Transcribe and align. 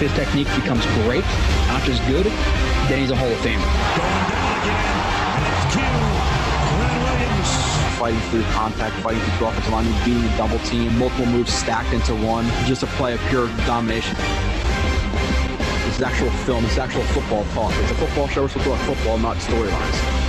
his 0.00 0.12
technique 0.14 0.48
becomes 0.56 0.84
great, 1.04 1.24
not 1.68 1.82
just 1.82 2.02
good, 2.06 2.24
then 2.88 3.00
he's 3.00 3.10
a 3.10 3.16
Hall 3.16 3.28
of 3.28 3.36
Famer. 3.38 3.60
Fighting 7.98 8.20
through 8.30 8.42
contact, 8.54 8.96
fighting 9.02 9.20
through 9.36 9.48
offensive 9.48 9.72
line, 9.72 9.84
being 10.06 10.24
a 10.24 10.36
double 10.38 10.58
team, 10.60 10.96
multiple 10.98 11.26
moves 11.26 11.52
stacked 11.52 11.92
into 11.92 12.14
one, 12.14 12.46
just 12.64 12.82
a 12.82 12.86
play 12.96 13.12
of 13.12 13.20
pure 13.28 13.48
domination. 13.66 14.16
This 15.84 15.96
is 15.96 16.02
actual 16.02 16.30
film, 16.46 16.64
is 16.64 16.78
actual 16.78 17.02
football 17.02 17.44
talk. 17.52 17.74
It's 17.82 17.90
a 17.90 17.94
football 17.96 18.28
show, 18.28 18.42
we're 18.42 18.48
supposed 18.48 18.80
to 18.80 18.86
talk 18.86 18.96
football, 18.96 19.18
not 19.18 19.36
storylines. 19.36 20.19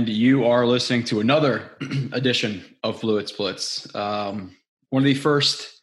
And 0.00 0.08
you 0.08 0.46
are 0.46 0.64
listening 0.64 1.04
to 1.04 1.20
another 1.20 1.72
edition 2.12 2.64
of 2.82 2.98
Fluid 2.98 3.28
Splits. 3.28 3.94
Um, 3.94 4.56
one 4.88 5.02
of 5.02 5.04
the 5.04 5.12
first 5.12 5.82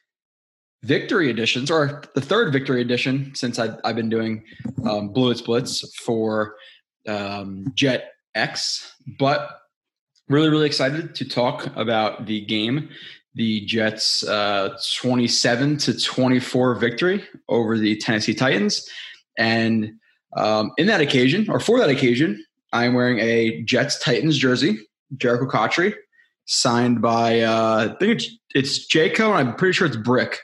victory 0.82 1.30
editions, 1.30 1.70
or 1.70 2.02
the 2.16 2.22
third 2.22 2.52
victory 2.52 2.82
edition 2.82 3.32
since 3.36 3.60
I've, 3.60 3.80
I've 3.84 3.96
been 3.96 4.10
doing 4.10 4.44
um, 4.90 5.14
Fluid 5.14 5.38
Splits 5.38 5.96
for 5.98 6.56
um, 7.08 7.72
Jet 7.76 8.14
X. 8.34 8.92
But 9.20 9.52
really, 10.30 10.50
really 10.50 10.66
excited 10.66 11.14
to 11.14 11.30
talk 11.30 11.68
about 11.78 12.26
the 12.26 12.42
game, 12.42 12.90
the 13.36 13.68
Jets' 13.68 14.28
uh, 14.28 14.76
27 14.96 15.78
to 15.78 15.96
24 15.96 16.74
victory 16.74 17.24
over 17.50 17.78
the 17.78 17.96
Tennessee 17.98 18.34
Titans. 18.34 18.90
And 19.38 20.00
um, 20.36 20.72
in 20.80 20.88
that 20.88 21.02
occasion, 21.02 21.48
or 21.52 21.60
for 21.60 21.78
that 21.78 21.92
occasion, 21.92 22.44
I'm 22.86 22.94
wearing 22.94 23.20
a 23.20 23.62
Jets 23.64 24.00
Titans 24.00 24.38
jersey, 24.38 24.80
Jericho 25.18 25.48
Cotchery, 25.48 25.96
signed 26.46 27.02
by 27.02 27.42
uh, 27.42 27.90
I 27.92 27.98
think 28.00 28.14
it's, 28.14 28.30
it's 28.54 28.88
Jayco, 28.88 29.38
and 29.38 29.50
I'm 29.50 29.56
pretty 29.56 29.74
sure 29.74 29.88
it's 29.88 29.98
Brick 29.98 30.40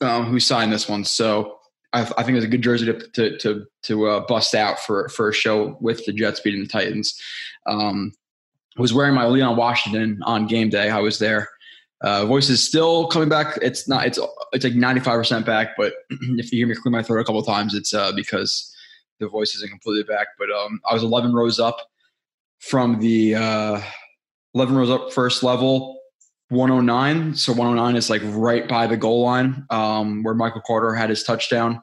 um, 0.00 0.26
who 0.26 0.40
signed 0.40 0.72
this 0.72 0.88
one. 0.88 1.04
So 1.04 1.58
I, 1.92 2.02
I, 2.16 2.22
think 2.22 2.36
it's 2.36 2.46
a 2.46 2.48
good 2.48 2.62
jersey 2.62 2.86
to 2.86 2.98
to 3.10 3.38
to, 3.38 3.66
to 3.84 4.06
uh, 4.06 4.26
bust 4.26 4.54
out 4.54 4.78
for 4.80 5.08
for 5.08 5.28
a 5.28 5.34
show 5.34 5.76
with 5.80 6.04
the 6.06 6.12
Jets 6.12 6.40
beating 6.40 6.62
the 6.62 6.68
Titans. 6.68 7.20
Um, 7.66 8.12
was 8.76 8.94
wearing 8.94 9.14
my 9.14 9.26
Leon 9.26 9.56
Washington 9.56 10.20
on 10.22 10.46
game 10.46 10.70
day. 10.70 10.90
I 10.90 11.00
was 11.00 11.18
there. 11.18 11.48
Uh, 12.02 12.24
voice 12.24 12.48
is 12.48 12.66
still 12.66 13.06
coming 13.08 13.28
back. 13.28 13.58
It's 13.60 13.86
not. 13.86 14.06
It's 14.06 14.18
it's 14.52 14.64
like 14.64 14.74
95 14.74 15.18
percent 15.18 15.46
back. 15.46 15.76
But 15.76 15.94
if 16.10 16.52
you 16.52 16.58
hear 16.58 16.66
me 16.66 16.74
clear 16.74 16.92
my 16.92 17.02
throat 17.02 17.20
a 17.20 17.24
couple 17.24 17.42
times, 17.42 17.74
it's 17.74 17.92
uh, 17.92 18.12
because 18.12 18.69
the 19.20 19.28
voice 19.28 19.54
isn't 19.54 19.70
completely 19.70 20.02
back. 20.02 20.28
But 20.38 20.50
um, 20.50 20.80
I 20.90 20.94
was 20.94 21.02
11 21.02 21.32
rows 21.32 21.60
up 21.60 21.76
from 22.58 22.98
the 22.98 23.34
uh, 23.34 23.80
11 24.54 24.76
rows 24.76 24.90
up 24.90 25.12
first 25.12 25.42
level 25.42 25.98
109 26.50 27.34
so 27.34 27.52
109 27.52 27.96
is 27.96 28.10
like 28.10 28.22
right 28.24 28.68
by 28.68 28.86
the 28.86 28.96
goal 28.96 29.22
line 29.22 29.64
um, 29.70 30.22
where 30.22 30.34
michael 30.34 30.62
carter 30.66 30.94
had 30.94 31.10
his 31.10 31.22
touchdown. 31.22 31.82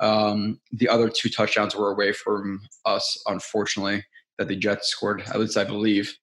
Um, 0.00 0.60
the 0.70 0.88
other 0.88 1.08
two 1.08 1.28
touchdowns 1.28 1.74
were 1.74 1.90
away 1.90 2.12
from 2.12 2.60
us 2.84 3.20
unfortunately 3.26 4.04
that 4.38 4.48
the 4.48 4.56
jets 4.56 4.88
scored 4.88 5.22
at 5.22 5.38
least 5.38 5.56
i 5.56 5.64
believe. 5.64 6.16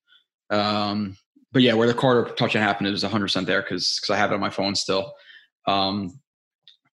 Um, 0.49 1.17
but 1.51 1.61
yeah 1.61 1.73
where 1.73 1.87
the 1.87 1.93
carter 1.93 2.33
touchdown 2.33 2.63
happened 2.63 2.87
it 2.87 2.91
was 2.91 3.03
100% 3.03 3.45
there 3.45 3.61
because 3.61 4.01
i 4.09 4.17
have 4.17 4.31
it 4.31 4.35
on 4.35 4.39
my 4.39 4.49
phone 4.49 4.75
still. 4.75 5.13
Um, 5.67 6.19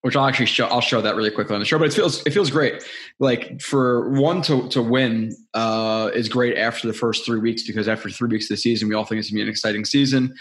which 0.06 0.14
I'll 0.14 0.26
actually 0.26 0.46
show. 0.46 0.66
I'll 0.68 0.80
show 0.80 1.00
that 1.00 1.16
really 1.16 1.32
quickly 1.32 1.54
on 1.54 1.60
the 1.60 1.66
show. 1.66 1.80
But 1.80 1.88
it 1.88 1.94
feels 1.94 2.24
it 2.24 2.30
feels 2.32 2.48
great. 2.48 2.88
Like 3.18 3.60
for 3.60 4.08
one 4.10 4.40
to 4.42 4.68
to 4.68 4.80
win 4.80 5.36
uh, 5.52 6.12
is 6.14 6.28
great 6.28 6.56
after 6.56 6.86
the 6.86 6.92
first 6.92 7.26
three 7.26 7.40
weeks 7.40 7.66
because 7.66 7.88
after 7.88 8.08
three 8.08 8.28
weeks 8.28 8.44
of 8.44 8.50
the 8.50 8.56
season, 8.56 8.88
we 8.88 8.94
all 8.94 9.04
think 9.04 9.18
it's 9.18 9.30
gonna 9.30 9.38
be 9.38 9.42
an 9.42 9.48
exciting 9.48 9.84
season. 9.84 10.32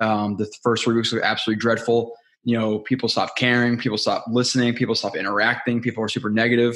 Um, 0.00 0.38
the 0.38 0.52
first 0.64 0.82
three 0.82 0.96
weeks 0.96 1.12
were 1.12 1.22
absolutely 1.22 1.60
dreadful. 1.60 2.16
You 2.42 2.58
know, 2.58 2.80
people 2.80 3.08
stop 3.08 3.36
caring, 3.36 3.78
people 3.78 3.96
stop 3.96 4.24
listening, 4.28 4.74
people 4.74 4.96
stop 4.96 5.14
interacting, 5.14 5.80
people 5.80 6.02
are 6.02 6.08
super 6.08 6.28
negative, 6.28 6.74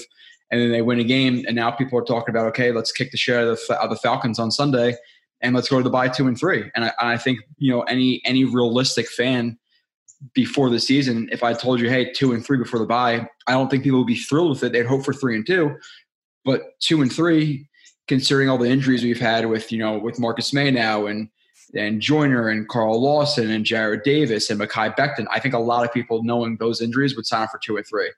and 0.52 0.60
then 0.60 0.70
they 0.70 0.82
win 0.82 1.00
a 1.00 1.04
game, 1.04 1.44
and 1.48 1.56
now 1.56 1.72
people 1.72 1.98
are 1.98 2.04
talking 2.04 2.32
about 2.32 2.46
okay, 2.50 2.70
let's 2.70 2.92
kick 2.92 3.10
the 3.10 3.16
shit 3.16 3.34
out 3.34 3.48
of 3.48 3.58
the, 3.66 3.80
of 3.80 3.90
the 3.90 3.96
Falcons 3.96 4.38
on 4.38 4.52
Sunday, 4.52 4.94
and 5.40 5.52
let's 5.52 5.68
go 5.68 5.78
to 5.78 5.82
the 5.82 5.90
bye 5.90 6.06
two 6.06 6.28
and 6.28 6.38
three. 6.38 6.70
And 6.76 6.84
I, 6.84 6.92
I 7.00 7.16
think 7.16 7.40
you 7.58 7.72
know 7.72 7.82
any 7.82 8.22
any 8.24 8.44
realistic 8.44 9.08
fan 9.08 9.58
before 10.34 10.70
the 10.70 10.80
season, 10.80 11.28
if 11.30 11.42
I 11.42 11.52
told 11.52 11.80
you, 11.80 11.88
hey, 11.88 12.12
two 12.12 12.32
and 12.32 12.44
three 12.44 12.58
before 12.58 12.78
the 12.78 12.86
bye, 12.86 13.28
I 13.46 13.52
don't 13.52 13.70
think 13.70 13.84
people 13.84 13.98
would 13.98 14.06
be 14.06 14.16
thrilled 14.16 14.50
with 14.50 14.62
it. 14.62 14.72
They'd 14.72 14.86
hope 14.86 15.04
for 15.04 15.12
three 15.12 15.36
and 15.36 15.46
two. 15.46 15.76
But 16.44 16.78
two 16.80 17.02
and 17.02 17.12
three, 17.12 17.68
considering 18.08 18.48
all 18.48 18.58
the 18.58 18.70
injuries 18.70 19.02
we've 19.02 19.20
had 19.20 19.46
with, 19.46 19.72
you 19.72 19.78
know, 19.78 19.98
with 19.98 20.18
Marcus 20.18 20.52
Maye 20.52 20.70
now 20.70 21.06
and 21.06 21.28
and 21.74 22.00
Joyner 22.00 22.48
and 22.48 22.68
Carl 22.68 23.02
Lawson 23.02 23.50
and 23.50 23.64
Jarrad 23.64 24.04
Davis 24.04 24.50
and 24.50 24.60
Mekhi 24.60 24.96
Becton, 24.96 25.26
I 25.30 25.40
think 25.40 25.52
a 25.52 25.58
lot 25.58 25.84
of 25.84 25.92
people 25.92 26.22
knowing 26.22 26.56
those 26.56 26.80
injuries 26.80 27.16
would 27.16 27.26
sign 27.26 27.42
up 27.42 27.50
for 27.50 27.58
two 27.58 27.76
and 27.76 27.86
three. 27.86 28.12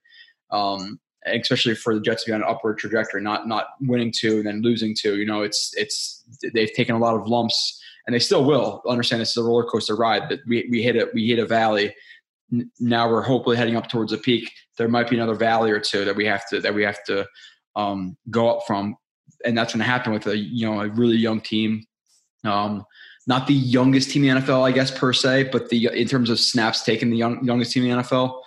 Um, 0.51 1.01
especially 1.27 1.75
for 1.75 1.95
the 1.95 2.01
Jets 2.01 2.25
to 2.25 2.31
be 2.31 2.35
on 2.35 2.43
an 2.43 2.49
upward 2.49 2.79
trajectory, 2.79 3.23
not 3.23 3.49
not 3.49 3.69
winning 3.81 4.13
two 4.15 4.37
and 4.37 4.47
then 4.47 4.63
losing 4.63 4.95
two. 4.95 5.17
You 5.17 5.27
know, 5.27 5.43
it's 5.43 5.73
it's 5.77 6.25
they've 6.55 6.73
taken 6.73 6.95
a 6.95 6.99
lot 6.99 7.15
of 7.15 7.27
lumps 7.27 7.78
and 8.09 8.15
they 8.15 8.19
still 8.19 8.43
will 8.43 8.83
understand 8.89 9.21
this 9.21 9.33
is 9.33 9.37
a 9.37 9.43
roller 9.43 9.65
coaster 9.65 9.95
ride. 9.95 10.31
But 10.31 10.41
we 10.47 10.67
we 10.71 10.83
hit 10.83 10.97
a 10.97 11.11
we 11.13 11.29
hit 11.29 11.39
a 11.39 11.45
valley. 11.45 11.95
Now 12.81 13.07
we're 13.07 13.21
hopefully 13.21 13.59
heading 13.59 13.77
up 13.77 13.91
towards 13.91 14.15
a 14.15 14.19
peak. 14.19 14.51
There 14.79 14.89
might 14.89 15.11
be 15.11 15.17
another 15.17 15.35
valley 15.35 15.71
or 15.71 15.79
two 15.79 16.07
that 16.07 16.17
we 16.17 16.25
have 16.25 16.49
to 16.49 16.61
that 16.63 16.75
we 16.75 16.83
have 16.85 17.05
to 17.05 17.27
um, 17.77 18.17
go 18.31 18.49
up 18.49 18.67
from, 18.67 18.97
and 19.45 19.57
that's 19.57 19.75
going 19.75 19.81
to 19.81 19.85
happen 19.85 20.15
with 20.15 20.27
a 20.27 20.39
you 20.39 20.65
know 20.65 20.81
a 20.81 20.89
really 20.89 21.19
young 21.19 21.43
team. 21.43 21.85
Um, 22.45 22.87
not 23.27 23.47
the 23.47 23.53
youngest 23.53 24.11
team 24.11 24.25
in 24.25 24.37
the 24.37 24.41
NFL, 24.41 24.63
I 24.63 24.73
guess 24.73 24.91
per 24.91 25.13
se, 25.13 25.51
but 25.53 25.69
the 25.69 25.91
in 25.93 26.09
terms 26.09 26.31
of 26.31 26.41
snaps 26.41 26.85
taken, 26.85 27.11
the 27.11 27.19
young, 27.19 27.45
youngest 27.45 27.73
team 27.73 27.85
in 27.85 27.91
the 27.91 28.03
NFL. 28.03 28.41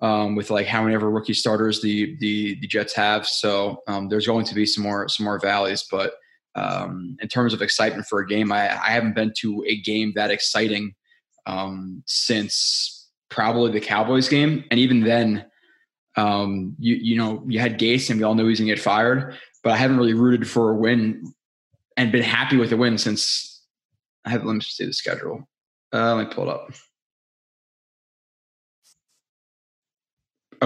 Um, 0.00 0.34
with 0.34 0.50
like 0.50 0.66
how 0.66 0.82
many 0.82 0.94
ever 0.94 1.08
rookie 1.08 1.34
starters 1.34 1.80
the 1.80 2.16
the 2.18 2.58
the 2.60 2.66
Jets 2.66 2.96
have, 2.96 3.28
so 3.28 3.84
um, 3.86 4.08
there's 4.08 4.26
going 4.26 4.44
to 4.44 4.56
be 4.56 4.66
some 4.66 4.82
more 4.82 5.08
some 5.08 5.22
more 5.22 5.38
valleys, 5.38 5.86
but 5.88 6.14
um, 6.56 7.16
in 7.20 7.28
terms 7.28 7.52
of 7.52 7.60
excitement 7.60 8.06
for 8.06 8.20
a 8.20 8.26
game, 8.26 8.50
I, 8.50 8.70
I, 8.70 8.90
haven't 8.90 9.14
been 9.14 9.32
to 9.38 9.62
a 9.68 9.76
game 9.76 10.14
that 10.16 10.30
exciting 10.30 10.94
um, 11.44 12.02
since 12.06 13.08
probably 13.28 13.70
the 13.72 13.80
Cowboys 13.80 14.28
game, 14.28 14.64
and 14.70 14.80
even 14.80 15.00
then, 15.00 15.44
um, 16.16 16.74
you 16.78 16.96
you 16.96 17.16
know 17.16 17.44
you 17.46 17.60
had 17.60 17.78
Gase, 17.78 18.08
and 18.08 18.18
we 18.18 18.24
all 18.24 18.34
knew 18.34 18.44
he 18.44 18.48
was 18.48 18.58
going 18.58 18.68
to 18.68 18.74
get 18.74 18.82
fired, 18.82 19.36
but 19.62 19.72
I 19.72 19.76
haven't 19.76 19.98
really 19.98 20.14
rooted 20.14 20.48
for 20.48 20.70
a 20.70 20.76
win 20.76 21.30
and 21.98 22.10
been 22.10 22.22
happy 22.22 22.56
with 22.56 22.72
a 22.72 22.76
win 22.76 22.96
since. 22.96 23.62
I 24.24 24.30
have 24.30 24.44
let 24.44 24.54
me 24.54 24.60
see 24.60 24.86
the 24.86 24.94
schedule. 24.94 25.46
Uh, 25.92 26.14
let 26.14 26.28
me 26.28 26.34
pull 26.34 26.48
it 26.48 26.54
up. 26.54 26.72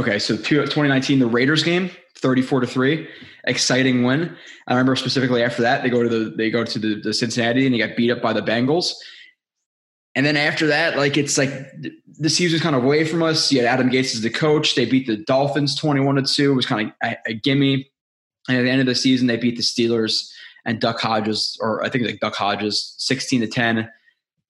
Okay, 0.00 0.18
so 0.18 0.34
2019, 0.34 1.18
the 1.18 1.26
Raiders 1.26 1.62
game, 1.62 1.90
34 2.16 2.60
to 2.60 2.66
3 2.66 3.06
exciting 3.44 4.02
win. 4.02 4.34
I 4.66 4.72
remember 4.72 4.96
specifically 4.96 5.42
after 5.42 5.60
that 5.60 5.82
they 5.82 5.90
go 5.90 6.02
to 6.02 6.08
the 6.08 6.30
they 6.30 6.50
go 6.50 6.64
to 6.64 6.78
the, 6.78 7.00
the 7.02 7.12
cincinnati 7.12 7.66
and 7.66 7.74
they 7.74 7.78
got 7.78 7.96
beat 7.96 8.10
up 8.10 8.22
by 8.22 8.32
the 8.32 8.40
bengals. 8.40 8.94
And 10.14 10.24
then 10.24 10.38
after 10.38 10.68
that 10.68 10.96
like 10.96 11.18
it's 11.18 11.36
like 11.36 11.50
the 12.18 12.30
season's 12.30 12.62
kind 12.62 12.74
of 12.74 12.82
away 12.82 13.04
from 13.04 13.22
us. 13.22 13.52
You 13.52 13.58
had 13.58 13.66
adam 13.66 13.90
Gase 13.90 14.14
as 14.14 14.22
the 14.22 14.30
coach. 14.30 14.74
They 14.74 14.86
beat 14.86 15.06
the 15.06 15.18
dolphins 15.18 15.74
21 15.74 16.14
to 16.14 16.22
2 16.22 16.52
it 16.52 16.54
was 16.54 16.66
kind 16.66 16.88
of 16.88 16.94
a, 17.02 17.16
a 17.26 17.34
gimme. 17.34 17.86
And 18.48 18.56
at 18.56 18.62
the 18.62 18.70
end 18.70 18.80
of 18.80 18.86
the 18.86 18.94
season 18.94 19.26
they 19.26 19.36
beat 19.36 19.58
the 19.58 19.62
steelers 19.62 20.30
and 20.64 20.80
duck 20.80 20.98
hodges 20.98 21.58
or 21.60 21.84
i 21.84 21.90
think 21.90 22.06
like 22.06 22.20
duck 22.20 22.34
hodges 22.34 22.94
16 22.98 23.42
to 23.42 23.46
10 23.46 23.90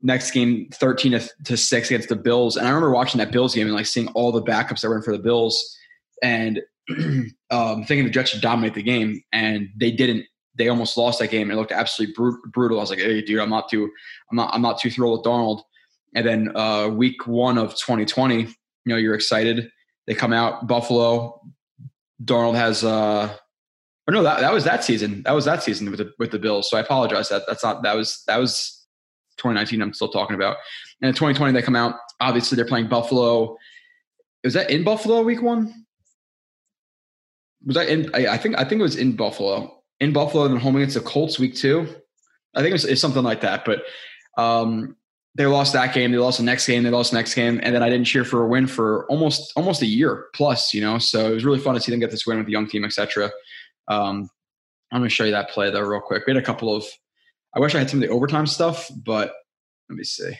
next 0.03 0.31
game 0.31 0.69
13 0.73 1.13
to, 1.13 1.31
to 1.45 1.57
6 1.57 1.91
against 1.91 2.09
the 2.09 2.17
bills 2.17 2.57
and 2.57 2.67
i 2.67 2.71
remember 2.71 2.91
watching 2.91 3.19
that 3.19 3.31
bills 3.31 3.55
game 3.55 3.67
and 3.67 3.77
like 3.77 3.87
seeing 3.87 4.09
all 4.09 4.33
the 4.33 4.43
backups 4.43 4.81
that 4.81 4.89
were 4.89 4.97
in 4.97 5.03
for 5.03 5.13
the 5.13 5.23
bills 5.23 5.77
and 6.23 6.61
um, 7.51 7.85
thinking 7.85 8.05
the 8.05 8.11
Jets 8.11 8.31
should 8.31 8.41
dominate 8.41 8.75
the 8.75 8.83
game, 8.83 9.23
and 9.33 9.69
they 9.77 9.91
didn't. 9.91 10.25
They 10.57 10.69
almost 10.69 10.97
lost 10.97 11.21
that 11.21 11.31
game. 11.31 11.51
It 11.51 11.55
looked 11.55 11.73
absolutely 11.73 12.15
brutal. 12.53 12.79
I 12.79 12.83
was 12.83 12.91
like, 12.91 12.99
"Hey, 12.99 13.23
dude, 13.23 13.41
I'm 13.41 13.51
not 13.51 13.69
too, 13.69 13.91
I'm 14.31 14.37
not, 14.37 14.53
I'm 14.53 14.63
not 14.63 14.79
too 14.79 14.91
thrilled 14.91 15.19
with 15.19 15.25
Darnold 15.25 15.63
And 16.15 16.27
then 16.27 16.57
uh, 16.57 16.89
week 16.89 17.27
one 17.27 17.57
of 17.57 17.71
2020, 17.77 18.41
you 18.41 18.49
know, 18.87 18.97
you're 18.97 19.15
excited. 19.15 19.71
They 20.07 20.15
come 20.15 20.33
out 20.33 20.67
Buffalo. 20.67 21.41
Darnold 22.23 22.57
has, 22.57 22.85
uh, 22.85 23.35
or 24.07 24.15
no, 24.15 24.23
that 24.23 24.41
that 24.41 24.53
was 24.53 24.65
that 24.65 24.85
season. 24.85 25.23
That 25.23 25.33
was 25.33 25.45
that 25.45 25.63
season 25.63 25.91
with 25.91 25.99
the 25.99 26.13
with 26.19 26.33
the 26.33 26.39
Bills. 26.39 26.69
So 26.69 26.77
I 26.77 26.81
apologize. 26.81 27.29
That 27.29 27.45
that's 27.47 27.63
not 27.63 27.83
that 27.85 27.97
was 27.97 28.23
that 28.27 28.39
was 28.39 28.80
2019. 29.41 29.83
I'm 29.83 29.95
still 29.95 30.09
talking 30.09 30.37
about. 30.37 30.57
And 31.01 31.09
in 31.09 31.15
2020, 31.15 31.53
they 31.53 31.63
come 31.63 31.77
out. 31.77 31.97
Obviously, 32.21 32.57
they're 32.57 32.65
playing 32.65 32.89
Buffalo. 32.89 33.57
Was 34.45 34.55
that 34.55 34.71
in 34.71 34.85
Buffalo 34.85 35.23
week 35.23 35.43
one? 35.43 35.87
was 37.65 37.77
I 37.77 37.85
in? 37.85 38.15
I, 38.15 38.37
think 38.37 38.59
I 38.59 38.65
think 38.65 38.81
it 38.81 38.83
was 38.83 38.97
in 38.97 39.13
Buffalo, 39.13 39.83
in 40.01 40.13
Buffalo, 40.13 40.45
and 40.45 40.55
then 40.55 40.61
home 40.61 40.77
against 40.77 40.95
the 40.95 41.01
Colts 41.01 41.39
week 41.39 41.55
two. 41.55 41.87
I 42.55 42.61
think 42.61 42.71
it 42.71 42.73
was 42.73 42.85
it's 42.85 43.01
something 43.01 43.23
like 43.23 43.43
that. 43.43 43.65
But 43.65 43.83
um, 44.39 44.97
they 45.35 45.47
lost 45.47 45.73
that 45.75 45.95
game. 45.95 46.11
They 46.11 46.19
lost 46.19 46.39
the 46.39 46.45
next 46.45 46.67
game. 46.67 46.83
They 46.83 46.91
lost 46.91 47.11
the 47.11 47.19
next 47.19 47.35
game, 47.35 47.61
and 47.63 47.75
then 47.75 47.83
I 47.83 47.91
didn't 47.91 48.07
cheer 48.07 48.25
for 48.25 48.45
a 48.45 48.49
win 48.49 48.67
for 48.67 49.07
almost 49.07 49.53
almost 49.57 49.83
a 49.83 49.87
year 49.87 50.27
plus. 50.35 50.73
You 50.73 50.81
know, 50.81 50.99
so 50.99 51.31
it 51.31 51.35
was 51.35 51.45
really 51.45 51.59
fun 51.59 51.75
to 51.75 51.81
see 51.81 51.91
them 51.91 52.01
get 52.01 52.11
this 52.11 52.27
win 52.27 52.39
with 52.39 52.47
the 52.47 52.53
young 52.53 52.69
team, 52.69 52.85
etc. 52.85 53.31
Um, 53.89 54.29
I'm 54.93 55.01
going 55.01 55.09
to 55.09 55.15
show 55.15 55.25
you 55.25 55.33
that 55.33 55.51
play 55.51 55.71
though 55.71 55.83
real 55.83 56.01
quick. 56.01 56.27
We 56.27 56.33
had 56.35 56.43
a 56.43 56.47
couple 56.47 56.75
of 56.75 56.85
I 57.55 57.61
wish 57.61 57.75
I 57.75 57.79
had 57.79 57.91
some 57.91 58.03
of 58.03 58.09
the 58.09 58.15
overtime 58.15 58.47
stuff, 58.47 58.91
but 59.05 59.33
let 59.89 59.97
me 59.97 60.05
see. 60.05 60.33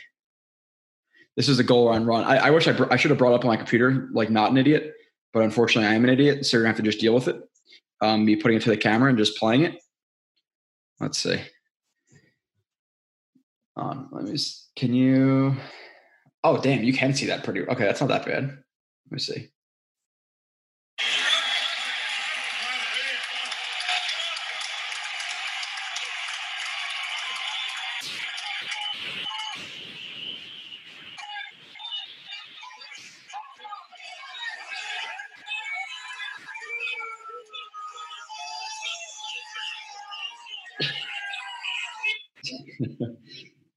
This 1.37 1.49
is 1.49 1.59
a 1.59 1.65
goal 1.65 1.87
line 1.87 2.05
run. 2.05 2.25
I, 2.25 2.37
I 2.37 2.51
wish 2.51 2.69
I, 2.69 2.73
br- 2.73 2.93
I 2.93 2.97
should 2.97 3.11
have 3.11 3.19
brought 3.19 3.33
up 3.33 3.45
on 3.45 3.49
my 3.49 3.57
computer, 3.57 4.09
like 4.13 4.31
not 4.31 4.51
an 4.51 4.59
idiot, 4.59 4.95
but 5.33 5.43
unfortunately 5.43 5.89
I 5.89 5.95
am 5.95 6.05
an 6.05 6.11
idiot. 6.11 6.45
So 6.45 6.57
you're 6.57 6.65
gonna 6.65 6.71
have 6.71 6.77
to 6.77 6.83
just 6.83 7.01
deal 7.01 7.15
with 7.15 7.29
it. 7.29 7.41
Um, 8.01 8.25
me 8.25 8.37
putting 8.37 8.57
it 8.57 8.63
to 8.63 8.71
the 8.71 8.77
camera 8.77 9.09
and 9.09 9.19
just 9.19 9.37
playing 9.39 9.63
it. 9.63 9.81
Let's 11.01 11.19
see. 11.19 11.41
Um, 13.77 14.09
let 14.13 14.25
me. 14.25 14.39
Can 14.77 14.93
you? 14.93 15.57
Oh, 16.45 16.61
damn! 16.61 16.85
You 16.85 16.93
can 16.93 17.15
see 17.15 17.27
that 17.27 17.45
pretty. 17.45 17.63
Okay, 17.63 17.85
that's 17.85 18.01
not 18.01 18.09
that 18.09 18.27
bad. 18.27 18.45
Let 18.45 19.13
me 19.13 19.19
see. 19.19 19.51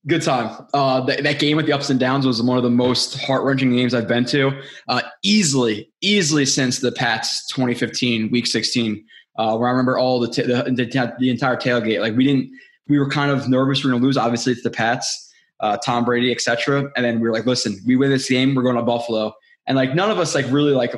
Good 0.05 0.21
time. 0.21 0.67
Uh, 0.73 1.05
th- 1.05 1.21
that 1.21 1.39
game 1.39 1.55
with 1.55 1.65
the 1.65 1.71
ups 1.71 1.89
and 1.89 1.97
downs 1.97 2.27
was 2.27 2.41
one 2.41 2.57
of 2.57 2.63
the 2.63 2.69
most 2.69 3.17
heart 3.21 3.44
wrenching 3.44 3.71
games 3.73 3.94
I've 3.94 4.07
been 4.07 4.25
to. 4.25 4.51
Uh, 4.89 5.01
easily, 5.23 5.89
easily 6.01 6.45
since 6.45 6.79
the 6.79 6.91
Pats 6.91 7.47
2015 7.47 8.29
Week 8.29 8.45
16, 8.45 9.05
uh, 9.38 9.55
where 9.55 9.69
I 9.69 9.71
remember 9.71 9.97
all 9.97 10.19
the, 10.19 10.27
t- 10.27 10.41
the, 10.41 10.63
the 10.63 11.15
the 11.19 11.29
entire 11.29 11.55
tailgate. 11.55 12.01
Like 12.01 12.17
we 12.17 12.25
didn't, 12.25 12.51
we 12.89 13.00
were 13.00 13.09
kind 13.09 13.31
of 13.31 13.47
nervous 13.47 13.83
we 13.83 13.91
are 13.91 13.94
to 13.94 14.00
lose. 14.00 14.17
Obviously, 14.17 14.51
it's 14.51 14.63
the 14.63 14.69
Pats, 14.69 15.33
uh, 15.61 15.77
Tom 15.77 16.03
Brady, 16.03 16.33
etc. 16.33 16.91
And 16.97 17.05
then 17.05 17.21
we 17.21 17.27
were 17.29 17.33
like, 17.33 17.45
listen, 17.45 17.79
we 17.88 17.95
win 17.95 18.09
this 18.09 18.29
game, 18.29 18.55
we're 18.55 18.63
going 18.63 18.75
to 18.75 18.83
Buffalo. 18.83 19.33
And 19.67 19.77
like 19.77 19.95
none 19.95 20.11
of 20.11 20.19
us 20.19 20.35
like 20.35 20.45
really 20.50 20.73
like 20.73 20.94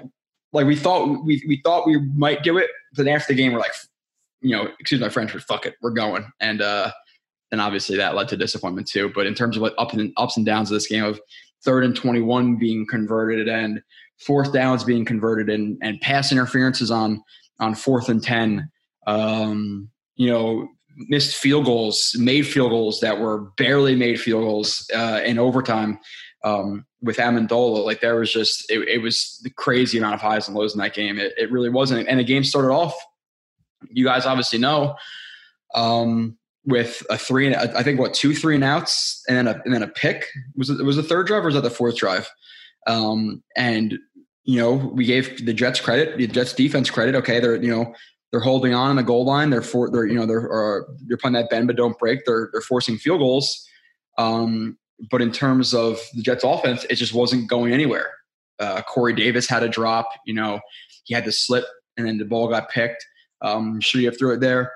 like 0.51 0.65
we 0.65 0.75
thought 0.75 1.23
we 1.23 1.43
we 1.47 1.61
thought 1.63 1.85
we 1.85 1.99
might 2.15 2.41
do 2.41 2.57
it, 2.57 2.71
but 2.95 3.07
after 3.07 3.33
the 3.33 3.37
game, 3.37 3.53
we're 3.53 3.59
like, 3.59 3.73
you 4.41 4.55
know, 4.55 4.69
excuse 4.79 4.99
my 4.99 5.09
French, 5.09 5.31
but 5.31 5.43
fuck 5.43 5.67
it, 5.67 5.75
we're 5.83 5.91
going. 5.91 6.25
And 6.39 6.63
uh, 6.63 6.91
and 7.51 7.61
obviously 7.61 7.97
that 7.97 8.15
led 8.15 8.27
to 8.29 8.37
disappointment 8.37 8.87
too. 8.87 9.11
But 9.13 9.27
in 9.27 9.35
terms 9.35 9.55
of 9.55 9.61
what 9.61 9.75
up 9.77 9.93
and 9.93 10.11
ups 10.17 10.37
and 10.37 10.45
downs 10.45 10.71
of 10.71 10.75
this 10.75 10.87
game 10.87 11.03
of 11.03 11.19
third 11.63 11.83
and 11.83 11.95
21 11.95 12.57
being 12.57 12.85
converted 12.87 13.47
and 13.47 13.81
fourth 14.19 14.53
downs 14.53 14.83
being 14.83 15.05
converted 15.05 15.49
and, 15.49 15.77
and 15.81 15.99
pass 16.01 16.31
interferences 16.31 16.91
on, 16.91 17.23
on 17.59 17.75
fourth 17.75 18.09
and 18.09 18.23
10, 18.23 18.69
um, 19.07 19.89
you 20.15 20.29
know, 20.29 20.67
missed 20.95 21.35
field 21.35 21.65
goals, 21.65 22.15
made 22.17 22.43
field 22.43 22.69
goals 22.69 22.99
that 23.01 23.19
were 23.19 23.51
barely 23.57 23.95
made 23.95 24.19
field 24.19 24.43
goals 24.43 24.89
uh, 24.95 25.21
in 25.25 25.37
overtime 25.37 25.99
um, 26.43 26.85
with 27.01 27.17
Ammendola. 27.17 27.83
Like 27.83 27.99
there 27.99 28.15
was 28.15 28.31
just, 28.31 28.71
it, 28.71 28.87
it, 28.87 28.97
was 28.99 29.39
the 29.43 29.49
crazy 29.49 29.97
amount 29.97 30.15
of 30.15 30.21
highs 30.21 30.47
and 30.47 30.55
lows 30.55 30.73
in 30.73 30.79
that 30.79 30.93
game. 30.93 31.19
It, 31.19 31.33
it 31.37 31.51
really 31.51 31.69
wasn't. 31.69 32.07
And 32.07 32.19
the 32.19 32.23
game 32.23 32.43
started 32.43 32.71
off, 32.71 32.95
you 33.89 34.05
guys 34.05 34.25
obviously 34.25 34.59
know, 34.59 34.95
um, 35.73 36.37
with 36.65 37.05
a 37.09 37.17
three 37.17 37.45
and 37.45 37.55
I 37.55 37.83
think 37.83 37.99
what 37.99 38.13
two 38.13 38.33
three 38.33 38.55
and 38.55 38.63
outs 38.63 39.23
and 39.27 39.37
then 39.37 39.47
a 39.47 39.61
and 39.65 39.73
then 39.73 39.83
a 39.83 39.87
pick 39.87 40.25
was 40.55 40.69
it 40.69 40.83
was 40.83 40.95
the 40.95 41.03
third 41.03 41.27
drive 41.27 41.43
or 41.43 41.47
was 41.47 41.55
that 41.55 41.61
the 41.61 41.69
fourth 41.69 41.95
drive? 41.95 42.29
Um, 42.87 43.43
and 43.55 43.97
you 44.43 44.59
know 44.59 44.73
we 44.73 45.05
gave 45.05 45.45
the 45.45 45.53
Jets 45.53 45.79
credit, 45.79 46.17
the 46.17 46.27
Jets 46.27 46.53
defense 46.53 46.89
credit. 46.89 47.15
Okay, 47.15 47.39
they're 47.39 47.55
you 47.55 47.69
know 47.69 47.93
they're 48.31 48.39
holding 48.41 48.73
on 48.73 48.89
in 48.89 48.95
the 48.97 49.03
goal 49.03 49.25
line. 49.25 49.49
They're 49.49 49.61
for 49.61 49.89
they're 49.91 50.05
you 50.05 50.15
know 50.15 50.25
they're 50.25 50.81
uh, 50.81 50.81
they're 51.07 51.17
playing 51.17 51.33
that 51.33 51.49
bend 51.49 51.67
but 51.67 51.75
don't 51.75 51.97
break. 51.97 52.25
They're 52.25 52.49
they're 52.51 52.61
forcing 52.61 52.97
field 52.97 53.19
goals. 53.19 53.67
Um, 54.17 54.77
but 55.11 55.21
in 55.21 55.31
terms 55.31 55.73
of 55.73 55.99
the 56.13 56.21
Jets 56.21 56.43
offense, 56.43 56.85
it 56.89 56.95
just 56.95 57.13
wasn't 57.13 57.49
going 57.49 57.73
anywhere. 57.73 58.11
Uh, 58.59 58.81
Corey 58.81 59.13
Davis 59.13 59.47
had 59.47 59.61
a 59.61 59.69
drop. 59.69 60.07
You 60.25 60.33
know 60.33 60.59
he 61.03 61.13
had 61.13 61.25
to 61.25 61.31
slip 61.31 61.65
and 61.97 62.07
then 62.07 62.17
the 62.17 62.25
ball 62.25 62.47
got 62.47 62.69
picked. 62.69 63.05
Um, 63.41 63.79
have 63.81 64.17
threw 64.17 64.33
it 64.33 64.39
there 64.39 64.71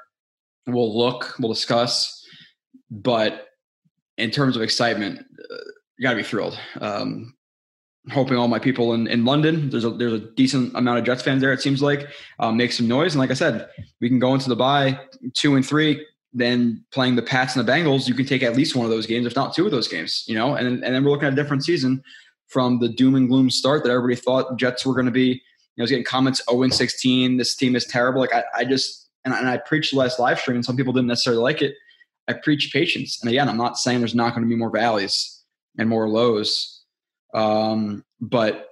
we'll 0.74 0.98
look, 0.98 1.36
we'll 1.40 1.54
discuss. 1.54 2.26
But 2.92 3.48
in 4.18 4.32
terms 4.32 4.56
of 4.56 4.62
excitement, 4.62 5.20
uh, 5.20 5.56
you 5.98 6.04
got 6.04 6.12
to 6.12 6.18
be 6.18 6.24
thrilled. 6.24 6.60
Um, 6.80 7.36
hoping 8.12 8.38
all 8.38 8.48
my 8.48 8.60
people 8.60 8.94
in, 8.94 9.08
in 9.08 9.26
London, 9.26 9.70
there's 9.70 9.86
a 9.86 9.92
there's 9.92 10.14
a 10.14 10.20
decent 10.20 10.76
amount 10.76 11.00
of 11.00 11.06
Jets 11.06 11.22
fans 11.22 11.42
there. 11.42 11.54
It 11.54 11.62
seems 11.62 11.82
like 11.82 12.08
um, 12.40 12.58
make 12.58 12.72
some 12.72 12.88
noise. 12.88 13.14
And 13.14 13.20
like 13.20 13.32
I 13.32 13.36
said, 13.36 13.70
we 14.02 14.10
can 14.10 14.20
go 14.20 14.34
into 14.34 14.50
the 14.50 14.56
bye 14.56 15.00
two 15.36 15.56
and 15.56 15.66
three. 15.66 16.06
Then 16.32 16.86
playing 16.92 17.16
the 17.16 17.24
Pats 17.24 17.56
and 17.56 17.68
the 17.68 17.72
Bengals, 17.72 18.08
you 18.08 18.14
can 18.14 18.26
take 18.26 18.44
at 18.44 18.56
least 18.56 18.76
one 18.76 18.86
of 18.86 18.92
those 18.92 19.08
games, 19.08 19.26
if 19.26 19.36
not 19.36 19.56
two 19.56 19.66
of 19.66 19.72
those 19.72 19.88
games. 19.88 20.26
You 20.28 20.36
know, 20.36 20.56
and 20.56 20.68
and 20.68 20.96
then 20.96 21.04
we're 21.04 21.12
looking 21.12 21.28
at 21.28 21.34
a 21.34 21.36
different 21.36 21.64
season 21.64 22.04
from 22.48 22.80
the 22.80 22.90
doom 22.90 23.16
and 23.16 23.28
gloom 23.28 23.50
start 23.50 23.84
that 23.84 23.92
everybody 23.92 24.16
thought 24.16 24.58
Jets 24.58 24.86
were 24.86 24.94
going 24.94 25.06
to 25.06 25.12
be. 25.12 25.42
You 25.76 25.82
know, 25.82 25.84
I 25.84 25.84
was 25.84 25.92
getting 25.92 26.06
comments 26.06 26.42
0 26.50 26.64
and 26.64 26.74
16. 26.74 27.38
This 27.38 27.56
team 27.56 27.76
is 27.76 27.86
terrible. 27.86 28.22
Like 28.22 28.34
I, 28.34 28.44
I 28.56 28.66
just 28.66 29.09
and, 29.26 29.34
and 29.34 29.48
I 29.48 29.58
preached 29.58 29.94
last 29.94 30.20
live 30.20 30.40
stream, 30.40 30.56
and 30.56 30.66
some 30.66 30.78
people 30.78 30.94
didn't 30.94 31.08
necessarily 31.08 31.42
like 31.42 31.62
it. 31.62 31.76
I 32.28 32.34
preach 32.34 32.72
patience, 32.72 33.20
and 33.22 33.30
again, 33.30 33.50
I'm 33.50 33.58
not 33.58 33.78
saying 33.78 34.00
there's 34.00 34.16
not 34.16 34.36
going 34.36 34.44
to 34.44 34.50
be 34.50 34.56
more 34.56 34.70
valleys 34.70 35.44
and 35.78 35.90
more 35.90 36.08
lows, 36.08 36.84
um, 37.34 38.04
but 38.22 38.68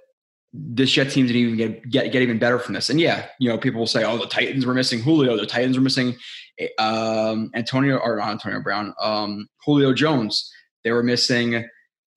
this 0.52 0.90
Jet 0.90 1.10
team 1.10 1.26
didn't 1.26 1.42
even 1.42 1.56
get, 1.56 1.90
get 1.90 2.12
get 2.12 2.22
even 2.22 2.38
better 2.38 2.58
from 2.58 2.74
this. 2.74 2.88
And 2.88 3.00
yeah, 3.00 3.26
you 3.38 3.48
know, 3.48 3.58
people 3.58 3.80
will 3.80 3.86
say, 3.86 4.04
"Oh, 4.04 4.16
the 4.16 4.26
Titans 4.26 4.64
were 4.64 4.74
missing 4.74 5.00
Julio. 5.00 5.36
The 5.36 5.46
Titans 5.46 5.76
were 5.76 5.82
missing 5.82 6.16
um, 6.78 7.50
Antonio 7.54 7.96
or 7.96 8.16
not 8.16 8.30
Antonio 8.30 8.60
Brown, 8.60 8.94
um, 9.00 9.48
Julio 9.64 9.92
Jones. 9.92 10.52
They 10.84 10.92
were 10.92 11.02
missing 11.02 11.66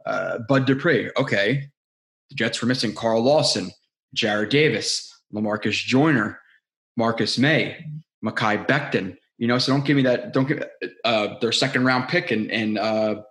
uh, 0.06 0.39
Bud 0.48 0.66
Dupree. 0.66 1.12
Okay, 1.18 1.68
the 2.30 2.36
Jets 2.36 2.62
were 2.62 2.68
missing 2.68 2.94
Carl 2.94 3.22
Lawson, 3.22 3.72
Jarrad 4.16 4.50
Davis, 4.50 5.12
Lamarcus 5.34 5.84
Joyner, 5.86 6.39
Marcus 6.98 7.38
Maye. 7.38 7.86
Mekhi 8.23 8.65
Becton. 8.68 9.18
You 9.38 9.47
know, 9.47 9.57
so 9.57 9.71
don't 9.71 9.85
give 9.85 9.97
me 9.97 10.03
that. 10.03 10.33
Don't 10.33 10.47
give 10.47 10.63
uh, 11.03 11.39
their 11.39 11.51
second 11.51 11.86
round 11.86 12.07
pick 12.07 12.31
and 12.31 12.51
and 12.51 12.77
uh, 12.77 13.22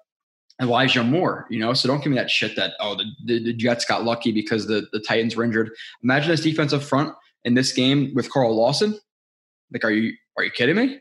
Elijah 0.61 1.05
Moore. 1.05 1.47
You 1.51 1.61
know, 1.61 1.73
so 1.73 1.89
don't 1.89 2.03
give 2.03 2.11
me 2.11 2.19
that 2.19 2.31
shit 2.31 2.57
that 2.57 2.73
oh 2.81 2.97
the, 2.97 3.05
the, 3.25 3.45
the 3.45 3.53
Jets 3.53 3.85
got 3.85 4.05
lucky 4.05 4.33
because 4.33 4.67
the 4.67 4.87
the 4.93 5.01
Titans 5.01 5.37
were 5.37 5.45
injured. 5.45 5.71
Imagine 6.03 6.31
this 6.31 6.41
defensive 6.41 6.85
front 6.85 7.15
in 7.45 7.55
this 7.55 7.73
game 7.73 8.13
with 8.15 8.31
Carl 8.31 8.55
Lawson. 8.57 8.99
Like, 9.73 9.85
are 9.85 9.91
you 9.91 10.13
are 10.37 10.45
you 10.45 10.51
kidding 10.51 10.77
me? 10.77 11.01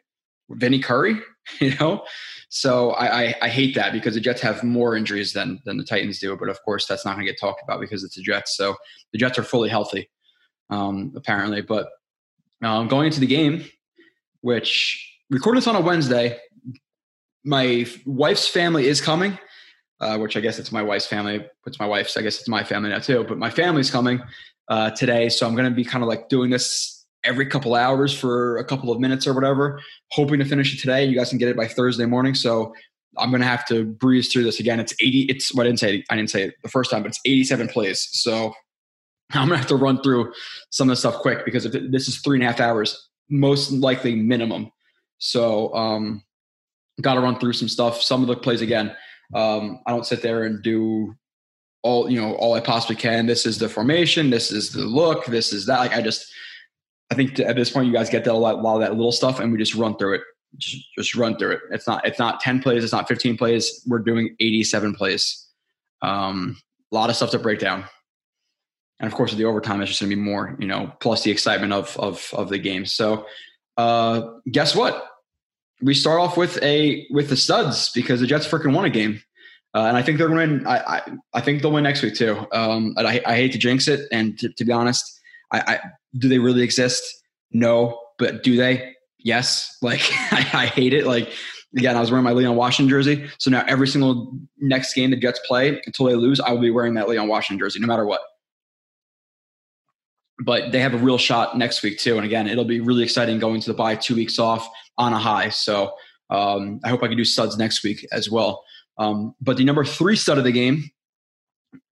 Vinny 0.52 0.80
Curry, 0.80 1.20
you 1.60 1.76
know. 1.78 2.04
So 2.50 2.92
I, 2.92 3.22
I, 3.22 3.36
I 3.44 3.50
hate 3.50 3.76
that 3.76 3.94
because 3.94 4.16
the 4.16 4.20
Jets 4.20 4.42
have 4.42 4.64
more 4.64 4.96
injuries 4.96 5.34
than 5.34 5.60
than 5.66 5.78
the 5.78 5.84
Titans 5.84 6.20
do. 6.20 6.36
But 6.36 6.50
of 6.50 6.62
course, 6.64 6.86
that's 6.88 7.06
not 7.06 7.16
going 7.16 7.26
to 7.26 7.32
get 7.32 7.40
talked 7.40 7.62
about 7.64 7.80
because 7.80 8.04
it's 8.04 8.16
the 8.16 8.24
Jets. 8.24 8.56
So 8.58 8.76
the 9.12 9.20
Jets 9.20 9.38
are 9.38 9.44
fully 9.44 9.70
healthy, 9.70 10.10
um, 10.70 11.14
apparently. 11.16 11.62
But 11.62 11.90
um, 12.64 12.88
going 12.88 13.08
into 13.08 13.20
the 13.20 13.28
game, 13.28 13.66
which 14.42 15.18
record 15.30 15.58
this 15.58 15.68
on 15.68 15.76
a 15.76 15.82
Wednesday. 15.82 16.38
My 17.44 17.86
wife's 18.06 18.48
family 18.48 18.88
is 18.88 19.02
coming, 19.02 19.38
uh, 20.02 20.18
which 20.18 20.36
I 20.38 20.40
guess 20.40 20.60
it's 20.60 20.72
my 20.72 20.84
wife's 20.84 21.08
family. 21.08 21.46
It's 21.66 21.80
my 21.80 21.86
wife's. 21.86 22.18
I 22.18 22.22
guess 22.22 22.40
it's 22.40 22.50
my 22.50 22.64
family 22.64 22.90
now 22.90 23.00
too. 23.00 23.26
But 23.28 23.38
my 23.38 23.50
family's 23.50 23.90
coming 23.90 24.22
uh, 24.68 24.92
today, 24.92 25.30
so 25.30 25.48
I'm 25.48 25.56
going 25.56 25.70
to 25.70 25.76
be 25.76 25.86
kind 25.86 26.04
of 26.04 26.08
like 26.08 26.30
doing 26.30 26.50
this 26.50 27.06
every 27.24 27.46
couple 27.46 27.76
hours 27.76 28.18
for 28.18 28.58
a 28.58 28.66
couple 28.66 28.92
of 28.92 29.00
minutes 29.00 29.28
or 29.28 29.34
whatever, 29.34 29.82
hoping 30.12 30.40
to 30.40 30.46
finish 30.46 30.74
it 30.74 30.80
today. 30.80 31.06
You 31.06 31.18
guys 31.18 31.30
can 31.30 31.38
get 31.38 31.50
it 31.50 31.58
by 31.58 31.68
Thursday 31.68 32.06
morning. 32.06 32.34
So 32.34 32.74
I'm 33.18 33.30
going 33.30 33.42
to 33.42 33.48
have 33.48 33.66
to 33.68 33.86
breeze 33.86 34.32
through 34.32 34.44
this 34.44 34.60
again. 34.60 34.80
It's 34.80 34.94
80. 35.02 35.24
It's 35.24 35.54
what 35.54 35.60
well, 35.60 35.68
I 35.68 35.70
didn't 35.70 35.80
say. 35.80 36.04
I 36.10 36.16
didn't 36.16 36.30
say 36.30 36.44
it 36.44 36.56
the 36.64 36.70
first 36.70 36.92
time, 36.92 37.04
but 37.04 37.10
it's 37.10 37.20
87 37.26 37.68
plays. 37.68 38.08
So 38.12 38.54
I'm 39.32 39.48
going 39.48 39.52
to 39.52 39.58
have 39.58 39.68
to 39.68 39.76
run 39.76 40.02
through 40.02 40.34
some 40.70 40.90
of 40.90 40.94
the 40.94 41.00
stuff 41.00 41.16
quick 41.16 41.46
because 41.46 41.66
if 41.66 41.74
this 41.92 42.08
is 42.08 42.20
three 42.20 42.38
and 42.38 42.44
a 42.44 42.48
half 42.48 42.60
hours, 42.60 43.09
most 43.30 43.72
likely 43.72 44.16
minimum. 44.16 44.72
So 45.18 45.74
um, 45.74 46.24
got 47.02 47.16
to 47.16 47.22
run 47.22 47.40
through 47.40 47.54
some 47.54 47.70
stuff. 47.70 48.02
Some 48.02 48.22
of 48.22 48.28
the 48.28 48.36
plays 48.36 48.62
again. 48.62 48.96
Um, 49.34 49.82
I 49.86 49.92
don't 49.92 50.06
sit 50.06 50.22
there 50.22 50.44
and 50.44 50.64
do 50.64 51.16
all 51.82 52.10
you 52.10 52.20
know 52.20 52.34
all 52.36 52.54
I 52.54 52.60
possibly 52.60 52.96
can. 52.96 53.26
This 53.26 53.46
is 53.46 53.58
the 53.58 53.70
formation. 53.70 54.30
This 54.30 54.52
is 54.52 54.72
the 54.72 54.82
look. 54.82 55.26
This 55.26 55.54
is 55.54 55.66
that. 55.68 55.80
Like 55.80 55.96
I 55.96 56.02
just, 56.02 56.32
I 57.12 57.16
think 57.16 57.40
at 57.40 57.56
this 57.56 57.70
point 57.70 57.88
you 57.88 57.94
guys 57.94 58.10
get 58.10 58.24
that 58.26 58.34
a 58.34 58.34
lot, 58.34 58.56
a 58.56 58.62
lot 58.62 58.76
of 58.76 58.82
that 58.82 58.96
little 58.96 59.12
stuff, 59.12 59.40
and 59.40 59.52
we 59.52 59.58
just 59.58 59.76
run 59.76 59.96
through 59.98 60.16
it. 60.16 60.22
Just, 60.58 60.84
just 60.98 61.16
run 61.16 61.38
through 61.38 61.52
it. 61.52 61.60
It's 61.72 61.88
not 61.88 62.06
it's 62.08 62.20
not 62.20 62.40
ten 62.40 62.62
plays. 62.62 62.84
It's 62.84 62.94
not 62.94 63.08
fifteen 63.08 63.38
plays. 63.38 63.84
We're 63.88 64.00
doing 64.00 64.36
eighty 64.40 64.64
seven 64.64 64.96
plays. 64.96 65.48
Um, 66.02 66.58
a 66.92 66.96
lot 66.96 67.10
of 67.10 67.16
stuff 67.16 67.30
to 67.32 67.40
break 67.40 67.60
down 67.60 67.86
and 69.00 69.08
of 69.08 69.16
course 69.16 69.34
the 69.34 69.46
overtime 69.46 69.82
is 69.82 69.90
just 69.90 70.02
going 70.02 70.10
to 70.10 70.16
be 70.16 70.22
more 70.22 70.56
you 70.60 70.68
know 70.68 70.92
plus 71.00 71.24
the 71.24 71.32
excitement 71.32 71.74
of 71.74 71.98
of 71.98 72.30
of 72.34 72.50
the 72.50 72.58
game 72.58 72.86
so 72.86 73.26
uh 73.78 74.22
guess 74.52 74.76
what 74.76 75.06
we 75.82 75.94
start 75.94 76.20
off 76.20 76.38
with 76.38 76.62
a 76.64 77.08
with 77.12 77.30
the 77.30 77.38
studs 77.38 77.90
because 77.94 78.20
the 78.20 78.28
jets 78.28 78.48
freaking 78.48 78.74
won 78.74 78.86
a 78.86 78.90
game 78.90 79.22
uh, 79.76 79.82
and 79.82 79.96
I 79.96 80.02
think 80.02 80.18
they're 80.18 80.28
going 80.28 80.62
to. 80.62 80.68
I, 80.68 80.96
I, 80.96 81.02
I 81.36 81.42
think 81.42 81.62
they'll 81.62 81.72
win 81.72 81.84
next 81.84 82.02
week 82.02 82.16
too. 82.16 82.44
Um, 82.52 82.96
I, 82.98 83.22
I 83.24 83.36
hate 83.36 83.52
to 83.52 83.60
jinx 83.60 83.88
it, 83.88 84.08
and 84.12 84.36
to, 84.40 84.50
to 84.50 84.66
be 84.66 84.72
honest, 84.72 85.20
I, 85.52 85.60
I, 85.60 85.80
do 86.18 86.28
they 86.28 86.40
really 86.40 86.64
exist? 86.64 87.04
No, 87.52 88.02
but 88.18 88.42
do 88.42 88.58
they? 88.58 88.96
Yes. 89.20 89.78
Like 89.84 90.02
I, 90.32 90.50
I 90.54 90.66
hate 90.66 90.94
it. 90.94 91.06
Like 91.06 91.32
Again, 91.78 91.96
I 91.96 92.00
was 92.00 92.10
wearing 92.10 92.24
my 92.24 92.32
Leon 92.32 92.56
Washington 92.56 92.90
jersey. 92.90 93.30
So 93.38 93.52
now 93.52 93.64
every 93.68 93.88
single 93.88 94.34
next 94.58 94.94
game 94.96 95.12
the 95.12 95.18
Jets 95.18 95.40
play 95.48 95.80
until 95.86 96.08
they 96.08 96.16
lose, 96.16 96.40
I 96.40 96.52
will 96.52 96.62
be 96.62 96.72
wearing 96.72 96.96
that 96.96 97.08
Leon 97.08 97.28
Washington 97.28 97.60
jersey, 97.60 97.80
no 97.80 97.86
matter 97.86 98.06
what. 98.06 98.22
But 100.42 100.72
they 100.72 100.80
have 100.80 100.94
a 100.94 100.98
real 100.98 101.18
shot 101.18 101.58
next 101.58 101.84
week 101.84 102.00
too. 102.00 102.16
And 102.16 102.26
again, 102.26 102.48
it'll 102.48 102.66
be 102.66 102.80
really 102.80 103.04
exciting 103.04 103.40
going 103.40 103.60
to 103.62 103.72
the 103.72 103.78
bye 103.78 103.96
two 103.96 104.16
weeks 104.16 104.40
off 104.40 104.70
on 104.98 105.12
a 105.12 105.20
high. 105.20 105.50
So 105.50 105.92
um, 106.30 106.80
I 106.84 106.90
hope 106.90 107.04
I 107.04 107.08
can 107.08 107.18
do 107.18 107.26
studs 107.26 107.58
next 107.58 107.84
week 107.84 108.08
as 108.12 108.30
well. 108.30 108.64
Um, 108.98 109.36
but 109.42 109.58
the 109.58 109.66
number 109.66 109.84
three 109.84 110.16
stud 110.16 110.38
of 110.38 110.44
the 110.44 110.52
game, 110.52 110.90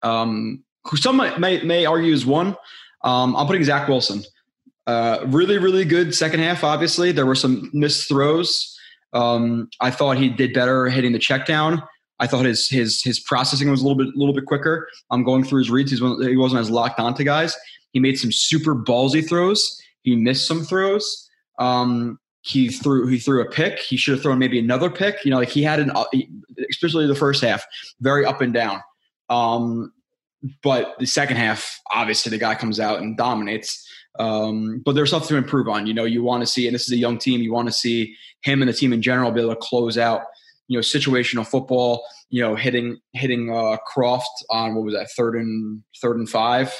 um, 0.03 0.65
who 0.85 0.97
some 0.97 1.17
might, 1.17 1.39
may, 1.39 1.63
may 1.63 1.87
argue 1.87 2.13
is 2.13 2.27
one, 2.27 2.57
um, 3.05 3.37
I'm 3.37 3.47
putting 3.47 3.65
Zach 3.65 3.89
Wilson. 3.89 4.23
Uh, 4.87 5.21
really, 5.27 5.59
really 5.59 5.85
good 5.85 6.15
second 6.15 6.41
half. 6.41 6.65
Obviously, 6.65 7.13
there 7.13 7.27
were 7.27 7.35
some 7.35 7.71
missed 7.73 8.09
throws. 8.09 8.77
Um, 9.13 9.69
I 9.81 9.91
thought 9.91 10.17
he 10.17 10.29
did 10.29 10.53
better 10.53 10.89
hitting 10.89 11.13
the 11.13 11.19
check 11.19 11.47
down. 11.47 11.83
I 12.19 12.27
thought 12.27 12.45
his 12.45 12.69
his 12.69 13.03
his 13.03 13.21
processing 13.21 13.71
was 13.71 13.81
a 13.81 13.87
little 13.87 13.99
bit 13.99 14.15
a 14.15 14.19
little 14.19 14.35
bit 14.35 14.47
quicker. 14.47 14.89
I'm 15.11 15.25
going 15.25 15.45
through 15.45 15.61
his 15.61 15.71
reads. 15.71 15.91
He's, 15.91 16.01
he 16.01 16.37
wasn't 16.37 16.61
as 16.61 16.71
locked 16.71 17.01
onto 17.01 17.25
guys. 17.25 17.57
He 17.93 18.01
made 18.01 18.19
some 18.19 18.33
super 18.33 18.75
ballsy 18.75 19.27
throws. 19.27 19.81
He 20.03 20.17
missed 20.17 20.47
some 20.47 20.65
throws. 20.65 21.29
Um, 21.59 22.19
he 22.43 22.69
threw 22.69 23.07
he 23.07 23.19
threw 23.19 23.41
a 23.41 23.49
pick. 23.49 23.79
He 23.79 23.97
should 23.97 24.15
have 24.15 24.23
thrown 24.23 24.39
maybe 24.39 24.59
another 24.59 24.91
pick. 24.91 25.25
You 25.25 25.31
know, 25.31 25.39
like 25.39 25.49
he 25.49 25.63
had 25.63 25.79
an 25.79 25.93
uh, 25.95 26.05
especially 26.71 27.07
the 27.07 27.15
first 27.15 27.43
half, 27.43 27.65
very 28.01 28.25
up 28.27 28.41
and 28.41 28.53
down. 28.53 28.81
Um, 29.31 29.93
but 30.63 30.99
the 30.99 31.07
second 31.07 31.37
half, 31.37 31.81
obviously, 31.93 32.31
the 32.31 32.39
guy 32.39 32.57
comes 32.57 32.81
out 32.81 32.99
and 32.99 33.17
dominates. 33.17 33.89
Um, 34.19 34.83
but 34.85 34.95
there's 34.95 35.11
stuff 35.11 35.29
to 35.29 35.37
improve 35.37 35.69
on. 35.69 35.87
You 35.87 35.95
know, 35.95 36.05
you 36.05 36.23
want 36.23 36.43
to 36.43 36.47
see, 36.47 36.67
and 36.67 36.75
this 36.75 36.83
is 36.83 36.93
a 36.93 36.97
young 36.97 37.17
team. 37.17 37.41
You 37.41 37.53
want 37.53 37.69
to 37.69 37.73
see 37.73 38.17
him 38.43 38.61
and 38.61 38.69
the 38.69 38.73
team 38.73 38.93
in 38.93 39.03
general 39.03 39.31
be 39.31 39.41
able 39.41 39.55
to 39.55 39.61
close 39.61 39.97
out. 39.97 40.23
You 40.67 40.79
know, 40.79 40.83
situational 40.83 41.47
football. 41.47 42.05
You 42.29 42.43
know, 42.43 42.57
hitting 42.57 42.99
hitting 43.13 43.51
uh, 43.51 43.77
Kroft 43.89 44.23
on 44.51 44.75
what 44.75 44.85
was 44.85 44.95
that 44.95 45.11
third 45.13 45.37
and 45.37 45.83
third 46.01 46.17
and 46.17 46.29
five. 46.29 46.75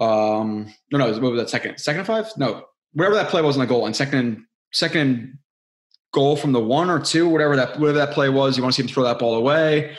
Um, 0.00 0.72
no, 0.90 0.98
no, 0.98 1.12
what 1.20 1.32
was 1.32 1.40
that 1.40 1.50
second 1.50 1.78
second 1.78 2.00
and 2.00 2.06
five? 2.06 2.26
No, 2.36 2.64
whatever 2.94 3.14
that 3.14 3.28
play 3.28 3.42
was 3.42 3.56
on 3.56 3.60
the 3.60 3.66
goal 3.66 3.86
and 3.86 3.94
second 3.94 4.44
second 4.72 5.38
goal 6.12 6.36
from 6.36 6.52
the 6.52 6.60
one 6.60 6.90
or 6.90 6.98
two, 6.98 7.28
whatever 7.28 7.54
that 7.56 7.78
whatever 7.78 7.98
that 7.98 8.12
play 8.12 8.28
was. 8.28 8.56
You 8.56 8.62
want 8.62 8.74
to 8.74 8.82
see 8.82 8.88
him 8.88 8.92
throw 8.92 9.04
that 9.04 9.18
ball 9.18 9.34
away. 9.34 9.96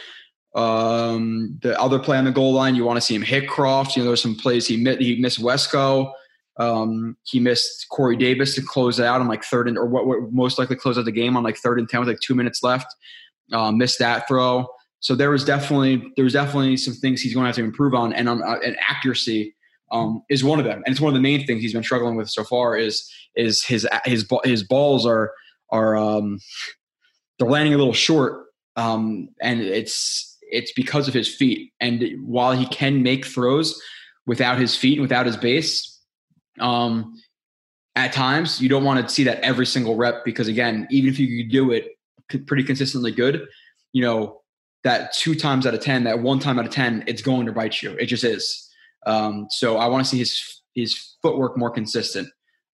Um, 0.55 1.58
the 1.62 1.79
other 1.79 2.00
play 2.00 2.17
on 2.17 2.25
the 2.25 2.31
goal 2.31 2.51
line, 2.51 2.75
you 2.75 2.84
want 2.84 2.98
to 2.98 3.01
see 3.01 3.15
him 3.15 3.22
hit 3.22 3.48
Kroft. 3.48 3.96
You 3.96 4.01
know, 4.01 4.10
there's 4.10 4.22
some 4.22 4.36
plays 4.36 4.67
he 4.67 4.77
missed. 4.77 5.00
He 5.00 5.20
missed 5.22 5.39
Wesco. 5.39 6.12
Um, 6.58 7.15
he 7.24 7.39
missed 7.39 7.88
Corey 7.89 8.17
Davis 8.17 8.55
to 8.55 8.62
close 8.62 9.00
it 9.00 9.05
out 9.05 9.22
on 9.22 9.27
like 9.27 9.43
third 9.43 9.67
and 9.67 9.77
or 9.77 9.86
what, 9.86 10.05
what 10.05 10.31
most 10.31 10.60
likely 10.60 10.75
close 10.75 10.98
out 10.98 11.05
the 11.05 11.12
game 11.12 11.38
on 11.38 11.43
like 11.43 11.58
third 11.58 11.79
and 11.79 11.88
ten 11.88 12.00
with 12.00 12.10
like 12.10 12.20
two 12.20 12.36
minutes 12.36 12.63
left. 12.63 12.88
Uh, 13.53 13.72
missed 13.72 14.00
that 14.00 14.27
throw. 14.27 14.67
So 15.00 15.15
there 15.15 15.29
was 15.29 15.43
definitely 15.43 16.12
there 16.15 16.24
was 16.24 16.34
definitely 16.34 16.77
some 16.77 16.93
things 16.93 17.22
he's 17.22 17.34
going 17.34 17.46
to 17.46 17.48
have 17.48 17.55
to 17.55 17.63
improve 17.63 17.93
on, 17.93 18.13
and 18.13 18.27
on 18.27 18.43
uh, 18.43 18.58
and 18.65 18.75
accuracy 18.88 19.55
um, 19.91 20.24
is 20.29 20.43
one 20.43 20.60
of 20.60 20.65
them. 20.65 20.81
And 20.86 20.93
it's 20.93 21.01
one 21.01 21.10
of 21.10 21.15
the 21.15 21.21
main 21.21 21.45
things 21.45 21.62
he's 21.62 21.74
been 21.74 21.83
struggling 21.83 22.15
with 22.15 22.29
so 22.29 22.43
far 22.43 22.77
is 22.77 23.10
is 23.36 23.63
his 23.63 23.88
his 24.05 24.25
his 24.43 24.63
balls 24.63 25.05
are 25.05 25.33
are 25.69 25.95
um, 25.95 26.39
they're 27.38 27.50
landing 27.50 27.74
a 27.74 27.77
little 27.77 27.93
short, 27.93 28.45
um, 28.75 29.29
and 29.41 29.62
it's 29.62 30.38
it's 30.41 30.71
because 30.74 31.07
of 31.07 31.13
his 31.13 31.33
feet. 31.33 31.71
And 31.79 32.03
while 32.24 32.53
he 32.53 32.65
can 32.67 33.03
make 33.03 33.25
throws 33.25 33.79
without 34.25 34.57
his 34.57 34.75
feet 34.75 34.93
and 34.93 35.01
without 35.01 35.25
his 35.25 35.38
base, 35.38 36.00
um, 36.60 37.15
at 37.95 38.13
times 38.13 38.62
you 38.62 38.69
don't 38.69 38.83
want 38.83 39.05
to 39.05 39.13
see 39.13 39.24
that 39.24 39.39
every 39.41 39.65
single 39.65 39.95
rep 39.95 40.24
because 40.25 40.48
again, 40.48 40.88
even 40.91 41.10
if 41.10 41.19
you 41.19 41.48
do 41.50 41.71
it 41.71 41.89
pretty 42.48 42.63
consistently 42.63 43.12
good, 43.12 43.45
you 43.93 44.01
know 44.01 44.41
that 44.83 45.13
two 45.13 45.36
times 45.36 45.67
out 45.67 45.74
of 45.74 45.81
ten, 45.81 46.03
that 46.05 46.19
one 46.19 46.39
time 46.39 46.60
out 46.60 46.65
of 46.65 46.71
ten, 46.71 47.03
it's 47.07 47.21
going 47.21 47.45
to 47.45 47.51
bite 47.51 47.81
you. 47.81 47.91
It 47.91 48.05
just 48.05 48.24
is. 48.24 48.67
Um, 49.05 49.48
so 49.50 49.77
I 49.77 49.88
want 49.88 50.05
to 50.05 50.10
see 50.10 50.20
his 50.20 50.62
his 50.75 51.15
footwork 51.22 51.58
more 51.58 51.70
consistent 51.70 52.29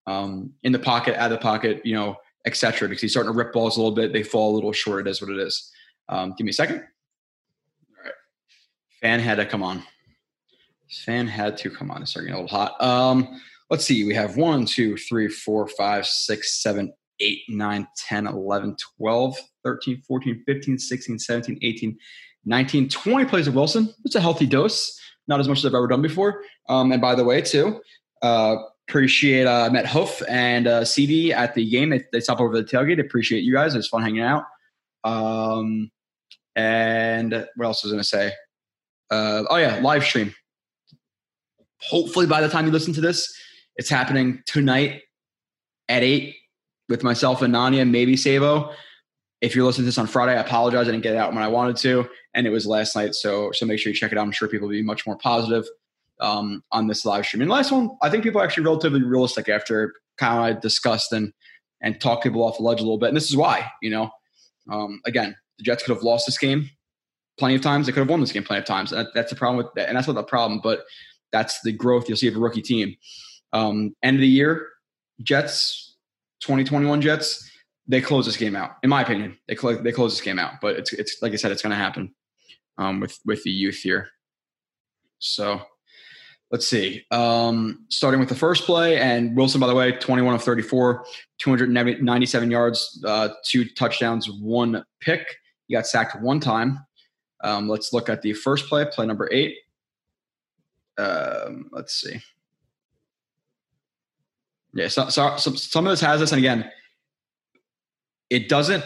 um, 0.06 0.52
in 0.62 0.72
the 0.72 0.78
pocket, 0.78 1.16
out 1.16 1.32
of 1.32 1.38
the 1.38 1.42
pocket, 1.42 1.80
you 1.84 1.94
know, 1.94 2.16
etc. 2.46 2.88
Because 2.88 3.02
he's 3.02 3.12
starting 3.12 3.32
to 3.32 3.36
rip 3.36 3.52
balls 3.52 3.76
a 3.76 3.80
little 3.80 3.94
bit. 3.94 4.12
They 4.12 4.22
fall 4.22 4.52
a 4.52 4.54
little 4.54 4.72
short. 4.72 5.06
It 5.06 5.10
is 5.10 5.20
what 5.20 5.30
it 5.30 5.38
is. 5.38 5.70
Um, 6.08 6.34
give 6.36 6.44
me 6.44 6.50
a 6.50 6.54
second. 6.54 6.76
All 6.76 8.04
right. 8.04 8.12
Fan 9.00 9.20
had 9.20 9.36
to 9.36 9.46
come 9.46 9.62
on. 9.62 9.82
Fan 11.04 11.26
had 11.26 11.58
to 11.58 11.70
come 11.70 11.90
on. 11.90 12.02
It's 12.02 12.12
starting 12.12 12.32
a 12.32 12.40
little 12.40 12.48
hot. 12.48 12.80
Um, 12.82 13.40
let's 13.68 13.84
see. 13.84 14.04
We 14.04 14.14
have 14.14 14.36
1, 14.36 14.64
2, 14.64 14.96
3, 14.96 15.28
4, 15.28 15.68
5, 15.68 16.06
6, 16.06 16.62
7, 16.62 16.92
8, 17.20 17.38
9, 17.48 17.88
10, 18.08 18.26
11, 18.26 18.76
12, 18.98 19.36
13, 19.64 20.02
14, 20.06 20.42
15, 20.46 20.78
16, 20.78 21.18
17, 21.18 21.58
18, 21.60 21.98
19, 22.46 22.88
20 22.88 23.24
plays 23.26 23.46
of 23.46 23.54
Wilson. 23.54 23.92
It's 24.04 24.14
a 24.14 24.20
healthy 24.20 24.46
dose 24.46 24.98
not 25.28 25.40
as 25.40 25.48
much 25.48 25.58
as 25.58 25.66
I've 25.66 25.74
ever 25.74 25.86
done 25.86 26.02
before. 26.02 26.42
Um, 26.68 26.90
and 26.92 27.00
by 27.00 27.14
the 27.14 27.24
way, 27.24 27.40
too, 27.40 27.80
uh, 28.22 28.56
appreciate 28.88 29.46
uh, 29.46 29.68
met 29.70 29.86
Hoof 29.86 30.22
and 30.28 30.66
uh, 30.66 30.84
CD 30.84 31.32
at 31.32 31.54
the 31.54 31.68
game. 31.68 31.90
They, 31.90 32.02
they 32.12 32.20
stopped 32.20 32.40
over 32.40 32.56
the 32.56 32.64
tailgate. 32.64 33.00
Appreciate 33.00 33.44
you 33.44 33.52
guys. 33.52 33.74
It 33.74 33.78
was 33.78 33.88
fun 33.88 34.02
hanging 34.02 34.22
out. 34.22 34.44
Um, 35.04 35.90
and 36.56 37.46
what 37.54 37.66
else 37.66 37.84
was 37.84 37.92
I 37.92 37.94
going 37.94 38.02
to 38.02 38.08
say? 38.08 38.32
Uh, 39.10 39.44
oh 39.48 39.56
yeah, 39.56 39.78
live 39.80 40.04
stream. 40.04 40.34
Hopefully, 41.80 42.26
by 42.26 42.40
the 42.40 42.48
time 42.48 42.66
you 42.66 42.72
listen 42.72 42.92
to 42.94 43.00
this, 43.00 43.32
it's 43.76 43.88
happening 43.88 44.42
tonight 44.46 45.02
at 45.88 46.02
eight 46.02 46.34
with 46.88 47.02
myself 47.02 47.42
and 47.42 47.54
Nanya, 47.54 47.88
maybe 47.88 48.16
Sabo. 48.16 48.72
If 49.40 49.54
you're 49.54 49.64
listening 49.64 49.84
to 49.84 49.86
this 49.86 49.98
on 49.98 50.06
Friday, 50.06 50.32
I 50.32 50.40
apologize. 50.40 50.88
I 50.88 50.90
didn't 50.90 51.04
get 51.04 51.14
it 51.14 51.18
out 51.18 51.32
when 51.32 51.42
I 51.42 51.48
wanted 51.48 51.76
to 51.78 52.08
and 52.34 52.46
it 52.46 52.50
was 52.50 52.66
last 52.66 52.94
night. 52.94 53.14
So 53.14 53.50
so 53.52 53.66
make 53.66 53.78
sure 53.78 53.90
you 53.90 53.98
check 53.98 54.12
it 54.12 54.18
out. 54.18 54.22
I'm 54.22 54.32
sure 54.32 54.48
people 54.48 54.68
will 54.68 54.72
be 54.72 54.82
much 54.82 55.06
more 55.06 55.16
positive 55.18 55.66
um, 56.20 56.62
on 56.72 56.86
this 56.86 57.04
live 57.04 57.26
stream. 57.26 57.42
And 57.42 57.50
last 57.50 57.72
one, 57.72 57.90
I 58.02 58.10
think 58.10 58.22
people 58.22 58.40
are 58.40 58.44
actually 58.44 58.64
relatively 58.64 59.02
realistic 59.02 59.48
after 59.48 59.94
kind 60.16 60.56
of 60.56 60.62
discussed 60.62 61.12
and 61.12 61.32
and 61.80 62.00
talk 62.00 62.22
people 62.22 62.42
off 62.42 62.58
the 62.58 62.62
ledge 62.62 62.80
a 62.80 62.82
little 62.82 62.98
bit. 62.98 63.08
And 63.08 63.16
this 63.16 63.30
is 63.30 63.36
why, 63.36 63.70
you 63.82 63.90
know, 63.90 64.10
um, 64.70 65.00
again, 65.06 65.36
the 65.58 65.64
Jets 65.64 65.84
could 65.84 65.94
have 65.94 66.02
lost 66.02 66.26
this 66.26 66.38
game 66.38 66.70
plenty 67.38 67.54
of 67.54 67.60
times. 67.60 67.86
They 67.86 67.92
could 67.92 68.00
have 68.00 68.10
won 68.10 68.20
this 68.20 68.32
game 68.32 68.42
plenty 68.42 68.60
of 68.60 68.66
times. 68.66 68.90
That, 68.90 69.08
that's 69.14 69.30
the 69.30 69.36
problem 69.36 69.58
with 69.58 69.72
that, 69.74 69.88
and 69.88 69.96
that's 69.96 70.08
not 70.08 70.14
the 70.14 70.24
problem. 70.24 70.60
But 70.62 70.84
that's 71.32 71.60
the 71.62 71.72
growth 71.72 72.08
you'll 72.08 72.18
see 72.18 72.28
of 72.28 72.36
a 72.36 72.40
rookie 72.40 72.62
team. 72.62 72.96
Um, 73.52 73.94
end 74.02 74.16
of 74.16 74.20
the 74.20 74.28
year, 74.28 74.68
Jets, 75.22 75.96
2021 76.40 77.00
Jets, 77.00 77.47
they 77.88 78.00
close 78.00 78.26
this 78.26 78.36
game 78.36 78.54
out. 78.54 78.76
In 78.82 78.90
my 78.90 79.02
opinion, 79.02 79.38
they 79.48 79.54
close 79.54 79.82
they 79.82 79.92
close 79.92 80.12
this 80.12 80.20
game 80.20 80.38
out. 80.38 80.54
But 80.60 80.76
it's 80.76 80.92
it's 80.92 81.22
like 81.22 81.32
I 81.32 81.36
said, 81.36 81.50
it's 81.50 81.62
going 81.62 81.70
to 81.70 81.76
happen 81.76 82.14
um, 82.76 83.00
with 83.00 83.18
with 83.24 83.42
the 83.42 83.50
youth 83.50 83.76
here. 83.76 84.08
So 85.18 85.62
let's 86.50 86.66
see. 86.66 87.04
Um, 87.10 87.86
starting 87.88 88.20
with 88.20 88.28
the 88.28 88.34
first 88.34 88.64
play, 88.64 88.98
and 88.98 89.36
Wilson, 89.36 89.60
by 89.60 89.66
the 89.66 89.74
way, 89.74 89.92
21 89.92 90.34
of 90.34 90.42
34, 90.42 91.04
297 91.38 92.50
yards, 92.50 93.02
uh, 93.06 93.30
two 93.44 93.64
touchdowns, 93.70 94.30
one 94.30 94.84
pick. 95.00 95.26
He 95.66 95.74
got 95.74 95.86
sacked 95.86 96.20
one 96.22 96.40
time. 96.40 96.78
Um, 97.42 97.68
let's 97.68 97.92
look 97.92 98.08
at 98.08 98.22
the 98.22 98.32
first 98.32 98.68
play, 98.68 98.86
play 98.90 99.06
number 99.06 99.28
eight. 99.32 99.56
Um, 100.96 101.68
let's 101.72 101.94
see. 101.94 102.20
Yeah, 104.74 104.88
so, 104.88 105.08
so, 105.08 105.36
so 105.36 105.54
some 105.54 105.86
of 105.86 105.90
this 105.90 106.00
has 106.00 106.20
this, 106.20 106.32
and 106.32 106.38
again, 106.38 106.70
it 108.30 108.48
doesn't 108.48 108.84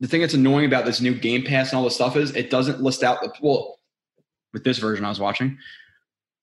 the 0.00 0.08
thing 0.08 0.20
that's 0.20 0.34
annoying 0.34 0.66
about 0.66 0.84
this 0.84 1.00
new 1.00 1.14
Game 1.14 1.42
Pass 1.42 1.70
and 1.70 1.78
all 1.78 1.84
this 1.84 1.94
stuff 1.94 2.16
is 2.16 2.34
it 2.36 2.50
doesn't 2.50 2.82
list 2.82 3.02
out 3.02 3.20
the 3.22 3.32
well 3.40 3.78
with 4.52 4.64
this 4.64 4.78
version 4.78 5.04
I 5.04 5.08
was 5.08 5.20
watching. 5.20 5.58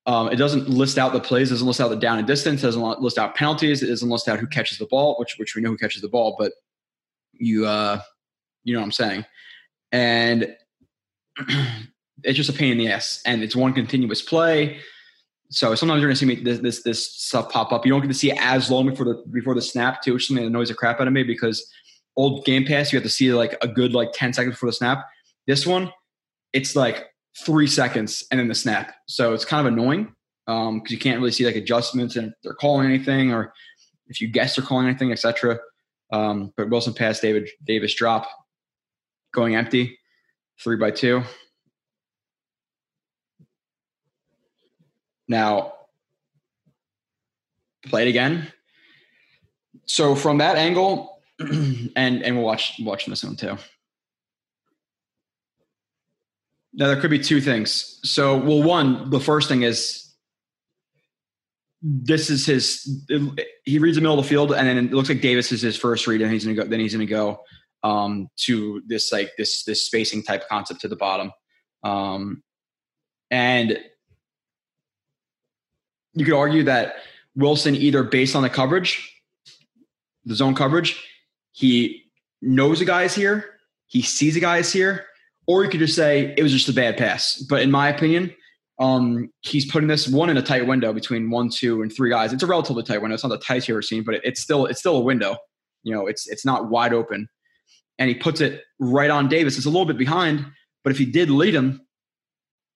Um, 0.05 0.29
it 0.29 0.35
doesn't 0.35 0.67
list 0.67 0.97
out 0.97 1.13
the 1.13 1.19
plays, 1.19 1.49
doesn't 1.49 1.65
list 1.65 1.79
out 1.79 1.89
the 1.89 1.95
down 1.95 2.17
and 2.17 2.27
distance, 2.27 2.61
doesn't 2.61 3.01
list 3.01 3.17
out 3.17 3.35
penalties, 3.35 3.83
it 3.83 3.87
doesn't 3.87 4.09
list 4.09 4.27
out 4.27 4.39
who 4.39 4.47
catches 4.47 4.77
the 4.77 4.85
ball, 4.87 5.15
which 5.19 5.35
which 5.37 5.55
we 5.55 5.61
know 5.61 5.69
who 5.69 5.77
catches 5.77 6.01
the 6.01 6.09
ball, 6.09 6.35
but 6.37 6.51
you 7.33 7.65
uh 7.65 7.99
you 8.63 8.73
know 8.73 8.79
what 8.79 8.85
I'm 8.85 8.91
saying. 8.91 9.25
And 9.91 10.55
it's 12.23 12.37
just 12.37 12.49
a 12.49 12.53
pain 12.53 12.71
in 12.71 12.77
the 12.77 12.89
ass. 12.89 13.21
And 13.25 13.43
it's 13.43 13.55
one 13.55 13.73
continuous 13.73 14.21
play. 14.21 14.79
So 15.49 15.75
sometimes 15.75 16.01
you're 16.01 16.09
gonna 16.09 16.15
see 16.15 16.25
me 16.25 16.35
this, 16.35 16.59
this 16.59 16.83
this 16.83 17.11
stuff 17.13 17.49
pop 17.49 17.71
up. 17.71 17.85
You 17.85 17.91
don't 17.91 18.01
get 18.01 18.07
to 18.07 18.13
see 18.13 18.31
it 18.31 18.37
as 18.41 18.71
long 18.71 18.89
before 18.89 19.05
the 19.05 19.23
before 19.31 19.53
the 19.55 19.61
snap 19.61 20.01
too, 20.01 20.13
which 20.13 20.23
is 20.23 20.27
something 20.27 20.43
that 20.43 20.49
annoys 20.49 20.69
the 20.69 20.75
crap 20.75 20.99
out 20.99 21.07
of 21.07 21.13
me 21.13 21.23
because 21.23 21.71
old 22.15 22.45
Game 22.45 22.65
Pass, 22.65 22.91
you 22.91 22.97
have 22.97 23.03
to 23.03 23.09
see 23.09 23.33
like 23.33 23.57
a 23.61 23.67
good 23.67 23.93
like 23.93 24.09
10 24.13 24.33
seconds 24.33 24.55
before 24.55 24.69
the 24.69 24.73
snap. 24.73 25.05
This 25.47 25.65
one, 25.65 25.91
it's 26.53 26.75
like 26.75 27.07
three 27.45 27.67
seconds 27.67 28.23
and 28.31 28.39
then 28.39 28.47
the 28.47 28.55
snap. 28.55 28.93
So 29.07 29.33
it's 29.33 29.45
kind 29.45 29.65
of 29.65 29.73
annoying 29.73 30.13
because 30.45 30.69
um, 30.69 30.83
you 30.87 30.97
can't 30.97 31.19
really 31.19 31.31
see 31.31 31.45
like 31.45 31.55
adjustments 31.55 32.15
and 32.15 32.33
they're 32.43 32.53
calling 32.53 32.85
anything 32.85 33.31
or 33.31 33.53
if 34.07 34.21
you 34.21 34.27
guess 34.27 34.55
they're 34.55 34.65
calling 34.65 34.87
anything, 34.87 35.11
etc. 35.11 35.59
Um, 36.11 36.53
but 36.55 36.69
Wilson 36.69 36.93
pass 36.93 37.19
David 37.19 37.49
Davis 37.65 37.95
drop 37.95 38.27
going 39.33 39.55
empty, 39.55 39.97
three 40.61 40.77
by 40.77 40.91
two. 40.91 41.23
Now, 45.27 45.73
play 47.85 48.05
it 48.05 48.09
again. 48.09 48.51
So 49.85 50.15
from 50.15 50.37
that 50.37 50.57
angle, 50.57 51.12
and 51.95 52.23
and 52.23 52.35
we'll 52.35 52.45
watch 52.45 52.73
watching 52.79 53.11
this 53.11 53.23
one 53.23 53.35
too. 53.35 53.57
Now 56.73 56.87
there 56.87 56.99
could 56.99 57.11
be 57.11 57.19
two 57.19 57.39
things. 57.39 57.99
So, 58.03 58.37
well, 58.37 58.63
one, 58.63 59.11
the 59.11 59.19
first 59.19 59.47
thing 59.47 59.61
is 59.61 60.11
this 61.81 62.29
is 62.29 62.45
his. 62.45 63.05
He 63.65 63.77
reads 63.77 63.95
the 63.95 64.01
middle 64.01 64.17
of 64.17 64.23
the 64.23 64.29
field, 64.29 64.53
and 64.53 64.67
then 64.67 64.77
it 64.77 64.93
looks 64.93 65.09
like 65.09 65.21
Davis 65.21 65.51
is 65.51 65.61
his 65.61 65.77
first 65.77 66.07
read, 66.07 66.21
and 66.21 66.31
he's 66.31 66.45
gonna 66.45 66.55
go. 66.55 66.63
Then 66.63 66.79
he's 66.79 66.93
gonna 66.93 67.05
go 67.05 67.41
um, 67.83 68.29
to 68.45 68.81
this 68.87 69.11
like 69.11 69.31
this 69.37 69.63
this 69.65 69.85
spacing 69.85 70.23
type 70.23 70.47
concept 70.47 70.81
to 70.81 70.87
the 70.87 70.95
bottom, 70.95 71.31
um, 71.83 72.41
and 73.29 73.77
you 76.13 76.25
could 76.25 76.35
argue 76.35 76.63
that 76.63 76.95
Wilson 77.35 77.75
either 77.75 78.03
based 78.03 78.35
on 78.35 78.43
the 78.43 78.49
coverage, 78.49 79.21
the 80.25 80.35
zone 80.35 80.55
coverage, 80.55 81.03
he 81.53 82.03
knows 82.41 82.81
a 82.81 82.85
guy 82.85 83.03
is 83.03 83.15
here, 83.15 83.59
he 83.87 84.01
sees 84.01 84.35
a 84.35 84.39
guy 84.39 84.57
is 84.57 84.73
here, 84.73 85.05
or 85.47 85.63
you 85.63 85.69
could 85.69 85.79
just 85.79 85.95
say 85.95 86.33
it 86.37 86.43
was 86.43 86.51
just 86.51 86.67
a 86.67 86.73
bad 86.73 86.97
pass. 86.97 87.37
But 87.49 87.61
in 87.61 87.71
my 87.71 87.87
opinion, 87.89 88.35
um, 88.79 89.31
he's 89.41 89.69
putting 89.69 89.87
this 89.87 90.07
one 90.07 90.29
in 90.29 90.37
a 90.37 90.41
tight 90.41 90.67
window 90.67 90.93
between 90.93 91.29
one, 91.29 91.49
two, 91.49 91.81
and 91.81 91.93
three 91.93 92.09
guys. 92.09 92.33
It's 92.33 92.43
a 92.43 92.47
relatively 92.47 92.83
tight 92.83 93.01
window. 93.01 93.13
It's 93.13 93.23
not 93.23 93.29
the 93.29 93.37
tightest 93.37 93.67
you've 93.67 93.75
ever 93.75 93.81
seen, 93.81 94.03
but 94.03 94.15
it's 94.23 94.41
still 94.41 94.65
it's 94.65 94.79
still 94.79 94.97
a 94.97 95.01
window. 95.01 95.37
You 95.83 95.93
know, 95.93 96.07
it's 96.07 96.27
it's 96.27 96.45
not 96.45 96.69
wide 96.69 96.93
open. 96.93 97.27
And 97.99 98.09
he 98.09 98.15
puts 98.15 98.41
it 98.41 98.63
right 98.79 99.11
on 99.11 99.27
Davis. 99.29 99.57
It's 99.57 99.67
a 99.67 99.69
little 99.69 99.85
bit 99.85 99.97
behind, 99.97 100.45
but 100.83 100.91
if 100.91 100.97
he 100.97 101.05
did 101.05 101.29
lead 101.29 101.53
him, 101.53 101.81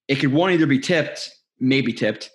it 0.08 0.16
could 0.16 0.32
one 0.32 0.52
either 0.52 0.68
be 0.68 0.80
tipped, 0.80 1.32
maybe 1.60 1.92
tipped, 1.92 2.30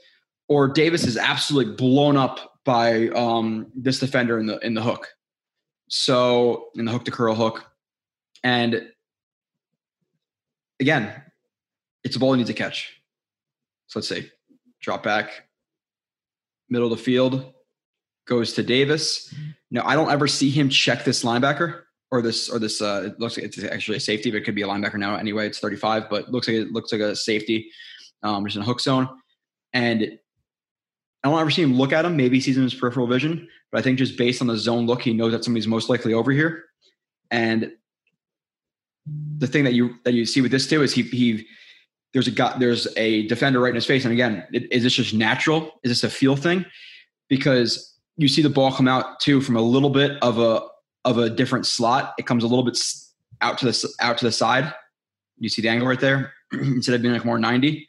or 0.49 0.69
Davis 0.69 1.07
is 1.07 1.17
absolutely 1.17 1.75
blown 1.77 2.17
up 2.17 2.53
by 2.65 3.09
um, 3.11 3.71
this 3.75 4.01
defender 4.01 4.39
in 4.39 4.47
the 4.47 4.59
in 4.59 4.75
the 4.75 4.83
hook. 4.83 5.09
So 5.95 6.71
in 6.75 6.87
the 6.87 6.91
hook 6.91 7.05
to 7.05 7.11
curl 7.11 7.35
hook, 7.35 7.71
and 8.43 8.89
again, 10.81 11.13
it's 12.03 12.17
a 12.17 12.19
ball 12.19 12.33
he 12.33 12.39
needs 12.39 12.49
to 12.49 12.55
catch. 12.55 12.99
So 13.89 13.99
let's 13.99 14.09
say 14.09 14.31
drop 14.81 15.03
back, 15.03 15.49
middle 16.71 16.91
of 16.91 16.97
the 16.97 17.05
field, 17.05 17.53
goes 18.27 18.55
to 18.55 18.63
Davis. 18.63 19.35
Now 19.71 19.87
I 19.87 19.95
don't 19.95 20.11
ever 20.11 20.27
see 20.27 20.49
him 20.49 20.71
check 20.71 21.05
this 21.05 21.25
linebacker 21.25 21.83
or 22.11 22.23
this 22.23 22.49
or 22.49 22.59
this. 22.59 22.81
Uh, 22.81 23.09
it 23.09 23.21
looks 23.21 23.37
like 23.37 23.45
it's 23.45 23.63
actually 23.63 23.99
a 23.99 24.01
safety, 24.01 24.31
but 24.31 24.39
it 24.39 24.45
could 24.45 24.55
be 24.55 24.63
a 24.63 24.67
linebacker 24.67 24.95
now 24.95 25.17
anyway. 25.17 25.47
It's 25.47 25.59
35, 25.59 26.09
but 26.09 26.31
looks 26.31 26.49
like 26.49 26.57
it 26.57 26.73
looks 26.73 26.91
like 26.91 27.03
a 27.03 27.15
safety, 27.15 27.71
um, 28.23 28.47
just 28.47 28.57
in 28.57 28.63
a 28.63 28.65
hook 28.65 28.81
zone. 28.81 29.11
And 29.75 30.19
I 31.23 31.29
don't 31.29 31.39
ever 31.39 31.51
see 31.51 31.63
him 31.63 31.75
look 31.75 31.93
at 31.93 32.07
him. 32.07 32.17
Maybe 32.17 32.39
he 32.39 32.41
sees 32.41 32.57
him 32.57 32.63
in 32.63 32.71
his 32.71 32.81
peripheral 32.81 33.07
vision, 33.07 33.47
but 33.73 33.79
I 33.79 33.83
think 33.83 33.99
just 33.99 34.19
based 34.19 34.41
on 34.43 34.47
the 34.47 34.57
zone 34.57 34.87
look, 34.87 35.03
he 35.03 35.15
knows 35.15 35.33
that 35.33 35.43
somebody's 35.43 35.67
most 35.67 35.89
likely 35.89 36.13
over 36.13 36.31
here. 36.31 36.67
And 37.31 37.73
the 39.39 39.47
thing 39.47 39.65
that 39.65 39.73
you 39.73 39.97
that 40.05 40.13
you 40.13 40.27
see 40.27 40.43
with 40.43 40.53
this 40.53 40.69
too 40.69 40.83
is 40.83 40.93
he 40.93 41.03
he 41.03 41.47
there's 42.13 42.29
a 42.29 42.31
guy, 42.31 42.55
there's 42.59 42.87
a 42.99 43.27
defender 43.27 43.59
right 43.59 43.71
in 43.71 43.75
his 43.75 43.87
face. 43.87 44.05
And 44.05 44.13
again, 44.13 44.47
is 44.53 44.83
this 44.83 44.93
just 44.93 45.15
natural? 45.15 45.81
Is 45.83 45.91
this 45.91 46.05
a 46.05 46.11
feel 46.11 46.37
thing? 46.37 46.67
Because 47.29 47.97
you 48.19 48.29
see 48.29 48.43
the 48.43 48.51
ball 48.51 48.71
come 48.71 48.87
out 48.87 49.19
too 49.19 49.41
from 49.41 49.57
a 49.57 49.63
little 49.63 49.89
bit 49.89 50.23
of 50.23 50.39
a 50.39 50.63
of 51.07 51.17
a 51.17 51.31
different 51.31 51.67
slot. 51.67 52.13
It 52.19 52.27
comes 52.27 52.45
a 52.45 52.47
little 52.47 52.65
bit 52.65 52.79
out 53.41 53.57
to 53.59 53.65
the 53.65 53.89
out 54.01 54.19
to 54.19 54.27
the 54.27 54.33
side. 54.33 54.73
You 55.39 55.49
see 55.49 55.63
the 55.63 55.69
angle 55.69 55.89
right 55.89 55.99
there 55.99 56.35
instead 56.53 56.95
of 56.95 57.01
being 57.01 57.15
like 57.15 57.25
more 57.25 57.39
90. 57.39 57.89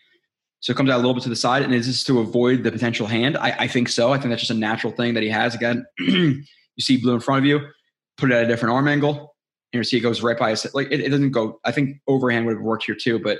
So 0.63 0.71
it 0.71 0.77
comes 0.77 0.89
out 0.89 0.95
a 0.95 0.97
little 0.97 1.13
bit 1.13 1.23
to 1.23 1.29
the 1.29 1.35
side. 1.35 1.61
And 1.61 1.75
is 1.75 1.87
this 1.87 2.05
to 2.05 2.21
avoid 2.21 2.63
the 2.63 2.71
potential 2.71 3.05
hand? 3.05 3.35
I, 3.35 3.53
I 3.59 3.67
think 3.67 3.89
so. 3.89 4.13
I 4.13 4.17
think 4.17 4.29
that's 4.29 4.43
just 4.43 4.51
a 4.51 4.55
natural 4.55 4.93
thing 4.93 5.13
that 5.13 5.21
he 5.21 5.27
has. 5.27 5.53
Again, 5.53 5.85
you 5.99 6.45
see 6.79 6.95
blue 6.95 7.15
in 7.15 7.19
front 7.19 7.39
of 7.39 7.45
you, 7.45 7.59
put 8.17 8.31
it 8.31 8.35
at 8.35 8.45
a 8.45 8.47
different 8.47 8.73
arm 8.73 8.87
angle, 8.87 9.35
and 9.73 9.79
you 9.79 9.83
see 9.83 9.97
it 9.97 9.99
goes 9.99 10.23
right 10.23 10.39
by 10.39 10.53
us. 10.53 10.73
Like 10.73 10.87
it, 10.89 11.01
it 11.01 11.09
doesn't 11.09 11.31
go. 11.31 11.59
I 11.65 11.73
think 11.73 11.97
overhand 12.07 12.45
would 12.45 12.55
have 12.55 12.63
worked 12.63 12.85
here 12.85 12.95
too, 12.95 13.19
but 13.19 13.39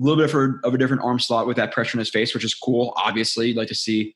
little 0.00 0.16
bit 0.16 0.34
of 0.34 0.40
a, 0.40 0.66
of 0.66 0.74
a 0.74 0.78
different 0.78 1.04
arm 1.04 1.20
slot 1.20 1.46
with 1.46 1.56
that 1.58 1.70
pressure 1.70 1.96
in 1.96 2.00
his 2.00 2.10
face, 2.10 2.34
which 2.34 2.44
is 2.44 2.54
cool. 2.54 2.92
Obviously, 2.96 3.48
you'd 3.48 3.56
like 3.56 3.68
to 3.68 3.74
see 3.76 4.12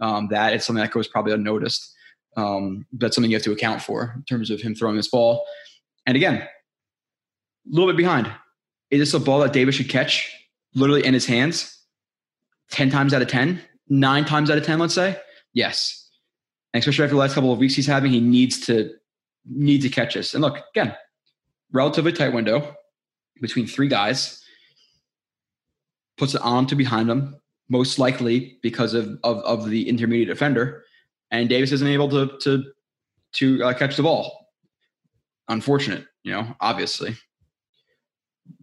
um, 0.00 0.26
that. 0.32 0.52
It's 0.52 0.66
something 0.66 0.82
that 0.82 0.90
goes 0.90 1.06
probably 1.06 1.32
unnoticed. 1.32 1.94
Um, 2.36 2.86
that's 2.92 3.14
something 3.14 3.30
you 3.30 3.36
have 3.36 3.44
to 3.44 3.52
account 3.52 3.82
for 3.82 4.14
in 4.16 4.24
terms 4.24 4.50
of 4.50 4.60
him 4.60 4.74
throwing 4.74 4.96
this 4.96 5.08
ball. 5.08 5.44
And 6.06 6.16
again, 6.16 6.38
a 6.38 6.48
little 7.68 7.88
bit 7.88 7.96
behind. 7.96 8.28
Is 8.90 8.98
this 8.98 9.14
a 9.14 9.20
ball 9.20 9.38
that 9.40 9.52
Davis 9.52 9.76
should 9.76 9.88
catch 9.88 10.28
literally 10.74 11.06
in 11.06 11.14
his 11.14 11.26
hands 11.26 11.79
10 12.70 12.90
times 12.90 13.14
out 13.14 13.22
of 13.22 13.28
10? 13.28 13.60
Nine 13.88 14.24
times 14.24 14.50
out 14.50 14.58
of 14.58 14.64
10, 14.64 14.78
let's 14.78 14.94
say? 14.94 15.18
Yes. 15.52 16.08
And 16.72 16.80
especially 16.80 17.04
after 17.04 17.14
the 17.14 17.20
last 17.20 17.34
couple 17.34 17.52
of 17.52 17.58
weeks 17.58 17.74
he's 17.74 17.86
having, 17.86 18.12
he 18.12 18.20
needs 18.20 18.60
to 18.66 18.92
need 19.44 19.82
to 19.82 19.88
catch 19.88 20.14
this. 20.14 20.34
And 20.34 20.42
look, 20.42 20.58
again, 20.74 20.94
relatively 21.72 22.12
tight 22.12 22.32
window 22.32 22.76
between 23.40 23.66
three 23.66 23.88
guys 23.88 24.42
puts 26.16 26.34
it 26.34 26.40
on 26.42 26.66
to 26.66 26.76
behind 26.76 27.10
him, 27.10 27.36
most 27.68 27.98
likely 27.98 28.58
because 28.62 28.94
of 28.94 29.18
of, 29.24 29.38
of 29.38 29.68
the 29.70 29.88
intermediate 29.88 30.28
defender, 30.28 30.84
and 31.30 31.48
Davis 31.48 31.72
isn't 31.72 31.88
able 31.88 32.08
to 32.10 32.38
to 32.42 32.64
to 33.32 33.64
uh, 33.64 33.72
catch 33.72 33.96
the 33.96 34.02
ball. 34.02 34.48
Unfortunate, 35.48 36.06
you 36.22 36.32
know, 36.32 36.54
obviously. 36.60 37.16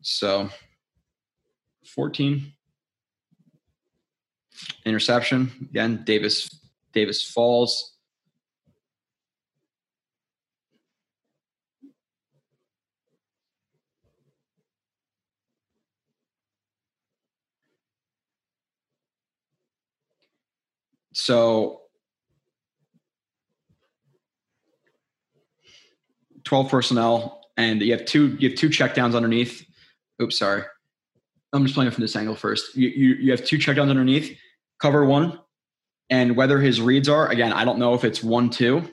So, 0.01 0.49
fourteen 1.85 2.53
interception 4.85 5.67
again. 5.69 6.03
Davis 6.05 6.49
Davis 6.93 7.23
falls. 7.23 7.93
So 21.13 21.81
12 26.43 26.69
personnel 26.69 27.41
and 27.57 27.81
you 27.81 27.91
have 27.91 28.05
two 28.05 28.37
you 28.39 28.49
have 28.49 28.57
two 28.57 28.69
checkdowns 28.69 29.15
underneath. 29.15 29.65
Oops, 30.21 30.37
sorry. 30.37 30.63
I'm 31.53 31.63
just 31.63 31.75
playing 31.75 31.87
it 31.89 31.93
from 31.93 32.01
this 32.03 32.15
angle 32.15 32.35
first. 32.35 32.75
You, 32.75 32.89
you, 32.89 33.15
you 33.15 33.31
have 33.31 33.43
two 33.43 33.57
checkdowns 33.57 33.89
underneath, 33.89 34.37
cover 34.79 35.05
one, 35.05 35.39
and 36.09 36.35
whether 36.35 36.59
his 36.59 36.79
reads 36.79 37.09
are, 37.09 37.27
again, 37.29 37.53
I 37.53 37.65
don't 37.65 37.79
know 37.79 37.93
if 37.93 38.03
it's 38.03 38.23
one, 38.23 38.49
two. 38.49 38.83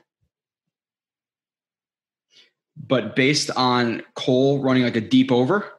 But 2.77 3.15
based 3.15 3.51
on 3.55 4.03
Cole 4.15 4.61
running 4.61 4.83
like 4.83 4.97
a 4.97 5.01
deep 5.01 5.31
over, 5.31 5.71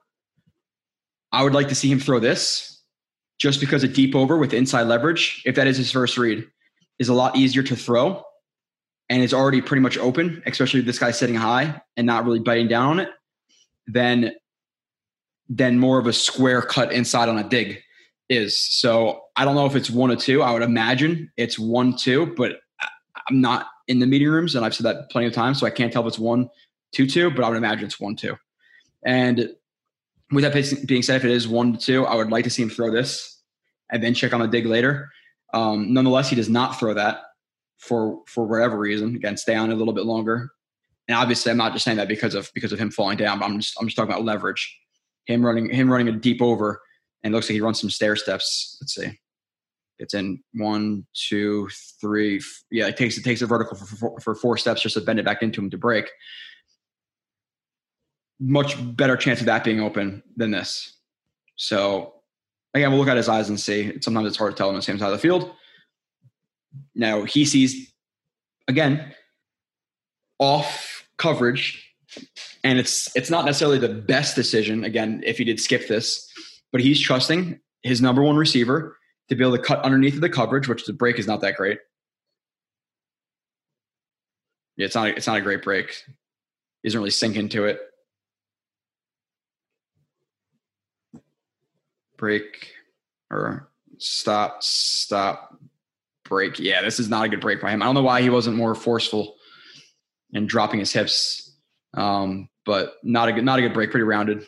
I 1.33 1.43
would 1.43 1.53
like 1.53 1.69
to 1.69 1.75
see 1.75 1.91
him 1.91 2.01
throw 2.01 2.19
this 2.19 2.81
just 3.39 3.61
because 3.61 3.85
a 3.85 3.89
deep 3.89 4.15
over 4.15 4.39
with 4.39 4.55
inside 4.55 4.85
leverage, 4.85 5.43
if 5.45 5.55
that 5.57 5.67
is 5.67 5.77
his 5.77 5.93
first 5.93 6.17
read, 6.17 6.47
is 6.99 7.09
a 7.09 7.15
lot 7.15 7.37
easier 7.37 7.63
to 7.63 7.77
throw 7.77 8.23
and 9.11 9.23
is 9.23 9.35
already 9.35 9.61
pretty 9.61 9.83
much 9.83 9.99
open, 9.99 10.43
especially 10.47 10.81
this 10.81 10.99
guy's 10.99 11.19
sitting 11.19 11.35
high 11.35 11.81
and 11.97 12.07
not 12.07 12.25
really 12.25 12.41
biting 12.41 12.69
down 12.69 12.93
on 12.93 13.01
it, 13.01 13.11
then 13.87 14.33
then 15.49 15.79
more 15.79 15.99
of 15.99 16.07
a 16.07 16.13
square 16.13 16.61
cut 16.61 16.93
inside 16.93 17.29
on 17.29 17.39
a 17.39 17.49
dig 17.49 17.81
is. 18.29 18.59
So 18.59 19.23
I 19.37 19.45
don't 19.45 19.55
know 19.55 19.67
if 19.67 19.77
it's 19.77 19.91
one 19.91 20.11
or 20.11 20.17
two. 20.17 20.43
I 20.43 20.53
would 20.53 20.63
imagine 20.63 21.31
it's 21.37 21.59
one, 21.59 21.97
two, 21.97 22.35
but 22.37 22.61
I'm 23.29 23.41
not 23.41 23.67
in 23.89 23.99
the 23.99 24.07
meeting 24.07 24.29
rooms 24.29 24.55
and 24.55 24.65
I've 24.65 24.75
said 24.75 24.87
that 24.87 25.11
plenty 25.11 25.27
of 25.27 25.33
times, 25.33 25.61
so 25.61 25.67
I 25.67 25.71
can't 25.71 25.93
tell 25.93 26.03
if 26.03 26.09
it's 26.09 26.19
one, 26.19 26.49
two, 26.93 27.07
two, 27.07 27.31
but 27.31 27.45
I 27.45 27.49
would 27.49 27.59
imagine 27.59 27.87
it's 27.87 28.01
one, 28.01 28.17
two. 28.17 28.37
And 29.05 29.51
with 30.33 30.43
that 30.43 30.87
being 30.87 31.03
said, 31.03 31.17
if 31.17 31.25
it 31.25 31.31
is 31.31 31.47
one 31.47 31.77
two, 31.77 32.05
I 32.05 32.17
would 32.17 32.31
like 32.31 32.45
to 32.45 32.51
see 32.51 32.63
him 32.63 32.71
throw 32.71 32.91
this 32.91 33.41
and 33.91 34.03
then 34.03 34.15
check 34.15 34.33
on 34.33 34.41
the 34.41 34.49
dig 34.49 34.67
later. 34.67 35.11
Um, 35.55 35.93
nonetheless, 35.93 36.29
he 36.29 36.37
does 36.37 36.49
not 36.49 36.79
throw 36.79 36.95
that 36.95 37.21
for 37.79 38.23
for 38.27 38.45
whatever 38.47 38.77
reason. 38.79 39.15
Again, 39.15 39.37
stay 39.37 39.55
on 39.55 39.71
a 39.71 39.75
little 39.75 39.95
bit 39.95 40.05
longer. 40.05 40.51
And 41.09 41.17
obviously, 41.17 41.53
I'm 41.53 41.59
not 41.59 41.73
just 41.73 41.85
saying 41.85 41.99
that 41.99 42.09
because 42.09 42.35
of 42.35 42.51
because 42.55 42.73
of 42.73 42.79
him 42.79 42.91
falling 42.91 43.17
down. 43.17 43.39
But 43.39 43.47
I'm 43.47 43.61
just 43.61 43.77
I'm 43.81 43.87
just 43.87 43.97
talking 43.97 44.11
about 44.11 44.25
leverage. 44.25 44.77
Him 45.27 45.45
running 45.45 45.71
him 45.71 45.91
running 45.91 46.09
a 46.09 46.13
deep 46.13 46.43
over, 46.43 46.81
and 47.27 47.35
looks 47.35 47.49
like 47.49 47.55
he 47.55 47.61
runs 47.61 47.81
some 47.81 47.91
stair 47.91 48.17
steps. 48.17 48.79
Let's 48.81 48.95
see. 48.95 49.19
It's 49.99 50.15
in 50.15 50.43
one, 50.55 51.07
two, 51.15 51.69
three. 52.01 52.41
Yeah, 52.71 52.87
it 52.87 52.97
takes 52.97 53.19
it 53.19 53.25
takes 53.25 53.43
a 53.43 53.47
vertical 53.47 53.77
for, 53.77 53.87
for, 53.97 54.21
for 54.21 54.35
four 54.35 54.57
steps 54.57 54.83
just 54.83 54.95
to 54.95 55.01
bend 55.01 55.19
it 55.19 55.25
back 55.25 55.43
into 55.43 55.61
him 55.61 55.71
to 55.71 55.79
break 55.79 56.11
much 58.39 58.77
better 58.97 59.17
chance 59.17 59.41
of 59.41 59.47
that 59.47 59.65
being 59.65 59.81
open 59.81 60.23
than 60.37 60.51
this. 60.51 60.95
So 61.57 62.15
again, 62.75 62.91
we'll 62.91 63.01
look 63.01 63.09
at 63.09 63.17
his 63.17 63.29
eyes 63.29 63.49
and 63.49 63.59
see. 63.59 63.99
Sometimes 64.01 64.27
it's 64.27 64.37
hard 64.37 64.53
to 64.53 64.57
tell 64.57 64.69
on 64.69 64.75
the 64.75 64.83
same 64.83 64.99
side 64.99 65.07
of 65.07 65.13
the 65.13 65.19
field. 65.19 65.53
Now 66.95 67.25
he 67.25 67.45
sees 67.45 67.93
again 68.69 69.15
off 70.39 71.07
coverage, 71.17 71.95
and 72.63 72.79
it's 72.79 73.15
it's 73.17 73.31
not 73.31 73.47
necessarily 73.47 73.79
the 73.79 73.89
best 73.89 74.37
decision. 74.37 74.85
Again, 74.85 75.23
if 75.25 75.39
he 75.39 75.45
did 75.45 75.59
skip 75.59 75.89
this, 75.89 76.31
but 76.73 76.81
he's 76.81 77.01
trusting 77.01 77.61
his 77.83 78.01
number 78.03 78.23
one 78.23 78.37
receiver 78.37 78.97
to 79.29 79.35
be 79.35 79.45
able 79.45 79.57
to 79.57 79.63
cut 79.63 79.83
underneath 79.85 80.15
of 80.15 80.21
the 80.21 80.29
coverage, 80.29 80.69
which 80.69 80.85
the 80.85 80.93
break 80.93 81.19
is 81.19 81.27
not 81.27 81.41
that 81.41 81.57
great. 81.57 81.79
Yeah, 84.77 84.87
it's 84.87 84.95
not 84.95 85.09
it's 85.09 85.27
not 85.27 85.39
a 85.39 85.41
great 85.41 85.63
break. 85.63 86.05
He 86.83 86.89
doesn't 86.89 86.99
really 86.99 87.11
sink 87.11 87.37
into 87.37 87.65
it. 87.65 87.81
Break 92.17 92.73
or 93.31 93.69
stop, 93.99 94.63
stop, 94.63 95.59
break. 96.25 96.59
Yeah, 96.59 96.83
this 96.83 97.01
is 97.01 97.09
not 97.09 97.25
a 97.25 97.29
good 97.29 97.41
break 97.41 97.61
by 97.61 97.71
him. 97.71 97.83
I 97.83 97.87
don't 97.87 97.95
know 97.95 98.03
why 98.03 98.23
he 98.23 98.31
wasn't 98.31 98.57
more 98.57 98.75
forceful 98.75 99.37
and 100.33 100.49
dropping 100.49 100.81
his 100.81 100.93
hips, 100.93 101.57
um, 101.95 102.49
but 102.65 102.95
not 103.03 103.29
a 103.29 103.33
good, 103.33 103.45
not 103.45 103.59
a 103.59 103.63
good 103.63 103.75
break. 103.75 103.91
Pretty 103.91 104.05
rounded, 104.05 104.47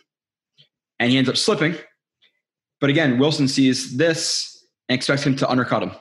and 0.99 1.11
he 1.11 1.19
ends 1.19 1.31
up 1.31 1.37
slipping. 1.37 1.75
But 2.81 2.91
again, 2.91 3.19
Wilson 3.19 3.49
sees 3.49 3.97
this 3.97 4.67
and 4.89 4.97
expects 4.97 5.25
him 5.25 5.37
to 5.37 5.51
undercut 5.51 5.83
him, 5.83 5.93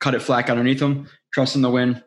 cut 0.00 0.14
it 0.14 0.22
flat 0.22 0.48
underneath 0.48 0.80
him, 0.80 1.08
trust 1.32 1.56
in 1.56 1.62
the 1.62 1.70
win. 1.70 2.02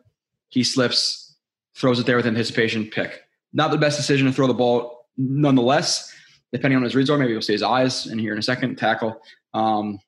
He 0.48 0.64
slips, 0.64 1.36
throws 1.76 1.98
it 2.00 2.06
there 2.06 2.16
with 2.16 2.26
anticipation, 2.26 2.86
pick. 2.86 3.22
Not 3.52 3.70
the 3.70 3.78
best 3.78 3.96
decision 3.96 4.26
to 4.26 4.32
throw 4.32 4.46
the 4.46 4.54
ball, 4.54 5.06
nonetheless. 5.16 6.14
Depending 6.52 6.76
on 6.76 6.82
his 6.82 6.94
reads 6.94 7.10
are, 7.10 7.18
maybe 7.18 7.32
you'll 7.32 7.42
see 7.42 7.52
his 7.52 7.62
eyes 7.62 8.06
in 8.06 8.18
here 8.18 8.32
in 8.32 8.38
a 8.38 8.42
second. 8.42 8.76
Tackle. 8.76 9.20
Um, 9.52 9.98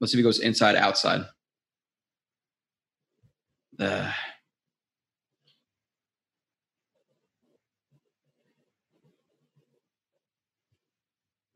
let's 0.00 0.12
see 0.12 0.16
if 0.16 0.20
he 0.20 0.24
goes 0.24 0.40
inside, 0.40 0.74
outside. 0.76 1.22
Uh, 3.78 4.10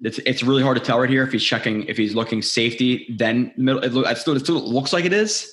it's 0.04 0.18
it's 0.18 0.42
really 0.42 0.62
hard 0.62 0.76
to 0.76 0.84
tell 0.84 1.00
right 1.00 1.08
here 1.08 1.22
if 1.22 1.32
he's 1.32 1.42
checking 1.42 1.84
if 1.84 1.96
he's 1.96 2.14
looking 2.14 2.42
safety 2.42 3.06
then 3.18 3.52
middle 3.56 3.82
it, 3.82 3.92
look, 3.92 4.06
it, 4.06 4.18
still, 4.18 4.36
it 4.36 4.40
still 4.40 4.60
looks 4.60 4.92
like 4.92 5.04
it 5.04 5.12
is. 5.12 5.50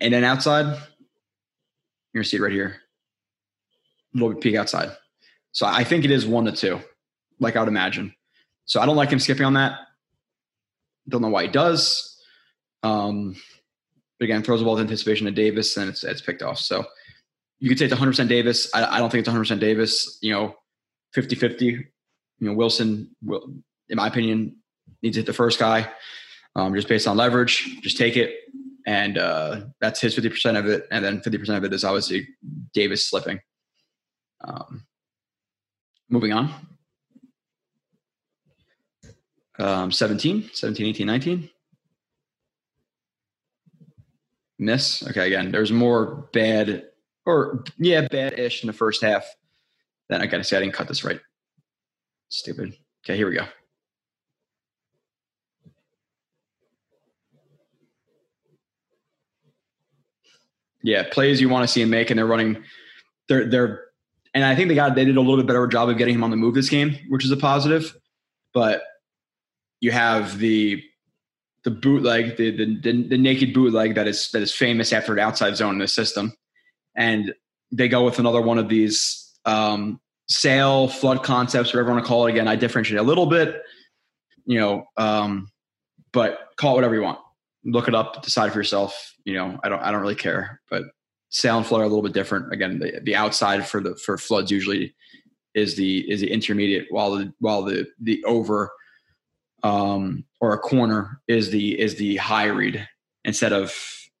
And 0.00 0.12
then 0.12 0.24
outside 0.24 0.66
you're 2.12 2.22
gonna 2.22 2.24
see 2.24 2.38
it 2.38 2.40
right 2.40 2.52
here. 2.52 2.76
A 4.14 4.18
little 4.18 4.34
bit 4.34 4.42
peek 4.42 4.56
outside. 4.56 4.90
So 5.52 5.66
i 5.66 5.84
think 5.84 6.04
it 6.04 6.10
is 6.10 6.26
one 6.26 6.44
to 6.46 6.52
two 6.52 6.80
like 7.38 7.56
i 7.56 7.60
would 7.60 7.68
imagine. 7.68 8.14
So 8.64 8.80
i 8.80 8.86
don't 8.86 8.96
like 8.96 9.10
him 9.10 9.20
skipping 9.20 9.46
on 9.46 9.54
that. 9.54 9.78
Don't 11.08 11.22
know 11.22 11.28
why 11.28 11.42
he 11.42 11.48
does. 11.48 12.20
Um 12.82 13.36
but 14.18 14.24
again 14.24 14.42
throws 14.42 14.58
the 14.58 14.64
ball 14.64 14.74
with 14.74 14.82
anticipation 14.82 15.26
to 15.26 15.30
davis 15.30 15.76
and 15.76 15.88
it's, 15.88 16.02
it's 16.02 16.20
picked 16.20 16.42
off. 16.42 16.58
So 16.58 16.84
you 17.60 17.68
could 17.68 17.78
say 17.78 17.86
it's 17.86 17.94
100% 17.94 18.28
davis. 18.28 18.68
I, 18.74 18.96
I 18.96 18.98
don't 18.98 19.10
think 19.10 19.26
it's 19.26 19.34
100% 19.34 19.60
davis 19.60 20.18
you 20.20 20.32
know 20.32 20.56
50-50. 21.16 21.62
You 21.62 21.84
know, 22.40 22.52
Wilson, 22.52 23.10
will, 23.22 23.50
in 23.88 23.96
my 23.96 24.08
opinion, 24.08 24.56
needs 25.02 25.16
to 25.16 25.20
hit 25.20 25.26
the 25.26 25.32
first 25.32 25.58
guy 25.58 25.90
um, 26.54 26.74
just 26.74 26.88
based 26.88 27.06
on 27.06 27.16
leverage. 27.16 27.80
Just 27.82 27.96
take 27.96 28.16
it. 28.16 28.34
And 28.86 29.18
uh, 29.18 29.62
that's 29.80 30.00
his 30.00 30.14
50% 30.16 30.58
of 30.58 30.66
it. 30.66 30.86
And 30.90 31.04
then 31.04 31.20
50% 31.20 31.56
of 31.56 31.64
it 31.64 31.72
is 31.72 31.84
obviously 31.84 32.28
Davis 32.72 33.08
slipping. 33.08 33.40
Um, 34.44 34.86
moving 36.08 36.32
on. 36.32 36.52
Um, 39.58 39.90
17, 39.90 40.50
17, 40.52 40.86
18, 40.86 41.06
19. 41.06 41.50
Miss. 44.58 45.06
Okay, 45.08 45.26
again, 45.26 45.50
there's 45.50 45.72
more 45.72 46.28
bad 46.32 46.84
or 47.26 47.64
yeah, 47.78 48.06
bad-ish 48.08 48.62
in 48.62 48.68
the 48.68 48.72
first 48.72 49.02
half 49.02 49.26
then 50.08 50.20
I 50.20 50.26
gotta 50.26 50.44
say 50.44 50.56
I 50.56 50.60
didn't 50.60 50.74
cut 50.74 50.88
this 50.88 51.04
right. 51.04 51.20
Stupid. 52.28 52.74
Okay, 53.04 53.16
here 53.16 53.28
we 53.28 53.36
go. 53.36 53.44
Yeah, 60.82 61.04
plays 61.10 61.40
you 61.40 61.48
want 61.48 61.64
to 61.64 61.68
see 61.68 61.82
him 61.82 61.90
make, 61.90 62.10
and 62.10 62.18
they're 62.18 62.26
running. 62.26 62.62
They're 63.28 63.46
they're, 63.46 63.84
and 64.34 64.44
I 64.44 64.54
think 64.54 64.68
they 64.68 64.76
got 64.76 64.94
they 64.94 65.04
did 65.04 65.16
a 65.16 65.20
little 65.20 65.36
bit 65.36 65.46
better 65.46 65.66
job 65.66 65.88
of 65.88 65.98
getting 65.98 66.14
him 66.14 66.22
on 66.22 66.30
the 66.30 66.36
move 66.36 66.54
this 66.54 66.68
game, 66.68 66.96
which 67.08 67.24
is 67.24 67.30
a 67.32 67.36
positive. 67.36 67.96
But 68.54 68.82
you 69.80 69.90
have 69.90 70.38
the 70.38 70.82
the 71.64 71.72
bootleg, 71.72 72.36
the 72.36 72.56
the, 72.56 72.80
the, 72.80 73.08
the 73.08 73.18
naked 73.18 73.52
bootleg 73.52 73.96
that 73.96 74.06
is 74.06 74.30
that 74.30 74.42
is 74.42 74.54
famous 74.54 74.92
after 74.92 75.12
an 75.12 75.18
outside 75.18 75.56
zone 75.56 75.74
in 75.74 75.80
the 75.80 75.88
system, 75.88 76.32
and 76.94 77.34
they 77.72 77.88
go 77.88 78.04
with 78.04 78.20
another 78.20 78.40
one 78.40 78.58
of 78.58 78.68
these 78.68 79.25
um, 79.46 80.00
sail, 80.28 80.88
flood 80.88 81.22
concepts, 81.22 81.72
whatever 81.72 81.88
you 81.88 81.94
want 81.94 82.04
to 82.04 82.08
call 82.08 82.26
it. 82.26 82.30
Again, 82.32 82.48
I 82.48 82.56
differentiate 82.56 83.00
a 83.00 83.04
little 83.04 83.26
bit, 83.26 83.62
you 84.44 84.58
know, 84.58 84.84
um, 84.96 85.50
but 86.12 86.48
call 86.56 86.72
it 86.72 86.74
whatever 86.76 86.94
you 86.94 87.02
want. 87.02 87.20
Look 87.64 87.88
it 87.88 87.94
up, 87.94 88.22
decide 88.22 88.52
for 88.52 88.58
yourself. 88.58 89.14
You 89.24 89.34
know, 89.34 89.58
I 89.64 89.68
don't, 89.68 89.80
I 89.82 89.90
don't 89.90 90.02
really 90.02 90.14
care. 90.14 90.60
But 90.70 90.84
sail 91.30 91.56
and 91.56 91.66
flood 91.66 91.80
are 91.80 91.84
a 91.84 91.88
little 91.88 92.02
bit 92.02 92.12
different. 92.12 92.52
Again, 92.52 92.78
the, 92.78 93.00
the 93.02 93.16
outside 93.16 93.66
for 93.66 93.80
the 93.80 93.96
for 93.96 94.18
floods 94.18 94.50
usually 94.50 94.94
is 95.54 95.74
the 95.76 96.10
is 96.10 96.20
the 96.20 96.30
intermediate, 96.30 96.86
while 96.90 97.12
the 97.12 97.32
while 97.40 97.62
the 97.62 97.86
the 98.00 98.22
over 98.24 98.70
um, 99.62 100.24
or 100.40 100.52
a 100.52 100.58
corner 100.58 101.20
is 101.28 101.50
the 101.50 101.80
is 101.80 101.96
the 101.96 102.16
high 102.16 102.46
read 102.46 102.86
instead 103.24 103.52
of 103.52 103.74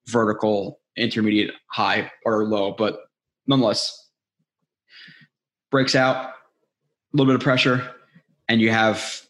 vertical, 0.06 0.80
intermediate, 0.96 1.52
high 1.68 2.10
or 2.24 2.44
low. 2.44 2.72
But 2.72 3.00
nonetheless, 3.46 4.05
breaks 5.76 5.94
out, 5.94 6.16
a 6.16 6.32
little 7.12 7.30
bit 7.30 7.34
of 7.34 7.42
pressure, 7.42 7.86
and 8.48 8.62
you 8.62 8.70
have 8.70 9.20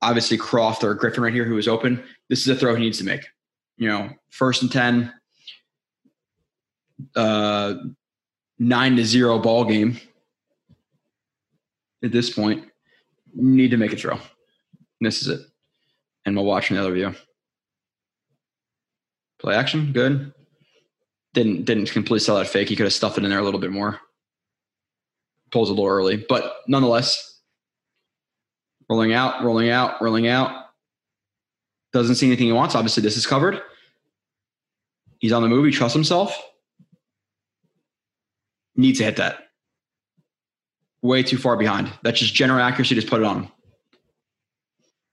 obviously 0.00 0.38
Kroft 0.38 0.82
or 0.82 0.94
Griffin 0.94 1.22
right 1.22 1.34
here 1.34 1.44
who 1.44 1.58
is 1.58 1.68
open. 1.68 2.02
This 2.30 2.40
is 2.40 2.48
a 2.48 2.56
throw 2.56 2.74
he 2.74 2.82
needs 2.82 2.96
to 3.00 3.04
make. 3.04 3.28
You 3.76 3.88
know, 3.88 4.08
first 4.30 4.62
and 4.62 4.72
10, 4.72 5.12
uh, 7.14 7.74
nine 8.58 8.96
to 8.96 9.04
zero 9.04 9.38
ball 9.38 9.66
game 9.66 10.00
at 12.02 12.12
this 12.12 12.30
point. 12.30 12.64
Need 13.34 13.72
to 13.72 13.76
make 13.76 13.92
a 13.92 13.96
throw. 13.96 14.14
And 14.14 14.22
this 15.02 15.20
is 15.20 15.28
it. 15.28 15.40
And 16.24 16.34
we'll 16.34 16.46
watch 16.46 16.70
another 16.70 16.94
view. 16.94 17.14
Play 19.38 19.54
action, 19.54 19.92
good. 19.92 20.32
Didn't 21.34 21.66
didn't 21.66 21.90
completely 21.90 22.20
sell 22.20 22.36
that 22.36 22.48
fake. 22.48 22.70
He 22.70 22.76
could 22.76 22.84
have 22.84 22.94
stuffed 22.94 23.18
it 23.18 23.24
in 23.24 23.28
there 23.28 23.38
a 23.38 23.44
little 23.44 23.60
bit 23.60 23.70
more 23.70 24.00
pulls 25.50 25.68
a 25.68 25.72
little 25.72 25.86
early, 25.86 26.24
but 26.28 26.56
nonetheless, 26.66 27.38
rolling 28.88 29.12
out, 29.12 29.42
rolling 29.44 29.70
out, 29.70 30.00
rolling 30.02 30.26
out. 30.26 30.66
Doesn't 31.92 32.16
see 32.16 32.26
anything 32.26 32.46
he 32.46 32.52
wants. 32.52 32.74
Obviously, 32.74 33.02
this 33.02 33.16
is 33.16 33.26
covered. 33.26 33.60
He's 35.18 35.32
on 35.32 35.42
the 35.42 35.48
move. 35.48 35.64
He 35.64 35.72
trusts 35.72 35.94
himself. 35.94 36.40
Needs 38.76 38.98
to 38.98 39.04
hit 39.04 39.16
that. 39.16 39.48
Way 41.02 41.22
too 41.22 41.38
far 41.38 41.56
behind. 41.56 41.90
That's 42.02 42.20
just 42.20 42.34
general 42.34 42.60
accuracy. 42.60 42.94
Just 42.94 43.08
put 43.08 43.20
it 43.20 43.26
on. 43.26 43.50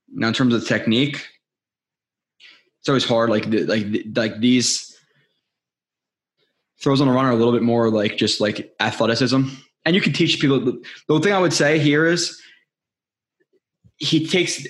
Now, 0.10 0.28
in 0.28 0.34
terms 0.34 0.54
of 0.54 0.66
technique, 0.68 1.26
it's 2.80 2.90
always 2.90 3.04
hard. 3.04 3.30
Like 3.30 3.46
like 3.48 3.86
like 4.16 4.40
these 4.40 4.96
throws 6.82 7.02
on 7.02 7.08
a 7.08 7.12
runner 7.12 7.30
are 7.30 7.34
a 7.34 7.36
little 7.36 7.54
bit 7.54 7.64
more 7.64 7.90
like 7.90 8.18
just 8.18 8.40
like 8.40 8.74
athleticism 8.80 9.44
and 9.88 9.96
you 9.96 10.02
can 10.02 10.12
teach 10.12 10.42
people. 10.42 10.60
The 11.08 11.20
thing 11.22 11.32
I 11.32 11.40
would 11.40 11.54
say 11.54 11.80
here 11.80 12.06
is 12.06 12.40
he 14.00 14.28
takes 14.28 14.62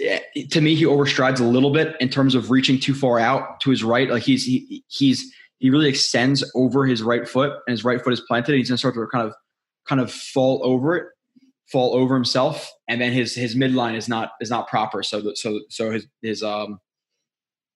to 0.52 0.62
me 0.62 0.76
he 0.76 0.86
overstrides 0.86 1.40
a 1.40 1.44
little 1.44 1.72
bit 1.72 1.98
in 2.00 2.08
terms 2.08 2.36
of 2.36 2.52
reaching 2.52 2.80
too 2.80 2.94
far 2.94 3.18
out 3.18 3.60
to 3.62 3.72
his 3.72 3.84
right. 3.84 4.12
Like 4.12 4.22
he's 4.22 4.46
he, 4.46 4.84
he's 4.88 5.34
he 5.58 5.72
really 5.72 5.90
extends 5.90 6.50
over 6.54 6.86
his 6.86 7.02
right 7.02 7.28
foot, 7.28 7.52
and 7.66 7.72
his 7.72 7.84
right 7.84 8.00
foot 8.00 8.14
is 8.14 8.22
planted. 8.22 8.56
He's 8.56 8.70
gonna 8.70 8.78
start 8.78 8.94
to 8.94 9.08
kind 9.08 9.28
of 9.28 9.34
kind 9.90 10.00
of 10.00 10.12
fall 10.12 10.62
over 10.64 10.96
it, 10.96 11.08
fall 11.72 11.96
over 11.96 12.14
himself, 12.14 12.72
and 12.88 13.02
then 13.02 13.12
his 13.12 13.34
his 13.34 13.56
midline 13.56 13.96
is 13.96 14.08
not 14.08 14.34
is 14.40 14.52
not 14.52 14.68
proper. 14.68 15.02
So 15.02 15.20
the, 15.20 15.36
so 15.36 15.62
so 15.70 15.90
his 15.90 16.06
his 16.22 16.44
um 16.44 16.80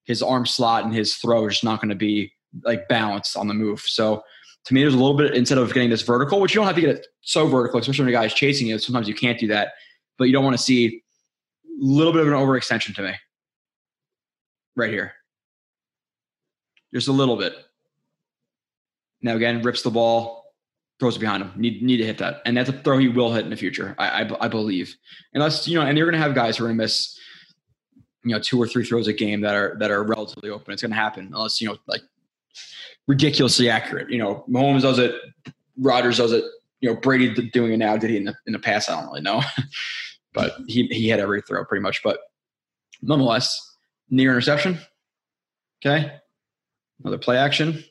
his 0.06 0.22
arm 0.22 0.46
slot 0.46 0.84
and 0.84 0.94
his 0.94 1.16
throw 1.16 1.48
is 1.48 1.54
just 1.54 1.64
not 1.64 1.82
going 1.82 1.90
to 1.90 1.96
be 1.96 2.32
like 2.64 2.88
balanced 2.88 3.36
on 3.36 3.48
the 3.48 3.54
move. 3.56 3.82
So 3.82 4.22
to 4.66 4.74
me, 4.74 4.82
there's 4.82 4.94
a 4.94 4.98
little 4.98 5.18
bit 5.18 5.34
instead 5.34 5.58
of 5.58 5.74
getting 5.74 5.90
this 5.90 6.04
vertical, 6.04 6.40
which 6.40 6.54
you 6.54 6.60
don't 6.60 6.68
have 6.68 6.76
to 6.76 6.82
get 6.82 6.92
it 6.92 7.08
so 7.22 7.48
vertical, 7.48 7.80
especially 7.80 8.06
when 8.06 8.14
a 8.14 8.18
guy's 8.18 8.34
chasing 8.34 8.68
you. 8.68 8.78
Sometimes 8.78 9.08
you 9.08 9.16
can't 9.16 9.40
do 9.40 9.48
that, 9.48 9.74
but 10.18 10.26
you 10.26 10.34
don't 10.34 10.44
want 10.44 10.56
to 10.56 10.64
see 10.64 11.02
a 11.66 11.70
little 11.80 12.14
bit 12.14 12.22
of 12.22 12.28
an 12.28 12.34
overextension 12.34 12.94
to 12.96 13.02
me 13.02 13.14
right 14.76 14.92
here. 14.92 15.14
Just 16.94 17.08
a 17.08 17.12
little 17.12 17.38
bit. 17.38 17.54
Now 19.22 19.36
again, 19.36 19.62
rips 19.62 19.82
the 19.82 19.92
ball, 19.92 20.54
throws 21.00 21.16
it 21.16 21.20
behind 21.20 21.44
him. 21.44 21.54
Need 21.56 21.82
need 21.82 21.98
to 21.98 22.06
hit 22.06 22.18
that, 22.20 22.42
and 22.46 22.56
that's 22.56 22.70
a 22.70 22.74
throw 22.74 22.98
he 22.98 23.08
will 23.08 23.34
hit 23.34 23.44
in 23.44 23.50
the 23.50 23.56
future. 23.56 23.96
I 23.98 24.24
I, 24.24 24.46
I 24.46 24.48
believe, 24.48 24.96
unless 25.34 25.68
you 25.68 25.80
know, 25.80 25.86
and 25.86 25.98
you're 25.98 26.10
going 26.10 26.20
to 26.20 26.26
have 26.26 26.36
guys 26.36 26.58
who 26.58 26.66
are 26.66 26.68
going 26.68 26.78
to 26.78 26.84
miss, 26.84 27.18
you 28.24 28.34
know, 28.34 28.40
two 28.40 28.62
or 28.62 28.68
three 28.68 28.84
throws 28.84 29.08
a 29.08 29.14
game 29.14 29.42
that 29.42 29.56
are 29.56 29.78
that 29.80 29.92
are 29.92 30.04
relatively 30.04 30.50
open. 30.50 30.74
It's 30.74 30.82
going 30.82 30.92
to 30.92 30.98
happen 30.98 31.32
unless 31.34 31.62
you 31.62 31.68
know, 31.68 31.78
like 31.88 32.02
ridiculously 33.08 33.70
accurate. 33.70 34.10
You 34.10 34.18
know, 34.18 34.46
Mahomes 34.50 34.82
does 34.82 35.00
it, 35.00 35.14
Rodgers 35.78 36.18
does 36.18 36.32
it. 36.32 36.44
You 36.80 36.90
know, 36.90 37.00
Brady 37.00 37.50
doing 37.50 37.74
it 37.74 37.78
now. 37.78 37.96
Did 37.98 38.10
he 38.10 38.18
in 38.18 38.26
the 38.26 38.36
in 38.48 38.54
the 38.54 38.60
past? 38.60 38.90
I 38.90 39.00
don't 39.00 39.10
really 39.10 39.22
know, 39.22 39.42
but 40.34 40.54
he 40.68 40.88
he 40.88 41.10
had 41.10 41.20
every 41.20 41.42
throw 41.42 41.64
pretty 41.64 41.84
much. 41.84 42.02
But 42.04 42.20
nonetheless, 43.04 43.78
near 44.10 44.32
interception. 44.32 44.80
Okay, 45.86 46.12
another 47.02 47.20
play 47.20 47.38
action. 47.38 47.84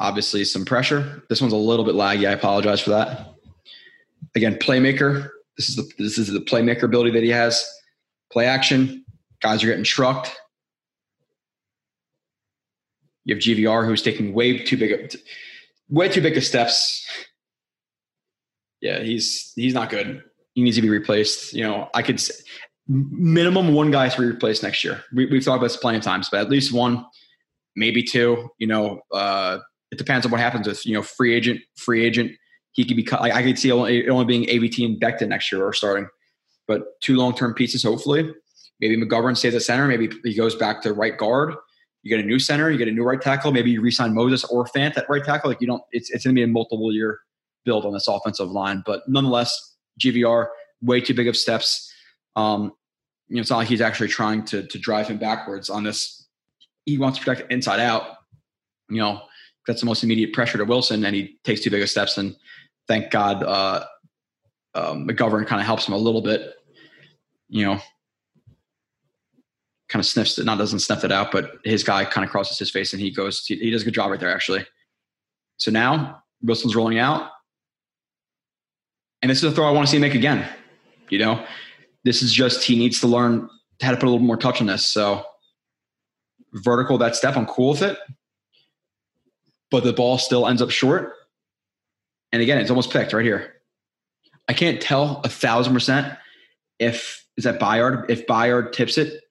obviously 0.00 0.44
some 0.44 0.64
pressure. 0.64 1.22
This 1.28 1.40
one's 1.40 1.52
a 1.52 1.56
little 1.56 1.84
bit 1.84 1.94
laggy. 1.94 2.28
I 2.28 2.32
apologize 2.32 2.80
for 2.80 2.90
that. 2.90 3.34
Again, 4.34 4.56
playmaker. 4.56 5.28
This 5.56 5.68
is 5.68 5.76
the 5.76 5.88
this 5.98 6.18
is 6.18 6.32
the 6.32 6.40
playmaker 6.40 6.84
ability 6.84 7.10
that 7.12 7.22
he 7.22 7.30
has. 7.30 7.64
Play 8.32 8.46
action. 8.46 9.04
Guys 9.40 9.62
are 9.62 9.66
getting 9.66 9.84
trucked. 9.84 10.36
You 13.24 13.34
have 13.34 13.42
GVR 13.42 13.86
who's 13.86 14.02
taking 14.02 14.32
way 14.32 14.58
too 14.58 14.76
big 14.76 15.14
way 15.88 16.08
too 16.08 16.20
big 16.20 16.36
of 16.36 16.44
steps. 16.44 17.04
Yeah, 18.80 19.00
he's 19.00 19.52
he's 19.56 19.74
not 19.74 19.90
good. 19.90 20.22
He 20.54 20.62
needs 20.62 20.76
to 20.76 20.82
be 20.82 20.88
replaced. 20.88 21.52
You 21.52 21.64
know, 21.64 21.88
I 21.94 22.02
could 22.02 22.20
minimum 22.88 23.74
one 23.74 23.90
guy 23.90 24.08
to 24.08 24.20
be 24.20 24.26
replaced 24.26 24.62
next 24.62 24.82
year. 24.82 25.02
We, 25.12 25.24
have 25.24 25.44
talked 25.44 25.58
about 25.58 25.66
this 25.66 25.76
plenty 25.76 25.98
of 25.98 26.04
times, 26.04 26.28
but 26.30 26.40
at 26.40 26.48
least 26.48 26.72
one, 26.72 27.04
maybe 27.76 28.02
two. 28.02 28.48
You 28.58 28.66
know, 28.66 29.00
uh, 29.12 29.58
it 29.90 29.98
depends 29.98 30.24
on 30.24 30.32
what 30.32 30.40
happens 30.40 30.66
with 30.66 30.84
you 30.86 30.94
know 30.94 31.02
free 31.02 31.34
agent, 31.34 31.60
free 31.76 32.04
agent. 32.04 32.32
He 32.72 32.84
could 32.84 32.96
be. 32.96 33.06
I, 33.12 33.38
I 33.38 33.42
could 33.42 33.58
see 33.58 33.72
only, 33.72 34.08
only 34.08 34.24
being 34.24 34.44
AVT 34.44 34.84
and 34.84 35.00
Becton 35.00 35.28
next 35.28 35.50
year 35.52 35.64
or 35.64 35.72
starting, 35.72 36.08
but 36.66 37.00
two 37.00 37.16
long 37.16 37.34
term 37.34 37.54
pieces 37.54 37.82
hopefully. 37.82 38.32
Maybe 38.80 38.96
McGovern 38.96 39.36
stays 39.36 39.54
at 39.54 39.62
center. 39.62 39.88
Maybe 39.88 40.08
he 40.22 40.34
goes 40.34 40.54
back 40.54 40.82
to 40.82 40.92
right 40.92 41.16
guard. 41.16 41.54
You 42.08 42.16
get 42.16 42.24
a 42.24 42.26
new 42.26 42.38
center. 42.38 42.70
You 42.70 42.78
get 42.78 42.88
a 42.88 42.92
new 42.92 43.04
right 43.04 43.20
tackle. 43.20 43.52
Maybe 43.52 43.70
you 43.70 43.82
resign 43.82 44.14
Moses 44.14 44.42
or 44.44 44.64
Fant 44.64 44.96
at 44.96 45.08
right 45.10 45.22
tackle. 45.22 45.50
Like 45.50 45.60
you 45.60 45.66
don't. 45.66 45.82
It's 45.92 46.08
it's 46.08 46.24
going 46.24 46.34
to 46.34 46.38
be 46.38 46.42
a 46.42 46.46
multiple 46.46 46.90
year 46.90 47.20
build 47.64 47.84
on 47.84 47.92
this 47.92 48.08
offensive 48.08 48.50
line, 48.50 48.82
but 48.86 49.02
nonetheless, 49.06 49.76
GVR 50.00 50.46
way 50.80 51.02
too 51.02 51.12
big 51.12 51.28
of 51.28 51.36
steps. 51.36 51.92
Um, 52.34 52.72
you 53.28 53.36
know, 53.36 53.42
it's 53.42 53.50
not 53.50 53.58
like 53.58 53.68
he's 53.68 53.82
actually 53.82 54.08
trying 54.08 54.42
to 54.46 54.66
to 54.66 54.78
drive 54.78 55.08
him 55.08 55.18
backwards 55.18 55.68
on 55.68 55.84
this. 55.84 56.26
He 56.86 56.96
wants 56.96 57.18
to 57.18 57.24
protect 57.24 57.52
inside 57.52 57.78
out. 57.80 58.16
You 58.88 59.00
know, 59.00 59.20
that's 59.66 59.80
the 59.80 59.86
most 59.86 60.02
immediate 60.02 60.32
pressure 60.32 60.56
to 60.56 60.64
Wilson, 60.64 61.04
and 61.04 61.14
he 61.14 61.38
takes 61.44 61.60
too 61.60 61.70
big 61.70 61.82
of 61.82 61.90
steps. 61.90 62.16
And 62.16 62.34
thank 62.86 63.10
God, 63.10 63.42
uh, 63.42 63.84
um, 64.74 65.06
McGovern 65.06 65.46
kind 65.46 65.60
of 65.60 65.66
helps 65.66 65.86
him 65.86 65.92
a 65.92 65.98
little 65.98 66.22
bit. 66.22 66.54
You 67.50 67.66
know, 67.66 67.80
kind 69.88 70.00
of 70.00 70.06
sniffs 70.06 70.38
it, 70.38 70.44
not 70.44 70.58
doesn't 70.58 70.80
sniff 70.80 71.04
it 71.04 71.12
out, 71.12 71.32
but 71.32 71.58
his 71.64 71.82
guy 71.82 72.04
kind 72.04 72.24
of 72.24 72.30
crosses 72.30 72.58
his 72.58 72.70
face, 72.70 72.92
and 72.92 73.00
he 73.00 73.10
goes. 73.10 73.44
He, 73.46 73.56
he 73.56 73.70
does 73.70 73.82
a 73.82 73.84
good 73.84 73.94
job 73.94 74.10
right 74.10 74.20
there, 74.20 74.34
actually. 74.34 74.66
So 75.56 75.70
now 75.70 76.22
Wilson's 76.42 76.76
rolling 76.76 76.98
out, 76.98 77.30
and 79.22 79.30
this 79.30 79.38
is 79.38 79.44
a 79.44 79.52
throw 79.52 79.66
I 79.66 79.72
want 79.72 79.86
to 79.86 79.90
see 79.90 79.98
make 79.98 80.14
again. 80.14 80.48
You 81.08 81.18
know, 81.18 81.44
this 82.04 82.22
is 82.22 82.32
just 82.32 82.62
he 82.64 82.78
needs 82.78 83.00
to 83.00 83.06
learn 83.06 83.48
how 83.80 83.90
to 83.90 83.96
put 83.96 84.06
a 84.06 84.10
little 84.10 84.26
more 84.26 84.36
touch 84.36 84.60
on 84.60 84.66
this. 84.66 84.84
So 84.84 85.24
vertical 86.52 86.98
that 86.98 87.16
step, 87.16 87.36
I'm 87.36 87.46
cool 87.46 87.70
with 87.70 87.82
it. 87.82 87.98
But 89.70 89.84
the 89.84 89.92
ball 89.92 90.18
still 90.18 90.46
ends 90.46 90.62
up 90.62 90.70
short. 90.70 91.14
And 92.32 92.42
again, 92.42 92.58
it's 92.58 92.70
almost 92.70 92.90
picked 92.90 93.12
right 93.12 93.24
here. 93.24 93.54
I 94.48 94.52
can't 94.54 94.80
tell 94.80 95.20
a 95.24 95.28
thousand 95.28 95.74
percent 95.74 96.16
if 96.78 97.24
is 97.36 97.44
that 97.44 97.60
Byard 97.60 98.08
if 98.08 98.26
Byard 98.26 98.72
tips 98.72 98.98
it. 98.98 99.22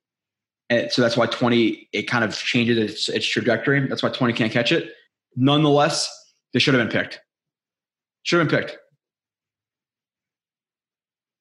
And 0.69 0.91
so 0.91 1.01
that's 1.01 1.15
why 1.15 1.27
20 1.27 1.89
it 1.93 2.03
kind 2.03 2.23
of 2.23 2.37
changes 2.37 2.77
its, 2.77 3.09
its 3.09 3.25
trajectory. 3.25 3.87
That's 3.87 4.03
why 4.03 4.09
20 4.09 4.33
can't 4.33 4.51
catch 4.51 4.71
it. 4.71 4.93
Nonetheless, 5.35 6.09
they 6.53 6.59
should 6.59 6.73
have 6.73 6.87
been 6.87 7.01
picked. 7.01 7.21
Should 8.23 8.39
have 8.39 8.49
been 8.49 8.59
picked 8.59 8.77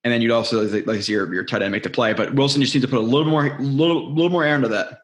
and 0.06 0.12
then 0.12 0.22
you'd 0.22 0.30
also 0.30 0.62
like, 0.68 0.86
like 0.86 1.08
your 1.08 1.34
your 1.34 1.42
tight 1.42 1.62
end 1.62 1.72
make 1.72 1.82
the 1.82 1.90
play. 1.90 2.12
But 2.12 2.32
Wilson 2.32 2.60
just 2.60 2.72
needs 2.72 2.86
to 2.86 2.88
put 2.88 3.00
a 3.00 3.02
little 3.02 3.28
more 3.28 3.58
little 3.58 4.14
little 4.14 4.30
more 4.30 4.44
air 4.44 4.54
into 4.54 4.68
that. 4.68 5.00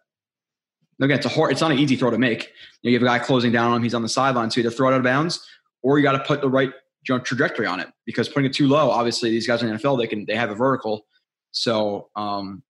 Again, 1.00 1.16
it's 1.16 1.26
a 1.26 1.28
hard, 1.28 1.50
it's 1.50 1.60
not 1.60 1.72
an 1.72 1.80
easy 1.80 1.96
throw 1.96 2.12
to 2.12 2.18
make. 2.18 2.52
You, 2.82 2.88
know, 2.88 2.90
you 2.92 2.96
have 3.00 3.02
a 3.02 3.06
guy 3.06 3.18
closing 3.18 3.50
down 3.50 3.72
on 3.72 3.78
him; 3.78 3.82
he's 3.82 3.94
on 3.94 4.02
the 4.02 4.08
sideline, 4.08 4.52
so 4.52 4.60
either 4.60 4.70
throw 4.70 4.90
it 4.90 4.92
out 4.92 4.98
of 4.98 5.02
bounds 5.02 5.44
or 5.82 5.98
you 5.98 6.04
got 6.04 6.12
to 6.12 6.20
put 6.20 6.40
the 6.40 6.48
right 6.48 6.70
you 7.08 7.16
know, 7.16 7.18
trajectory 7.18 7.66
on 7.66 7.80
it. 7.80 7.88
Because 8.06 8.28
putting 8.28 8.48
it 8.48 8.52
too 8.52 8.68
low, 8.68 8.92
obviously, 8.92 9.28
these 9.28 9.44
guys 9.44 9.60
in 9.60 9.70
the 9.70 9.74
NFL 9.74 9.98
they 9.98 10.06
can 10.06 10.24
they 10.24 10.36
have 10.36 10.50
a 10.50 10.54
vertical, 10.54 11.04
so 11.50 12.08
um, 12.14 12.62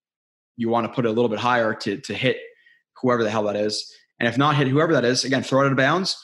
you 0.56 0.68
want 0.68 0.86
to 0.86 0.92
put 0.92 1.04
it 1.04 1.08
a 1.08 1.12
little 1.12 1.28
bit 1.28 1.38
higher 1.38 1.74
to 1.74 1.98
to 1.98 2.14
hit 2.14 2.38
whoever 3.00 3.24
the 3.24 3.30
hell 3.30 3.44
that 3.44 3.56
is. 3.56 3.92
And 4.20 4.28
if 4.28 4.38
not 4.38 4.56
hit 4.56 4.68
whoever 4.68 4.92
that 4.92 5.04
is, 5.04 5.24
again, 5.24 5.42
throw 5.42 5.62
it 5.62 5.66
out 5.66 5.72
of 5.72 5.76
bounds 5.76 6.16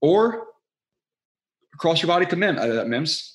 or 0.00 0.46
cross 1.78 2.02
your 2.02 2.08
body 2.08 2.26
to 2.26 2.36
Mim, 2.36 2.58
uh, 2.58 2.84
Mims 2.84 3.34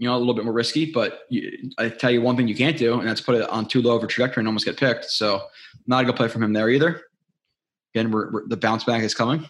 you 0.00 0.08
know, 0.08 0.16
a 0.16 0.18
little 0.18 0.32
bit 0.32 0.44
more 0.44 0.54
risky, 0.54 0.90
but 0.90 1.20
you, 1.28 1.70
I 1.76 1.90
tell 1.90 2.10
you 2.10 2.22
one 2.22 2.34
thing 2.34 2.48
you 2.48 2.56
can't 2.56 2.78
do, 2.78 2.98
and 2.98 3.06
that's 3.06 3.20
put 3.20 3.34
it 3.34 3.46
on 3.50 3.68
too 3.68 3.82
low 3.82 3.96
of 3.96 4.02
a 4.02 4.06
trajectory 4.06 4.40
and 4.40 4.48
almost 4.48 4.64
get 4.64 4.78
picked. 4.78 5.04
So 5.04 5.42
not 5.86 6.02
a 6.02 6.06
good 6.06 6.16
play 6.16 6.28
from 6.28 6.42
him 6.42 6.54
there 6.54 6.70
either. 6.70 7.02
Again, 7.94 8.10
we're, 8.10 8.32
we're, 8.32 8.48
the 8.48 8.56
bounce 8.56 8.82
back 8.82 9.02
is 9.02 9.14
coming, 9.14 9.46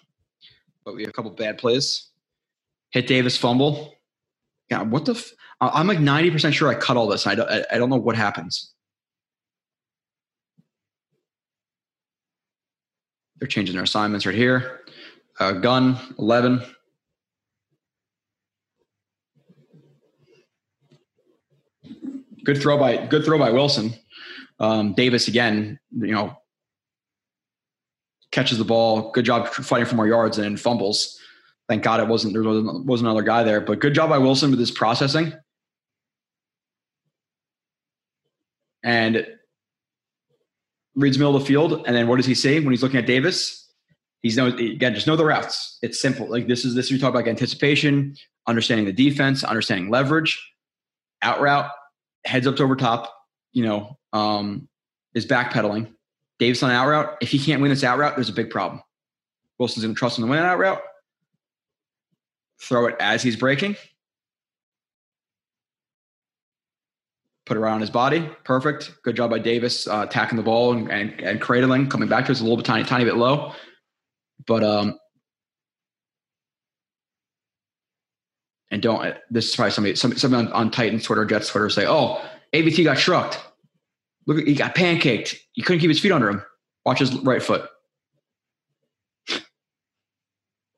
but 0.84 0.96
we 0.96 1.02
have 1.02 1.10
a 1.10 1.12
couple 1.12 1.30
bad 1.30 1.56
plays. 1.56 2.08
Hit 2.90 3.06
Davis 3.06 3.36
fumble. 3.36 3.94
Yeah, 4.68 4.82
what 4.82 5.04
the? 5.04 5.24
I'm 5.60 5.86
like 5.86 5.98
90% 5.98 6.52
sure 6.52 6.68
I 6.68 6.74
cut 6.74 6.96
all 6.96 7.06
this. 7.06 7.28
I 7.28 7.36
don't, 7.36 7.48
I 7.48 7.78
don't 7.78 7.88
know 7.88 7.96
what 7.96 8.16
happens. 8.16 8.72
They're 13.40 13.48
changing 13.48 13.74
their 13.74 13.84
assignments 13.84 14.26
right 14.26 14.34
here. 14.34 14.82
Uh, 15.40 15.52
gun 15.52 15.98
11. 16.18 16.62
good 22.44 22.60
throw 22.60 22.78
by 22.78 23.06
good 23.06 23.24
throw 23.24 23.38
by 23.38 23.50
Wilson. 23.50 23.94
Um, 24.58 24.92
Davis 24.94 25.28
again, 25.28 25.78
you 25.90 26.12
know, 26.12 26.36
catches 28.30 28.58
the 28.58 28.64
ball. 28.64 29.10
Good 29.12 29.24
job 29.24 29.48
fighting 29.48 29.86
for 29.86 29.94
more 29.94 30.08
yards 30.08 30.38
and 30.38 30.60
fumbles. 30.60 31.18
Thank 31.68 31.82
God 31.82 32.00
it 32.00 32.08
wasn't 32.08 32.34
there 32.34 32.42
wasn't, 32.42 32.86
wasn't 32.86 33.08
another 33.08 33.22
guy 33.22 33.42
there, 33.42 33.60
but 33.60 33.80
good 33.80 33.94
job 33.94 34.10
by 34.10 34.18
Wilson 34.18 34.50
with 34.50 34.58
his 34.58 34.70
processing. 34.70 35.32
And 38.82 39.26
reads 41.00 41.18
middle 41.18 41.34
of 41.34 41.42
the 41.42 41.46
field, 41.46 41.84
and 41.86 41.96
then 41.96 42.08
what 42.08 42.16
does 42.16 42.26
he 42.26 42.34
say 42.34 42.60
when 42.60 42.70
he's 42.70 42.82
looking 42.82 42.98
at 42.98 43.06
Davis? 43.06 43.68
He's 44.20 44.36
no 44.36 44.46
again, 44.46 44.94
just 44.94 45.06
know 45.06 45.16
the 45.16 45.24
routes. 45.24 45.78
It's 45.82 46.00
simple. 46.00 46.28
Like 46.28 46.46
this 46.46 46.64
is 46.64 46.74
this 46.74 46.90
we 46.90 46.98
talk 46.98 47.10
about 47.10 47.20
like 47.20 47.28
anticipation, 47.28 48.16
understanding 48.46 48.86
the 48.86 48.92
defense, 48.92 49.42
understanding 49.42 49.90
leverage, 49.90 50.38
out 51.22 51.40
route, 51.40 51.70
heads 52.24 52.46
up 52.46 52.56
to 52.56 52.62
over 52.62 52.76
top, 52.76 53.12
you 53.52 53.64
know, 53.64 53.98
um, 54.12 54.68
is 55.14 55.26
backpedaling. 55.26 55.92
Davis 56.38 56.62
on 56.62 56.70
out 56.70 56.88
route. 56.88 57.16
If 57.20 57.30
he 57.30 57.38
can't 57.38 57.60
win 57.60 57.70
this 57.70 57.84
out 57.84 57.98
route, 57.98 58.14
there's 58.16 58.28
a 58.28 58.34
big 58.34 58.50
problem. 58.50 58.82
Wilson's 59.58 59.86
to 59.86 59.94
trust 59.94 60.18
him 60.18 60.24
to 60.24 60.30
win 60.30 60.38
an 60.38 60.46
out 60.46 60.58
route. 60.58 60.80
Throw 62.62 62.86
it 62.86 62.96
as 62.98 63.22
he's 63.22 63.36
breaking. 63.36 63.76
Put 67.50 67.58
on 67.58 67.80
his 67.80 67.90
body. 67.90 68.30
Perfect. 68.44 68.92
Good 69.02 69.16
job 69.16 69.30
by 69.30 69.40
Davis 69.40 69.88
uh, 69.88 70.06
attacking 70.08 70.36
the 70.36 70.42
ball 70.44 70.72
and, 70.72 70.88
and, 70.88 71.20
and 71.20 71.40
cradling, 71.40 71.88
coming 71.88 72.08
back 72.08 72.26
to 72.26 72.30
us 72.30 72.38
a 72.38 72.44
little 72.44 72.56
bit 72.56 72.64
tiny, 72.64 72.84
tiny 72.84 73.04
bit 73.04 73.16
low. 73.16 73.52
But 74.46 74.62
um, 74.62 74.96
and 78.70 78.80
don't 78.80 79.16
this 79.32 79.48
is 79.48 79.56
probably 79.56 79.72
somebody 79.72 79.96
somebody 79.96 80.46
on, 80.46 80.52
on 80.52 80.70
Titans 80.70 81.02
Twitter, 81.02 81.24
Jets 81.24 81.48
Twitter 81.48 81.68
say, 81.70 81.86
"Oh, 81.88 82.24
AVT 82.52 82.84
got 82.84 82.98
shrugged. 82.98 83.36
Look, 84.28 84.46
he 84.46 84.54
got 84.54 84.76
pancaked. 84.76 85.34
He 85.50 85.62
couldn't 85.62 85.80
keep 85.80 85.90
his 85.90 85.98
feet 85.98 86.12
under 86.12 86.30
him. 86.30 86.44
Watch 86.84 87.00
his 87.00 87.12
right 87.16 87.42
foot." 87.42 87.68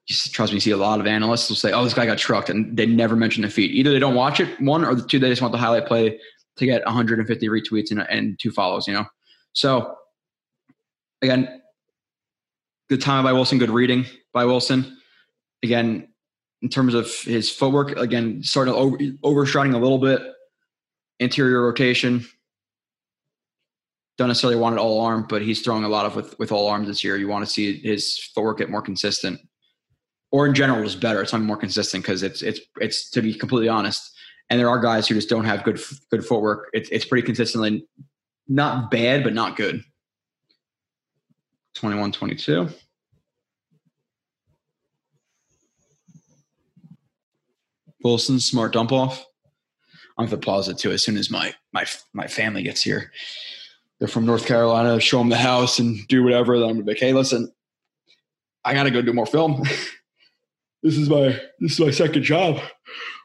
Just 0.08 0.32
trust 0.32 0.52
me, 0.52 0.56
you 0.56 0.60
see 0.60 0.70
a 0.70 0.78
lot 0.78 1.00
of 1.00 1.06
analysts 1.06 1.50
will 1.50 1.56
say, 1.56 1.70
"Oh, 1.72 1.84
this 1.84 1.92
guy 1.92 2.06
got 2.06 2.16
trucked," 2.16 2.48
and 2.48 2.74
they 2.78 2.86
never 2.86 3.14
mention 3.14 3.42
the 3.42 3.50
feet. 3.50 3.72
Either 3.72 3.92
they 3.92 3.98
don't 3.98 4.14
watch 4.14 4.40
it, 4.40 4.58
one, 4.58 4.86
or 4.86 4.94
the 4.94 5.06
two, 5.06 5.18
they 5.18 5.28
just 5.28 5.42
want 5.42 5.52
the 5.52 5.58
highlight 5.58 5.84
play 5.84 6.18
to 6.56 6.66
get 6.66 6.84
150 6.84 7.48
retweets 7.48 7.90
and, 7.90 8.00
and 8.00 8.38
two 8.38 8.50
follows. 8.50 8.86
You 8.86 8.94
know, 8.94 9.06
so 9.52 9.96
again, 11.22 11.62
good 12.88 13.00
time 13.00 13.24
by 13.24 13.32
Wilson, 13.32 13.58
good 13.58 13.70
reading 13.70 14.06
by 14.32 14.44
Wilson. 14.44 14.98
Again, 15.62 16.08
in 16.62 16.68
terms 16.68 16.94
of 16.94 17.12
his 17.22 17.50
footwork. 17.50 17.96
Again, 17.96 18.42
starting 18.42 18.72
over, 18.72 18.96
overshotting 18.96 19.74
a 19.74 19.78
little 19.78 19.98
bit, 19.98 20.22
interior 21.18 21.62
rotation. 21.62 22.24
Don't 24.16 24.28
necessarily 24.28 24.58
want 24.58 24.76
it 24.76 24.78
all 24.78 25.00
arm, 25.00 25.26
but 25.28 25.42
he's 25.42 25.62
throwing 25.62 25.84
a 25.84 25.88
lot 25.88 26.06
of 26.06 26.14
with, 26.14 26.38
with 26.38 26.52
all 26.52 26.68
arms 26.68 26.86
this 26.86 27.02
year. 27.02 27.16
You 27.16 27.28
want 27.28 27.44
to 27.44 27.50
see 27.50 27.80
his 27.80 28.18
footwork 28.34 28.58
get 28.58 28.70
more 28.70 28.82
consistent, 28.82 29.40
or 30.30 30.46
in 30.46 30.54
general, 30.54 30.82
just 30.84 31.00
better. 31.00 31.20
It's 31.20 31.32
not 31.32 31.42
more 31.42 31.56
consistent 31.56 32.04
because 32.04 32.22
it's 32.22 32.42
it's 32.42 32.60
it's 32.80 33.10
to 33.10 33.22
be 33.22 33.34
completely 33.34 33.68
honest. 33.68 34.11
And 34.52 34.60
there 34.60 34.68
are 34.68 34.78
guys 34.78 35.08
who 35.08 35.14
just 35.14 35.30
don't 35.30 35.46
have 35.46 35.64
good 35.64 35.80
good 36.10 36.26
footwork. 36.26 36.68
It's 36.74 36.90
it's 36.90 37.06
pretty 37.06 37.24
consistently 37.24 37.86
not 38.46 38.90
bad, 38.90 39.24
but 39.24 39.32
not 39.32 39.56
good. 39.56 39.82
21 41.74 42.12
22. 42.12 42.68
Wilson's 48.04 48.44
smart 48.44 48.74
dump 48.74 48.92
off. 48.92 49.24
I'm 50.18 50.26
gonna 50.26 50.36
pause 50.36 50.68
it 50.68 50.76
too 50.76 50.90
as 50.90 51.02
soon 51.02 51.16
as 51.16 51.30
my 51.30 51.54
my 51.72 51.86
my 52.12 52.26
family 52.26 52.62
gets 52.62 52.82
here. 52.82 53.10
They're 54.00 54.06
from 54.06 54.26
North 54.26 54.44
Carolina. 54.44 55.00
Show 55.00 55.16
them 55.16 55.30
the 55.30 55.38
house 55.38 55.78
and 55.78 56.06
do 56.08 56.22
whatever. 56.22 56.58
Then 56.58 56.68
I'm 56.68 56.74
gonna 56.74 56.84
be 56.84 56.90
like, 56.90 57.00
hey, 57.00 57.14
listen, 57.14 57.50
I 58.66 58.74
gotta 58.74 58.90
go 58.90 59.00
do 59.00 59.14
more 59.14 59.24
film. 59.24 59.62
this 60.82 60.98
is 60.98 61.08
my 61.08 61.40
this 61.58 61.72
is 61.72 61.80
my 61.80 61.90
second 61.90 62.22
job. 62.22 62.60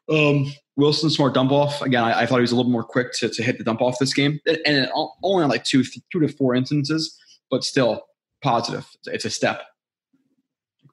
Um, 0.10 0.54
Wilson 0.78 1.10
smart 1.10 1.34
dump 1.34 1.52
off 1.52 1.82
again. 1.82 2.04
I, 2.04 2.22
I, 2.22 2.26
thought 2.26 2.36
he 2.36 2.42
was 2.42 2.52
a 2.52 2.56
little 2.56 2.72
more 2.72 2.84
quick 2.84 3.12
to, 3.14 3.30
to 3.30 3.44
hit 3.44 3.58
the 3.58 3.64
dump 3.64 3.82
off 3.82 3.98
this 4.00 4.14
game, 4.14 4.40
and, 4.46 4.60
and 4.66 4.90
only 5.24 5.44
on 5.44 5.50
like 5.50 5.64
two 5.64 5.84
two 5.84 6.20
to 6.20 6.28
four 6.28 6.56
instances, 6.56 7.18
but 7.50 7.64
still 7.64 8.06
positive. 8.42 8.88
It's 9.08 9.26
a 9.26 9.30
step. 9.30 9.64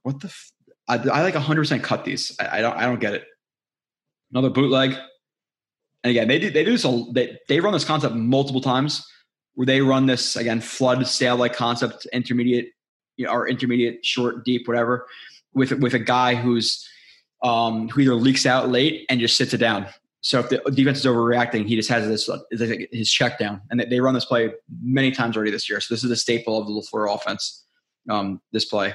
What 0.02 0.20
the? 0.20 0.28
F- 0.28 0.52
I, 0.88 0.96
I 0.96 1.22
like 1.22 1.34
100 1.34 1.60
percent 1.60 1.82
cut 1.82 2.04
these. 2.04 2.34
I, 2.40 2.58
I, 2.58 2.60
don't 2.60 2.76
I 2.76 2.86
don't 2.86 3.00
get 3.00 3.14
it. 3.14 3.24
Another 4.32 4.50
bootleg, 4.50 4.96
and 6.02 6.10
again 6.10 6.28
they 6.28 6.38
do 6.38 6.50
they 6.50 6.64
do 6.64 6.72
this. 6.72 6.84
A, 6.86 7.04
they 7.12 7.38
they 7.48 7.60
run 7.60 7.74
this 7.74 7.84
concept 7.84 8.14
multiple 8.14 8.62
times 8.62 9.06
where 9.54 9.66
they 9.66 9.82
run 9.82 10.06
this 10.06 10.34
again 10.34 10.60
flood 10.60 11.06
sail 11.06 11.36
like 11.36 11.54
concept 11.54 12.06
intermediate 12.12 12.70
you 13.16 13.26
know, 13.26 13.32
or 13.32 13.48
intermediate 13.48 14.04
short 14.04 14.44
deep 14.44 14.66
whatever 14.66 15.06
with 15.52 15.72
with 15.72 15.94
a 15.94 15.98
guy 15.98 16.34
who's 16.34 16.88
um, 17.44 17.88
who 17.90 18.00
either 18.00 18.14
leaks 18.14 18.46
out 18.46 18.70
late 18.70 19.06
and 19.08 19.20
just 19.20 19.36
sits 19.36 19.54
it 19.54 19.58
down. 19.58 19.86
So 20.22 20.40
if 20.40 20.48
the 20.48 20.58
defense 20.70 20.98
is 20.98 21.04
overreacting, 21.04 21.66
he 21.66 21.76
just 21.76 21.90
has 21.90 22.08
this 22.08 22.30
his 22.90 23.12
check 23.12 23.38
down, 23.38 23.60
and 23.70 23.78
they 23.78 24.00
run 24.00 24.14
this 24.14 24.24
play 24.24 24.50
many 24.82 25.10
times 25.10 25.36
already 25.36 25.50
this 25.50 25.68
year. 25.68 25.80
So 25.80 25.94
this 25.94 26.02
is 26.02 26.10
a 26.10 26.16
staple 26.16 26.58
of 26.58 26.66
the 26.66 26.72
LaFleur 26.72 27.14
offense. 27.14 27.66
Um, 28.08 28.40
this 28.50 28.64
play, 28.64 28.94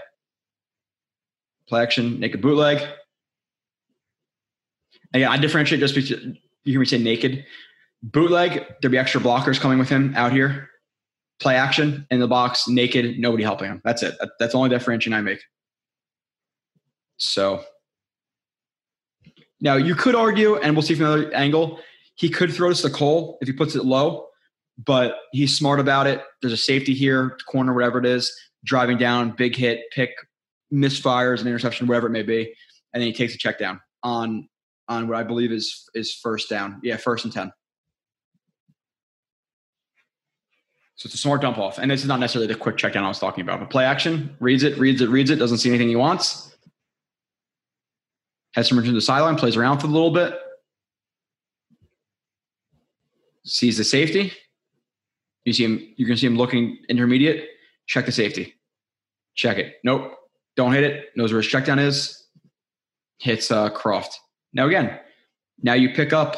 play 1.67 1.81
action, 1.81 2.19
naked 2.19 2.41
bootleg. 2.41 2.81
And 5.13 5.21
yeah, 5.21 5.29
I 5.29 5.38
differentiate 5.38 5.79
just 5.79 5.93
because 5.93 6.09
you 6.09 6.35
hear 6.63 6.79
me 6.79 6.85
say 6.88 6.97
naked 6.97 7.45
bootleg. 8.01 8.65
There'd 8.81 8.91
be 8.91 8.97
extra 8.97 9.21
blockers 9.21 9.59
coming 9.59 9.77
with 9.77 9.89
him 9.89 10.13
out 10.15 10.31
here. 10.31 10.69
Play 11.39 11.55
action 11.55 12.07
in 12.09 12.19
the 12.19 12.27
box, 12.27 12.67
naked, 12.67 13.19
nobody 13.19 13.43
helping 13.43 13.67
him. 13.67 13.81
That's 13.83 14.03
it. 14.03 14.15
That's 14.39 14.53
the 14.53 14.57
only 14.57 14.69
differentiation 14.69 15.13
I 15.13 15.21
make. 15.21 15.41
So 17.17 17.63
now 19.61 19.75
you 19.75 19.95
could 19.95 20.15
argue, 20.15 20.55
and 20.57 20.75
we'll 20.75 20.83
see 20.83 20.95
from 20.95 21.05
another 21.05 21.33
angle, 21.33 21.79
he 22.15 22.29
could 22.29 22.53
throw 22.53 22.69
this 22.69 22.81
to 22.81 22.89
Cole 22.89 23.37
if 23.41 23.47
he 23.47 23.53
puts 23.53 23.75
it 23.75 23.85
low, 23.85 24.27
but 24.83 25.15
he's 25.31 25.57
smart 25.57 25.79
about 25.79 26.07
it. 26.07 26.23
There's 26.41 26.53
a 26.53 26.57
safety 26.57 26.93
here, 26.93 27.37
corner, 27.47 27.73
whatever 27.73 27.99
it 27.99 28.05
is, 28.05 28.33
driving 28.63 28.97
down, 28.97 29.31
big 29.31 29.55
hit, 29.55 29.83
pick, 29.91 30.11
misfires, 30.73 31.41
an 31.41 31.47
interception, 31.47 31.87
whatever 31.87 32.07
it 32.07 32.11
may 32.11 32.23
be, 32.23 32.53
and 32.93 33.01
then 33.01 33.07
he 33.07 33.13
takes 33.13 33.35
a 33.35 33.37
check 33.37 33.59
down 33.59 33.79
on 34.03 34.47
on 34.87 35.07
what 35.07 35.17
I 35.17 35.23
believe 35.23 35.51
is 35.51 35.89
is 35.93 36.13
first 36.13 36.49
down. 36.49 36.79
Yeah, 36.83 36.97
first 36.97 37.25
and 37.25 37.33
ten. 37.33 37.51
So 40.95 41.07
it's 41.07 41.15
a 41.15 41.17
smart 41.17 41.39
dump 41.41 41.57
off. 41.57 41.77
And 41.77 41.89
this 41.89 42.01
is 42.01 42.07
not 42.07 42.19
necessarily 42.19 42.47
the 42.47 42.59
quick 42.59 42.75
check 42.75 42.91
down 42.91 43.05
I 43.05 43.07
was 43.07 43.19
talking 43.19 43.41
about, 43.41 43.61
but 43.61 43.69
play 43.69 43.85
action, 43.85 44.35
reads 44.41 44.63
it, 44.63 44.77
reads 44.77 44.99
it, 44.99 45.07
reads 45.07 45.29
it, 45.29 45.37
doesn't 45.37 45.59
see 45.59 45.69
anything 45.69 45.87
he 45.87 45.95
wants 45.95 46.48
has 48.59 48.67
some 48.67 48.77
return 48.77 48.93
to 48.93 48.97
the 48.97 49.01
sideline, 49.01 49.35
plays 49.35 49.55
around 49.55 49.79
for 49.79 49.87
a 49.87 49.89
little 49.89 50.11
bit, 50.11 50.37
sees 53.45 53.77
the 53.77 53.83
safety. 53.83 54.33
You 55.45 55.53
see 55.53 55.63
him, 55.63 55.93
you're 55.95 56.07
gonna 56.07 56.17
see 56.17 56.27
him 56.27 56.35
looking 56.35 56.77
intermediate. 56.89 57.47
Check 57.87 58.05
the 58.05 58.11
safety. 58.11 58.55
Check 59.33 59.57
it. 59.57 59.75
Nope. 59.83 60.13
Don't 60.57 60.73
hit 60.73 60.83
it. 60.83 61.05
Knows 61.15 61.31
where 61.31 61.41
his 61.41 61.49
check 61.49 61.65
down 61.65 61.79
is. 61.79 62.27
Hits 63.19 63.49
uh, 63.49 63.69
Kroft. 63.69 64.13
Now 64.53 64.67
again, 64.67 64.99
now 65.61 65.73
you 65.73 65.89
pick 65.93 66.11
up, 66.11 66.35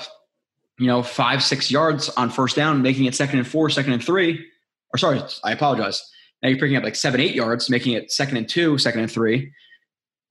you 0.77 0.87
know, 0.87 1.01
five, 1.01 1.43
six 1.43 1.71
yards 1.71 2.09
on 2.09 2.29
first 2.29 2.55
down, 2.55 2.83
making 2.83 3.05
it 3.05 3.15
second 3.15 3.39
and 3.39 3.47
four, 3.47 3.69
second 3.69 3.93
and 3.93 4.03
three. 4.03 4.45
Or 4.93 4.97
sorry, 4.97 5.21
I 5.43 5.51
apologize. 5.51 6.07
Now 6.43 6.49
you're 6.49 6.59
picking 6.59 6.77
up 6.77 6.83
like 6.83 6.95
seven, 6.95 7.19
eight 7.19 7.33
yards, 7.33 7.69
making 7.69 7.93
it 7.93 8.11
second 8.11 8.37
and 8.37 8.47
two, 8.47 8.77
second 8.77 9.01
and 9.01 9.11
three. 9.11 9.51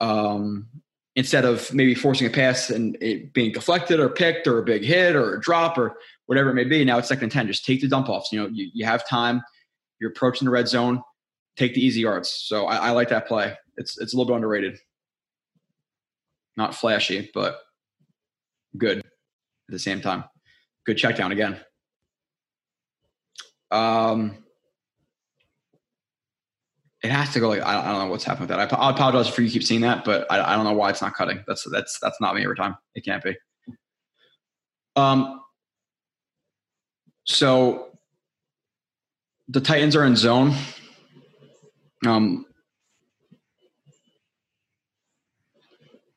Um, 0.00 0.68
instead 1.16 1.44
of 1.44 1.72
maybe 1.74 1.94
forcing 1.94 2.26
a 2.26 2.30
pass 2.30 2.70
and 2.70 2.96
it 3.00 3.32
being 3.32 3.52
deflected 3.52 3.98
or 3.98 4.08
picked 4.08 4.46
or 4.46 4.58
a 4.58 4.62
big 4.62 4.84
hit 4.84 5.16
or 5.16 5.34
a 5.34 5.40
drop 5.40 5.76
or 5.76 5.96
whatever 6.26 6.50
it 6.50 6.54
may 6.54 6.64
be. 6.64 6.84
Now 6.84 6.98
it's 6.98 7.08
second 7.08 7.24
and 7.24 7.32
10. 7.32 7.46
Just 7.48 7.64
take 7.64 7.80
the 7.80 7.88
dump 7.88 8.08
offs. 8.08 8.32
You 8.32 8.40
know, 8.40 8.48
you, 8.52 8.70
you 8.72 8.84
have 8.84 9.06
time. 9.08 9.42
You're 10.00 10.10
approaching 10.10 10.46
the 10.46 10.52
red 10.52 10.68
zone. 10.68 11.02
Take 11.56 11.74
the 11.74 11.84
easy 11.84 12.02
yards. 12.02 12.30
So 12.30 12.66
I, 12.66 12.76
I 12.76 12.90
like 12.90 13.08
that 13.08 13.26
play. 13.26 13.54
It's 13.76 13.98
it's 13.98 14.14
a 14.14 14.16
little 14.16 14.32
bit 14.32 14.36
underrated. 14.36 14.78
Not 16.56 16.74
flashy, 16.74 17.30
but 17.34 17.58
good 18.76 18.98
at 18.98 19.04
the 19.68 19.78
same 19.78 20.00
time. 20.00 20.24
Good 20.86 20.96
check 20.96 21.16
down 21.16 21.32
again. 21.32 21.58
Um, 23.70 24.36
it 27.02 27.10
has 27.10 27.32
to 27.32 27.40
go 27.40 27.48
like 27.48 27.62
I 27.62 27.82
don't, 27.82 27.98
know 27.98 28.10
what's 28.10 28.24
happening 28.24 28.48
with 28.48 28.56
that. 28.56 28.72
I, 28.72 28.76
I, 28.76 28.90
apologize 28.90 29.28
for 29.28 29.42
you 29.42 29.50
keep 29.50 29.64
seeing 29.64 29.80
that, 29.82 30.04
but 30.04 30.30
I, 30.30 30.52
I 30.52 30.56
don't 30.56 30.64
know 30.64 30.72
why 30.72 30.90
it's 30.90 31.00
not 31.00 31.14
cutting. 31.14 31.42
That's 31.46 31.64
that's 31.70 31.98
that's 32.00 32.20
not 32.20 32.34
me 32.34 32.42
every 32.42 32.56
time. 32.56 32.76
It 32.94 33.04
can't 33.04 33.22
be. 33.22 33.36
Um. 34.96 35.40
So 37.24 37.98
the 39.48 39.60
Titans 39.60 39.96
are 39.96 40.04
in 40.04 40.16
zone. 40.16 40.54
Um. 42.06 42.44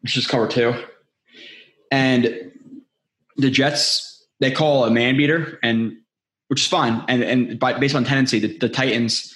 Which 0.02 0.18
is 0.18 0.28
cover 0.28 0.50
two, 0.50 0.74
and 1.92 2.52
the 3.38 3.50
Jets 3.50 4.26
they 4.42 4.52
call 4.52 4.84
a 4.84 4.92
man 4.92 5.16
beater, 5.16 5.60
and 5.64 5.94
which 6.50 6.62
is 6.62 6.68
fine, 6.68 7.06
and 7.08 7.24
and 7.24 7.58
by, 7.58 7.80
based 7.80 7.96
on 7.96 8.04
tendency, 8.04 8.40
the, 8.40 8.58
the 8.58 8.68
Titans 8.68 9.33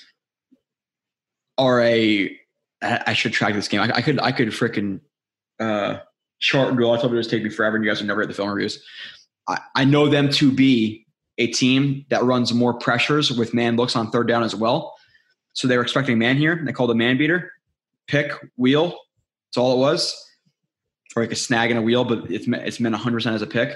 are 1.58 1.82
a 1.82 2.38
I 2.82 3.14
should 3.14 3.34
track 3.34 3.54
this 3.54 3.68
game. 3.68 3.82
I, 3.82 3.92
I 3.96 4.02
could 4.02 4.20
I 4.20 4.32
could 4.32 4.50
freaking 4.50 5.00
uh, 5.60 6.00
chart 6.40 6.70
and 6.70 6.80
I 6.80 6.98
told 6.98 7.06
it 7.06 7.16
would 7.16 7.30
take 7.30 7.44
me 7.44 7.50
forever, 7.50 7.76
and 7.76 7.84
you 7.84 7.92
guys 7.92 8.00
would 8.00 8.08
never 8.08 8.20
read 8.20 8.30
the 8.30 8.34
film 8.34 8.50
reviews. 8.50 8.84
I, 9.48 9.60
I 9.76 9.86
know 9.86 10.08
them 10.08 10.30
to 10.34 10.52
be 10.52 11.06
a 11.38 11.48
team 11.48 12.06
that 12.10 12.24
runs 12.24 12.54
more 12.54 12.74
pressures 12.74 13.32
with 13.32 13.54
man 13.54 13.76
looks 13.76 13.96
on 13.96 14.12
third 14.12 14.28
down 14.28 14.44
as 14.44 14.56
well. 14.56 14.96
So 15.54 15.68
they 15.68 15.78
were 15.78 15.84
expecting 15.84 16.20
man 16.20 16.38
here. 16.38 16.62
They 16.64 16.72
called 16.72 16.92
a 16.92 16.96
man 16.96 17.18
beater, 17.18 17.52
pick, 18.08 18.32
wheel. 18.58 18.90
That's 19.48 19.58
all 19.58 19.74
it 19.74 19.80
was. 19.80 20.24
Or 21.16 21.24
like 21.24 21.32
a 21.32 21.36
snag 21.36 21.72
and 21.72 21.80
a 21.80 21.82
wheel, 21.82 22.04
but 22.04 22.30
it's 22.30 22.48
it's 22.48 22.80
meant 22.80 22.96
100% 22.96 23.34
as 23.34 23.42
a 23.42 23.48
pick. 23.48 23.76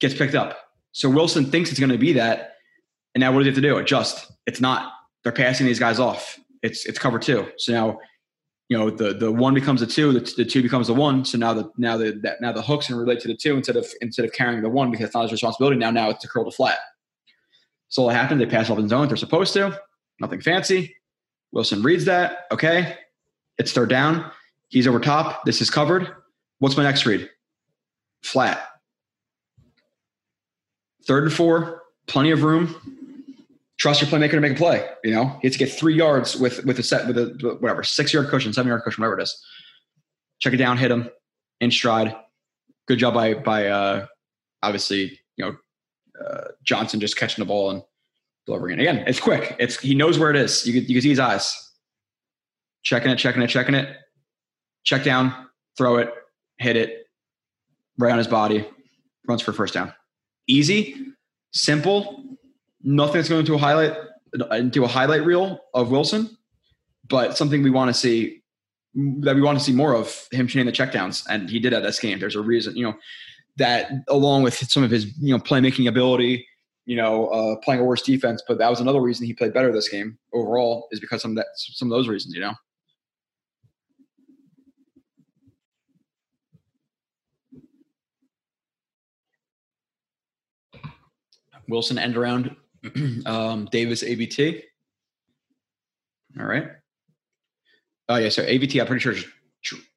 Gets 0.00 0.14
picked 0.14 0.34
up. 0.34 0.58
So 0.92 1.10
Wilson 1.10 1.44
thinks 1.44 1.70
it's 1.70 1.78
going 1.78 1.92
to 1.92 1.98
be 1.98 2.14
that. 2.14 2.54
And 3.14 3.20
now 3.20 3.32
what 3.32 3.40
does 3.40 3.46
he 3.46 3.50
have 3.50 3.56
to 3.56 3.60
do? 3.60 3.76
Adjust. 3.76 4.32
It's 4.46 4.60
not 4.60 4.92
they're 5.22 5.32
passing 5.32 5.66
these 5.66 5.78
guys 5.78 5.98
off. 5.98 6.38
It's 6.62 6.86
it's 6.86 6.98
cover 6.98 7.18
two. 7.18 7.50
So 7.56 7.72
now, 7.72 7.98
you 8.68 8.78
know, 8.78 8.90
the 8.90 9.14
the 9.14 9.30
one 9.30 9.54
becomes 9.54 9.82
a 9.82 9.86
two, 9.86 10.12
the, 10.12 10.20
the 10.36 10.44
two 10.44 10.62
becomes 10.62 10.88
a 10.88 10.94
one. 10.94 11.24
So 11.24 11.38
now 11.38 11.54
the 11.54 11.70
now 11.76 11.96
the 11.96 12.12
that, 12.22 12.40
now 12.40 12.52
the 12.52 12.62
hooks 12.62 12.86
can 12.86 12.96
relate 12.96 13.20
to 13.20 13.28
the 13.28 13.36
two 13.36 13.56
instead 13.56 13.76
of 13.76 13.86
instead 14.00 14.24
of 14.24 14.32
carrying 14.32 14.62
the 14.62 14.68
one 14.68 14.90
because 14.90 15.06
it's 15.06 15.14
not 15.14 15.22
his 15.22 15.32
responsibility. 15.32 15.76
Now 15.76 15.90
now 15.90 16.10
it's 16.10 16.20
to 16.20 16.28
curl 16.28 16.44
the 16.44 16.50
flat. 16.50 16.78
So 17.88 18.04
what 18.04 18.14
happened? 18.14 18.40
They 18.40 18.46
pass 18.46 18.70
off 18.70 18.78
in 18.78 18.88
zone. 18.88 19.08
They're 19.08 19.16
supposed 19.16 19.52
to. 19.54 19.78
Nothing 20.20 20.40
fancy. 20.40 20.96
Wilson 21.52 21.82
reads 21.82 22.04
that. 22.04 22.46
Okay, 22.52 22.96
it's 23.58 23.72
third 23.72 23.88
down. 23.88 24.30
He's 24.68 24.86
over 24.86 25.00
top. 25.00 25.44
This 25.44 25.60
is 25.60 25.70
covered. 25.70 26.08
What's 26.58 26.76
my 26.76 26.84
next 26.84 27.06
read? 27.06 27.28
Flat. 28.22 28.62
Third 31.06 31.24
and 31.24 31.32
four. 31.32 31.82
Plenty 32.06 32.30
of 32.30 32.42
room 32.42 32.99
trust 33.80 34.02
your 34.02 34.10
playmaker 34.10 34.32
to 34.32 34.40
make 34.40 34.52
a 34.52 34.56
play. 34.56 34.86
You 35.02 35.12
know, 35.12 35.38
he 35.40 35.48
has 35.48 35.54
to 35.54 35.58
get 35.58 35.72
three 35.72 35.94
yards 35.94 36.36
with 36.36 36.64
with 36.64 36.78
a 36.78 36.82
set 36.82 37.08
with 37.08 37.18
a 37.18 37.56
whatever 37.60 37.82
six 37.82 38.12
yard 38.12 38.28
cushion, 38.28 38.52
seven 38.52 38.68
yard 38.68 38.82
cushion, 38.84 39.02
whatever 39.02 39.18
it 39.18 39.22
is. 39.24 39.44
Check 40.38 40.52
it 40.52 40.58
down, 40.58 40.76
hit 40.76 40.90
him 40.90 41.10
in 41.60 41.70
stride. 41.70 42.14
Good 42.86 42.98
job 42.98 43.14
by 43.14 43.34
by 43.34 43.66
uh, 43.66 44.06
obviously 44.62 45.18
you 45.36 45.44
know 45.44 45.56
uh, 46.24 46.48
Johnson 46.62 47.00
just 47.00 47.16
catching 47.16 47.42
the 47.42 47.48
ball 47.48 47.70
and 47.70 47.82
delivering 48.46 48.78
it. 48.78 48.82
Again, 48.82 49.04
it's 49.06 49.20
quick. 49.20 49.56
It's 49.58 49.80
he 49.80 49.94
knows 49.94 50.18
where 50.18 50.30
it 50.30 50.36
is. 50.36 50.66
You 50.66 50.74
can, 50.74 50.82
you 50.88 50.94
can 50.94 51.02
see 51.02 51.08
his 51.08 51.18
eyes. 51.18 51.56
Checking 52.82 53.10
it, 53.10 53.16
checking 53.16 53.42
it, 53.42 53.48
checking 53.48 53.74
it. 53.74 53.96
Check 54.84 55.04
down, 55.04 55.48
throw 55.76 55.96
it, 55.96 56.10
hit 56.56 56.76
it, 56.76 57.06
right 57.98 58.10
on 58.10 58.16
his 58.16 58.26
body, 58.26 58.66
runs 59.28 59.42
for 59.42 59.52
first 59.52 59.74
down. 59.74 59.92
Easy, 60.46 60.96
simple, 61.52 62.29
nothing's 62.82 63.28
going 63.28 63.44
to 63.46 63.54
a 63.54 63.58
highlight 63.58 63.96
into 64.52 64.84
a 64.84 64.88
highlight 64.88 65.24
reel 65.24 65.60
of 65.74 65.90
Wilson, 65.90 66.36
but 67.08 67.36
something 67.36 67.62
we 67.62 67.70
want 67.70 67.88
to 67.88 67.94
see 67.94 68.42
that 68.94 69.34
we 69.34 69.42
want 69.42 69.58
to 69.58 69.64
see 69.64 69.72
more 69.72 69.94
of 69.94 70.26
him 70.32 70.46
chaining 70.46 70.66
the 70.66 70.72
checkdowns, 70.72 71.24
and 71.28 71.48
he 71.48 71.58
did 71.58 71.72
at 71.72 71.82
this 71.82 71.98
game. 71.98 72.18
There's 72.18 72.36
a 72.36 72.40
reason, 72.40 72.76
you 72.76 72.84
know, 72.84 72.94
that 73.56 73.90
along 74.08 74.42
with 74.42 74.54
some 74.54 74.82
of 74.82 74.90
his 74.90 75.16
you 75.18 75.36
know 75.36 75.42
playmaking 75.42 75.88
ability, 75.88 76.46
you 76.86 76.96
know, 76.96 77.28
uh, 77.28 77.56
playing 77.56 77.80
a 77.80 77.84
worse 77.84 78.02
defense, 78.02 78.42
but 78.46 78.58
that 78.58 78.70
was 78.70 78.80
another 78.80 79.00
reason 79.00 79.26
he 79.26 79.34
played 79.34 79.54
better 79.54 79.72
this 79.72 79.88
game 79.88 80.18
overall 80.32 80.88
is 80.90 81.00
because 81.00 81.22
some 81.22 81.32
of 81.32 81.36
that 81.36 81.46
some 81.54 81.90
of 81.90 81.96
those 81.96 82.08
reasons, 82.08 82.34
you 82.34 82.40
know. 82.40 82.54
Wilson 91.68 91.98
end 91.98 92.16
around 92.16 92.56
um, 93.26 93.68
Davis 93.70 94.02
ABT. 94.02 94.62
All 96.38 96.46
right. 96.46 96.68
Oh 98.08 98.16
yeah, 98.16 98.28
so 98.28 98.42
ABT. 98.42 98.80
I'm 98.80 98.86
pretty 98.86 99.00
sure 99.00 99.14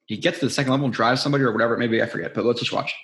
he 0.06 0.16
gets 0.16 0.38
to 0.40 0.46
the 0.46 0.50
second 0.50 0.70
level 0.70 0.84
and 0.84 0.94
drives 0.94 1.22
somebody 1.22 1.44
or 1.44 1.52
whatever. 1.52 1.76
Maybe 1.76 2.02
I 2.02 2.06
forget, 2.06 2.34
but 2.34 2.44
let's 2.44 2.60
just 2.60 2.72
watch. 2.72 2.94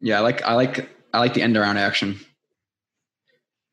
Yeah, 0.00 0.18
I 0.18 0.20
like 0.20 0.42
I 0.42 0.54
like 0.54 0.88
I 1.12 1.18
like 1.18 1.34
the 1.34 1.42
end 1.42 1.56
around 1.56 1.76
action. 1.76 2.18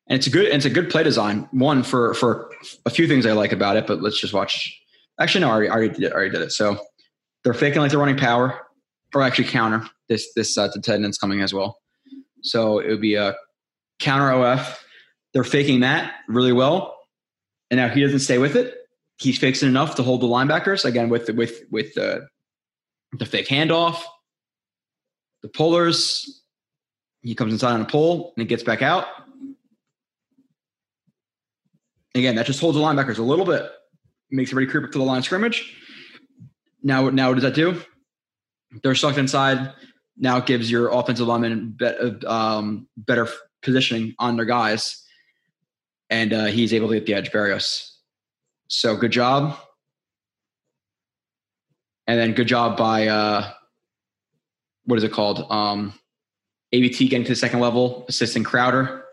And 0.09 0.17
it's 0.17 0.27
a 0.27 0.29
good 0.29 0.45
it's 0.45 0.65
a 0.65 0.69
good 0.69 0.89
play 0.89 1.03
design. 1.03 1.47
One 1.51 1.83
for 1.83 2.13
for 2.13 2.51
a 2.85 2.89
few 2.89 3.07
things 3.07 3.25
I 3.25 3.31
like 3.31 3.51
about 3.51 3.77
it, 3.77 3.87
but 3.87 4.01
let's 4.01 4.19
just 4.19 4.33
watch. 4.33 4.73
Actually, 5.19 5.41
no, 5.41 5.47
I 5.47 5.51
already, 5.51 5.69
I 5.69 5.73
already 5.73 5.89
did 5.93 6.03
it. 6.03 6.11
I 6.11 6.15
already 6.15 6.31
did 6.31 6.41
it. 6.41 6.51
So 6.51 6.77
they're 7.43 7.53
faking 7.53 7.81
like 7.81 7.91
they're 7.91 7.99
running 7.99 8.17
power, 8.17 8.59
or 9.13 9.21
actually 9.21 9.47
counter. 9.47 9.87
This 10.09 10.31
this 10.35 10.57
uh, 10.57 10.69
attendance 10.75 11.17
coming 11.17 11.41
as 11.41 11.53
well. 11.53 11.77
So 12.43 12.79
it 12.79 12.89
would 12.89 13.01
be 13.01 13.15
a 13.15 13.35
counter 13.99 14.31
OF. 14.31 14.83
They're 15.33 15.43
faking 15.43 15.81
that 15.81 16.13
really 16.27 16.53
well, 16.53 16.95
and 17.69 17.77
now 17.77 17.89
he 17.89 18.01
doesn't 18.01 18.19
stay 18.19 18.37
with 18.37 18.55
it. 18.55 18.75
He's 19.17 19.37
fixing 19.37 19.69
enough 19.69 19.95
to 19.95 20.03
hold 20.03 20.21
the 20.21 20.27
linebackers 20.27 20.85
again 20.85 21.09
with 21.09 21.25
the, 21.27 21.33
with 21.33 21.63
with 21.71 21.93
the 21.95 22.27
the 23.13 23.25
fake 23.25 23.47
handoff, 23.47 24.01
the 25.41 25.49
pullers. 25.49 26.43
He 27.21 27.35
comes 27.35 27.51
inside 27.51 27.73
on 27.73 27.81
a 27.81 27.85
pull 27.85 28.33
and 28.35 28.41
he 28.41 28.47
gets 28.47 28.63
back 28.63 28.81
out. 28.81 29.05
Again, 32.15 32.35
that 32.35 32.45
just 32.45 32.59
holds 32.59 32.77
the 32.77 32.83
linebackers 32.83 33.19
a 33.19 33.23
little 33.23 33.45
bit, 33.45 33.69
makes 34.31 34.51
everybody 34.51 34.71
creep 34.71 34.85
up 34.85 34.91
to 34.91 34.97
the 34.97 35.03
line 35.03 35.19
of 35.19 35.25
scrimmage. 35.25 35.75
Now, 36.87 37.09
now 37.09 37.27
what 37.27 37.33
does 37.33 37.43
that 37.43 37.53
do? 37.53 37.81
They're 38.81 38.95
sucked 38.95 39.17
inside. 39.17 39.73
Now 40.15 40.37
it 40.37 40.45
gives 40.45 40.71
your 40.71 40.87
offensive 40.87 41.27
lineman 41.27 41.75
be, 41.77 41.85
um, 42.25 42.87
better 42.95 43.27
positioning 43.61 44.15
on 44.19 44.37
their 44.37 44.45
guys, 44.45 45.03
and 46.09 46.31
uh, 46.31 46.45
he's 46.45 46.73
able 46.73 46.87
to 46.87 46.93
get 46.93 47.05
the 47.05 47.13
edge 47.13 47.29
Berrios. 47.29 47.91
So 48.69 48.95
good 48.95 49.11
job, 49.11 49.59
and 52.07 52.17
then 52.17 52.31
good 52.31 52.47
job 52.47 52.77
by 52.77 53.07
uh, 53.07 53.51
what 54.85 54.95
is 54.95 55.03
it 55.03 55.11
called? 55.11 55.45
Um, 55.51 55.93
ABT 56.71 57.09
getting 57.09 57.25
to 57.25 57.31
the 57.31 57.35
second 57.35 57.59
level, 57.59 58.05
assisting 58.07 58.45
Crowder. 58.45 59.03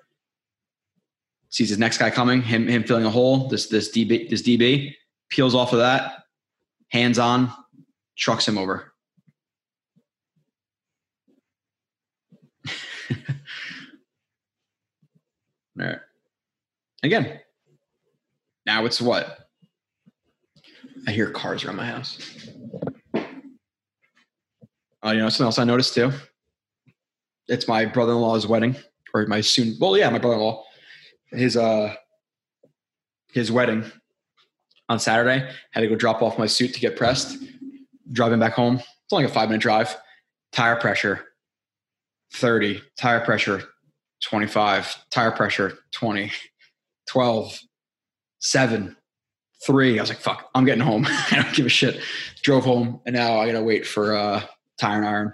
Sees 1.48 1.70
his 1.70 1.78
next 1.78 1.98
guy 1.98 2.10
coming, 2.10 2.40
him 2.40 2.68
him 2.68 2.84
filling 2.84 3.04
a 3.04 3.10
hole. 3.10 3.48
This 3.48 3.66
this 3.66 3.90
DB 3.90 4.30
this 4.30 4.42
DB 4.42 4.94
peels 5.28 5.56
off 5.56 5.72
of 5.72 5.80
that, 5.80 6.22
hands 6.90 7.18
on, 7.18 7.52
trucks 8.16 8.46
him 8.46 8.58
over. 8.58 8.92
All 15.80 15.86
right. 15.86 15.98
Again, 17.02 17.40
now 18.66 18.86
it's 18.86 19.00
what? 19.00 19.48
I 21.06 21.10
hear 21.10 21.30
cars 21.30 21.64
around 21.64 21.76
my 21.76 21.86
house. 21.86 22.48
Uh, 25.04 25.10
you 25.10 25.18
know, 25.18 25.28
something 25.28 25.46
else 25.46 25.58
I 25.58 25.64
noticed 25.64 25.94
too. 25.94 26.12
It's 27.46 27.68
my 27.68 27.84
brother-in-law's 27.84 28.46
wedding, 28.46 28.74
or 29.12 29.26
my 29.26 29.42
soon. 29.42 29.76
Well, 29.78 29.98
yeah, 29.98 30.08
my 30.08 30.18
brother-in-law. 30.18 30.64
His 31.32 31.58
uh, 31.58 31.94
his 33.32 33.52
wedding 33.52 33.84
on 34.88 34.98
Saturday. 34.98 35.50
Had 35.72 35.80
to 35.80 35.88
go 35.88 35.94
drop 35.94 36.22
off 36.22 36.38
my 36.38 36.46
suit 36.46 36.72
to 36.72 36.80
get 36.80 36.96
pressed. 36.96 37.36
Driving 38.12 38.40
back 38.40 38.54
home. 38.54 38.76
It's 38.76 39.12
only 39.12 39.24
a 39.24 39.28
five-minute 39.28 39.62
drive. 39.62 39.96
Tire 40.52 40.76
pressure, 40.76 41.24
thirty. 42.32 42.80
Tire 42.96 43.20
pressure, 43.20 43.62
25, 44.24 45.04
tire 45.10 45.30
pressure, 45.30 45.78
20, 45.92 46.32
12, 47.08 47.60
7, 48.40 48.96
3. 49.64 49.98
I 49.98 50.02
was 50.02 50.08
like, 50.08 50.18
fuck, 50.18 50.50
I'm 50.54 50.64
getting 50.64 50.82
home. 50.82 51.06
I 51.08 51.42
don't 51.42 51.54
give 51.54 51.66
a 51.66 51.70
shit. 51.70 52.00
Drove 52.42 52.64
home, 52.64 53.00
and 53.06 53.14
now 53.14 53.38
I 53.38 53.46
got 53.46 53.58
to 53.58 53.62
wait 53.62 53.86
for 53.86 54.14
uh, 54.14 54.42
tire 54.78 54.98
and 54.98 55.06
iron. 55.06 55.32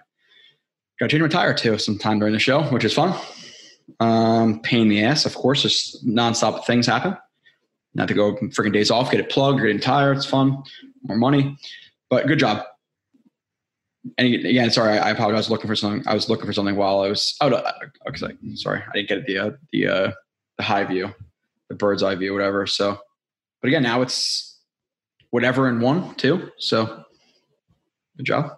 Got 0.98 1.06
to 1.06 1.18
change 1.18 1.22
my 1.22 1.28
tire 1.28 1.54
too 1.54 1.78
sometime 1.78 2.18
during 2.18 2.34
the 2.34 2.40
show, 2.40 2.62
which 2.64 2.84
is 2.84 2.92
fun. 2.92 3.18
Um, 4.00 4.60
pain 4.60 4.82
in 4.82 4.88
the 4.88 5.04
ass, 5.04 5.24
of 5.24 5.34
course. 5.34 5.62
Just 5.62 6.06
nonstop 6.06 6.64
things 6.64 6.86
happen. 6.86 7.16
Not 7.94 8.08
to 8.08 8.14
go 8.14 8.34
freaking 8.34 8.72
days 8.72 8.90
off, 8.90 9.10
get 9.10 9.20
it 9.20 9.30
plugged, 9.30 9.60
get 9.60 9.74
a 9.74 9.78
tire. 9.78 10.12
It's 10.12 10.26
fun, 10.26 10.62
more 11.02 11.16
money, 11.16 11.56
but 12.10 12.26
good 12.26 12.38
job 12.38 12.64
and 14.16 14.34
again, 14.34 14.70
sorry, 14.70 14.98
I, 14.98 15.10
apologize. 15.10 15.50
Looking 15.50 15.68
for 15.68 15.76
something. 15.76 16.06
I 16.06 16.14
was 16.14 16.28
looking 16.28 16.46
for 16.46 16.52
something 16.52 16.76
while 16.76 17.00
I 17.00 17.08
was. 17.08 17.36
Oh, 17.40 17.48
okay, 18.08 18.34
sorry, 18.54 18.82
I 18.82 18.92
didn't 18.94 19.08
get 19.08 19.26
the 19.26 19.38
uh, 19.38 19.50
the 19.72 19.86
uh, 19.86 20.12
the 20.56 20.62
high 20.62 20.84
view, 20.84 21.12
the 21.68 21.74
bird's 21.74 22.02
eye 22.02 22.14
view, 22.14 22.32
whatever. 22.32 22.66
So, 22.66 22.98
but 23.60 23.68
again, 23.68 23.82
now 23.82 24.00
it's 24.00 24.58
whatever 25.30 25.68
in 25.68 25.80
one 25.80 26.14
two. 26.14 26.50
So, 26.58 27.04
good 28.16 28.26
job. 28.26 28.56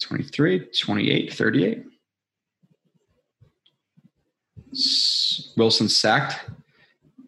23, 0.00 0.68
28, 0.78 1.32
38. 1.32 1.84
Wilson 5.56 5.88
sacked. 5.88 6.48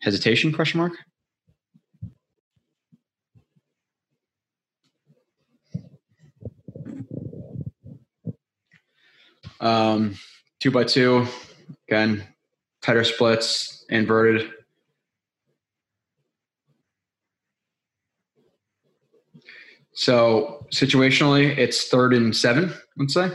Hesitation? 0.02 0.52
Question 0.52 0.78
mark. 0.78 0.92
Um, 9.64 10.18
two 10.60 10.70
by 10.70 10.84
two, 10.84 11.26
again, 11.88 12.22
tighter 12.82 13.02
splits, 13.02 13.86
inverted. 13.88 14.50
So 19.94 20.66
situationally, 20.70 21.56
it's 21.56 21.88
third 21.88 22.12
and 22.12 22.36
seven, 22.36 22.74
let's 22.98 23.14
say. 23.14 23.30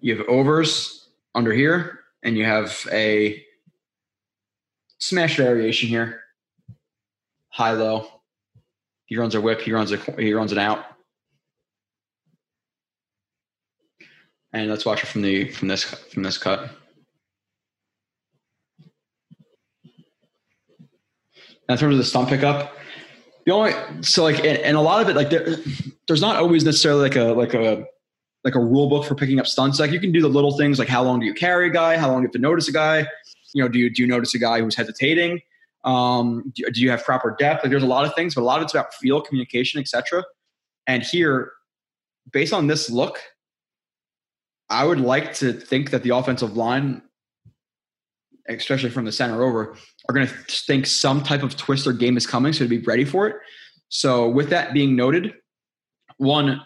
You 0.00 0.18
have 0.18 0.28
overs 0.28 1.08
under 1.34 1.54
here, 1.54 2.00
and 2.22 2.36
you 2.36 2.44
have 2.44 2.86
a 2.92 3.42
smash 4.98 5.38
variation 5.38 5.88
here, 5.88 6.20
high 7.48 7.72
low. 7.72 8.21
He 9.12 9.18
runs 9.18 9.34
a 9.34 9.42
whip. 9.42 9.60
He 9.60 9.72
runs 9.72 9.92
a 9.92 9.98
he 10.18 10.32
runs 10.32 10.52
an 10.52 10.58
out. 10.58 10.86
And 14.54 14.70
let's 14.70 14.86
watch 14.86 15.02
it 15.02 15.06
from 15.06 15.20
the 15.20 15.50
from 15.50 15.68
this 15.68 15.84
from 15.84 16.22
this 16.22 16.38
cut. 16.38 16.70
Now, 21.68 21.74
in 21.74 21.76
terms 21.76 21.92
of 21.92 21.98
the 21.98 22.04
stunt 22.04 22.30
pickup, 22.30 22.74
the 23.44 23.52
only 23.52 23.74
so 24.00 24.22
like 24.22 24.38
and, 24.38 24.56
and 24.56 24.78
a 24.78 24.80
lot 24.80 25.02
of 25.02 25.10
it 25.10 25.14
like 25.14 25.28
there, 25.28 25.56
there's 26.08 26.22
not 26.22 26.36
always 26.36 26.64
necessarily 26.64 27.02
like 27.02 27.16
a 27.16 27.34
like 27.34 27.52
a 27.52 27.84
like 28.44 28.54
a 28.54 28.60
rule 28.60 28.88
book 28.88 29.04
for 29.04 29.14
picking 29.14 29.38
up 29.38 29.46
stunts. 29.46 29.78
Like 29.78 29.90
you 29.90 30.00
can 30.00 30.12
do 30.12 30.22
the 30.22 30.28
little 30.28 30.56
things 30.56 30.78
like 30.78 30.88
how 30.88 31.02
long 31.02 31.20
do 31.20 31.26
you 31.26 31.34
carry 31.34 31.66
a 31.66 31.70
guy, 31.70 31.98
how 31.98 32.08
long 32.08 32.20
do 32.20 32.22
you 32.22 32.28
have 32.28 32.32
to 32.32 32.38
notice 32.38 32.66
a 32.66 32.72
guy. 32.72 33.06
You 33.52 33.62
know, 33.62 33.68
do 33.68 33.78
you 33.78 33.90
do 33.90 34.00
you 34.00 34.08
notice 34.08 34.34
a 34.34 34.38
guy 34.38 34.62
who's 34.62 34.74
hesitating? 34.74 35.42
Um, 35.84 36.52
do, 36.54 36.70
do, 36.70 36.80
you 36.80 36.90
have 36.90 37.04
proper 37.04 37.34
depth? 37.38 37.64
Like 37.64 37.70
there's 37.70 37.82
a 37.82 37.86
lot 37.86 38.04
of 38.04 38.14
things, 38.14 38.34
but 38.34 38.42
a 38.42 38.44
lot 38.44 38.58
of 38.58 38.64
it's 38.64 38.74
about 38.74 38.94
feel, 38.94 39.20
communication, 39.20 39.80
etc. 39.80 40.24
And 40.86 41.02
here, 41.02 41.52
based 42.32 42.52
on 42.52 42.66
this 42.66 42.88
look, 42.88 43.18
I 44.70 44.84
would 44.84 45.00
like 45.00 45.34
to 45.34 45.52
think 45.52 45.90
that 45.90 46.02
the 46.02 46.10
offensive 46.10 46.56
line, 46.56 47.02
especially 48.48 48.90
from 48.90 49.04
the 49.04 49.12
center 49.12 49.42
over, 49.42 49.76
are 50.08 50.14
going 50.14 50.26
to 50.26 50.34
think 50.48 50.86
some 50.86 51.22
type 51.22 51.42
of 51.42 51.56
twist 51.56 51.86
or 51.86 51.92
game 51.92 52.16
is 52.16 52.26
coming, 52.26 52.52
so 52.52 52.64
to 52.64 52.68
be 52.68 52.78
ready 52.78 53.04
for 53.04 53.26
it. 53.26 53.36
So, 53.88 54.28
with 54.28 54.50
that 54.50 54.72
being 54.72 54.96
noted, 54.96 55.34
one, 56.16 56.62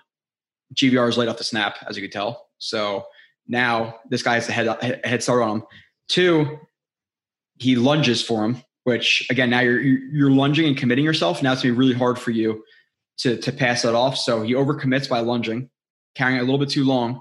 GVR 0.74 1.08
is 1.08 1.16
laid 1.16 1.28
off 1.28 1.38
the 1.38 1.44
snap, 1.44 1.78
as 1.88 1.96
you 1.96 2.02
can 2.02 2.10
tell. 2.10 2.48
So 2.58 3.06
now 3.48 3.96
this 4.10 4.22
guy 4.22 4.34
has 4.34 4.48
a 4.48 4.52
head, 4.52 5.00
head 5.04 5.22
start 5.22 5.42
on 5.42 5.56
him. 5.56 5.62
Two, 6.08 6.58
he 7.58 7.76
lunges 7.76 8.22
for 8.22 8.44
him 8.44 8.62
which 8.86 9.26
again 9.30 9.50
now 9.50 9.58
you're 9.58 9.80
you're 9.80 10.30
lunging 10.30 10.68
and 10.68 10.76
committing 10.76 11.04
yourself. 11.04 11.42
Now 11.42 11.52
it's 11.52 11.60
gonna 11.60 11.74
be 11.74 11.78
really 11.78 11.92
hard 11.92 12.20
for 12.20 12.30
you 12.30 12.62
to 13.18 13.36
to 13.36 13.50
pass 13.50 13.82
that 13.82 13.96
off. 13.96 14.16
So 14.16 14.42
he 14.42 14.54
overcommits 14.54 15.08
by 15.08 15.18
lunging, 15.18 15.70
carrying 16.14 16.38
a 16.38 16.44
little 16.44 16.58
bit 16.58 16.68
too 16.68 16.84
long, 16.84 17.20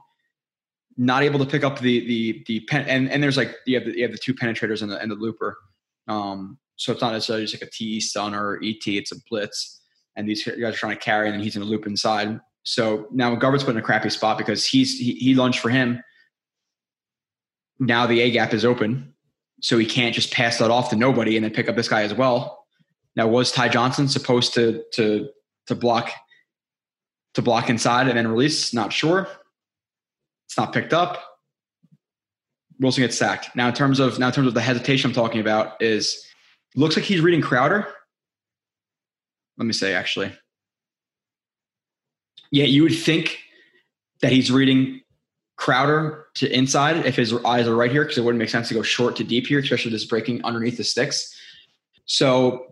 not 0.96 1.24
able 1.24 1.40
to 1.40 1.46
pick 1.46 1.64
up 1.64 1.80
the 1.80 2.06
the 2.06 2.44
the 2.46 2.60
pen 2.68 2.86
and, 2.88 3.10
and 3.10 3.24
there's 3.24 3.36
like 3.36 3.56
you 3.66 3.80
have 3.80 3.86
the, 3.86 3.98
you 3.98 4.04
have 4.04 4.12
the 4.12 4.20
two 4.20 4.36
penetrators 4.36 4.84
and 4.84 4.92
the 4.92 5.02
and 5.02 5.10
the 5.10 5.16
looper. 5.16 5.58
Um, 6.08 6.60
so 6.76 6.92
it's 6.92 7.02
not 7.02 7.14
necessarily 7.14 7.46
just 7.46 7.60
like 7.60 7.68
a 7.68 7.72
TE 7.72 8.00
stun 8.00 8.36
or 8.36 8.60
ET, 8.64 8.86
it's 8.86 9.12
a 9.12 9.16
blitz. 9.28 9.82
And 10.16 10.30
these 10.30 10.46
guys 10.46 10.62
are 10.62 10.72
trying 10.72 10.96
to 10.96 11.02
carry, 11.02 11.26
and 11.26 11.34
then 11.34 11.44
he's 11.44 11.56
in 11.56 11.64
a 11.64 11.66
loop 11.66 11.88
inside. 11.88 12.40
So 12.62 13.08
now 13.12 13.36
McGovern's 13.36 13.64
put 13.64 13.72
in 13.72 13.78
a 13.78 13.82
crappy 13.82 14.12
spot 14.12 14.38
because 14.38 14.68
he's 14.68 15.00
he, 15.00 15.14
he 15.16 15.34
lunged 15.34 15.60
for 15.60 15.70
him. 15.70 16.04
Now 17.80 18.06
the 18.06 18.22
A 18.22 18.30
gap 18.30 18.54
is 18.54 18.64
open 18.64 19.15
so 19.66 19.80
he 19.80 19.86
can't 19.88 20.14
just 20.14 20.32
pass 20.32 20.60
that 20.60 20.70
off 20.70 20.92
to 20.92 20.96
nobody 20.96 21.36
and 21.36 21.44
then 21.44 21.52
pick 21.52 21.68
up 21.68 21.76
this 21.76 21.88
guy 21.88 22.04
as 22.04 22.14
well. 22.14 22.64
Now, 23.16 23.28
was 23.28 23.52
Ty 23.52 23.70
Johnson 23.70 24.08
supposed 24.08 24.54
to 24.54 24.84
to 24.94 25.28
to 25.66 25.74
block 25.74 26.12
to 27.34 27.42
block 27.42 27.68
inside 27.68 28.08
and 28.08 28.16
then 28.16 28.28
release. 28.28 28.76
Not 28.76 28.94
sure. 28.94 29.28
It's 30.48 30.56
not 30.56 30.72
picked 30.72 30.94
up. 30.94 31.20
Wilson 32.80 33.02
gets 33.02 33.18
sacked. 33.18 33.56
Now, 33.56 33.68
in 33.68 33.74
terms 33.74 34.00
of 34.00 34.20
now 34.20 34.28
in 34.28 34.34
terms 34.34 34.48
of 34.48 34.54
the 34.54 34.62
hesitation 34.62 35.10
I'm 35.10 35.16
talking 35.16 35.42
about, 35.42 35.82
is 35.82 36.24
looks 36.76 36.96
like 36.96 37.06
he's 37.06 37.22
reading 37.22 37.42
Crowder. 37.42 37.88
Let 39.58 39.66
me 39.66 39.74
say 39.74 39.96
actually. 39.96 40.32
Yeah, 42.52 42.66
you 42.66 42.84
would 42.84 42.96
think 42.96 43.40
that 44.22 44.32
he's 44.32 44.52
reading 44.52 45.02
Crowder 45.58 46.26
to 46.36 46.52
inside 46.54 47.06
if 47.06 47.16
his 47.16 47.34
eyes 47.46 47.68
are 47.68 47.76
right 47.76 47.92
here, 47.92 48.04
because 48.04 48.18
it 48.18 48.24
wouldn't 48.24 48.40
make 48.40 48.50
sense 48.50 48.68
to 48.68 48.74
go 48.74 48.82
short 48.82 49.16
to 49.16 49.24
deep 49.24 49.48
here, 49.48 49.60
especially 49.60 49.92
this 49.92 50.06
breaking 50.06 50.44
underneath 50.44 50.78
the 50.78 50.84
sticks. 50.84 51.34
So 52.06 52.68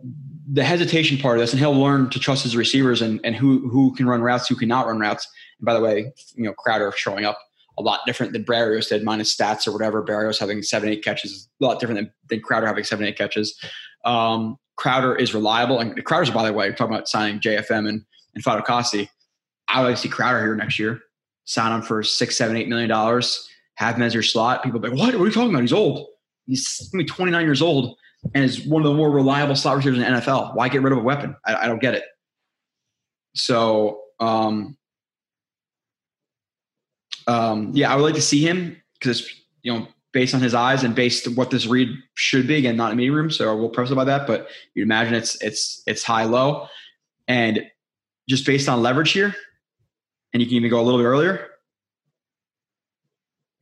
the 0.50 0.64
hesitation 0.64 1.18
part 1.18 1.38
of 1.38 1.40
this, 1.40 1.52
and 1.52 1.60
he'll 1.60 1.72
learn 1.74 2.10
to 2.10 2.20
trust 2.20 2.42
his 2.42 2.56
receivers 2.56 3.02
and, 3.02 3.20
and 3.24 3.34
who 3.34 3.68
who 3.68 3.94
can 3.94 4.06
run 4.06 4.20
routes, 4.20 4.48
who 4.48 4.54
cannot 4.54 4.86
run 4.86 4.98
routes. 4.98 5.26
And 5.58 5.66
by 5.66 5.74
the 5.74 5.80
way, 5.80 6.12
you 6.34 6.44
know 6.44 6.52
Crowder 6.52 6.92
showing 6.96 7.24
up 7.24 7.38
a 7.76 7.82
lot 7.82 8.00
different 8.06 8.32
than 8.32 8.44
Berrios 8.44 8.88
did, 8.88 9.02
minus 9.02 9.34
stats 9.34 9.66
or 9.66 9.72
whatever. 9.72 10.04
Berrios 10.04 10.38
having 10.38 10.62
seven, 10.62 10.88
eight 10.88 11.02
catches 11.02 11.32
is 11.32 11.48
a 11.60 11.64
lot 11.64 11.80
different 11.80 11.98
than, 11.98 12.12
than 12.28 12.40
Crowder 12.40 12.66
having 12.66 12.84
seven, 12.84 13.06
eight 13.06 13.18
catches. 13.18 13.58
Um, 14.04 14.56
Crowder 14.76 15.16
is 15.16 15.34
reliable, 15.34 15.80
and 15.80 16.04
Crowder's 16.04 16.30
by 16.30 16.46
the 16.46 16.52
way, 16.52 16.70
talking 16.70 16.94
about 16.94 17.08
signing 17.08 17.40
JFM 17.40 17.88
and 17.88 18.04
and 18.34 18.44
Fatukasi. 18.44 19.08
I 19.68 19.80
would 19.80 19.88
like 19.88 19.96
to 19.96 20.02
see 20.02 20.08
Crowder 20.08 20.40
here 20.40 20.54
next 20.54 20.78
year. 20.78 21.00
Sign 21.44 21.72
him 21.72 21.82
for 21.82 22.02
six, 22.02 22.36
seven, 22.36 22.56
eight 22.56 22.68
million 22.68 22.88
dollars. 22.88 23.48
Have 23.76 23.96
him 23.96 24.02
as 24.02 24.14
your 24.14 24.22
slot. 24.22 24.62
People 24.62 24.80
like, 24.80 24.92
what? 24.92 25.14
What 25.14 25.22
are 25.22 25.26
you 25.26 25.32
talking 25.32 25.50
about? 25.50 25.62
He's 25.62 25.72
old. 25.72 26.06
He's 26.46 26.88
gonna 26.92 27.04
be 27.04 27.08
29 27.08 27.44
years 27.44 27.62
old 27.62 27.96
and 28.34 28.44
is 28.44 28.64
one 28.66 28.82
of 28.82 28.88
the 28.88 28.94
more 28.94 29.10
reliable 29.10 29.56
slot 29.56 29.76
receivers 29.76 29.98
in 29.98 30.04
the 30.04 30.20
NFL. 30.20 30.54
Why 30.54 30.68
get 30.68 30.82
rid 30.82 30.92
of 30.92 30.98
a 30.98 31.02
weapon? 31.02 31.36
I, 31.44 31.54
I 31.56 31.66
don't 31.66 31.80
get 31.80 31.94
it. 31.94 32.04
So, 33.34 34.00
um, 34.20 34.76
um, 37.26 37.70
yeah, 37.74 37.92
I 37.92 37.96
would 37.96 38.02
like 38.02 38.14
to 38.14 38.22
see 38.22 38.46
him 38.46 38.80
because 38.98 39.28
you 39.62 39.72
know 39.72 39.88
based 40.12 40.34
on 40.34 40.40
his 40.40 40.54
eyes 40.54 40.84
and 40.84 40.94
based 40.94 41.26
what 41.36 41.50
this 41.50 41.66
read 41.66 41.88
should 42.14 42.46
be. 42.46 42.56
Again, 42.56 42.76
not 42.76 42.92
in 42.92 42.92
a 42.92 42.96
meeting 42.96 43.14
room, 43.14 43.30
so 43.30 43.54
we'll 43.56 43.68
preface 43.68 43.94
by 43.94 44.04
that. 44.04 44.26
But 44.26 44.48
you'd 44.74 44.84
imagine 44.84 45.14
it's 45.14 45.40
it's 45.42 45.82
it's 45.86 46.02
high 46.02 46.24
low, 46.24 46.68
and 47.28 47.64
just 48.28 48.46
based 48.46 48.68
on 48.68 48.82
leverage 48.82 49.12
here, 49.12 49.34
and 50.34 50.42
you 50.42 50.48
can 50.48 50.56
even 50.56 50.68
go 50.68 50.80
a 50.80 50.82
little 50.82 50.98
bit 50.98 51.06
earlier. 51.06 51.48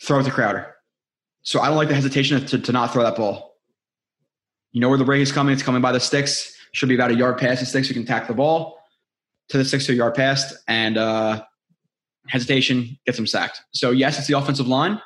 Throw 0.03 0.19
it 0.19 0.25
to 0.25 0.31
Crowder. 0.31 0.75
So 1.43 1.61
I 1.61 1.69
don't 1.69 1.77
like 1.77 1.89
the 1.89 1.95
hesitation 1.95 2.45
to, 2.47 2.59
to 2.59 2.73
not 2.73 2.93
throw 2.93 3.03
that 3.03 3.15
ball. 3.15 3.57
You 4.73 4.81
know 4.81 4.89
where 4.89 4.99
the 4.99 5.05
break 5.05 5.21
is 5.21 5.31
coming. 5.31 5.53
It's 5.53 5.63
coming 5.63 5.83
by 5.83 5.93
the 5.93 6.01
sticks. 6.01 6.57
Should 6.73 6.89
be 6.89 6.95
about 6.95 7.11
a 7.11 7.15
yard 7.15 7.37
past 7.37 7.61
the 7.61 7.67
sticks. 7.67 7.89
You 7.89 7.95
can 7.95 8.07
tack 8.07 8.27
the 8.27 8.35
ball 8.35 8.79
to 9.51 9.59
the 9.59 9.65
six 9.65 9.85
to 9.87 9.93
a 9.93 9.95
yard 9.95 10.15
past, 10.15 10.57
and 10.67 10.97
uh, 10.97 11.45
hesitation 12.29 12.99
gets 13.05 13.19
him 13.19 13.27
sacked. 13.27 13.61
So 13.73 13.91
yes, 13.91 14.19
it's 14.19 14.27
the 14.27 14.39
offensive 14.39 14.67
line, 14.67 15.01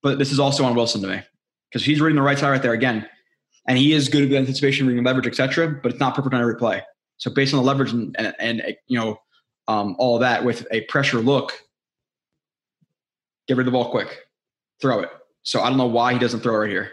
but 0.00 0.20
this 0.20 0.30
is 0.30 0.38
also 0.38 0.64
on 0.64 0.76
Wilson 0.76 1.02
to 1.02 1.08
me 1.08 1.20
because 1.68 1.84
he's 1.84 2.00
reading 2.00 2.14
the 2.14 2.22
right 2.22 2.38
side 2.38 2.50
right 2.50 2.62
there 2.62 2.74
again, 2.74 3.08
and 3.66 3.76
he 3.76 3.92
is 3.92 4.08
good 4.08 4.30
at 4.30 4.38
anticipation, 4.38 4.86
reading 4.86 5.02
leverage, 5.02 5.26
etc. 5.26 5.80
But 5.82 5.90
it's 5.90 6.00
not 6.00 6.14
perfect 6.14 6.32
on 6.32 6.40
every 6.40 6.56
play. 6.56 6.82
So 7.16 7.32
based 7.32 7.52
on 7.52 7.58
the 7.58 7.66
leverage 7.66 7.92
and 7.92 8.14
and, 8.20 8.34
and 8.38 8.76
you 8.86 9.00
know 9.00 9.18
um, 9.68 9.94
all 9.98 10.18
that 10.18 10.44
with 10.44 10.66
a 10.72 10.80
pressure 10.82 11.18
look, 11.18 11.52
get 13.46 13.56
rid 13.56 13.66
of 13.66 13.72
the 13.72 13.78
ball 13.78 13.90
quick, 13.90 14.26
throw 14.80 15.00
it. 15.00 15.10
So 15.42 15.60
I 15.60 15.68
don't 15.68 15.78
know 15.78 15.86
why 15.86 16.14
he 16.14 16.18
doesn't 16.18 16.40
throw 16.40 16.54
it 16.54 16.58
right 16.58 16.70
here. 16.70 16.90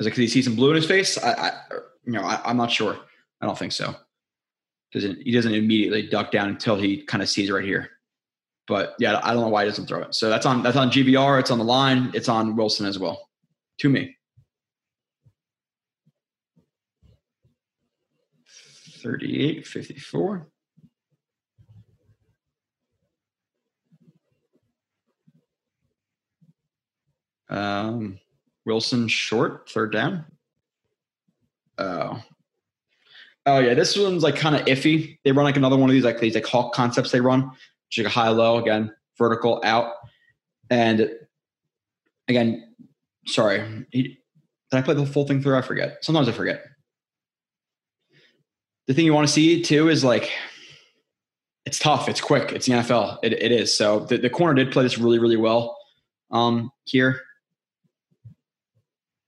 Is 0.00 0.06
it 0.06 0.10
because 0.10 0.18
he 0.18 0.26
sees 0.26 0.46
some 0.46 0.56
blue 0.56 0.70
in 0.70 0.76
his 0.76 0.86
face? 0.86 1.16
I, 1.18 1.32
I 1.32 1.52
you 2.04 2.12
know, 2.12 2.22
I, 2.22 2.50
am 2.50 2.56
not 2.56 2.72
sure. 2.72 2.98
I 3.40 3.46
don't 3.46 3.58
think 3.58 3.72
so. 3.72 3.94
Doesn't 4.92 5.22
he 5.22 5.32
doesn't 5.32 5.54
immediately 5.54 6.08
duck 6.08 6.30
down 6.30 6.48
until 6.48 6.76
he 6.76 7.02
kind 7.02 7.22
of 7.22 7.28
sees 7.28 7.50
right 7.50 7.64
here. 7.64 7.90
But 8.66 8.94
yeah, 8.98 9.20
I 9.22 9.34
don't 9.34 9.42
know 9.42 9.48
why 9.48 9.64
he 9.64 9.70
doesn't 9.70 9.86
throw 9.86 10.02
it. 10.02 10.14
So 10.14 10.28
that's 10.28 10.46
on 10.46 10.62
that's 10.62 10.76
on 10.76 10.90
GVR. 10.90 11.38
It's 11.40 11.50
on 11.50 11.58
the 11.58 11.64
line. 11.64 12.10
It's 12.14 12.28
on 12.28 12.56
Wilson 12.56 12.86
as 12.86 12.98
well. 12.98 13.28
To 13.78 13.88
me. 13.88 14.16
38, 19.04 19.66
54. 19.66 20.48
Um, 27.50 28.18
Wilson 28.64 29.06
short, 29.08 29.68
third 29.68 29.92
down. 29.92 30.24
Oh. 31.76 32.22
Oh 33.46 33.58
yeah, 33.58 33.74
this 33.74 33.96
one's 33.98 34.22
like 34.22 34.36
kind 34.36 34.56
of 34.56 34.62
iffy. 34.62 35.18
They 35.22 35.32
run 35.32 35.44
like 35.44 35.58
another 35.58 35.76
one 35.76 35.90
of 35.90 35.94
these 35.94 36.04
like 36.04 36.18
these 36.18 36.34
like 36.34 36.46
hawk 36.46 36.72
concepts 36.72 37.10
they 37.10 37.20
run, 37.20 37.52
like 37.98 38.06
high 38.06 38.30
low 38.30 38.56
again, 38.56 38.90
vertical 39.18 39.60
out, 39.64 39.92
and 40.70 41.10
again, 42.26 42.74
sorry, 43.26 43.84
he, 43.90 44.18
did 44.70 44.78
I 44.78 44.80
play 44.80 44.94
the 44.94 45.04
full 45.04 45.26
thing 45.26 45.42
through? 45.42 45.58
I 45.58 45.62
forget. 45.62 46.02
Sometimes 46.02 46.26
I 46.26 46.32
forget. 46.32 46.64
The 48.86 48.94
thing 48.94 49.04
you 49.04 49.14
want 49.14 49.26
to 49.26 49.32
see 49.32 49.62
too 49.62 49.88
is 49.88 50.04
like 50.04 50.30
it's 51.64 51.78
tough. 51.78 52.08
It's 52.08 52.20
quick. 52.20 52.52
It's 52.52 52.66
the 52.66 52.72
NFL. 52.74 53.18
It, 53.22 53.32
it 53.32 53.50
is. 53.50 53.76
So 53.76 54.00
the, 54.00 54.18
the 54.18 54.30
corner 54.30 54.54
did 54.54 54.72
play 54.72 54.82
this 54.82 54.98
really, 54.98 55.18
really 55.18 55.36
well 55.36 55.76
um, 56.30 56.70
here 56.84 57.22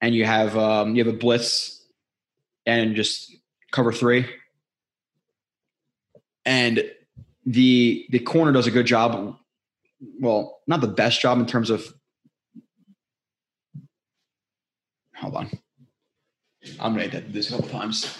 and 0.00 0.14
you 0.14 0.24
have 0.24 0.57
um, 0.57 0.94
you 0.94 1.04
have 1.04 1.12
a 1.12 1.16
blitz 1.16 1.84
and 2.64 2.94
just 2.94 3.34
cover 3.72 3.92
three, 3.92 4.26
and 6.44 6.84
the 7.44 8.07
the 8.11 8.18
corner 8.20 8.52
does 8.52 8.66
a 8.66 8.70
good 8.70 8.86
job. 8.86 9.36
Well, 10.20 10.61
not 10.66 10.80
the 10.80 10.88
best 10.88 11.20
job 11.20 11.38
in 11.38 11.46
terms 11.46 11.70
of. 11.70 11.92
Hold 15.16 15.36
on, 15.36 15.50
I'm 16.78 16.94
gonna 16.94 17.20
this 17.28 17.48
a 17.48 17.57
couple 17.57 17.68
times. 17.68 18.16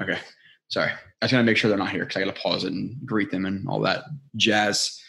Okay, 0.00 0.18
sorry. 0.68 0.90
I 0.90 1.26
just 1.26 1.32
gotta 1.32 1.44
make 1.44 1.56
sure 1.56 1.68
they're 1.68 1.78
not 1.78 1.90
here 1.90 2.04
because 2.04 2.16
I 2.16 2.24
gotta 2.24 2.40
pause 2.40 2.64
it 2.64 2.72
and 2.72 2.96
greet 3.04 3.30
them 3.30 3.44
and 3.44 3.68
all 3.68 3.80
that 3.80 4.04
jazz. 4.36 5.00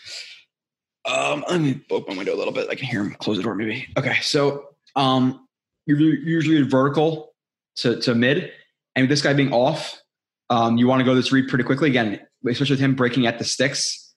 Um, 1.06 1.44
let 1.50 1.60
me 1.60 1.82
open 1.90 2.16
my 2.16 2.20
window 2.20 2.36
a 2.36 2.38
little 2.38 2.54
bit. 2.54 2.70
I 2.70 2.76
can 2.76 2.88
hear 2.88 3.02
him 3.04 3.16
close 3.20 3.38
the 3.38 3.44
door, 3.44 3.56
maybe. 3.56 3.88
Okay, 3.98 4.20
so 4.22 4.70
um, 4.96 5.48
you're 5.86 6.00
usually 6.00 6.62
vertical 6.62 7.34
to, 7.78 8.00
to 8.02 8.16
mid. 8.16 8.52
And 8.96 9.04
with 9.04 9.10
this 9.10 9.22
guy 9.22 9.34
being 9.34 9.52
off, 9.52 10.00
um, 10.50 10.78
you 10.78 10.88
want 10.88 11.00
to 11.00 11.04
go 11.04 11.16
this 11.16 11.32
read 11.32 11.50
pretty 11.50 11.64
quickly. 11.64 11.90
Again, 11.90 12.20
especially 12.48 12.76
with 12.76 12.80
him 12.80 12.96
breaking 12.96 13.26
at 13.26 13.40
the 13.40 13.44
sticks, 13.44 14.14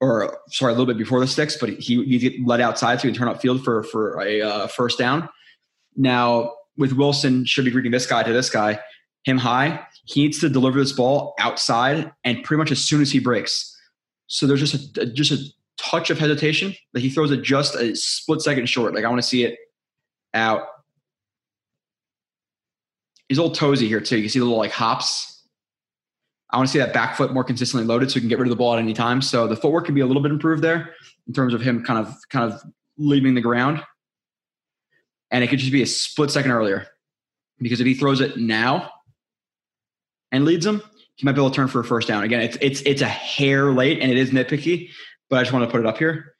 or 0.00 0.38
sorry, 0.48 0.72
a 0.72 0.76
little 0.76 0.86
bit 0.86 0.98
before 0.98 1.20
the 1.20 1.26
sticks, 1.26 1.56
but 1.56 1.70
he 1.70 2.04
he 2.04 2.18
get 2.18 2.34
let 2.46 2.60
outside 2.60 3.00
so 3.00 3.08
he 3.08 3.12
can 3.12 3.18
turn 3.18 3.28
up 3.28 3.40
field 3.40 3.64
for 3.64 3.82
for 3.84 4.20
a 4.20 4.42
uh, 4.42 4.66
first 4.66 4.98
down. 4.98 5.28
Now 5.96 6.52
with 6.76 6.92
Wilson, 6.92 7.46
should 7.46 7.64
be 7.64 7.72
reading 7.72 7.92
this 7.92 8.06
guy 8.06 8.22
to 8.22 8.32
this 8.32 8.50
guy, 8.50 8.78
him 9.26 9.36
high. 9.36 9.84
He 10.04 10.22
needs 10.22 10.38
to 10.38 10.48
deliver 10.48 10.78
this 10.78 10.92
ball 10.92 11.34
outside 11.38 12.10
and 12.24 12.42
pretty 12.44 12.58
much 12.58 12.70
as 12.70 12.80
soon 12.80 13.02
as 13.02 13.10
he 13.10 13.18
breaks. 13.18 13.76
So 14.28 14.46
there's 14.46 14.60
just 14.60 14.96
a 14.96 15.06
just 15.06 15.32
a 15.32 15.38
touch 15.76 16.10
of 16.10 16.18
hesitation. 16.18 16.74
that 16.94 17.00
he 17.00 17.10
throws 17.10 17.30
it 17.30 17.42
just 17.42 17.74
a 17.74 17.94
split 17.94 18.40
second 18.40 18.66
short. 18.66 18.94
Like 18.94 19.04
I 19.04 19.08
want 19.08 19.20
to 19.20 19.26
see 19.26 19.44
it 19.44 19.58
out. 20.32 20.62
He's 23.28 23.38
old 23.38 23.56
toesy 23.56 23.88
here 23.88 24.00
too. 24.00 24.16
You 24.16 24.22
can 24.22 24.30
see 24.30 24.38
the 24.38 24.44
little 24.44 24.58
like 24.58 24.70
hops. 24.70 25.32
I 26.50 26.56
want 26.56 26.68
to 26.68 26.72
see 26.72 26.78
that 26.78 26.94
back 26.94 27.16
foot 27.16 27.34
more 27.34 27.42
consistently 27.42 27.86
loaded 27.86 28.08
so 28.08 28.14
he 28.14 28.20
can 28.20 28.28
get 28.28 28.38
rid 28.38 28.46
of 28.46 28.50
the 28.50 28.56
ball 28.56 28.74
at 28.74 28.78
any 28.78 28.94
time. 28.94 29.20
So 29.20 29.48
the 29.48 29.56
footwork 29.56 29.84
can 29.84 29.96
be 29.96 30.00
a 30.00 30.06
little 30.06 30.22
bit 30.22 30.30
improved 30.30 30.62
there 30.62 30.94
in 31.26 31.34
terms 31.34 31.52
of 31.52 31.60
him 31.60 31.84
kind 31.84 31.98
of 31.98 32.14
kind 32.30 32.50
of 32.50 32.62
leaving 32.96 33.34
the 33.34 33.40
ground. 33.40 33.82
And 35.32 35.42
it 35.42 35.48
could 35.48 35.58
just 35.58 35.72
be 35.72 35.82
a 35.82 35.86
split 35.86 36.30
second 36.30 36.52
earlier. 36.52 36.86
Because 37.58 37.80
if 37.80 37.86
he 37.86 37.94
throws 37.94 38.20
it 38.20 38.36
now 38.36 38.92
and 40.36 40.44
leads 40.44 40.64
him, 40.64 40.82
he 41.16 41.24
might 41.24 41.32
be 41.32 41.40
able 41.40 41.50
to 41.50 41.56
turn 41.56 41.68
for 41.68 41.80
a 41.80 41.84
first 41.84 42.06
down. 42.06 42.22
Again, 42.22 42.42
it's 42.42 42.58
it's 42.60 42.82
it's 42.82 43.02
a 43.02 43.08
hair 43.08 43.72
late 43.72 44.00
and 44.00 44.12
it 44.12 44.18
is 44.18 44.30
nitpicky, 44.30 44.90
but 45.28 45.38
I 45.38 45.42
just 45.42 45.52
want 45.52 45.64
to 45.64 45.70
put 45.70 45.80
it 45.80 45.86
up 45.86 45.98
here 45.98 46.36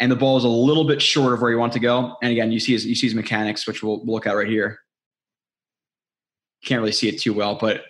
and 0.00 0.10
the 0.10 0.16
ball 0.16 0.36
is 0.36 0.44
a 0.44 0.48
little 0.48 0.84
bit 0.84 1.00
short 1.00 1.32
of 1.32 1.40
where 1.40 1.50
you 1.50 1.58
want 1.58 1.72
to 1.74 1.80
go. 1.80 2.16
And 2.22 2.32
again, 2.32 2.50
you 2.50 2.60
see 2.60 2.72
his, 2.72 2.84
you 2.84 2.94
see 2.94 3.06
his 3.06 3.14
mechanics, 3.14 3.66
which 3.66 3.82
we'll, 3.82 4.04
we'll 4.04 4.16
look 4.16 4.26
at 4.26 4.32
right 4.32 4.48
here. 4.48 4.80
Can't 6.64 6.80
really 6.80 6.92
see 6.92 7.08
it 7.08 7.20
too 7.20 7.32
well, 7.32 7.56
but 7.56 7.84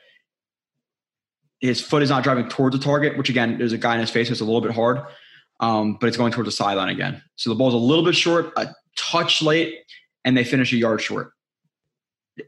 his 1.60 1.80
foot 1.80 2.02
is 2.02 2.10
not 2.10 2.24
driving 2.24 2.48
towards 2.48 2.76
the 2.76 2.82
target, 2.82 3.16
which 3.16 3.30
again, 3.30 3.56
there's 3.56 3.72
a 3.72 3.78
guy 3.78 3.94
in 3.94 4.00
his 4.00 4.10
face, 4.10 4.28
so 4.28 4.32
it's 4.32 4.40
a 4.40 4.44
little 4.44 4.60
bit 4.60 4.72
hard, 4.72 5.00
um, 5.60 5.96
but 5.98 6.08
it's 6.08 6.16
going 6.16 6.32
towards 6.32 6.48
the 6.48 6.52
sideline 6.52 6.90
again. 6.90 7.22
So 7.36 7.50
the 7.50 7.56
ball's 7.56 7.74
a 7.74 7.78
little 7.78 8.04
bit 8.04 8.14
short, 8.14 8.52
a 8.56 8.68
touch 8.96 9.40
late, 9.40 9.78
and 10.24 10.36
they 10.36 10.44
finish 10.44 10.72
a 10.72 10.76
yard 10.76 11.00
short. 11.00 11.32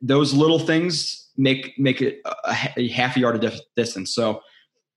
Those 0.02 0.34
little 0.34 0.58
things 0.58 1.25
make 1.36 1.78
make 1.78 2.00
it 2.02 2.20
a, 2.24 2.56
a 2.76 2.88
half 2.88 3.16
a 3.16 3.20
yard 3.20 3.42
of 3.42 3.60
distance. 3.76 4.14
So 4.14 4.40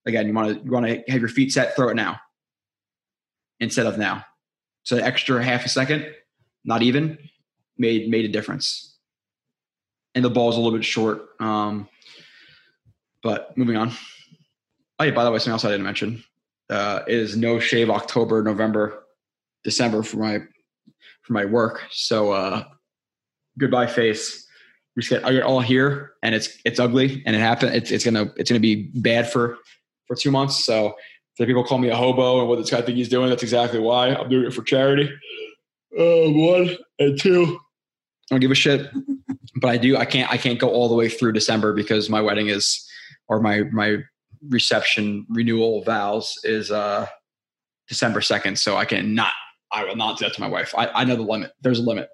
again, 0.05 0.27
you 0.27 0.33
want 0.33 0.49
to 0.49 0.63
you 0.63 0.71
want 0.71 0.85
to 0.85 1.03
have 1.07 1.19
your 1.19 1.29
feet 1.29 1.51
set, 1.51 1.75
throw 1.75 1.89
it 1.89 1.95
now 1.95 2.19
instead 3.59 3.85
of 3.85 3.97
now. 3.97 4.25
So 4.83 4.97
extra 4.97 5.43
half 5.43 5.65
a 5.65 5.69
second, 5.69 6.05
not 6.63 6.81
even, 6.81 7.17
made 7.77 8.09
made 8.09 8.25
a 8.25 8.29
difference. 8.29 8.97
And 10.15 10.25
the 10.25 10.29
ball's 10.29 10.55
a 10.55 10.59
little 10.59 10.77
bit 10.77 10.85
short. 10.85 11.29
Um, 11.39 11.87
But 13.21 13.55
moving 13.57 13.75
on. 13.75 13.91
Oh 14.97 15.03
yeah, 15.03 15.11
by 15.11 15.23
the 15.23 15.31
way, 15.31 15.39
something 15.39 15.51
else 15.51 15.65
I 15.65 15.71
didn't 15.71 15.83
mention 15.83 16.23
uh, 16.69 17.01
is 17.05 17.35
no 17.35 17.59
shave 17.59 17.89
October, 17.89 18.41
November, 18.41 19.03
December 19.63 20.03
for 20.03 20.17
my 20.17 20.39
for 21.23 21.33
my 21.33 21.45
work. 21.45 21.83
So 21.91 22.31
uh, 22.31 22.63
goodbye 23.57 23.87
face. 23.87 24.47
We 24.95 25.03
just 25.03 25.23
I 25.23 25.31
get 25.31 25.43
all 25.43 25.61
here, 25.61 26.13
and 26.23 26.35
it's 26.35 26.57
it's 26.65 26.79
ugly, 26.79 27.23
and 27.25 27.35
it 27.35 27.39
happened. 27.39 27.75
It's 27.75 27.91
it's 27.91 28.03
gonna 28.03 28.31
it's 28.37 28.49
gonna 28.49 28.59
be 28.59 28.89
bad 28.95 29.31
for 29.31 29.57
for 30.07 30.15
two 30.15 30.31
months. 30.31 30.65
So 30.65 30.95
if 31.37 31.47
people 31.47 31.63
call 31.63 31.77
me 31.77 31.89
a 31.89 31.95
hobo 31.95 32.39
and 32.39 32.49
what 32.49 32.57
this 32.57 32.69
guy 32.69 32.81
think 32.81 32.97
he's 32.97 33.09
doing, 33.09 33.29
that's 33.29 33.43
exactly 33.43 33.79
why 33.79 34.09
I'm 34.09 34.29
doing 34.29 34.45
it 34.45 34.53
for 34.53 34.61
charity. 34.61 35.09
Uh, 35.97 36.29
one 36.29 36.77
and 36.99 37.19
two. 37.19 37.59
I 38.29 38.35
don't 38.35 38.41
give 38.41 38.51
a 38.51 38.55
shit, 38.55 38.91
but 39.61 39.69
I 39.69 39.77
do. 39.77 39.95
I 39.95 40.05
can't. 40.05 40.29
I 40.31 40.37
can't 40.37 40.59
go 40.59 40.69
all 40.69 40.89
the 40.89 40.95
way 40.95 41.07
through 41.07 41.31
December 41.31 41.73
because 41.73 42.09
my 42.09 42.21
wedding 42.21 42.47
is, 42.47 42.85
or 43.27 43.39
my 43.39 43.63
my 43.71 43.97
reception 44.49 45.25
renewal 45.29 45.83
vows 45.83 46.37
is 46.43 46.71
uh 46.71 47.07
December 47.87 48.21
second. 48.21 48.59
So 48.59 48.75
I 48.75 48.85
can 48.85 49.15
not. 49.15 49.33
I 49.71 49.85
will 49.85 49.95
not 49.95 50.17
do 50.17 50.25
that 50.25 50.33
to 50.35 50.41
my 50.41 50.47
wife. 50.47 50.73
I, 50.77 50.87
I 50.87 51.03
know 51.05 51.15
the 51.15 51.21
limit. 51.21 51.51
There's 51.61 51.79
a 51.79 51.83
limit. 51.83 52.09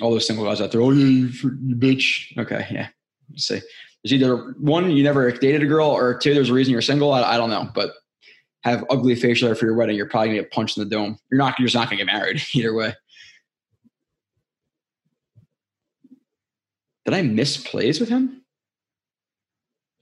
All 0.00 0.10
those 0.10 0.26
single 0.26 0.44
guys 0.44 0.60
out 0.60 0.72
there. 0.72 0.80
Oh, 0.80 0.90
you, 0.90 1.28
you 1.28 1.76
bitch. 1.76 2.36
Okay, 2.38 2.66
yeah. 2.70 2.88
Let's 3.30 3.46
see. 3.46 3.60
There's 4.02 4.14
either 4.14 4.54
one 4.58 4.90
you 4.90 5.02
never 5.02 5.30
dated 5.30 5.62
a 5.62 5.66
girl, 5.66 5.88
or 5.88 6.18
two 6.18 6.32
there's 6.34 6.50
a 6.50 6.54
reason 6.54 6.72
you're 6.72 6.80
single. 6.80 7.12
I, 7.12 7.34
I 7.34 7.36
don't 7.36 7.50
know, 7.50 7.68
but 7.74 7.92
have 8.62 8.84
ugly 8.90 9.14
facial 9.14 9.48
hair 9.48 9.54
for 9.54 9.66
your 9.66 9.74
wedding, 9.74 9.96
you're 9.96 10.08
probably 10.08 10.28
gonna 10.28 10.40
get 10.40 10.50
punched 10.50 10.76
in 10.76 10.84
the 10.84 10.90
dome. 10.90 11.18
You're 11.30 11.38
not. 11.38 11.58
You're 11.58 11.66
just 11.66 11.74
not 11.74 11.86
gonna 11.88 11.98
get 11.98 12.06
married 12.06 12.42
either 12.54 12.74
way. 12.74 12.94
Did 17.04 17.14
I 17.14 17.22
miss 17.22 17.56
plays 17.56 17.98
with 17.98 18.08
him? 18.08 18.42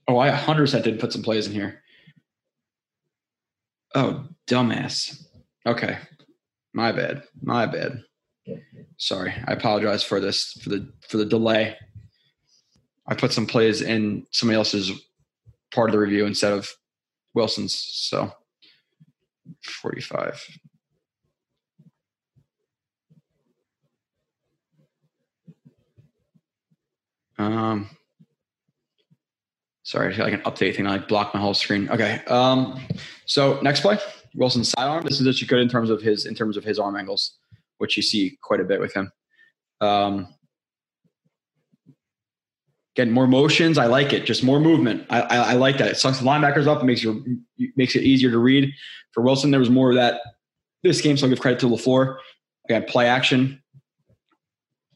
Oh, 0.07 0.17
I 0.17 0.31
100% 0.31 0.83
did 0.83 0.99
put 0.99 1.13
some 1.13 1.21
plays 1.21 1.47
in 1.47 1.53
here. 1.53 1.81
Oh, 3.95 4.25
dumbass. 4.47 5.23
Okay. 5.65 5.97
My 6.73 6.91
bad. 6.91 7.23
My 7.41 7.65
bad. 7.65 8.03
Sorry. 8.97 9.33
I 9.47 9.53
apologize 9.53 10.03
for 10.03 10.19
this 10.19 10.53
for 10.61 10.69
the 10.69 10.91
for 11.07 11.17
the 11.17 11.25
delay. 11.25 11.77
I 13.07 13.15
put 13.15 13.33
some 13.33 13.47
plays 13.47 13.81
in 13.81 14.25
somebody 14.31 14.57
else's 14.57 14.91
part 15.73 15.89
of 15.89 15.93
the 15.93 15.99
review 15.99 16.25
instead 16.25 16.53
of 16.53 16.71
Wilson's. 17.33 17.75
So 17.75 18.31
45. 19.63 20.59
Um, 27.39 27.89
sorry, 29.83 30.13
I 30.13 30.15
feel 30.15 30.25
like 30.25 30.33
an 30.33 30.41
update 30.41 30.75
thing. 30.75 30.85
I 30.85 30.91
like 30.91 31.07
block 31.07 31.33
my 31.33 31.39
whole 31.39 31.53
screen. 31.53 31.89
Okay. 31.89 32.21
Um, 32.27 32.79
so 33.25 33.59
next 33.61 33.79
play, 33.79 33.97
Wilson 34.35 34.63
sidearm. 34.63 35.03
This 35.03 35.21
is 35.21 35.27
actually 35.27 35.47
good 35.47 35.61
in 35.61 35.69
terms 35.69 35.89
of 35.89 36.01
his 36.01 36.25
in 36.25 36.35
terms 36.35 36.57
of 36.57 36.63
his 36.65 36.77
arm 36.77 36.97
angles, 36.97 37.37
which 37.79 37.97
you 37.97 38.03
see 38.03 38.37
quite 38.41 38.59
a 38.59 38.63
bit 38.63 38.79
with 38.79 38.93
him. 38.93 39.11
Um, 39.81 40.27
getting 42.95 43.13
more 43.13 43.27
motions. 43.27 43.77
I 43.77 43.87
like 43.87 44.13
it. 44.13 44.25
Just 44.25 44.43
more 44.43 44.59
movement. 44.59 45.05
I, 45.09 45.21
I, 45.21 45.37
I 45.37 45.53
like 45.53 45.77
that. 45.79 45.87
It 45.87 45.97
sucks 45.97 46.19
the 46.19 46.25
linebackers 46.25 46.67
up. 46.67 46.81
It 46.81 46.85
makes 46.85 47.01
you 47.01 47.41
makes 47.75 47.95
it 47.95 48.03
easier 48.03 48.29
to 48.29 48.37
read. 48.37 48.71
For 49.13 49.23
Wilson, 49.23 49.51
there 49.51 49.59
was 49.59 49.69
more 49.69 49.89
of 49.89 49.95
that 49.95 50.21
this 50.83 51.01
game, 51.01 51.17
so 51.17 51.25
I'll 51.25 51.29
give 51.29 51.39
credit 51.39 51.59
to 51.61 51.65
LaFleur. 51.67 52.17
Again, 52.65 52.83
play 52.83 53.07
action 53.07 53.61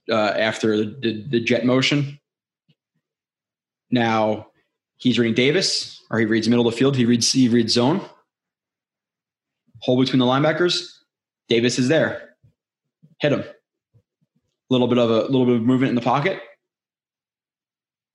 uh, 0.10 0.34
after 0.38 0.78
the, 0.78 0.98
the, 1.02 1.28
the 1.30 1.40
jet 1.40 1.66
motion. 1.66 2.20
Now 3.90 4.48
he's 4.98 5.18
reading 5.18 5.34
Davis, 5.34 6.02
or 6.12 6.20
he 6.20 6.26
reads 6.26 6.50
middle 6.50 6.68
of 6.68 6.74
the 6.74 6.78
field. 6.78 6.96
He 6.96 7.06
reads 7.06 7.32
he 7.32 7.48
reads 7.48 7.74
zone. 7.74 8.02
Hole 9.80 10.00
between 10.00 10.20
the 10.20 10.26
linebackers. 10.26 10.90
Davis 11.50 11.80
is 11.80 11.88
there. 11.88 12.33
Hit 13.20 13.32
him. 13.32 13.42
A 13.42 13.46
little 14.70 14.88
bit 14.88 14.98
of 14.98 15.10
a 15.10 15.24
little 15.24 15.46
bit 15.46 15.56
of 15.56 15.62
movement 15.62 15.90
in 15.90 15.96
the 15.96 16.02
pocket. 16.02 16.42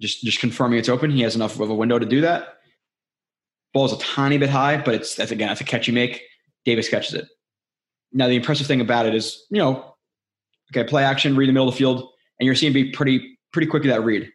Just 0.01 0.22
just 0.22 0.40
confirming 0.40 0.78
it's 0.78 0.88
open. 0.88 1.11
He 1.11 1.22
has 1.22 1.36
enough 1.36 1.59
of 1.59 1.70
a 1.70 1.74
window 1.74 1.99
to 1.99 2.07
do 2.07 2.20
that. 2.22 2.55
Ball's 3.74 3.92
a 3.92 3.99
tiny 3.99 4.38
bit 4.38 4.51
high, 4.51 4.76
but 4.76 4.94
it's 4.94 5.14
that's 5.14 5.30
again 5.30 5.49
that's 5.49 5.61
a 5.61 5.64
catch 5.64 5.86
you 5.86 5.94
make. 5.94 6.22
Davis 6.64 6.88
catches 6.88 7.14
it. 7.14 7.26
Now 8.12 8.26
the 8.26 8.36
impressive 8.36 8.66
thing 8.66 8.80
about 8.80 9.07
it 9.07 9.14
is, 9.14 9.46
you 9.51 9.59
know, 9.59 9.94
okay, 10.72 10.88
play 10.88 11.05
action, 11.05 11.36
read 11.36 11.49
the 11.49 11.53
middle 11.53 11.68
of 11.68 11.74
the 11.74 11.78
field, 11.78 12.09
and 12.38 12.46
you're 12.46 12.55
seeing 12.55 12.72
be 12.72 12.90
pretty 12.90 13.38
pretty 13.53 13.66
quick 13.66 13.84
at 13.84 13.88
that 13.88 14.05
read 14.05 14.30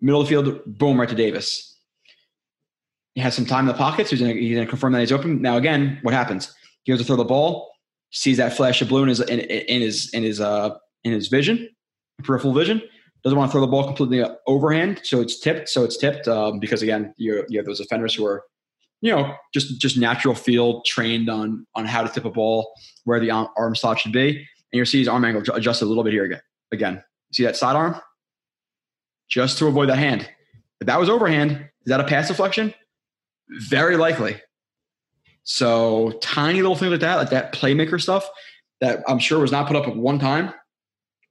middle 0.00 0.20
of 0.20 0.26
the 0.26 0.30
field, 0.30 0.60
boom, 0.66 0.98
right 0.98 1.08
to 1.08 1.14
Davis. 1.14 1.76
He 3.14 3.20
has 3.20 3.34
some 3.34 3.46
time 3.46 3.68
in 3.68 3.68
the 3.68 3.74
pocket, 3.74 4.06
so 4.06 4.16
he's 4.16 4.20
going 4.20 4.36
to 4.36 4.66
confirm 4.66 4.92
that 4.92 5.00
he's 5.00 5.12
open. 5.12 5.42
Now, 5.42 5.56
again, 5.56 5.98
what 6.02 6.14
happens? 6.14 6.54
He 6.84 6.92
goes 6.92 7.00
to 7.00 7.04
throw 7.04 7.16
the 7.16 7.24
ball, 7.24 7.69
sees 8.10 8.36
that 8.38 8.56
flash 8.56 8.82
of 8.82 8.88
blue 8.88 9.02
in 9.02 9.08
his 9.08 9.20
in, 9.20 9.40
in 9.40 9.80
his 9.80 10.10
in 10.12 10.22
his 10.22 10.40
uh 10.40 10.76
in 11.04 11.12
his 11.12 11.28
vision, 11.28 11.68
peripheral 12.22 12.52
vision. 12.52 12.82
Doesn't 13.22 13.38
want 13.38 13.50
to 13.50 13.52
throw 13.52 13.60
the 13.60 13.66
ball 13.66 13.84
completely 13.84 14.24
overhand, 14.46 15.02
so 15.04 15.20
it's 15.20 15.38
tipped. 15.38 15.68
So 15.68 15.84
it's 15.84 15.98
tipped 15.98 16.26
um, 16.26 16.58
because 16.58 16.82
again, 16.82 17.14
you 17.18 17.44
you 17.48 17.58
have 17.58 17.66
those 17.66 17.80
offenders 17.80 18.14
who 18.14 18.24
are, 18.24 18.42
you 19.02 19.14
know, 19.14 19.34
just 19.52 19.78
just 19.80 19.98
natural 19.98 20.34
field 20.34 20.86
trained 20.86 21.28
on 21.28 21.66
on 21.74 21.84
how 21.84 22.02
to 22.02 22.08
tip 22.08 22.24
a 22.24 22.30
ball, 22.30 22.72
where 23.04 23.20
the 23.20 23.30
arm 23.30 23.74
slot 23.74 24.00
should 24.00 24.12
be, 24.12 24.38
and 24.38 24.78
you 24.78 24.84
see 24.86 25.00
his 25.00 25.08
arm 25.08 25.24
angle 25.24 25.42
adjusted 25.54 25.84
a 25.84 25.88
little 25.88 26.04
bit 26.04 26.14
here 26.14 26.24
again. 26.24 26.40
Again, 26.72 27.02
see 27.32 27.44
that 27.44 27.56
sidearm? 27.56 28.00
just 29.30 29.58
to 29.58 29.66
avoid 29.66 29.88
that 29.88 29.98
hand. 29.98 30.28
If 30.80 30.86
that 30.88 30.98
was 30.98 31.08
overhand, 31.08 31.52
is 31.52 31.86
that 31.86 32.00
a 32.00 32.04
pass 32.04 32.28
deflection? 32.28 32.74
Very 33.48 33.96
likely. 33.96 34.40
So 35.50 36.12
tiny 36.22 36.62
little 36.62 36.76
things 36.76 36.92
like 36.92 37.00
that, 37.00 37.16
like 37.16 37.30
that 37.30 37.52
playmaker 37.52 38.00
stuff 38.00 38.28
that 38.80 39.02
I'm 39.08 39.18
sure 39.18 39.40
was 39.40 39.50
not 39.50 39.66
put 39.66 39.74
up 39.74 39.88
at 39.88 39.96
one 39.96 40.20
time 40.20 40.54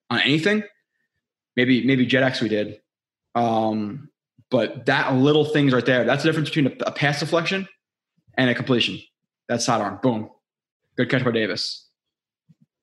on 0.10 0.20
anything. 0.20 0.64
Maybe 1.56 1.86
maybe 1.86 2.06
JetX 2.06 2.42
we 2.42 2.50
did. 2.50 2.82
Um, 3.34 4.10
but 4.52 4.88
that 4.88 5.14
little 5.14 5.46
things 5.46 5.72
right 5.72 5.86
there, 5.86 6.04
that's 6.04 6.24
the 6.24 6.30
difference 6.30 6.50
between 6.50 6.68
a, 6.68 6.88
a 6.88 6.92
pass 6.92 7.22
deflection 7.22 7.68
and 8.38 8.50
a 8.50 8.56
completion. 8.56 9.00
That 9.48 9.62
sidearm, 9.62 10.00
boom. 10.04 10.30
Good 10.98 11.10
catch 11.10 11.24
by 11.24 11.32
Davis. 11.32 11.88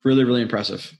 Really, 0.04 0.24
really 0.24 0.40
impressive. 0.40 0.96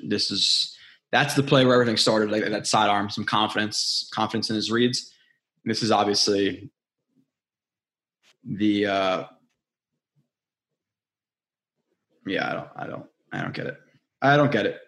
this 0.00 0.30
is 0.30 0.77
that's 1.10 1.34
the 1.34 1.42
play 1.42 1.64
where 1.64 1.74
everything 1.74 1.96
started. 1.96 2.30
Like 2.30 2.44
that 2.44 2.66
sidearm, 2.66 3.10
some 3.10 3.24
confidence, 3.24 4.10
confidence 4.12 4.50
in 4.50 4.56
his 4.56 4.70
reads. 4.70 5.12
This 5.64 5.82
is 5.82 5.90
obviously 5.90 6.70
the 8.44 8.86
uh 8.86 9.24
yeah, 12.26 12.48
I 12.48 12.52
don't 12.52 12.68
I 12.76 12.86
don't 12.86 13.06
I 13.32 13.42
don't 13.42 13.54
get 13.54 13.66
it. 13.66 13.78
I 14.20 14.36
don't 14.36 14.52
get 14.52 14.66
it. 14.66 14.80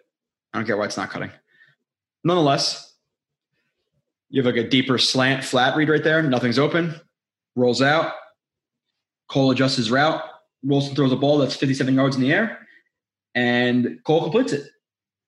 I 0.53 0.57
don't 0.57 0.67
get 0.67 0.77
why 0.77 0.85
it's 0.85 0.97
not 0.97 1.09
cutting. 1.09 1.31
Nonetheless, 2.23 2.93
you 4.29 4.41
have 4.41 4.53
like 4.53 4.63
a 4.63 4.67
deeper 4.67 4.97
slant 4.97 5.43
flat 5.43 5.75
read 5.75 5.89
right 5.89 6.03
there. 6.03 6.21
Nothing's 6.21 6.59
open. 6.59 6.95
Rolls 7.55 7.81
out. 7.81 8.13
Cole 9.27 9.51
adjusts 9.51 9.77
his 9.77 9.91
route. 9.91 10.23
Wilson 10.63 10.95
throws 10.95 11.11
a 11.11 11.15
ball 11.15 11.39
that's 11.39 11.55
57 11.55 11.95
yards 11.95 12.15
in 12.15 12.21
the 12.21 12.31
air, 12.31 12.67
and 13.33 13.99
Cole 14.03 14.21
completes 14.21 14.53
it. 14.53 14.67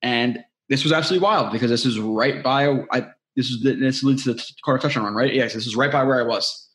And 0.02 0.44
this 0.74 0.84
was 0.84 0.92
absolutely 0.92 1.24
wild 1.24 1.52
because 1.52 1.70
this 1.70 1.86
is 1.86 2.00
right 2.00 2.42
by 2.42 2.68
I, 2.92 3.02
this 3.36 3.52
is 3.52 3.62
this 3.62 4.02
leads 4.02 4.24
to 4.24 4.34
the 4.34 4.44
Carter 4.66 4.82
touchdown 4.82 5.04
run, 5.04 5.14
right? 5.14 5.32
Yes, 5.32 5.54
this 5.54 5.68
is 5.68 5.76
right 5.76 5.92
by 5.92 6.04
where 6.04 6.20
I 6.20 6.26
was. 6.26 6.68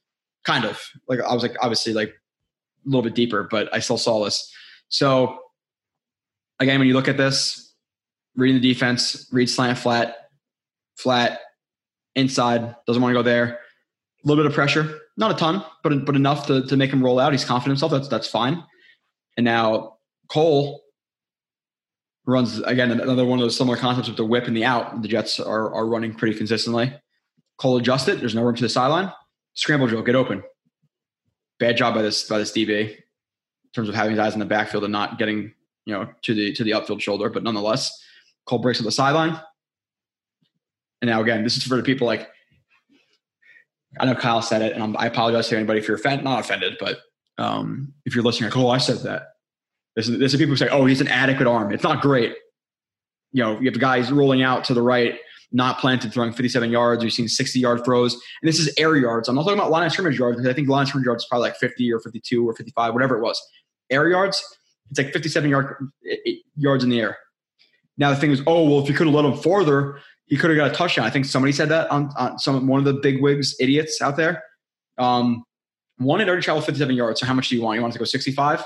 Kind 0.45 0.65
of 0.65 0.81
like 1.09 1.19
I 1.21 1.35
was 1.35 1.43
like 1.43 1.57
obviously 1.61 1.95
like 1.95 2.11
a 2.11 2.89
little 2.89 3.03
bit 3.03 3.17
deeper, 3.17 3.49
but 3.51 3.69
I 3.75 3.81
still 3.81 3.99
saw 3.99 4.25
this. 4.25 4.55
So 4.89 5.41
again, 6.61 6.79
when 6.79 6.87
you 6.87 6.95
look 6.95 7.09
at 7.09 7.17
this, 7.17 7.75
reading 8.37 8.63
the 8.63 8.73
defense, 8.73 9.29
read 9.33 9.51
slant 9.51 9.79
flat, 9.79 10.15
flat, 10.97 11.41
inside, 12.15 12.77
doesn't 12.87 13.03
want 13.03 13.13
to 13.13 13.19
go 13.19 13.25
there. 13.25 13.59
A 14.25 14.29
little 14.29 14.45
bit 14.45 14.49
of 14.49 14.55
pressure, 14.55 14.97
not 15.17 15.33
a 15.33 15.35
ton, 15.35 15.65
but 15.83 16.05
but 16.05 16.15
enough 16.15 16.47
to, 16.47 16.65
to 16.69 16.77
make 16.77 16.93
him 16.93 17.03
roll 17.03 17.19
out. 17.19 17.33
He's 17.33 17.45
confident 17.45 17.81
himself. 17.81 17.91
That's 17.91 18.07
that's 18.07 18.29
fine. 18.29 18.63
And 19.37 19.45
now 19.45 19.97
Cole 20.29 20.85
runs 22.29 22.61
again 22.61 22.91
another 22.91 23.25
one 23.25 23.39
of 23.39 23.43
those 23.43 23.57
similar 23.57 23.77
concepts 23.77 24.07
with 24.07 24.19
the 24.19 24.25
whip 24.25 24.47
and 24.47 24.57
the 24.57 24.65
out. 24.65 25.01
The 25.03 25.09
Jets 25.09 25.41
are 25.41 25.75
are 25.75 25.87
running 25.87 26.15
pretty 26.15 26.37
consistently. 26.37 26.95
Cole 27.57 27.79
adjust 27.79 28.07
it. 28.09 28.21
There's 28.21 28.35
no 28.35 28.43
room 28.43 28.55
to 28.55 28.63
the 28.63 28.69
sideline. 28.69 29.13
Scramble 29.55 29.87
drill, 29.89 30.03
get 30.03 30.15
open. 30.15 30.43
Bad 31.59 31.77
job 31.77 31.95
by 31.95 32.03
this 32.03 32.29
by 32.29 32.39
this 32.39 32.53
DB 32.53 32.91
in 32.91 32.97
terms 33.75 33.89
of 33.89 33.95
having 33.95 34.13
his 34.13 34.21
eyes 34.21 34.35
in 34.35 34.41
the 34.41 34.45
backfield 34.45 34.85
and 34.85 34.93
not 34.93 35.19
getting 35.19 35.55
you 35.87 35.95
know 35.95 36.09
to 36.23 36.35
the 36.35 36.53
to 36.53 36.63
the 36.63 36.73
upfield 36.73 37.01
shoulder. 37.01 37.31
But 37.31 37.43
nonetheless, 37.43 37.99
Cole 38.45 38.59
breaks 38.59 38.79
at 38.79 38.85
the 38.85 38.93
sideline. 38.93 39.41
And 41.01 41.09
now 41.09 41.23
again, 41.23 41.45
this 41.45 41.57
is 41.57 41.65
for 41.65 41.77
the 41.77 41.83
people 41.83 42.07
like 42.07 42.29
I 43.99 44.05
know 44.05 44.15
Kyle 44.15 44.43
said 44.43 44.61
it, 44.61 44.75
and 44.75 44.83
I'm, 44.83 44.97
i 44.99 45.07
apologize 45.07 45.49
to 45.49 45.57
anybody 45.57 45.81
if 45.81 45.89
you're 45.89 45.97
offended, 45.97 46.25
not 46.25 46.41
offended, 46.41 46.77
but 46.79 46.99
um, 47.39 47.95
if 48.05 48.15
you're 48.15 48.23
listening, 48.23 48.51
like, 48.51 48.59
oh, 48.59 48.69
I 48.69 48.79
said 48.79 48.99
that. 48.99 49.29
This 49.99 50.09
is, 50.09 50.21
this 50.21 50.33
people 50.37 50.51
who 50.51 50.57
say, 50.57 50.69
oh, 50.69 50.87
he's 50.87 51.01
an 51.01 51.09
adequate 51.09 51.49
arm. 51.49 51.73
It's 51.73 51.83
not 51.83 52.01
great. 52.01 52.33
you 53.33 53.43
know, 53.43 53.59
you 53.59 53.69
have 53.69 53.81
guys 53.81 54.13
rolling 54.13 54.43
out 54.43 54.63
to 54.67 54.75
the 54.75 54.81
right, 54.81 55.19
not 55.51 55.81
planted, 55.81 56.13
throwing 56.13 56.33
57 56.33 56.71
yards. 56.71 57.03
We've 57.03 57.13
seen 57.13 57.27
60 57.27 57.59
yard 57.59 57.85
throws. 57.85 58.15
And 58.15 58.49
this 58.49 58.61
is 58.61 58.73
air 58.79 58.95
yards. 58.95 59.29
I'm 59.29 59.35
not 59.35 59.43
talking 59.43 59.59
about 59.59 59.73
line 59.73 59.85
of 59.85 59.93
scrimmage 59.93 60.17
yards 60.17 60.37
because 60.37 60.49
I 60.49 60.55
think 60.55 60.69
line 60.69 60.83
of 60.83 60.89
scrimmage 60.91 61.07
yards 61.07 61.25
is 61.25 61.29
probably 61.29 61.49
like 61.49 61.57
50 61.57 61.93
or 61.93 61.99
52 61.99 62.49
or 62.49 62.55
55, 62.55 62.95
whatever 62.95 63.19
it 63.19 63.23
was. 63.23 63.43
Air 63.91 64.09
yards, 64.09 64.41
it's 64.89 65.01
like 65.01 65.13
57 65.13 65.51
yard, 65.51 65.91
yards 66.55 66.85
in 66.85 66.91
the 66.91 67.01
air. 67.01 67.19
Now 67.97 68.11
the 68.11 68.17
thing 68.17 68.31
is, 68.31 68.41
oh, 68.47 68.71
well, 68.71 68.79
if 68.79 68.89
you 68.89 68.95
could 68.95 69.09
have 69.09 69.17
let 69.17 69.25
him 69.25 69.37
farther, 69.37 69.99
he 70.27 70.37
could 70.37 70.51
have 70.51 70.57
got 70.57 70.71
a 70.71 70.75
touchdown. 70.75 71.07
I 71.07 71.11
think 71.11 71.25
somebody 71.25 71.51
said 71.51 71.71
that 71.71 71.91
on, 71.91 72.13
on 72.17 72.39
some 72.39 72.69
one 72.69 72.79
of 72.79 72.85
the 72.85 73.01
big 73.01 73.21
wigs 73.21 73.57
idiots 73.59 74.01
out 74.01 74.17
there. 74.17 74.45
Um, 74.97 75.43
one, 75.97 76.21
it 76.21 76.29
already 76.29 76.43
traveled 76.43 76.67
57 76.67 76.95
yards. 76.95 77.19
So 77.19 77.27
how 77.27 77.35
much 77.35 77.49
do 77.49 77.57
you 77.57 77.63
want? 77.63 77.75
You 77.75 77.83
want 77.83 77.95
to 77.95 77.99
go 77.99 78.05
65? 78.05 78.65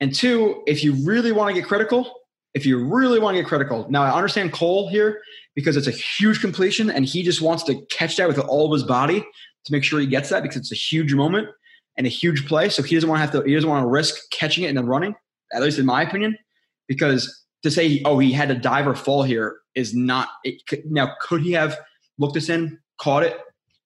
And 0.00 0.14
two, 0.14 0.62
if 0.66 0.84
you 0.84 0.94
really 1.06 1.32
want 1.32 1.54
to 1.54 1.60
get 1.60 1.68
critical, 1.68 2.12
if 2.54 2.64
you 2.64 2.84
really 2.84 3.18
want 3.18 3.36
to 3.36 3.42
get 3.42 3.48
critical, 3.48 3.86
now 3.90 4.02
I 4.02 4.14
understand 4.14 4.52
Cole 4.52 4.88
here 4.88 5.20
because 5.54 5.76
it's 5.76 5.86
a 5.86 5.92
huge 5.92 6.40
completion 6.40 6.90
and 6.90 7.04
he 7.04 7.22
just 7.22 7.40
wants 7.40 7.62
to 7.64 7.84
catch 7.86 8.16
that 8.16 8.28
with 8.28 8.38
all 8.38 8.66
of 8.66 8.72
his 8.72 8.84
body 8.84 9.20
to 9.64 9.72
make 9.72 9.84
sure 9.84 10.00
he 10.00 10.06
gets 10.06 10.28
that 10.30 10.42
because 10.42 10.56
it's 10.56 10.72
a 10.72 10.76
huge 10.76 11.14
moment 11.14 11.48
and 11.96 12.06
a 12.06 12.10
huge 12.10 12.46
play. 12.46 12.68
So 12.68 12.82
he 12.82 12.94
doesn't 12.94 13.08
want 13.08 13.18
to 13.18 13.22
have 13.22 13.32
to, 13.32 13.48
he 13.48 13.54
doesn't 13.54 13.68
want 13.68 13.82
to 13.82 13.88
risk 13.88 14.30
catching 14.30 14.64
it 14.64 14.68
and 14.68 14.78
then 14.78 14.86
running, 14.86 15.14
at 15.52 15.62
least 15.62 15.78
in 15.78 15.86
my 15.86 16.02
opinion, 16.02 16.38
because 16.86 17.44
to 17.64 17.70
say, 17.70 18.00
oh, 18.04 18.18
he 18.18 18.32
had 18.32 18.48
to 18.48 18.54
dive 18.54 18.86
or 18.86 18.94
fall 18.94 19.24
here 19.24 19.56
is 19.74 19.94
not, 19.94 20.28
it, 20.44 20.62
now 20.86 21.12
could 21.20 21.42
he 21.42 21.52
have 21.52 21.76
looked 22.18 22.34
this 22.34 22.48
in, 22.48 22.78
caught 22.98 23.24
it, 23.24 23.36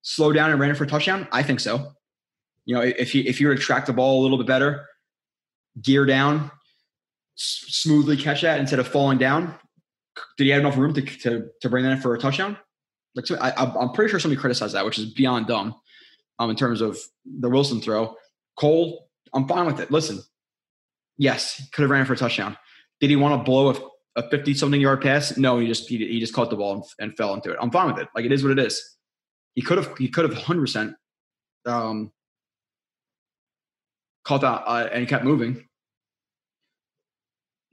slowed 0.02 0.34
down 0.34 0.50
and 0.50 0.60
ran 0.60 0.70
it 0.70 0.76
for 0.76 0.84
a 0.84 0.86
touchdown? 0.86 1.26
I 1.32 1.42
think 1.42 1.60
so. 1.60 1.92
You 2.64 2.74
know, 2.74 2.82
if 2.82 3.12
he, 3.12 3.26
if 3.26 3.40
you 3.40 3.48
were 3.48 3.54
to 3.54 3.60
track 3.60 3.86
the 3.86 3.92
ball 3.92 4.20
a 4.20 4.22
little 4.22 4.38
bit 4.38 4.46
better, 4.46 4.86
gear 5.80 6.04
down, 6.04 6.50
s- 7.38 7.64
smoothly 7.68 8.16
catch 8.16 8.42
that 8.42 8.60
instead 8.60 8.78
of 8.78 8.88
falling 8.88 9.18
down. 9.18 9.54
Did 10.36 10.44
he 10.44 10.50
have 10.50 10.60
enough 10.60 10.76
room 10.76 10.92
to 10.94 11.02
to, 11.02 11.48
to 11.60 11.70
bring 11.70 11.84
that 11.84 11.92
in 11.92 12.00
for 12.00 12.14
a 12.14 12.18
touchdown? 12.18 12.56
Like 13.14 13.30
I, 13.30 13.52
I'm 13.64 13.92
pretty 13.92 14.10
sure 14.10 14.20
somebody 14.20 14.40
criticized 14.40 14.74
that, 14.74 14.84
which 14.84 14.98
is 14.98 15.12
beyond 15.12 15.46
dumb. 15.46 15.74
Um, 16.38 16.50
in 16.50 16.56
terms 16.56 16.80
of 16.80 16.98
the 17.24 17.48
Wilson 17.48 17.80
throw, 17.80 18.16
Cole, 18.56 19.08
I'm 19.34 19.46
fine 19.46 19.66
with 19.66 19.80
it. 19.80 19.90
Listen, 19.90 20.20
yes, 21.18 21.62
could 21.72 21.82
have 21.82 21.90
ran 21.90 22.04
for 22.04 22.14
a 22.14 22.16
touchdown. 22.16 22.56
Did 23.00 23.10
he 23.10 23.16
want 23.16 23.38
to 23.38 23.44
blow 23.44 23.70
a, 23.70 24.20
a 24.20 24.30
50 24.30 24.54
something 24.54 24.80
yard 24.80 25.02
pass? 25.02 25.36
No, 25.36 25.58
he 25.58 25.66
just 25.66 25.88
he, 25.88 25.98
he 25.98 26.20
just 26.20 26.32
caught 26.32 26.50
the 26.50 26.56
ball 26.56 26.74
and, 26.74 26.84
and, 26.98 27.16
fell 27.16 27.34
into 27.34 27.50
it. 27.50 27.58
I'm 27.60 27.70
fine 27.70 27.86
with 27.86 27.98
it. 27.98 28.08
Like 28.14 28.24
it 28.24 28.32
is 28.32 28.42
what 28.42 28.52
it 28.52 28.58
is. 28.58 28.82
He 29.54 29.62
could 29.62 29.78
have 29.78 29.96
he 29.98 30.08
could 30.08 30.24
have 30.24 30.32
100 30.32 30.60
percent 30.60 30.94
um, 31.66 32.12
caught 34.24 34.42
that 34.42 34.62
uh, 34.66 34.88
and 34.92 35.00
he 35.00 35.06
kept 35.06 35.24
moving. 35.24 35.68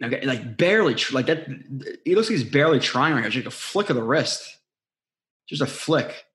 Okay, 0.02 0.26
like 0.26 0.58
barely, 0.58 0.96
like 1.12 1.26
that. 1.26 1.46
He 2.06 2.16
looks 2.16 2.30
like 2.30 2.40
he's 2.40 2.50
barely 2.50 2.80
trying 2.80 3.14
right 3.14 3.22
here. 3.22 3.30
Just 3.30 3.46
like 3.46 3.54
a 3.54 3.58
flick 3.58 3.90
of 3.90 3.98
the 3.98 4.04
wrist, 4.04 4.58
just 5.48 5.62
a 5.62 5.66
flick. 5.66 6.26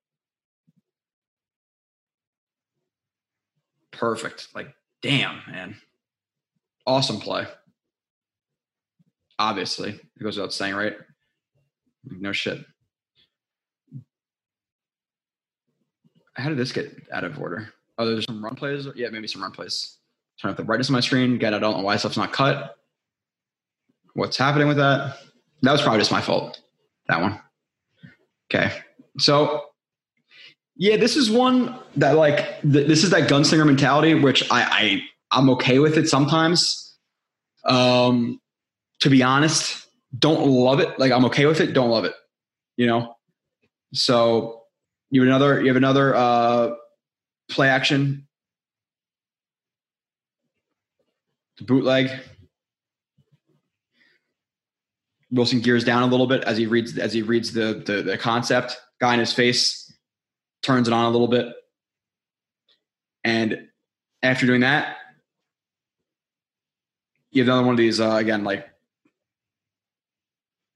Perfect. 3.90 4.48
Like, 4.54 4.74
damn, 5.02 5.40
man. 5.50 5.76
Awesome 6.86 7.20
play. 7.20 7.46
Obviously, 9.38 9.90
it 9.90 10.22
goes 10.22 10.36
without 10.36 10.52
saying, 10.52 10.74
right? 10.74 10.96
No 12.04 12.32
shit. 12.32 12.58
How 16.34 16.48
did 16.48 16.58
this 16.58 16.72
get 16.72 16.92
out 17.12 17.24
of 17.24 17.38
order? 17.38 17.72
Oh, 17.96 18.04
there's 18.04 18.26
some 18.26 18.44
run 18.44 18.56
plays. 18.56 18.86
Yeah, 18.94 19.08
maybe 19.08 19.28
some 19.28 19.42
run 19.42 19.52
plays. 19.52 19.98
Turn 20.40 20.50
up 20.50 20.56
the 20.56 20.64
brightness 20.64 20.88
of 20.88 20.92
my 20.92 21.00
screen. 21.00 21.34
Again, 21.34 21.54
I 21.54 21.58
don't 21.58 21.78
know 21.78 21.82
why 21.84 21.96
stuff's 21.96 22.16
not 22.16 22.32
cut. 22.32 22.76
What's 24.14 24.36
happening 24.36 24.68
with 24.68 24.76
that? 24.78 25.18
That 25.62 25.72
was 25.72 25.82
probably 25.82 26.00
just 26.00 26.12
my 26.12 26.20
fault. 26.20 26.60
That 27.08 27.20
one. 27.20 27.40
Okay. 28.52 28.72
So, 29.18 29.62
yeah, 30.76 30.96
this 30.96 31.16
is 31.16 31.30
one 31.30 31.78
that 31.96 32.12
like 32.12 32.60
th- 32.62 32.86
this 32.86 33.04
is 33.04 33.10
that 33.10 33.28
gunslinger 33.28 33.66
mentality, 33.66 34.14
which 34.14 34.50
I, 34.50 34.62
I 34.62 35.02
I'm 35.30 35.50
okay 35.50 35.78
with 35.78 35.96
it 35.96 36.08
sometimes. 36.08 36.96
Um, 37.64 38.40
to 39.00 39.10
be 39.10 39.22
honest, 39.22 39.86
don't 40.18 40.46
love 40.48 40.80
it. 40.80 40.98
Like 40.98 41.12
I'm 41.12 41.24
okay 41.26 41.46
with 41.46 41.60
it. 41.60 41.72
Don't 41.72 41.90
love 41.90 42.04
it. 42.04 42.14
You 42.76 42.86
know. 42.86 43.14
So 43.92 44.62
you 45.10 45.20
have 45.20 45.28
another 45.28 45.60
you 45.60 45.68
have 45.68 45.76
another 45.76 46.14
uh, 46.14 46.74
play 47.48 47.68
action 47.68 48.26
bootleg. 51.62 52.10
Wilson 55.30 55.60
gears 55.60 55.84
down 55.84 56.02
a 56.02 56.06
little 56.06 56.26
bit 56.26 56.44
as 56.44 56.56
he 56.56 56.66
reads 56.66 56.98
as 56.98 57.12
he 57.12 57.22
reads 57.22 57.52
the, 57.52 57.82
the, 57.86 58.02
the 58.02 58.18
concept. 58.18 58.80
Guy 59.00 59.14
in 59.14 59.20
his 59.20 59.32
face 59.32 59.92
turns 60.62 60.88
it 60.88 60.94
on 60.94 61.04
a 61.04 61.10
little 61.10 61.28
bit, 61.28 61.46
and 63.22 63.68
after 64.22 64.46
doing 64.46 64.60
that, 64.62 64.96
you 67.30 67.42
have 67.42 67.48
another 67.48 67.64
one 67.64 67.74
of 67.74 67.78
these 67.78 68.00
uh, 68.00 68.12
again 68.12 68.44
like 68.44 68.68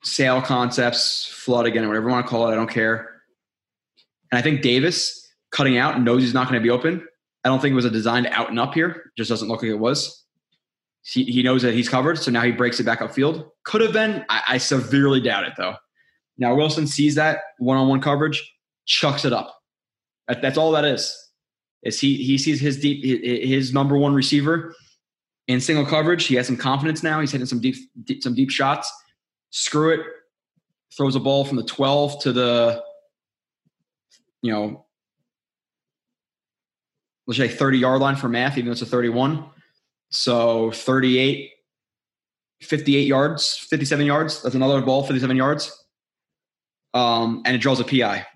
sail 0.02 0.42
concepts, 0.42 1.26
flood 1.26 1.66
again, 1.66 1.86
whatever 1.86 2.06
you 2.08 2.12
want 2.12 2.26
to 2.26 2.30
call 2.30 2.48
it. 2.48 2.52
I 2.52 2.56
don't 2.56 2.70
care. 2.70 3.22
And 4.30 4.38
I 4.38 4.42
think 4.42 4.62
Davis 4.62 5.28
cutting 5.50 5.78
out 5.78 6.00
knows 6.00 6.22
he's 6.22 6.34
not 6.34 6.48
going 6.48 6.60
to 6.60 6.64
be 6.64 6.70
open. 6.70 7.06
I 7.44 7.48
don't 7.48 7.60
think 7.60 7.72
it 7.72 7.76
was 7.76 7.84
a 7.84 7.90
design 7.90 8.24
to 8.24 8.32
out 8.32 8.50
and 8.50 8.58
up 8.58 8.74
here. 8.74 8.88
It 8.88 9.16
just 9.16 9.30
doesn't 9.30 9.48
look 9.48 9.62
like 9.62 9.70
it 9.70 9.76
was. 9.76 10.24
He, 11.02 11.24
he 11.24 11.42
knows 11.42 11.62
that 11.62 11.74
he's 11.74 11.88
covered, 11.88 12.18
so 12.18 12.30
now 12.30 12.42
he 12.42 12.52
breaks 12.52 12.80
it 12.80 12.84
back 12.84 13.00
upfield. 13.00 13.48
Could 13.64 13.80
have 13.80 13.92
been. 13.92 14.24
I, 14.28 14.42
I 14.48 14.58
severely 14.58 15.20
doubt 15.20 15.44
it, 15.44 15.54
though. 15.56 15.74
Now 16.36 16.54
Wilson 16.54 16.86
sees 16.86 17.14
that 17.16 17.40
one-on-one 17.58 18.00
coverage, 18.00 18.54
chucks 18.86 19.24
it 19.24 19.32
up. 19.32 19.58
That, 20.28 20.42
that's 20.42 20.58
all 20.58 20.72
that 20.72 20.84
is. 20.84 21.14
Is 21.82 22.00
he 22.00 22.16
he 22.16 22.38
sees 22.38 22.60
his 22.60 22.78
deep 22.80 23.04
his 23.04 23.72
number 23.72 23.96
one 23.96 24.12
receiver 24.12 24.74
in 25.46 25.60
single 25.60 25.86
coverage. 25.86 26.26
He 26.26 26.34
has 26.34 26.46
some 26.46 26.56
confidence 26.56 27.02
now. 27.02 27.20
He's 27.20 27.32
hitting 27.32 27.46
some 27.46 27.60
deep, 27.60 27.76
deep 28.04 28.22
some 28.22 28.34
deep 28.34 28.50
shots. 28.50 28.92
Screw 29.50 29.94
it. 29.94 30.00
Throws 30.96 31.14
a 31.14 31.20
ball 31.20 31.44
from 31.44 31.56
the 31.56 31.64
12 31.64 32.22
to 32.22 32.32
the 32.32 32.82
you 34.42 34.52
know 34.52 34.86
let's 37.26 37.38
say 37.38 37.48
30 37.48 37.78
yard 37.78 38.00
line 38.00 38.16
for 38.16 38.28
math, 38.28 38.58
even 38.58 38.66
though 38.66 38.72
it's 38.72 38.82
a 38.82 38.86
31. 38.86 39.44
So 40.10 40.70
38, 40.70 41.50
58 42.62 43.06
yards, 43.06 43.66
57 43.70 44.06
yards. 44.06 44.42
That's 44.42 44.54
another 44.54 44.80
ball, 44.80 45.02
57 45.02 45.36
yards. 45.36 45.84
Um, 46.94 47.42
and 47.44 47.54
it 47.54 47.58
draws 47.58 47.80
a 47.80 47.84
PI. 47.84 48.26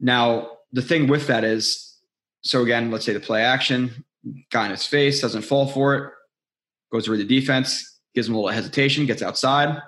Now, 0.00 0.50
the 0.72 0.82
thing 0.82 1.06
with 1.06 1.28
that 1.28 1.44
is, 1.44 1.98
so 2.42 2.62
again, 2.62 2.90
let's 2.90 3.04
say 3.04 3.12
the 3.12 3.20
play 3.20 3.42
action, 3.42 4.04
guy 4.50 4.66
in 4.66 4.72
his 4.72 4.84
face, 4.86 5.20
doesn't 5.20 5.42
fall 5.42 5.68
for 5.68 5.94
it, 5.94 6.12
goes 6.92 7.08
read 7.08 7.20
the 7.20 7.24
defense, 7.40 7.98
gives 8.14 8.28
him 8.28 8.34
a 8.34 8.38
little 8.38 8.50
hesitation, 8.50 9.06
gets 9.06 9.22
outside. 9.22 9.80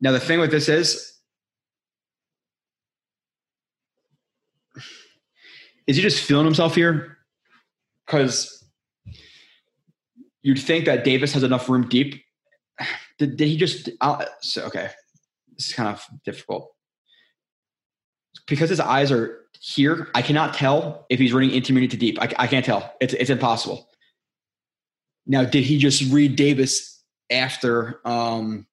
Now, 0.00 0.12
the 0.12 0.20
thing 0.20 0.40
with 0.40 0.50
this 0.50 0.68
is, 0.68 1.12
is 5.86 5.96
he 5.96 6.02
just 6.02 6.22
feeling 6.22 6.44
himself 6.44 6.74
here? 6.74 7.18
Because 8.06 8.59
you'd 10.42 10.58
think 10.58 10.86
that 10.86 11.04
Davis 11.04 11.32
has 11.32 11.42
enough 11.42 11.68
room 11.68 11.88
deep. 11.88 12.22
Did, 13.18 13.36
did 13.36 13.48
he 13.48 13.58
just? 13.58 13.90
Uh, 14.00 14.24
so, 14.40 14.64
okay, 14.64 14.88
this 15.54 15.66
is 15.66 15.74
kind 15.74 15.90
of 15.90 16.02
difficult 16.24 16.72
because 18.46 18.70
his 18.70 18.80
eyes 18.80 19.12
are 19.12 19.40
here. 19.60 20.08
I 20.14 20.22
cannot 20.22 20.54
tell 20.54 21.06
if 21.10 21.18
he's 21.18 21.32
running 21.32 21.50
intermediate 21.50 21.90
to 21.90 21.96
deep. 21.98 22.18
I, 22.20 22.32
I 22.38 22.46
can't 22.46 22.64
tell. 22.64 22.94
It's 23.00 23.12
it's 23.12 23.28
impossible. 23.28 23.88
Now, 25.26 25.44
did 25.44 25.64
he 25.64 25.78
just 25.78 26.10
read 26.12 26.36
Davis 26.36 27.02
after 27.30 28.00
um, 28.06 28.66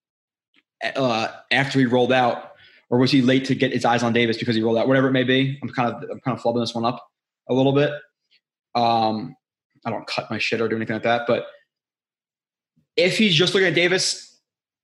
uh, 0.95 1.27
after 1.51 1.79
he 1.79 1.85
rolled 1.85 2.13
out, 2.13 2.53
or 2.89 2.99
was 2.99 3.11
he 3.11 3.21
late 3.21 3.45
to 3.45 3.55
get 3.55 3.73
his 3.73 3.85
eyes 3.85 4.03
on 4.03 4.13
Davis 4.13 4.37
because 4.37 4.55
he 4.55 4.63
rolled 4.63 4.77
out? 4.77 4.87
Whatever 4.87 5.07
it 5.07 5.13
may 5.13 5.23
be. 5.23 5.59
I'm 5.61 5.69
kind 5.69 5.93
of 5.93 6.09
I'm 6.09 6.19
kind 6.21 6.37
of 6.37 6.43
flubbing 6.43 6.61
this 6.61 6.73
one 6.73 6.85
up 6.85 7.05
a 7.49 7.53
little 7.53 7.73
bit. 7.73 7.91
Um, 8.75 9.35
I 9.85 9.89
don't 9.89 10.07
cut 10.07 10.29
my 10.29 10.37
shit 10.37 10.61
or 10.61 10.67
do 10.67 10.75
anything 10.75 10.95
like 10.95 11.03
that, 11.03 11.27
but 11.27 11.47
if 12.97 13.17
he's 13.17 13.35
just 13.35 13.53
looking 13.53 13.67
at 13.67 13.75
Davis, 13.75 14.37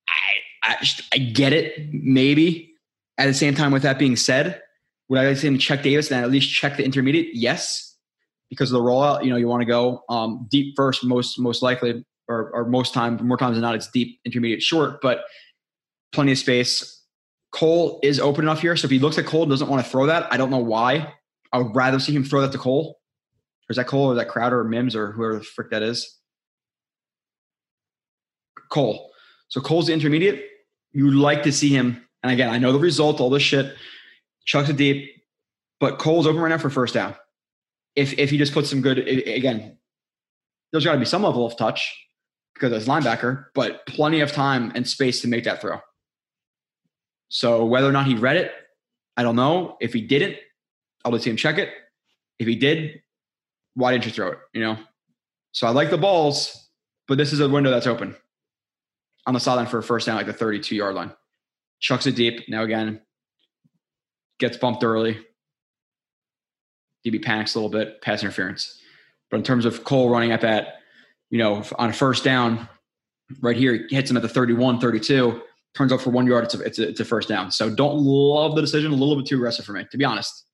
I 0.07 0.71
I, 0.71 0.87
I 1.13 1.17
get 1.17 1.51
it. 1.51 1.89
Maybe 1.91 2.73
at 3.17 3.25
the 3.25 3.33
same 3.33 3.55
time, 3.55 3.71
with 3.71 3.83
that 3.83 3.99
being 3.99 4.15
said, 4.15 4.61
would 5.09 5.19
I 5.19 5.33
say 5.33 5.47
him 5.47 5.57
check 5.57 5.83
Davis 5.83 6.11
and 6.11 6.23
at 6.23 6.31
least 6.31 6.53
check 6.53 6.77
the 6.77 6.85
intermediate? 6.85 7.29
Yes, 7.33 7.97
because 8.49 8.71
of 8.71 8.81
the 8.81 8.83
rollout. 8.87 9.23
You 9.23 9.31
know, 9.31 9.35
you 9.35 9.47
want 9.47 9.61
to 9.61 9.65
go 9.65 10.03
um, 10.09 10.47
deep 10.49 10.75
first, 10.75 11.03
most 11.03 11.39
most 11.39 11.61
likely, 11.61 12.05
or, 12.27 12.51
or 12.51 12.65
most 12.65 12.93
time, 12.93 13.19
more 13.25 13.37
times 13.37 13.55
than 13.55 13.61
not, 13.61 13.75
it's 13.75 13.89
deep, 13.89 14.19
intermediate, 14.25 14.61
short, 14.61 15.01
but 15.01 15.25
plenty 16.11 16.31
of 16.31 16.37
space. 16.37 17.01
Cole 17.51 17.99
is 18.01 18.19
open 18.19 18.45
enough 18.45 18.61
here, 18.61 18.75
so 18.75 18.85
if 18.85 18.91
he 18.91 18.99
looks 18.99 19.17
at 19.17 19.25
Cole 19.25 19.43
and 19.43 19.51
doesn't 19.51 19.69
want 19.69 19.83
to 19.83 19.89
throw 19.89 20.07
that, 20.07 20.31
I 20.31 20.37
don't 20.37 20.49
know 20.49 20.57
why. 20.57 21.13
I 21.51 21.59
would 21.59 21.75
rather 21.75 21.99
see 21.99 22.15
him 22.15 22.23
throw 22.23 22.41
that 22.41 22.51
to 22.53 22.57
Cole. 22.57 22.99
Or 23.69 23.71
is 23.71 23.77
that 23.77 23.85
Cole 23.85 24.07
or 24.07 24.15
that 24.15 24.27
Crowder 24.27 24.59
or 24.59 24.63
Mims 24.63 24.95
or 24.95 25.11
whoever 25.11 25.35
the 25.35 25.43
frick 25.43 25.69
that 25.69 25.83
is? 25.83 26.17
Cole. 28.73 29.11
So 29.49 29.61
Cole's 29.61 29.85
the 29.87 29.93
intermediate. 29.93 30.49
you 30.91 31.11
like 31.11 31.43
to 31.43 31.51
see 31.51 31.69
him. 31.69 32.03
And 32.23 32.31
again, 32.31 32.49
I 32.49 32.57
know 32.57 32.71
the 32.71 32.79
result, 32.79 33.21
all 33.21 33.29
this 33.29 33.43
shit, 33.43 33.75
chucks 34.45 34.69
it 34.69 34.77
deep, 34.77 35.23
but 35.79 35.99
Cole's 35.99 36.25
open 36.25 36.41
right 36.41 36.49
now 36.49 36.57
for 36.57 36.69
first 36.69 36.95
down. 36.95 37.15
If 37.95 38.17
if 38.17 38.31
he 38.31 38.37
just 38.37 38.53
puts 38.53 38.69
some 38.69 38.81
good 38.81 38.97
again, 38.97 39.77
there's 40.71 40.83
got 40.83 40.93
to 40.93 40.99
be 40.99 41.05
some 41.05 41.21
level 41.21 41.45
of 41.45 41.55
touch 41.55 41.95
because 42.55 42.73
as 42.73 42.87
linebacker, 42.87 43.45
but 43.53 43.85
plenty 43.85 44.21
of 44.21 44.31
time 44.31 44.71
and 44.73 44.87
space 44.87 45.21
to 45.21 45.27
make 45.27 45.43
that 45.43 45.61
throw. 45.61 45.79
So 47.29 47.65
whether 47.65 47.87
or 47.87 47.91
not 47.91 48.07
he 48.07 48.15
read 48.15 48.37
it, 48.37 48.51
I 49.15 49.21
don't 49.21 49.35
know. 49.35 49.77
If 49.79 49.93
he 49.93 50.01
didn't, 50.01 50.37
I'll 51.05 51.11
just 51.11 51.25
see 51.25 51.29
him 51.29 51.37
check 51.37 51.59
it. 51.59 51.69
If 52.39 52.47
he 52.47 52.55
did, 52.55 53.01
why 53.75 53.91
didn't 53.91 54.05
you 54.05 54.11
throw 54.11 54.29
it? 54.29 54.39
You 54.53 54.61
know. 54.61 54.77
So 55.51 55.67
I 55.67 55.69
like 55.69 55.91
the 55.91 55.97
balls, 55.99 56.69
but 57.07 57.19
this 57.19 57.33
is 57.33 57.39
a 57.39 57.47
window 57.47 57.69
that's 57.69 57.85
open 57.85 58.15
on 59.25 59.33
the 59.33 59.39
sideline 59.39 59.67
for 59.67 59.77
a 59.77 59.83
first 59.83 60.05
down, 60.05 60.15
like 60.15 60.25
the 60.25 60.33
32 60.33 60.75
yard 60.75 60.95
line. 60.95 61.11
Chucks 61.79 62.05
it 62.05 62.15
deep. 62.15 62.47
Now 62.47 62.63
again, 62.63 63.01
gets 64.39 64.57
bumped 64.57 64.83
early. 64.83 65.19
DB 67.05 67.21
panics 67.21 67.55
a 67.55 67.59
little 67.59 67.69
bit, 67.69 68.01
pass 68.01 68.21
interference. 68.21 68.79
But 69.29 69.37
in 69.37 69.43
terms 69.43 69.65
of 69.65 69.83
Cole 69.83 70.09
running 70.09 70.31
at 70.31 70.41
that, 70.41 70.75
you 71.29 71.37
know, 71.37 71.63
on 71.77 71.89
a 71.89 71.93
first 71.93 72.23
down, 72.23 72.69
right 73.41 73.57
here, 73.57 73.87
hits 73.89 74.09
him 74.09 74.15
at 74.15 74.23
the 74.23 74.29
31, 74.29 74.79
32, 74.79 75.41
turns 75.75 75.91
out 75.91 76.01
for 76.01 76.11
one 76.11 76.27
yard, 76.27 76.45
it's 76.45 76.53
a, 76.53 76.59
it's 76.61 76.79
a, 76.79 76.89
it's 76.89 76.99
a 76.99 77.05
first 77.05 77.27
down. 77.27 77.51
So 77.51 77.73
don't 77.73 77.97
love 77.97 78.55
the 78.55 78.61
decision, 78.61 78.91
a 78.91 78.95
little 78.95 79.15
bit 79.15 79.25
too 79.25 79.35
aggressive 79.35 79.65
for 79.65 79.73
me, 79.73 79.85
to 79.91 79.97
be 79.97 80.05
honest. 80.05 80.45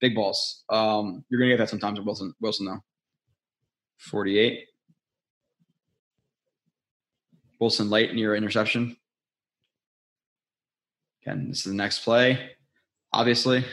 Big 0.00 0.14
balls. 0.14 0.64
Um, 0.68 1.24
you're 1.28 1.40
going 1.40 1.50
to 1.50 1.56
get 1.56 1.62
that 1.62 1.70
sometimes 1.70 1.98
with 1.98 2.06
Wilson, 2.06 2.34
Wilson, 2.40 2.66
though. 2.66 2.80
48. 3.98 4.60
Wilson 7.58 7.90
late 7.90 8.14
near 8.14 8.34
interception. 8.34 8.96
Again, 11.22 11.48
this 11.48 11.58
is 11.58 11.64
the 11.64 11.74
next 11.74 12.00
play. 12.00 12.50
Obviously, 13.12 13.64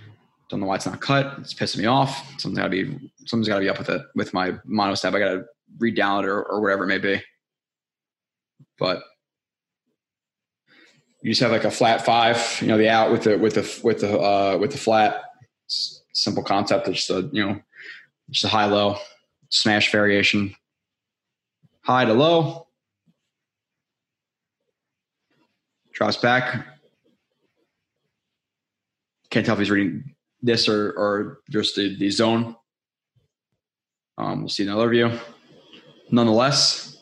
don't 0.50 0.60
know 0.60 0.66
why 0.66 0.76
it's 0.76 0.86
not 0.86 1.00
cut. 1.00 1.34
It's 1.38 1.54
pissing 1.54 1.78
me 1.78 1.86
off. 1.86 2.28
Something's 2.40 2.58
gotta 2.58 2.70
be 2.70 3.10
something's 3.26 3.48
gotta 3.48 3.60
be 3.60 3.68
up 3.68 3.78
with 3.78 3.90
it 3.90 4.02
with 4.14 4.32
my 4.32 4.54
mono 4.64 4.94
step. 4.94 5.14
I 5.14 5.18
gotta 5.18 5.44
redownload 5.78 6.22
it 6.22 6.28
or, 6.28 6.42
or 6.42 6.60
whatever 6.60 6.84
it 6.84 6.88
may 6.88 6.98
be. 6.98 7.22
But 8.78 9.02
you 11.22 11.32
just 11.32 11.42
have 11.42 11.50
like 11.50 11.64
a 11.64 11.70
flat 11.70 12.04
five, 12.04 12.58
you 12.60 12.68
know, 12.68 12.78
the 12.78 12.88
out 12.88 13.10
with 13.10 13.24
the 13.24 13.36
with 13.36 13.54
the 13.54 13.80
with 13.82 14.00
the 14.00 14.18
uh, 14.18 14.58
with 14.58 14.72
the 14.72 14.78
flat. 14.78 15.22
It's 15.64 16.02
simple 16.12 16.42
concept. 16.42 16.86
It's 16.88 17.06
just 17.06 17.10
a 17.10 17.28
you 17.32 17.44
know, 17.44 17.60
just 18.30 18.44
a 18.44 18.48
high 18.48 18.66
low 18.66 18.96
smash 19.48 19.90
variation. 19.90 20.54
High 21.82 22.04
to 22.04 22.14
low. 22.14 22.65
Drops 25.96 26.18
back. 26.18 26.66
Can't 29.30 29.46
tell 29.46 29.54
if 29.54 29.60
he's 29.60 29.70
reading 29.70 30.14
this 30.42 30.68
or 30.68 30.92
or 30.92 31.38
just 31.50 31.74
the, 31.74 31.96
the 31.96 32.10
zone. 32.10 32.54
Um, 34.18 34.40
we'll 34.40 34.50
see 34.50 34.64
another 34.64 34.90
view. 34.90 35.10
Nonetheless, 36.10 36.98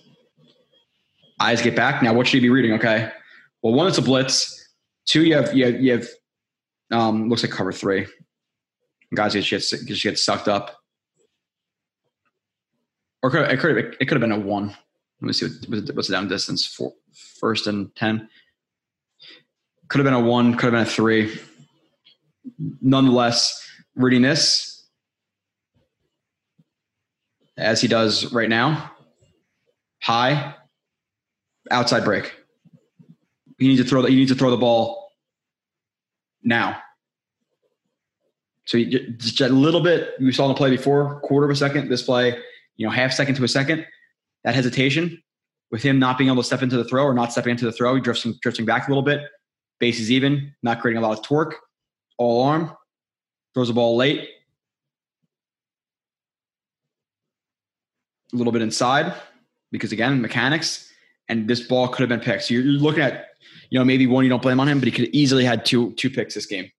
eyes 1.41 1.61
get 1.61 1.75
back. 1.75 2.05
Now, 2.05 2.15
what 2.15 2.29
should 2.29 2.37
you 2.37 2.43
be 2.43 2.51
reading? 2.51 2.75
Okay. 2.75 3.11
Well, 3.63 3.75
one, 3.75 3.89
it's 3.89 3.99
a 3.99 4.03
blitz. 4.03 4.69
Two, 5.07 5.25
you 5.25 5.35
have 5.35 5.53
you 5.53 5.65
have, 5.65 5.81
you 5.81 5.93
have 5.93 6.07
um, 6.93 7.29
looks 7.29 7.43
like 7.43 7.51
cover 7.51 7.73
three. 7.73 8.07
Guys 9.13 9.33
just 9.33 9.51
get 9.51 9.87
just 9.89 10.03
get 10.05 10.21
sucked 10.21 10.47
up. 10.47 10.77
Or 13.25 13.31
could, 13.31 13.51
it 13.51 13.59
could 13.59 13.77
it 13.77 14.07
could 14.07 14.13
have 14.13 14.21
been 14.21 14.31
a 14.31 14.39
one. 14.39 14.69
Let 15.21 15.27
me 15.27 15.33
see 15.33 15.47
what, 15.67 15.97
what's 15.97 16.07
the 16.07 16.15
down 16.15 16.29
distance 16.29 16.65
for 16.65 16.93
first 17.41 17.67
and 17.67 17.93
ten. 17.97 18.29
Could 19.95 20.05
have 20.05 20.13
been 20.13 20.25
a 20.25 20.29
one. 20.29 20.55
Could 20.55 20.73
have 20.73 20.73
been 20.73 20.81
a 20.81 20.87
three. 20.87 21.39
Nonetheless, 22.83 23.65
reading 23.95 24.23
this 24.23 24.89
as 27.57 27.81
he 27.81 27.87
does 27.87 28.33
right 28.33 28.49
now, 28.49 28.91
high, 30.03 30.57
outside 31.71 32.05
break. 32.05 32.35
He 33.61 33.69
needs 33.69 33.81
to 33.83 33.89
throw 33.89 34.03
the, 34.03 34.09
he 34.09 34.17
needs 34.17 34.33
to 34.33 34.37
throw 34.37 34.51
the 34.51 34.57
ball 34.57 35.13
now. 36.43 36.77
So 38.65 38.83
just 38.83 39.41
a 39.43 39.49
little 39.49 39.81
bit, 39.81 40.15
we 40.19 40.33
saw 40.33 40.49
the 40.49 40.55
play 40.55 40.71
before, 40.71 41.21
quarter 41.21 41.45
of 41.45 41.53
a 41.53 41.57
second. 41.57 41.89
This 41.89 42.03
play, 42.03 42.37
you 42.75 42.85
know, 42.85 42.91
half 42.91 43.13
second 43.13 43.37
to 43.37 43.45
a 43.45 43.49
second. 43.49 43.87
That 44.43 44.57
hesitation 44.57 45.23
with 45.71 45.85
him 45.85 46.01
not 46.01 46.19
being 46.19 46.31
able 46.31 46.43
to 46.43 46.47
step 46.47 46.63
into 46.63 46.77
the 46.77 46.85
throw 46.85 47.05
or 47.05 47.15
not 47.15 47.31
stepping 47.31 47.53
into 47.53 47.65
the 47.65 47.71
throw, 47.71 47.95
he 47.95 48.01
drifting 48.01 48.67
back 48.67 48.89
a 48.89 48.91
little 48.91 49.05
bit. 49.05 49.21
Base 49.79 50.01
is 50.01 50.11
even, 50.11 50.55
not 50.63 50.81
creating 50.81 51.03
a 51.03 51.07
lot 51.07 51.19
of 51.19 51.25
torque. 51.25 51.57
All 52.17 52.45
arm, 52.45 52.73
throws 53.55 53.69
the 53.69 53.75
ball 53.75 53.97
late. 53.97 54.29
A 58.33 58.37
little 58.37 58.53
bit 58.53 58.63
inside 58.63 59.15
because 59.73 59.93
again, 59.93 60.21
mechanics. 60.21 60.91
And 61.29 61.49
this 61.49 61.61
ball 61.61 61.89
could 61.89 62.01
have 62.01 62.09
been 62.09 62.21
picked. 62.21 62.45
So 62.45 62.55
you're, 62.55 62.65
looking 62.65 63.03
at, 63.03 63.29
you 63.71 63.79
know, 63.79 63.85
maybe 63.85 64.07
one 64.07 64.25
you 64.25 64.31
don't 64.31 64.43
blame 64.43 64.61
on 64.61 64.69
him, 64.69 64.79
but 64.79 64.87
he 64.87 64.93
could 64.93 65.09
easily 65.15 65.45
had 65.45 65.65
two 65.65 65.93
two 65.95 66.11
picks 66.11 66.35
this 66.35 66.47
game 66.47 66.71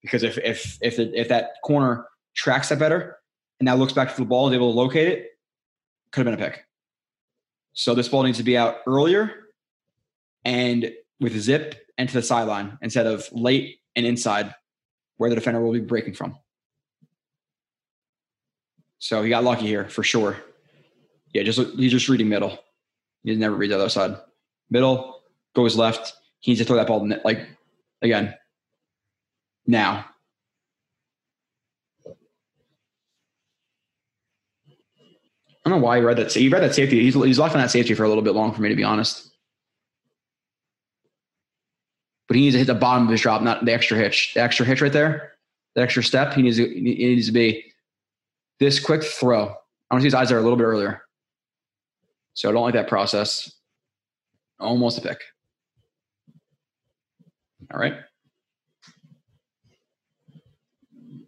because 0.00 0.22
if 0.22 0.38
if 0.38 0.78
if 0.82 0.98
if 0.98 1.28
that 1.28 1.52
corner 1.64 2.06
tracks 2.34 2.68
that 2.70 2.78
better 2.78 3.18
and 3.58 3.66
now 3.66 3.74
looks 3.74 3.92
back 3.92 4.14
to 4.14 4.16
the 4.20 4.26
ball 4.26 4.48
is 4.48 4.54
able 4.54 4.72
to 4.72 4.78
locate 4.78 5.08
it, 5.08 5.30
could 6.12 6.26
have 6.26 6.36
been 6.36 6.46
a 6.46 6.50
pick. 6.50 6.64
So 7.72 7.94
this 7.94 8.08
ball 8.08 8.22
needs 8.22 8.38
to 8.38 8.44
be 8.44 8.56
out 8.56 8.78
earlier 8.86 9.32
and 10.44 10.92
with 11.20 11.38
zip 11.38 11.86
and 11.98 12.08
to 12.08 12.14
the 12.14 12.22
sideline 12.22 12.78
instead 12.82 13.06
of 13.06 13.28
late 13.32 13.78
and 13.96 14.06
inside 14.06 14.54
where 15.16 15.30
the 15.30 15.36
defender 15.36 15.60
will 15.60 15.72
be 15.72 15.80
breaking 15.80 16.14
from. 16.14 16.36
So 18.98 19.22
he 19.22 19.28
got 19.28 19.44
lucky 19.44 19.66
here 19.66 19.88
for 19.88 20.02
sure. 20.02 20.38
Yeah, 21.32 21.42
just 21.42 21.58
he's 21.76 21.92
just 21.92 22.08
reading 22.08 22.28
middle. 22.28 22.58
He 23.22 23.34
never 23.36 23.54
reads 23.54 23.72
the 23.72 23.78
other 23.78 23.88
side. 23.88 24.16
Middle 24.70 25.22
goes 25.54 25.76
left. 25.76 26.14
He 26.40 26.50
needs 26.50 26.60
to 26.60 26.64
throw 26.66 26.76
that 26.76 26.86
ball 26.86 27.06
like 27.24 27.46
again 28.02 28.34
now. 29.66 30.06
I 35.66 35.70
don't 35.70 35.80
know 35.80 35.84
why 35.84 35.96
he 35.96 36.02
read 36.02 36.18
that. 36.18 36.32
He 36.32 36.48
read 36.48 36.62
that 36.62 36.74
safety. 36.74 37.00
He's 37.02 37.14
he's 37.14 37.38
locked 37.38 37.54
on 37.54 37.60
that 37.60 37.70
safety 37.70 37.94
for 37.94 38.04
a 38.04 38.08
little 38.08 38.22
bit 38.22 38.34
long 38.34 38.52
for 38.52 38.60
me 38.60 38.68
to 38.68 38.76
be 38.76 38.84
honest. 38.84 39.33
But 42.26 42.36
he 42.36 42.42
needs 42.42 42.54
to 42.54 42.58
hit 42.58 42.66
the 42.66 42.74
bottom 42.74 43.04
of 43.04 43.10
his 43.10 43.20
drop, 43.20 43.42
not 43.42 43.64
the 43.64 43.72
extra 43.72 43.98
hitch. 43.98 44.32
The 44.34 44.40
extra 44.40 44.64
hitch 44.64 44.80
right 44.80 44.92
there, 44.92 45.32
the 45.74 45.82
extra 45.82 46.02
step. 46.02 46.32
He 46.34 46.42
needs 46.42 46.56
to 46.56 46.66
he 46.66 46.80
needs 46.80 47.26
to 47.26 47.32
be 47.32 47.72
this 48.60 48.80
quick 48.80 49.02
throw. 49.02 49.42
I 49.42 49.94
want 49.94 50.00
to 50.00 50.00
see 50.00 50.06
his 50.06 50.14
eyes 50.14 50.28
there 50.30 50.38
a 50.38 50.42
little 50.42 50.56
bit 50.56 50.64
earlier. 50.64 51.02
So 52.32 52.48
I 52.48 52.52
don't 52.52 52.62
like 52.62 52.74
that 52.74 52.88
process. 52.88 53.52
Almost 54.58 54.98
a 54.98 55.02
pick. 55.02 55.20
All 57.72 57.80
right. 57.80 57.94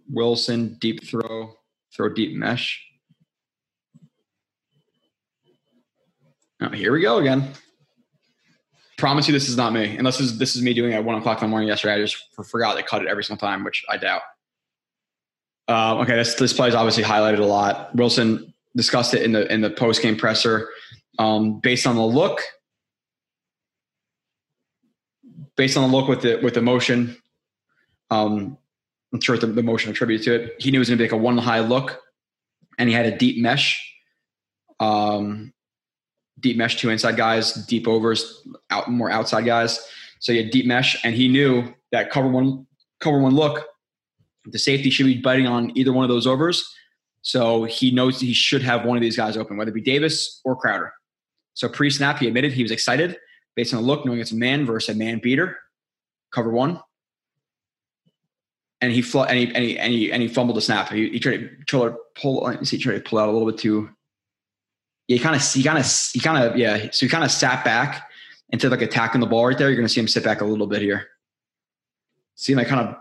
Wilson, 0.08 0.76
deep 0.80 1.04
throw, 1.04 1.52
throw 1.94 2.08
deep 2.08 2.36
mesh. 2.36 2.82
Oh, 6.60 6.70
here 6.70 6.92
we 6.92 7.02
go 7.02 7.18
again. 7.18 7.52
Promise 8.96 9.28
you, 9.28 9.32
this 9.32 9.48
is 9.48 9.56
not 9.56 9.72
me. 9.72 9.96
Unless 9.96 10.18
this 10.18 10.26
is, 10.28 10.38
this 10.38 10.56
is 10.56 10.62
me 10.62 10.72
doing 10.72 10.92
it 10.92 10.94
at 10.94 11.04
one 11.04 11.16
o'clock 11.16 11.42
in 11.42 11.48
the 11.48 11.50
morning 11.50 11.68
yesterday. 11.68 11.94
I 11.94 12.00
just 12.00 12.16
forgot 12.46 12.76
to 12.76 12.82
cut 12.82 13.02
it 13.02 13.08
every 13.08 13.24
single 13.24 13.46
time, 13.46 13.62
which 13.62 13.84
I 13.90 13.98
doubt. 13.98 14.22
Uh, 15.68 15.98
okay, 15.98 16.14
this 16.14 16.34
this 16.36 16.52
play 16.52 16.68
is 16.68 16.74
obviously 16.74 17.02
highlighted 17.02 17.40
a 17.40 17.44
lot. 17.44 17.94
Wilson 17.94 18.54
discussed 18.74 19.14
it 19.14 19.22
in 19.22 19.32
the 19.32 19.52
in 19.52 19.60
the 19.60 19.70
post 19.70 20.00
game 20.00 20.16
presser. 20.16 20.70
Um, 21.18 21.60
based 21.60 21.86
on 21.86 21.96
the 21.96 22.02
look, 22.02 22.42
based 25.56 25.76
on 25.76 25.90
the 25.90 25.96
look 25.96 26.08
with 26.08 26.22
the 26.22 26.40
with 26.42 26.54
the 26.54 26.62
motion, 26.62 27.16
um, 28.10 28.56
I'm 29.12 29.20
sure 29.20 29.36
the, 29.36 29.46
the 29.46 29.62
motion 29.62 29.90
attributed 29.90 30.24
to 30.26 30.34
it. 30.34 30.56
He 30.58 30.70
knew 30.70 30.76
it 30.76 30.80
was 30.80 30.88
going 30.88 30.98
to 30.98 31.02
be 31.02 31.08
like 31.08 31.18
a 31.18 31.22
one 31.22 31.38
high 31.38 31.60
look, 31.60 32.00
and 32.78 32.88
he 32.88 32.94
had 32.94 33.06
a 33.06 33.16
deep 33.16 33.42
mesh, 33.42 33.94
um, 34.78 35.52
deep 36.40 36.56
mesh 36.56 36.76
two 36.76 36.90
inside 36.90 37.16
guys, 37.16 37.54
deep 37.66 37.88
overs 37.88 38.46
out 38.70 38.90
more 38.90 39.10
outside 39.10 39.44
guys. 39.44 39.80
So 40.20 40.32
he 40.32 40.42
had 40.42 40.50
deep 40.50 40.66
mesh, 40.66 41.02
and 41.04 41.14
he 41.14 41.28
knew 41.28 41.74
that 41.92 42.10
cover 42.10 42.28
one 42.28 42.66
cover 43.00 43.20
one 43.20 43.34
look, 43.34 43.64
the 44.44 44.58
safety 44.58 44.90
should 44.90 45.06
be 45.06 45.20
biting 45.20 45.46
on 45.46 45.76
either 45.76 45.92
one 45.92 46.04
of 46.04 46.08
those 46.08 46.26
overs. 46.26 46.74
So 47.22 47.64
he 47.64 47.90
knows 47.90 48.20
he 48.20 48.32
should 48.32 48.62
have 48.62 48.84
one 48.84 48.96
of 48.96 49.00
these 49.00 49.16
guys 49.16 49.36
open, 49.36 49.56
whether 49.56 49.70
it 49.70 49.74
be 49.74 49.80
Davis 49.80 50.40
or 50.44 50.56
Crowder. 50.56 50.92
So 51.54 51.68
pre 51.68 51.90
snap, 51.90 52.18
he 52.18 52.28
admitted 52.28 52.52
he 52.52 52.62
was 52.62 52.72
excited 52.72 53.16
based 53.54 53.74
on 53.74 53.80
the 53.80 53.86
look, 53.86 54.04
knowing 54.04 54.20
it's 54.20 54.32
a 54.32 54.36
man 54.36 54.64
versus 54.64 54.94
a 54.94 54.98
man 54.98 55.18
beater. 55.18 55.58
Cover 56.30 56.50
one 56.50 56.80
and 58.80 58.92
he 58.92 59.02
fl- 59.02 59.22
and 59.22 59.38
he 59.38 59.46
and 59.46 59.64
he 59.64 59.78
and 59.78 59.92
he, 59.92 60.12
and 60.12 60.22
he 60.22 60.28
fumbled 60.28 60.56
the 60.56 60.60
snap. 60.60 60.90
He, 60.90 61.08
he 61.10 61.18
tried 61.18 61.66
to, 61.66 61.96
pull. 62.14 62.46
Me 62.46 62.64
see, 62.64 62.78
tried 62.78 62.94
to 62.94 63.00
pull 63.00 63.18
out 63.18 63.28
a 63.28 63.32
little 63.32 63.50
bit 63.50 63.58
too. 63.58 63.90
He 65.08 65.18
kind 65.18 65.36
of 65.36 65.52
he 65.52 65.62
kind 65.62 65.78
of 65.78 65.86
he 66.12 66.20
kind 66.20 66.42
of 66.42 66.56
yeah. 66.56 66.90
So 66.90 67.06
he 67.06 67.08
kind 67.08 67.24
of 67.24 67.30
sat 67.30 67.64
back 67.64 68.10
instead 68.50 68.72
of 68.72 68.78
like 68.78 68.88
attacking 68.88 69.20
the 69.20 69.26
ball 69.26 69.46
right 69.46 69.56
there, 69.56 69.68
you're 69.68 69.76
going 69.76 69.86
to 69.86 69.92
see 69.92 70.00
him 70.00 70.08
sit 70.08 70.24
back 70.24 70.40
a 70.40 70.44
little 70.44 70.66
bit 70.66 70.82
here. 70.82 71.08
See 72.34 72.52
him 72.52 72.58
like 72.58 72.68
kind 72.68 72.88
of 72.88 72.96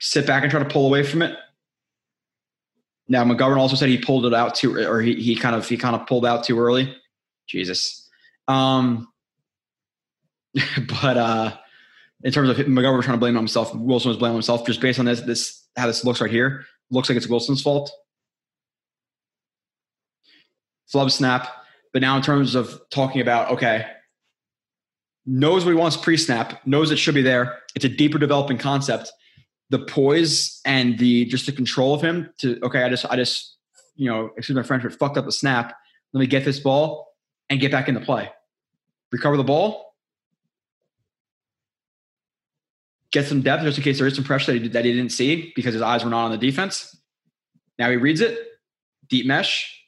sit 0.00 0.26
back 0.26 0.42
and 0.42 0.50
try 0.50 0.62
to 0.62 0.68
pull 0.68 0.86
away 0.86 1.02
from 1.02 1.22
it. 1.22 1.36
Now 3.08 3.24
McGovern 3.24 3.58
also 3.58 3.76
said 3.76 3.88
he 3.88 3.98
pulled 3.98 4.26
it 4.26 4.34
out 4.34 4.54
too, 4.54 4.78
or 4.78 5.00
he, 5.00 5.14
he 5.14 5.36
kind 5.36 5.54
of 5.54 5.68
he 5.68 5.76
kind 5.76 5.94
of 5.94 6.06
pulled 6.06 6.24
out 6.24 6.44
too 6.44 6.58
early. 6.58 6.96
Jesus. 7.46 8.08
Um, 8.48 9.08
but 11.02 11.16
uh, 11.16 11.56
in 12.22 12.32
terms 12.32 12.48
of 12.48 12.56
McGovern 12.58 13.02
trying 13.02 13.16
to 13.16 13.20
blame 13.20 13.34
himself, 13.34 13.74
Wilson 13.74 14.08
was 14.08 14.18
blaming 14.18 14.36
himself 14.36 14.66
just 14.66 14.80
based 14.80 14.98
on 14.98 15.04
this 15.04 15.20
this 15.22 15.66
how 15.76 15.86
this 15.86 16.04
looks 16.04 16.20
right 16.20 16.30
here. 16.30 16.64
Looks 16.90 17.08
like 17.08 17.16
it's 17.16 17.26
Wilson's 17.26 17.62
fault. 17.62 17.92
Flub 20.86 21.10
snap. 21.10 21.48
But 21.92 22.02
now 22.02 22.16
in 22.16 22.22
terms 22.22 22.54
of 22.54 22.80
talking 22.90 23.20
about 23.20 23.52
okay, 23.52 23.86
knows 25.26 25.64
what 25.64 25.70
he 25.70 25.76
wants 25.76 25.96
pre-snap, 25.96 26.66
knows 26.66 26.90
it 26.90 26.96
should 26.96 27.14
be 27.14 27.22
there. 27.22 27.58
It's 27.74 27.84
a 27.84 27.88
deeper 27.88 28.18
developing 28.18 28.58
concept. 28.58 29.12
The 29.70 29.78
poise 29.78 30.60
and 30.64 30.98
the 30.98 31.24
just 31.26 31.46
the 31.46 31.52
control 31.52 31.94
of 31.94 32.02
him 32.02 32.30
to 32.38 32.58
okay, 32.64 32.82
I 32.82 32.88
just 32.88 33.06
I 33.06 33.16
just 33.16 33.54
you 33.96 34.10
know, 34.10 34.30
excuse 34.36 34.56
my 34.56 34.62
French, 34.62 34.82
but 34.82 34.92
fucked 34.92 35.16
up 35.16 35.24
the 35.24 35.32
snap. 35.32 35.74
Let 36.12 36.20
me 36.20 36.26
get 36.26 36.44
this 36.44 36.60
ball 36.60 37.12
and 37.48 37.60
get 37.60 37.70
back 37.70 37.88
into 37.88 38.00
play. 38.00 38.30
Recover 39.12 39.36
the 39.36 39.44
ball. 39.44 39.94
Get 43.12 43.26
some 43.26 43.42
depth 43.42 43.62
just 43.62 43.78
in 43.78 43.84
case 43.84 43.98
there 43.98 44.06
is 44.06 44.16
some 44.16 44.24
pressure 44.24 44.52
that 44.52 44.62
he, 44.62 44.68
that 44.68 44.84
he 44.84 44.92
didn't 44.92 45.12
see 45.12 45.52
because 45.54 45.72
his 45.72 45.82
eyes 45.82 46.02
were 46.02 46.10
not 46.10 46.24
on 46.24 46.30
the 46.32 46.38
defense. 46.38 46.96
Now 47.78 47.90
he 47.90 47.96
reads 47.96 48.20
it. 48.20 48.38
Deep 49.08 49.26
mesh. 49.26 49.83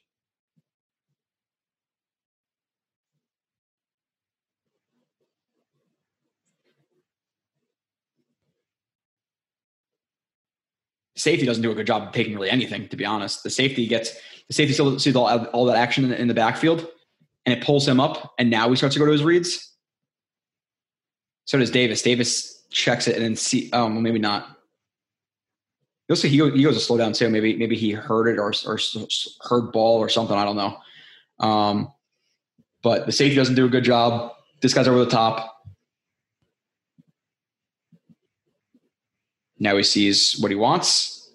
Safety 11.17 11.45
doesn't 11.45 11.63
do 11.63 11.71
a 11.71 11.75
good 11.75 11.87
job 11.87 12.03
of 12.03 12.11
taking 12.13 12.33
really 12.33 12.49
anything, 12.49 12.87
to 12.89 12.95
be 12.95 13.05
honest. 13.05 13.43
The 13.43 13.49
safety 13.49 13.87
gets 13.87 14.13
the 14.47 14.53
safety 14.53 14.73
still 14.73 14.97
sees 14.99 15.15
all, 15.15 15.27
all 15.47 15.65
that 15.65 15.75
action 15.75 16.05
in 16.05 16.09
the, 16.11 16.21
in 16.21 16.27
the 16.27 16.33
backfield, 16.33 16.87
and 17.45 17.57
it 17.57 17.63
pulls 17.63 17.87
him 17.87 17.99
up, 17.99 18.33
and 18.37 18.49
now 18.49 18.69
he 18.69 18.75
starts 18.75 18.93
to 18.93 18.99
go 18.99 19.05
to 19.05 19.11
his 19.11 19.23
reads. 19.23 19.73
So 21.45 21.57
does 21.57 21.71
Davis. 21.71 22.01
Davis 22.01 22.65
checks 22.71 23.07
it 23.07 23.15
and 23.15 23.23
then 23.23 23.35
see. 23.35 23.69
Oh, 23.73 23.85
well, 23.85 24.01
maybe 24.01 24.19
not. 24.19 24.47
You'll 26.07 26.15
see 26.15 26.29
he, 26.29 26.37
he 26.51 26.63
goes 26.63 26.75
to 26.75 26.79
slow 26.79 26.97
down 26.97 27.13
too. 27.13 27.29
Maybe 27.29 27.57
maybe 27.57 27.75
he 27.75 27.91
heard 27.91 28.27
it 28.27 28.39
or 28.39 28.53
or 28.65 28.79
heard 29.41 29.71
ball 29.71 29.99
or 29.99 30.09
something. 30.09 30.37
I 30.37 30.45
don't 30.45 30.55
know. 30.55 30.77
Um, 31.39 31.91
but 32.81 33.05
the 33.05 33.11
safety 33.11 33.35
doesn't 33.35 33.55
do 33.55 33.65
a 33.65 33.69
good 33.69 33.83
job. 33.83 34.33
This 34.61 34.73
guy's 34.73 34.87
over 34.87 34.99
the 34.99 35.09
top. 35.09 35.56
Now 39.59 39.75
he 39.77 39.83
sees 39.83 40.37
what 40.39 40.51
he 40.51 40.55
wants. 40.55 41.31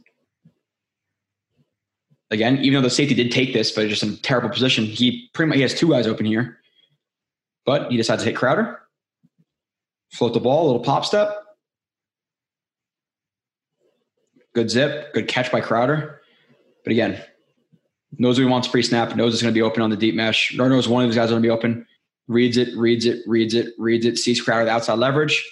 Again, 2.30 2.58
even 2.58 2.80
though 2.80 2.88
the 2.88 2.94
safety 2.94 3.14
did 3.14 3.30
take 3.30 3.52
this, 3.52 3.70
but 3.70 3.88
just 3.88 4.02
in 4.02 4.10
a 4.10 4.16
terrible 4.16 4.48
position, 4.48 4.84
he 4.84 5.28
pretty 5.34 5.48
much 5.48 5.56
he 5.56 5.62
has 5.62 5.74
two 5.74 5.90
guys 5.90 6.06
open 6.06 6.24
here. 6.24 6.58
But 7.66 7.90
he 7.90 7.96
decides 7.96 8.22
to 8.22 8.28
hit 8.28 8.36
Crowder. 8.36 8.80
Float 10.12 10.34
the 10.34 10.40
ball, 10.40 10.64
a 10.64 10.66
little 10.66 10.82
pop 10.82 11.04
step. 11.04 11.36
Good 14.54 14.70
zip, 14.70 15.12
good 15.14 15.28
catch 15.28 15.52
by 15.52 15.60
Crowder. 15.60 16.20
But 16.84 16.92
again, 16.92 17.22
knows 18.18 18.38
what 18.38 18.44
he 18.44 18.50
wants 18.50 18.68
pre-snap, 18.68 19.14
knows 19.16 19.32
it's 19.32 19.42
going 19.42 19.52
to 19.52 19.58
be 19.58 19.62
open 19.62 19.82
on 19.82 19.90
the 19.90 19.96
deep 19.96 20.14
mesh, 20.14 20.58
or 20.58 20.68
knows 20.68 20.88
one 20.88 21.04
of 21.04 21.10
these 21.10 21.16
guys 21.16 21.26
is 21.26 21.30
going 21.32 21.42
to 21.42 21.46
be 21.46 21.50
open. 21.50 21.86
Reads 22.28 22.56
it, 22.56 22.76
reads 22.76 23.04
it, 23.06 23.22
reads 23.26 23.54
it, 23.54 23.74
reads 23.78 24.06
it, 24.06 24.16
sees 24.16 24.40
Crowder 24.40 24.64
the 24.64 24.70
outside 24.70 24.98
leverage, 24.98 25.42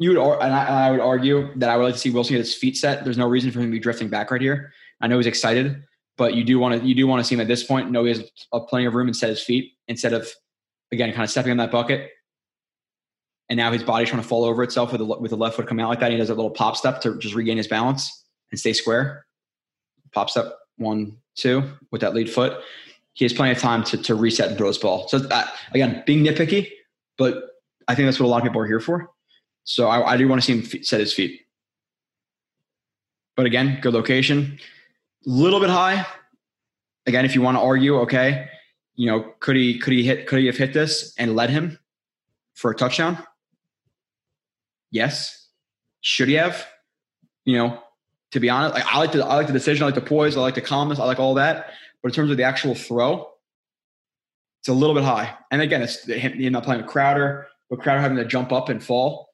you 0.00 0.18
would, 0.18 0.38
and 0.40 0.54
I, 0.54 0.86
I, 0.86 0.90
would 0.90 1.00
argue 1.00 1.52
that 1.56 1.68
I 1.68 1.76
would 1.76 1.84
like 1.84 1.92
to 1.92 2.00
see 2.00 2.08
Wilson 2.08 2.32
get 2.32 2.38
his 2.38 2.54
feet 2.54 2.78
set. 2.78 3.04
There's 3.04 3.18
no 3.18 3.28
reason 3.28 3.50
for 3.50 3.60
him 3.60 3.66
to 3.66 3.70
be 3.70 3.78
drifting 3.78 4.08
back 4.08 4.30
right 4.30 4.40
here. 4.40 4.72
I 5.02 5.06
know 5.08 5.18
he's 5.18 5.26
excited, 5.26 5.82
but 6.16 6.32
you 6.32 6.42
do 6.42 6.58
want 6.58 6.80
to 6.80 6.88
you 6.88 6.94
do 6.94 7.06
want 7.06 7.20
to 7.20 7.24
see 7.24 7.34
him 7.34 7.40
at 7.42 7.48
this 7.48 7.62
point 7.62 7.90
know 7.90 8.04
he 8.04 8.08
has 8.08 8.24
plenty 8.68 8.86
of 8.86 8.94
room 8.94 9.08
and 9.08 9.16
set 9.16 9.28
his 9.28 9.42
feet 9.42 9.72
instead 9.88 10.14
of 10.14 10.26
again 10.90 11.10
kind 11.12 11.22
of 11.22 11.30
stepping 11.30 11.50
on 11.50 11.58
that 11.58 11.70
bucket. 11.70 12.10
And 13.50 13.58
now 13.58 13.70
his 13.72 13.82
body's 13.82 14.08
trying 14.08 14.22
to 14.22 14.28
fall 14.28 14.44
over 14.44 14.62
itself 14.62 14.90
with 14.90 15.00
the 15.00 15.04
with 15.04 15.32
the 15.32 15.36
left 15.36 15.56
foot 15.56 15.66
coming 15.66 15.84
out 15.84 15.90
like 15.90 16.00
that. 16.00 16.10
He 16.10 16.16
does 16.16 16.30
a 16.30 16.34
little 16.34 16.50
pop 16.50 16.78
step 16.78 17.02
to 17.02 17.18
just 17.18 17.34
regain 17.34 17.58
his 17.58 17.68
balance 17.68 18.24
and 18.50 18.58
stay 18.58 18.72
square. 18.72 19.26
Pop 20.12 20.30
step 20.30 20.54
one 20.78 21.18
two 21.34 21.62
with 21.92 22.00
that 22.00 22.14
lead 22.14 22.30
foot. 22.30 22.58
He 23.12 23.26
has 23.26 23.34
plenty 23.34 23.52
of 23.52 23.58
time 23.58 23.84
to 23.84 23.98
to 23.98 24.14
reset 24.14 24.48
and 24.48 24.56
throw 24.56 24.68
his 24.68 24.78
ball. 24.78 25.08
So 25.08 25.18
uh, 25.30 25.46
again, 25.72 26.02
being 26.06 26.24
nitpicky, 26.24 26.70
but 27.18 27.50
I 27.86 27.94
think 27.94 28.06
that's 28.06 28.18
what 28.18 28.26
a 28.26 28.30
lot 28.30 28.38
of 28.38 28.44
people 28.44 28.62
are 28.62 28.66
here 28.66 28.80
for. 28.80 29.10
So 29.70 29.86
I, 29.86 30.14
I 30.14 30.16
do 30.16 30.26
want 30.26 30.42
to 30.42 30.44
see 30.44 30.58
him 30.58 30.82
set 30.82 30.98
his 30.98 31.14
feet. 31.14 31.42
But 33.36 33.46
again, 33.46 33.78
good 33.80 33.94
location. 33.94 34.58
A 35.24 35.30
little 35.30 35.60
bit 35.60 35.70
high. 35.70 36.04
Again, 37.06 37.24
if 37.24 37.36
you 37.36 37.40
want 37.40 37.56
to 37.56 37.60
argue, 37.60 38.00
okay, 38.00 38.48
you 38.96 39.06
know, 39.06 39.32
could 39.38 39.54
he 39.54 39.78
could 39.78 39.92
he 39.92 40.02
hit 40.02 40.26
could 40.26 40.40
he 40.40 40.46
have 40.46 40.56
hit 40.56 40.72
this 40.72 41.14
and 41.18 41.36
led 41.36 41.50
him 41.50 41.78
for 42.54 42.72
a 42.72 42.74
touchdown? 42.74 43.18
Yes. 44.90 45.48
Should 46.00 46.26
he 46.26 46.34
have? 46.34 46.66
You 47.44 47.58
know, 47.58 47.80
to 48.32 48.40
be 48.40 48.50
honest, 48.50 48.74
like 48.74 48.84
I 48.92 48.98
like 48.98 49.12
the 49.12 49.24
I 49.24 49.36
like 49.36 49.46
the 49.46 49.52
decision, 49.52 49.84
I 49.84 49.86
like 49.86 49.94
the 49.94 50.00
poise, 50.00 50.36
I 50.36 50.40
like 50.40 50.56
the 50.56 50.62
calmness, 50.62 50.98
I 50.98 51.04
like 51.04 51.20
all 51.20 51.34
that. 51.34 51.74
But 52.02 52.08
in 52.08 52.14
terms 52.14 52.32
of 52.32 52.38
the 52.38 52.42
actual 52.42 52.74
throw, 52.74 53.28
it's 54.62 54.68
a 54.68 54.72
little 54.72 54.96
bit 54.96 55.04
high. 55.04 55.36
And 55.52 55.62
again, 55.62 55.80
it's 55.80 56.04
him 56.06 56.52
not 56.52 56.64
playing 56.64 56.82
with 56.82 56.90
Crowder, 56.90 57.46
but 57.68 57.78
Crowder 57.78 58.00
having 58.00 58.16
to 58.16 58.24
jump 58.24 58.50
up 58.50 58.68
and 58.68 58.82
fall 58.82 59.29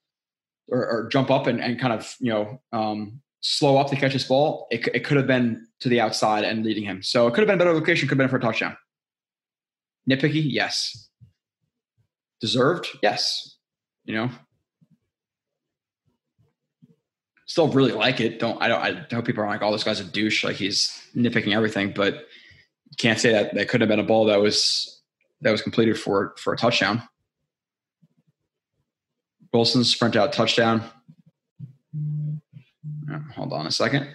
or, 0.68 0.86
or 0.86 1.08
jump 1.08 1.30
up 1.30 1.46
and, 1.46 1.60
and 1.60 1.80
kind 1.80 1.92
of 1.92 2.14
you 2.20 2.30
know 2.30 2.60
um, 2.72 3.20
slow 3.40 3.76
up 3.76 3.88
to 3.90 3.96
catch 3.96 4.12
his 4.12 4.24
ball, 4.24 4.66
it, 4.70 4.88
it 4.94 5.04
could 5.04 5.16
have 5.16 5.26
been 5.26 5.66
to 5.80 5.88
the 5.88 6.00
outside 6.00 6.44
and 6.44 6.64
leading 6.64 6.84
him. 6.84 7.02
So 7.02 7.26
it 7.26 7.30
could 7.30 7.40
have 7.40 7.48
been 7.48 7.58
better 7.58 7.72
location, 7.72 8.08
could 8.08 8.18
have 8.18 8.28
been 8.28 8.28
for 8.28 8.36
a 8.36 8.40
touchdown. 8.40 8.76
Nitpicky, 10.10 10.42
yes. 10.44 11.08
Deserved, 12.40 12.88
yes. 13.02 13.56
You 14.04 14.14
know, 14.14 14.30
still 17.46 17.68
really 17.68 17.92
like 17.92 18.20
it. 18.20 18.38
Don't 18.38 18.60
I 18.60 18.68
don't 18.68 18.82
I 18.82 19.14
hope 19.14 19.24
people 19.24 19.42
are 19.42 19.48
like, 19.48 19.62
oh, 19.62 19.72
this 19.72 19.84
guy's 19.84 20.00
a 20.00 20.04
douche, 20.04 20.44
like 20.44 20.56
he's 20.56 20.92
nitpicking 21.16 21.54
everything, 21.54 21.92
but 21.94 22.26
can't 22.98 23.18
say 23.18 23.32
that 23.32 23.54
that 23.54 23.68
could 23.68 23.80
have 23.80 23.88
been 23.88 23.98
a 23.98 24.04
ball 24.04 24.26
that 24.26 24.40
was 24.40 25.02
that 25.40 25.50
was 25.50 25.62
completed 25.62 25.98
for 25.98 26.34
for 26.38 26.52
a 26.52 26.56
touchdown. 26.56 27.02
Wilson 29.56 29.84
sprint 29.84 30.16
out 30.16 30.34
touchdown. 30.34 30.82
hold 33.34 33.52
on 33.54 33.66
a 33.66 33.70
second. 33.70 34.06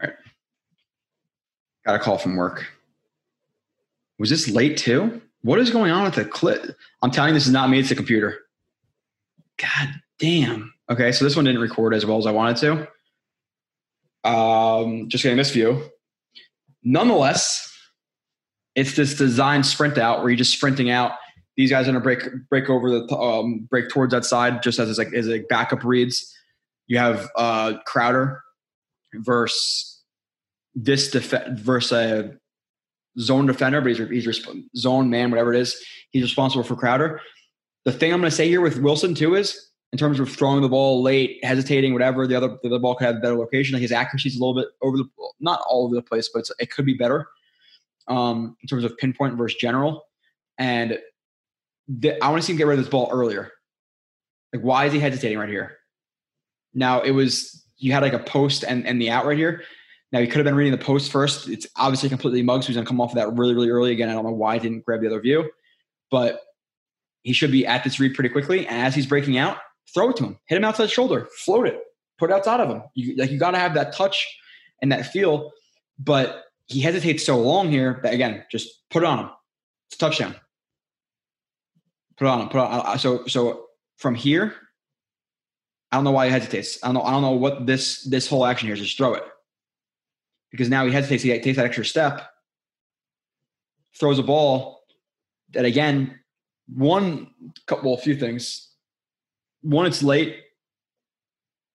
All 0.00 0.08
right. 0.08 0.14
Got 1.84 1.96
a 1.96 1.98
call 1.98 2.18
from 2.18 2.36
work. 2.36 2.64
Was 4.20 4.30
this 4.30 4.48
late 4.48 4.76
too? 4.76 5.20
What 5.42 5.58
is 5.58 5.70
going 5.70 5.90
on 5.90 6.04
with 6.04 6.14
the 6.14 6.24
clip? 6.24 6.76
I'm 7.02 7.10
telling 7.10 7.30
you, 7.30 7.34
this 7.34 7.46
is 7.46 7.52
not 7.52 7.68
me. 7.70 7.80
It's 7.80 7.88
the 7.88 7.96
computer. 7.96 8.38
God 9.58 9.88
damn. 10.18 10.72
Okay, 10.88 11.10
so 11.10 11.24
this 11.24 11.34
one 11.34 11.44
didn't 11.44 11.60
record 11.60 11.92
as 11.92 12.06
well 12.06 12.18
as 12.18 12.26
I 12.26 12.30
wanted 12.30 12.88
to. 14.24 14.30
Um, 14.30 15.08
just 15.08 15.22
getting 15.22 15.38
this 15.38 15.50
view. 15.50 15.90
Nonetheless, 16.84 17.76
it's 18.76 18.94
this 18.94 19.16
design 19.16 19.64
sprint 19.64 19.98
out 19.98 20.20
where 20.20 20.28
you're 20.28 20.36
just 20.36 20.52
sprinting 20.52 20.90
out 20.90 21.12
these 21.56 21.70
guys 21.70 21.88
are 21.88 21.92
going 21.92 21.94
to 21.94 22.00
break 22.00 22.48
break 22.48 22.68
over 22.68 22.90
the 22.90 23.16
um, 23.16 23.66
break 23.70 23.88
towards 23.88 24.12
that 24.12 24.24
side 24.24 24.62
just 24.62 24.78
as 24.78 24.98
like 24.98 25.12
as 25.14 25.26
like 25.26 25.48
backup 25.48 25.84
reads. 25.84 26.34
You 26.86 26.98
have 26.98 27.28
uh, 27.36 27.74
Crowder 27.86 28.42
versus 29.14 30.02
this 30.74 31.10
def- 31.10 31.48
versus 31.54 31.92
a 31.92 32.34
zone 33.18 33.46
defender, 33.46 33.80
but 33.80 33.88
he's, 33.88 34.08
he's 34.08 34.26
resp- 34.26 34.64
zone 34.76 35.10
man, 35.10 35.30
whatever 35.30 35.52
it 35.52 35.60
is. 35.60 35.82
He's 36.10 36.22
responsible 36.22 36.62
for 36.62 36.76
Crowder. 36.76 37.20
The 37.84 37.92
thing 37.92 38.12
I'm 38.12 38.20
going 38.20 38.30
to 38.30 38.36
say 38.36 38.48
here 38.48 38.60
with 38.60 38.78
Wilson 38.78 39.14
too 39.14 39.34
is 39.34 39.70
in 39.92 39.98
terms 39.98 40.20
of 40.20 40.30
throwing 40.30 40.60
the 40.60 40.68
ball 40.68 41.02
late, 41.02 41.38
hesitating, 41.42 41.92
whatever. 41.92 42.26
The 42.26 42.36
other 42.36 42.58
the 42.62 42.78
ball 42.78 42.94
could 42.94 43.06
have 43.06 43.16
a 43.16 43.20
better 43.20 43.36
location. 43.36 43.72
Like 43.72 43.82
his 43.82 43.92
accuracy 43.92 44.28
is 44.28 44.36
a 44.36 44.38
little 44.44 44.54
bit 44.54 44.68
over 44.82 44.98
the 44.98 45.08
not 45.40 45.62
all 45.68 45.86
over 45.86 45.94
the 45.94 46.02
place, 46.02 46.28
but 46.32 46.48
it 46.58 46.70
could 46.70 46.84
be 46.84 46.94
better 46.94 47.26
um, 48.08 48.56
in 48.60 48.68
terms 48.68 48.84
of 48.84 48.96
pinpoint 48.98 49.36
versus 49.36 49.58
general. 49.58 50.04
And 50.58 50.98
I 51.88 52.28
want 52.28 52.42
to 52.42 52.42
see 52.42 52.52
him 52.52 52.58
get 52.58 52.66
rid 52.66 52.78
of 52.78 52.84
this 52.84 52.90
ball 52.90 53.08
earlier. 53.12 53.52
Like, 54.52 54.62
why 54.62 54.86
is 54.86 54.92
he 54.92 54.98
hesitating 54.98 55.38
right 55.38 55.48
here? 55.48 55.76
Now 56.74 57.00
it 57.00 57.12
was 57.12 57.64
you 57.78 57.92
had 57.92 58.02
like 58.02 58.12
a 58.12 58.18
post 58.18 58.64
and, 58.66 58.86
and 58.86 59.00
the 59.00 59.10
out 59.10 59.26
right 59.26 59.38
here. 59.38 59.62
Now 60.12 60.20
he 60.20 60.26
could 60.26 60.36
have 60.36 60.44
been 60.44 60.54
reading 60.54 60.72
the 60.72 60.84
post 60.84 61.10
first. 61.10 61.48
It's 61.48 61.66
obviously 61.76 62.08
completely 62.08 62.42
mugged, 62.42 62.64
so 62.64 62.68
he's 62.68 62.76
gonna 62.76 62.86
come 62.86 63.00
off 63.00 63.10
of 63.10 63.16
that 63.16 63.32
really, 63.34 63.54
really 63.54 63.70
early. 63.70 63.92
Again, 63.92 64.08
I 64.08 64.12
don't 64.12 64.24
know 64.24 64.30
why 64.30 64.54
he 64.54 64.60
didn't 64.60 64.84
grab 64.84 65.00
the 65.00 65.08
other 65.08 65.20
view, 65.20 65.50
but 66.10 66.40
he 67.22 67.32
should 67.32 67.50
be 67.50 67.66
at 67.66 67.82
this 67.82 67.98
read 67.98 68.14
pretty 68.14 68.30
quickly. 68.30 68.66
And 68.66 68.86
as 68.86 68.94
he's 68.94 69.06
breaking 69.06 69.36
out, 69.36 69.58
throw 69.92 70.10
it 70.10 70.16
to 70.16 70.24
him, 70.24 70.38
hit 70.46 70.56
him 70.56 70.64
outside 70.64 70.84
the 70.84 70.88
shoulder, 70.88 71.28
float 71.44 71.66
it, 71.66 71.80
put 72.18 72.30
it 72.30 72.34
outside 72.34 72.60
of 72.60 72.68
him. 72.68 72.82
You, 72.94 73.16
like 73.16 73.30
you 73.30 73.38
got 73.38 73.50
to 73.50 73.58
have 73.58 73.74
that 73.74 73.92
touch 73.92 74.26
and 74.80 74.92
that 74.92 75.06
feel. 75.06 75.52
But 75.98 76.44
he 76.66 76.80
hesitates 76.80 77.24
so 77.24 77.38
long 77.38 77.70
here 77.70 78.00
that 78.02 78.14
again, 78.14 78.44
just 78.50 78.68
put 78.90 79.02
it 79.02 79.06
on 79.06 79.18
him. 79.20 79.30
It's 79.88 79.96
touchdown. 79.96 80.36
Put 82.18 82.26
on. 82.26 82.48
Put 82.48 82.58
on. 82.58 82.98
So 82.98 83.26
so 83.26 83.66
from 83.96 84.14
here, 84.14 84.54
I 85.90 85.96
don't 85.96 86.04
know 86.04 86.10
why 86.12 86.26
he 86.26 86.32
hesitates. 86.32 86.78
I 86.82 86.88
don't 86.88 86.94
know. 86.94 87.02
I 87.02 87.10
don't 87.10 87.22
know 87.22 87.32
what 87.32 87.66
this 87.66 88.02
this 88.04 88.26
whole 88.26 88.46
action 88.46 88.68
here 88.68 88.74
is. 88.74 88.80
Just 88.80 88.96
throw 88.96 89.14
it 89.14 89.24
because 90.50 90.70
now 90.70 90.86
he 90.86 90.92
hesitates. 90.92 91.22
He 91.22 91.38
takes 91.40 91.56
that 91.56 91.66
extra 91.66 91.84
step, 91.84 92.30
throws 93.98 94.18
a 94.18 94.22
ball 94.22 94.82
that 95.52 95.64
again, 95.64 96.18
one 96.68 97.28
couple, 97.66 97.94
a 97.94 97.98
few 97.98 98.16
things. 98.16 98.70
One, 99.62 99.86
it's 99.86 100.02
late. 100.02 100.42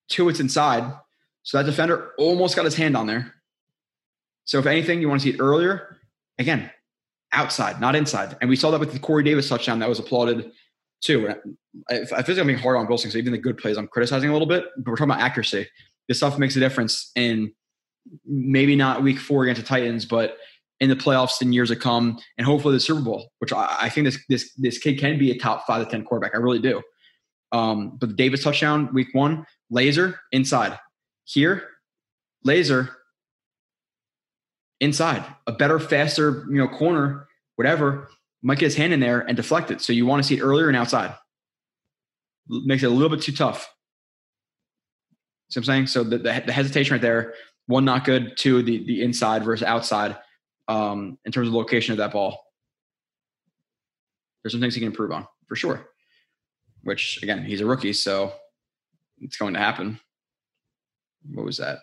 Two, 0.10 0.30
it's 0.30 0.40
inside. 0.40 0.92
So 1.44 1.58
that 1.58 1.66
defender 1.66 2.12
almost 2.18 2.56
got 2.56 2.66
his 2.66 2.76
hand 2.76 2.98
on 2.98 3.08
there. 3.08 3.34
So 4.46 4.60
if 4.60 4.66
anything, 4.66 5.02
you 5.02 5.10
want 5.10 5.22
to 5.22 5.28
see 5.30 5.36
it 5.36 5.42
earlier. 5.42 5.98
Again, 6.38 6.70
outside, 7.34 7.80
not 7.80 7.96
inside. 7.96 8.38
And 8.42 8.50
we 8.50 8.56
saw 8.56 8.72
that 8.72 8.80
with 8.80 8.94
the 8.94 9.00
Corey 9.00 9.24
Davis 9.24 9.48
touchdown 9.50 9.80
that 9.80 9.90
was 9.90 10.00
applauded 10.00 10.52
too. 11.02 11.30
I, 11.90 11.94
I 11.94 12.06
feel 12.06 12.36
like 12.36 12.38
I'm 12.38 12.48
being 12.48 12.60
hard 12.60 12.78
on 12.78 12.88
Wilson, 12.88 13.12
so 13.12 13.18
even 13.18 13.32
the 13.32 13.38
good 13.38 13.58
plays 13.58 13.78
I'm 13.78 13.88
criticizing 13.88 14.30
a 14.30 14.34
little 14.34 14.48
bit, 14.48 14.66
but 14.78 14.92
we're 14.92 14.98
talking 14.98 15.12
about 15.12 15.22
accuracy. 15.24 15.68
This 16.08 16.18
stuff 16.18 16.38
makes 16.38 16.56
a 16.56 16.60
difference 16.60 17.12
in 17.16 17.54
maybe 18.26 18.76
not 18.76 19.04
week 19.04 19.20
four 19.20 19.44
against 19.44 19.62
the 19.62 19.68
Titans, 19.68 20.06
but 20.06 20.38
in 20.80 20.90
the 20.90 20.96
playoffs 20.96 21.42
in 21.42 21.54
years 21.54 21.70
to 21.70 21.76
come, 21.76 22.20
and 22.38 22.46
hopefully 22.46 22.74
the 22.74 22.80
Super 22.80 23.02
Bowl, 23.02 23.32
which 23.40 23.54
I, 23.54 23.78
I 23.82 23.90
think 23.90 24.06
this 24.06 24.18
this 24.28 24.52
this 24.58 24.78
kid 24.80 25.00
can 25.00 25.18
be 25.18 25.32
a 25.32 25.38
top 25.38 25.66
five 25.68 25.86
to 25.86 25.90
ten 25.90 26.04
quarterback. 26.04 26.34
I 26.34 26.40
really 26.40 26.60
do. 26.60 26.82
Um, 27.52 27.98
but 28.00 28.10
the 28.10 28.16
Davis 28.16 28.44
touchdown 28.44 28.92
week 28.94 29.10
one, 29.14 29.46
laser 29.70 30.20
inside. 30.32 30.80
Here, 31.26 31.68
laser 32.44 32.98
inside. 34.82 35.24
A 35.48 35.54
better, 35.54 35.80
faster, 35.80 36.46
you 36.50 36.58
know, 36.58 36.68
corner, 36.68 37.28
whatever, 37.56 38.10
might 38.42 38.58
get 38.58 38.66
his 38.66 38.76
hand 38.76 38.92
in 38.92 39.00
there 39.00 39.22
and 39.22 39.38
deflect 39.38 39.72
it. 39.72 39.80
So 39.80 39.94
you 39.94 40.06
want 40.06 40.22
to 40.22 40.28
see 40.28 40.36
it 40.36 40.42
earlier 40.42 40.68
and 40.68 40.76
outside. 40.76 41.16
Makes 42.50 42.84
it 42.84 42.88
a 42.88 42.90
little 42.90 43.16
bit 43.16 43.22
too 43.22 43.32
tough. 43.32 43.74
See 45.50 45.60
what 45.60 45.62
I'm 45.62 45.66
saying? 45.66 45.88
So 45.88 46.04
the, 46.04 46.18
the, 46.18 46.44
the 46.46 46.52
hesitation 46.52 46.94
right 46.94 47.02
there, 47.02 47.34
one 47.68 47.86
not 47.86 48.04
good, 48.04 48.36
two 48.36 48.64
the 48.64 48.84
the 48.86 49.02
inside 49.02 49.44
versus 49.44 49.66
outside 49.66 50.18
um, 50.68 51.18
in 51.26 51.32
terms 51.32 51.48
of 51.48 51.54
location 51.54 51.92
of 51.92 52.00
that 52.00 52.12
ball. 52.12 52.44
There's 54.42 54.54
some 54.54 54.62
things 54.62 54.74
he 54.74 54.82
can 54.82 54.88
improve 54.88 55.12
on 55.12 55.28
for 55.48 55.56
sure. 55.56 55.88
Which 56.84 57.22
again, 57.22 57.46
he's 57.46 57.62
a 57.62 57.66
rookie, 57.66 57.94
so 57.94 58.34
it's 59.22 59.38
going 59.38 59.54
to 59.54 59.60
happen. 59.60 60.00
What 61.32 61.46
was 61.46 61.58
that? 61.58 61.80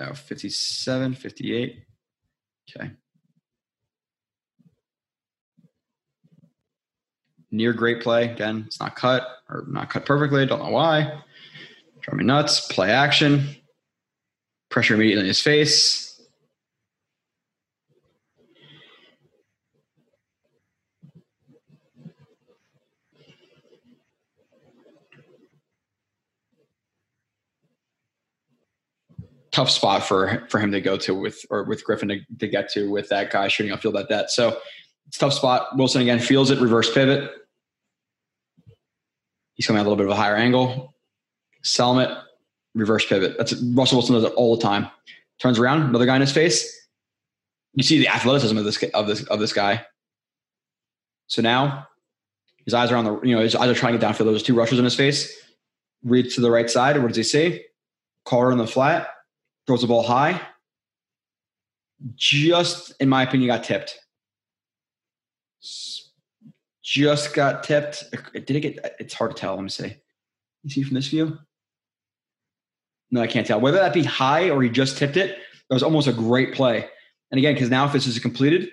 No, 0.00 0.14
57, 0.14 1.14
58. 1.14 1.84
Okay. 2.74 2.90
Near 7.50 7.74
great 7.74 8.00
play. 8.00 8.30
Again, 8.30 8.64
it's 8.66 8.80
not 8.80 8.96
cut 8.96 9.26
or 9.50 9.66
not 9.68 9.90
cut 9.90 10.06
perfectly. 10.06 10.46
Don't 10.46 10.60
know 10.60 10.70
why. 10.70 11.20
Drive 12.00 12.16
me 12.16 12.24
nuts. 12.24 12.66
Play 12.68 12.90
action. 12.90 13.56
Pressure 14.70 14.94
immediately 14.94 15.24
in 15.24 15.26
his 15.26 15.42
face. 15.42 16.09
Tough 29.60 29.70
spot 29.70 30.02
for 30.02 30.46
for 30.48 30.58
him 30.58 30.72
to 30.72 30.80
go 30.80 30.96
to 30.96 31.14
with 31.14 31.44
or 31.50 31.64
with 31.64 31.84
Griffin 31.84 32.08
to, 32.08 32.20
to 32.38 32.48
get 32.48 32.70
to 32.70 32.90
with 32.90 33.10
that 33.10 33.30
guy 33.30 33.46
shooting 33.48 33.76
upfield 33.76 33.92
like 33.92 34.08
that. 34.08 34.30
So 34.30 34.58
it's 35.06 35.18
tough 35.18 35.34
spot. 35.34 35.76
Wilson 35.76 36.00
again 36.00 36.18
feels 36.18 36.50
it, 36.50 36.58
reverse 36.60 36.92
pivot. 36.92 37.30
He's 39.54 39.66
coming 39.66 39.80
at 39.80 39.82
a 39.82 39.88
little 39.88 39.96
bit 39.96 40.06
of 40.06 40.12
a 40.12 40.16
higher 40.16 40.34
angle. 40.34 40.94
it, 41.62 42.10
reverse 42.74 43.04
pivot. 43.04 43.36
That's 43.36 43.52
Russell 43.52 43.98
Wilson 43.98 44.14
does 44.14 44.24
it 44.24 44.32
all 44.32 44.56
the 44.56 44.62
time. 44.62 44.88
Turns 45.38 45.58
around, 45.58 45.82
another 45.82 46.06
guy 46.06 46.14
in 46.14 46.22
his 46.22 46.32
face. 46.32 46.88
You 47.74 47.82
see 47.82 47.98
the 47.98 48.08
athleticism 48.08 48.56
of 48.56 48.64
this 48.64 48.82
of 48.94 49.06
this 49.06 49.24
of 49.24 49.40
this 49.40 49.52
guy. 49.52 49.84
So 51.26 51.42
now 51.42 51.86
his 52.64 52.72
eyes 52.72 52.90
are 52.90 52.96
on 52.96 53.04
the 53.04 53.20
you 53.20 53.36
know 53.36 53.42
his 53.42 53.54
eyes 53.54 53.68
are 53.68 53.74
trying 53.74 53.92
to 53.92 53.98
get 53.98 54.08
downfield. 54.08 54.24
There's 54.24 54.42
two 54.42 54.54
rushers 54.54 54.78
in 54.78 54.84
his 54.84 54.96
face. 54.96 55.38
Reads 56.02 56.34
to 56.36 56.40
the 56.40 56.50
right 56.50 56.70
side. 56.70 56.96
What 56.96 57.08
does 57.08 57.18
he 57.18 57.22
see? 57.24 57.62
Carter 58.24 58.52
on 58.52 58.58
the 58.58 58.66
flat 58.66 59.08
throws 59.70 59.82
the 59.82 59.86
ball 59.86 60.02
high. 60.02 60.40
Just, 62.16 62.92
in 62.98 63.08
my 63.08 63.22
opinion, 63.22 63.46
got 63.46 63.62
tipped. 63.62 63.96
Just 66.82 67.34
got 67.34 67.62
tipped. 67.62 68.04
Did 68.32 68.50
it 68.50 68.60
get? 68.60 68.96
It's 68.98 69.14
hard 69.14 69.36
to 69.36 69.40
tell. 69.40 69.54
Let 69.54 69.62
me 69.62 69.68
see. 69.68 69.94
You 70.64 70.70
see 70.70 70.82
from 70.82 70.96
this 70.96 71.06
view? 71.06 71.38
No, 73.12 73.20
I 73.20 73.28
can't 73.28 73.46
tell. 73.46 73.60
Whether 73.60 73.76
that 73.76 73.94
be 73.94 74.02
high 74.02 74.50
or 74.50 74.60
he 74.60 74.68
just 74.68 74.98
tipped 74.98 75.16
it, 75.16 75.38
that 75.68 75.74
was 75.74 75.84
almost 75.84 76.08
a 76.08 76.12
great 76.12 76.52
play. 76.52 76.88
And 77.30 77.38
again, 77.38 77.54
because 77.54 77.70
now 77.70 77.86
if 77.86 77.92
this 77.92 78.08
is 78.08 78.18
completed, 78.18 78.70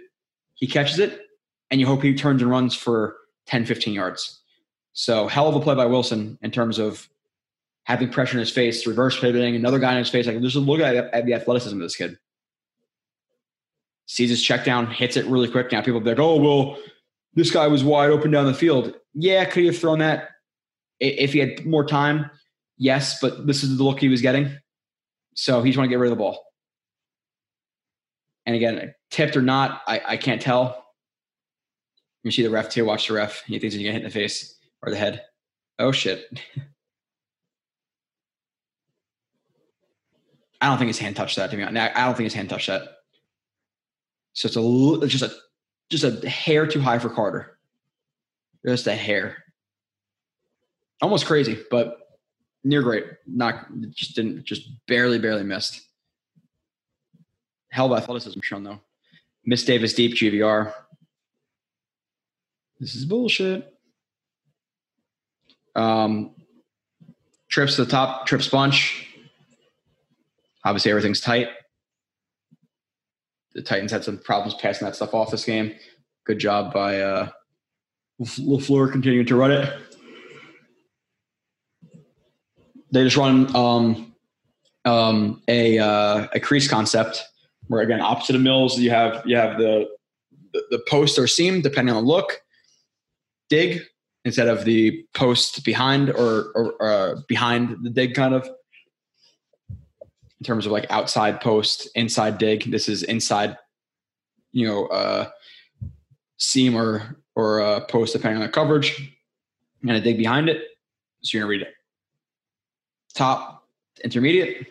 he 0.56 0.66
catches 0.66 0.98
it, 0.98 1.22
and 1.70 1.80
you 1.80 1.86
hope 1.86 2.02
he 2.02 2.16
turns 2.16 2.42
and 2.42 2.50
runs 2.50 2.74
for 2.74 3.18
10, 3.46 3.68
15 3.68 3.94
yards. 3.94 4.42
So 4.94 5.28
hell 5.28 5.48
of 5.48 5.54
a 5.54 5.60
play 5.60 5.76
by 5.76 5.86
Wilson 5.86 6.40
in 6.42 6.50
terms 6.50 6.80
of 6.80 7.08
having 7.88 8.10
pressure 8.10 8.34
in 8.34 8.40
his 8.40 8.52
face, 8.52 8.86
reverse 8.86 9.18
pivoting, 9.18 9.56
another 9.56 9.80
guy 9.80 9.94
in 9.94 10.00
his 10.00 10.10
face. 10.10 10.28
Like 10.28 10.42
just 10.42 10.58
look 10.58 10.82
at, 10.82 10.96
at 11.14 11.26
the 11.26 11.34
athleticism 11.34 11.78
of 11.78 11.82
this 11.82 11.96
kid. 11.96 12.18
Sees 14.08 14.30
his 14.30 14.44
check 14.44 14.66
down, 14.66 14.88
hits 14.88 15.16
it 15.16 15.26
really 15.26 15.50
quick. 15.50 15.72
Now 15.72 15.82
people 15.82 16.02
are 16.02 16.04
like, 16.04 16.20
oh, 16.20 16.36
well, 16.36 16.78
this 17.34 17.50
guy 17.50 17.66
was 17.68 17.86
wide 17.86 18.10
open 18.10 18.30
down 18.30 18.46
the 18.46 18.54
field. 18.54 18.94
Yeah, 19.14 19.46
could 19.46 19.62
he 19.62 19.68
have 19.68 19.78
thrown 19.78 20.00
that 20.00 20.32
if 21.00 21.32
he 21.32 21.40
had 21.40 21.66
more 21.66 21.86
time? 21.86 22.30
Yes, 22.78 23.22
but 23.22 23.48
this 23.48 23.64
is 23.64 23.78
the 23.78 23.84
look 23.86 24.02
he 24.02 24.10
was 24.10 24.22
getting. 24.22 24.52
So 25.36 25.62
he's 25.62 25.78
want 25.78 25.88
to 25.88 25.90
get 25.90 26.00
rid 26.00 26.12
of 26.12 26.18
the 26.18 26.22
ball. 26.22 26.44
And 28.46 28.54
again, 28.54 28.94
tipped 29.12 29.38
or 29.38 29.42
not, 29.42 29.82
I, 29.88 30.02
I 30.06 30.18
can't 30.18 30.42
tell. 30.42 30.86
You 32.24 32.32
see 32.32 32.44
the 32.44 32.50
ref 32.50 32.68
too. 32.68 32.84
Watch 32.84 33.08
the 33.08 33.14
ref. 33.14 33.44
He 33.46 33.60
thinks 33.60 33.76
he's 33.76 33.84
gonna 33.84 33.94
hit 33.94 34.02
in 34.02 34.08
the 34.08 34.14
face 34.14 34.58
or 34.82 34.92
the 34.92 34.98
head. 34.98 35.22
Oh 35.80 35.94
shit. 35.94 36.26
I 40.62 40.68
don't 40.68 40.78
think 40.78 40.88
his 40.88 41.00
hand 41.00 41.16
touched 41.16 41.36
that. 41.36 41.52
To 41.52 41.58
me, 41.58 41.64
I 41.64 42.06
don't 42.06 42.16
think 42.16 42.26
his 42.26 42.34
hand 42.34 42.50
touched 42.50 42.68
that. 42.68 42.84
So 44.34 44.48
it's 44.48 44.56
a 44.56 45.08
just 45.08 45.24
a 45.24 45.36
just 45.90 46.04
a 46.04 46.28
hair 46.30 46.68
too 46.68 46.82
high 46.82 47.00
for 47.00 47.10
Carter. 47.10 47.58
Just 48.66 48.88
a 48.88 48.96
hair. 48.96 49.44
Almost 51.02 51.26
crazy, 51.26 51.58
but 51.70 51.98
near 52.64 52.82
great. 52.82 53.06
Not 53.26 53.68
just 53.92 54.16
didn't 54.16 54.46
just 54.46 54.70
barely 54.88 55.20
barely 55.20 55.44
missed. 55.44 55.82
Hell 57.72 57.92
of 57.92 58.02
athleticism 58.02 58.40
shown 58.42 58.64
though. 58.64 58.80
Miss 59.46 59.64
Davis 59.64 59.94
deep 59.94 60.16
GVR. 60.16 60.74
This 62.80 62.96
is 62.96 63.06
bullshit. 63.06 63.74
Um, 65.76 66.36
trips 67.50 67.76
to 67.76 67.86
the 67.86 67.92
top, 67.92 68.26
trips 68.26 68.48
bunch. 68.48 69.07
Obviously, 70.68 70.92
everything's 70.92 71.22
tight. 71.22 71.48
The 73.54 73.62
Titans 73.62 73.90
had 73.90 74.04
some 74.04 74.18
problems 74.18 74.54
passing 74.56 74.86
that 74.86 74.98
stuff 74.98 75.14
off 75.14 75.32
this 75.32 75.46
game. 75.46 75.74
Good 76.26 76.40
job 76.40 76.74
by 76.74 77.00
uh, 77.00 77.30
LaFleur 78.22 78.92
continuing 78.92 79.26
to 79.28 79.38
run 79.38 79.52
it. 79.52 79.74
They 82.92 83.02
just 83.06 83.16
run 83.16 83.56
um, 83.56 84.14
um, 84.84 85.42
a 85.48 85.80
uh, 85.80 86.28
a 86.34 86.40
crease 86.42 86.68
concept 86.68 87.24
where 87.68 87.80
again 87.80 88.02
opposite 88.02 88.36
of 88.36 88.42
Mills 88.42 88.78
you 88.78 88.90
have 88.90 89.24
you 89.26 89.38
have 89.38 89.58
the 89.58 89.88
the, 90.70 90.84
post 90.90 91.18
or 91.18 91.28
seam 91.28 91.62
depending 91.62 91.96
on 91.96 92.04
the 92.04 92.12
look 92.12 92.42
dig 93.50 93.84
instead 94.26 94.50
of 94.50 94.66
the 94.66 95.06
post 95.14 95.64
behind 95.64 96.10
or, 96.10 96.52
or 96.56 96.84
uh, 96.84 97.16
behind 97.30 97.78
the 97.84 97.90
dig 97.90 98.16
kind 98.16 98.34
of 98.34 98.50
in 100.40 100.46
terms 100.46 100.66
of 100.66 100.72
like 100.72 100.86
outside 100.90 101.42
post, 101.42 101.88
inside 101.96 102.38
dig. 102.38 102.70
This 102.72 102.88
is 102.88 103.04
inside, 103.04 103.58
you 104.52 104.68
know, 104.68 104.88
uh, 104.88 105.30
seam 106.38 106.76
or 106.76 107.18
or 107.36 107.62
uh, 107.62 107.82
post 107.82 108.14
depending 108.14 108.42
on 108.42 108.48
the 108.48 108.52
coverage, 108.52 109.18
and 109.82 109.92
a 109.92 110.02
dig 110.02 110.18
behind 110.18 110.50
it. 110.50 110.64
So 111.22 111.38
you're 111.38 111.44
gonna 111.44 111.52
read 111.52 111.62
it. 111.62 111.74
Top, 113.14 113.68
intermediate. 114.04 114.68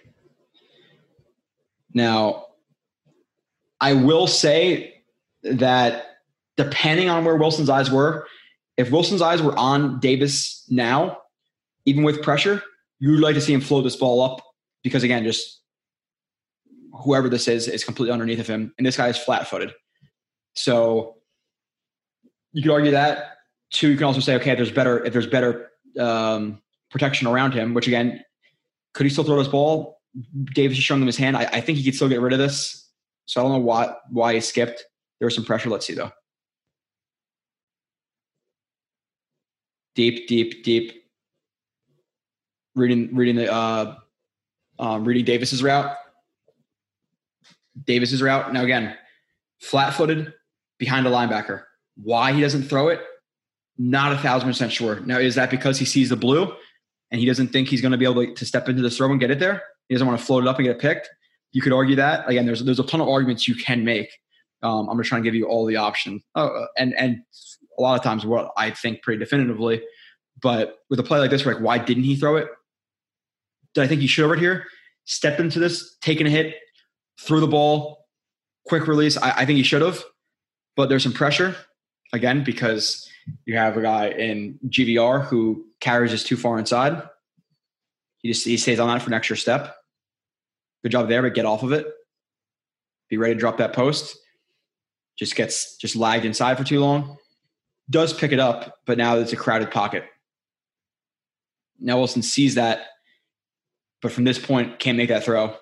Now, 1.92 2.46
I 3.80 3.94
will 3.94 4.26
say 4.26 5.02
that 5.42 6.18
depending 6.56 7.08
on 7.08 7.24
where 7.24 7.36
Wilson's 7.36 7.70
eyes 7.70 7.90
were, 7.90 8.26
if 8.76 8.90
Wilson's 8.90 9.22
eyes 9.22 9.42
were 9.42 9.56
on 9.58 9.98
Davis 10.00 10.64
now, 10.68 11.18
even 11.84 12.02
with 12.02 12.22
pressure, 12.22 12.62
you 12.98 13.10
would 13.12 13.20
like 13.20 13.34
to 13.34 13.40
see 13.40 13.52
him 13.52 13.60
float 13.60 13.84
this 13.84 13.96
ball 13.96 14.22
up 14.22 14.45
because 14.86 15.02
again, 15.02 15.24
just 15.24 15.62
whoever 17.02 17.28
this 17.28 17.48
is 17.48 17.66
is 17.66 17.82
completely 17.82 18.12
underneath 18.12 18.38
of 18.38 18.46
him, 18.46 18.72
and 18.78 18.86
this 18.86 18.96
guy 18.96 19.08
is 19.08 19.18
flat 19.18 19.48
footed. 19.48 19.72
So 20.54 21.16
you 22.52 22.62
could 22.62 22.70
argue 22.70 22.92
that. 22.92 23.38
Two, 23.72 23.90
you 23.90 23.96
can 23.96 24.04
also 24.04 24.20
say, 24.20 24.36
okay, 24.36 24.52
if 24.52 24.58
there's 24.58 24.70
better 24.70 25.04
if 25.04 25.12
there's 25.12 25.26
better 25.26 25.72
um, 25.98 26.62
protection 26.88 27.26
around 27.26 27.52
him, 27.52 27.74
which 27.74 27.88
again, 27.88 28.22
could 28.94 29.06
he 29.06 29.10
still 29.10 29.24
throw 29.24 29.38
this 29.38 29.48
ball? 29.48 30.00
Davis 30.54 30.78
is 30.78 30.84
showing 30.84 31.00
him 31.02 31.08
his 31.08 31.16
hand. 31.16 31.36
I, 31.36 31.46
I 31.52 31.60
think 31.60 31.78
he 31.78 31.84
could 31.84 31.96
still 31.96 32.08
get 32.08 32.20
rid 32.20 32.32
of 32.32 32.38
this. 32.38 32.88
So 33.24 33.40
I 33.40 33.44
don't 33.44 33.52
know 33.54 33.58
why 33.58 33.92
why 34.10 34.34
he 34.34 34.40
skipped. 34.40 34.84
There 35.18 35.26
was 35.26 35.34
some 35.34 35.44
pressure. 35.44 35.68
Let's 35.68 35.84
see 35.84 35.94
though. 35.94 36.12
Deep, 39.96 40.28
deep, 40.28 40.62
deep. 40.62 41.02
Reading, 42.76 43.16
reading 43.16 43.36
the, 43.36 43.50
uh, 43.50 43.96
um, 44.78 45.04
reading 45.04 45.24
Davis's 45.24 45.62
route. 45.62 45.94
Davis's 47.84 48.22
route. 48.22 48.52
Now 48.52 48.62
again, 48.62 48.96
flat-footed 49.60 50.32
behind 50.78 51.06
a 51.06 51.10
linebacker. 51.10 51.64
Why 52.02 52.32
he 52.32 52.40
doesn't 52.40 52.64
throw 52.64 52.88
it? 52.88 53.00
Not 53.78 54.12
a 54.12 54.18
thousand 54.18 54.48
percent 54.48 54.72
sure. 54.72 55.00
Now, 55.00 55.18
is 55.18 55.34
that 55.34 55.50
because 55.50 55.78
he 55.78 55.84
sees 55.84 56.08
the 56.08 56.16
blue 56.16 56.52
and 57.10 57.20
he 57.20 57.26
doesn't 57.26 57.48
think 57.48 57.68
he's 57.68 57.82
going 57.82 57.92
to 57.92 57.98
be 57.98 58.06
able 58.06 58.34
to 58.34 58.46
step 58.46 58.68
into 58.68 58.82
the 58.82 58.90
throw 58.90 59.10
and 59.10 59.20
get 59.20 59.30
it 59.30 59.38
there? 59.38 59.62
He 59.88 59.94
doesn't 59.94 60.06
want 60.06 60.18
to 60.18 60.24
float 60.24 60.44
it 60.44 60.48
up 60.48 60.56
and 60.58 60.66
get 60.66 60.78
picked. 60.78 61.08
You 61.52 61.62
could 61.62 61.72
argue 61.72 61.96
that. 61.96 62.28
Again, 62.28 62.46
there's 62.46 62.64
there's 62.64 62.80
a 62.80 62.84
ton 62.84 63.00
of 63.00 63.08
arguments 63.08 63.46
you 63.46 63.54
can 63.54 63.84
make. 63.84 64.10
Um, 64.62 64.88
I'm 64.88 64.96
just 64.98 65.08
trying 65.08 65.22
to 65.22 65.26
give 65.26 65.34
you 65.34 65.46
all 65.46 65.66
the 65.66 65.76
options. 65.76 66.22
Uh, 66.34 66.64
and 66.78 66.94
and 66.94 67.22
a 67.78 67.82
lot 67.82 67.98
of 67.98 68.02
times 68.02 68.24
what 68.24 68.50
I 68.56 68.70
think 68.70 69.02
pretty 69.02 69.18
definitively. 69.18 69.82
But 70.40 70.78
with 70.90 70.98
a 70.98 71.02
play 71.02 71.18
like 71.18 71.30
this, 71.30 71.44
like 71.44 71.60
why 71.60 71.78
didn't 71.78 72.04
he 72.04 72.16
throw 72.16 72.36
it? 72.36 72.48
I 73.82 73.86
think 73.86 74.00
he 74.00 74.06
should 74.06 74.22
have 74.22 74.30
right 74.30 74.38
here? 74.38 74.66
Stepped 75.04 75.40
into 75.40 75.58
this, 75.58 75.96
taken 76.00 76.26
a 76.26 76.30
hit, 76.30 76.56
threw 77.20 77.40
the 77.40 77.46
ball, 77.46 78.06
quick 78.66 78.86
release. 78.86 79.16
I, 79.16 79.30
I 79.30 79.46
think 79.46 79.56
he 79.56 79.62
should 79.62 79.82
have, 79.82 80.02
but 80.74 80.88
there's 80.88 81.02
some 81.02 81.12
pressure 81.12 81.56
again 82.12 82.44
because 82.44 83.08
you 83.44 83.56
have 83.56 83.76
a 83.76 83.82
guy 83.82 84.08
in 84.08 84.58
GVR 84.68 85.24
who 85.24 85.66
carries 85.80 86.12
us 86.12 86.24
too 86.24 86.36
far 86.36 86.58
inside. 86.58 87.02
He 88.18 88.32
just 88.32 88.44
he 88.44 88.56
stays 88.56 88.80
on 88.80 88.88
that 88.88 89.02
for 89.02 89.10
an 89.10 89.14
extra 89.14 89.36
step. 89.36 89.76
Good 90.82 90.92
job 90.92 91.08
there, 91.08 91.22
but 91.22 91.34
get 91.34 91.46
off 91.46 91.62
of 91.62 91.72
it. 91.72 91.86
Be 93.08 93.16
ready 93.16 93.34
to 93.34 93.40
drop 93.40 93.58
that 93.58 93.72
post. 93.72 94.16
Just 95.18 95.36
gets 95.36 95.76
just 95.76 95.96
lagged 95.96 96.24
inside 96.24 96.58
for 96.58 96.64
too 96.64 96.80
long 96.80 97.16
does 97.88 98.12
pick 98.12 98.32
it 98.32 98.40
up, 98.40 98.78
but 98.84 98.98
now 98.98 99.16
it's 99.16 99.32
a 99.32 99.36
crowded 99.36 99.70
pocket. 99.70 100.04
Now 101.78 101.98
Wilson 101.98 102.22
sees 102.22 102.54
that, 102.56 102.86
but 104.06 104.12
from 104.12 104.22
this 104.22 104.38
point 104.38 104.78
can't 104.78 104.96
make 104.96 105.08
that 105.08 105.24
throw. 105.24 105.52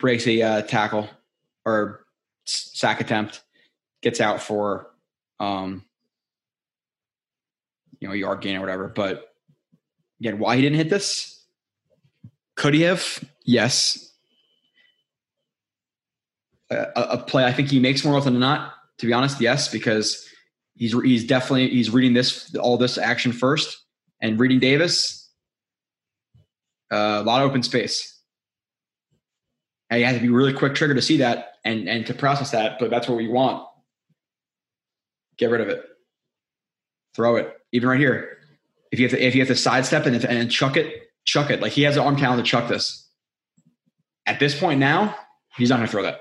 Breaks 0.00 0.26
a 0.26 0.42
uh, 0.42 0.62
tackle 0.62 1.08
or 1.64 2.04
sack 2.44 3.00
attempt, 3.00 3.44
gets 4.02 4.20
out 4.20 4.42
for 4.42 4.90
um, 5.38 5.84
you 8.00 8.08
know 8.08 8.14
yard 8.14 8.40
gain 8.40 8.56
or 8.56 8.60
whatever. 8.60 8.88
But 8.88 9.28
again, 10.18 10.40
why 10.40 10.56
he 10.56 10.62
didn't 10.62 10.78
hit 10.78 10.90
this? 10.90 11.44
Could 12.56 12.74
he 12.74 12.80
have? 12.80 13.22
Yes. 13.44 14.12
A, 16.70 16.86
a 16.96 17.18
play 17.18 17.44
I 17.44 17.52
think 17.52 17.68
he 17.68 17.78
makes 17.78 18.04
more 18.04 18.16
often 18.16 18.32
than 18.32 18.40
not 18.40 18.74
to 18.98 19.06
be 19.06 19.12
honest, 19.12 19.40
yes, 19.40 19.68
because 19.68 20.28
he's 20.74 20.92
he's 21.04 21.24
definitely 21.24 21.68
he's 21.68 21.90
reading 21.90 22.14
this 22.14 22.52
all 22.56 22.78
this 22.78 22.98
action 22.98 23.30
first 23.30 23.78
and 24.20 24.40
reading 24.40 24.58
Davis. 24.58 25.17
Uh, 26.90 27.20
a 27.20 27.22
lot 27.22 27.42
of 27.42 27.50
open 27.50 27.62
space. 27.62 28.18
And 29.90 30.00
you 30.00 30.06
have 30.06 30.16
to 30.16 30.22
be 30.22 30.28
really 30.28 30.52
quick 30.52 30.74
trigger 30.74 30.94
to 30.94 31.02
see 31.02 31.18
that 31.18 31.54
and 31.64 31.88
and 31.88 32.06
to 32.06 32.14
process 32.14 32.50
that, 32.50 32.78
but 32.78 32.90
that's 32.90 33.08
what 33.08 33.16
we 33.16 33.28
want. 33.28 33.66
Get 35.38 35.50
rid 35.50 35.60
of 35.60 35.68
it. 35.68 35.82
Throw 37.14 37.36
it. 37.36 37.52
Even 37.72 37.88
right 37.88 38.00
here. 38.00 38.38
If 38.90 38.98
you 38.98 39.08
have 39.08 39.18
to 39.18 39.26
if 39.26 39.34
you 39.34 39.40
have 39.40 39.48
to 39.48 39.56
sidestep 39.56 40.06
and 40.06 40.24
and 40.24 40.50
chuck 40.50 40.76
it, 40.76 41.10
chuck 41.24 41.50
it. 41.50 41.60
Like 41.60 41.72
he 41.72 41.82
has 41.82 41.94
the 41.94 42.02
arm 42.02 42.16
talent 42.16 42.44
to 42.44 42.50
chuck 42.50 42.68
this. 42.68 43.06
At 44.26 44.40
this 44.40 44.58
point 44.58 44.80
now, 44.80 45.14
he's 45.56 45.70
not 45.70 45.76
gonna 45.76 45.88
throw 45.88 46.02
that. 46.02 46.20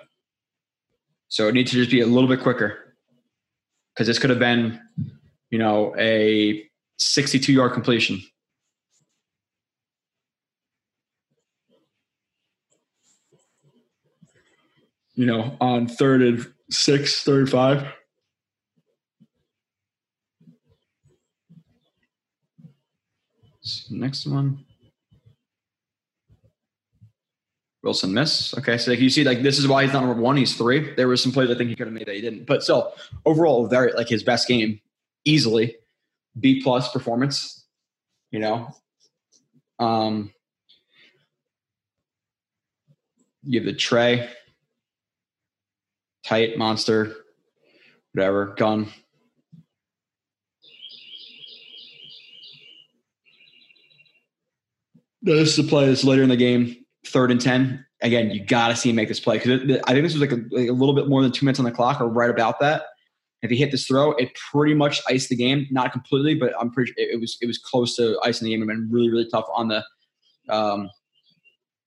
So 1.30 1.48
it 1.48 1.54
needs 1.54 1.72
to 1.72 1.78
just 1.78 1.92
be 1.92 2.02
a 2.02 2.06
little 2.06 2.30
bit 2.30 2.42
quicker 2.42 2.96
because 3.94 4.08
this 4.08 4.20
could 4.20 4.30
have 4.30 4.40
been, 4.40 4.80
you 5.50 5.60
know, 5.60 5.94
a 5.98 6.64
62 6.98 7.52
yard 7.52 7.74
completion. 7.74 8.22
You 15.18 15.26
know, 15.26 15.58
on 15.60 15.88
third 15.88 16.22
and 16.22 16.46
six, 16.70 17.24
third 17.24 17.50
five. 17.50 17.86
next 23.90 24.26
one. 24.28 24.64
Wilson 27.84 28.14
miss. 28.14 28.56
Okay, 28.60 28.78
so 28.78 28.92
you 28.92 29.10
see, 29.10 29.24
like 29.24 29.42
this 29.42 29.58
is 29.58 29.68
why 29.68 29.84
he's 29.84 29.92
not 29.92 30.04
number 30.04 30.22
one. 30.22 30.38
He's 30.38 30.56
three. 30.56 30.94
There 30.94 31.08
was 31.08 31.24
some 31.24 31.32
plays 31.32 31.50
I 31.50 31.56
think 31.56 31.72
he 31.72 31.76
could 31.76 31.88
have 31.88 31.94
made 31.94 32.06
that 32.06 32.16
he 32.16 32.22
didn't. 32.22 32.46
But 32.46 32.62
still, 32.62 32.94
overall, 33.26 33.66
very 33.66 33.94
like 33.94 34.08
his 34.08 34.24
best 34.24 34.48
game, 34.48 34.80
easily 35.26 35.78
B 36.40 36.62
plus 36.62 36.92
performance. 36.92 37.66
You 38.30 38.40
know, 38.40 38.70
um, 39.80 40.32
you 43.44 43.60
have 43.60 43.66
the 43.66 43.74
tray, 43.74 44.30
tight 46.28 46.58
monster, 46.58 47.16
whatever 48.14 48.56
gun. 48.58 48.88
This 55.22 55.58
is 55.58 55.60
a 55.60 55.68
play 55.68 55.88
that's 55.88 56.04
later 56.04 56.24
in 56.24 56.30
the 56.30 56.38
game 56.38 56.86
third 57.08 57.32
and 57.32 57.42
10, 57.42 57.86
again, 58.02 58.32
you 58.32 58.44
got 58.44 58.70
to 58.70 58.76
see 58.76 58.90
him 58.90 58.96
make 58.96 59.08
this 59.08 59.20
play 59.20 59.38
because 59.38 59.80
I 59.86 59.94
think 59.94 60.04
this 60.04 60.14
was 60.14 60.22
like 60.22 60.32
a, 60.32 60.42
like 60.52 60.70
a, 60.70 60.74
little 60.74 60.94
bit 60.94 61.08
more 61.08 61.22
than 61.22 61.32
two 61.32 61.46
minutes 61.46 61.60
on 61.60 61.66
the 61.66 61.72
clock 61.72 62.02
or 62.02 62.08
right 62.08 62.30
about 62.30 62.60
that. 62.60 62.84
If 63.42 63.52
he 63.52 63.58
hit 63.58 63.72
this 63.72 63.86
throw, 63.86 64.12
it 64.14 64.32
pretty 64.52 64.74
much 64.74 65.02
iced 65.08 65.30
the 65.30 65.36
game. 65.36 65.68
Not 65.70 65.92
completely, 65.92 66.36
but 66.36 66.54
I'm 66.60 66.72
pretty. 66.72 66.94
It, 66.98 67.12
it 67.14 67.22
was 67.22 67.38
it 67.40 67.46
was 67.46 67.60
close 67.60 67.96
to 67.98 68.20
icing 68.24 68.46
the 68.46 68.52
game. 68.52 68.62
and 68.62 68.68
been 68.68 68.90
really 68.92 69.12
really 69.12 69.30
tough 69.30 69.46
on 69.54 69.68
the 69.68 69.84
um, 70.50 70.90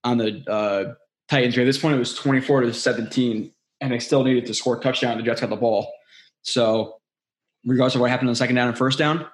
on 0.05 0.19
the 0.19 0.45
uh, 0.49 0.95
Titans. 1.29 1.59
At 1.59 1.65
this 1.65 1.79
point, 1.79 1.97
it 1.97 1.99
was 1.99 2.15
24 2.15 2.63
to 2.63 2.73
17, 2.73 3.53
and 3.81 3.93
they 3.93 3.99
still 3.99 4.25
needed 4.25 4.47
to 4.47 4.55
score 4.55 4.79
a 4.79 4.81
touchdown. 4.81 5.17
The 5.17 5.23
Jets 5.23 5.41
got 5.41 5.51
the 5.51 5.57
ball. 5.57 5.93
So, 6.43 7.01
regardless 7.65 7.95
of 7.95 8.01
what 8.01 8.11
happened 8.11 8.29
on 8.29 8.33
the 8.33 8.37
second 8.37 8.57
down 8.57 8.69
and 8.69 8.77
first 8.77 8.99
down, 8.99 9.27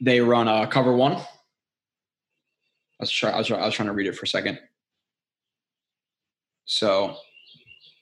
they 0.00 0.20
run 0.20 0.48
a 0.48 0.66
cover 0.66 0.94
one. 0.94 1.14
I 1.14 1.24
was, 3.00 3.10
try, 3.10 3.30
I, 3.30 3.38
was, 3.38 3.50
I 3.50 3.64
was 3.64 3.74
trying 3.74 3.88
to 3.88 3.92
read 3.92 4.06
it 4.06 4.16
for 4.16 4.24
a 4.24 4.28
second. 4.28 4.58
So, 6.64 7.16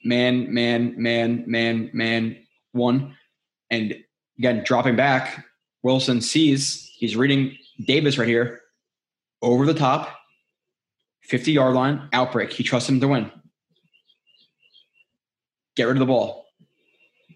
man, 0.05 0.53
man, 0.53 0.95
man, 0.97 1.45
man, 1.47 1.91
man, 1.93 2.37
one. 2.73 3.17
And 3.71 3.95
again, 4.39 4.63
dropping 4.65 4.97
back, 4.97 5.45
Wilson 5.83 6.21
sees 6.21 6.86
he's 6.97 7.17
reading 7.17 7.57
Davis 7.87 8.19
right 8.19 8.29
here 8.29 8.61
over 9.43 9.67
the 9.67 9.75
top, 9.75 10.15
50 11.23 11.53
yard 11.53 11.75
line, 11.75 12.09
outbreak. 12.13 12.53
He 12.53 12.63
trusts 12.63 12.89
him 12.89 13.01
to 13.01 13.09
win. 13.09 13.31
Get 15.77 15.85
rid 15.85 15.97
of 15.97 16.01
the 16.01 16.07
ball. 16.07 16.47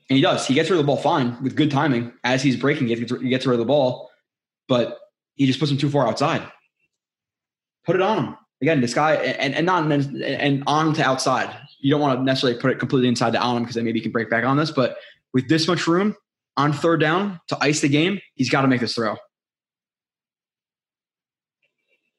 And 0.09 0.17
he 0.17 0.23
does. 0.23 0.47
He 0.47 0.55
gets 0.55 0.71
rid 0.71 0.81
of 0.81 0.85
the 0.85 0.87
ball 0.87 0.97
fine 0.97 1.41
with 1.43 1.55
good 1.55 1.71
timing. 1.71 2.13
As 2.25 2.43
he's 2.43 2.57
breaking, 2.57 2.89
he 2.89 2.97
gets, 2.97 3.13
he 3.21 3.29
gets 3.29 3.47
rid 3.47 3.55
of 3.55 3.61
the 3.61 3.65
ball 3.65 4.11
but 4.71 5.01
he 5.35 5.47
just 5.47 5.59
puts 5.59 5.71
him 5.71 5.77
too 5.77 5.91
far 5.91 6.07
outside. 6.07 6.41
Put 7.85 7.97
it 7.97 8.03
on 8.03 8.25
him 8.25 8.37
again. 8.63 8.81
This 8.81 8.95
guy 8.95 9.15
and 9.17 9.55
and 9.55 9.67
not 9.67 9.91
and 9.93 10.63
on 10.67 10.95
to 10.95 11.03
outside. 11.03 11.55
You 11.81 11.91
don't 11.91 12.01
want 12.01 12.19
to 12.19 12.25
necessarily 12.25 12.59
put 12.59 12.71
it 12.71 12.79
completely 12.79 13.09
inside 13.09 13.33
to 13.33 13.41
on 13.41 13.57
him 13.57 13.63
because 13.65 13.75
then 13.75 13.85
maybe 13.85 13.99
he 13.99 14.03
can 14.03 14.13
break 14.13 14.31
back 14.31 14.45
on 14.45 14.57
this. 14.57 14.71
But 14.71 14.97
with 15.35 15.49
this 15.49 15.67
much 15.67 15.87
room 15.87 16.15
on 16.57 16.73
third 16.73 17.01
down 17.01 17.41
to 17.49 17.59
ice 17.61 17.81
the 17.81 17.89
game, 17.89 18.21
he's 18.35 18.49
got 18.49 18.63
to 18.63 18.69
make 18.69 18.81
this 18.81 18.95
throw. 18.95 19.17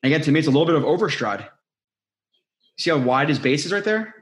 Again, 0.04 0.22
to 0.22 0.32
me, 0.32 0.40
it's 0.40 0.48
a 0.48 0.52
little 0.52 0.66
bit 0.66 0.76
of 0.76 0.84
overstride. 0.84 1.48
See 2.78 2.90
how 2.90 2.98
wide 2.98 3.30
his 3.30 3.40
base 3.40 3.66
is 3.66 3.72
right 3.72 3.84
there? 3.84 4.16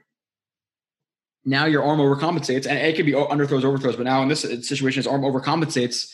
Now 1.45 1.65
your 1.65 1.83
arm 1.83 1.99
overcompensates, 1.99 2.67
and 2.67 2.77
it 2.77 2.95
could 2.95 3.05
be 3.05 3.13
underthrows, 3.13 3.63
overthrows, 3.63 3.95
but 3.95 4.03
now 4.03 4.21
in 4.21 4.27
this 4.27 4.41
situation, 4.67 4.99
his 4.99 5.07
arm 5.07 5.21
overcompensates 5.21 6.13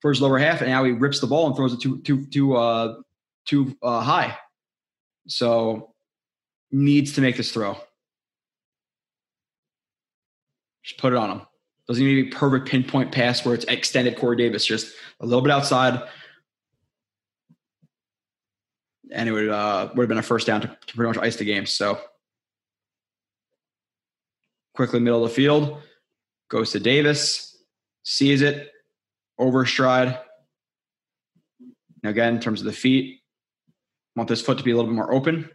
for 0.00 0.10
his 0.10 0.20
lower 0.20 0.38
half, 0.38 0.60
and 0.60 0.70
now 0.70 0.84
he 0.84 0.92
rips 0.92 1.20
the 1.20 1.26
ball 1.26 1.46
and 1.46 1.56
throws 1.56 1.72
it 1.72 1.80
too 1.80 2.00
too 2.02 2.26
too 2.26 2.54
uh, 2.56 2.96
too 3.46 3.76
uh, 3.82 4.00
high. 4.00 4.36
So 5.26 5.94
needs 6.70 7.14
to 7.14 7.20
make 7.20 7.36
this 7.36 7.50
throw. 7.50 7.78
Just 10.82 10.98
put 10.98 11.12
it 11.12 11.16
on 11.16 11.30
him. 11.30 11.42
Doesn't 11.88 12.04
need 12.04 12.16
to 12.16 12.24
be 12.24 12.30
perfect 12.30 12.68
pinpoint 12.68 13.12
pass 13.12 13.44
where 13.44 13.54
it's 13.54 13.64
extended 13.64 14.18
Corey 14.18 14.36
Davis, 14.36 14.66
just 14.66 14.94
a 15.20 15.26
little 15.26 15.42
bit 15.42 15.50
outside. 15.50 16.02
And 19.12 19.28
it 19.28 19.32
would 19.32 19.48
uh, 19.48 19.90
would 19.94 20.02
have 20.02 20.08
been 20.08 20.18
a 20.18 20.22
first 20.22 20.46
down 20.46 20.62
to, 20.62 20.66
to 20.68 20.94
pretty 20.94 21.08
much 21.08 21.24
ice 21.24 21.36
the 21.36 21.44
game. 21.44 21.66
So 21.66 21.98
quickly 24.74 25.00
middle 25.00 25.24
of 25.24 25.30
the 25.30 25.34
field, 25.34 25.80
goes 26.50 26.72
to 26.72 26.80
Davis, 26.80 27.56
sees 28.02 28.42
it, 28.42 28.70
overstride. 29.40 30.18
Now 32.02 32.10
again, 32.10 32.34
in 32.34 32.40
terms 32.40 32.60
of 32.60 32.66
the 32.66 32.72
feet, 32.72 33.20
want 34.14 34.28
this 34.28 34.42
foot 34.42 34.58
to 34.58 34.64
be 34.64 34.70
a 34.70 34.76
little 34.76 34.90
bit 34.90 34.96
more 34.96 35.12
open. 35.12 35.50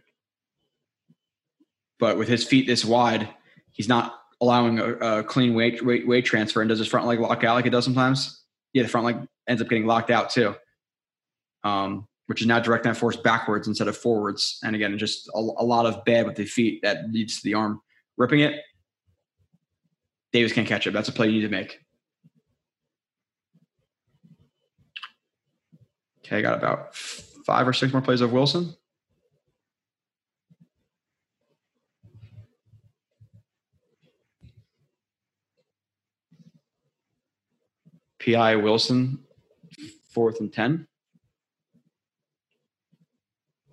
But 1.98 2.18
with 2.18 2.28
his 2.28 2.44
feet 2.44 2.66
this 2.66 2.84
wide, 2.84 3.28
he's 3.70 3.88
not 3.88 4.18
allowing 4.40 4.78
a, 4.80 4.94
a 4.94 5.24
clean 5.24 5.54
weight, 5.54 5.84
weight 5.84 6.06
weight 6.06 6.24
transfer 6.24 6.60
and 6.60 6.68
does 6.68 6.78
his 6.78 6.88
front 6.88 7.06
leg 7.06 7.20
lock 7.20 7.44
out 7.44 7.54
like 7.54 7.66
it 7.66 7.70
does 7.70 7.84
sometimes. 7.84 8.42
Yeah, 8.72 8.82
the 8.82 8.88
front 8.88 9.06
leg 9.06 9.16
ends 9.48 9.62
up 9.62 9.68
getting 9.68 9.86
locked 9.86 10.10
out 10.10 10.30
too. 10.30 10.54
Um, 11.62 12.08
which 12.26 12.40
is 12.40 12.46
now 12.46 12.60
directing 12.60 12.92
that 12.92 12.98
force 12.98 13.16
backwards 13.16 13.68
instead 13.68 13.88
of 13.88 13.96
forwards. 13.96 14.58
And 14.62 14.74
again, 14.76 14.96
just 14.98 15.28
a, 15.34 15.38
a 15.38 15.64
lot 15.64 15.86
of 15.86 16.04
bad 16.04 16.26
with 16.26 16.36
the 16.36 16.44
feet 16.44 16.80
that 16.82 17.10
leads 17.10 17.36
to 17.36 17.44
the 17.44 17.54
arm 17.54 17.80
ripping 18.16 18.40
it. 18.40 18.60
Davis 20.32 20.52
can't 20.52 20.68
catch 20.68 20.86
it. 20.86 20.92
That's 20.92 21.08
a 21.08 21.12
play 21.12 21.26
you 21.28 21.34
need 21.34 21.42
to 21.42 21.48
make. 21.48 21.80
Okay, 26.24 26.38
I 26.38 26.42
got 26.42 26.56
about 26.56 26.94
five 26.94 27.66
or 27.68 27.72
six 27.72 27.92
more 27.92 28.00
plays 28.00 28.20
of 28.20 28.32
Wilson. 28.32 28.74
PI 38.24 38.56
Wilson, 38.56 39.18
fourth 40.10 40.40
and 40.40 40.52
10. 40.52 40.86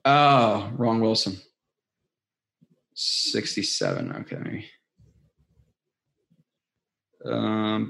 Oh, 0.05 0.71
wrong 0.75 1.01
Wilson. 1.01 1.37
67. 2.95 4.11
Okay. 4.11 4.65
Um, 7.25 7.89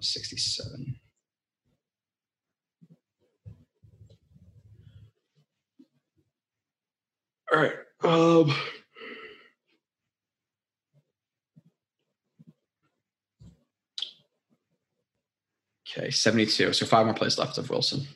67. 0.00 0.96
All 7.52 7.58
right. 7.60 7.72
Um, 8.02 8.54
okay, 15.88 16.10
72. 16.10 16.72
So 16.72 16.86
five 16.86 17.06
more 17.06 17.14
plays 17.14 17.38
left 17.38 17.58
of 17.58 17.70
Wilson. 17.70 18.06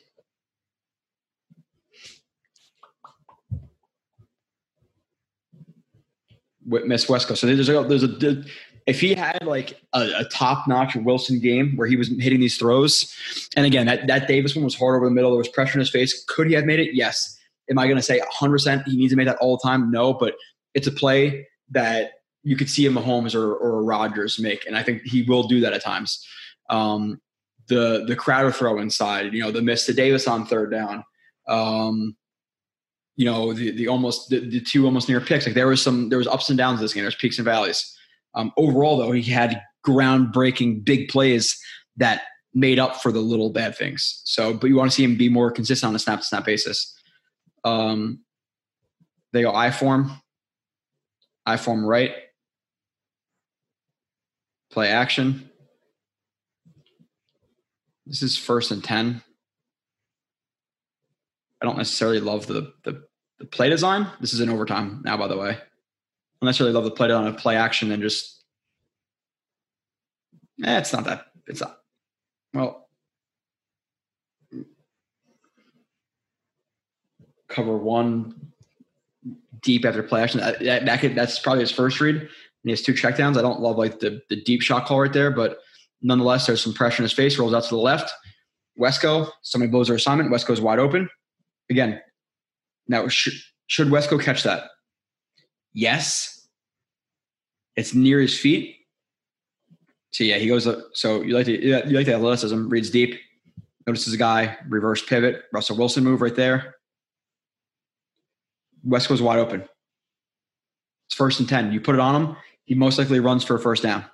Miss 6.65 7.05
Wesco. 7.05 7.35
So 7.35 7.47
there's 7.47 7.69
a, 7.69 7.83
there's 7.83 8.03
a 8.03 8.43
if 8.87 8.99
he 8.99 9.13
had 9.13 9.43
like 9.43 9.79
a, 9.93 10.11
a 10.17 10.25
top 10.25 10.67
notch 10.67 10.95
Wilson 10.95 11.39
game 11.39 11.75
where 11.75 11.87
he 11.87 11.95
was 11.95 12.09
hitting 12.19 12.39
these 12.39 12.57
throws, 12.57 13.15
and 13.55 13.65
again 13.65 13.85
that 13.85 14.07
that 14.07 14.27
Davis 14.27 14.55
one 14.55 14.65
was 14.65 14.75
hard 14.75 14.95
over 14.95 15.05
the 15.05 15.11
middle. 15.11 15.31
There 15.31 15.37
was 15.37 15.47
pressure 15.47 15.75
in 15.75 15.79
his 15.79 15.89
face. 15.89 16.23
Could 16.25 16.47
he 16.47 16.53
have 16.53 16.65
made 16.65 16.79
it? 16.79 16.93
Yes. 16.93 17.37
Am 17.69 17.79
I 17.79 17.85
going 17.85 17.97
to 17.97 18.03
say 18.03 18.19
100 18.19 18.51
percent 18.51 18.87
he 18.87 18.97
needs 18.97 19.13
to 19.13 19.17
make 19.17 19.27
that 19.27 19.37
all 19.37 19.57
the 19.57 19.67
time? 19.67 19.91
No, 19.91 20.13
but 20.13 20.35
it's 20.73 20.87
a 20.87 20.91
play 20.91 21.47
that 21.69 22.13
you 22.43 22.57
could 22.57 22.69
see 22.69 22.85
a 22.85 22.89
Mahomes 22.89 23.35
or, 23.35 23.53
or 23.53 23.79
a 23.79 23.83
Rodgers 23.83 24.39
make, 24.39 24.65
and 24.65 24.75
I 24.75 24.83
think 24.83 25.03
he 25.03 25.23
will 25.23 25.43
do 25.43 25.59
that 25.61 25.73
at 25.73 25.83
times. 25.83 26.25
Um, 26.69 27.21
the 27.67 28.03
the 28.07 28.15
Crowder 28.15 28.51
throw 28.51 28.79
inside, 28.79 29.33
you 29.33 29.41
know, 29.41 29.51
the 29.51 29.61
miss 29.61 29.85
to 29.85 29.93
Davis 29.93 30.27
on 30.27 30.45
third 30.45 30.71
down. 30.71 31.03
Um, 31.47 32.15
you 33.15 33.25
know 33.25 33.53
the 33.53 33.71
the 33.71 33.87
almost 33.87 34.29
the, 34.29 34.39
the, 34.39 34.61
two 34.61 34.85
almost 34.85 35.09
near 35.09 35.21
picks. 35.21 35.45
Like 35.45 35.55
there 35.55 35.67
was 35.67 35.81
some 35.81 36.09
there 36.09 36.17
was 36.17 36.27
ups 36.27 36.49
and 36.49 36.57
downs 36.57 36.79
in 36.79 36.85
this 36.85 36.93
game. 36.93 37.03
There's 37.03 37.15
peaks 37.15 37.37
and 37.37 37.45
valleys. 37.45 37.97
Um, 38.33 38.51
overall, 38.57 38.97
though, 38.97 39.11
he 39.11 39.29
had 39.31 39.61
groundbreaking 39.85 40.85
big 40.85 41.09
plays 41.09 41.59
that 41.97 42.23
made 42.53 42.79
up 42.79 43.01
for 43.01 43.11
the 43.11 43.19
little 43.19 43.49
bad 43.49 43.75
things. 43.75 44.21
So, 44.25 44.53
but 44.53 44.67
you 44.67 44.75
want 44.75 44.91
to 44.91 44.95
see 44.95 45.03
him 45.03 45.17
be 45.17 45.29
more 45.29 45.51
consistent 45.51 45.89
on 45.89 45.95
a 45.95 45.99
snap 45.99 46.19
to 46.19 46.25
snap 46.25 46.45
basis. 46.45 46.95
Um, 47.63 48.19
they 49.33 49.41
go 49.41 49.53
I 49.53 49.71
form, 49.71 50.11
I 51.45 51.57
form 51.57 51.85
right, 51.85 52.13
play 54.71 54.89
action. 54.89 55.49
This 58.05 58.23
is 58.23 58.37
first 58.37 58.71
and 58.71 58.83
ten. 58.83 59.21
I 61.61 61.65
don't 61.65 61.77
necessarily 61.77 62.19
love 62.19 62.47
the, 62.47 62.73
the, 62.83 63.03
the 63.39 63.45
play 63.45 63.69
design. 63.69 64.07
This 64.19 64.33
is 64.33 64.39
in 64.39 64.49
overtime 64.49 65.01
now, 65.03 65.17
by 65.17 65.27
the 65.27 65.37
way. 65.37 65.49
I 65.49 65.55
don't 65.55 66.47
necessarily 66.47 66.73
love 66.73 66.85
the 66.85 66.91
play 66.91 67.07
design 67.07 67.27
of 67.27 67.37
play 67.37 67.55
action 67.55 67.91
and 67.91 68.01
just. 68.01 68.43
Eh, 70.63 70.77
it's 70.77 70.93
not 70.93 71.05
that. 71.05 71.25
It's 71.47 71.61
not. 71.61 71.77
Well, 72.53 72.89
cover 77.47 77.77
one 77.77 78.51
deep 79.61 79.85
after 79.85 80.01
play 80.01 80.23
action. 80.23 80.39
That, 80.39 80.85
that 80.85 80.99
could, 80.99 81.15
that's 81.15 81.39
probably 81.39 81.61
his 81.61 81.71
first 81.71 82.01
read. 82.01 82.15
And 82.15 82.29
he 82.63 82.71
has 82.71 82.81
two 82.81 82.93
checkdowns. 82.93 83.37
I 83.37 83.41
don't 83.41 83.59
love 83.59 83.77
like 83.77 83.99
the 83.99 84.21
the 84.29 84.41
deep 84.41 84.61
shot 84.61 84.85
call 84.85 85.01
right 85.01 85.13
there, 85.13 85.31
but 85.31 85.59
nonetheless, 86.01 86.47
there's 86.47 86.61
some 86.61 86.73
pressure 86.73 87.01
in 87.01 87.03
his 87.03 87.13
face. 87.13 87.37
Rolls 87.37 87.53
out 87.53 87.63
to 87.63 87.69
the 87.69 87.77
left. 87.77 88.11
Wesco, 88.79 89.29
somebody 89.41 89.71
blows 89.71 89.87
their 89.87 89.95
assignment. 89.95 90.31
Wesco's 90.31 90.61
wide 90.61 90.79
open. 90.79 91.09
Again, 91.71 92.01
now 92.87 93.07
should, 93.07 93.33
should 93.67 93.87
Wesco 93.87 94.21
catch 94.21 94.43
that? 94.43 94.69
Yes. 95.73 96.47
It's 97.77 97.95
near 97.95 98.19
his 98.19 98.37
feet. 98.37 98.75
So 100.11 100.25
yeah, 100.25 100.35
he 100.35 100.47
goes. 100.47 100.67
Up, 100.67 100.79
So 100.93 101.21
you 101.21 101.33
like 101.33 101.45
to 101.45 101.63
you 101.63 101.97
like 101.97 102.05
the 102.05 102.13
athleticism. 102.13 102.67
Reads 102.67 102.89
deep. 102.89 103.17
Notices 103.87 104.13
a 104.13 104.17
guy 104.17 104.57
reverse 104.67 105.03
pivot. 105.03 105.43
Russell 105.53 105.77
Wilson 105.77 106.03
move 106.03 106.21
right 106.21 106.35
there. 106.35 106.75
Wesco's 108.85 109.21
wide 109.21 109.39
open. 109.39 109.61
It's 111.07 111.15
first 111.15 111.39
and 111.39 111.47
ten. 111.47 111.71
You 111.71 111.79
put 111.79 111.95
it 111.95 112.01
on 112.01 112.21
him. 112.21 112.35
He 112.65 112.75
most 112.75 112.97
likely 112.97 113.21
runs 113.21 113.45
for 113.45 113.55
a 113.55 113.59
first 113.59 113.83
down. 113.83 114.05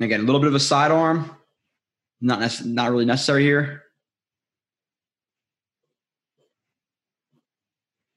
again, 0.00 0.20
a 0.20 0.24
little 0.24 0.40
bit 0.40 0.48
of 0.48 0.54
a 0.54 0.60
sidearm 0.60 1.34
not 2.24 2.40
nec- 2.40 2.64
not 2.64 2.90
really 2.90 3.04
necessary 3.04 3.42
here. 3.44 3.82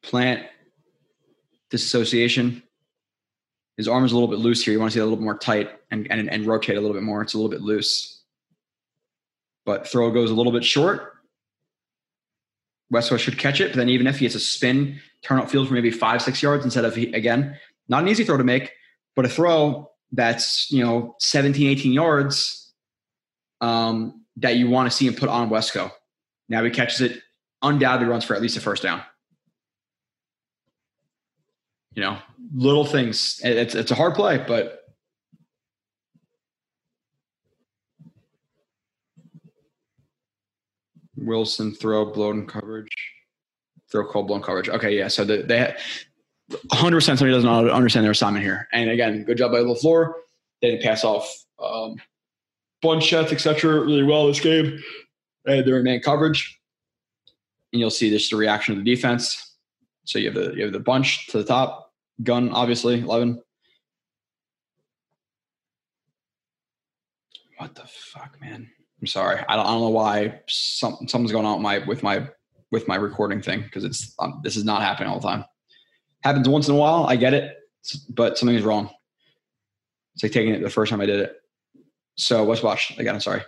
Plant 0.01 0.47
disassociation. 1.69 2.63
His 3.75 3.87
arm 3.87 4.05
is 4.05 4.13
a 4.13 4.15
little 4.15 4.29
bit 4.29 4.39
loose 4.39 4.63
here. 4.63 4.73
You 4.73 4.79
want 4.79 4.93
to 4.93 4.97
see 4.97 5.01
a 5.01 5.03
little 5.03 5.17
bit 5.17 5.23
more 5.23 5.37
tight 5.37 5.69
and, 5.91 6.07
and, 6.09 6.29
and 6.29 6.45
rotate 6.47 6.77
a 6.77 6.81
little 6.81 6.95
bit 6.95 7.03
more. 7.03 7.21
It's 7.21 7.33
a 7.33 7.37
little 7.37 7.51
bit 7.51 7.61
loose. 7.61 8.23
But 9.65 9.85
throw 9.85 10.09
goes 10.09 10.31
a 10.31 10.33
little 10.33 10.53
bit 10.53 10.63
short. 10.63 11.13
Wesco 12.91 13.19
should 13.19 13.37
catch 13.37 13.59
it, 13.59 13.73
but 13.73 13.77
then 13.77 13.89
even 13.89 14.07
if 14.07 14.19
he 14.19 14.25
has 14.25 14.33
a 14.33 14.39
spin, 14.39 15.01
turn 15.21 15.39
out 15.39 15.51
field 15.51 15.67
for 15.67 15.73
maybe 15.73 15.91
five, 15.91 16.21
six 16.21 16.41
yards 16.41 16.63
instead 16.63 16.85
of, 16.85 16.95
again, 16.95 17.57
not 17.89 18.03
an 18.03 18.07
easy 18.07 18.23
throw 18.23 18.37
to 18.37 18.45
make, 18.45 18.71
but 19.17 19.25
a 19.25 19.29
throw 19.29 19.91
that's, 20.13 20.71
you 20.71 20.81
know, 20.81 21.17
17, 21.19 21.67
18 21.67 21.91
yards 21.91 22.66
um, 23.61 24.23
that 24.37 24.55
you 24.55 24.69
want 24.69 24.89
to 24.89 24.95
see 24.95 25.07
him 25.07 25.15
put 25.15 25.29
on 25.29 25.49
Wesco. 25.49 25.91
Now 26.49 26.63
he 26.63 26.69
catches 26.69 27.01
it, 27.01 27.21
undoubtedly 27.61 28.07
runs 28.07 28.23
for 28.23 28.35
at 28.35 28.41
least 28.41 28.57
a 28.57 28.61
first 28.61 28.83
down. 28.83 29.01
You 31.93 32.03
know, 32.03 32.17
little 32.53 32.85
things. 32.85 33.41
It's 33.43 33.73
it's 33.73 33.91
a 33.91 33.95
hard 33.95 34.13
play, 34.13 34.43
but 34.47 34.83
Wilson 41.15 41.73
throw 41.73 42.05
blown 42.05 42.45
coverage, 42.45 42.95
throw 43.91 44.05
cold 44.05 44.27
blown 44.27 44.43
coverage. 44.43 44.69
Okay, 44.69 44.95
yeah. 44.95 45.07
So 45.07 45.25
the, 45.25 45.37
they 45.37 45.75
100 46.69 46.97
percent 46.97 47.19
somebody 47.19 47.35
doesn't 47.35 47.69
understand 47.71 48.03
their 48.03 48.11
assignment 48.11 48.45
here. 48.45 48.67
And 48.71 48.89
again, 48.89 49.23
good 49.23 49.37
job 49.37 49.51
by 49.51 49.59
LaFleur. 49.59 50.13
They 50.61 50.71
didn't 50.71 50.83
pass 50.83 51.03
off 51.03 51.27
um, 51.59 51.95
bunch 52.81 53.05
shots, 53.05 53.31
etc., 53.31 53.81
really 53.81 54.03
well 54.03 54.27
this 54.27 54.39
game. 54.39 54.81
And 55.45 55.65
they're 55.65 55.77
in 55.77 55.83
man 55.83 56.01
coverage. 56.01 56.59
And 57.73 57.79
you'll 57.79 57.89
see 57.89 58.09
this 58.09 58.29
the 58.29 58.37
reaction 58.37 58.77
of 58.77 58.83
the 58.83 58.95
defense. 58.95 59.55
So 60.05 60.19
you 60.19 60.25
have 60.25 60.35
the 60.35 60.53
you 60.55 60.63
have 60.63 60.73
the 60.73 60.79
bunch 60.79 61.27
to 61.27 61.37
the 61.37 61.43
top, 61.43 61.93
gun 62.23 62.51
obviously, 62.51 63.01
eleven. 63.01 63.41
What 67.57 67.75
the 67.75 67.85
fuck, 67.85 68.39
man? 68.39 68.69
I'm 69.01 69.07
sorry. 69.07 69.43
I 69.47 69.55
don't, 69.55 69.65
I 69.65 69.69
don't 69.69 69.81
know 69.81 69.89
why 69.89 70.41
some, 70.47 70.97
something's 71.07 71.31
going 71.31 71.45
on 71.45 71.57
with 71.57 71.63
my 71.63 71.77
with 71.79 72.03
my 72.03 72.27
with 72.71 72.87
my 72.87 72.95
recording 72.95 73.41
thing 73.41 73.61
because 73.61 73.83
it's 73.83 74.13
um, 74.19 74.41
this 74.43 74.55
is 74.55 74.63
not 74.63 74.81
happening 74.81 75.09
all 75.09 75.19
the 75.19 75.27
time. 75.27 75.45
Happens 76.23 76.47
once 76.49 76.67
in 76.67 76.75
a 76.75 76.77
while. 76.77 77.05
I 77.05 77.15
get 77.15 77.33
it, 77.33 77.55
but 78.09 78.37
something's 78.37 78.63
wrong. 78.63 78.89
It's 80.15 80.23
like 80.23 80.31
taking 80.31 80.53
it 80.53 80.61
the 80.61 80.69
first 80.69 80.89
time 80.89 81.01
I 81.01 81.05
did 81.05 81.19
it. 81.19 81.36
So 82.17 82.43
let's 82.43 82.63
watch 82.63 82.97
again. 82.97 83.15
I'm 83.15 83.21
sorry. 83.21 83.43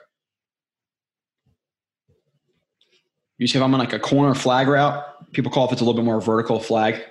Usually, 3.38 3.60
if 3.60 3.66
I'm 3.66 3.74
on 3.74 3.80
like 3.80 3.94
a 3.94 4.00
corner 4.00 4.36
flag 4.36 4.68
route, 4.68 5.32
people 5.32 5.52
call 5.52 5.66
if 5.66 5.72
it's 5.72 5.82
a 5.82 5.84
little 5.84 6.00
bit 6.00 6.06
more 6.06 6.22
vertical 6.22 6.60
flag, 6.60 7.02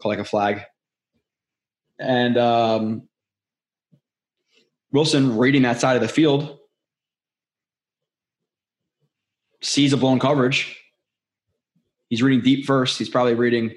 call 0.00 0.10
like 0.10 0.18
a 0.18 0.24
flag. 0.24 0.62
And 1.98 2.38
um, 2.38 3.08
Wilson 4.92 5.36
reading 5.36 5.62
that 5.62 5.80
side 5.80 5.96
of 5.96 6.02
the 6.02 6.08
field 6.08 6.58
sees 9.62 9.92
a 9.92 9.96
blown 9.96 10.18
coverage. 10.18 10.76
He's 12.08 12.22
reading 12.22 12.42
deep 12.42 12.66
first. 12.66 12.98
He's 12.98 13.08
probably 13.08 13.34
reading. 13.34 13.74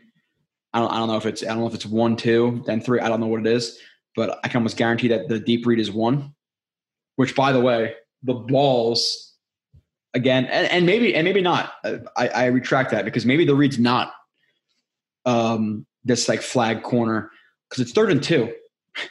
I 0.74 0.80
don't. 0.80 0.92
I 0.92 0.98
don't 0.98 1.08
know 1.08 1.18
if 1.18 1.26
it's. 1.26 1.44
I 1.44 1.48
don't 1.48 1.60
know 1.60 1.68
if 1.68 1.76
it's 1.76 1.86
one, 1.86 2.16
two, 2.18 2.64
then 2.66 2.82
three. 2.82 3.00
I 3.00 3.10
don't 3.10 3.20
know 3.20 3.28
what 3.28 3.42
it 3.42 3.48
is, 3.48 3.80
but 4.16 4.40
I 4.44 4.48
can 4.48 4.58
almost 4.58 4.78
guarantee 4.78 5.08
that 5.10 5.28
the 5.28 5.40
deep 5.40 5.66
read 5.66 5.80
is 5.80 5.92
one. 5.92 6.34
Which, 7.16 7.36
by 7.36 7.52
the 7.52 7.60
way, 7.60 7.96
the 8.24 8.34
balls 8.34 9.34
again, 10.14 10.46
and, 10.46 10.68
and 10.72 10.86
maybe 10.86 11.16
and 11.16 11.26
maybe 11.26 11.42
not. 11.42 11.74
I, 12.18 12.28
I 12.28 12.46
retract 12.46 12.92
that 12.92 13.06
because 13.06 13.26
maybe 13.26 13.46
the 13.46 13.56
read's 13.56 13.80
not 13.80 14.14
um, 15.26 15.86
this 16.04 16.28
like 16.28 16.42
flag 16.42 16.84
corner 16.84 17.32
because 17.70 17.82
it's 17.82 17.92
third 17.92 18.12
and 18.12 18.22
two. 18.24 18.54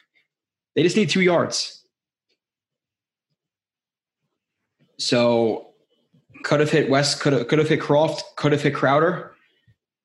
They 0.74 0.82
just 0.82 0.96
need 0.96 1.10
two 1.10 1.20
yards. 1.20 1.84
So 4.98 5.72
could 6.44 6.60
have 6.60 6.70
hit 6.70 6.88
West, 6.88 7.20
could 7.20 7.34
have 7.34 7.48
could 7.48 7.58
have 7.58 7.68
hit 7.68 7.80
Kroft, 7.80 8.22
could 8.36 8.52
have 8.52 8.62
hit 8.62 8.74
Crowder. 8.74 9.34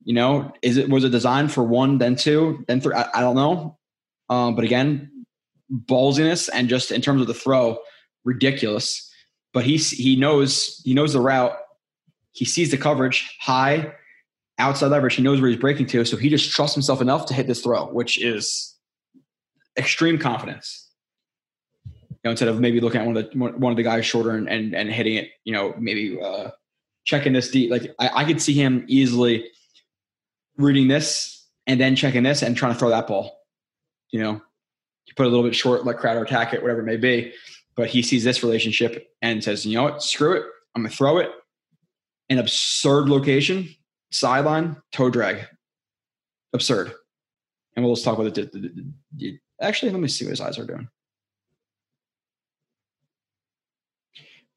You 0.04 0.14
know, 0.14 0.52
is 0.62 0.76
it 0.76 0.90
was 0.90 1.06
it 1.06 1.10
designed 1.10 1.54
for 1.54 1.64
one, 1.64 2.00
then 2.00 2.18
two, 2.18 2.66
then 2.68 2.82
three? 2.82 2.96
I, 2.96 3.08
I 3.14 3.22
don't 3.22 3.36
know. 3.36 3.78
Um, 4.30 4.56
but 4.56 4.66
again, 4.66 5.26
ballsiness 5.72 6.50
and 6.54 6.68
just 6.68 6.92
in 6.92 7.02
terms 7.02 7.22
of 7.22 7.28
the 7.28 7.34
throw, 7.34 7.78
ridiculous. 8.28 9.10
But 9.54 9.64
he 9.64 9.78
he 9.78 10.16
knows 10.16 10.82
he 10.86 10.94
knows 10.94 11.14
the 11.14 11.22
route. 11.22 11.58
He 12.34 12.46
sees 12.46 12.70
the 12.70 12.78
coverage 12.78 13.36
high, 13.40 13.94
outside 14.60 14.92
leverage. 14.92 15.16
He 15.16 15.24
knows 15.24 15.42
where 15.42 15.50
he's 15.50 15.60
breaking 15.60 15.88
to, 15.88 16.06
so 16.06 16.18
he 16.18 16.30
just 16.30 16.52
trusts 16.52 16.76
himself 16.76 17.02
enough 17.02 17.26
to 17.28 17.34
hit 17.34 17.48
this 17.48 17.62
throw, 17.62 17.88
which 17.88 18.22
is 18.22 18.76
extreme 19.78 20.18
confidence 20.20 20.90
You 22.10 22.20
know, 22.26 22.32
instead 22.32 22.50
of 22.50 22.60
maybe 22.60 22.82
looking 22.82 23.02
at 23.02 23.08
one 23.08 23.18
of 23.18 23.32
the 23.32 23.38
one 23.38 23.72
of 23.72 23.78
the 23.78 23.84
guys 23.84 24.06
shorter 24.06 24.32
and 24.32 24.48
and, 24.50 24.76
and 24.76 24.92
hitting 24.92 25.16
it, 25.16 25.30
you 25.46 25.54
know, 25.54 25.74
maybe 25.80 26.20
uh, 26.22 26.52
checking 27.06 27.34
this 27.34 27.50
deep. 27.50 27.72
Like 27.72 27.96
I, 27.98 28.10
I 28.22 28.26
could 28.26 28.42
see 28.42 28.54
him 28.54 28.86
easily 28.88 29.50
reading 30.58 30.88
this 30.88 31.48
and 31.66 31.80
then 31.80 31.96
checking 31.96 32.24
this 32.24 32.44
and 32.44 32.56
trying 32.56 32.74
to 32.74 32.80
throw 32.80 32.90
that 32.90 33.08
ball. 33.08 33.40
You 34.12 34.22
know, 34.22 34.34
you 35.06 35.14
put 35.16 35.26
a 35.26 35.30
little 35.30 35.44
bit 35.44 35.56
short, 35.56 35.86
let 35.86 35.98
Crowder 35.98 36.24
attack 36.24 36.54
it, 36.54 36.62
whatever 36.62 36.82
it 36.82 36.86
may 36.86 36.98
be. 36.98 37.34
But 37.78 37.90
he 37.90 38.02
sees 38.02 38.24
this 38.24 38.44
relationship 38.44 39.08
and 39.22 39.42
says, 39.42 39.66
you 39.66 39.78
know 39.78 39.84
what, 39.84 40.04
screw 40.04 40.34
it. 40.34 40.44
I'm 40.76 40.82
gonna 40.82 40.94
throw 40.94 41.20
it. 41.20 41.30
An 42.30 42.40
absurd 42.40 43.08
location, 43.08 43.74
sideline, 44.12 44.76
toe 44.92 45.10
drag. 45.10 45.48
Absurd. 46.54 46.92
And 47.76 47.86
we'll 47.86 47.94
just 47.94 48.04
talk 48.04 48.18
about 48.18 48.38
it. 48.38 48.54
Actually, 49.62 49.92
let 49.92 50.02
me 50.02 50.08
see 50.08 50.26
what 50.26 50.32
his 50.32 50.42
eyes 50.42 50.58
are 50.58 50.66
doing. 50.66 50.90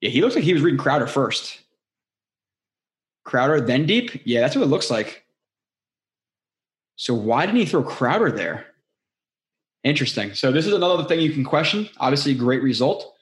Yeah, 0.01 0.09
he 0.09 0.23
looks 0.23 0.35
like 0.35 0.45
he 0.45 0.55
was 0.55 0.63
reading 0.63 0.81
Crowder 0.81 1.07
first. 1.07 1.61
Crowder, 3.25 3.61
then 3.61 3.85
deep? 3.85 4.23
Yeah, 4.25 4.41
that's 4.41 4.57
what 4.57 4.63
it 4.63 4.69
looks 4.69 4.91
like. 4.91 5.25
So 6.97 7.13
why 7.13 7.45
didn't 7.45 7.61
he 7.61 7.67
throw 7.67 7.83
Crowder 7.83 8.33
there? 8.33 8.67
Interesting. 9.82 10.35
So 10.35 10.52
this 10.52 10.66
is 10.66 10.74
another 10.74 11.05
thing 11.05 11.20
you 11.20 11.32
can 11.32 11.44
question. 11.44 11.89
Obviously, 11.98 12.35
great 12.35 12.62
result, 12.62 13.15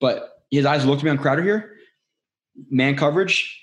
but 0.00 0.42
his 0.50 0.64
eyes 0.64 0.84
looked 0.86 1.02
me 1.02 1.10
on 1.10 1.18
Crowder 1.18 1.42
here. 1.42 1.76
Man 2.70 2.96
coverage. 2.96 3.62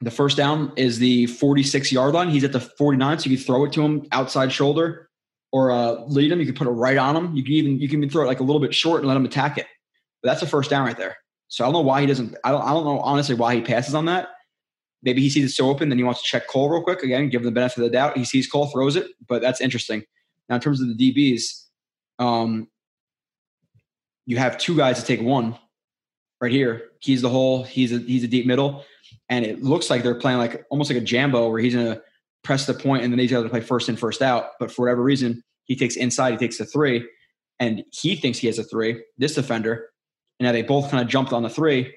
The 0.00 0.10
first 0.10 0.36
down 0.36 0.72
is 0.76 0.98
the 0.98 1.26
46 1.26 1.92
yard 1.92 2.14
line. 2.14 2.28
He's 2.28 2.44
at 2.44 2.52
the 2.52 2.60
49, 2.60 3.18
so 3.18 3.30
you 3.30 3.36
can 3.36 3.46
throw 3.46 3.64
it 3.64 3.72
to 3.74 3.82
him 3.82 4.06
outside 4.12 4.52
shoulder 4.52 5.08
or 5.52 5.70
uh, 5.70 6.02
lead 6.06 6.32
him. 6.32 6.40
You 6.40 6.46
can 6.46 6.54
put 6.54 6.66
it 6.66 6.72
right 6.72 6.98
on 6.98 7.16
him. 7.16 7.34
You 7.34 7.42
can 7.42 7.52
even 7.52 7.78
you 7.78 7.88
can 7.88 8.00
even 8.00 8.10
throw 8.10 8.24
it 8.24 8.26
like 8.26 8.40
a 8.40 8.42
little 8.42 8.60
bit 8.60 8.74
short 8.74 9.00
and 9.00 9.08
let 9.08 9.16
him 9.16 9.24
attack 9.24 9.56
it. 9.56 9.66
But 10.22 10.30
that's 10.30 10.42
a 10.42 10.46
first 10.46 10.70
down 10.70 10.84
right 10.84 10.96
there. 10.96 11.16
So 11.48 11.64
I 11.64 11.68
don't 11.68 11.74
know 11.74 11.80
why 11.80 12.00
he 12.00 12.06
doesn't. 12.06 12.36
I 12.44 12.50
don't. 12.50 12.62
I 12.62 12.70
don't 12.70 12.84
know 12.84 12.98
honestly 13.00 13.36
why 13.36 13.54
he 13.54 13.62
passes 13.62 13.94
on 13.94 14.06
that. 14.06 14.28
Maybe 15.02 15.22
he 15.22 15.30
sees 15.30 15.44
it 15.44 15.54
so 15.54 15.70
open, 15.70 15.88
then 15.88 15.98
he 15.98 16.04
wants 16.04 16.20
to 16.22 16.26
check 16.26 16.48
Cole 16.48 16.68
real 16.68 16.82
quick 16.82 17.02
again, 17.02 17.28
give 17.28 17.42
him 17.42 17.46
the 17.46 17.52
benefit 17.52 17.78
of 17.78 17.84
the 17.84 17.90
doubt. 17.90 18.18
He 18.18 18.24
sees 18.24 18.48
Cole, 18.48 18.66
throws 18.66 18.96
it, 18.96 19.06
but 19.28 19.40
that's 19.40 19.60
interesting. 19.60 20.02
Now 20.48 20.56
in 20.56 20.60
terms 20.60 20.80
of 20.80 20.88
the 20.88 20.94
DBs, 20.94 21.65
um, 22.18 22.68
you 24.26 24.36
have 24.38 24.58
two 24.58 24.76
guys 24.76 25.00
to 25.00 25.06
take 25.06 25.20
one 25.20 25.56
right 26.40 26.52
here. 26.52 26.90
He's 27.00 27.22
the 27.22 27.28
hole. 27.28 27.62
He's 27.62 27.92
a 27.92 27.98
he's 27.98 28.24
a 28.24 28.28
deep 28.28 28.46
middle, 28.46 28.84
and 29.28 29.44
it 29.44 29.62
looks 29.62 29.90
like 29.90 30.02
they're 30.02 30.18
playing 30.18 30.38
like 30.38 30.64
almost 30.70 30.90
like 30.90 30.98
a 30.98 31.04
jambo 31.04 31.48
where 31.48 31.60
he's 31.60 31.74
gonna 31.74 32.00
press 32.42 32.66
the 32.66 32.74
point 32.74 33.02
and 33.02 33.12
then 33.12 33.18
he's 33.18 33.30
got 33.30 33.42
to 33.42 33.48
play 33.48 33.60
first 33.60 33.88
in, 33.88 33.96
first 33.96 34.22
out. 34.22 34.50
But 34.60 34.70
for 34.70 34.82
whatever 34.82 35.02
reason, 35.02 35.42
he 35.64 35.74
takes 35.74 35.96
inside. 35.96 36.32
He 36.32 36.36
takes 36.36 36.58
the 36.58 36.64
three, 36.64 37.08
and 37.58 37.84
he 37.92 38.16
thinks 38.16 38.38
he 38.38 38.46
has 38.46 38.58
a 38.58 38.64
three. 38.64 39.02
This 39.18 39.34
defender 39.34 39.90
and 40.38 40.46
now 40.46 40.52
they 40.52 40.62
both 40.62 40.90
kind 40.90 41.02
of 41.02 41.08
jumped 41.08 41.32
on 41.32 41.42
the 41.42 41.50
three. 41.50 41.94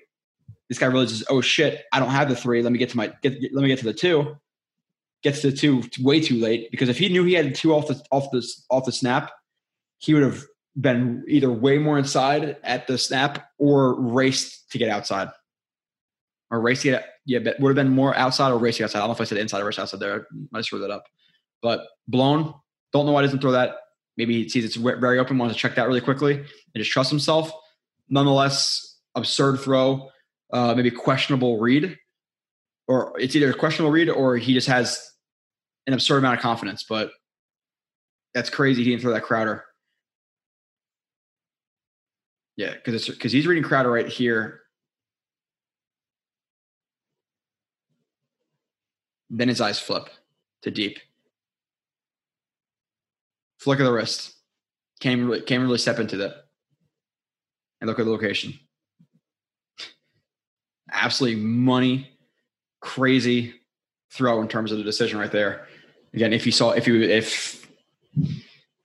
This 0.67 0.77
guy 0.77 0.85
realizes, 0.87 1.23
oh 1.29 1.41
shit, 1.41 1.85
I 1.91 1.99
don't 1.99 2.09
have 2.09 2.29
the 2.29 2.35
three. 2.35 2.61
Let 2.61 2.71
me 2.71 2.79
get 2.79 2.89
to 2.91 2.97
my 2.97 3.11
get, 3.21 3.33
let 3.53 3.61
me 3.61 3.67
get 3.67 3.79
to 3.79 3.85
the 3.85 3.93
two. 3.93 4.37
Gets 5.21 5.41
to 5.41 5.51
the 5.51 5.57
two 5.57 5.83
way 5.99 6.21
too 6.21 6.35
late 6.35 6.71
because 6.71 6.87
if 6.87 6.97
he 6.97 7.09
knew 7.09 7.25
he 7.25 7.33
had 7.33 7.53
two 7.53 7.73
off 7.73 7.87
the 7.87 8.01
off 8.09 8.31
the 8.31 8.47
off 8.69 8.85
the 8.85 8.91
snap, 8.91 9.31
he 9.99 10.13
would 10.13 10.23
have 10.23 10.43
been 10.79 11.23
either 11.27 11.51
way 11.51 11.77
more 11.77 11.97
inside 11.97 12.57
at 12.63 12.87
the 12.87 12.97
snap 12.97 13.49
or 13.57 13.99
raced 13.99 14.71
to 14.71 14.77
get 14.77 14.89
outside. 14.89 15.29
Or 16.51 16.59
race 16.59 16.81
to 16.81 16.91
get 16.91 17.05
yeah, 17.25 17.39
but 17.39 17.59
would 17.59 17.69
have 17.69 17.75
been 17.75 17.93
more 17.93 18.15
outside 18.15 18.51
or 18.51 18.57
racing 18.57 18.83
outside. 18.83 18.99
I 18.99 19.01
don't 19.01 19.09
know 19.09 19.13
if 19.13 19.21
I 19.21 19.25
said 19.25 19.37
inside 19.37 19.61
or 19.61 19.65
race 19.65 19.77
outside 19.77 19.99
there. 19.99 20.21
I 20.21 20.23
might 20.51 20.65
screw 20.65 20.79
that 20.79 20.89
up. 20.89 21.03
But 21.61 21.81
blown, 22.07 22.55
don't 22.91 23.05
know 23.05 23.11
why 23.11 23.21
he 23.21 23.27
doesn't 23.27 23.41
throw 23.41 23.51
that. 23.51 23.75
Maybe 24.17 24.43
he 24.43 24.49
sees 24.49 24.65
it's 24.65 24.75
very 24.75 25.19
open, 25.19 25.37
wants 25.37 25.53
to 25.53 25.59
check 25.59 25.75
that 25.75 25.87
really 25.87 26.01
quickly 26.01 26.33
and 26.33 26.47
just 26.75 26.91
trust 26.91 27.11
himself 27.11 27.51
nonetheless 28.09 28.97
absurd 29.15 29.59
throw, 29.59 30.09
uh, 30.51 30.73
maybe 30.75 30.91
questionable 30.91 31.59
read, 31.59 31.97
or 32.87 33.13
it's 33.19 33.35
either 33.35 33.51
a 33.51 33.53
questionable 33.53 33.91
read 33.91 34.09
or 34.09 34.37
he 34.37 34.53
just 34.53 34.67
has 34.67 34.99
an 35.87 35.93
absurd 35.93 36.17
amount 36.17 36.37
of 36.37 36.41
confidence. 36.41 36.83
But 36.87 37.11
that's 38.33 38.49
crazy. 38.49 38.83
He 38.83 38.89
didn't 38.89 39.01
throw 39.01 39.13
that 39.13 39.23
Crowder. 39.23 39.63
Yeah, 42.59 42.73
because 42.73 42.93
it's 42.93 43.07
because 43.07 43.31
he's 43.31 43.47
reading 43.47 43.63
Crowder 43.63 43.89
right 43.89 44.05
here. 44.05 44.63
Then 49.29 49.47
his 49.47 49.61
eyes 49.61 49.79
flip 49.79 50.09
to 50.63 50.69
deep. 50.69 50.99
Flick 53.59 53.79
of 53.79 53.85
the 53.85 53.93
wrist. 53.93 54.33
Can't 54.99 55.21
really, 55.21 55.41
can't 55.41 55.63
really 55.63 55.77
step 55.77 55.99
into 55.99 56.17
that 56.17 56.47
and 57.79 57.87
look 57.87 57.97
at 57.97 58.03
the 58.03 58.11
location. 58.11 58.59
Absolutely 60.91 61.39
money, 61.39 62.11
crazy 62.81 63.53
throw 64.11 64.41
in 64.41 64.49
terms 64.49 64.73
of 64.73 64.79
the 64.79 64.83
decision 64.83 65.17
right 65.17 65.31
there. 65.31 65.65
Again, 66.13 66.33
if 66.33 66.45
you 66.45 66.51
saw, 66.51 66.71
if 66.71 66.87
you, 66.87 67.03
if 67.03 67.65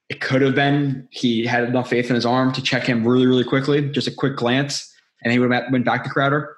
it 0.09 0.21
could 0.21 0.43
have 0.43 0.55
been, 0.55 1.09
he 1.11 1.47
had 1.47 1.65
enough 1.65 1.89
faith 1.89 2.09
in 2.09 2.15
his 2.15 2.27
arm 2.27 2.53
to 2.53 2.63
check 2.63 2.85
him 2.85 3.07
really, 3.07 3.27
really 3.27 3.45
quickly, 3.45 3.89
just 3.91 4.07
a 4.07 4.15
quick 4.15 4.37
glance, 4.37 4.93
and 5.23 5.33
he 5.33 5.39
would 5.39 5.51
have 5.51 5.73
went 5.73 5.85
back 5.85 6.05
to 6.05 6.11
Crowder 6.11 6.57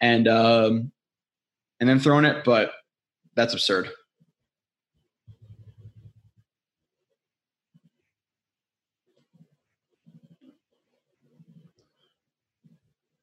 and, 0.00 0.26
um, 0.26 0.90
and 1.80 1.88
then 1.88 2.00
thrown 2.00 2.24
it, 2.24 2.44
but 2.44 2.72
that's 3.36 3.54
absurd. 3.54 3.90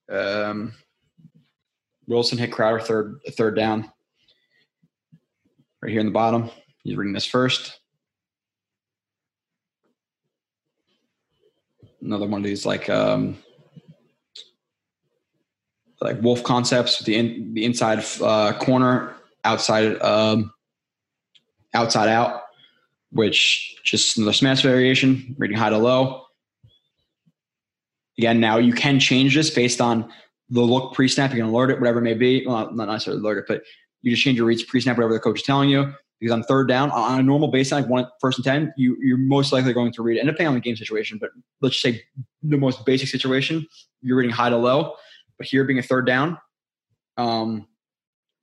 Um, 0.10 0.74
Wilson 2.08 2.38
hit 2.38 2.52
Crowder 2.52 2.80
third 2.80 3.20
third 3.32 3.56
down. 3.56 3.92
Right 5.82 5.92
here 5.92 6.00
in 6.00 6.06
the 6.06 6.12
bottom. 6.12 6.50
He's 6.84 6.96
reading 6.96 7.14
this 7.14 7.26
first. 7.26 7.80
Another 12.06 12.28
one 12.28 12.42
of 12.42 12.46
these 12.46 12.68
like 12.68 12.88
um, 12.88 13.38
like 16.02 16.22
wolf 16.22 16.44
concepts 16.44 17.04
the 17.04 17.16
in, 17.16 17.54
the 17.56 17.66
inside 17.66 18.06
uh, 18.22 18.54
corner, 18.60 19.16
outside 19.44 20.00
um, 20.04 20.54
outside 21.74 22.08
out, 22.08 22.44
which 23.12 23.76
just 23.84 24.18
another 24.18 24.34
smash 24.34 24.62
variation, 24.62 25.36
reading 25.40 25.58
high 25.58 25.72
to 25.72 25.80
low. 25.80 26.22
Again, 28.20 28.40
now 28.40 28.58
you 28.58 28.72
can 28.72 29.00
change 29.00 29.34
this 29.36 29.50
based 29.50 29.82
on 29.82 30.12
the 30.50 30.62
look 30.62 30.94
pre-snap. 30.94 31.32
You 31.32 31.38
can 31.38 31.50
alert 31.50 31.72
it, 31.72 31.80
whatever 31.80 32.00
it 32.00 32.04
may 32.04 32.14
be. 32.14 32.46
Well, 32.46 32.72
not 32.72 32.88
necessarily 32.88 33.22
alert 33.22 33.40
it, 33.40 33.46
but 33.48 33.64
you 34.04 34.12
just 34.12 34.24
change 34.24 34.38
your 34.38 34.46
reads 34.46 34.64
pre-snap, 34.64 34.96
whatever 34.96 35.14
the 35.14 35.20
coach 35.20 35.42
is 35.42 35.46
telling 35.46 35.70
you. 35.70 35.92
Because 36.26 36.34
on 36.34 36.42
third 36.42 36.68
down, 36.68 36.90
on 36.90 37.20
a 37.20 37.24
normal 37.24 37.52
baseline, 37.52 37.82
like 37.82 37.88
one 37.88 38.08
first 38.20 38.40
and 38.40 38.46
ten, 38.46 38.74
you 38.78 38.98
you're 39.00 39.16
most 39.16 39.54
likely 39.54 39.74
going 39.74 39.92
to 39.92 40.02
read. 40.02 40.18
And 40.18 40.26
depending 40.26 40.48
on 40.48 40.54
the 40.56 40.60
game 40.60 40.76
situation, 40.76 41.20
but 41.22 41.30
let's 41.62 41.80
say 41.80 42.02
the 42.42 42.58
most 42.58 42.84
basic 42.84 43.10
situation, 43.10 43.68
you're 44.02 44.18
reading 44.18 44.32
high 44.32 44.50
to 44.50 44.58
low. 44.58 44.96
But 45.38 45.46
here 45.46 45.64
being 45.66 45.78
a 45.78 45.84
third 45.84 46.08
down, 46.08 46.40
um, 47.18 47.68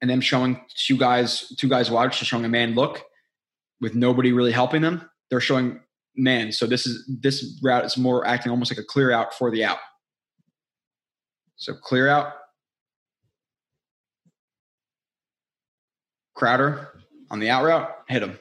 and 0.00 0.09
them 0.09 0.20
showing 0.20 0.60
two 0.76 0.96
guys, 0.96 1.48
two 1.59 1.68
guys 1.68 1.90
wide, 1.90 2.12
just 2.12 2.26
showing 2.26 2.44
a 2.44 2.48
man 2.48 2.76
look 2.76 3.02
with 3.80 3.96
nobody 3.96 4.30
really 4.30 4.52
helping 4.52 4.80
them. 4.80 5.10
They're 5.28 5.40
showing 5.40 5.80
man. 6.14 6.52
So 6.52 6.66
this 6.66 6.86
is 6.86 7.04
this 7.20 7.59
route 7.64 7.84
is 7.84 7.96
more 7.96 8.24
acting 8.24 8.50
almost 8.50 8.70
like 8.70 8.78
a 8.78 8.84
clear 8.84 9.10
out 9.10 9.34
for 9.34 9.50
the 9.50 9.64
out. 9.64 9.78
So 11.56 11.74
clear 11.74 12.06
out. 12.06 12.34
Crowder 16.36 16.91
on 17.32 17.40
the 17.40 17.50
out 17.50 17.64
route, 17.64 17.90
hit 18.09 18.22
him. 18.22 18.38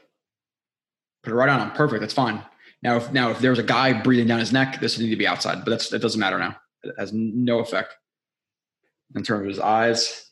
Put 1.23 1.31
it 1.31 1.35
right 1.35 1.49
on 1.49 1.61
him. 1.61 1.71
Perfect. 1.71 2.01
That's 2.01 2.13
fine. 2.13 2.43
Now, 2.83 2.97
if 2.97 3.11
now 3.11 3.29
if 3.31 3.39
there's 3.39 3.59
a 3.59 3.63
guy 3.63 3.93
breathing 3.93 4.27
down 4.27 4.39
his 4.39 4.51
neck, 4.51 4.79
this 4.79 4.97
would 4.97 5.03
need 5.03 5.11
to 5.11 5.15
be 5.15 5.27
outside. 5.27 5.63
But 5.63 5.71
that's 5.71 5.89
that 5.89 6.01
doesn't 6.01 6.19
matter 6.19 6.37
now. 6.37 6.57
It 6.83 6.93
has 6.97 7.13
no 7.13 7.59
effect 7.59 7.95
in 9.15 9.23
terms 9.23 9.41
of 9.41 9.47
his 9.47 9.59
eyes. 9.59 10.29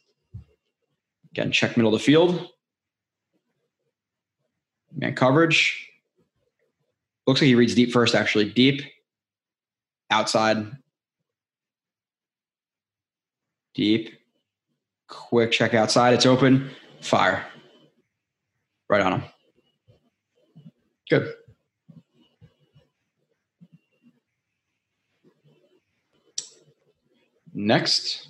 Again, 1.31 1.51
check 1.51 1.77
middle 1.77 1.93
of 1.93 1.99
the 1.99 2.03
field. 2.03 2.47
Man 4.95 5.15
coverage. 5.15 5.87
Looks 7.27 7.41
like 7.41 7.47
he 7.47 7.55
reads 7.55 7.75
deep 7.75 7.91
first, 7.91 8.15
actually. 8.15 8.49
Deep. 8.49 8.81
Outside. 10.09 10.71
Deep. 13.75 14.15
Quick 15.07 15.51
check 15.51 15.75
outside. 15.75 16.15
It's 16.15 16.25
open. 16.25 16.71
Fire. 17.01 17.45
Right 18.89 19.01
on. 19.01 19.23
Good. 21.09 21.33
Next. 27.53 28.29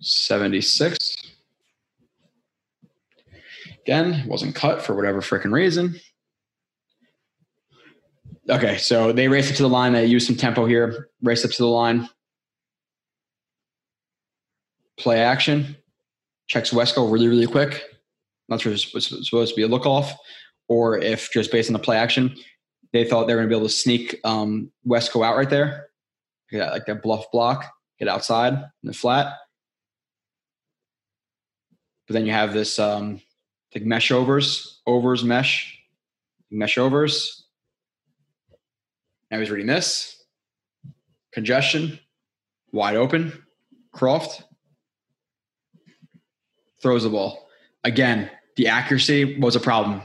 76. 0.00 1.16
Again, 3.80 4.24
wasn't 4.26 4.54
cut 4.54 4.82
for 4.82 4.94
whatever 4.94 5.20
freaking 5.20 5.52
reason. 5.52 5.98
Okay, 8.50 8.78
so 8.78 9.12
they 9.12 9.28
race 9.28 9.50
up 9.50 9.56
to 9.56 9.62
the 9.62 9.68
line. 9.68 9.92
They 9.92 10.06
use 10.06 10.26
some 10.26 10.36
tempo 10.36 10.64
here. 10.66 11.08
Race 11.22 11.44
up 11.44 11.50
to 11.50 11.62
the 11.62 11.68
line. 11.68 12.08
Play 14.98 15.20
action. 15.20 15.76
Checks 16.48 16.70
Wesco 16.70 17.10
really, 17.10 17.28
really 17.28 17.46
quick. 17.46 17.82
Not 18.48 18.60
sure 18.60 18.72
it's 18.72 18.90
supposed 18.90 19.50
to 19.50 19.56
be 19.56 19.62
a 19.62 19.68
look 19.68 19.86
off 19.86 20.14
or 20.68 20.98
if 20.98 21.30
just 21.32 21.50
based 21.50 21.68
on 21.68 21.72
the 21.72 21.78
play 21.78 21.96
action, 21.96 22.34
they 22.92 23.04
thought 23.04 23.26
they 23.26 23.34
were 23.34 23.40
going 23.40 23.48
to 23.48 23.54
be 23.54 23.58
able 23.58 23.68
to 23.68 23.74
sneak 23.74 24.18
um, 24.24 24.70
Wesco 24.86 25.24
out 25.24 25.36
right 25.36 25.50
there. 25.50 25.88
Yeah, 26.50 26.70
like 26.70 26.86
that 26.86 27.02
bluff 27.02 27.26
block, 27.30 27.70
get 27.98 28.08
outside 28.08 28.54
in 28.54 28.86
the 28.86 28.92
flat. 28.92 29.34
But 32.06 32.14
then 32.14 32.24
you 32.24 32.32
have 32.32 32.54
this 32.54 32.78
um, 32.78 33.20
like 33.74 33.84
mesh 33.84 34.10
overs, 34.10 34.80
overs 34.86 35.24
mesh, 35.24 35.78
mesh 36.50 36.78
overs. 36.78 37.44
Now 39.30 39.38
he's 39.40 39.50
reading 39.50 39.66
this. 39.66 40.24
Congestion, 41.32 41.98
wide 42.72 42.96
open. 42.96 43.44
Kroft 43.94 44.44
throws 46.82 47.04
the 47.04 47.10
ball. 47.10 47.48
Again, 47.84 48.30
the 48.56 48.68
accuracy 48.68 49.38
was 49.38 49.56
a 49.56 49.60
problem. 49.60 50.02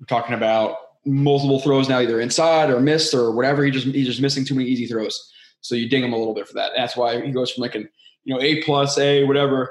We're 0.00 0.06
talking 0.06 0.34
about 0.34 0.76
multiple 1.04 1.60
throws 1.60 1.88
now, 1.88 2.00
either 2.00 2.20
inside 2.20 2.70
or 2.70 2.80
missed 2.80 3.14
or 3.14 3.32
whatever. 3.32 3.64
He 3.64 3.70
just 3.70 3.86
he's 3.86 4.06
just 4.06 4.20
missing 4.20 4.44
too 4.44 4.54
many 4.54 4.68
easy 4.68 4.86
throws. 4.86 5.30
So 5.60 5.74
you 5.74 5.88
ding 5.88 6.02
him 6.02 6.12
a 6.12 6.16
little 6.16 6.34
bit 6.34 6.48
for 6.48 6.54
that. 6.54 6.72
That's 6.76 6.96
why 6.96 7.20
he 7.24 7.30
goes 7.30 7.52
from 7.52 7.62
like 7.62 7.74
an 7.74 7.88
you 8.24 8.34
know 8.34 8.40
A 8.40 8.62
plus 8.62 8.98
A 8.98 9.24
whatever 9.24 9.70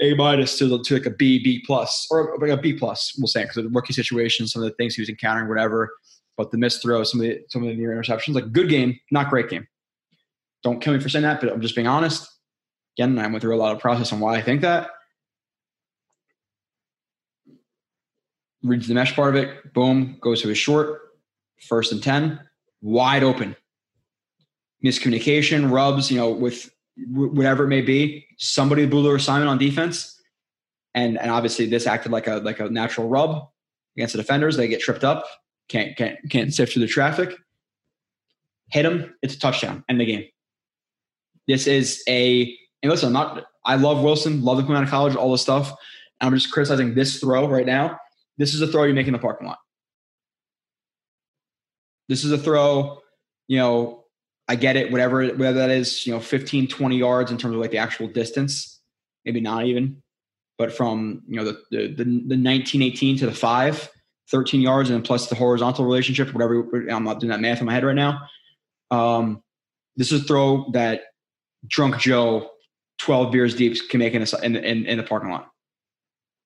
A 0.00 0.14
minus 0.14 0.58
to 0.58 0.82
to 0.82 0.94
like 0.94 1.06
a 1.06 1.10
B 1.10 1.42
B 1.42 1.62
plus 1.66 2.06
or 2.10 2.36
like 2.40 2.50
a 2.50 2.56
B 2.56 2.72
plus. 2.72 3.14
We'll 3.18 3.26
say 3.26 3.42
because 3.42 3.58
of 3.58 3.64
the 3.64 3.70
rookie 3.70 3.92
situation, 3.92 4.46
some 4.46 4.62
of 4.62 4.68
the 4.68 4.74
things 4.76 4.94
he 4.94 5.02
was 5.02 5.08
encountering, 5.08 5.48
whatever. 5.48 5.90
But 6.36 6.50
the 6.50 6.58
missed 6.58 6.82
throws, 6.82 7.10
some 7.10 7.20
of 7.20 7.26
the 7.26 7.40
some 7.48 7.62
of 7.62 7.68
the 7.68 7.74
near 7.74 7.90
interceptions, 7.90 8.34
like 8.34 8.52
good 8.52 8.68
game, 8.68 8.98
not 9.10 9.28
great 9.28 9.48
game. 9.48 9.66
Don't 10.62 10.80
kill 10.80 10.94
me 10.94 11.00
for 11.00 11.08
saying 11.08 11.24
that, 11.24 11.40
but 11.40 11.52
I'm 11.52 11.60
just 11.60 11.74
being 11.74 11.86
honest. 11.86 12.28
Again, 12.98 13.18
I 13.18 13.26
went 13.26 13.42
through 13.42 13.54
a 13.54 13.58
lot 13.58 13.74
of 13.74 13.80
process 13.80 14.12
on 14.12 14.20
why 14.20 14.36
I 14.36 14.42
think 14.42 14.60
that. 14.62 14.90
Reads 18.62 18.88
the 18.88 18.94
mesh 18.94 19.14
part 19.14 19.36
of 19.36 19.42
it, 19.42 19.72
boom, 19.72 20.16
goes 20.20 20.42
to 20.42 20.48
his 20.48 20.58
short, 20.58 21.00
first 21.68 21.92
and 21.92 22.02
10, 22.02 22.40
wide 22.82 23.22
open. 23.22 23.56
Miscommunication, 24.84 25.70
rubs, 25.70 26.10
you 26.10 26.18
know, 26.18 26.30
with 26.30 26.70
whatever 27.06 27.64
it 27.64 27.68
may 27.68 27.80
be, 27.80 28.26
somebody 28.38 28.86
blew 28.86 29.02
their 29.02 29.16
assignment 29.16 29.50
on 29.50 29.58
defense. 29.58 30.20
And, 30.94 31.18
and 31.18 31.30
obviously 31.30 31.66
this 31.66 31.86
acted 31.86 32.12
like 32.12 32.26
a 32.26 32.36
like 32.36 32.60
a 32.60 32.68
natural 32.70 33.08
rub 33.08 33.48
against 33.96 34.14
the 34.14 34.22
defenders. 34.22 34.56
They 34.56 34.68
get 34.68 34.80
tripped 34.80 35.04
up, 35.04 35.26
can't 35.68 35.96
can't 35.96 36.18
can't 36.30 36.52
sift 36.52 36.72
through 36.72 36.82
the 36.82 36.88
traffic. 36.88 37.36
Hit 38.70 38.82
them, 38.82 39.14
it's 39.22 39.34
a 39.34 39.38
touchdown, 39.38 39.84
end 39.88 40.00
the 40.00 40.06
game. 40.06 40.24
This 41.46 41.66
is 41.66 42.02
a 42.08 42.56
and 42.82 42.90
listen, 42.90 43.08
I'm 43.08 43.12
not 43.12 43.44
I 43.64 43.76
love 43.76 44.02
Wilson, 44.02 44.42
love 44.42 44.58
him 44.58 44.66
coming 44.66 44.78
out 44.78 44.84
of 44.84 44.90
college, 44.90 45.14
all 45.14 45.30
this 45.30 45.42
stuff. 45.42 45.72
I'm 46.20 46.34
just 46.34 46.50
criticizing 46.50 46.94
this 46.94 47.20
throw 47.20 47.48
right 47.48 47.66
now 47.66 47.98
this 48.38 48.54
is 48.54 48.62
a 48.62 48.66
throw 48.66 48.84
you 48.84 48.94
make 48.94 49.06
in 49.06 49.12
the 49.12 49.18
parking 49.18 49.46
lot. 49.46 49.58
This 52.08 52.24
is 52.24 52.32
a 52.32 52.38
throw, 52.38 53.02
you 53.48 53.58
know, 53.58 54.04
I 54.48 54.56
get 54.56 54.76
it, 54.76 54.90
whatever, 54.90 55.26
whether 55.28 55.58
that 55.58 55.70
is, 55.70 56.06
you 56.06 56.12
know, 56.12 56.20
15, 56.20 56.68
20 56.68 56.96
yards 56.96 57.30
in 57.30 57.36
terms 57.36 57.54
of 57.54 57.60
like 57.60 57.70
the 57.70 57.78
actual 57.78 58.06
distance, 58.08 58.80
maybe 59.26 59.40
not 59.40 59.66
even, 59.66 60.02
but 60.56 60.72
from, 60.72 61.22
you 61.28 61.36
know, 61.36 61.44
the, 61.44 61.60
the, 61.70 61.88
the, 61.88 62.04
the 62.04 62.38
1918 62.38 63.18
to 63.18 63.26
the 63.26 63.32
five, 63.32 63.90
13 64.30 64.60
yards 64.60 64.88
and 64.88 65.04
plus 65.04 65.28
the 65.28 65.34
horizontal 65.34 65.84
relationship, 65.84 66.32
whatever, 66.32 66.66
I'm 66.88 67.04
not 67.04 67.20
doing 67.20 67.30
that 67.30 67.40
math 67.40 67.60
in 67.60 67.66
my 67.66 67.74
head 67.74 67.84
right 67.84 67.94
now. 67.94 68.20
Um, 68.90 69.42
this 69.96 70.12
is 70.12 70.22
a 70.22 70.24
throw 70.24 70.70
that 70.72 71.02
drunk 71.66 71.98
Joe, 71.98 72.50
12 72.98 73.32
beers 73.32 73.54
deep 73.54 73.76
can 73.90 73.98
make 73.98 74.14
in, 74.14 74.22
a, 74.22 74.44
in, 74.44 74.56
in, 74.56 74.86
in 74.86 74.96
the 74.96 75.04
parking 75.04 75.30
lot. 75.30 75.50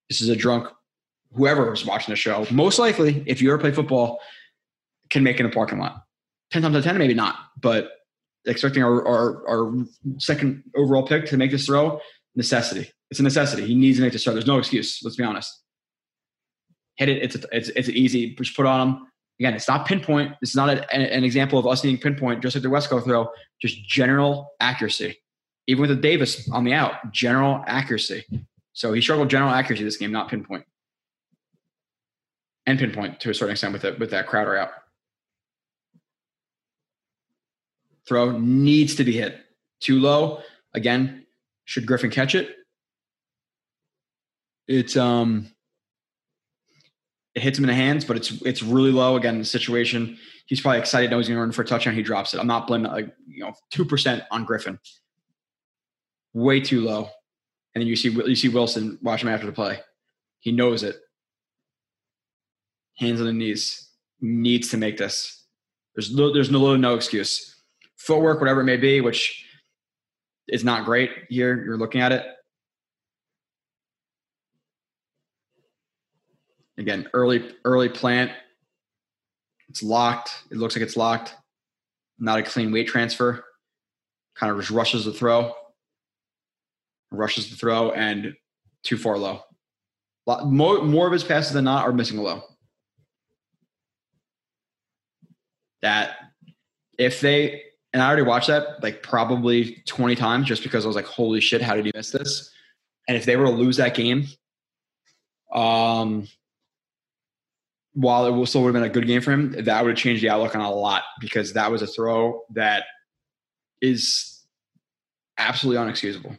This 0.09 0.21
is 0.21 0.29
a 0.29 0.37
drunk 0.37 0.69
whoever 1.35 1.73
is 1.73 1.85
watching 1.85 2.13
the 2.13 2.17
show, 2.17 2.47
most 2.51 2.79
likely, 2.79 3.23
if 3.27 3.41
you 3.41 3.51
ever 3.51 3.59
play 3.59 3.73
football, 3.73 4.21
can 5.11 5.23
make 5.23 5.37
it 5.37 5.41
in 5.41 5.47
a 5.47 5.51
parking 5.51 5.79
lot. 5.79 6.03
10 6.53 6.63
times 6.63 6.75
out 6.75 6.79
of 6.79 6.85
10, 6.85 6.99
maybe 6.99 7.15
not, 7.15 7.37
but 7.61 7.91
expecting 8.47 8.83
our, 8.83 9.07
our, 9.07 9.49
our 9.49 9.75
second 10.19 10.63
overall 10.77 11.07
pick 11.07 11.27
to 11.27 11.37
make 11.37 11.51
this 11.51 11.67
throw, 11.67 12.01
necessity. 12.35 12.91
It's 13.11 13.21
a 13.21 13.23
necessity. 13.23 13.67
He 13.67 13.75
needs 13.75 13.99
to 13.99 14.03
make 14.03 14.13
this 14.13 14.25
throw. 14.25 14.33
There's 14.33 14.47
no 14.47 14.59
excuse. 14.59 15.01
Let's 15.03 15.17
be 15.17 15.25
honest. 15.25 15.63
Hit 16.97 17.09
it. 17.09 17.23
It's, 17.23 17.37
a, 17.37 17.41
it's, 17.53 17.69
it's 17.71 17.89
easy. 17.89 18.35
Just 18.35 18.57
put 18.57 18.67
on 18.67 18.89
him. 18.89 19.07
Again, 19.41 19.55
it's 19.55 19.69
not 19.69 19.87
pinpoint. 19.87 20.35
It's 20.43 20.55
not 20.55 20.69
a, 20.69 20.95
an 20.95 21.25
example 21.25 21.59
of 21.59 21.67
us 21.67 21.83
needing 21.83 22.01
pinpoint, 22.01 22.43
just 22.43 22.55
like 22.55 22.63
the 22.63 22.69
Wesco 22.69 23.03
throw, 23.03 23.29
just 23.61 23.83
general 23.85 24.53
accuracy. 24.61 25.19
Even 25.67 25.83
with 25.83 25.91
the 25.91 25.97
Davis 25.97 26.49
on 26.51 26.65
the 26.65 26.75
out, 26.75 27.13
general 27.13 27.65
accuracy. 27.67 28.25
So 28.73 28.93
he 28.93 29.01
struggled 29.01 29.31
general 29.31 29.51
accuracy 29.51 29.85
this 29.85 29.97
game, 29.97 30.13
not 30.13 30.29
pinpoint 30.29 30.65
and 32.67 32.79
pinpoint 32.79 33.21
to 33.21 33.31
a 33.31 33.35
certain 33.35 33.53
extent 33.53 33.73
with 33.73 33.85
it 33.85 33.99
with 33.99 34.11
that 34.11 34.27
Crowder 34.27 34.57
out. 34.57 34.71
Throw 38.07 38.39
needs 38.39 38.97
to 38.97 39.05
be 39.05 39.13
hit. 39.13 39.39
Too 39.81 40.01
low. 40.01 40.43
Again, 40.75 41.27
should 41.65 41.87
Griffin 41.87 42.11
catch 42.11 42.35
it? 42.35 42.55
It's 44.69 44.97
um 44.97 45.49
it 47.35 47.43
hits 47.43 47.59
him 47.59 47.65
in 47.65 47.69
the 47.69 47.75
hands, 47.75 48.05
but 48.05 48.17
it's 48.17 48.31
it's 48.43 48.63
really 48.63 48.93
low. 48.93 49.17
Again, 49.17 49.39
the 49.39 49.45
situation, 49.45 50.19
he's 50.47 50.61
probably 50.61 50.81
excited, 50.81 51.11
knows 51.11 51.27
he's 51.27 51.31
gonna 51.31 51.41
run 51.41 51.53
for 51.53 51.63
a 51.63 51.67
touchdown, 51.67 51.95
he 51.95 52.03
drops 52.03 52.35
it. 52.35 52.41
I'm 52.41 52.47
not 52.47 52.67
blaming 52.67 52.91
like 52.91 53.15
you 53.27 53.45
know, 53.45 53.55
two 53.71 53.85
percent 53.85 54.23
on 54.31 54.45
Griffin. 54.45 54.79
Way 56.35 56.61
too 56.61 56.81
low. 56.81 57.09
And 57.75 57.81
then 57.81 57.87
you 57.87 57.97
see 57.97 58.11
you 58.11 58.37
see 58.37 58.49
Wilson 58.49 58.99
watch 59.03 59.23
him 59.23 59.29
after 59.29 59.47
the 59.47 59.53
play. 59.53 59.81
He 60.41 60.53
knows 60.53 60.83
it 60.83 60.97
hands 62.97 63.21
on 63.21 63.27
the 63.27 63.33
knees, 63.33 63.91
needs 64.21 64.69
to 64.71 64.77
make 64.77 64.97
this. 64.97 65.45
There's 65.95 66.15
no, 66.15 66.33
there's 66.33 66.51
no, 66.51 66.77
no 66.77 66.95
excuse. 66.95 67.63
Footwork, 67.97 68.41
whatever 68.41 68.61
it 68.61 68.65
may 68.65 68.77
be, 68.77 69.01
which 69.01 69.45
is 70.49 70.65
not 70.65 70.85
great 70.85 71.11
here. 71.29 71.65
You're 71.65 71.77
looking 71.77 72.01
at 72.01 72.13
it. 72.13 72.27
Again, 76.79 77.09
early, 77.13 77.55
early 77.65 77.89
plant. 77.89 78.33
It's 79.69 79.83
locked. 79.83 80.31
It 80.51 80.57
looks 80.57 80.75
like 80.75 80.83
it's 80.83 80.97
locked. 80.97 81.35
Not 82.19 82.39
a 82.39 82.43
clean 82.43 82.73
weight 82.73 82.89
transfer. 82.89 83.45
Kind 84.35 84.51
of 84.51 84.59
just 84.59 84.71
rushes 84.71 85.05
the 85.05 85.13
throw. 85.13 85.53
Rushes 87.11 87.51
the 87.51 87.57
throw 87.57 87.93
and 87.93 88.35
too 88.83 88.97
far 88.97 89.19
low. 89.19 89.43
More 90.27 91.07
of 91.07 91.13
his 91.13 91.25
passes 91.25 91.53
than 91.53 91.65
not 91.65 91.87
are 91.87 91.93
missing 91.93 92.19
low. 92.19 92.43
That 95.83 96.17
if 96.99 97.21
they 97.21 97.63
and 97.93 98.03
I 98.03 98.07
already 98.07 98.23
watched 98.23 98.47
that 98.47 98.83
like 98.83 99.03
probably 99.03 99.83
20 99.87 100.15
times 100.15 100.47
just 100.47 100.63
because 100.63 100.85
I 100.85 100.89
was 100.89 100.97
like, 100.97 101.05
holy 101.05 101.41
shit, 101.41 101.61
how 101.61 101.75
did 101.75 101.85
he 101.85 101.93
miss 101.95 102.11
this? 102.11 102.51
And 103.07 103.17
if 103.17 103.27
they 103.27 103.37
were 103.37 103.47
to 103.47 103.51
lose 103.51 103.77
that 103.77 103.95
game, 103.95 104.27
um, 105.53 106.27
while 107.95 108.27
it 108.27 108.47
still 108.47 108.63
would 108.63 108.75
have 108.75 108.83
been 108.83 108.91
a 108.91 108.93
good 108.93 109.07
game 109.07 109.21
for 109.21 109.33
him, 109.33 109.53
that 109.65 109.85
would 109.85 109.91
have 109.91 109.99
changed 109.99 110.23
the 110.23 110.31
outlook 110.31 110.55
on 110.55 110.63
a 110.63 110.71
lot 110.71 111.03
because 111.21 111.53
that 111.53 111.71
was 111.71 111.83
a 111.83 111.87
throw 111.87 112.43
that 112.55 112.85
is 113.83 114.43
absolutely 115.37 115.85
unexcusable. 115.85 116.39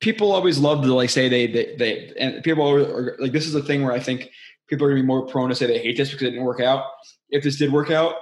People 0.00 0.32
always 0.32 0.58
love 0.58 0.82
to 0.82 0.94
like 0.94 1.10
say 1.10 1.28
they 1.28 1.46
they, 1.46 1.76
they 1.76 2.12
and 2.18 2.42
people 2.42 2.68
are, 2.68 2.80
are 2.80 3.16
like 3.18 3.32
this 3.32 3.46
is 3.46 3.54
a 3.54 3.62
thing 3.62 3.82
where 3.82 3.92
I 3.92 4.00
think 4.00 4.30
people 4.68 4.86
are 4.86 4.90
gonna 4.90 5.02
be 5.02 5.06
more 5.06 5.26
prone 5.26 5.48
to 5.48 5.54
say 5.54 5.66
they 5.66 5.78
hate 5.78 5.96
this 5.96 6.10
because 6.10 6.28
it 6.28 6.30
didn't 6.30 6.44
work 6.44 6.60
out. 6.60 6.84
If 7.30 7.44
this 7.44 7.56
did 7.56 7.72
work 7.72 7.90
out, 7.90 8.14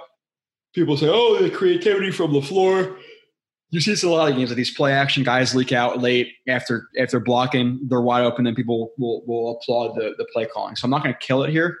people 0.73 0.97
say, 0.97 1.07
"Oh, 1.09 1.41
the 1.41 1.49
creativity 1.49 2.11
from 2.11 2.31
LaFleur." 2.31 2.97
You 3.71 3.81
see 3.81 3.91
this 3.91 4.03
a 4.03 4.09
lot 4.09 4.29
of 4.29 4.37
games 4.37 4.49
that 4.49 4.55
these 4.55 4.73
play 4.73 4.93
action 4.93 5.23
guys 5.23 5.55
leak 5.55 5.71
out 5.71 6.01
late 6.01 6.31
after 6.47 6.87
after 6.97 7.19
blocking, 7.19 7.79
they're 7.87 8.01
wide 8.01 8.23
open, 8.23 8.45
then 8.45 8.55
people 8.55 8.93
will 8.97 9.23
will 9.25 9.59
applaud 9.59 9.95
the 9.95 10.13
the 10.17 10.25
play 10.31 10.45
calling. 10.45 10.75
So 10.75 10.85
I'm 10.85 10.91
not 10.91 11.03
going 11.03 11.13
to 11.13 11.19
kill 11.19 11.43
it 11.43 11.49
here. 11.49 11.77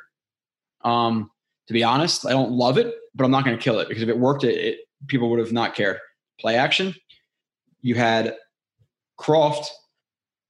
Um, 0.83 1.31
to 1.67 1.73
be 1.73 1.83
honest, 1.83 2.25
I 2.25 2.31
don't 2.31 2.51
love 2.51 2.77
it, 2.77 2.93
but 3.13 3.23
I'm 3.23 3.31
not 3.31 3.45
going 3.45 3.57
to 3.57 3.63
kill 3.63 3.79
it 3.79 3.87
because 3.87 4.03
if 4.03 4.09
it 4.09 4.17
worked, 4.17 4.43
it, 4.43 4.55
it 4.55 4.79
people 5.07 5.29
would 5.29 5.39
have 5.39 5.51
not 5.51 5.75
cared. 5.75 5.99
Play 6.39 6.55
action. 6.55 6.93
You 7.81 7.95
had 7.95 8.35
Kroft, 9.19 9.67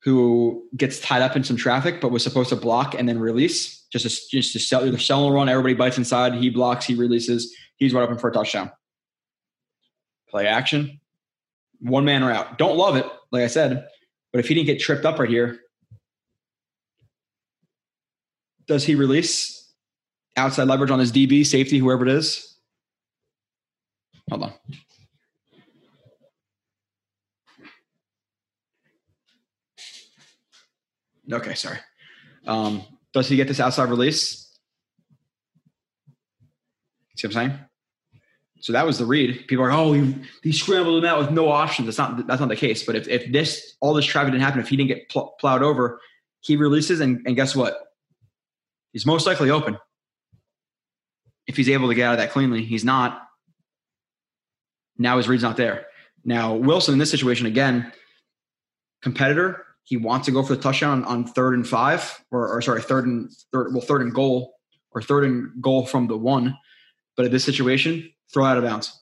who 0.04 0.68
gets 0.76 1.00
tied 1.00 1.22
up 1.22 1.36
in 1.36 1.44
some 1.44 1.58
traffic, 1.58 2.02
but 2.02 2.12
was 2.12 2.24
supposed 2.24 2.50
to 2.50 2.56
block 2.56 2.96
and 2.98 3.08
then 3.08 3.20
release 3.20 3.85
just 4.04 4.30
to, 4.30 4.38
just 4.38 4.54
to 4.54 4.60
sell 4.60 4.90
the 4.90 5.00
sell 5.00 5.26
and 5.26 5.34
run. 5.34 5.50
Everybody 5.50 5.74
bites 5.74 5.98
inside. 5.98 6.34
He 6.36 6.50
blocks. 6.50 6.86
He 6.86 6.96
releases. 6.96 7.56
He's 7.78 7.94
wide 7.94 8.04
open 8.04 8.18
for 8.18 8.30
a 8.30 8.34
touchdown. 8.34 8.72
Play 10.30 10.48
action. 10.48 11.00
One 11.80 12.06
man 12.06 12.24
route. 12.24 12.58
Don't 12.58 12.78
love 12.78 12.96
it, 12.96 13.06
like 13.32 13.44
I 13.44 13.48
said, 13.48 13.88
but 14.32 14.40
if 14.40 14.48
he 14.48 14.54
didn't 14.54 14.68
get 14.68 14.80
tripped 14.80 15.06
up 15.06 15.20
right 15.20 15.30
here, 15.30 15.60
does 18.66 18.84
he 18.84 18.96
release 18.96 19.74
outside 20.36 20.68
leverage 20.68 20.92
on 20.92 21.00
his 21.00 21.12
DB, 21.12 21.46
safety, 21.46 21.78
whoever 21.78 22.06
it 22.08 22.12
is? 22.14 22.58
Hold 24.30 24.44
on. 24.44 24.54
Okay, 31.32 31.54
sorry. 31.56 31.80
Um, 32.46 32.84
does 33.22 33.30
he 33.30 33.36
get 33.36 33.48
this 33.48 33.60
outside 33.60 33.90
release? 33.90 34.42
See 37.16 37.28
what 37.28 37.36
I'm 37.36 37.50
saying? 37.50 37.60
So 38.60 38.74
that 38.74 38.86
was 38.86 38.98
the 38.98 39.06
read. 39.06 39.48
People 39.48 39.64
are, 39.64 39.72
oh, 39.72 39.94
he, 39.94 40.16
he 40.44 40.52
scrambled 40.52 41.04
him 41.04 41.10
out 41.10 41.20
with 41.20 41.32
no 41.32 41.50
options. 41.50 41.86
That's 41.86 41.98
not 41.98 42.28
that's 42.28 42.40
not 42.40 42.50
the 42.50 42.56
case. 42.56 42.84
But 42.84 42.96
if, 42.96 43.08
if 43.08 43.32
this 43.32 43.76
all 43.80 43.94
this 43.94 44.06
traffic 44.06 44.32
didn't 44.32 44.44
happen, 44.44 44.60
if 44.60 44.68
he 44.68 44.76
didn't 44.76 44.90
get 44.90 45.10
pl- 45.10 45.36
plowed 45.40 45.62
over, 45.62 46.00
he 46.42 46.56
releases, 46.56 47.00
and, 47.00 47.22
and 47.26 47.36
guess 47.36 47.56
what? 47.56 47.78
He's 48.92 49.06
most 49.06 49.26
likely 49.26 49.50
open. 49.50 49.78
If 51.48 51.58
he's 51.58 51.70
able 51.70 51.90
to 51.90 51.96
get 51.96 52.06
out 52.06 52.14
of 52.14 52.18
that 52.20 52.32
cleanly, 52.32 52.64
he's 52.64 52.84
not. 52.84 53.22
Now 54.98 55.18
his 55.18 55.28
read's 55.28 55.44
not 55.44 55.58
there. 55.58 55.86
Now 56.24 56.56
Wilson 56.56 56.94
in 56.94 57.00
this 57.00 57.12
situation 57.12 57.46
again, 57.46 57.94
competitor. 59.02 59.64
He 59.86 59.98
wants 59.98 60.26
to 60.26 60.32
go 60.32 60.44
for 60.44 60.56
the 60.56 60.62
touchdown 60.62 61.04
on, 61.06 61.26
third 61.26 61.54
and 61.54 61.68
five, 61.68 62.24
or, 62.32 62.48
or 62.50 62.62
sorry, 62.62 62.82
third 62.82 63.06
and 63.06 63.32
third. 63.52 63.72
Well, 63.72 63.82
third 63.82 64.02
and 64.02 64.14
goal, 64.14 64.56
or 64.92 65.02
third 65.02 65.26
and 65.26 65.62
goal 65.62 65.86
from 65.86 66.08
the 66.08 66.18
one. 66.18 66.58
But 67.16 67.28
in 67.28 67.32
this 67.32 67.44
situation, 67.44 68.12
throw 68.34 68.46
out 68.46 68.58
of 68.58 68.64
bounds. 68.64 69.02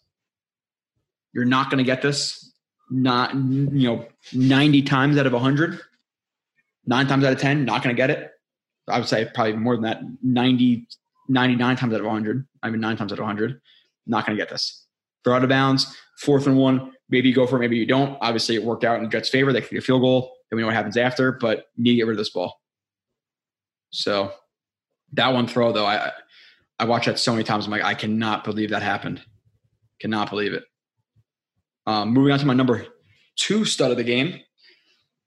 You're 1.33 1.45
not 1.45 1.69
going 1.69 1.79
to 1.79 1.83
get 1.83 2.01
this. 2.01 2.51
Not 2.91 3.33
you 3.33 3.69
know, 3.69 4.07
90 4.33 4.81
times 4.83 5.17
out 5.17 5.25
of 5.25 5.33
100, 5.33 5.79
nine 6.85 7.07
times 7.07 7.23
out 7.23 7.33
of 7.33 7.39
10, 7.39 7.65
not 7.65 7.81
going 7.81 7.95
to 7.95 7.99
get 7.99 8.11
it. 8.11 8.29
I 8.87 8.99
would 8.99 9.07
say 9.07 9.29
probably 9.33 9.53
more 9.53 9.75
than 9.75 9.83
that, 9.83 10.01
90, 10.21 10.87
99 11.29 11.75
times 11.77 11.93
out 11.93 12.01
of 12.01 12.05
100. 12.05 12.45
I 12.61 12.69
mean, 12.69 12.81
nine 12.81 12.97
times 12.97 13.13
out 13.13 13.19
of 13.19 13.25
100, 13.25 13.61
not 14.05 14.25
going 14.25 14.37
to 14.37 14.41
get 14.41 14.51
this. 14.51 14.85
Throw 15.23 15.35
out 15.35 15.43
of 15.43 15.49
bounds, 15.49 15.95
fourth 16.19 16.45
and 16.45 16.57
one. 16.57 16.91
Maybe 17.09 17.29
you 17.29 17.35
go 17.35 17.47
for 17.47 17.55
it, 17.55 17.59
maybe 17.59 17.77
you 17.77 17.85
don't. 17.85 18.17
Obviously, 18.21 18.55
it 18.55 18.63
worked 18.63 18.83
out 18.83 18.97
in 18.97 19.03
the 19.03 19.09
Jets' 19.09 19.29
favor. 19.29 19.53
They 19.53 19.61
get 19.61 19.73
a 19.73 19.81
field 19.81 20.01
goal. 20.01 20.35
Then 20.53 20.57
we 20.57 20.61
know 20.61 20.67
what 20.67 20.75
happens 20.75 20.97
after, 20.97 21.31
but 21.31 21.65
need 21.77 21.93
to 21.93 21.95
get 21.95 22.05
rid 22.05 22.13
of 22.13 22.19
this 22.19 22.29
ball. 22.29 22.61
So 23.89 24.31
that 25.13 25.33
one 25.33 25.47
throw, 25.47 25.71
though, 25.71 25.87
I 25.87 26.11
I 26.77 26.85
watched 26.85 27.07
that 27.07 27.17
so 27.17 27.31
many 27.31 27.43
times. 27.43 27.65
I'm 27.65 27.71
like, 27.71 27.83
I 27.83 27.95
cannot 27.95 28.43
believe 28.43 28.69
that 28.69 28.83
happened. 28.83 29.19
Cannot 29.99 30.29
believe 30.29 30.53
it. 30.53 30.63
Um, 31.87 32.13
moving 32.13 32.31
on 32.33 32.37
to 32.37 32.45
my 32.45 32.53
number 32.53 32.85
two 33.35 33.65
stud 33.65 33.89
of 33.89 33.97
the 33.97 34.03
game, 34.03 34.41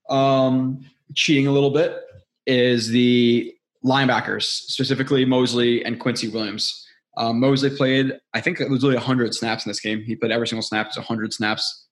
um, 0.08 0.88
cheating 1.16 1.48
a 1.48 1.52
little 1.52 1.70
bit, 1.70 2.00
is 2.46 2.88
the 2.88 3.52
linebackers, 3.84 4.44
specifically 4.44 5.24
Mosley 5.24 5.84
and 5.84 5.98
Quincy 5.98 6.28
Williams. 6.28 6.86
Um, 7.16 7.40
Mosley 7.40 7.70
played, 7.70 8.12
I 8.32 8.40
think 8.40 8.60
it 8.60 8.70
was 8.70 8.84
really 8.84 8.94
100 8.94 9.34
snaps 9.34 9.66
in 9.66 9.70
this 9.70 9.80
game. 9.80 10.02
He 10.02 10.14
played 10.14 10.30
every 10.30 10.46
single 10.46 10.62
snap, 10.62 10.86
it's 10.86 10.96
100 10.96 11.32
snaps. 11.32 11.85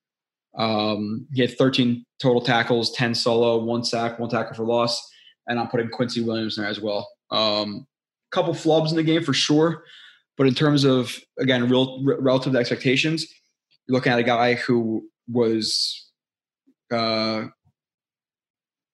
Um, 0.56 1.26
he 1.32 1.40
had 1.40 1.56
13 1.56 2.04
total 2.20 2.40
tackles, 2.40 2.92
10 2.92 3.14
solo, 3.14 3.58
one 3.58 3.84
sack, 3.84 4.18
one 4.18 4.30
tackle 4.30 4.54
for 4.54 4.64
loss. 4.64 5.00
And 5.46 5.58
I'm 5.58 5.68
putting 5.68 5.88
Quincy 5.88 6.22
Williams 6.22 6.56
there 6.56 6.66
as 6.66 6.80
well. 6.80 7.08
Um, 7.30 7.86
couple 8.30 8.52
flubs 8.52 8.90
in 8.90 8.96
the 8.96 9.02
game 9.02 9.22
for 9.22 9.32
sure. 9.32 9.84
But 10.36 10.48
in 10.48 10.54
terms 10.54 10.84
of 10.84 11.16
again, 11.38 11.68
real 11.68 12.02
relative 12.04 12.52
to 12.52 12.58
expectations, 12.58 13.26
you're 13.86 13.94
looking 13.94 14.12
at 14.12 14.18
a 14.18 14.24
guy 14.24 14.54
who 14.54 15.08
was 15.28 16.10
uh, 16.92 17.44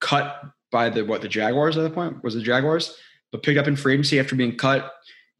cut 0.01 0.43
by 0.71 0.91
the 0.91 1.05
what 1.05 1.23
the 1.23 1.29
Jaguars 1.29 1.77
at 1.77 1.83
the 1.83 1.91
point 1.91 2.23
was 2.23 2.35
the 2.35 2.43
Jaguars, 2.43 2.95
but 3.33 3.43
picked 3.43 3.59
up 3.59 3.67
in 3.67 3.77
free 3.77 3.95
agency 3.95 4.21
after 4.21 4.37
being 4.37 4.57
cut. 4.57 4.93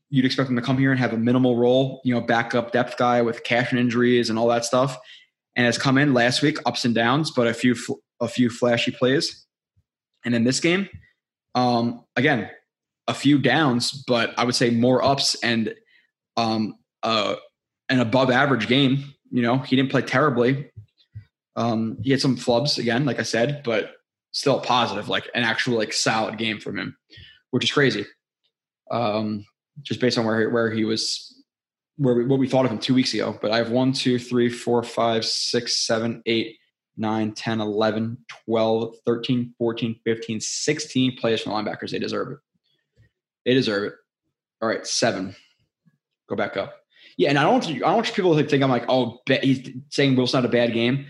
You'd 0.09 0.25
expect 0.25 0.51
him 0.51 0.57
to 0.57 0.63
come 0.63 0.79
here 0.79 0.91
and 0.91 0.99
have 0.99 1.13
a 1.13 1.17
minimal 1.17 1.57
role, 1.57 2.01
you 2.05 2.13
know, 2.13 2.21
backup 2.21 2.73
depth 2.73 2.97
guy 2.97 3.23
with 3.23 3.45
cash 3.45 3.71
and 3.71 3.79
injuries 3.79 4.29
and 4.29 4.39
all 4.39 4.49
that 4.49 4.65
stuff, 4.65 4.99
and 5.57 5.67
has 5.67 5.79
come 5.79 5.99
in 5.99 6.15
last 6.15 6.43
week 6.43 6.59
ups 6.67 6.85
and 6.85 6.95
downs, 6.95 7.31
but 7.31 7.47
a 7.47 7.55
few 7.55 7.77
a 8.21 8.29
few 8.29 8.51
flashy 8.51 8.91
plays. 8.91 9.47
And 10.25 10.35
in 10.35 10.45
this 10.45 10.61
game, 10.61 10.89
um, 11.55 12.05
again, 12.17 12.51
a 13.09 13.15
few 13.15 13.39
downs, 13.39 14.05
but 14.07 14.33
I 14.39 14.45
would 14.45 14.55
say 14.55 14.71
more 14.71 15.03
ups 15.03 15.37
and 15.43 15.75
um, 16.37 16.77
uh, 17.03 17.37
an 17.89 18.01
above 18.01 18.31
average 18.31 18.69
game. 18.69 19.05
You 19.31 19.43
know, 19.43 19.59
he 19.59 19.77
didn't 19.77 19.91
play 19.91 20.03
terribly. 20.03 20.71
Um, 21.57 21.99
he 22.03 22.11
had 22.11 22.21
some 22.21 22.37
flubs 22.37 22.79
again, 22.79 23.05
like 23.05 23.19
I 23.19 23.25
said, 23.25 23.63
but 23.65 23.93
still 24.33 24.61
positive, 24.61 25.09
like 25.09 25.29
an 25.35 25.43
actual 25.43 25.77
like 25.77 25.93
solid 25.93 26.39
game 26.39 26.61
from 26.61 26.79
him, 26.79 26.97
which 27.51 27.65
is 27.65 27.73
crazy. 27.73 28.07
Um, 28.91 29.45
just 29.83 30.01
based 30.01 30.19
on 30.19 30.25
where 30.25 30.51
where 30.51 30.71
he 30.71 30.85
was, 30.85 31.30
where 32.01 32.15
we, 32.15 32.25
what 32.25 32.39
we 32.39 32.49
thought 32.49 32.65
of 32.65 32.71
him 32.71 32.79
two 32.79 32.95
weeks 32.95 33.13
ago. 33.13 33.39
But 33.43 33.51
I 33.51 33.59
have 33.59 33.71
one, 33.71 33.93
two, 33.93 34.19
three, 34.19 34.49
four, 34.49 34.83
five, 34.83 35.23
six, 35.25 35.77
seven, 35.77 36.23
eight, 36.25 36.57
9, 36.97 37.33
10, 37.33 37.61
11, 37.61 38.19
12, 38.47 38.95
13, 39.07 39.55
14, 39.59 40.01
15, 40.03 40.41
16 40.41 41.17
players 41.19 41.43
from 41.43 41.53
the 41.53 41.59
linebackers. 41.59 41.91
They 41.91 41.99
deserve 41.99 42.33
it. 42.33 42.39
They 43.45 43.53
deserve 43.53 43.85
it. 43.85 43.95
All 44.63 44.69
right, 44.69 44.87
seven. 44.87 45.37
Go 46.29 46.37
back 46.37 46.57
up. 46.57 46.75
Yeah, 47.19 47.29
and 47.29 47.39
I 47.39 47.43
don't 47.43 47.67
I 47.67 47.79
don't 47.79 47.95
want 47.97 48.15
people 48.15 48.37
to 48.37 48.45
think 48.45 48.63
I'm 48.63 48.71
like, 48.71 48.87
oh, 48.89 49.21
he's 49.43 49.69
saying 49.91 50.17
Wilson 50.17 50.43
had 50.43 50.49
a 50.49 50.53
bad 50.53 50.73
game. 50.73 51.07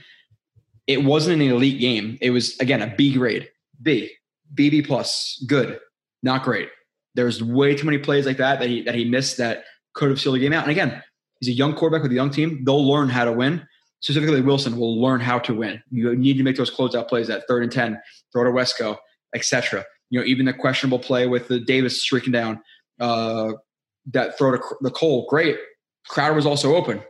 It 0.86 1.04
wasn't 1.04 1.40
an 1.40 1.48
elite 1.48 1.80
game. 1.80 2.18
It 2.20 2.30
was 2.30 2.58
again 2.58 2.82
a 2.82 2.94
B 2.96 3.14
grade. 3.14 3.48
B, 3.80 4.10
BB 4.54 4.86
plus, 4.86 5.42
good, 5.46 5.78
not 6.22 6.42
great. 6.42 6.68
There's 7.14 7.42
way 7.42 7.76
too 7.76 7.84
many 7.84 7.98
plays 7.98 8.26
like 8.26 8.38
that 8.38 8.60
that 8.60 8.68
he 8.68 8.82
that 8.82 8.94
he 8.94 9.04
missed 9.04 9.38
that 9.38 9.64
could 10.00 10.10
have 10.10 10.20
sealed 10.20 10.34
the 10.34 10.40
game 10.40 10.52
out. 10.52 10.64
And 10.64 10.72
again, 10.72 11.00
he's 11.38 11.54
a 11.54 11.56
young 11.56 11.74
quarterback 11.74 12.02
with 12.02 12.10
a 12.10 12.16
young 12.16 12.30
team. 12.30 12.64
They'll 12.64 12.84
learn 12.84 13.08
how 13.08 13.24
to 13.24 13.32
win. 13.32 13.64
Specifically, 14.00 14.40
Wilson 14.40 14.76
will 14.76 15.00
learn 15.00 15.20
how 15.20 15.38
to 15.38 15.54
win. 15.54 15.80
You 15.92 16.16
need 16.16 16.38
to 16.38 16.42
make 16.42 16.56
those 16.56 16.74
closeout 16.74 17.08
plays 17.08 17.30
at 17.30 17.46
third 17.46 17.62
and 17.62 17.70
ten, 17.70 18.00
throw 18.32 18.42
to 18.42 18.50
Wesco, 18.50 18.96
etc 19.34 19.84
you 20.10 20.18
know, 20.18 20.26
even 20.26 20.44
the 20.44 20.52
questionable 20.52 20.98
play 20.98 21.26
with 21.26 21.48
the 21.48 21.60
Davis 21.60 22.02
streaking 22.02 22.32
down, 22.32 22.60
uh, 22.98 23.52
that 24.12 24.36
throw 24.36 24.56
to 24.56 24.62
the 24.80 24.90
Cole, 24.90 25.26
great. 25.30 25.56
Crowder 26.08 26.34
was 26.34 26.46
also 26.46 26.74
open, 26.74 27.00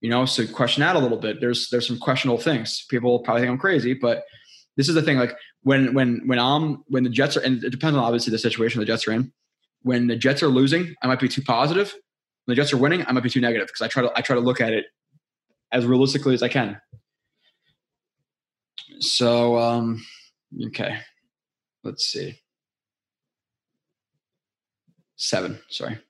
you 0.00 0.08
know, 0.08 0.24
so 0.24 0.46
question 0.46 0.80
that 0.80 0.96
a 0.96 0.98
little 0.98 1.18
bit. 1.18 1.40
There's 1.40 1.68
there's 1.68 1.86
some 1.86 1.98
questionable 1.98 2.40
things. 2.40 2.86
People 2.88 3.20
probably 3.20 3.42
think 3.42 3.52
I'm 3.52 3.58
crazy, 3.58 3.92
but 3.92 4.24
this 4.76 4.88
is 4.88 4.94
the 4.94 5.02
thing. 5.02 5.18
Like 5.18 5.36
when 5.62 5.92
when 5.92 6.22
when 6.26 6.38
I'm 6.38 6.82
when 6.88 7.04
the 7.04 7.10
Jets 7.10 7.36
are, 7.36 7.40
and 7.40 7.62
it 7.62 7.70
depends 7.70 7.96
on 7.96 8.02
obviously 8.02 8.30
the 8.30 8.38
situation 8.38 8.80
the 8.80 8.86
Jets 8.86 9.06
are 9.06 9.12
in. 9.12 9.32
When 9.82 10.06
the 10.06 10.16
Jets 10.16 10.42
are 10.42 10.48
losing, 10.48 10.94
I 11.02 11.06
might 11.06 11.20
be 11.20 11.28
too 11.28 11.42
positive. 11.42 11.94
When 12.50 12.56
the 12.56 12.62
Jets 12.62 12.72
are 12.72 12.78
winning, 12.78 13.04
I 13.06 13.12
might 13.12 13.22
be 13.22 13.30
too 13.30 13.40
negative 13.40 13.68
because 13.68 13.80
I 13.80 13.86
try 13.86 14.02
to 14.02 14.10
I 14.16 14.22
try 14.22 14.34
to 14.34 14.40
look 14.40 14.60
at 14.60 14.72
it 14.72 14.86
as 15.70 15.86
realistically 15.86 16.34
as 16.34 16.42
I 16.42 16.48
can. 16.48 16.80
So 18.98 19.56
um, 19.56 20.04
Okay. 20.66 20.98
Let's 21.84 22.06
see. 22.06 22.40
Seven, 25.14 25.60
sorry. 25.68 26.00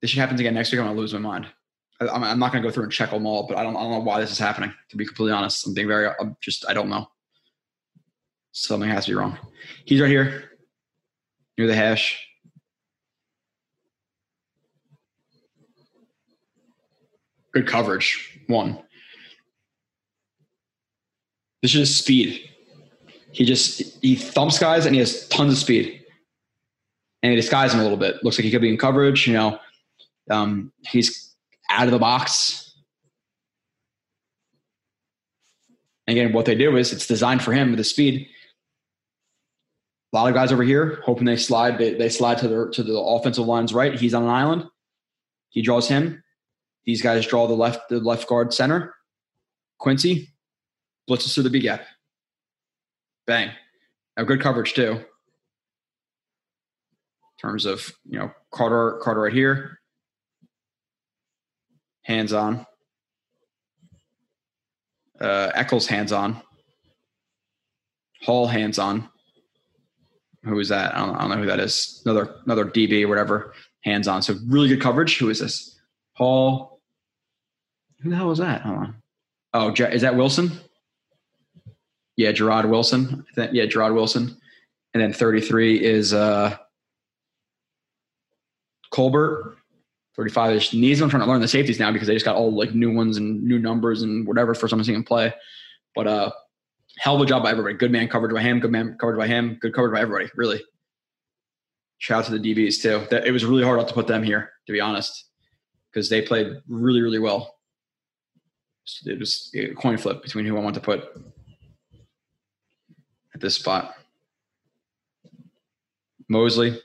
This 0.00 0.08
should 0.08 0.20
happen 0.20 0.40
again 0.40 0.54
next 0.54 0.72
week. 0.72 0.80
I'm 0.80 0.86
gonna 0.86 0.98
lose 0.98 1.12
my 1.12 1.18
mind. 1.18 1.48
I, 2.00 2.08
I'm, 2.08 2.24
I'm 2.24 2.38
not 2.38 2.50
gonna 2.50 2.64
go 2.64 2.70
through 2.70 2.84
and 2.84 2.92
check 2.92 3.10
them 3.10 3.26
all, 3.26 3.46
but 3.46 3.58
I 3.58 3.62
don't, 3.62 3.76
I 3.76 3.80
don't 3.80 3.90
know 3.90 3.98
why 3.98 4.20
this 4.20 4.30
is 4.30 4.38
happening. 4.38 4.72
To 4.88 4.96
be 4.96 5.04
completely 5.04 5.32
honest, 5.32 5.66
I'm 5.66 5.74
being 5.74 5.86
very, 5.86 6.08
I'm 6.18 6.34
just, 6.40 6.64
I 6.66 6.72
don't 6.72 6.88
know. 6.88 7.08
Something 8.52 8.90
has 8.90 9.04
to 9.06 9.12
be 9.12 9.14
wrong. 9.14 9.38
He's 9.84 10.00
right 10.00 10.10
here 10.10 10.50
near 11.56 11.66
the 11.66 11.74
hash. 11.74 12.26
Good 17.52 17.66
coverage. 17.66 18.40
One. 18.46 18.82
This 21.62 21.74
is 21.74 21.98
speed. 21.98 22.48
He 23.32 23.44
just 23.44 24.02
he 24.02 24.16
thumps 24.16 24.58
guys 24.58 24.86
and 24.86 24.94
he 24.94 25.00
has 25.00 25.28
tons 25.28 25.52
of 25.52 25.58
speed. 25.58 26.04
And 27.22 27.30
he 27.30 27.36
disguises 27.36 27.74
him 27.74 27.80
a 27.80 27.82
little 27.82 27.98
bit. 27.98 28.24
Looks 28.24 28.38
like 28.38 28.44
he 28.44 28.50
could 28.50 28.62
be 28.62 28.70
in 28.70 28.78
coverage. 28.78 29.26
You 29.26 29.34
know, 29.34 29.58
um, 30.30 30.72
he's 30.86 31.34
out 31.70 31.86
of 31.86 31.92
the 31.92 31.98
box. 31.98 32.74
And 36.06 36.16
again, 36.16 36.32
what 36.32 36.46
they 36.46 36.54
do 36.54 36.76
is 36.76 36.92
it's 36.92 37.06
designed 37.06 37.42
for 37.42 37.52
him 37.52 37.70
with 37.70 37.78
the 37.78 37.84
speed. 37.84 38.28
A 40.12 40.16
lot 40.16 40.28
of 40.28 40.34
guys 40.34 40.50
over 40.50 40.64
here 40.64 41.00
hoping 41.04 41.24
they 41.24 41.36
slide. 41.36 41.78
They, 41.78 41.94
they 41.94 42.08
slide 42.08 42.38
to 42.38 42.48
the 42.48 42.70
to 42.72 42.82
the 42.82 42.98
offensive 42.98 43.46
line's 43.46 43.72
right. 43.72 43.94
He's 43.94 44.14
on 44.14 44.24
an 44.24 44.28
island. 44.28 44.64
He 45.50 45.62
draws 45.62 45.88
him. 45.88 46.22
These 46.84 47.02
guys 47.02 47.26
draw 47.26 47.46
the 47.46 47.54
left 47.54 47.88
the 47.88 48.00
left 48.00 48.26
guard 48.28 48.52
center. 48.52 48.94
Quincy 49.78 50.28
blitzes 51.08 51.34
through 51.34 51.44
the 51.44 51.50
B 51.50 51.60
gap. 51.60 51.82
Bang. 53.26 53.50
Have 54.16 54.26
good 54.26 54.40
coverage 54.40 54.74
too. 54.74 54.92
In 54.92 55.06
terms 57.40 57.64
of 57.64 57.92
you 58.04 58.18
know 58.18 58.32
Carter 58.50 58.98
Carter 59.02 59.20
right 59.20 59.32
here. 59.32 59.78
Hands 62.02 62.32
on. 62.32 62.66
Uh, 65.20 65.52
Echols 65.54 65.86
hands 65.86 66.10
on. 66.10 66.42
Hall 68.22 68.48
hands 68.48 68.78
on. 68.80 69.08
Who 70.44 70.58
is 70.58 70.68
that? 70.70 70.94
I 70.94 71.04
don't, 71.04 71.14
I 71.16 71.20
don't 71.20 71.30
know 71.30 71.36
who 71.36 71.46
that 71.46 71.60
is. 71.60 72.02
Another 72.04 72.36
another 72.44 72.64
DB 72.64 73.04
or 73.04 73.08
whatever. 73.08 73.52
Hands 73.82 74.06
on. 74.08 74.22
So 74.22 74.36
really 74.46 74.68
good 74.68 74.80
coverage. 74.80 75.18
Who 75.18 75.28
is 75.28 75.40
this? 75.40 75.78
Paul. 76.16 76.80
Who 78.02 78.10
the 78.10 78.16
hell 78.16 78.28
was 78.28 78.38
that? 78.38 78.62
Hold 78.62 78.78
on. 78.78 78.94
Oh, 79.52 79.72
is 79.72 80.02
that 80.02 80.16
Wilson? 80.16 80.52
Yeah, 82.16 82.32
Gerard 82.32 82.66
Wilson. 82.66 83.24
Yeah, 83.36 83.66
Gerard 83.66 83.94
Wilson. 83.94 84.36
And 84.94 85.02
then 85.02 85.12
33 85.12 85.82
is 85.84 86.12
uh, 86.12 86.56
Colbert. 88.90 89.56
35 90.16 90.56
is 90.56 90.74
Needs. 90.74 91.00
I'm 91.00 91.08
trying 91.08 91.22
to 91.22 91.28
learn 91.28 91.40
the 91.40 91.48
safeties 91.48 91.78
now 91.78 91.92
because 91.92 92.08
they 92.08 92.14
just 92.14 92.26
got 92.26 92.36
all 92.36 92.54
like 92.54 92.74
new 92.74 92.92
ones 92.92 93.16
and 93.16 93.42
new 93.42 93.58
numbers 93.58 94.02
and 94.02 94.26
whatever 94.26 94.54
for 94.54 94.68
someone 94.68 94.84
seeing 94.84 95.04
play. 95.04 95.32
But 95.94 96.06
uh, 96.06 96.30
hell 97.00 97.16
of 97.16 97.22
a 97.22 97.26
job 97.26 97.42
by 97.42 97.50
everybody. 97.50 97.74
Good 97.74 97.90
man 97.90 98.08
coverage 98.08 98.34
by 98.34 98.42
him. 98.42 98.60
Good 98.60 98.70
man 98.70 98.96
coverage 99.00 99.18
by 99.18 99.26
him. 99.26 99.56
Good 99.60 99.72
coverage 99.72 99.94
by 99.94 100.02
everybody. 100.02 100.30
Really. 100.36 100.62
Shout 101.96 102.20
out 102.20 102.24
to 102.26 102.38
the 102.38 102.54
DBs 102.54 102.82
too. 102.82 103.06
That 103.10 103.26
it 103.26 103.32
was 103.32 103.44
really 103.44 103.64
hard 103.64 103.78
not 103.78 103.88
to 103.88 103.94
put 103.94 104.06
them 104.06 104.22
here, 104.22 104.52
to 104.66 104.72
be 104.72 104.80
honest, 104.80 105.24
because 105.90 106.10
they 106.10 106.20
played 106.20 106.48
really, 106.68 107.00
really 107.00 107.18
well. 107.18 107.56
So 108.84 109.10
it 109.10 109.18
was 109.18 109.50
a 109.54 109.74
coin 109.74 109.96
flip 109.96 110.22
between 110.22 110.44
who 110.44 110.58
I 110.58 110.60
want 110.60 110.74
to 110.74 110.80
put 110.80 111.04
at 113.34 113.40
this 113.40 113.54
spot. 113.54 113.94
Mosley, 116.28 116.80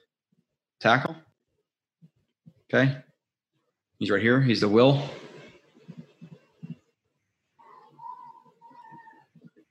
tackle. 0.79 1.15
Okay. 2.73 2.97
He's 3.99 4.09
right 4.09 4.21
here. 4.21 4.41
He's 4.41 4.61
the 4.61 4.69
will. 4.69 5.09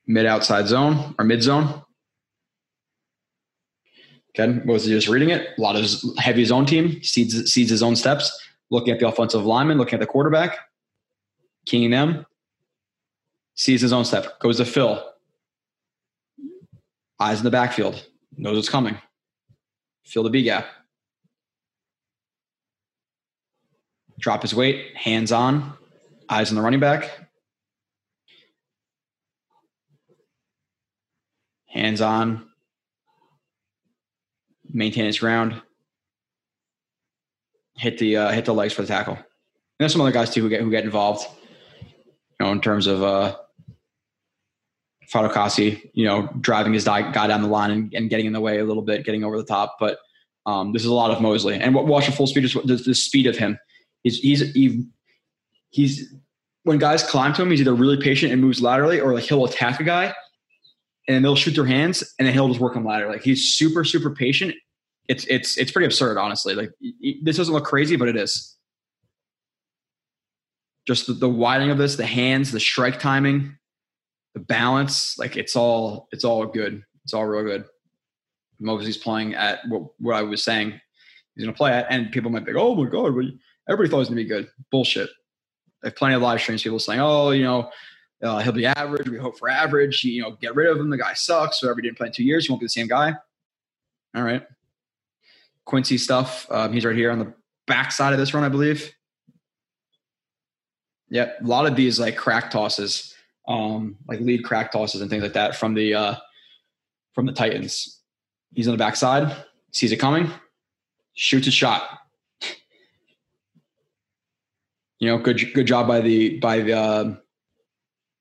Mid 0.07 0.27
outside 0.27 0.69
zone 0.69 1.15
or 1.19 1.25
mid 1.25 1.43
zone. 1.43 1.83
Okay. 4.39 4.61
Was 4.67 4.85
he 4.85 4.93
just 4.93 5.09
reading 5.09 5.31
it? 5.31 5.49
A 5.57 5.61
lot 5.61 5.77
of 5.77 5.89
heavy 6.19 6.45
zone 6.45 6.67
team 6.67 7.03
seeds, 7.03 7.53
seeds 7.53 7.71
his 7.71 7.83
own 7.83 7.97
steps, 7.97 8.31
looking 8.71 8.93
at 8.93 9.01
the 9.01 9.09
offensive 9.09 9.45
lineman, 9.45 9.79
looking 9.79 9.95
at 9.95 10.01
the 10.01 10.07
quarterback, 10.07 10.59
keying 11.67 11.91
them, 11.91 12.27
sees 13.55 13.81
his 13.81 13.93
own 13.93 14.05
step, 14.05 14.39
goes 14.41 14.57
to 14.57 14.65
fill. 14.65 15.13
Eyes 17.21 17.39
in 17.39 17.45
the 17.45 17.51
backfield, 17.51 18.07
knows 18.37 18.57
what's 18.57 18.69
coming. 18.69 18.99
Fill 20.05 20.25
the 20.25 20.31
B 20.31 20.43
gap. 20.43 20.67
drop 24.19 24.43
his 24.43 24.55
weight, 24.55 24.97
hands 24.97 25.33
on, 25.33 25.75
eyes 26.29 26.51
on 26.51 26.57
the 26.57 26.63
running 26.63 26.81
back. 26.81 27.24
Hands 31.75 32.01
on, 32.01 32.49
maintain 34.73 35.07
his 35.07 35.19
ground, 35.19 35.61
hit 37.77 37.99
the 37.99 38.17
uh, 38.17 38.31
hit 38.31 38.45
the 38.45 38.55
legs 38.55 38.73
for 38.73 38.83
the 38.83 38.89
tackle. 38.89 39.15
And 39.15 39.25
there's 39.81 39.91
some 39.93 40.01
other 40.01 40.13
guys 40.13 40.31
too 40.31 40.41
who 40.41 40.49
get 40.49 40.61
who 40.61 40.71
get 40.71 40.85
involved. 40.85 41.27
You 41.83 42.47
know, 42.47 42.53
in 42.53 42.61
terms 42.61 42.87
of 42.87 43.03
uh, 43.03 43.37
Fatukasi, 45.13 45.91
you 45.95 46.05
know, 46.05 46.29
driving 46.41 46.73
his 46.73 46.85
guy 46.85 47.27
down 47.27 47.43
the 47.43 47.49
line 47.49 47.73
and, 47.73 47.95
and, 47.95 48.11
getting 48.11 48.27
in 48.27 48.33
the 48.33 48.41
way 48.41 48.59
a 48.59 48.65
little 48.65 48.83
bit, 48.83 49.05
getting 49.05 49.25
over 49.25 49.37
the 49.37 49.45
top. 49.45 49.77
But 49.79 49.99
um, 50.47 50.73
this 50.73 50.83
is 50.83 50.89
a 50.89 50.95
lot 50.95 51.11
of 51.11 51.21
Mosley. 51.21 51.55
And 51.57 51.75
watch 51.75 52.07
the 52.07 52.13
full 52.13 52.27
speed, 52.27 52.43
just 52.43 52.67
the, 52.67 52.77
the 52.77 52.95
speed 52.95 53.27
of 53.27 53.37
him. 53.37 53.59
He's 54.05 54.19
he's 54.19 54.53
he, 54.53 54.85
he's 55.71 56.13
when 56.63 56.79
guys 56.79 57.03
climb 57.03 57.33
to 57.35 57.43
him, 57.43 57.51
he's 57.51 57.61
either 57.61 57.75
really 57.75 58.01
patient 58.01 58.33
and 58.33 58.41
moves 58.41 58.63
laterally, 58.63 59.01
or 59.01 59.15
like 59.15 59.25
he'll 59.25 59.45
attack 59.45 59.81
a 59.81 59.85
guy, 59.85 60.15
and 61.09 61.25
they'll 61.25 61.37
shoot 61.37 61.55
their 61.55 61.67
hands, 61.67 62.15
and 62.19 62.27
then 62.27 62.35
he'll 62.35 62.49
just 62.49 62.61
work 62.61 62.75
them 62.75 62.85
ladder. 62.85 63.09
Like 63.09 63.23
he's 63.23 63.55
super 63.55 63.85
super 63.85 64.11
patient. 64.11 64.55
It's 65.09 65.25
it's 65.27 65.59
it's 65.59 65.71
pretty 65.71 65.87
absurd, 65.87 66.19
honestly. 66.19 66.55
Like 66.55 66.71
this 67.23 67.37
doesn't 67.37 67.53
look 67.53 67.65
crazy, 67.65 67.97
but 67.97 68.09
it 68.09 68.17
is. 68.17 68.57
Just 70.87 71.07
the, 71.07 71.15
the 71.15 71.29
widening 71.29 71.71
of 71.71 71.79
this, 71.79 71.97
the 71.97 72.07
hands, 72.07 72.53
the 72.53 72.61
strike 72.61 72.99
timing, 72.99 73.57
the 74.35 74.41
balance, 74.41 75.19
like 75.19 75.37
it's 75.37 75.57
all 75.57 76.09
it's 76.13 76.25
all 76.25 76.47
good. 76.47 76.83
It's 77.05 77.15
all 77.15 77.27
real 77.27 77.45
good. 77.45 77.65
Mosley's 78.61 78.97
playing 78.97 79.35
at 79.35 79.61
what, 79.69 79.83
what 79.99 80.15
I 80.15 80.23
was 80.23 80.43
saying 80.43 80.81
he's 81.35 81.45
to 81.45 81.53
play 81.53 81.73
at, 81.73 81.87
and 81.91 82.13
people 82.13 82.31
might 82.31 82.45
be 82.45 82.53
like, 82.53 82.63
"Oh 82.63 82.75
my 82.75 82.89
god, 82.89 83.15
everybody 83.69 83.91
thought 83.91 83.97
he 83.97 84.01
was 84.01 84.09
to 84.09 84.15
be 84.15 84.25
good. 84.25 84.49
Bullshit. 84.71 85.11
I 85.83 85.89
have 85.89 85.97
plenty 85.97 86.15
of 86.15 86.23
live 86.23 86.41
streams, 86.41 86.63
people 86.63 86.79
saying, 86.79 87.01
oh, 87.01 87.31
you 87.31 87.45
know, 87.45 87.71
uh, 88.25 88.39
he'll 88.39 88.53
be 88.53 88.67
average. 88.67 89.09
We 89.09 89.19
hope 89.19 89.39
for 89.39 89.49
average. 89.49 90.03
You 90.03 90.23
know, 90.23 90.33
get 90.33 90.55
rid 90.55 90.69
of 90.69 90.79
him. 90.79 90.91
The 90.91 90.99
guy 90.99 91.13
sucks. 91.15 91.63
Whatever 91.63 91.81
he 91.81 91.89
didn't 91.89 91.99
play 91.99 92.07
in 92.09 92.13
two 92.13 92.25
years, 92.25 92.47
he 92.47 92.53
won't 92.53 92.61
be 92.61 92.67
the 92.67 92.71
same 92.71 92.89
guy. 92.89 93.15
All 94.15 94.23
right. 94.23 94.47
Quincy 95.65 95.99
stuff. 95.99 96.47
Um, 96.51 96.73
he's 96.73 96.85
right 96.85 96.97
here 96.97 97.11
on 97.11 97.19
the 97.19 97.33
back 97.67 97.93
side 97.93 98.13
of 98.13 98.19
this 98.19 98.33
run, 98.33 98.45
I 98.45 98.49
believe. 98.49 98.93
Yep. 101.11 101.43
A 101.43 101.47
lot 101.47 101.67
of 101.67 101.77
these 101.77 102.01
like 102.01 102.17
crack 102.17 102.51
tosses, 102.51 103.15
um, 103.47 103.97
like 104.09 104.21
lead 104.21 104.45
crack 104.45 104.73
tosses 104.73 105.01
and 105.01 105.11
things 105.11 105.23
like 105.23 105.35
that 105.35 105.55
from 105.55 105.75
the 105.75 105.95
uh, 105.95 106.15
from 107.13 107.27
the 107.27 107.33
Titans. 107.33 108.01
He's 108.55 108.69
on 108.69 108.73
the 108.73 108.79
backside, 108.79 109.35
sees 109.73 109.93
it 109.93 109.97
coming, 109.97 110.31
shoots 111.15 111.47
a 111.47 111.51
shot. 111.51 111.83
You 115.01 115.11
know, 115.11 115.19
good 115.19 115.53
good 115.53 115.67
job 115.67 115.87
by 115.87 116.01
the 116.01 116.39
by 116.39 116.61
the 116.61 116.73
uh, 116.73 117.15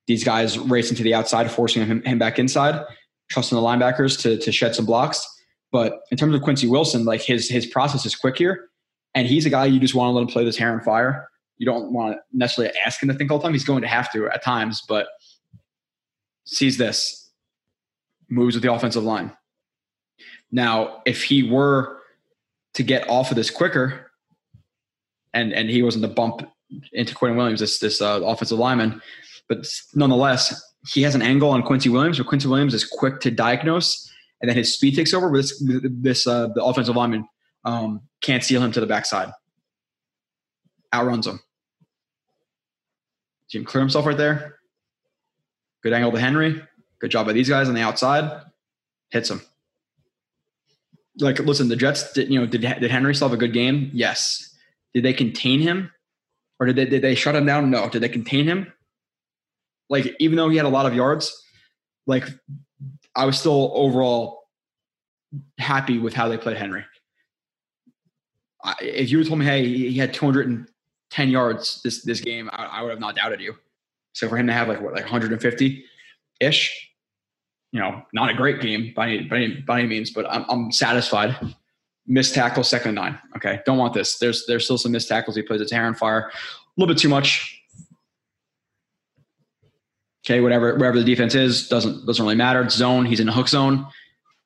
these 0.07 0.23
guys 0.23 0.57
racing 0.57 0.97
to 0.97 1.03
the 1.03 1.13
outside, 1.13 1.49
forcing 1.51 1.85
him, 1.85 2.03
him 2.03 2.19
back 2.19 2.39
inside, 2.39 2.83
trusting 3.31 3.55
the 3.55 3.61
linebackers 3.61 4.19
to 4.21 4.37
to 4.37 4.51
shed 4.51 4.75
some 4.75 4.85
blocks. 4.85 5.25
But 5.71 6.01
in 6.11 6.17
terms 6.17 6.35
of 6.35 6.41
Quincy 6.41 6.67
Wilson, 6.67 7.05
like 7.05 7.21
his 7.21 7.49
his 7.49 7.65
process 7.65 8.05
is 8.05 8.15
quick 8.15 8.37
here, 8.37 8.69
and 9.15 9.27
he's 9.27 9.45
a 9.45 9.49
guy 9.49 9.65
you 9.65 9.79
just 9.79 9.95
want 9.95 10.09
to 10.09 10.11
let 10.13 10.21
him 10.21 10.27
play 10.27 10.45
this 10.45 10.57
hair 10.57 10.73
and 10.73 10.83
fire. 10.83 11.27
You 11.57 11.65
don't 11.65 11.91
want 11.91 12.15
to 12.15 12.21
necessarily 12.31 12.73
ask 12.85 13.01
him 13.01 13.09
to 13.09 13.15
think 13.15 13.31
all 13.31 13.37
the 13.37 13.43
time. 13.43 13.53
He's 13.53 13.63
going 13.63 13.81
to 13.81 13.87
have 13.87 14.11
to 14.11 14.27
at 14.27 14.43
times, 14.43 14.81
but 14.87 15.07
sees 16.45 16.77
this, 16.77 17.31
moves 18.29 18.55
with 18.55 18.63
the 18.63 18.73
offensive 18.73 19.03
line. 19.03 19.31
Now, 20.51 21.01
if 21.05 21.23
he 21.23 21.49
were 21.49 21.99
to 22.73 22.83
get 22.83 23.09
off 23.09 23.31
of 23.31 23.35
this 23.35 23.49
quicker, 23.49 24.11
and 25.33 25.53
and 25.53 25.69
he 25.69 25.81
wasn't 25.81 26.03
the 26.03 26.07
bump 26.07 26.47
into 26.91 27.15
Quentin 27.15 27.37
Williams, 27.37 27.59
this 27.59 27.79
this 27.79 28.01
uh, 28.01 28.21
offensive 28.23 28.59
lineman. 28.59 29.01
But 29.55 29.67
nonetheless, 29.95 30.61
he 30.87 31.01
has 31.03 31.15
an 31.15 31.21
angle 31.21 31.49
on 31.49 31.63
Quincy 31.63 31.89
Williams, 31.89 32.19
where 32.19 32.25
Quincy 32.25 32.47
Williams 32.47 32.73
is 32.73 32.83
quick 32.85 33.19
to 33.21 33.31
diagnose, 33.31 34.11
and 34.41 34.49
then 34.49 34.57
his 34.57 34.73
speed 34.73 34.95
takes 34.95 35.13
over. 35.13 35.29
Where 35.29 35.41
this 35.41 35.63
this 35.65 36.27
uh, 36.27 36.47
the 36.47 36.63
offensive 36.63 36.95
lineman 36.95 37.27
um, 37.65 38.01
can't 38.21 38.43
seal 38.43 38.61
him 38.61 38.71
to 38.71 38.79
the 38.79 38.87
backside, 38.87 39.31
outruns 40.93 41.27
him. 41.27 41.39
Him 43.51 43.65
clear 43.65 43.81
himself 43.81 44.07
right 44.07 44.17
there. 44.17 44.57
Good 45.83 45.93
angle 45.93 46.11
to 46.11 46.19
Henry. 46.19 46.59
Good 46.99 47.11
job 47.11 47.27
by 47.27 47.33
these 47.33 47.49
guys 47.49 47.67
on 47.67 47.75
the 47.75 47.81
outside. 47.81 48.41
Hits 49.11 49.29
him. 49.29 49.41
Like, 51.19 51.37
listen, 51.37 51.67
the 51.67 51.75
Jets 51.75 52.13
did, 52.13 52.31
you 52.31 52.39
know, 52.39 52.47
did, 52.47 52.61
did 52.61 52.89
Henry 52.89 53.13
still 53.13 53.27
have 53.27 53.35
a 53.35 53.37
good 53.37 53.53
game? 53.53 53.91
Yes. 53.93 54.55
Did 54.95 55.05
they 55.05 55.13
contain 55.13 55.59
him? 55.59 55.91
Or 56.59 56.65
did 56.65 56.77
they, 56.77 56.85
did 56.85 57.03
they 57.03 57.13
shut 57.13 57.35
him 57.35 57.45
down? 57.45 57.69
No. 57.69 57.89
Did 57.89 58.01
they 58.01 58.09
contain 58.09 58.45
him? 58.45 58.73
Like, 59.89 60.15
even 60.19 60.37
though 60.37 60.49
he 60.49 60.57
had 60.57 60.65
a 60.65 60.69
lot 60.69 60.85
of 60.85 60.93
yards, 60.93 61.43
like, 62.07 62.27
I 63.15 63.25
was 63.25 63.39
still 63.39 63.71
overall 63.75 64.43
happy 65.57 65.99
with 65.99 66.13
how 66.13 66.27
they 66.27 66.37
played 66.37 66.57
Henry. 66.57 66.83
I, 68.63 68.75
if 68.81 69.11
you 69.11 69.23
told 69.23 69.39
me, 69.39 69.45
hey, 69.45 69.65
he 69.67 69.97
had 69.97 70.13
210 70.13 71.29
yards 71.29 71.81
this 71.83 72.03
this 72.03 72.21
game, 72.21 72.49
I, 72.53 72.65
I 72.65 72.81
would 72.81 72.91
have 72.91 72.99
not 72.99 73.15
doubted 73.15 73.41
you. 73.41 73.55
So 74.13 74.29
for 74.29 74.37
him 74.37 74.47
to 74.47 74.53
have 74.53 74.67
like 74.67 74.81
what, 74.81 74.93
like 74.93 75.03
150 75.03 75.85
ish, 76.39 76.89
you 77.71 77.79
know, 77.79 78.03
not 78.13 78.29
a 78.29 78.33
great 78.33 78.61
game 78.61 78.93
by 78.95 79.09
any, 79.09 79.23
by 79.23 79.37
any, 79.37 79.55
by 79.61 79.79
any 79.79 79.87
means, 79.87 80.11
but 80.11 80.25
I'm, 80.29 80.45
I'm 80.49 80.71
satisfied. 80.71 81.35
Missed 82.05 82.35
tackle, 82.35 82.63
second 82.63 82.95
nine. 82.95 83.17
Okay, 83.37 83.61
don't 83.65 83.77
want 83.77 83.93
this. 83.93 84.17
There's 84.17 84.45
there's 84.45 84.65
still 84.65 84.77
some 84.77 84.91
missed 84.91 85.07
tackles. 85.07 85.35
He 85.37 85.41
plays 85.41 85.61
a 85.61 85.75
hair 85.75 85.87
and 85.87 85.97
fire, 85.97 86.29
a 86.29 86.31
little 86.77 86.93
bit 86.93 87.01
too 87.01 87.09
much. 87.09 87.62
Okay, 90.25 90.39
whatever 90.39 90.75
wherever 90.75 90.97
the 90.97 91.03
defense 91.03 91.35
is 91.35 91.67
doesn't 91.67 92.05
doesn't 92.05 92.23
really 92.23 92.35
matter. 92.35 92.61
It's 92.61 92.75
zone. 92.75 93.05
He's 93.05 93.19
in 93.19 93.27
a 93.27 93.33
hook 93.33 93.49
zone. 93.49 93.85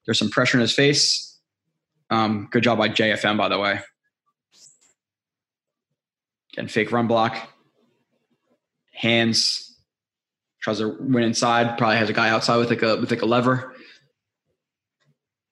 There's 0.05 0.17
some 0.17 0.29
pressure 0.29 0.57
in 0.57 0.61
his 0.61 0.73
face. 0.73 1.37
Um, 2.09 2.47
good 2.51 2.63
job 2.63 2.77
by 2.77 2.89
JFM, 2.89 3.37
by 3.37 3.49
the 3.49 3.59
way. 3.59 3.79
Getting 6.53 6.69
fake 6.69 6.91
run 6.91 7.07
block. 7.07 7.37
Hands. 8.93 9.63
Tries 10.61 10.79
to 10.79 10.97
win 10.99 11.23
inside. 11.23 11.77
Probably 11.77 11.97
has 11.97 12.09
a 12.09 12.13
guy 12.13 12.29
outside 12.29 12.57
with 12.57 12.69
like 12.69 12.81
a 12.81 12.97
with 12.97 13.11
like 13.11 13.21
a 13.21 13.25
lever. 13.25 13.75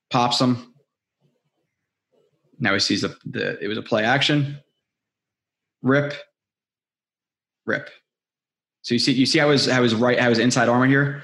Pops 0.09 0.41
him. 0.41 0.73
Now 2.57 2.73
he 2.73 2.79
sees 2.79 3.01
the, 3.01 3.15
the 3.25 3.61
it 3.63 3.67
was 3.67 3.77
a 3.77 3.83
play 3.83 4.03
action. 4.03 4.59
Rip. 5.83 6.15
Rip. 7.65 7.89
So 8.85 8.93
you 8.93 8.99
see 8.99 9.13
you 9.13 9.25
see 9.25 9.39
how 9.39 9.49
his 9.49 9.65
how 9.65 9.81
his 9.81 9.95
right 9.95 10.19
how 10.19 10.29
his 10.29 10.37
inside 10.37 10.69
arm 10.69 10.87
here 10.87 11.23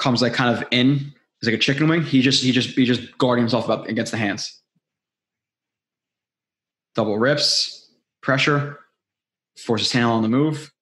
comes 0.00 0.20
like 0.20 0.34
kind 0.34 0.56
of 0.56 0.64
in 0.72 1.14
it's 1.40 1.46
like 1.46 1.54
a 1.54 1.58
chicken 1.58 1.86
wing. 1.86 2.02
He 2.02 2.22
just 2.22 2.42
he 2.42 2.50
just 2.50 2.70
he 2.70 2.84
just 2.84 3.16
guarding 3.18 3.44
himself 3.44 3.70
up 3.70 3.86
against 3.86 4.10
the 4.10 4.18
hands. 4.18 4.60
Double 6.96 7.16
rips, 7.18 7.88
pressure, 8.20 8.80
forces 9.56 9.92
Tannehill 9.92 10.10
on 10.10 10.22
the 10.22 10.28
move, 10.28 10.72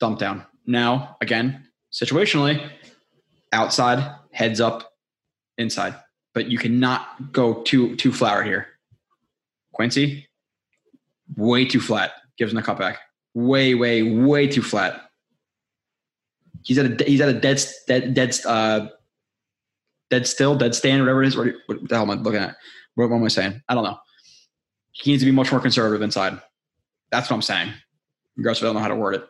dump 0.00 0.18
down. 0.18 0.44
Now 0.66 1.16
again, 1.20 1.68
situationally, 1.92 2.60
outside, 3.52 4.12
heads 4.32 4.60
up, 4.60 4.92
inside. 5.56 5.94
But 6.34 6.50
you 6.50 6.58
cannot 6.58 7.30
go 7.30 7.62
too 7.62 7.94
too 7.94 8.10
flat 8.10 8.44
here. 8.44 8.66
Quincy, 9.72 10.26
way 11.36 11.64
too 11.64 11.80
flat. 11.80 12.10
Gives 12.36 12.52
him 12.52 12.56
the 12.56 12.62
cutback. 12.62 12.96
Way, 13.38 13.76
way, 13.76 14.02
way 14.02 14.48
too 14.48 14.62
flat. 14.62 15.00
He's 16.64 16.76
at 16.76 17.00
a 17.00 17.04
he's 17.04 17.20
at 17.20 17.28
a 17.28 17.34
dead 17.34 17.62
dead 17.86 18.12
dead 18.12 18.36
uh 18.44 18.88
dead 20.10 20.26
still, 20.26 20.56
dead 20.56 20.74
stand, 20.74 21.02
whatever 21.02 21.22
it 21.22 21.28
is. 21.28 21.36
What, 21.36 21.54
the 21.68 21.94
hell 21.94 22.02
am 22.02 22.10
I 22.10 22.14
looking 22.14 22.40
at? 22.40 22.56
What, 22.96 23.10
what 23.10 23.16
am 23.16 23.24
I 23.24 23.28
saying? 23.28 23.62
I 23.68 23.74
don't 23.74 23.84
know. 23.84 23.96
He 24.90 25.12
needs 25.12 25.22
to 25.22 25.24
be 25.24 25.30
much 25.30 25.52
more 25.52 25.60
conservative 25.60 26.02
inside. 26.02 26.40
That's 27.12 27.30
what 27.30 27.36
I'm 27.36 27.42
saying. 27.42 27.72
Regardless, 28.36 28.60
I 28.60 28.66
don't 28.66 28.74
know 28.74 28.80
how 28.80 28.88
to 28.88 28.96
word 28.96 29.14
it. 29.14 29.24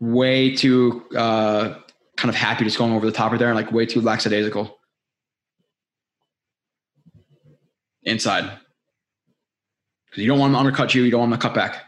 Way 0.00 0.56
too 0.56 1.04
uh, 1.14 1.74
kind 2.16 2.30
of 2.30 2.34
happy 2.34 2.64
just 2.64 2.78
going 2.78 2.94
over 2.94 3.04
the 3.04 3.12
top 3.12 3.32
right 3.32 3.38
there 3.38 3.48
and 3.48 3.56
like 3.56 3.70
way 3.70 3.84
too 3.84 4.00
lackadaisical. 4.00 4.78
Inside. 8.04 8.61
Because 10.12 10.24
you 10.24 10.28
don't 10.28 10.38
want 10.38 10.52
to 10.52 10.58
undercut 10.58 10.94
you, 10.94 11.04
you 11.04 11.10
don't 11.10 11.30
want 11.30 11.32
to 11.32 11.38
cut 11.38 11.54
back. 11.54 11.86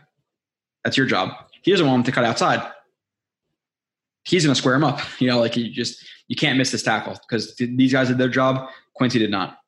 That's 0.82 0.96
your 0.96 1.04
job. 1.04 1.28
He 1.60 1.70
doesn't 1.70 1.86
want 1.86 1.98
him 2.00 2.04
to 2.04 2.12
cut 2.12 2.24
outside. 2.24 2.66
He's 4.24 4.46
going 4.46 4.54
to 4.54 4.58
square 4.58 4.74
him 4.74 4.84
up. 4.84 5.00
You 5.18 5.28
know, 5.28 5.40
like 5.40 5.58
you 5.58 5.70
just 5.70 6.02
you 6.28 6.36
can't 6.36 6.56
miss 6.56 6.70
this 6.70 6.82
tackle 6.82 7.18
because 7.28 7.54
these 7.56 7.92
guys 7.92 8.08
did 8.08 8.16
their 8.16 8.30
job. 8.30 8.70
Quincy 8.94 9.18
did 9.18 9.30
not. 9.30 9.58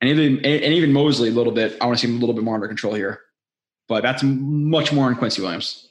And 0.00 0.08
even 0.10 0.44
and 0.44 0.74
even 0.74 0.92
Mosley 0.92 1.28
a 1.28 1.32
little 1.32 1.52
bit. 1.52 1.76
I 1.80 1.86
want 1.86 1.98
to 1.98 2.06
see 2.06 2.10
him 2.10 2.18
a 2.18 2.20
little 2.20 2.36
bit 2.36 2.44
more 2.44 2.54
under 2.54 2.68
control 2.68 2.94
here, 2.94 3.20
but 3.88 4.02
that's 4.02 4.22
much 4.22 4.92
more 4.92 5.06
on 5.06 5.16
Quincy 5.16 5.42
Williams. 5.42 5.88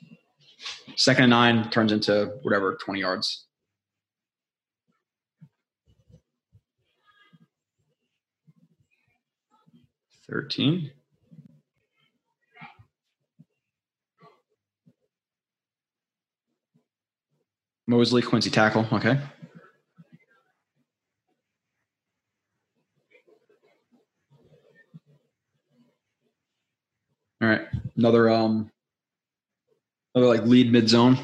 Second 0.96 1.26
and 1.26 1.30
nine 1.32 1.70
turns 1.72 1.92
into 1.92 2.38
whatever 2.44 2.78
twenty 2.82 3.02
yards. 3.02 3.46
Thirteen. 10.32 10.92
Mosley, 17.86 18.22
Quincy 18.22 18.50
tackle. 18.50 18.88
Okay. 18.94 19.20
All 27.42 27.50
right. 27.50 27.68
Another 27.98 28.30
um 28.30 28.72
another 30.16 30.30
like 30.30 30.46
lead 30.46 30.72
mid 30.72 30.88
zone. 30.88 31.18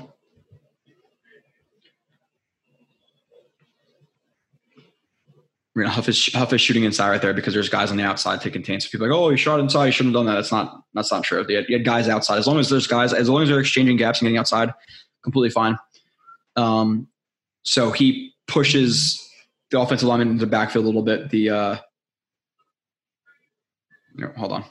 Huff 5.85 6.09
is 6.09 6.33
Huff 6.33 6.53
is 6.53 6.61
shooting 6.61 6.83
inside 6.83 7.09
right 7.09 7.21
there 7.21 7.33
because 7.33 7.53
there's 7.53 7.69
guys 7.69 7.91
on 7.91 7.97
the 7.97 8.03
outside 8.03 8.41
to 8.41 8.49
contain. 8.49 8.79
So 8.79 8.89
people 8.89 9.05
are 9.05 9.11
like, 9.11 9.17
oh, 9.17 9.29
he 9.29 9.37
shot 9.37 9.59
inside. 9.59 9.85
You 9.87 9.91
shouldn't 9.91 10.15
have 10.15 10.19
done 10.19 10.25
that. 10.27 10.35
That's 10.35 10.51
not 10.51 10.83
that's 10.93 11.11
not 11.11 11.23
true. 11.23 11.45
You 11.47 11.57
had, 11.57 11.65
you 11.69 11.77
had 11.77 11.85
guys 11.85 12.07
outside. 12.09 12.37
As 12.37 12.47
long 12.47 12.57
as 12.59 12.69
there's 12.69 12.87
guys, 12.87 13.13
as 13.13 13.29
long 13.29 13.43
as 13.43 13.49
they're 13.49 13.59
exchanging 13.59 13.97
gaps 13.97 14.19
and 14.19 14.25
getting 14.25 14.37
outside, 14.37 14.73
completely 15.23 15.49
fine. 15.49 15.77
Um, 16.55 17.07
so 17.63 17.91
he 17.91 18.33
pushes 18.47 19.23
the 19.71 19.79
offensive 19.79 20.07
lineman 20.07 20.29
into 20.29 20.45
the 20.45 20.49
backfield 20.49 20.85
a 20.85 20.87
little 20.87 21.03
bit. 21.03 21.29
The 21.29 21.49
uh, 21.49 21.77
no, 24.15 24.31
hold 24.35 24.53
on. 24.53 24.63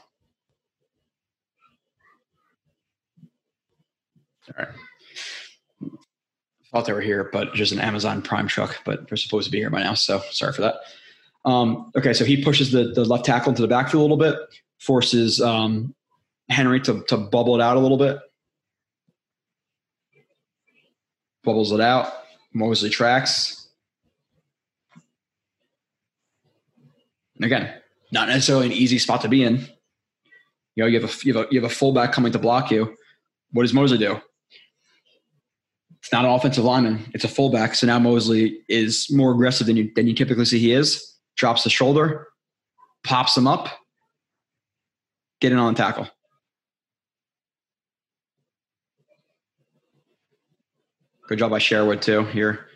All 4.57 4.65
right. 4.65 4.67
Thought 6.77 6.85
they 6.85 6.93
were 6.93 7.01
here, 7.01 7.27
but 7.33 7.55
just 7.55 7.71
an 7.71 7.79
Amazon 7.79 8.21
Prime 8.21 8.47
truck, 8.47 8.81
but 8.85 9.09
they're 9.09 9.17
supposed 9.17 9.45
to 9.45 9.51
be 9.51 9.57
here 9.57 9.71
by 9.71 9.81
now. 9.81 9.95
So 9.95 10.21
sorry 10.29 10.53
for 10.53 10.61
that. 10.61 10.75
Um, 11.43 11.91
okay, 11.97 12.13
so 12.13 12.23
he 12.23 12.43
pushes 12.43 12.71
the, 12.71 12.89
the 12.89 13.03
left 13.03 13.25
tackle 13.25 13.49
into 13.49 13.63
the 13.63 13.67
backfield 13.67 14.01
a 14.01 14.03
little 14.03 14.15
bit, 14.15 14.37
forces 14.77 15.41
um, 15.41 15.95
Henry 16.49 16.79
to, 16.81 17.03
to 17.07 17.17
bubble 17.17 17.55
it 17.55 17.63
out 17.63 17.77
a 17.77 17.79
little 17.79 17.97
bit. 17.97 18.19
Bubbles 21.43 21.71
it 21.71 21.81
out. 21.81 22.13
Mosley 22.53 22.91
tracks. 22.91 23.69
And 27.37 27.45
again, 27.45 27.73
not 28.11 28.27
necessarily 28.27 28.67
an 28.67 28.71
easy 28.71 28.99
spot 28.99 29.21
to 29.21 29.29
be 29.29 29.43
in. 29.43 29.67
You 30.75 30.83
know, 30.83 30.85
you 30.85 31.01
have 31.01 31.09
a 31.09 31.27
you 31.27 31.33
have 31.33 31.45
a, 31.45 31.47
you 31.49 31.59
have 31.59 31.71
a 31.71 31.73
fullback 31.73 32.11
coming 32.11 32.33
to 32.33 32.39
block 32.39 32.69
you. 32.69 32.95
What 33.51 33.63
does 33.63 33.73
Mosley 33.73 33.97
do? 33.97 34.21
It's 36.07 36.13
not 36.13 36.23
an 36.23 36.31
offensive 36.31 36.63
lineman; 36.63 37.05
it's 37.13 37.25
a 37.25 37.27
fullback. 37.27 37.75
So 37.75 37.85
now 37.85 37.99
Mosley 37.99 38.61
is 38.69 39.11
more 39.11 39.33
aggressive 39.33 39.67
than 39.67 39.75
you 39.75 39.91
than 39.93 40.07
you 40.07 40.13
typically 40.13 40.45
see 40.45 40.57
he 40.57 40.71
is. 40.71 41.17
Drops 41.35 41.65
the 41.65 41.69
shoulder, 41.69 42.29
pops 43.03 43.35
him 43.35 43.45
up, 43.45 43.67
get 45.41 45.51
in 45.51 45.57
on 45.57 45.73
the 45.73 45.77
tackle. 45.77 46.07
Good 51.27 51.39
job 51.39 51.51
by 51.51 51.59
Sherwood 51.59 52.01
too 52.01 52.23
here, 52.23 52.67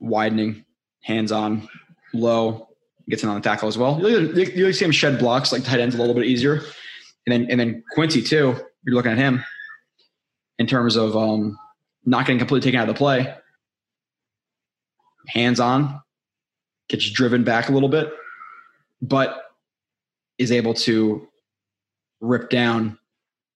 widening, 0.00 0.64
hands 1.02 1.32
on, 1.32 1.68
low, 2.14 2.70
gets 3.10 3.22
in 3.22 3.28
on 3.28 3.34
the 3.34 3.42
tackle 3.42 3.68
as 3.68 3.76
well. 3.76 4.00
You 4.00 4.72
see 4.72 4.84
him 4.86 4.90
shed 4.90 5.18
blocks 5.18 5.52
like 5.52 5.64
tight 5.64 5.80
ends 5.80 5.96
a 5.96 5.98
little 5.98 6.14
bit 6.14 6.24
easier, 6.24 6.62
and 7.26 7.30
then 7.30 7.46
and 7.50 7.60
then 7.60 7.84
Quincy 7.92 8.22
too. 8.22 8.56
You're 8.86 8.94
looking 8.94 9.12
at 9.12 9.18
him 9.18 9.44
in 10.58 10.66
terms 10.66 10.96
of 10.96 11.14
um, 11.14 11.58
not 12.04 12.26
getting 12.26 12.38
completely 12.38 12.66
taken 12.66 12.80
out 12.80 12.88
of 12.88 12.94
the 12.94 12.98
play. 12.98 13.34
Hands 15.28 15.58
on, 15.58 16.00
gets 16.88 17.08
driven 17.10 17.44
back 17.44 17.68
a 17.68 17.72
little 17.72 17.88
bit, 17.88 18.12
but 19.00 19.44
is 20.38 20.52
able 20.52 20.74
to 20.74 21.26
rip 22.20 22.50
down, 22.50 22.98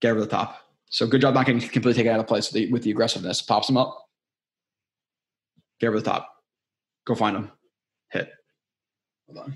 get 0.01 0.11
over 0.11 0.21
the 0.21 0.27
top. 0.27 0.63
So 0.91 1.07
good 1.07 1.21
job 1.21 1.35
not 1.35 1.45
getting 1.45 1.61
completely 1.61 1.95
taken 1.95 2.13
out 2.13 2.21
of 2.21 2.27
the 2.27 2.41
play. 2.41 2.69
With 2.71 2.83
the 2.83 2.91
aggressiveness, 2.91 3.43
pops 3.43 3.69
him 3.69 3.77
up, 3.77 4.09
get 5.81 5.89
over 5.89 5.99
the 5.99 6.05
top, 6.05 6.29
go 7.07 7.15
find 7.15 7.37
him, 7.37 7.51
hit. 8.11 8.33
Hold 9.27 9.45
on. 9.45 9.55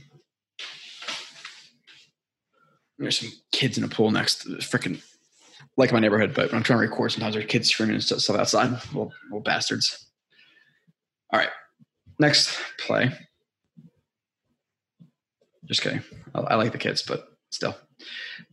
There's 2.99 3.19
some 3.19 3.31
kids 3.51 3.79
in 3.79 3.85
a 3.85 3.89
pool 3.89 4.11
next. 4.11 4.43
To 4.43 4.51
the 4.51 4.57
freaking 4.59 5.03
like 5.77 5.93
my 5.93 6.01
neighborhood, 6.01 6.35
but 6.35 6.49
when 6.51 6.57
I'm 6.57 6.63
trying 6.63 6.79
to 6.81 6.89
record, 6.89 7.13
sometimes 7.13 7.35
there's 7.35 7.47
kids 7.47 7.71
screaming 7.71 7.95
and 7.95 8.05
stuff 8.05 8.39
outside. 8.39 8.71
Little, 8.89 9.13
little 9.25 9.41
bastards. 9.41 10.07
All 11.33 11.39
right, 11.39 11.49
next 12.19 12.59
play. 12.79 13.13
Just 15.65 15.83
kidding. 15.83 16.03
I, 16.35 16.41
I 16.41 16.55
like 16.57 16.73
the 16.73 16.79
kids, 16.79 17.03
but 17.03 17.27
still. 17.51 17.77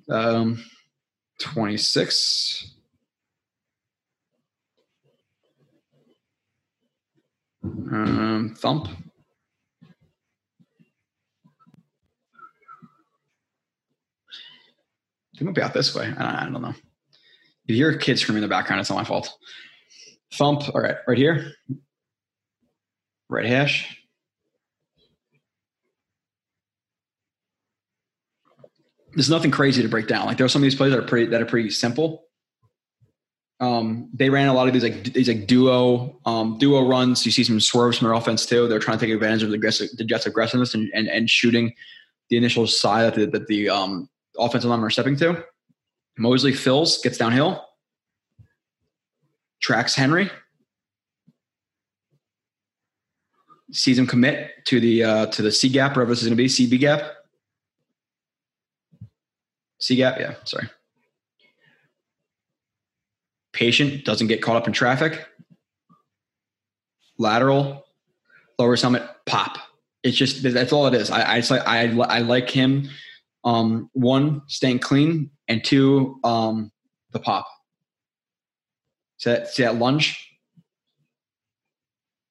Um, 0.10 0.64
26. 1.40 2.76
Um, 7.64 8.56
thump. 8.58 8.88
It 15.40 15.46
might 15.46 15.56
be 15.56 15.62
out 15.62 15.74
this 15.74 15.96
way. 15.96 16.14
I, 16.18 16.46
I 16.46 16.50
don't 16.50 16.62
know. 16.62 16.74
If 17.70 17.76
you 17.76 17.86
hear 17.86 17.96
kids 17.96 18.22
screaming 18.22 18.42
in 18.42 18.50
the 18.50 18.52
background, 18.52 18.80
it's 18.80 18.90
not 18.90 18.96
my 18.96 19.04
fault. 19.04 19.32
Thump. 20.34 20.64
All 20.74 20.82
right, 20.82 20.96
right 21.08 21.18
here. 21.18 21.52
Right 23.30 23.46
hash. 23.46 23.96
There's 29.14 29.30
nothing 29.30 29.52
crazy 29.52 29.84
to 29.84 29.88
break 29.88 30.08
down. 30.08 30.26
Like 30.26 30.38
there 30.38 30.46
are 30.48 30.50
some 30.50 30.64
of 30.64 30.64
these 30.64 30.74
plays 30.74 30.92
that 30.94 31.00
are 31.00 31.06
pretty 31.06 31.28
that 31.28 31.44
are 31.44 31.46
pretty 31.46 31.70
simple. 31.70 32.24
Um, 33.60 34.10
they 34.16 34.32
ran 34.32 34.48
a 34.48 34.54
lot 34.54 34.68
of 34.68 34.74
these 34.74 34.82
like 34.82 35.14
these 35.14 35.28
like 35.28 35.46
duo 35.46 36.20
um, 36.26 36.58
duo 36.58 36.88
runs. 36.88 37.24
You 37.24 37.32
see 37.32 37.44
some 37.44 37.60
swerves 37.60 38.00
from 38.00 38.08
their 38.08 38.16
offense 38.16 38.48
too. 38.48 38.68
They're 38.68 38.80
trying 38.80 38.98
to 38.98 39.06
take 39.06 39.14
advantage 39.14 39.44
of 39.44 39.50
the, 39.50 39.56
aggressive, 39.58 39.90
the 39.96 40.06
Jets' 40.06 40.26
aggressiveness 40.26 40.74
and, 40.74 40.90
and, 40.96 41.08
and 41.08 41.30
shooting 41.30 41.76
the 42.32 42.38
initial 42.38 42.66
side 42.66 43.14
that 43.14 43.16
the, 43.16 43.28
that 43.28 43.46
the 43.46 43.70
um, 43.70 44.10
offensive 44.40 44.72
linemen 44.72 44.88
are 44.88 44.90
stepping 44.90 45.18
to. 45.18 45.44
Mosley 46.20 46.52
fills, 46.52 46.98
gets 46.98 47.18
downhill, 47.18 47.66
tracks 49.62 49.96
Henry, 49.96 50.30
sees 53.72 53.98
him 53.98 54.06
commit 54.06 54.52
to 54.66 54.82
the 54.82 55.04
uh, 55.04 55.26
to 55.28 55.42
the 55.42 55.52
C 55.52 55.70
gap, 55.70 55.96
wherever 55.96 56.12
this 56.12 56.22
is 56.22 56.28
going 56.28 56.38
to 56.38 56.44
be, 56.44 56.48
CB 56.50 56.80
gap. 56.82 57.04
C 59.80 59.96
gap, 59.96 60.20
yeah, 60.20 60.36
sorry. 60.44 60.70
Patient, 63.54 64.04
doesn't 64.04 64.28
get 64.28 64.42
caught 64.42 64.58
up 64.58 64.68
in 64.68 64.74
traffic. 64.74 65.26
Lateral, 67.18 67.86
lower 68.58 68.76
summit, 68.76 69.04
pop. 69.26 69.58
It's 70.04 70.18
just 70.18 70.44
that's 70.44 70.74
all 70.74 70.88
it 70.88 70.94
is. 70.94 71.10
I 71.12 71.38
I 71.38 71.42
I, 71.66 71.98
I 71.98 72.20
like 72.20 72.50
him. 72.50 72.90
Um, 73.46 73.90
one, 73.94 74.42
staying 74.48 74.80
clean, 74.80 75.32
and 75.50 75.64
two, 75.64 76.20
um, 76.24 76.72
the 77.12 77.20
pop. 77.20 77.48
See 79.18 79.32
that, 79.32 79.50
see 79.50 79.64
that 79.64 79.76
lunge? 79.76 80.26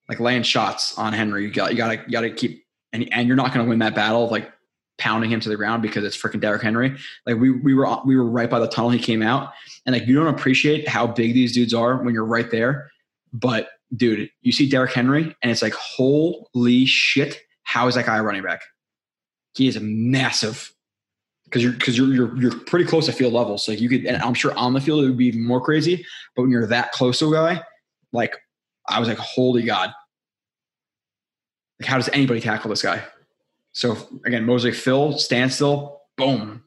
Like 0.08 0.20
laying 0.20 0.44
shots 0.44 0.96
on 0.96 1.12
Henry. 1.12 1.44
You 1.44 1.50
got 1.50 1.72
you 1.72 1.76
gotta 1.76 1.96
you 1.96 2.12
gotta 2.12 2.30
keep 2.30 2.64
and 2.94 3.06
and 3.12 3.28
you're 3.28 3.36
not 3.36 3.52
gonna 3.52 3.68
win 3.68 3.80
that 3.80 3.94
battle 3.94 4.28
like 4.28 4.50
pounding 4.96 5.30
him 5.30 5.40
to 5.40 5.48
the 5.48 5.56
ground 5.56 5.82
because 5.82 6.02
it's 6.02 6.16
freaking 6.16 6.40
Derrick 6.40 6.62
Henry. 6.62 6.96
Like 7.26 7.36
we 7.36 7.50
we 7.50 7.74
were 7.74 7.86
we 8.06 8.16
were 8.16 8.24
right 8.24 8.48
by 8.48 8.58
the 8.58 8.68
tunnel 8.68 8.90
he 8.90 8.98
came 8.98 9.22
out, 9.22 9.52
and 9.84 9.94
like 9.94 10.06
you 10.06 10.14
don't 10.14 10.32
appreciate 10.34 10.88
how 10.88 11.06
big 11.06 11.34
these 11.34 11.52
dudes 11.52 11.74
are 11.74 12.02
when 12.02 12.14
you're 12.14 12.24
right 12.24 12.50
there. 12.50 12.90
But 13.34 13.68
dude, 13.94 14.30
you 14.40 14.52
see 14.52 14.66
Derrick 14.66 14.92
Henry, 14.92 15.36
and 15.42 15.52
it's 15.52 15.60
like 15.60 15.74
holy 15.74 16.86
shit, 16.86 17.40
how 17.64 17.86
is 17.86 17.96
that 17.96 18.06
guy 18.06 18.18
running 18.20 18.42
back? 18.42 18.62
He 19.54 19.68
is 19.68 19.78
massive 19.80 20.72
because 21.48 21.62
you're 21.62 21.72
because 21.72 21.96
you're, 21.96 22.12
you're 22.12 22.36
you're 22.36 22.58
pretty 22.60 22.84
close 22.84 23.06
to 23.06 23.12
field 23.12 23.32
level. 23.32 23.56
So 23.58 23.72
you 23.72 23.88
could, 23.88 24.04
and 24.04 24.22
I'm 24.22 24.34
sure 24.34 24.54
on 24.54 24.74
the 24.74 24.80
field 24.80 25.04
it 25.04 25.08
would 25.08 25.16
be 25.16 25.26
even 25.26 25.44
more 25.44 25.60
crazy. 25.60 26.04
But 26.36 26.42
when 26.42 26.50
you're 26.50 26.66
that 26.66 26.92
close 26.92 27.18
to 27.20 27.30
a 27.30 27.32
guy, 27.32 27.62
like 28.12 28.36
I 28.88 29.00
was 29.00 29.08
like, 29.08 29.18
holy 29.18 29.62
god, 29.62 29.92
like 31.80 31.88
how 31.88 31.96
does 31.96 32.08
anybody 32.10 32.40
tackle 32.40 32.70
this 32.70 32.82
guy? 32.82 33.02
So 33.72 33.96
again, 34.24 34.44
Mosley 34.44 34.72
fill 34.72 35.16
standstill, 35.18 36.02
boom. 36.16 36.64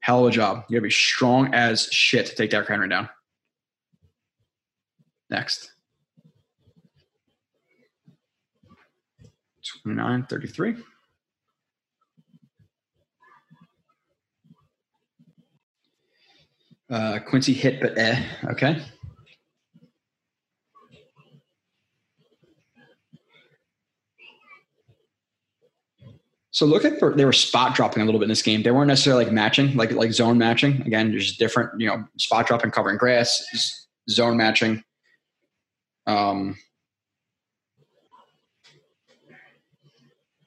Hell 0.00 0.26
of 0.26 0.32
a 0.32 0.34
job. 0.34 0.64
You 0.68 0.76
gotta 0.76 0.84
be 0.84 0.90
strong 0.90 1.54
as 1.54 1.84
shit 1.92 2.26
to 2.26 2.34
take 2.34 2.50
Derrick 2.50 2.68
Henry 2.68 2.88
down. 2.88 3.08
Next. 5.30 5.72
29, 9.84 10.26
33. 10.26 10.76
Uh, 16.92 17.18
Quincy 17.20 17.54
hit, 17.54 17.80
but 17.80 17.96
eh. 17.96 18.22
Okay. 18.50 18.84
So 26.50 26.66
look 26.66 26.84
at 26.84 27.00
they 27.16 27.24
were 27.24 27.32
spot 27.32 27.74
dropping 27.74 28.02
a 28.02 28.04
little 28.04 28.20
bit 28.20 28.24
in 28.26 28.28
this 28.28 28.42
game. 28.42 28.62
They 28.62 28.70
weren't 28.70 28.88
necessarily 28.88 29.24
like 29.24 29.32
matching, 29.32 29.74
like 29.74 29.90
like 29.92 30.12
zone 30.12 30.36
matching. 30.36 30.82
Again, 30.82 31.10
there's 31.10 31.38
different, 31.38 31.80
you 31.80 31.86
know, 31.86 32.04
spot 32.18 32.46
dropping, 32.46 32.72
covering 32.72 32.98
grass, 32.98 33.42
zone 34.10 34.36
matching. 34.36 34.84
Um, 36.06 36.56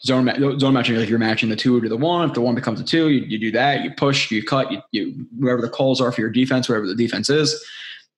zone 0.06 0.60
zone 0.60 0.74
matching 0.74 0.96
like 0.96 1.10
you're 1.10 1.20
matching 1.20 1.50
the 1.50 1.56
two 1.56 1.82
to 1.82 1.90
the 1.90 1.98
one. 1.98 2.30
If 2.30 2.36
the 2.36 2.42
one 2.42 2.56
becomes 2.56 2.80
a 2.80 2.84
two, 2.84 3.10
you, 3.10 3.22
you 3.22 3.40
do 3.40 3.52
that. 3.52 3.84
You 3.84 3.92
push, 3.92 4.32
you 4.32 4.44
cut, 4.44 4.72
you, 4.72 4.82
you 4.92 5.28
whatever 5.38 5.62
the 5.62 5.70
calls 5.70 6.00
are 6.00 6.12
for 6.12 6.22
your 6.22 6.30
defense, 6.30 6.70
wherever 6.70 6.86
the 6.86 6.96
defense 6.96 7.30
is. 7.30 7.64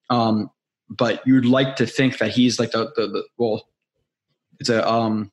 Um, 0.10 0.52
but 0.90 1.26
you'd 1.26 1.46
like 1.46 1.76
to 1.78 1.86
think 1.86 2.18
that 2.20 2.32
he's 2.32 2.60
like 2.60 2.72
the 2.72 2.92
the, 2.96 3.08
the 3.08 3.24
well, 3.38 3.68
it's 4.60 4.70
a 4.70 4.88
um 4.88 5.32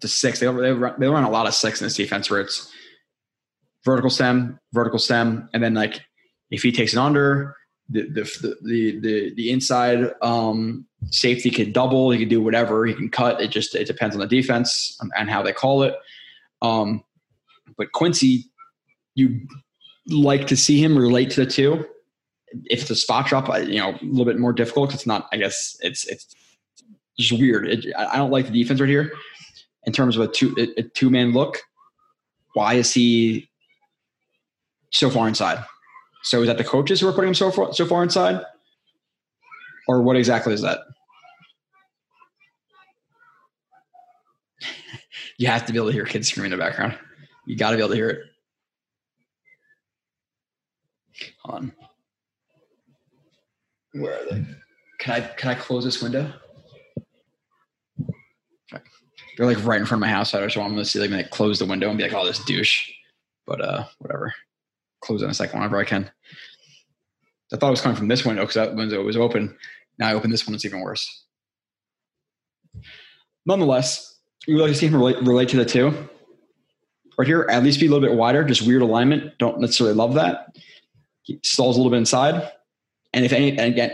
to 0.00 0.08
six. 0.08 0.40
They 0.40 0.46
they 0.46 0.72
run, 0.72 0.94
they 0.98 1.08
run 1.08 1.24
a 1.24 1.30
lot 1.30 1.46
of 1.46 1.54
six 1.54 1.80
in 1.80 1.86
this 1.86 1.96
defense 1.96 2.30
where 2.30 2.40
it's 2.40 2.72
vertical 3.84 4.10
stem, 4.10 4.58
vertical 4.72 4.98
stem, 4.98 5.48
and 5.52 5.62
then 5.62 5.74
like 5.74 6.00
if 6.50 6.62
he 6.62 6.72
takes 6.72 6.92
it 6.92 6.98
under, 6.98 7.56
the 7.88 8.02
the 8.02 8.56
the 8.62 9.00
the, 9.00 9.34
the 9.34 9.50
inside 9.50 10.12
um, 10.22 10.86
safety 11.10 11.50
can 11.50 11.72
double. 11.72 12.10
He 12.10 12.18
can 12.18 12.28
do 12.28 12.42
whatever. 12.42 12.84
He 12.86 12.94
can 12.94 13.08
cut. 13.08 13.40
It 13.40 13.48
just 13.48 13.74
it 13.74 13.86
depends 13.86 14.14
on 14.14 14.20
the 14.20 14.26
defense 14.26 14.96
and 15.16 15.30
how 15.30 15.42
they 15.42 15.52
call 15.52 15.82
it. 15.82 15.94
Um, 16.60 17.02
but 17.76 17.92
Quincy, 17.92 18.44
you 19.14 19.40
like 20.08 20.46
to 20.48 20.56
see 20.56 20.82
him 20.82 20.98
relate 20.98 21.30
to 21.30 21.44
the 21.44 21.50
two. 21.50 21.86
If 22.64 22.88
a 22.90 22.94
spot 22.94 23.26
drop, 23.26 23.48
you 23.66 23.78
know, 23.78 23.90
a 23.90 24.04
little 24.04 24.24
bit 24.24 24.38
more 24.38 24.52
difficult. 24.52 24.94
It's 24.94 25.06
not. 25.06 25.28
I 25.32 25.36
guess 25.36 25.76
it's 25.80 26.04
it's 26.06 26.34
just 27.18 27.40
weird. 27.40 27.68
It, 27.68 27.86
I 27.96 28.16
don't 28.16 28.30
like 28.30 28.46
the 28.46 28.62
defense 28.62 28.80
right 28.80 28.88
here 28.88 29.12
in 29.84 29.92
terms 29.92 30.16
of 30.16 30.22
a 30.22 30.32
two 30.32 30.54
a 30.76 30.82
two 30.82 31.10
man 31.10 31.32
look. 31.32 31.58
Why 32.54 32.74
is 32.74 32.92
he 32.92 33.50
so 34.90 35.10
far 35.10 35.28
inside? 35.28 35.64
So 36.22 36.42
is 36.42 36.48
that 36.48 36.58
the 36.58 36.64
coaches 36.64 37.00
who 37.00 37.08
are 37.08 37.12
putting 37.12 37.28
him 37.28 37.34
so 37.34 37.50
far 37.50 37.72
so 37.72 37.86
far 37.86 38.02
inside, 38.02 38.42
or 39.86 40.02
what 40.02 40.16
exactly 40.16 40.52
is 40.54 40.62
that? 40.62 40.80
you 45.38 45.46
have 45.46 45.64
to 45.66 45.72
be 45.72 45.78
able 45.78 45.88
to 45.88 45.92
hear 45.92 46.04
kids 46.04 46.28
screaming 46.28 46.52
in 46.52 46.58
the 46.58 46.64
background. 46.64 46.98
You 47.46 47.56
got 47.56 47.70
to 47.70 47.76
be 47.76 47.82
able 47.82 47.90
to 47.90 47.96
hear 47.96 48.10
it. 48.10 48.20
Hold 51.42 51.56
on. 51.56 51.72
Where 53.92 54.14
are 54.14 54.24
they? 54.30 54.44
Can 54.98 55.14
I 55.14 55.20
can 55.20 55.50
I 55.50 55.54
close 55.54 55.84
this 55.84 56.02
window? 56.02 56.32
they're 59.38 59.46
like 59.46 59.64
right 59.64 59.80
in 59.80 59.86
front 59.86 60.02
of 60.02 60.06
my 60.06 60.12
house. 60.12 60.34
I 60.34 60.42
just 60.42 60.56
want 60.56 60.70
them 60.70 60.78
to 60.78 60.84
see 60.84 60.98
like, 60.98 61.30
close 61.30 61.60
the 61.60 61.64
window 61.64 61.88
and 61.88 61.96
be 61.96 62.02
like, 62.02 62.12
"Oh, 62.12 62.26
this 62.26 62.44
douche." 62.44 62.90
But 63.46 63.60
uh, 63.60 63.84
whatever. 63.98 64.34
Close 65.00 65.22
in 65.22 65.30
a 65.30 65.34
second 65.34 65.58
whenever 65.58 65.78
I 65.78 65.84
can. 65.84 66.10
I 67.52 67.56
thought 67.56 67.68
it 67.68 67.70
was 67.70 67.80
coming 67.80 67.96
from 67.96 68.08
this 68.08 68.24
window 68.24 68.42
because 68.42 68.54
that 68.54 68.74
window 68.74 69.02
was 69.02 69.16
open. 69.16 69.56
Now 69.98 70.08
I 70.08 70.14
open 70.14 70.30
this 70.30 70.46
one; 70.46 70.54
it's 70.54 70.64
even 70.64 70.80
worse. 70.80 71.24
Nonetheless, 73.46 74.18
you 74.46 74.54
would 74.54 74.62
like 74.62 74.72
to 74.72 74.78
see 74.78 74.86
him 74.86 74.96
relate, 74.96 75.16
relate 75.22 75.48
to 75.50 75.56
the 75.56 75.64
two. 75.64 76.08
Right 77.18 77.26
here, 77.26 77.46
at 77.50 77.64
least 77.64 77.80
be 77.80 77.86
a 77.86 77.90
little 77.90 78.06
bit 78.06 78.16
wider. 78.16 78.44
Just 78.44 78.66
weird 78.66 78.82
alignment. 78.82 79.38
Don't 79.38 79.60
necessarily 79.60 79.94
love 79.94 80.14
that. 80.14 80.54
He 81.22 81.40
stalls 81.42 81.76
a 81.76 81.80
little 81.80 81.90
bit 81.90 81.98
inside, 81.98 82.50
and 83.12 83.24
if 83.24 83.32
any, 83.32 83.50
and 83.50 83.72
again, 83.72 83.92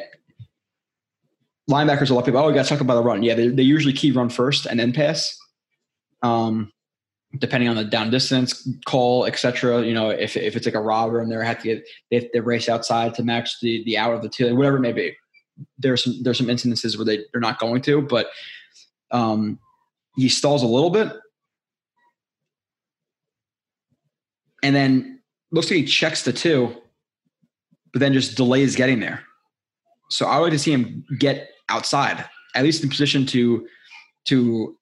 linebackers 1.71 2.11
a 2.11 2.15
lot 2.15 2.21
of 2.21 2.27
people, 2.27 2.41
oh, 2.41 2.49
we 2.49 2.55
got 2.55 2.65
to 2.65 2.69
talk 2.69 2.81
about 2.81 2.95
the 2.95 3.03
run. 3.03 3.23
Yeah, 3.23 3.35
they, 3.35 3.49
they 3.49 3.63
usually 3.63 3.95
key 3.95 4.13
run 4.13 4.29
first 4.29 4.67
and 4.67 4.79
then 4.79 4.93
pass. 4.93 5.37
Um, 6.23 6.73
depending 7.39 7.69
on 7.69 7.77
the 7.77 7.85
down 7.85 8.11
distance 8.11 8.69
call, 8.87 9.27
etc. 9.27 9.83
You 9.85 9.95
know, 9.95 10.11
if, 10.11 10.37
if 10.37 10.57
it's 10.57 10.67
like 10.67 10.75
a 10.75 10.81
robber 10.81 11.21
and 11.21 11.31
they're 11.31 11.43
have 11.43 11.63
to 11.63 11.75
get 11.75 11.89
they, 12.11 12.31
they 12.33 12.41
race 12.41 12.69
outside 12.69 13.15
to 13.15 13.25
match 13.25 13.61
the 13.61 13.83
the 13.85 13.99
out 13.99 14.15
of 14.15 14.23
the 14.23 14.29
two, 14.29 14.55
whatever 14.55 14.77
it 14.77 14.81
may 14.81 14.93
be. 14.93 15.17
There's 15.79 16.05
some 16.05 16.23
there's 16.23 16.39
some 16.39 16.49
incidences 16.49 16.97
where 16.97 17.05
they 17.05 17.25
they're 17.33 17.41
not 17.41 17.59
going 17.59 17.83
to, 17.83 18.03
but 18.03 18.29
um, 19.11 19.59
he 20.17 20.29
stalls 20.29 20.63
a 20.63 20.67
little 20.67 20.91
bit. 20.91 21.13
and 24.65 24.75
then 24.75 25.21
looks 25.53 25.71
like 25.71 25.77
he 25.77 25.85
checks 25.85 26.25
the 26.25 26.33
two, 26.33 26.75
but 27.93 28.01
then 28.01 28.15
just 28.15 28.35
delays 28.35 28.75
getting 28.75 28.99
there. 28.99 29.23
So 30.11 30.27
I 30.27 30.39
would 30.39 30.45
like 30.45 30.53
to 30.55 30.59
see 30.59 30.73
him 30.73 31.05
get 31.19 31.51
outside, 31.69 32.25
at 32.55 32.65
least 32.65 32.83
in 32.83 32.89
position 32.89 33.27
to 33.27 33.69
to 34.25 34.77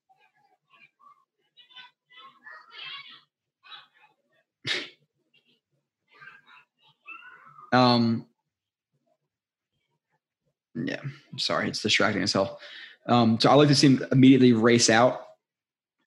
um 7.72 8.26
yeah, 10.74 11.00
I'm 11.02 11.38
sorry, 11.38 11.68
it's 11.68 11.82
distracting 11.82 12.22
as 12.22 12.32
hell. 12.32 12.58
Um, 13.06 13.38
so 13.40 13.50
I 13.50 13.54
like 13.54 13.68
to 13.68 13.74
see 13.74 13.88
him 13.88 14.04
immediately 14.12 14.52
race 14.52 14.88
out, 14.88 15.20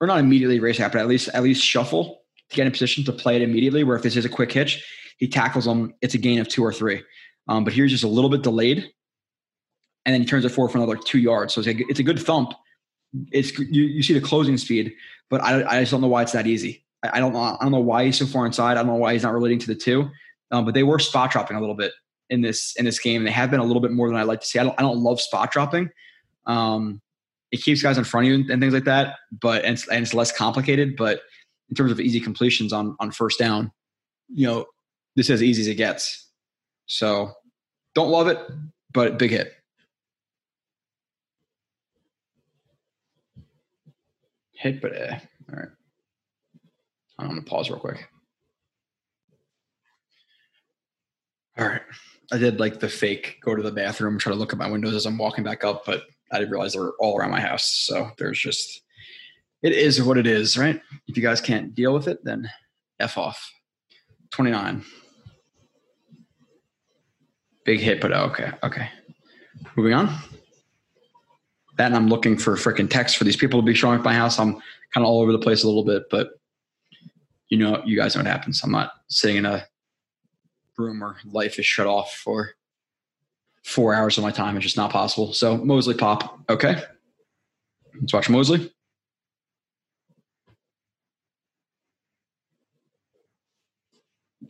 or 0.00 0.06
not 0.06 0.18
immediately 0.18 0.60
race 0.60 0.80
out, 0.80 0.92
but 0.92 1.00
at 1.00 1.06
least 1.06 1.28
at 1.34 1.42
least 1.42 1.64
shuffle 1.64 2.22
to 2.50 2.56
get 2.56 2.66
in 2.66 2.72
position 2.72 3.04
to 3.04 3.12
play 3.12 3.36
it 3.36 3.42
immediately. 3.42 3.84
Where 3.84 3.96
if 3.96 4.02
this 4.02 4.16
is 4.16 4.24
a 4.24 4.28
quick 4.28 4.52
hitch, 4.52 4.84
he 5.18 5.28
tackles 5.28 5.66
him, 5.66 5.94
it's 6.02 6.14
a 6.14 6.18
gain 6.18 6.38
of 6.38 6.48
two 6.48 6.64
or 6.64 6.72
three. 6.72 7.02
Um, 7.48 7.64
but 7.64 7.72
here's 7.72 7.92
just 7.92 8.04
a 8.04 8.08
little 8.08 8.30
bit 8.30 8.42
delayed, 8.42 8.90
and 10.04 10.12
then 10.12 10.20
he 10.20 10.26
turns 10.26 10.44
it 10.44 10.50
forward 10.50 10.70
for 10.70 10.78
another 10.78 10.96
two 10.96 11.18
yards. 11.18 11.54
So 11.54 11.60
it's 11.60 11.68
a, 11.68 11.76
it's 11.88 12.00
a 12.00 12.04
good 12.04 12.18
thump. 12.18 12.52
It's 13.30 13.56
you, 13.58 13.84
you 13.84 14.02
see 14.02 14.14
the 14.14 14.20
closing 14.20 14.56
speed, 14.56 14.94
but 15.30 15.40
I, 15.42 15.64
I 15.64 15.80
just 15.80 15.92
don't 15.92 16.00
know 16.00 16.08
why 16.08 16.22
it's 16.22 16.32
that 16.32 16.46
easy. 16.46 16.84
I, 17.04 17.18
I 17.18 17.20
don't 17.20 17.32
know 17.32 17.40
I 17.40 17.58
don't 17.62 17.72
know 17.72 17.78
why 17.78 18.06
he's 18.06 18.18
so 18.18 18.26
far 18.26 18.46
inside. 18.46 18.72
I 18.72 18.74
don't 18.74 18.88
know 18.88 18.94
why 18.94 19.12
he's 19.12 19.22
not 19.22 19.32
relating 19.34 19.60
to 19.60 19.66
the 19.68 19.74
two. 19.76 20.10
Um, 20.50 20.64
but 20.64 20.74
they 20.74 20.82
were 20.82 20.98
spot 20.98 21.30
dropping 21.30 21.56
a 21.56 21.60
little 21.60 21.74
bit 21.74 21.92
in 22.30 22.40
this 22.40 22.74
in 22.76 22.84
this 22.84 22.98
game. 22.98 23.24
They 23.24 23.30
have 23.30 23.50
been 23.50 23.60
a 23.60 23.64
little 23.64 23.82
bit 23.82 23.92
more 23.92 24.08
than 24.08 24.16
I 24.16 24.22
like 24.22 24.40
to 24.40 24.46
see. 24.46 24.58
I 24.58 24.64
don't 24.64 24.78
I 24.78 24.82
don't 24.82 24.98
love 24.98 25.20
spot 25.20 25.50
dropping. 25.50 25.90
Um, 26.46 27.00
it 27.52 27.62
keeps 27.62 27.82
guys 27.82 27.98
in 27.98 28.04
front 28.04 28.26
of 28.26 28.32
you 28.32 28.52
and 28.52 28.60
things 28.60 28.74
like 28.74 28.84
that, 28.84 29.16
but 29.40 29.64
and 29.64 29.74
it's, 29.74 29.88
and 29.88 30.02
it's 30.02 30.14
less 30.14 30.32
complicated. 30.32 30.96
But 30.96 31.20
in 31.68 31.74
terms 31.76 31.92
of 31.92 32.00
easy 32.00 32.20
completions 32.20 32.72
on 32.72 32.96
on 33.00 33.10
first 33.10 33.38
down, 33.38 33.72
you 34.28 34.46
know, 34.46 34.66
this 35.14 35.26
is 35.26 35.34
as 35.34 35.42
easy 35.42 35.62
as 35.62 35.68
it 35.68 35.74
gets. 35.74 36.28
So 36.86 37.32
don't 37.94 38.10
love 38.10 38.28
it, 38.28 38.38
but 38.92 39.18
big 39.18 39.30
hit. 39.30 39.52
Hit, 44.52 44.80
but 44.80 44.96
eh. 44.96 45.18
All 45.52 45.58
right. 45.58 45.68
I'm 47.18 47.28
gonna 47.28 47.42
pause 47.42 47.70
real 47.70 47.78
quick. 47.78 48.08
All 51.58 51.66
right. 51.66 51.82
I 52.32 52.38
did 52.38 52.60
like 52.60 52.80
the 52.80 52.88
fake 52.88 53.38
go 53.40 53.54
to 53.54 53.62
the 53.62 53.70
bathroom, 53.70 54.18
try 54.18 54.32
to 54.32 54.38
look 54.38 54.52
at 54.52 54.58
my 54.58 54.68
windows 54.68 54.94
as 54.94 55.06
I'm 55.06 55.18
walking 55.18 55.44
back 55.44 55.64
up, 55.64 55.84
but 55.86 56.02
I 56.32 56.38
didn't 56.38 56.50
realize 56.50 56.72
they 56.72 56.80
were 56.80 56.96
all 56.98 57.16
around 57.16 57.30
my 57.30 57.40
house. 57.40 57.66
So 57.86 58.10
there's 58.18 58.38
just, 58.38 58.82
it 59.62 59.72
is 59.72 60.02
what 60.02 60.18
it 60.18 60.26
is, 60.26 60.58
right? 60.58 60.80
If 61.06 61.16
you 61.16 61.22
guys 61.22 61.40
can't 61.40 61.74
deal 61.74 61.94
with 61.94 62.08
it, 62.08 62.24
then 62.24 62.50
F 62.98 63.16
off. 63.16 63.52
29. 64.30 64.84
Big 67.64 67.80
hit, 67.80 68.00
but 68.00 68.12
okay. 68.12 68.52
Okay. 68.62 68.88
Moving 69.76 69.94
on. 69.94 70.14
Then 71.78 71.94
I'm 71.94 72.08
looking 72.08 72.36
for 72.36 72.56
freaking 72.56 72.90
text 72.90 73.16
for 73.16 73.24
these 73.24 73.36
people 73.36 73.60
to 73.60 73.66
be 73.66 73.74
showing 73.74 73.98
up 73.98 74.04
my 74.04 74.14
house. 74.14 74.38
I'm 74.38 74.54
kind 74.92 75.04
of 75.04 75.04
all 75.04 75.20
over 75.20 75.32
the 75.32 75.38
place 75.38 75.62
a 75.62 75.66
little 75.66 75.84
bit, 75.84 76.04
but 76.10 76.30
you 77.48 77.58
know, 77.58 77.82
you 77.84 77.96
guys 77.96 78.16
know 78.16 78.20
what 78.20 78.30
happens. 78.30 78.62
I'm 78.64 78.72
not 78.72 78.90
sitting 79.08 79.36
in 79.36 79.46
a 79.46 79.66
room 80.78 81.00
where 81.00 81.16
life 81.24 81.58
is 81.58 81.66
shut 81.66 81.86
off 81.86 82.14
for 82.14 82.50
four 83.64 83.94
hours 83.94 84.16
of 84.18 84.24
my 84.24 84.30
time. 84.30 84.56
It's 84.56 84.64
just 84.64 84.76
not 84.76 84.90
possible. 84.90 85.32
So 85.32 85.56
Mosley 85.56 85.94
pop. 85.94 86.38
Okay. 86.48 86.82
Let's 88.00 88.12
watch 88.12 88.30
Mosley. 88.30 88.72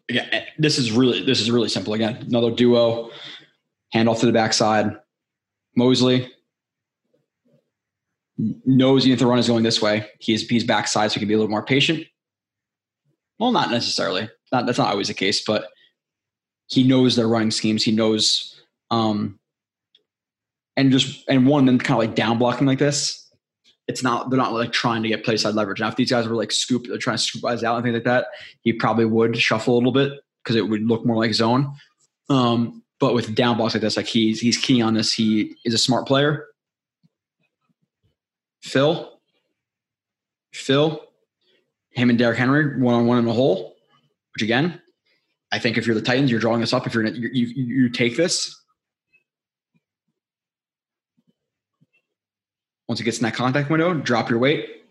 Yeah, 0.09 0.27
eh, 0.31 0.45
this 0.59 0.79
is 0.79 0.93
really 0.93 1.25
this 1.25 1.41
is 1.41 1.51
really 1.51 1.69
simple. 1.69 1.95
Again, 1.95 2.17
another 2.29 2.53
duo, 2.53 3.11
handoff 3.95 4.21
to 4.21 4.27
the 4.27 4.33
backside. 4.33 4.97
Mosley 5.75 6.33
knows 8.39 9.05
the 9.05 9.27
run 9.27 9.39
is 9.39 9.49
going 9.49 9.65
this 9.65 9.83
way, 9.83 10.07
he's 10.21 10.49
he's 10.49 10.65
backside, 10.65 11.11
so 11.11 11.15
he 11.15 11.21
can 11.21 11.29
be 11.29 11.35
a 11.35 11.39
little 11.39 11.51
more 11.51 11.65
patient. 11.65 12.07
Well, 13.39 13.53
not 13.53 13.71
necessarily. 13.71 14.29
Not, 14.53 14.67
that's 14.67 14.79
not 14.79 14.89
always 14.89 15.09
the 15.09 15.15
case, 15.15 15.43
but 15.45 15.69
he 16.69 16.83
knows 16.83 17.17
their 17.17 17.29
running 17.29 17.51
schemes. 17.51 17.85
He 17.85 17.93
knows, 17.93 18.61
um, 18.91 19.39
and 20.77 20.91
just 20.91 21.25
and 21.29 21.47
one 21.47 21.67
then 21.67 21.79
kind 21.79 22.03
of 22.03 22.07
like 22.09 22.17
down 22.17 22.39
blocking 22.39 22.67
like 22.67 22.79
this. 22.79 23.31
It's 23.89 24.03
not 24.03 24.31
they're 24.31 24.39
not 24.39 24.53
like 24.53 24.73
trying 24.73 25.03
to 25.05 25.09
get 25.09 25.25
play 25.25 25.37
side 25.37 25.55
leverage. 25.55 25.81
Now, 25.81 25.89
if 25.89 25.97
these 25.97 26.11
guys 26.11 26.27
were 26.27 26.35
like 26.35 26.51
scoop, 26.51 26.87
they're 26.87 26.99
trying 26.99 27.17
to 27.17 27.23
scoop 27.23 27.43
guys 27.43 27.63
out 27.63 27.77
and 27.77 27.85
things 27.85 27.95
like 27.95 28.05
that, 28.05 28.27
he 28.63 28.73
probably 28.73 29.05
would 29.05 29.37
shuffle 29.37 29.75
a 29.75 29.77
little 29.77 29.93
bit 29.93 30.13
because 30.43 30.57
it 30.57 30.69
would 30.69 30.83
look 30.83 31.07
more 31.07 31.17
like 31.17 31.35
zone. 31.35 31.73
Um, 32.29 32.83
but 32.99 33.15
with 33.15 33.35
down 33.35 33.57
blocks 33.57 33.75
like 33.75 33.83
this, 33.83 33.97
like 33.97 34.07
he's 34.07 34.41
he's 34.41 34.59
key 34.59 34.83
on 34.83 34.95
this. 34.95 35.13
He 35.13 35.57
is 35.65 35.75
a 35.75 35.79
smart 35.79 36.07
player. 36.07 36.47
fill, 38.63 39.21
fill, 40.53 41.03
him 41.91 42.11
and 42.11 42.19
Derrick 42.19 42.39
Henry 42.39 42.81
one 42.81 42.95
on 42.95 43.07
one 43.07 43.19
in 43.19 43.25
the 43.25 43.33
hole, 43.33 43.77
which 44.35 44.43
again 44.43 44.81
I 45.53 45.59
think 45.59 45.79
if 45.79 45.87
you're 45.87 45.95
the 45.95 46.03
Titans, 46.03 46.31
you're 46.31 46.41
drawing 46.41 46.61
this 46.61 46.73
up. 46.73 46.87
If 46.87 46.95
you're 46.95 47.07
you, 47.07 47.31
you, 47.33 47.65
you 47.65 47.89
take 47.89 48.17
this, 48.17 48.61
once 52.89 53.01
it 53.01 53.05
gets 53.05 53.19
in 53.19 53.25
that 53.25 53.35
contact 53.35 53.71
window, 53.71 53.95
drop 53.95 54.29
your 54.29 54.39
weight, 54.39 54.85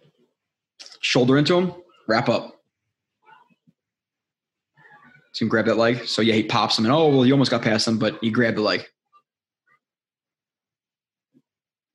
shoulder 1.02 1.38
into 1.38 1.58
him, 1.58 1.74
wrap 2.08 2.30
up. 2.30 2.52
So 5.34 5.44
you 5.44 5.48
can 5.48 5.50
grab 5.50 5.66
that 5.66 5.78
leg. 5.78 6.08
So 6.08 6.22
yeah, 6.22 6.34
he 6.34 6.44
pops 6.44 6.80
him 6.80 6.86
and 6.86 6.94
oh 6.94 7.10
well, 7.10 7.26
you 7.26 7.34
almost 7.34 7.52
got 7.52 7.62
past 7.62 7.88
him, 7.88 8.00
but 8.00 8.18
he 8.22 8.32
grabbed 8.32 8.58
the 8.58 8.62
leg. 8.62 8.86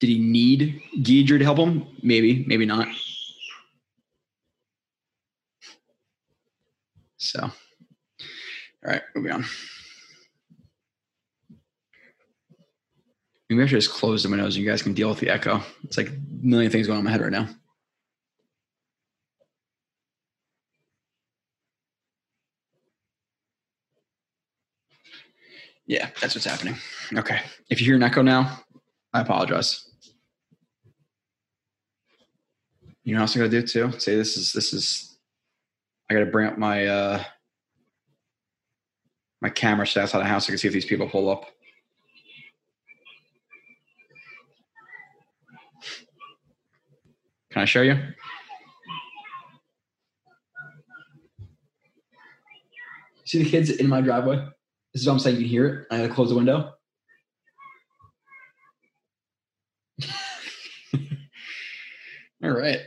Did 0.00 0.08
he 0.08 0.18
need 0.18 0.82
Giedre 0.98 1.38
to 1.38 1.44
help 1.44 1.58
him? 1.58 1.86
Maybe, 2.02 2.44
maybe 2.46 2.66
not. 2.66 2.88
So 7.18 7.50
all 8.84 8.92
right, 8.92 9.02
moving 9.14 9.32
on. 9.32 9.44
Maybe 13.48 13.62
I 13.62 13.66
should 13.66 13.80
just 13.80 13.92
close 13.92 14.22
the 14.22 14.30
windows 14.30 14.54
and 14.56 14.64
you 14.64 14.70
guys 14.70 14.80
can 14.82 14.94
deal 14.94 15.08
with 15.08 15.18
the 15.18 15.28
echo. 15.28 15.60
It's 15.82 15.96
like 15.96 16.08
a 16.08 16.16
million 16.40 16.70
things 16.70 16.86
going 16.86 16.98
on 16.98 17.00
in 17.00 17.04
my 17.04 17.10
head 17.10 17.20
right 17.20 17.32
now. 17.32 17.48
Yeah, 25.86 26.08
that's 26.20 26.36
what's 26.36 26.46
happening. 26.46 26.76
Okay. 27.16 27.40
If 27.68 27.80
you 27.80 27.86
hear 27.86 27.96
an 27.96 28.04
echo 28.04 28.22
now, 28.22 28.60
I 29.12 29.20
apologize. 29.22 29.90
You 33.02 33.14
know 33.14 33.20
what 33.20 33.22
else 33.22 33.34
I'm 33.34 33.40
gonna 33.40 33.50
do 33.50 33.66
too? 33.66 33.98
Say 33.98 34.14
this 34.14 34.36
is 34.36 34.52
this 34.52 34.72
is 34.72 35.18
I 36.08 36.14
gotta 36.14 36.26
bring 36.26 36.46
up 36.46 36.58
my 36.58 36.86
uh 36.86 37.24
my 39.40 39.48
camera 39.48 39.86
set 39.86 40.02
outside 40.04 40.20
the 40.20 40.24
house. 40.24 40.46
I 40.46 40.50
can 40.50 40.58
see 40.58 40.68
if 40.68 40.74
these 40.74 40.84
people 40.84 41.08
pull 41.08 41.30
up. 41.30 41.46
Can 47.50 47.62
I 47.62 47.64
show 47.64 47.82
you? 47.82 47.98
See 53.24 53.42
the 53.42 53.48
kids 53.48 53.70
in 53.70 53.88
my 53.88 54.00
driveway? 54.00 54.36
This 54.92 55.02
is 55.02 55.06
what 55.06 55.14
I'm 55.14 55.18
saying. 55.20 55.36
You 55.36 55.42
can 55.42 55.50
hear 55.50 55.66
it. 55.66 55.86
I 55.90 55.98
gotta 55.98 56.12
close 56.12 56.30
the 56.30 56.34
window. 56.34 56.72
All 62.42 62.50
right. 62.50 62.80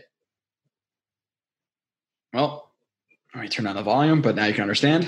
Well, 2.34 2.72
me 3.36 3.48
turn 3.48 3.66
down 3.66 3.76
the 3.76 3.84
volume, 3.84 4.22
but 4.22 4.36
now 4.36 4.46
you 4.46 4.54
can 4.54 4.64
understand. 4.64 5.08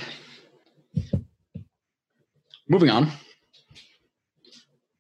Moving 2.68 2.90
on. 2.90 3.12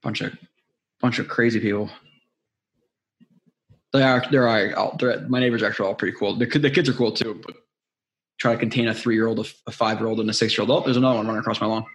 Bunch 0.03 0.21
of 0.21 0.37
bunch 1.01 1.19
of 1.19 1.27
crazy 1.27 1.59
people. 1.59 1.89
They 3.93 4.03
are 4.03 4.23
they're 4.29 4.77
all 4.77 4.95
they're, 4.99 5.21
my 5.27 5.39
neighbors 5.39 5.63
are 5.63 5.67
actually 5.67 5.87
all 5.87 5.95
pretty 5.95 6.17
cool. 6.17 6.35
The, 6.35 6.45
the 6.45 6.69
kids 6.69 6.89
are 6.89 6.93
cool 6.93 7.11
too, 7.11 7.41
but 7.45 7.55
try 8.39 8.53
to 8.53 8.59
contain 8.59 8.87
a 8.87 8.93
three 8.93 9.15
year 9.15 9.27
old, 9.27 9.39
a 9.67 9.71
five 9.71 9.99
year 9.99 10.07
old, 10.07 10.19
and 10.19 10.29
a 10.29 10.33
six 10.33 10.57
year 10.57 10.67
old. 10.67 10.71
Oh, 10.71 10.85
there's 10.85 10.97
another 10.97 11.17
one 11.17 11.27
running 11.27 11.39
across 11.39 11.61
my 11.61 11.67
lawn. 11.67 11.85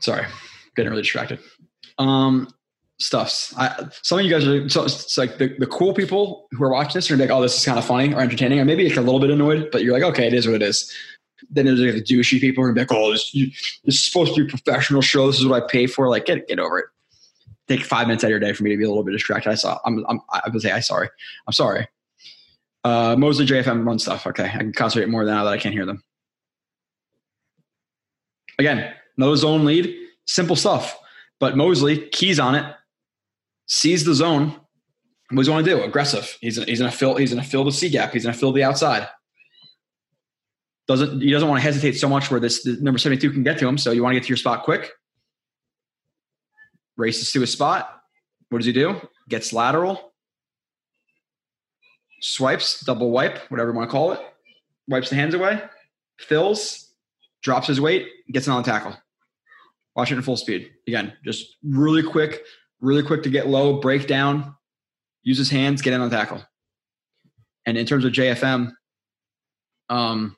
Sorry, 0.00 0.26
getting 0.76 0.90
really 0.90 1.02
distracted. 1.02 1.40
Um, 1.98 2.48
stuffs. 2.98 3.54
I, 3.56 3.88
some 4.02 4.18
of 4.18 4.24
you 4.24 4.30
guys 4.30 4.46
are 4.46 4.68
so 4.68 4.84
it's 4.84 5.16
like 5.16 5.38
the, 5.38 5.54
the 5.58 5.66
cool 5.66 5.94
people 5.94 6.48
who 6.52 6.64
are 6.64 6.72
watching 6.72 6.94
this 6.94 7.10
are 7.10 7.16
like, 7.16 7.30
oh, 7.30 7.40
this 7.40 7.56
is 7.58 7.64
kind 7.64 7.78
of 7.78 7.84
funny 7.84 8.12
or 8.14 8.20
entertaining, 8.20 8.60
or 8.60 8.64
maybe 8.64 8.88
like 8.88 8.96
a 8.96 9.00
little 9.00 9.20
bit 9.20 9.30
annoyed, 9.30 9.68
but 9.70 9.82
you're 9.82 9.92
like, 9.92 10.02
okay, 10.02 10.26
it 10.26 10.34
is 10.34 10.46
what 10.46 10.56
it 10.56 10.62
is. 10.62 10.92
Then 11.50 11.66
there's 11.66 11.80
like 11.80 11.94
the 11.94 12.02
douchey 12.02 12.40
people 12.40 12.64
who 12.64 12.70
are 12.70 12.74
like, 12.74 12.90
"Oh, 12.90 13.12
this, 13.12 13.30
this 13.32 13.94
is 13.94 14.04
supposed 14.04 14.34
to 14.34 14.44
be 14.44 14.48
a 14.48 14.50
professional 14.50 15.00
show. 15.00 15.28
This 15.28 15.38
is 15.38 15.46
what 15.46 15.62
I 15.62 15.66
pay 15.66 15.86
for." 15.86 16.08
Like, 16.08 16.26
get 16.26 16.48
get 16.48 16.58
over 16.58 16.80
it. 16.80 16.86
Take 17.68 17.82
five 17.82 18.08
minutes 18.08 18.24
out 18.24 18.26
of 18.26 18.30
your 18.30 18.40
day 18.40 18.52
for 18.52 18.64
me 18.64 18.70
to 18.70 18.76
be 18.76 18.82
a 18.82 18.88
little 18.88 19.04
bit 19.04 19.12
distracted. 19.12 19.50
I 19.50 19.54
saw. 19.54 19.78
I'm. 19.84 20.04
I'm 20.08 20.20
I 20.30 20.42
would 20.52 20.60
say 20.60 20.72
I 20.72 20.80
sorry. 20.80 21.08
I'm 21.46 21.52
sorry. 21.52 21.86
Uh, 22.82 23.14
Mosley 23.16 23.46
JFM 23.46 23.86
run 23.86 24.00
stuff. 24.00 24.26
Okay, 24.26 24.46
I 24.46 24.58
can 24.58 24.72
concentrate 24.72 25.08
more 25.08 25.24
now 25.24 25.44
that 25.44 25.52
I 25.52 25.58
can't 25.58 25.74
hear 25.74 25.86
them. 25.86 26.02
Again, 28.58 28.92
no 29.16 29.36
zone 29.36 29.64
lead, 29.64 29.94
simple 30.26 30.56
stuff. 30.56 30.98
But 31.38 31.56
Mosley 31.56 32.08
keys 32.08 32.40
on 32.40 32.56
it, 32.56 32.74
sees 33.68 34.04
the 34.04 34.14
zone. 34.14 34.60
What 35.30 35.36
does 35.36 35.46
he 35.46 35.52
want 35.52 35.64
to 35.64 35.76
do? 35.76 35.82
Aggressive. 35.82 36.36
He's 36.40 36.62
he's 36.64 36.80
gonna 36.80 36.90
fill 36.90 37.16
he's 37.16 37.30
gonna 37.30 37.44
fill 37.44 37.64
the 37.64 37.72
C 37.72 37.88
gap. 37.88 38.12
He's 38.12 38.24
gonna 38.24 38.36
fill 38.36 38.52
the 38.52 38.64
outside. 38.64 39.06
Doesn't 40.86 41.20
he 41.20 41.30
doesn't 41.30 41.48
want 41.48 41.58
to 41.60 41.62
hesitate 41.62 41.92
so 41.92 42.08
much 42.08 42.30
where 42.30 42.40
this 42.40 42.66
number 42.66 42.98
72 42.98 43.30
can 43.30 43.42
get 43.42 43.58
to 43.58 43.68
him. 43.68 43.78
So 43.78 43.92
you 43.92 44.02
want 44.02 44.14
to 44.14 44.20
get 44.20 44.24
to 44.24 44.30
your 44.30 44.38
spot 44.38 44.64
quick. 44.64 44.90
Races 46.96 47.30
to 47.32 47.40
his 47.40 47.52
spot. 47.52 48.00
What 48.48 48.58
does 48.58 48.66
he 48.66 48.72
do? 48.72 49.00
Gets 49.28 49.52
lateral. 49.52 50.12
Swipes, 52.20 52.80
double 52.80 53.10
wipe, 53.10 53.38
whatever 53.50 53.70
you 53.70 53.76
want 53.76 53.88
to 53.88 53.92
call 53.92 54.12
it. 54.12 54.20
Wipes 54.88 55.10
the 55.10 55.16
hands 55.16 55.34
away. 55.34 55.62
Fills, 56.18 56.92
drops 57.42 57.68
his 57.68 57.80
weight, 57.80 58.08
gets 58.32 58.48
on 58.48 58.60
the 58.60 58.68
tackle. 58.68 58.96
Watch 59.94 60.10
it 60.10 60.16
in 60.16 60.22
full 60.22 60.36
speed. 60.36 60.70
Again, 60.88 61.12
just 61.24 61.56
really 61.62 62.02
quick, 62.02 62.42
really 62.80 63.02
quick 63.02 63.24
to 63.24 63.30
get 63.30 63.48
low, 63.48 63.80
break 63.80 64.06
down, 64.06 64.54
use 65.22 65.38
his 65.38 65.50
hands, 65.50 65.82
get 65.82 65.92
in 65.92 66.00
on 66.00 66.10
the 66.10 66.16
tackle. 66.16 66.42
And 67.66 67.76
in 67.76 67.86
terms 67.86 68.04
of 68.04 68.12
JFM, 68.12 68.72
um, 69.88 70.36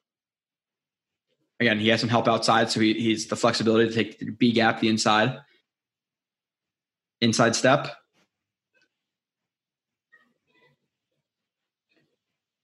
again, 1.60 1.78
he 1.78 1.88
has 1.88 2.00
some 2.00 2.08
help 2.08 2.26
outside, 2.28 2.70
so 2.70 2.80
he, 2.80 2.94
he's 2.94 3.26
the 3.26 3.36
flexibility 3.36 3.88
to 3.88 3.94
take 3.94 4.18
the 4.18 4.30
B 4.30 4.52
gap, 4.52 4.80
the 4.80 4.88
inside, 4.88 5.38
inside 7.20 7.54
step. 7.54 7.94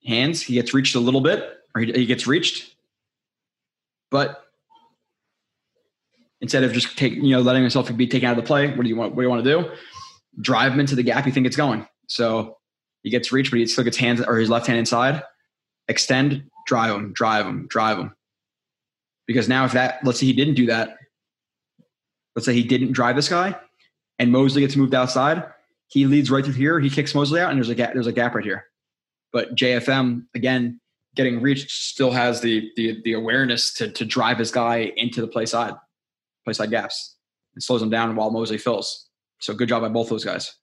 Hands, 0.04 0.40
he 0.40 0.54
gets 0.54 0.72
reached 0.72 0.94
a 0.94 1.00
little 1.00 1.20
bit, 1.20 1.58
or 1.74 1.82
he, 1.82 1.92
he 1.92 2.06
gets 2.06 2.26
reached, 2.26 2.74
but 4.10 4.45
instead 6.40 6.64
of 6.64 6.72
just 6.72 6.96
take 6.98 7.14
you 7.14 7.30
know 7.30 7.40
letting 7.40 7.62
himself 7.62 7.94
be 7.96 8.06
taken 8.06 8.28
out 8.28 8.36
of 8.36 8.44
the 8.44 8.46
play 8.46 8.68
what 8.68 8.82
do 8.82 8.88
you 8.88 8.96
want 8.96 9.14
what 9.14 9.22
do 9.22 9.26
you 9.26 9.30
want 9.30 9.44
to 9.44 9.50
do? 9.50 9.70
Drive 10.40 10.72
him 10.72 10.80
into 10.80 10.94
the 10.94 11.02
gap 11.02 11.26
you 11.26 11.32
think 11.32 11.46
it's 11.46 11.56
going. 11.56 11.86
So 12.08 12.58
he 13.02 13.10
gets 13.10 13.32
reached 13.32 13.50
but 13.50 13.60
he 13.60 13.66
still 13.66 13.84
gets 13.84 13.96
hands 13.96 14.20
or 14.20 14.36
his 14.36 14.50
left 14.50 14.66
hand 14.66 14.78
inside. 14.78 15.22
Extend 15.88 16.44
drive 16.66 16.94
him 16.94 17.12
drive 17.12 17.46
him 17.46 17.66
drive 17.68 17.98
him. 17.98 18.14
Because 19.26 19.48
now 19.48 19.64
if 19.64 19.72
that 19.72 20.00
let's 20.04 20.20
say 20.20 20.26
he 20.26 20.32
didn't 20.32 20.54
do 20.54 20.66
that 20.66 20.96
let's 22.34 22.46
say 22.46 22.54
he 22.54 22.64
didn't 22.64 22.92
drive 22.92 23.16
this 23.16 23.28
guy 23.28 23.56
and 24.18 24.30
mosley 24.30 24.60
gets 24.60 24.76
moved 24.76 24.94
outside 24.94 25.44
he 25.88 26.06
leads 26.06 26.30
right 26.30 26.44
through 26.44 26.54
here 26.54 26.80
he 26.80 26.90
kicks 26.90 27.14
mosley 27.14 27.40
out 27.40 27.50
and 27.50 27.58
there's 27.58 27.68
a 27.68 27.74
gap 27.74 27.92
there's 27.94 28.06
a 28.06 28.12
gap 28.12 28.34
right 28.34 28.44
here. 28.44 28.66
But 29.32 29.54
jfm 29.54 30.26
again 30.34 30.80
getting 31.14 31.40
reached 31.40 31.70
still 31.70 32.10
has 32.10 32.42
the 32.42 32.70
the, 32.76 33.00
the 33.04 33.14
awareness 33.14 33.72
to, 33.74 33.90
to 33.90 34.04
drive 34.04 34.38
his 34.38 34.50
guy 34.50 34.92
into 34.96 35.22
the 35.22 35.28
play 35.28 35.46
side 35.46 35.74
play 36.46 36.52
side 36.52 36.70
gaps. 36.70 37.16
It 37.56 37.62
slows 37.62 37.80
them 37.80 37.90
down 37.90 38.14
while 38.14 38.30
Mosley 38.30 38.56
fills. 38.56 39.08
So 39.40 39.52
good 39.52 39.68
job 39.68 39.82
by 39.82 39.88
both 39.88 40.08
those 40.08 40.24
guys. 40.24 40.54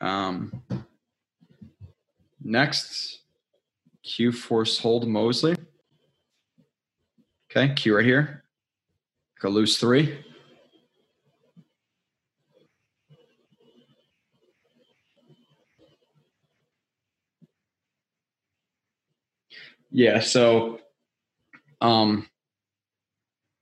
Um, 0.00 0.62
next, 2.42 3.20
Q 4.02 4.32
force 4.32 4.78
hold 4.78 5.06
Mosley. 5.06 5.54
Okay, 7.50 7.74
Q 7.74 7.96
right 7.96 8.04
here. 8.04 8.44
Go 9.40 9.50
loose 9.50 9.78
three. 9.78 10.24
Yeah, 19.90 20.20
so 20.20 20.80
um 21.80 22.28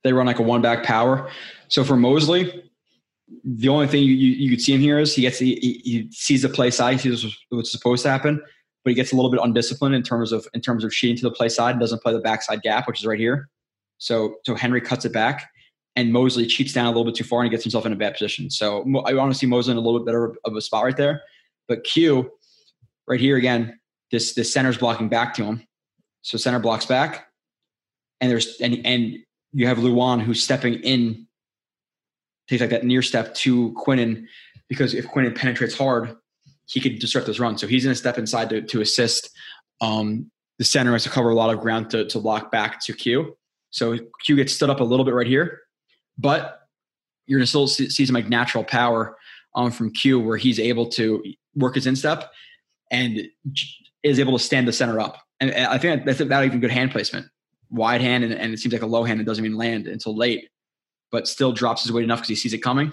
they 0.03 0.13
run 0.13 0.27
like 0.27 0.39
a 0.39 0.43
one 0.43 0.61
back 0.61 0.83
power. 0.83 1.29
So 1.67 1.83
for 1.83 1.95
Mosley, 1.95 2.63
the 3.43 3.69
only 3.69 3.87
thing 3.87 4.03
you, 4.03 4.13
you, 4.13 4.31
you 4.31 4.49
could 4.49 4.61
see 4.61 4.73
him 4.73 4.81
here 4.81 4.99
is 4.99 5.15
he 5.15 5.21
gets 5.21 5.39
he, 5.39 5.55
he 5.83 6.09
sees 6.11 6.41
the 6.41 6.49
play 6.49 6.71
side, 6.71 6.99
he 6.99 7.15
sees 7.15 7.37
what's 7.49 7.71
supposed 7.71 8.03
to 8.03 8.09
happen, 8.09 8.41
but 8.83 8.89
he 8.89 8.95
gets 8.95 9.11
a 9.11 9.15
little 9.15 9.31
bit 9.31 9.39
undisciplined 9.43 9.95
in 9.95 10.03
terms 10.03 10.31
of 10.31 10.47
in 10.53 10.61
terms 10.61 10.83
of 10.83 10.91
cheating 10.91 11.17
to 11.17 11.23
the 11.23 11.31
play 11.31 11.49
side 11.49 11.71
and 11.71 11.79
doesn't 11.79 12.01
play 12.01 12.13
the 12.13 12.19
backside 12.19 12.61
gap, 12.61 12.87
which 12.87 12.99
is 12.99 13.05
right 13.05 13.19
here. 13.19 13.49
So 13.97 14.35
so 14.45 14.55
Henry 14.55 14.81
cuts 14.81 15.05
it 15.05 15.13
back, 15.13 15.49
and 15.95 16.13
Mosley 16.13 16.47
cheats 16.47 16.73
down 16.73 16.85
a 16.85 16.89
little 16.89 17.05
bit 17.05 17.15
too 17.15 17.23
far 17.23 17.41
and 17.41 17.47
he 17.47 17.51
gets 17.51 17.63
himself 17.63 17.85
in 17.85 17.93
a 17.93 17.95
bad 17.95 18.13
position. 18.13 18.49
So 18.49 18.81
I 19.05 19.13
want 19.13 19.31
to 19.31 19.37
see 19.37 19.45
Mosley 19.45 19.71
in 19.71 19.77
a 19.77 19.81
little 19.81 19.99
bit 19.99 20.05
better 20.05 20.35
of 20.45 20.55
a 20.55 20.61
spot 20.61 20.85
right 20.85 20.97
there. 20.97 21.21
But 21.67 21.83
Q, 21.83 22.31
right 23.07 23.19
here 23.19 23.37
again, 23.37 23.79
this 24.11 24.33
this 24.33 24.51
center's 24.51 24.77
blocking 24.77 25.09
back 25.09 25.33
to 25.35 25.43
him. 25.43 25.67
So 26.21 26.37
center 26.37 26.59
blocks 26.59 26.85
back, 26.85 27.27
and 28.21 28.29
there's 28.29 28.59
and 28.61 28.85
and 28.85 29.17
you 29.53 29.67
have 29.67 29.77
Lewan 29.77 30.21
who's 30.21 30.43
stepping 30.43 30.75
in, 30.75 31.27
takes 32.47 32.61
like 32.61 32.69
that 32.69 32.83
near 32.83 33.01
step 33.01 33.33
to 33.35 33.73
Quinnen, 33.73 34.25
because 34.67 34.93
if 34.93 35.07
Quinnen 35.07 35.35
penetrates 35.35 35.77
hard, 35.77 36.15
he 36.67 36.79
could 36.79 36.99
disrupt 36.99 37.27
this 37.27 37.39
run. 37.39 37.57
So 37.57 37.67
he's 37.67 37.83
going 37.83 37.93
to 37.93 37.99
step 37.99 38.17
inside 38.17 38.49
to, 38.49 38.61
to 38.61 38.81
assist. 38.81 39.29
Um, 39.81 40.29
the 40.59 40.65
center 40.65 40.91
has 40.91 41.03
to 41.03 41.09
cover 41.09 41.29
a 41.29 41.35
lot 41.35 41.53
of 41.53 41.61
ground 41.61 41.89
to, 41.91 42.05
to 42.05 42.19
block 42.19 42.51
back 42.51 42.83
to 42.85 42.93
Q. 42.93 43.37
So 43.71 43.97
Q 44.25 44.35
gets 44.35 44.53
stood 44.53 44.69
up 44.69 44.81
a 44.81 44.83
little 44.83 45.05
bit 45.05 45.13
right 45.13 45.27
here, 45.27 45.61
but 46.17 46.59
you're 47.27 47.39
going 47.39 47.45
to 47.45 47.49
still 47.49 47.67
see, 47.67 47.89
see 47.89 48.05
some 48.05 48.15
like 48.15 48.27
natural 48.27 48.63
power 48.63 49.15
um, 49.55 49.71
from 49.71 49.91
Q 49.91 50.19
where 50.19 50.37
he's 50.37 50.59
able 50.59 50.89
to 50.89 51.23
work 51.55 51.75
his 51.75 51.87
instep 51.87 52.31
and 52.91 53.21
is 54.03 54.19
able 54.19 54.37
to 54.37 54.43
stand 54.43 54.67
the 54.67 54.73
center 54.73 54.99
up 54.99 55.17
and 55.39 55.51
I 55.53 55.77
think 55.77 56.05
that's 56.05 56.19
not 56.19 56.45
even 56.45 56.59
good 56.59 56.71
hand 56.71 56.91
placement. 56.91 57.27
Wide 57.69 58.01
hand, 58.01 58.23
and, 58.23 58.33
and 58.33 58.53
it 58.53 58.59
seems 58.59 58.73
like 58.73 58.81
a 58.81 58.87
low 58.87 59.03
hand 59.03 59.19
that 59.19 59.25
doesn't 59.25 59.45
even 59.45 59.57
land 59.57 59.87
until 59.87 60.15
late, 60.15 60.49
but 61.11 61.27
still 61.27 61.51
drops 61.51 61.83
his 61.83 61.91
weight 61.91 62.03
enough 62.03 62.19
because 62.19 62.29
he 62.29 62.35
sees 62.35 62.53
it 62.53 62.59
coming. 62.59 62.91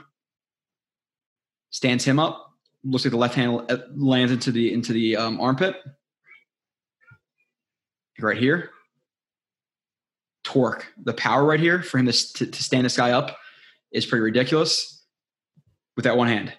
Stands 1.70 2.04
him 2.04 2.18
up. 2.18 2.52
Looks 2.84 3.04
like 3.04 3.10
the 3.10 3.16
left 3.16 3.34
hand 3.34 3.62
uh, 3.68 3.78
lands 3.96 4.32
into 4.32 4.52
the 4.52 4.72
into 4.72 4.92
the 4.92 5.16
um, 5.16 5.40
armpit. 5.40 5.76
Right 8.20 8.36
here. 8.36 8.70
Torque. 10.44 10.86
The 11.02 11.12
power 11.12 11.44
right 11.44 11.58
here 11.58 11.82
for 11.82 11.98
him 11.98 12.06
to, 12.06 12.34
to, 12.34 12.46
to 12.46 12.62
stand 12.62 12.84
this 12.84 12.96
guy 12.96 13.10
up 13.10 13.36
is 13.90 14.06
pretty 14.06 14.22
ridiculous. 14.22 15.04
With 15.96 16.04
that 16.04 16.16
one 16.16 16.28
hand, 16.28 16.52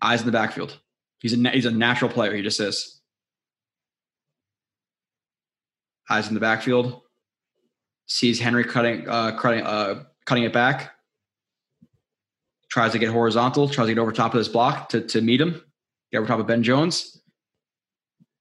eyes 0.00 0.20
in 0.20 0.26
the 0.26 0.32
backfield. 0.32 0.78
He's 1.20 1.34
a 1.34 1.50
he's 1.50 1.66
a 1.66 1.70
natural 1.70 2.10
player. 2.10 2.34
He 2.34 2.42
just 2.42 2.58
is. 2.58 2.97
Eyes 6.10 6.28
in 6.28 6.34
the 6.34 6.40
backfield, 6.40 7.02
sees 8.06 8.40
Henry 8.40 8.64
cutting 8.64 9.08
uh, 9.08 9.32
cutting 9.32 9.64
uh, 9.64 10.04
cutting 10.24 10.44
it 10.44 10.52
back, 10.52 10.92
tries 12.70 12.92
to 12.92 12.98
get 12.98 13.10
horizontal, 13.10 13.68
tries 13.68 13.88
to 13.88 13.94
get 13.94 14.00
over 14.00 14.12
top 14.12 14.34
of 14.34 14.38
this 14.38 14.48
block 14.48 14.88
to, 14.90 15.00
to 15.00 15.20
meet 15.20 15.40
him, 15.40 15.62
get 16.12 16.18
over 16.18 16.26
top 16.26 16.40
of 16.40 16.46
Ben 16.46 16.62
Jones, 16.62 17.20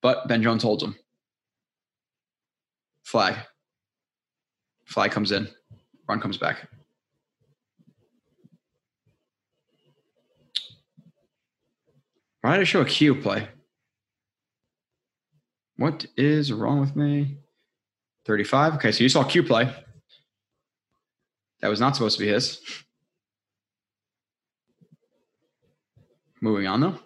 but 0.01 0.27
Ben 0.27 0.43
Jones 0.43 0.63
holds 0.63 0.83
him. 0.83 0.95
Flag. 3.03 3.35
Flag 4.85 5.11
comes 5.11 5.31
in, 5.31 5.47
run 6.07 6.19
comes 6.19 6.37
back. 6.37 6.67
Why 12.41 12.53
did 12.53 12.61
I 12.61 12.63
show 12.63 12.81
a 12.81 12.85
Q 12.85 13.15
play? 13.15 13.49
What 15.75 16.05
is 16.15 16.53
wrong 16.53 16.79
with 16.79 16.95
me? 16.95 17.37
35. 18.27 18.75
Okay, 18.75 18.91
so 18.91 19.03
you 19.03 19.09
saw 19.09 19.23
Q 19.23 19.41
play. 19.41 19.73
That 21.61 21.69
was 21.69 21.79
not 21.79 21.95
supposed 21.95 22.19
to 22.19 22.25
be 22.25 22.29
his. 22.29 22.59
Moving 26.41 26.67
on 26.67 26.81
though. 26.81 26.99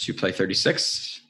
To 0.00 0.14
play 0.14 0.30
36. 0.30 1.22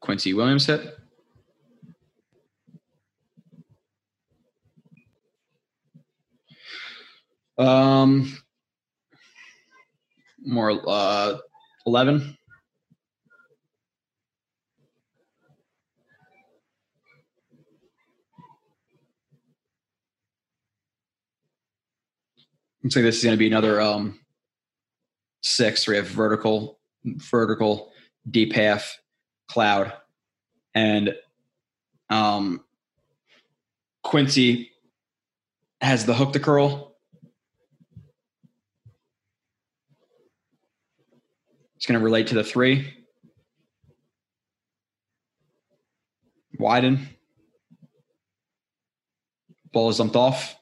Quincy 0.00 0.32
Williams 0.32 0.64
hit. 0.64 0.96
Um, 7.58 8.34
more 10.42 10.80
uh, 10.88 11.36
11. 11.84 12.38
Looks 22.82 22.96
like 22.96 23.04
this 23.04 23.18
is 23.18 23.24
going 23.24 23.34
to 23.34 23.38
be 23.38 23.46
another 23.46 23.80
um, 23.80 24.18
six. 25.42 25.86
We 25.86 25.96
have 25.96 26.06
vertical, 26.06 26.78
vertical, 27.04 27.92
deep 28.30 28.54
half, 28.54 28.98
cloud, 29.48 29.92
and 30.74 31.14
um, 32.08 32.64
Quincy 34.02 34.70
has 35.82 36.06
the 36.06 36.14
hook 36.14 36.32
to 36.32 36.40
curl. 36.40 36.96
It's 41.76 41.86
going 41.86 41.98
to 41.98 42.04
relate 42.04 42.28
to 42.28 42.34
the 42.34 42.44
three. 42.44 42.92
Widen. 46.58 47.08
Ball 49.72 49.88
is 49.88 49.98
dumped 49.98 50.16
off. 50.16 50.56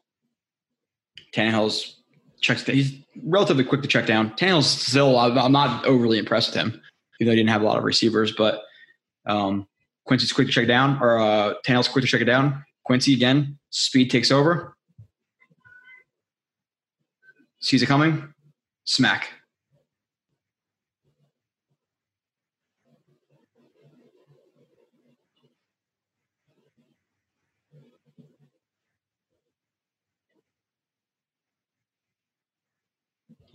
Tannehill's 1.32 1.97
checks. 2.40 2.64
He's 2.64 2.92
relatively 3.24 3.64
quick 3.64 3.82
to 3.82 3.88
check 3.88 4.06
down. 4.06 4.30
Tannehill's 4.36 4.68
still. 4.68 5.18
I'm 5.18 5.52
not 5.52 5.84
overly 5.84 6.18
impressed 6.18 6.50
with 6.50 6.56
him, 6.56 6.82
even 7.20 7.26
though 7.26 7.32
he 7.32 7.36
didn't 7.36 7.50
have 7.50 7.62
a 7.62 7.66
lot 7.66 7.78
of 7.78 7.84
receivers. 7.84 8.32
But 8.32 8.62
um, 9.26 9.66
Quincy's 10.04 10.32
quick 10.32 10.46
to 10.46 10.52
check 10.52 10.66
down, 10.66 10.98
or 11.02 11.18
uh, 11.18 11.54
Tannehill's 11.66 11.88
quick 11.88 12.04
to 12.04 12.10
check 12.10 12.20
it 12.20 12.26
down. 12.26 12.64
Quincy 12.84 13.14
again, 13.14 13.58
speed 13.70 14.10
takes 14.10 14.30
over. 14.30 14.76
Sees 17.60 17.82
it 17.82 17.86
coming. 17.86 18.32
Smack. 18.84 19.28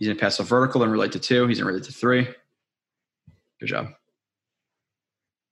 He's 0.04 0.10
going 0.10 0.18
to 0.18 0.22
pass 0.22 0.38
a 0.38 0.42
vertical 0.42 0.82
and 0.82 0.92
relate 0.92 1.12
to 1.12 1.18
two. 1.18 1.46
He's 1.46 1.60
to 1.60 1.64
relate 1.64 1.84
to 1.84 1.92
three. 1.92 2.28
Good 3.58 3.66
job. 3.68 3.86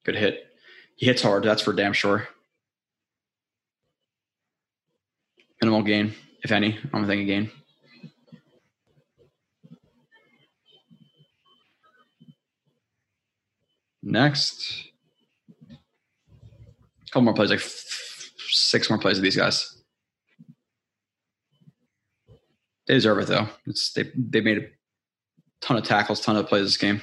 Good 0.05 0.15
hit. 0.15 0.45
He 0.95 1.07
hits 1.07 1.23
hard. 1.23 1.43
That's 1.43 1.63
for 1.63 1.73
damn 1.73 1.95
sure. 1.95 2.29
Minimal 5.63 5.85
gain, 5.85 6.13
if 6.45 6.53
any. 6.53 6.77
I 6.77 6.99
don't 6.99 7.07
think 7.07 7.23
a 7.23 7.25
gain. 7.25 7.51
Next. 14.03 14.85
A 15.71 15.77
couple 17.09 17.23
more 17.23 17.33
plays, 17.33 17.49
like 17.49 17.63
six 18.51 18.91
more 18.91 18.99
plays 18.99 19.17
of 19.17 19.23
these 19.23 19.35
guys. 19.35 19.82
They 22.93 22.97
deserve 22.97 23.21
it 23.21 23.29
though. 23.29 23.49
It's 23.65 23.91
they 23.95 24.11
they 24.15 24.43
made 24.43 24.59
a 24.59 24.67
ton 25.63 25.79
of 25.79 25.85
tackles, 25.85 26.21
ton 26.21 26.37
of 26.37 26.47
plays 26.47 26.65
this 26.65 26.77
game. 26.77 27.01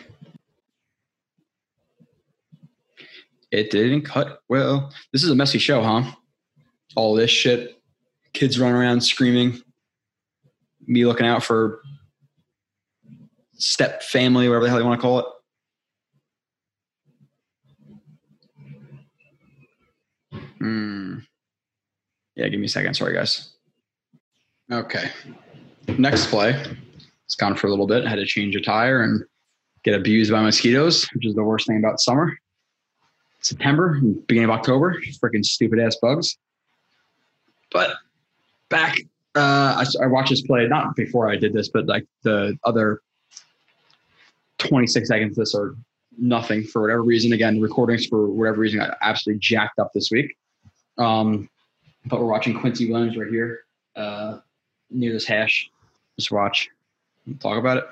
It 3.50 3.72
didn't 3.72 4.04
cut 4.04 4.44
well. 4.48 4.94
This 5.12 5.24
is 5.24 5.32
a 5.32 5.36
messy 5.36 5.58
show, 5.58 5.82
huh? 5.82 6.04
All 6.96 7.16
this 7.16 7.32
shit, 7.32 7.82
kids 8.34 8.60
running 8.60 8.76
around 8.76 9.02
screaming, 9.02 9.64
me 10.86 11.08
looking 11.08 11.26
out 11.26 11.44
for 11.44 11.82
step 13.58 14.04
family, 14.04 14.48
whatever 14.48 14.66
the 14.66 14.70
hell 14.70 14.80
you 14.80 14.86
want 14.86 15.00
to 15.00 15.02
call 15.02 15.20
it. 15.22 15.26
Hmm. 20.60 21.18
Yeah, 22.36 22.48
give 22.48 22.60
me 22.60 22.68
a 22.68 22.70
second. 22.70 22.94
Sorry, 22.94 23.16
guys. 23.16 23.50
Okay. 24.72 25.10
Next 25.98 26.28
play. 26.28 26.62
It's 27.26 27.36
gone 27.36 27.56
for 27.56 27.68
a 27.68 27.70
little 27.70 27.88
bit. 27.88 28.06
I 28.06 28.10
had 28.10 28.16
to 28.16 28.26
change 28.26 28.56
a 28.56 28.62
tire 28.62 29.02
and 29.04 29.24
get 29.84 29.94
abused 29.94 30.32
by 30.32 30.42
mosquitoes, 30.42 31.06
which 31.14 31.26
is 31.26 31.36
the 31.36 31.44
worst 31.44 31.68
thing 31.68 31.78
about 31.78 32.00
summer. 32.00 32.38
September, 33.42 34.00
beginning 34.28 34.50
of 34.50 34.56
October, 34.56 35.00
freaking 35.24 35.46
stupid 35.46 35.80
ass 35.80 35.96
bugs. 36.02 36.38
But 37.72 37.92
back, 38.70 38.98
uh, 39.36 39.84
I, 39.84 39.86
I 40.04 40.08
watched 40.08 40.32
this 40.32 40.42
play 40.42 40.68
not 40.68 40.96
before 40.96 41.30
I 41.30 41.38
did 41.38 41.54
this, 41.54 41.70
but 41.70 41.86
like 41.86 42.06
the 42.24 42.58
other 42.64 43.02
26 44.58 45.08
seconds. 45.08 45.38
This 45.38 45.56
are 45.56 45.76
nothing 46.18 46.64
for 46.64 46.82
whatever 46.82 47.04
reason. 47.04 47.32
Again, 47.34 47.62
recordings 47.62 48.06
for 48.08 48.28
whatever 48.28 48.60
reason 48.60 48.80
got 48.80 48.98
absolutely 49.02 49.40
jacked 49.40 49.80
up 49.80 49.92
this 49.94 50.10
week. 50.12 50.36
Um, 50.98 51.50
but 52.06 52.20
we're 52.20 52.28
watching 52.28 52.60
Quincy 52.60 52.92
Williams 52.92 53.18
right 53.18 53.30
here 53.30 53.62
uh, 53.96 54.40
near 54.90 55.14
this 55.14 55.26
hash. 55.26 55.70
Just 56.20 56.32
watch, 56.32 56.70
talk 57.40 57.58
about 57.58 57.78
it. 57.78 57.86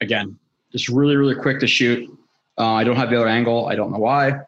Again, 0.00 0.38
just 0.70 0.88
really, 0.88 1.16
really 1.16 1.34
quick 1.34 1.58
to 1.58 1.66
shoot. 1.66 2.08
Uh, 2.56 2.74
I 2.74 2.84
don't 2.84 2.94
have 2.94 3.10
the 3.10 3.16
other 3.16 3.26
angle. 3.26 3.66
I 3.66 3.74
don't 3.74 3.90
know 3.90 3.98
why. 3.98 4.38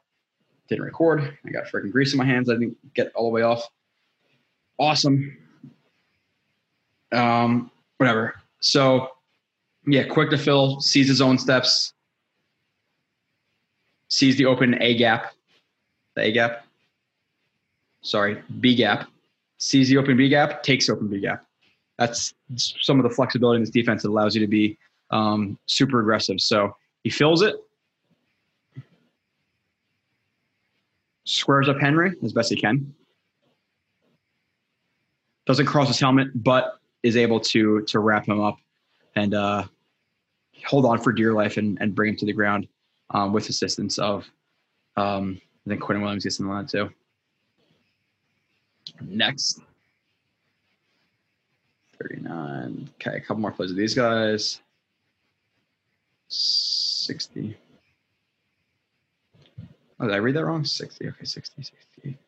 Didn't 0.69 0.85
record. 0.85 1.37
I 1.45 1.51
got 1.51 1.65
freaking 1.65 1.91
grease 1.91 2.13
in 2.13 2.19
my 2.19 2.25
hands. 2.25 2.49
I 2.49 2.53
didn't 2.53 2.77
get 2.95 3.11
all 3.17 3.25
the 3.25 3.31
way 3.31 3.43
off. 3.43 3.69
Awesome. 4.79 5.37
Um, 7.11 7.73
whatever. 7.97 8.37
So, 8.61 9.09
yeah, 9.85 10.05
quick 10.05 10.31
to 10.31 10.39
fill, 10.39 10.81
sees 10.81 11.09
his 11.09 11.21
own 11.21 11.39
steps, 11.39 11.93
sees 14.07 14.37
the 14.37 14.47
open 14.47 14.81
A 14.81 14.97
gap, 14.97 15.33
the 16.15 16.23
A 16.23 16.31
gap. 16.31 16.67
Sorry, 18.03 18.41
B 18.61 18.77
gap. 18.77 19.09
Sees 19.59 19.89
the 19.89 19.97
open 19.97 20.17
B 20.17 20.29
gap, 20.29 20.63
takes 20.63 20.89
open 20.89 21.09
B 21.09 21.19
gap. 21.19 21.45
That's 22.03 22.35
some 22.81 22.99
of 22.99 23.05
the 23.05 23.11
flexibility 23.11 23.59
in 23.59 23.63
this 23.63 23.71
defense 23.71 24.03
that 24.03 24.09
allows 24.09 24.35
you 24.35 24.41
to 24.41 24.49
be 24.49 24.77
um, 25.11 25.57
super 25.67 26.01
aggressive. 26.01 26.41
So 26.41 26.75
he 27.05 27.11
fills 27.11 27.43
it, 27.43 27.55
squares 31.23 31.69
up 31.69 31.79
Henry 31.81 32.13
as 32.25 32.33
best 32.33 32.51
he 32.51 32.57
can. 32.61 32.93
Doesn't 35.47 35.67
cross 35.67 35.87
his 35.87 36.01
helmet, 36.01 36.29
but 36.35 36.81
is 37.05 37.17
able 37.17 37.39
to 37.39 37.83
to 37.83 38.01
wrap 38.01 38.27
him 38.27 38.41
up 38.41 38.57
and 39.15 39.35
uh, 39.35 39.65
hold 40.67 40.85
on 40.85 41.01
for 41.01 41.13
dear 41.13 41.33
life 41.33 41.57
and, 41.57 41.79
and 41.81 41.95
bring 41.95 42.11
him 42.11 42.17
to 42.17 42.27
the 42.27 42.33
ground 42.33 42.67
um, 43.11 43.33
with 43.33 43.49
assistance 43.49 43.99
of 43.99 44.29
um, 44.97 45.41
I 45.67 45.71
think 45.71 45.81
Quinn 45.81 46.01
Williams 46.01 46.25
gets 46.25 46.41
in 46.41 46.47
the 46.47 46.53
line 46.53 46.67
too. 46.67 46.91
Next. 49.01 49.61
39. 52.03 52.91
Okay, 53.01 53.17
a 53.17 53.21
couple 53.21 53.41
more 53.41 53.53
plays 53.53 53.71
of 53.71 53.77
these 53.77 53.95
guys. 53.95 54.61
60. 56.29 57.57
Oh, 60.01 60.07
did 60.07 60.15
I 60.15 60.19
read 60.19 60.35
that 60.37 60.45
wrong? 60.45 60.65
60. 60.65 61.09
Okay, 61.09 61.25
60, 61.25 61.63
60. 61.63 62.19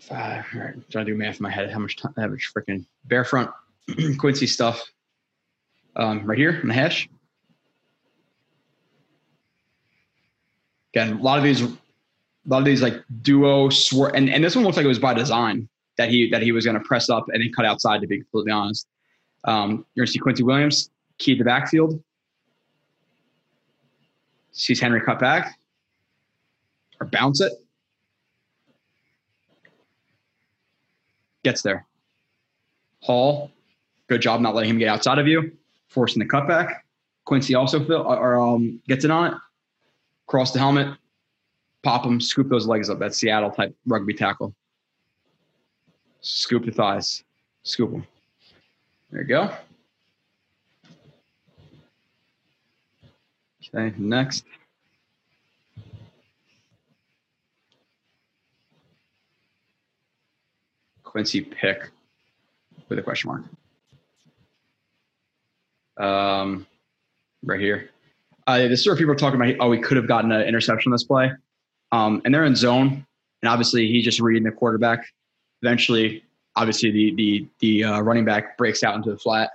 Five. 0.00 0.44
All 0.54 0.60
right, 0.60 0.90
trying 0.90 1.04
to 1.06 1.12
do 1.12 1.18
math 1.18 1.36
in 1.36 1.42
my 1.42 1.50
head. 1.50 1.70
How 1.70 1.80
much 1.80 1.96
time? 1.96 2.12
Much 2.16 2.52
freaking 2.56 2.86
bear 3.04 3.24
front 3.24 3.50
Quincy 4.18 4.46
stuff? 4.46 4.82
Um, 5.96 6.24
right 6.24 6.38
here 6.38 6.60
in 6.60 6.68
the 6.68 6.74
hash. 6.74 7.08
Again, 10.96 11.18
a 11.18 11.22
lot 11.22 11.36
of 11.36 11.44
these, 11.44 11.60
a 11.60 11.68
lot 12.46 12.60
of 12.60 12.64
these 12.64 12.80
like 12.80 13.04
duo 13.20 13.68
swir, 13.68 14.10
and 14.14 14.30
and 14.30 14.42
this 14.42 14.56
one 14.56 14.64
looks 14.64 14.78
like 14.78 14.84
it 14.84 14.88
was 14.88 14.98
by 14.98 15.12
design 15.12 15.68
that 15.98 16.08
he 16.08 16.30
that 16.30 16.40
he 16.40 16.52
was 16.52 16.64
going 16.64 16.78
to 16.78 16.82
press 16.84 17.10
up 17.10 17.26
and 17.28 17.42
then 17.42 17.52
cut 17.52 17.66
outside. 17.66 18.00
To 18.00 18.06
be 18.06 18.16
completely 18.16 18.50
honest, 18.50 18.88
um, 19.44 19.84
you're 19.94 20.04
going 20.04 20.06
to 20.06 20.12
see 20.12 20.18
Quincy 20.18 20.42
Williams 20.42 20.88
key 21.18 21.36
the 21.36 21.44
backfield. 21.44 22.02
Sees 24.52 24.80
Henry 24.80 25.02
cut 25.02 25.18
back 25.18 25.58
or 26.98 27.06
bounce 27.08 27.42
it. 27.42 27.52
Gets 31.44 31.60
there. 31.60 31.84
Hall, 33.00 33.50
good 34.08 34.22
job 34.22 34.40
not 34.40 34.54
letting 34.54 34.70
him 34.70 34.78
get 34.78 34.88
outside 34.88 35.18
of 35.18 35.26
you, 35.26 35.52
forcing 35.88 36.20
the 36.20 36.26
cutback. 36.26 36.76
Quincy 37.26 37.54
also 37.54 37.84
fill, 37.84 38.00
or, 38.00 38.38
um, 38.38 38.80
gets 38.88 39.04
it 39.04 39.10
on 39.10 39.34
it. 39.34 39.38
Cross 40.26 40.52
the 40.52 40.58
helmet, 40.58 40.96
pop 41.82 42.02
them, 42.02 42.20
scoop 42.20 42.48
those 42.48 42.66
legs 42.66 42.90
up. 42.90 42.98
That 42.98 43.14
Seattle 43.14 43.50
type 43.50 43.74
rugby 43.86 44.14
tackle. 44.14 44.54
Scoop 46.20 46.64
the 46.64 46.72
thighs, 46.72 47.22
scoop 47.62 47.92
them. 47.92 48.06
There 49.10 49.22
you 49.22 49.28
go. 49.28 49.50
Okay, 53.74 53.94
next. 53.98 54.44
Quincy 61.02 61.40
pick 61.40 61.90
with 62.88 62.98
a 62.98 63.02
question 63.02 63.28
mark. 63.28 63.42
Um, 65.96 66.66
right 67.42 67.60
here. 67.60 67.90
Uh, 68.46 68.68
the 68.68 68.76
sort 68.76 68.92
of 68.92 68.98
people 68.98 69.12
are 69.12 69.16
talking 69.16 69.40
about, 69.40 69.54
oh, 69.60 69.68
we 69.68 69.78
could 69.78 69.96
have 69.96 70.06
gotten 70.06 70.30
an 70.30 70.42
interception 70.42 70.92
this 70.92 71.04
play. 71.04 71.32
Um, 71.92 72.22
and 72.24 72.34
they're 72.34 72.44
in 72.44 72.56
zone, 72.56 73.06
and 73.42 73.48
obviously 73.48 73.88
he's 73.88 74.04
just 74.04 74.20
reading 74.20 74.44
the 74.44 74.50
quarterback. 74.50 75.06
Eventually, 75.62 76.22
obviously 76.56 76.90
the 76.90 77.14
the 77.14 77.48
the 77.60 77.84
uh, 77.84 78.00
running 78.00 78.24
back 78.24 78.58
breaks 78.58 78.82
out 78.82 78.96
into 78.96 79.10
the 79.10 79.18
flat, 79.18 79.50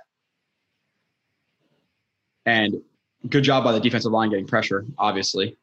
and 2.46 2.82
good 3.30 3.44
job 3.44 3.64
by 3.64 3.72
the 3.72 3.80
defensive 3.80 4.12
line 4.12 4.30
getting 4.30 4.48
pressure. 4.48 4.86
Obviously, 4.98 5.58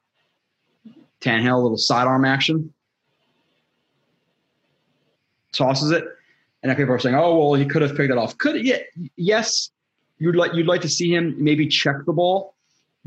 Tannehill 1.21 1.55
a 1.55 1.59
little 1.59 1.79
sidearm 1.79 2.25
action, 2.25 2.73
tosses 5.53 5.91
it, 5.91 6.05
and 6.63 6.77
people 6.77 6.93
are 6.93 6.99
saying, 6.99 7.15
"Oh, 7.15 7.39
well, 7.39 7.55
he 7.55 7.67
could 7.67 7.83
have 7.83 7.97
picked 7.97 8.11
it 8.11 8.19
off." 8.19 8.37
Could 8.39 8.65
yeah, 8.65 8.79
yes, 9.17 9.71
you'd 10.19 10.37
like 10.37 10.55
you'd 10.55 10.67
like 10.67 10.83
to 10.83 10.89
see 10.89 11.15
him 11.15 11.35
maybe 11.39 11.67
check 11.67 11.97
the 12.05 12.13
ball, 12.13 12.55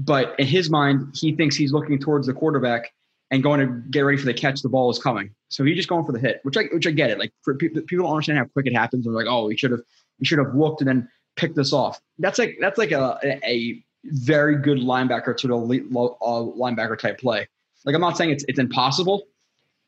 but 0.05 0.39
in 0.39 0.47
his 0.47 0.69
mind, 0.69 1.15
he 1.15 1.35
thinks 1.35 1.55
he's 1.55 1.71
looking 1.71 1.99
towards 1.99 2.27
the 2.27 2.33
quarterback 2.33 2.91
and 3.29 3.43
going 3.43 3.59
to 3.59 3.67
get 3.89 4.01
ready 4.01 4.17
for 4.17 4.25
the 4.25 4.33
catch. 4.33 4.61
The 4.61 4.69
ball 4.69 4.89
is 4.89 4.99
coming, 4.99 5.33
so 5.49 5.63
he's 5.63 5.75
just 5.75 5.89
going 5.89 6.05
for 6.05 6.11
the 6.11 6.19
hit, 6.19 6.39
which 6.43 6.57
I 6.57 6.63
which 6.73 6.87
I 6.87 6.91
get 6.91 7.09
it. 7.11 7.19
Like 7.19 7.31
for 7.43 7.55
people, 7.55 7.81
people 7.83 8.05
don't 8.05 8.13
understand 8.13 8.39
how 8.39 8.45
quick 8.45 8.67
it 8.67 8.73
happens. 8.73 9.05
They're 9.05 9.13
like, 9.13 9.27
"Oh, 9.27 9.47
he 9.49 9.57
should 9.57 9.71
have 9.71 9.81
he 10.17 10.25
should 10.25 10.39
have 10.39 10.55
looked 10.55 10.81
and 10.81 10.87
then 10.87 11.09
picked 11.35 11.55
this 11.55 11.71
off." 11.71 11.99
That's 12.19 12.39
like 12.39 12.57
that's 12.59 12.77
like 12.77 12.91
a 12.91 13.19
a 13.45 13.83
very 14.05 14.55
good 14.55 14.79
linebacker 14.79 15.37
to 15.37 15.47
the 15.47 15.53
elite 15.53 15.85
uh, 15.91 15.95
linebacker 15.95 16.97
type 16.97 17.19
play. 17.19 17.47
Like 17.85 17.95
I'm 17.95 18.01
not 18.01 18.17
saying 18.17 18.31
it's 18.31 18.45
it's 18.47 18.59
impossible, 18.59 19.27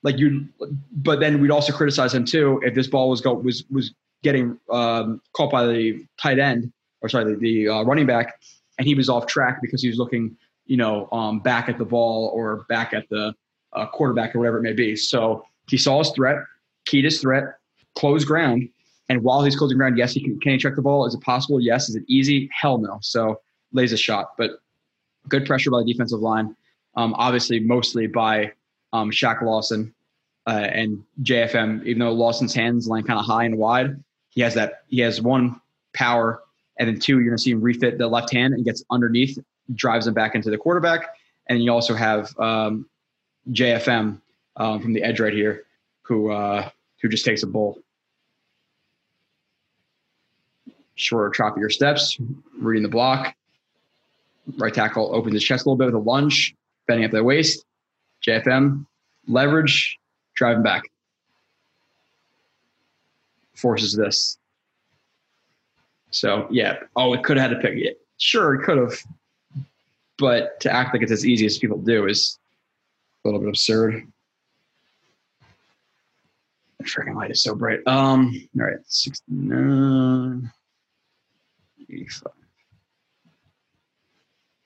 like 0.03 0.17
you, 0.17 0.47
but 0.91 1.19
then 1.19 1.41
we'd 1.41 1.51
also 1.51 1.73
criticize 1.73 2.13
him 2.13 2.25
too 2.25 2.61
if 2.63 2.75
this 2.75 2.87
ball 2.87 3.09
was 3.09 3.21
go 3.21 3.33
was 3.33 3.63
was 3.71 3.93
getting 4.21 4.57
um, 4.69 5.21
caught 5.33 5.51
by 5.51 5.65
the 5.65 6.05
tight 6.21 6.39
end 6.39 6.71
or 7.01 7.09
sorry 7.09 7.33
the, 7.33 7.37
the 7.37 7.69
uh, 7.69 7.83
running 7.83 8.05
back, 8.05 8.39
and 8.77 8.87
he 8.87 8.95
was 8.95 9.09
off 9.09 9.27
track 9.27 9.59
because 9.61 9.81
he 9.81 9.87
was 9.87 9.97
looking 9.97 10.35
you 10.65 10.77
know 10.77 11.09
um, 11.11 11.39
back 11.39 11.69
at 11.69 11.77
the 11.77 11.85
ball 11.85 12.31
or 12.33 12.65
back 12.69 12.93
at 12.93 13.07
the 13.09 13.33
uh, 13.73 13.85
quarterback 13.87 14.35
or 14.35 14.39
whatever 14.39 14.57
it 14.57 14.63
may 14.63 14.73
be. 14.73 14.95
So 14.95 15.45
he 15.67 15.77
saw 15.77 15.99
his 15.99 16.11
threat, 16.11 16.37
keyed 16.85 17.05
his 17.05 17.19
threat, 17.21 17.55
closed 17.95 18.27
ground, 18.27 18.69
and 19.09 19.23
while 19.23 19.43
he's 19.43 19.55
closing 19.55 19.77
ground, 19.77 19.97
yes, 19.97 20.13
he 20.13 20.21
can. 20.21 20.39
Can 20.39 20.53
he 20.53 20.57
check 20.57 20.75
the 20.75 20.81
ball? 20.81 21.05
Is 21.05 21.13
it 21.13 21.21
possible? 21.21 21.59
Yes. 21.59 21.89
Is 21.89 21.95
it 21.95 22.03
easy? 22.07 22.49
Hell 22.51 22.77
no. 22.77 22.97
So 23.01 23.41
lays 23.71 23.91
a 23.91 23.97
shot, 23.97 24.31
but 24.37 24.51
good 25.27 25.45
pressure 25.45 25.71
by 25.71 25.79
the 25.79 25.91
defensive 25.91 26.19
line. 26.19 26.55
Um, 26.95 27.13
obviously, 27.15 27.59
mostly 27.59 28.07
by 28.07 28.51
um, 28.93 29.11
Shaq 29.11 29.41
Lawson 29.41 29.93
uh, 30.47 30.67
and 30.71 31.03
JFM. 31.21 31.83
Even 31.85 31.99
though 31.99 32.11
Lawson's 32.11 32.53
hands 32.53 32.87
land 32.87 33.07
kind 33.07 33.19
of 33.19 33.25
high 33.25 33.45
and 33.45 33.57
wide, 33.57 34.01
he 34.29 34.41
has 34.41 34.53
that. 34.53 34.83
He 34.87 34.99
has 35.01 35.21
one 35.21 35.59
power, 35.93 36.41
and 36.77 36.87
then 36.87 36.99
two, 36.99 37.15
you're 37.15 37.25
going 37.25 37.37
to 37.37 37.41
see 37.41 37.51
him 37.51 37.61
refit 37.61 37.97
the 37.97 38.07
left 38.07 38.31
hand 38.31 38.53
and 38.53 38.65
gets 38.65 38.83
underneath, 38.89 39.37
drives 39.75 40.07
him 40.07 40.13
back 40.13 40.35
into 40.35 40.49
the 40.49 40.57
quarterback. 40.57 41.07
And 41.47 41.63
you 41.63 41.71
also 41.71 41.93
have 41.93 42.37
um, 42.39 42.87
JFM 43.51 44.19
um, 44.55 44.81
from 44.81 44.93
the 44.93 45.03
edge 45.03 45.19
right 45.19 45.33
here, 45.33 45.65
who 46.03 46.31
uh, 46.31 46.69
who 47.01 47.09
just 47.09 47.25
takes 47.25 47.43
a 47.43 47.47
bull. 47.47 47.79
Shorter, 50.95 51.31
choppier 51.31 51.71
steps, 51.71 52.17
reading 52.57 52.83
the 52.83 52.89
block. 52.89 53.35
Right 54.57 54.73
tackle 54.73 55.15
opens 55.15 55.33
his 55.33 55.43
chest 55.43 55.65
a 55.65 55.69
little 55.69 55.77
bit 55.77 55.85
with 55.85 55.95
a 55.95 56.09
lunge, 56.09 56.55
bending 56.87 57.05
up 57.05 57.11
their 57.11 57.23
waist. 57.23 57.65
JFM, 58.25 58.85
leverage, 59.27 59.99
driving 60.35 60.63
back. 60.63 60.83
Forces 63.55 63.95
this. 63.95 64.37
So 66.13 66.47
yeah. 66.49 66.77
Oh, 66.95 67.13
it 67.13 67.23
could 67.23 67.37
have 67.37 67.51
had 67.51 67.59
a 67.59 67.61
pick 67.61 67.77
it. 67.77 67.99
Sure, 68.17 68.55
it 68.55 68.63
could 68.63 68.77
have. 68.77 68.97
But 70.17 70.59
to 70.61 70.71
act 70.71 70.93
like 70.93 71.01
it's 71.01 71.11
as 71.11 71.25
easy 71.25 71.45
as 71.45 71.57
people 71.57 71.79
do 71.79 72.07
is 72.07 72.39
a 73.23 73.27
little 73.27 73.39
bit 73.39 73.49
absurd. 73.49 74.07
The 76.77 76.83
freaking 76.85 77.15
light 77.15 77.31
is 77.31 77.43
so 77.43 77.55
bright. 77.55 77.79
Um, 77.87 78.31
all 78.59 78.65
right, 78.65 78.77
69, 78.85 80.51
85. 81.89 82.31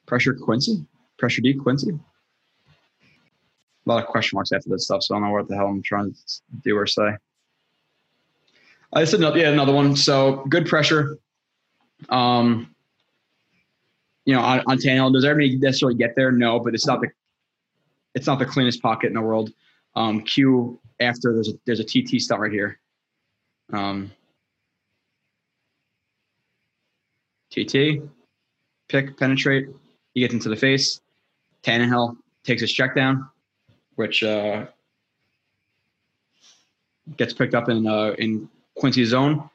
Pressure 0.05 0.33
Quincy? 0.33 0.85
Pressure 1.17 1.41
D 1.41 1.53
Quincy? 1.53 1.91
A 1.91 3.89
lot 3.89 4.03
of 4.03 4.09
question 4.09 4.35
marks 4.35 4.51
after 4.51 4.69
this 4.69 4.85
stuff, 4.85 5.03
so 5.03 5.15
I 5.15 5.19
don't 5.19 5.27
know 5.27 5.33
what 5.33 5.47
the 5.47 5.55
hell 5.55 5.67
I'm 5.67 5.81
trying 5.81 6.11
to 6.11 6.19
do 6.63 6.75
or 6.75 6.87
say. 6.87 7.15
I 8.93 9.03
said 9.03 9.19
yeah, 9.19 9.49
another 9.49 9.73
one. 9.73 9.95
So 9.95 10.45
good 10.49 10.65
pressure. 10.65 11.17
Um, 12.09 12.73
you 14.25 14.33
know, 14.33 14.41
on, 14.41 14.59
on 14.67 14.77
Tannehill, 14.77 15.13
does 15.13 15.25
everybody 15.25 15.57
necessarily 15.57 15.97
get 15.97 16.15
there? 16.15 16.31
No, 16.31 16.59
but 16.59 16.73
it's 16.73 16.85
not 16.85 17.01
the 17.01 17.07
it's 18.13 18.27
not 18.27 18.39
the 18.39 18.45
cleanest 18.45 18.81
pocket 18.81 19.07
in 19.07 19.13
the 19.13 19.21
world. 19.21 19.51
Um, 19.95 20.21
Q 20.21 20.79
after 20.99 21.33
there's 21.33 21.49
a 21.49 21.53
there's 21.65 21.79
a 21.79 21.83
TT 21.83 22.21
stunt 22.21 22.41
right 22.41 22.51
here. 22.51 22.79
Um, 23.71 24.11
TT, 27.51 28.01
pick, 28.89 29.17
penetrate. 29.17 29.67
He 30.13 30.21
gets 30.21 30.33
into 30.33 30.49
the 30.49 30.55
face. 30.55 31.01
Tannehill 31.63 32.17
takes 32.43 32.61
his 32.61 32.71
check 32.71 32.95
down, 32.95 33.29
which 33.95 34.23
uh, 34.23 34.65
gets 37.15 37.33
picked 37.33 37.55
up 37.55 37.69
in 37.69 37.87
uh, 37.87 38.13
in 38.17 38.49
Quincy's 38.75 39.09
zone. 39.09 39.49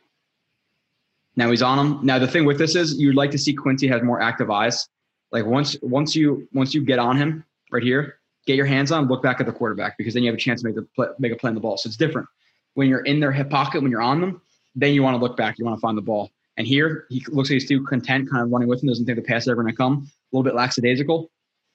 Now 1.36 1.50
he's 1.50 1.62
on 1.62 1.78
him. 1.78 2.04
Now 2.04 2.18
the 2.18 2.28
thing 2.28 2.44
with 2.44 2.59
this 2.59 2.76
is 2.76 2.98
you'd 2.98 3.16
like 3.16 3.30
to 3.30 3.38
see 3.38 3.54
Quincy 3.54 3.88
has 3.88 4.02
more 4.02 4.20
active 4.20 4.50
eyes. 4.50 4.88
Like 5.30 5.46
once 5.46 5.76
once 5.82 6.14
you 6.14 6.46
once 6.52 6.74
you 6.74 6.84
get 6.84 6.98
on 6.98 7.16
him 7.16 7.44
right 7.70 7.82
here, 7.82 8.18
get 8.46 8.56
your 8.56 8.66
hands 8.66 8.92
on, 8.92 9.09
look 9.09 9.22
back 9.22 9.40
at 9.40 9.46
the 9.46 9.52
quarterback 9.52 9.96
because 9.96 10.14
then 10.14 10.22
you 10.22 10.28
have 10.28 10.36
a 10.36 10.40
chance 10.40 10.60
to 10.60 10.66
make 10.66 10.74
the 10.74 10.86
play, 10.94 11.09
make 11.18 11.32
a 11.32 11.36
play 11.36 11.48
on 11.48 11.54
the 11.54 11.60
ball. 11.60 11.78
So 11.78 11.88
it's 11.88 11.96
different 11.96 12.28
when 12.74 12.88
you're 12.88 13.00
in 13.00 13.20
their 13.20 13.32
hip 13.32 13.50
pocket 13.50 13.82
when 13.82 13.90
you're 13.90 14.02
on 14.02 14.20
them. 14.20 14.42
Then 14.74 14.94
you 14.94 15.02
want 15.02 15.14
to 15.14 15.22
look 15.22 15.36
back. 15.36 15.59
You 15.59 15.64
want 15.64 15.76
to 15.76 15.80
find 15.80 15.96
the 15.96 16.02
ball. 16.02 16.30
And 16.56 16.66
here 16.66 17.06
he 17.09 17.24
looks 17.28 17.48
like 17.48 17.54
he's 17.54 17.68
too 17.68 17.82
content, 17.84 18.30
kind 18.30 18.42
of 18.42 18.50
running 18.50 18.68
with 18.68 18.82
him. 18.82 18.88
Doesn't 18.88 19.06
think 19.06 19.16
the 19.16 19.22
pass 19.22 19.42
is 19.42 19.48
ever 19.48 19.62
going 19.62 19.72
to 19.72 19.76
come. 19.76 20.06
A 20.32 20.36
little 20.36 20.44
bit 20.44 20.54
lackadaisical 20.54 21.30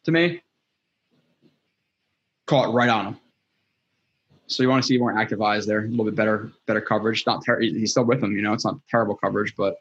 to 0.05 0.11
me. 0.11 0.41
Caught 2.45 2.73
right 2.73 2.89
on 2.89 3.07
him. 3.07 3.17
So 4.47 4.63
you 4.63 4.69
want 4.69 4.81
to 4.81 4.87
see 4.87 4.97
more 4.97 5.17
active 5.17 5.41
eyes 5.41 5.65
there, 5.65 5.79
a 5.79 5.87
little 5.87 6.05
bit 6.05 6.15
better, 6.15 6.51
better 6.65 6.79
coverage. 6.79 7.25
Not 7.27 7.43
ter- 7.45 7.59
he's 7.59 7.91
still 7.91 8.05
with 8.05 8.23
him, 8.23 8.33
you 8.33 8.41
know. 8.41 8.53
It's 8.53 8.63
not 8.63 8.79
terrible 8.89 9.15
coverage, 9.15 9.55
but 9.57 9.75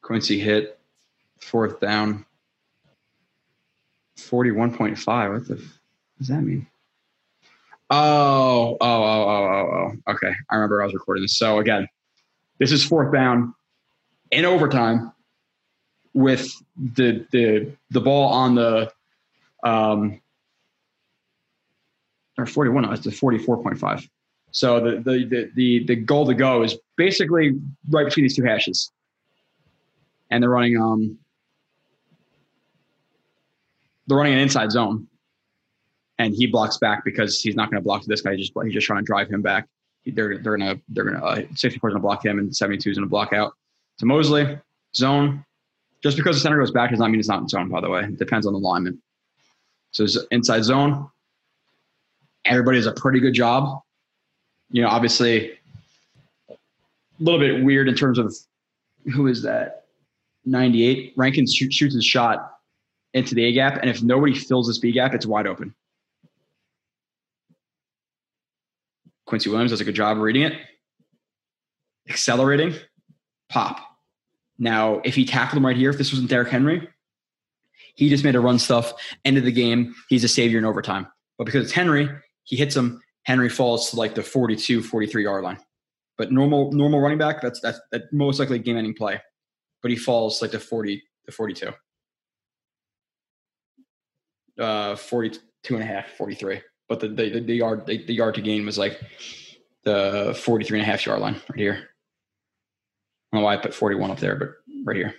Quincy 0.00 0.40
hit 0.40 0.78
fourth 1.38 1.80
down. 1.80 2.24
41.5. 4.18 5.32
What 5.32 5.48
the 5.48 5.54
f- 5.54 5.80
does 6.18 6.28
that 6.28 6.42
mean? 6.42 6.66
Oh, 7.90 8.76
oh, 8.80 9.02
oh, 9.02 9.28
oh, 9.28 9.48
oh, 9.52 9.92
oh. 10.08 10.12
Okay. 10.12 10.32
I 10.50 10.54
remember 10.54 10.82
I 10.82 10.86
was 10.86 10.94
recording 10.94 11.22
this. 11.24 11.36
So 11.36 11.58
again, 11.58 11.88
this 12.58 12.72
is 12.72 12.84
fourth 12.84 13.12
down 13.12 13.54
in 14.30 14.44
overtime 14.44 15.12
with 16.14 16.50
the 16.76 17.26
the 17.30 17.72
the 17.90 18.00
ball 18.00 18.28
on 18.32 18.54
the 18.54 18.92
um 19.62 20.20
or 22.38 22.46
41, 22.46 22.84
no, 22.84 22.92
it's 22.92 23.04
the 23.04 23.10
44.5. 23.10 24.08
So 24.52 24.80
the, 24.80 24.90
the 24.96 25.24
the 25.24 25.50
the 25.54 25.84
the 25.84 25.96
goal 25.96 26.26
to 26.26 26.34
go 26.34 26.62
is 26.62 26.76
basically 26.96 27.52
right 27.88 28.04
between 28.04 28.24
these 28.24 28.36
two 28.36 28.44
hashes. 28.44 28.90
And 30.30 30.42
they're 30.42 30.50
running 30.50 30.76
um 30.80 31.18
they're 34.06 34.18
running 34.18 34.32
an 34.32 34.40
inside 34.40 34.72
zone, 34.72 35.06
and 36.18 36.34
he 36.34 36.46
blocks 36.46 36.78
back 36.78 37.04
because 37.04 37.40
he's 37.40 37.54
not 37.54 37.70
going 37.70 37.80
to 37.80 37.84
block 37.84 38.04
this 38.06 38.22
guy. 38.22 38.34
He's 38.34 38.48
just 38.48 38.64
he's 38.64 38.74
just 38.74 38.86
trying 38.86 39.00
to 39.00 39.06
drive 39.06 39.28
him 39.28 39.40
back. 39.40 39.68
They're 40.04 40.38
they're 40.38 40.56
gonna 40.56 40.80
they're 40.88 41.04
gonna 41.04 41.24
uh, 41.24 41.42
64 41.54 41.90
is 41.90 41.94
gonna 41.94 42.02
block 42.02 42.24
him, 42.24 42.40
and 42.40 42.54
72 42.54 42.90
is 42.90 42.96
gonna 42.96 43.06
block 43.08 43.32
out 43.32 43.52
to 44.00 44.06
Mosley 44.06 44.58
zone. 44.94 45.44
Just 46.02 46.16
because 46.16 46.36
the 46.36 46.40
center 46.40 46.58
goes 46.58 46.70
back 46.70 46.90
does 46.90 46.98
not 46.98 47.10
mean 47.10 47.20
it's 47.20 47.28
not 47.28 47.42
in 47.42 47.48
zone. 47.48 47.68
By 47.68 47.80
the 47.80 47.90
way, 47.90 48.02
it 48.02 48.18
depends 48.18 48.46
on 48.46 48.54
the 48.54 48.58
lineman. 48.58 49.00
So 49.92 50.06
inside 50.30 50.64
zone. 50.64 51.08
Everybody 52.46 52.78
does 52.78 52.86
a 52.86 52.92
pretty 52.92 53.20
good 53.20 53.34
job. 53.34 53.82
You 54.70 54.82
know, 54.82 54.88
obviously, 54.88 55.52
a 56.48 56.56
little 57.18 57.38
bit 57.38 57.62
weird 57.62 57.88
in 57.88 57.94
terms 57.94 58.18
of 58.18 58.34
who 59.12 59.26
is 59.26 59.42
that? 59.42 59.84
98. 60.46 61.12
Rankin 61.16 61.46
shoot, 61.46 61.72
shoots 61.72 61.94
his 61.94 62.04
shot 62.04 62.58
into 63.12 63.34
the 63.34 63.44
A 63.44 63.52
gap, 63.52 63.78
and 63.82 63.90
if 63.90 64.02
nobody 64.02 64.34
fills 64.34 64.68
this 64.68 64.78
B 64.78 64.92
gap, 64.92 65.12
it's 65.12 65.26
wide 65.26 65.46
open. 65.46 65.74
Quincy 69.26 69.50
Williams 69.50 69.70
does 69.70 69.82
a 69.82 69.84
good 69.84 69.94
job 69.94 70.16
reading 70.16 70.42
it, 70.42 70.54
accelerating, 72.08 72.74
pop. 73.50 73.89
Now, 74.60 75.00
if 75.04 75.14
he 75.14 75.24
tackled 75.24 75.56
him 75.56 75.66
right 75.66 75.76
here, 75.76 75.90
if 75.90 75.96
this 75.96 76.12
wasn't 76.12 76.28
Derrick 76.28 76.50
Henry, 76.50 76.86
he 77.94 78.10
just 78.10 78.22
made 78.22 78.36
a 78.36 78.40
run 78.40 78.58
stuff, 78.58 78.92
end 79.24 79.38
of 79.38 79.44
the 79.44 79.50
game. 79.50 79.94
He's 80.10 80.22
a 80.22 80.28
savior 80.28 80.58
in 80.58 80.66
overtime. 80.66 81.08
But 81.38 81.44
because 81.44 81.64
it's 81.64 81.72
Henry, 81.72 82.08
he 82.44 82.56
hits 82.56 82.76
him, 82.76 83.00
Henry 83.24 83.48
falls 83.48 83.90
to 83.90 83.96
like 83.96 84.14
the 84.14 84.22
42, 84.22 84.82
43 84.82 85.24
yard 85.24 85.42
line. 85.42 85.58
But 86.18 86.30
normal 86.30 86.70
normal 86.72 87.00
running 87.00 87.16
back, 87.16 87.40
that's 87.40 87.60
that's 87.60 87.80
that 87.92 88.02
most 88.12 88.38
likely 88.38 88.58
game 88.58 88.76
ending 88.76 88.94
play. 88.94 89.20
But 89.80 89.90
he 89.90 89.96
falls 89.96 90.42
like 90.42 90.50
the 90.50 90.60
40 90.60 91.02
the 91.24 91.32
42. 91.32 91.70
Uh 94.58 94.96
42 94.96 95.74
and 95.74 95.82
a 95.82 95.86
half, 95.86 96.10
43. 96.18 96.60
But 96.88 97.00
the 97.00 97.08
the, 97.08 97.40
the 97.40 97.54
yard 97.54 97.86
the, 97.86 98.04
the 98.04 98.12
yard 98.12 98.34
to 98.34 98.42
gain 98.42 98.66
was 98.66 98.76
like 98.76 99.00
the 99.84 100.38
43 100.38 100.80
and 100.80 100.86
a 100.86 100.90
half 100.90 101.06
yard 101.06 101.20
line 101.20 101.40
right 101.48 101.58
here. 101.58 101.89
I 103.32 103.36
don't 103.36 103.42
know 103.42 103.46
why 103.46 103.54
I 103.54 103.58
put 103.58 103.74
41 103.74 104.10
up 104.10 104.18
there, 104.18 104.36
but 104.36 104.48
right 104.84 104.96
here. 104.96 105.14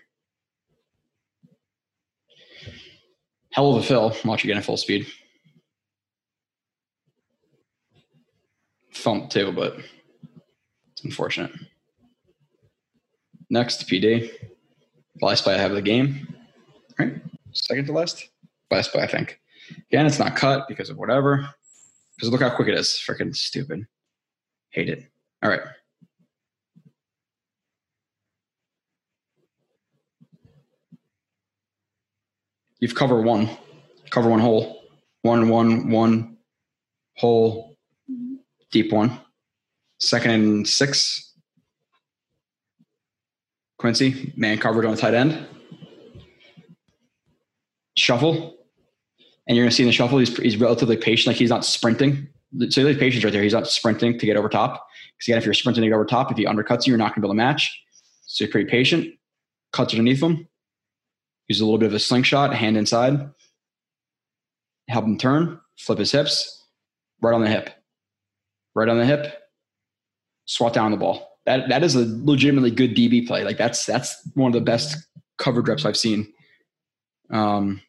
Hell 3.51 3.75
of 3.75 3.83
a 3.83 3.85
fill. 3.85 4.15
Watch 4.25 4.43
again 4.43 4.57
at 4.57 4.65
full 4.65 4.77
speed. 4.77 5.07
Thump 8.93 9.29
too, 9.29 9.51
but 9.51 9.77
it's 10.91 11.03
unfortunate. 11.03 11.51
Next, 13.49 13.87
PD. 13.87 14.31
Last 15.21 15.43
play 15.43 15.55
I 15.55 15.57
have 15.57 15.71
of 15.71 15.75
the 15.75 15.81
game. 15.81 16.33
All 16.99 17.05
right. 17.05 17.21
Second 17.51 17.85
to 17.87 17.91
last. 17.91 18.29
Last 18.69 18.91
play, 18.91 19.03
I 19.03 19.07
think. 19.07 19.39
Again, 19.91 20.05
it's 20.05 20.19
not 20.19 20.35
cut 20.35 20.67
because 20.67 20.89
of 20.89 20.97
whatever. 20.97 21.49
Because 22.15 22.29
look 22.29 22.41
how 22.41 22.55
quick 22.55 22.69
it 22.69 22.75
is. 22.75 23.01
Freaking 23.05 23.35
stupid. 23.35 23.85
Hate 24.69 24.89
it. 24.89 25.03
All 25.43 25.49
right. 25.49 25.61
You've 32.81 32.95
covered 32.95 33.21
one. 33.21 33.49
Cover 34.09 34.29
one 34.29 34.41
hole. 34.41 34.83
One, 35.21 35.47
one, 35.47 35.89
one 35.89 36.37
hole. 37.15 37.71
Deep 38.71 38.93
one, 38.93 39.19
second 39.99 40.31
and 40.31 40.65
six. 40.65 41.33
Quincy, 43.77 44.33
man 44.37 44.57
covered 44.59 44.85
on 44.85 44.91
the 44.91 44.97
tight 44.97 45.13
end. 45.13 45.45
Shuffle. 47.97 48.55
And 49.45 49.57
you're 49.57 49.65
going 49.65 49.71
to 49.71 49.75
see 49.75 49.83
in 49.83 49.87
the 49.87 49.93
shuffle, 49.93 50.19
he's, 50.19 50.37
he's 50.37 50.55
relatively 50.55 50.95
patient. 50.95 51.27
Like 51.27 51.35
he's 51.35 51.49
not 51.49 51.65
sprinting. 51.65 52.29
So 52.69 52.85
there's 52.85 52.97
patience 52.97 53.25
right 53.25 53.33
there. 53.33 53.43
He's 53.43 53.51
not 53.51 53.67
sprinting 53.67 54.17
to 54.19 54.25
get 54.25 54.37
over 54.37 54.47
top. 54.47 54.87
Because 55.17 55.27
again, 55.27 55.37
if 55.39 55.43
you're 55.43 55.53
sprinting 55.53 55.81
to 55.81 55.89
get 55.89 55.95
over 55.95 56.05
top, 56.05 56.31
if 56.31 56.37
he 56.37 56.45
undercuts 56.45 56.87
you, 56.87 56.91
you're 56.91 56.97
not 56.97 57.09
going 57.09 57.15
to 57.15 57.21
be 57.21 57.25
able 57.25 57.33
to 57.33 57.37
match. 57.37 57.83
So 58.25 58.45
you're 58.45 58.51
pretty 58.51 58.69
patient. 58.69 59.13
Cuts 59.73 59.93
underneath 59.93 60.23
him. 60.23 60.47
Use 61.51 61.59
a 61.59 61.65
little 61.65 61.77
bit 61.77 61.87
of 61.87 61.93
a 61.93 61.99
slingshot, 61.99 62.55
hand 62.55 62.77
inside. 62.77 63.29
Help 64.87 65.03
him 65.03 65.17
turn, 65.17 65.59
flip 65.77 65.99
his 65.99 66.09
hips, 66.09 66.63
right 67.21 67.33
on 67.33 67.41
the 67.41 67.49
hip. 67.49 67.69
Right 68.73 68.87
on 68.87 68.97
the 68.97 69.05
hip. 69.05 69.37
Swat 70.45 70.71
down 70.71 70.91
the 70.91 70.97
ball. 70.97 71.27
That 71.45 71.67
that 71.67 71.83
is 71.83 71.95
a 71.95 72.05
legitimately 72.23 72.71
good 72.71 72.95
DB 72.95 73.27
play. 73.27 73.43
Like 73.43 73.57
that's 73.57 73.85
that's 73.85 74.15
one 74.33 74.47
of 74.47 74.53
the 74.53 74.61
best 74.61 74.95
coverage 75.37 75.67
reps 75.67 75.83
I've 75.83 75.97
seen. 75.97 76.31
Um 77.31 77.81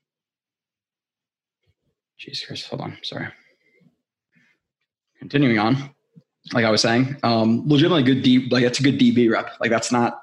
Jesus 2.18 2.44
Christ, 2.44 2.66
hold 2.66 2.80
on. 2.80 2.98
Sorry. 3.05 3.28
Continuing 5.20 5.60
on, 5.60 5.76
like 6.52 6.64
I 6.64 6.70
was 6.72 6.80
saying, 6.80 7.16
um, 7.22 7.62
legitimately 7.68 8.02
good 8.02 8.24
D, 8.24 8.48
like 8.48 8.64
that's 8.64 8.80
a 8.80 8.82
good 8.82 8.98
DB 8.98 9.30
rep. 9.30 9.52
Like 9.60 9.70
that's 9.70 9.93
not 9.93 10.21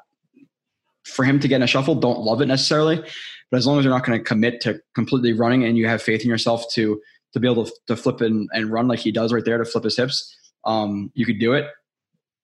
for 1.05 1.25
him 1.25 1.39
to 1.39 1.47
get 1.47 1.57
in 1.57 1.63
a 1.63 1.67
shuffle. 1.67 1.95
Don't 1.95 2.19
love 2.19 2.41
it 2.41 2.47
necessarily, 2.47 3.03
but 3.51 3.57
as 3.57 3.65
long 3.65 3.79
as 3.79 3.85
you're 3.85 3.93
not 3.93 4.05
going 4.05 4.17
to 4.17 4.23
commit 4.23 4.61
to 4.61 4.79
completely 4.95 5.33
running 5.33 5.63
and 5.63 5.77
you 5.77 5.87
have 5.87 6.01
faith 6.01 6.21
in 6.21 6.29
yourself 6.29 6.65
to 6.73 7.01
to 7.33 7.39
be 7.39 7.47
able 7.47 7.65
to, 7.65 7.71
to 7.87 7.95
flip 7.95 8.21
and, 8.21 8.49
and 8.53 8.71
run 8.71 8.87
like 8.87 8.99
he 8.99 9.11
does 9.11 9.31
right 9.31 9.45
there 9.45 9.59
to 9.59 9.65
flip 9.65 9.83
his 9.83 9.95
hips, 9.95 10.35
um, 10.65 11.11
you 11.13 11.25
could 11.25 11.39
do 11.39 11.53
it. 11.53 11.67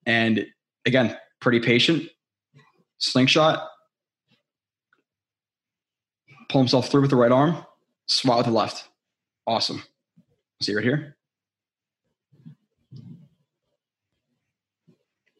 And 0.05 0.45
again, 0.85 1.17
pretty 1.39 1.59
patient, 1.59 2.07
slingshot, 2.99 3.67
pull 6.49 6.61
himself 6.61 6.89
through 6.89 7.01
with 7.01 7.09
the 7.09 7.15
right 7.15 7.31
arm, 7.31 7.65
swat 8.07 8.37
with 8.37 8.45
the 8.45 8.51
left. 8.51 8.87
Awesome. 9.47 9.83
See 10.61 10.75
right 10.75 10.83
here. 10.83 11.17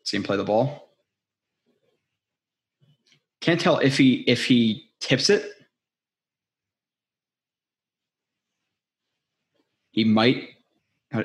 See 0.04 0.18
him 0.18 0.24
play 0.24 0.38
the 0.38 0.44
ball. 0.44 0.85
Can't 3.46 3.62
tell 3.62 3.78
if 3.78 3.96
he 3.96 4.24
if 4.26 4.44
he 4.44 4.90
tips 5.00 5.30
it. 5.30 5.48
He 9.92 10.04
might 10.04 10.50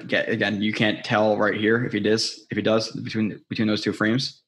get 0.07 0.29
again. 0.29 0.61
You 0.61 0.75
can't 0.75 1.03
tell 1.03 1.39
right 1.39 1.59
here 1.59 1.83
if 1.83 1.95
he 1.95 2.01
does 2.01 2.45
if 2.51 2.57
he 2.59 2.63
does 2.63 2.91
between 2.91 3.43
between 3.49 3.69
those 3.69 3.81
two 3.81 3.95
frames. 3.95 4.43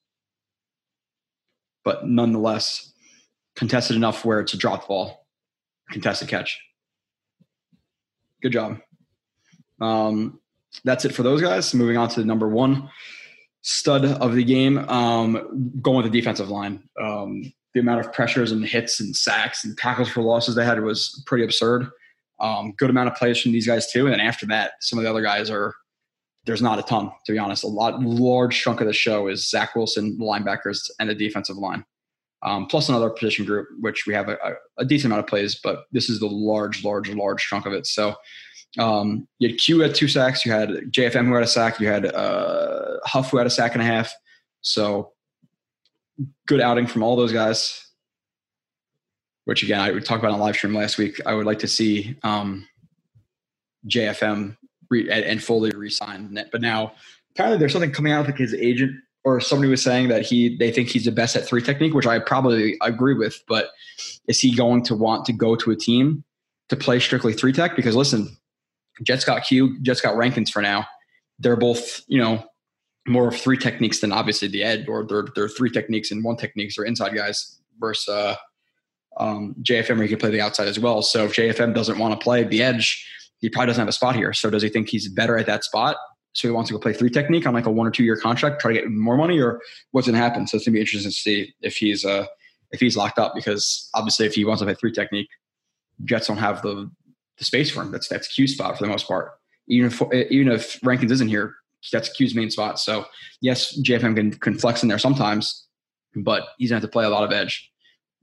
But 1.83 2.07
nonetheless, 2.07 2.93
contested 3.57 3.97
enough 3.97 4.23
where 4.23 4.41
it's 4.41 4.53
a 4.53 4.59
drop 4.59 4.87
ball, 4.87 5.27
contested 5.93 6.29
catch. 6.29 6.61
Good 8.43 8.53
job. 8.53 8.81
Um, 9.81 10.41
that's 10.85 11.07
it 11.07 11.15
for 11.15 11.23
those 11.23 11.41
guys. 11.41 11.73
Moving 11.73 11.97
on 11.97 12.11
to 12.11 12.21
the 12.21 12.27
number 12.27 12.51
one 12.51 12.91
stud 13.63 14.05
of 14.05 14.35
the 14.35 14.45
game, 14.45 14.77
um, 14.91 15.73
going 15.81 16.03
with 16.03 16.13
the 16.13 16.21
defensive 16.21 16.51
line. 16.51 16.87
Um, 17.01 17.51
the 17.75 17.81
amount 17.81 18.01
of 18.01 18.13
pressures 18.13 18.53
and 18.53 18.65
hits 18.65 19.01
and 19.01 19.15
sacks 19.15 19.65
and 19.65 19.77
tackles 19.77 20.09
for 20.09 20.23
losses 20.23 20.55
they 20.55 20.65
had 20.65 20.83
was 20.83 21.23
pretty 21.27 21.45
absurd. 21.45 21.89
Um, 22.41 22.75
good 22.77 22.91
amount 22.91 23.09
of 23.09 23.15
plays 23.15 23.41
from 23.41 23.53
these 23.53 23.67
guys 23.67 23.91
too, 23.91 24.07
and 24.07 24.13
then 24.13 24.21
after 24.21 24.47
that, 24.47 24.73
some 24.81 24.99
of 24.99 25.05
the 25.05 25.11
other 25.11 25.23
guys 25.23 25.51
are. 25.51 25.75
There's 26.45 26.61
not 26.61 26.81
a 26.81 26.83
ton, 26.83 27.13
to 27.27 27.33
be 27.33 27.39
honest. 27.39 27.63
A 27.63 27.69
lot, 27.69 28.03
large 28.03 28.61
chunk 28.61 28.81
of 28.81 28.89
the 28.89 28.93
show 28.93 29.29
is 29.29 29.49
Zach 29.49 29.77
Wilson, 29.77 30.19
the 30.19 30.25
linebackers, 30.25 30.91
and 30.99 31.09
the 31.09 31.15
defensive 31.15 31.57
line, 31.57 31.85
um, 32.43 32.67
plus 32.67 32.89
another 32.89 33.11
position 33.11 33.45
group, 33.45 33.69
which 33.79 34.07
we 34.09 34.15
have 34.15 34.29
a, 34.29 34.37
a, 34.77 34.85
decent 34.85 35.07
amount 35.07 35.21
of 35.21 35.29
plays, 35.29 35.61
but 35.63 35.85
this 35.93 36.11
is 36.11 36.19
the 36.19 36.27
large, 36.27 36.83
large, 36.83 37.09
large 37.11 37.41
chunk 37.43 37.65
of 37.65 37.73
it. 37.73 37.87
So 37.87 38.17
um, 38.77 39.29
you 39.39 39.51
had 39.51 39.59
Q 39.59 39.85
at 39.85 39.95
two 39.95 40.09
sacks, 40.09 40.45
you 40.45 40.51
had 40.51 40.71
JFM 40.91 41.27
who 41.27 41.35
had 41.35 41.45
a 41.45 41.47
sack, 41.47 41.79
you 41.79 41.87
had 41.87 42.07
uh, 42.07 42.97
Huff 43.05 43.31
who 43.31 43.37
had 43.37 43.47
a 43.47 43.51
sack 43.51 43.75
and 43.75 43.83
a 43.83 43.85
half. 43.85 44.13
So 44.63 45.13
good 46.47 46.61
outing 46.61 46.87
from 46.87 47.03
all 47.03 47.17
those 47.17 47.33
guys. 47.33 47.87
Which 49.45 49.63
again, 49.63 49.81
I 49.81 49.91
talked 49.99 50.23
about 50.23 50.33
on 50.33 50.41
live 50.41 50.55
stream 50.57 50.75
last 50.75 50.99
week. 50.99 51.21
I 51.27 51.35
would 51.35 51.47
like 51.47 51.61
to 51.61 51.69
see 51.69 52.17
um, 52.23 52.69
JFM 53.89 54.57
re- 54.91 55.11
and 55.11 55.43
Foley 55.43 55.71
resign, 55.71 56.39
but 56.53 56.61
now 56.61 56.93
apparently 57.35 57.59
there's 57.59 57.73
something 57.73 57.93
coming 57.93 58.13
out 58.13 58.27
like 58.27 58.39
his 58.39 58.55
agent 58.55 58.93
or 59.25 59.41
somebody 59.41 59.71
was 59.71 59.83
saying 59.83 60.09
that 60.09 60.23
he 60.23 60.57
they 60.57 60.71
think 60.71 60.89
he's 60.89 61.05
the 61.05 61.13
best 61.13 61.37
at 61.37 61.45
three 61.47 61.63
technique, 61.63 61.95
which 61.95 62.07
I 62.07 62.19
probably 62.19 62.77
agree 62.83 63.15
with. 63.15 63.43
But 63.49 63.71
is 64.29 64.41
he 64.41 64.55
going 64.55 64.83
to 64.85 64.97
want 64.97 65.25
to 65.27 65.33
go 65.33 65.57
to 65.57 65.71
a 65.71 65.77
team 65.77 66.25
to 66.69 66.77
play 66.77 66.99
strictly 66.99 67.33
three 67.33 67.53
tech? 67.53 67.77
Because 67.77 67.97
listen, 67.97 68.37
Jets 69.03 69.25
got 69.25 69.45
Q, 69.45 69.81
Jets 69.83 70.01
got 70.01 70.17
Rankins 70.17 70.51
for 70.51 70.63
now. 70.63 70.87
They're 71.39 71.57
both 71.57 72.03
you 72.09 72.19
know 72.21 72.45
more 73.07 73.29
of 73.29 73.37
three 73.37 73.57
techniques 73.57 74.01
than 74.01 74.13
obviously 74.13 74.49
the 74.49 74.63
edge, 74.63 74.89
or 74.89 75.05
they're, 75.05 75.27
they're 75.35 75.49
three 75.49 75.71
techniques 75.71 76.11
and 76.11 76.23
one 76.23 76.37
techniques 76.37 76.79
or 76.79 76.85
inside 76.85 77.15
guys 77.15 77.59
versus 77.81 78.09
uh, 78.09 78.37
um, 79.19 79.55
JFM 79.63 79.97
where 79.97 80.03
he 80.03 80.09
can 80.09 80.19
play 80.19 80.31
the 80.31 80.41
outside 80.41 80.69
as 80.69 80.79
well. 80.79 81.03
So 81.03 81.25
if 81.25 81.35
JFM 81.35 81.75
doesn't 81.75 81.99
want 81.99 82.19
to 82.19 82.23
play 82.23 82.45
the 82.45 82.63
edge, 82.63 83.07
he 83.39 83.49
probably 83.49 83.67
doesn't 83.69 83.81
have 83.81 83.89
a 83.89 83.93
spot 83.93 84.15
here. 84.15 84.33
So 84.33 84.51
does 84.51 84.63
he 84.63 84.69
think 84.69 84.89
he's 84.89 85.09
better 85.09 85.37
at 85.37 85.47
that 85.47 85.65
spot? 85.65 85.97
So 86.33 86.49
he 86.49 86.53
wants 86.53 86.69
to 86.69 86.75
go 86.75 86.81
play 86.81 86.93
three 86.93 87.11
technique 87.11 87.47
on 87.47 87.53
like 87.53 87.67
a 87.67 87.71
one 87.71 87.87
or 87.87 87.91
two 87.91 88.05
year 88.05 88.17
contract, 88.17 88.61
try 88.61 88.73
to 88.73 88.81
get 88.81 88.91
more 88.91 89.17
money, 89.17 89.39
or 89.41 89.61
what's 89.91 90.07
going 90.07 90.15
to 90.15 90.23
happen? 90.23 90.47
So 90.47 90.57
it's 90.57 90.65
going 90.65 90.73
to 90.73 90.77
be 90.77 90.81
interesting 90.81 91.11
to 91.11 91.15
see 91.15 91.55
if 91.61 91.77
he's 91.77 92.05
uh, 92.05 92.27
if 92.71 92.81
he's 92.81 92.97
locked 92.97 93.19
up 93.19 93.35
because 93.35 93.91
obviously 93.95 94.27
if 94.27 94.35
he 94.35 94.45
wants 94.45 94.61
to 94.61 94.67
play 94.67 94.75
three 94.75 94.93
technique, 94.93 95.29
Jets 96.05 96.29
don't 96.29 96.39
have 96.39 96.63
the 96.63 96.91
the 97.37 97.45
space 97.45 97.71
for 97.71 97.83
him. 97.83 97.91
That's 97.91 98.09
that's 98.09 98.29
Q 98.29 98.47
spot 98.47 98.79
for 98.79 98.85
the 98.85 98.91
most 98.91 99.07
part. 99.07 99.33
Even 99.69 99.91
if 99.91 100.03
even 100.31 100.51
if 100.51 100.79
Rankins 100.83 101.13
isn't 101.13 101.29
here, 101.29 101.55
that's 101.91 102.11
Q's 102.11 102.35
main 102.35 102.51
spot. 102.51 102.79
So 102.79 103.07
yes, 103.41 103.79
JFM 103.81 104.17
can, 104.17 104.33
can 104.33 104.59
flex 104.59 104.83
in 104.83 104.89
there 104.89 104.99
sometimes, 104.99 105.67
but 106.17 106.49
he's 106.59 106.71
gonna 106.71 106.81
have 106.81 106.89
to 106.89 106.93
play 106.93 107.05
a 107.05 107.11
lot 107.11 107.25
of 107.25 107.33
edge 107.33 107.71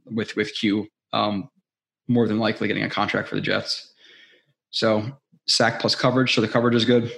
with 0.05 0.35
with 0.35 0.53
Q. 0.55 0.87
Um, 1.11 1.49
more 2.07 2.27
than 2.27 2.39
likely 2.39 2.67
getting 2.67 2.83
a 2.83 2.89
contract 2.89 3.27
for 3.27 3.35
the 3.35 3.41
Jets. 3.41 3.93
So 4.71 5.03
sack 5.47 5.79
plus 5.79 5.95
coverage. 5.95 6.33
So 6.33 6.41
the 6.41 6.47
coverage 6.47 6.75
is 6.75 6.85
good. 6.85 7.11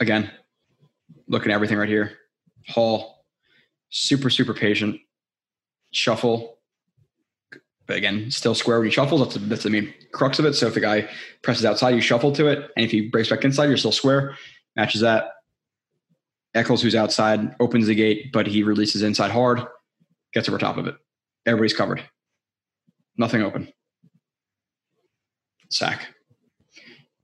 Again, 0.00 0.30
looking 1.28 1.50
at 1.50 1.54
everything 1.54 1.78
right 1.78 1.88
here. 1.88 2.18
Hall, 2.68 3.24
super, 3.90 4.30
super 4.30 4.54
patient. 4.54 5.00
Shuffle, 5.92 6.58
but 7.86 7.96
again, 7.96 8.30
still 8.30 8.54
square 8.54 8.78
when 8.78 8.86
he 8.86 8.92
shuffles. 8.92 9.20
That's, 9.20 9.34
the, 9.34 9.40
that's 9.40 9.62
the 9.62 9.70
main 9.70 9.92
crux 10.12 10.38
of 10.38 10.46
it. 10.46 10.54
So 10.54 10.66
if 10.66 10.76
a 10.76 10.80
guy 10.80 11.08
presses 11.42 11.64
outside, 11.64 11.94
you 11.94 12.00
shuffle 12.00 12.32
to 12.32 12.46
it. 12.46 12.70
And 12.76 12.84
if 12.84 12.90
he 12.90 13.08
breaks 13.08 13.28
back 13.28 13.44
inside, 13.44 13.66
you're 13.66 13.76
still 13.76 13.92
square. 13.92 14.36
Matches 14.76 15.02
that. 15.02 15.26
Echols, 16.54 16.82
who's 16.82 16.94
outside, 16.94 17.54
opens 17.58 17.88
the 17.88 17.94
gate, 17.94 18.32
but 18.32 18.46
he 18.46 18.62
releases 18.62 19.02
inside 19.02 19.32
hard, 19.32 19.60
gets 20.32 20.48
over 20.48 20.56
top 20.56 20.76
of 20.76 20.86
it. 20.86 20.94
Everybody's 21.46 21.74
covered. 21.74 22.02
Nothing 23.16 23.42
open. 23.42 23.72
Sack. 25.68 26.06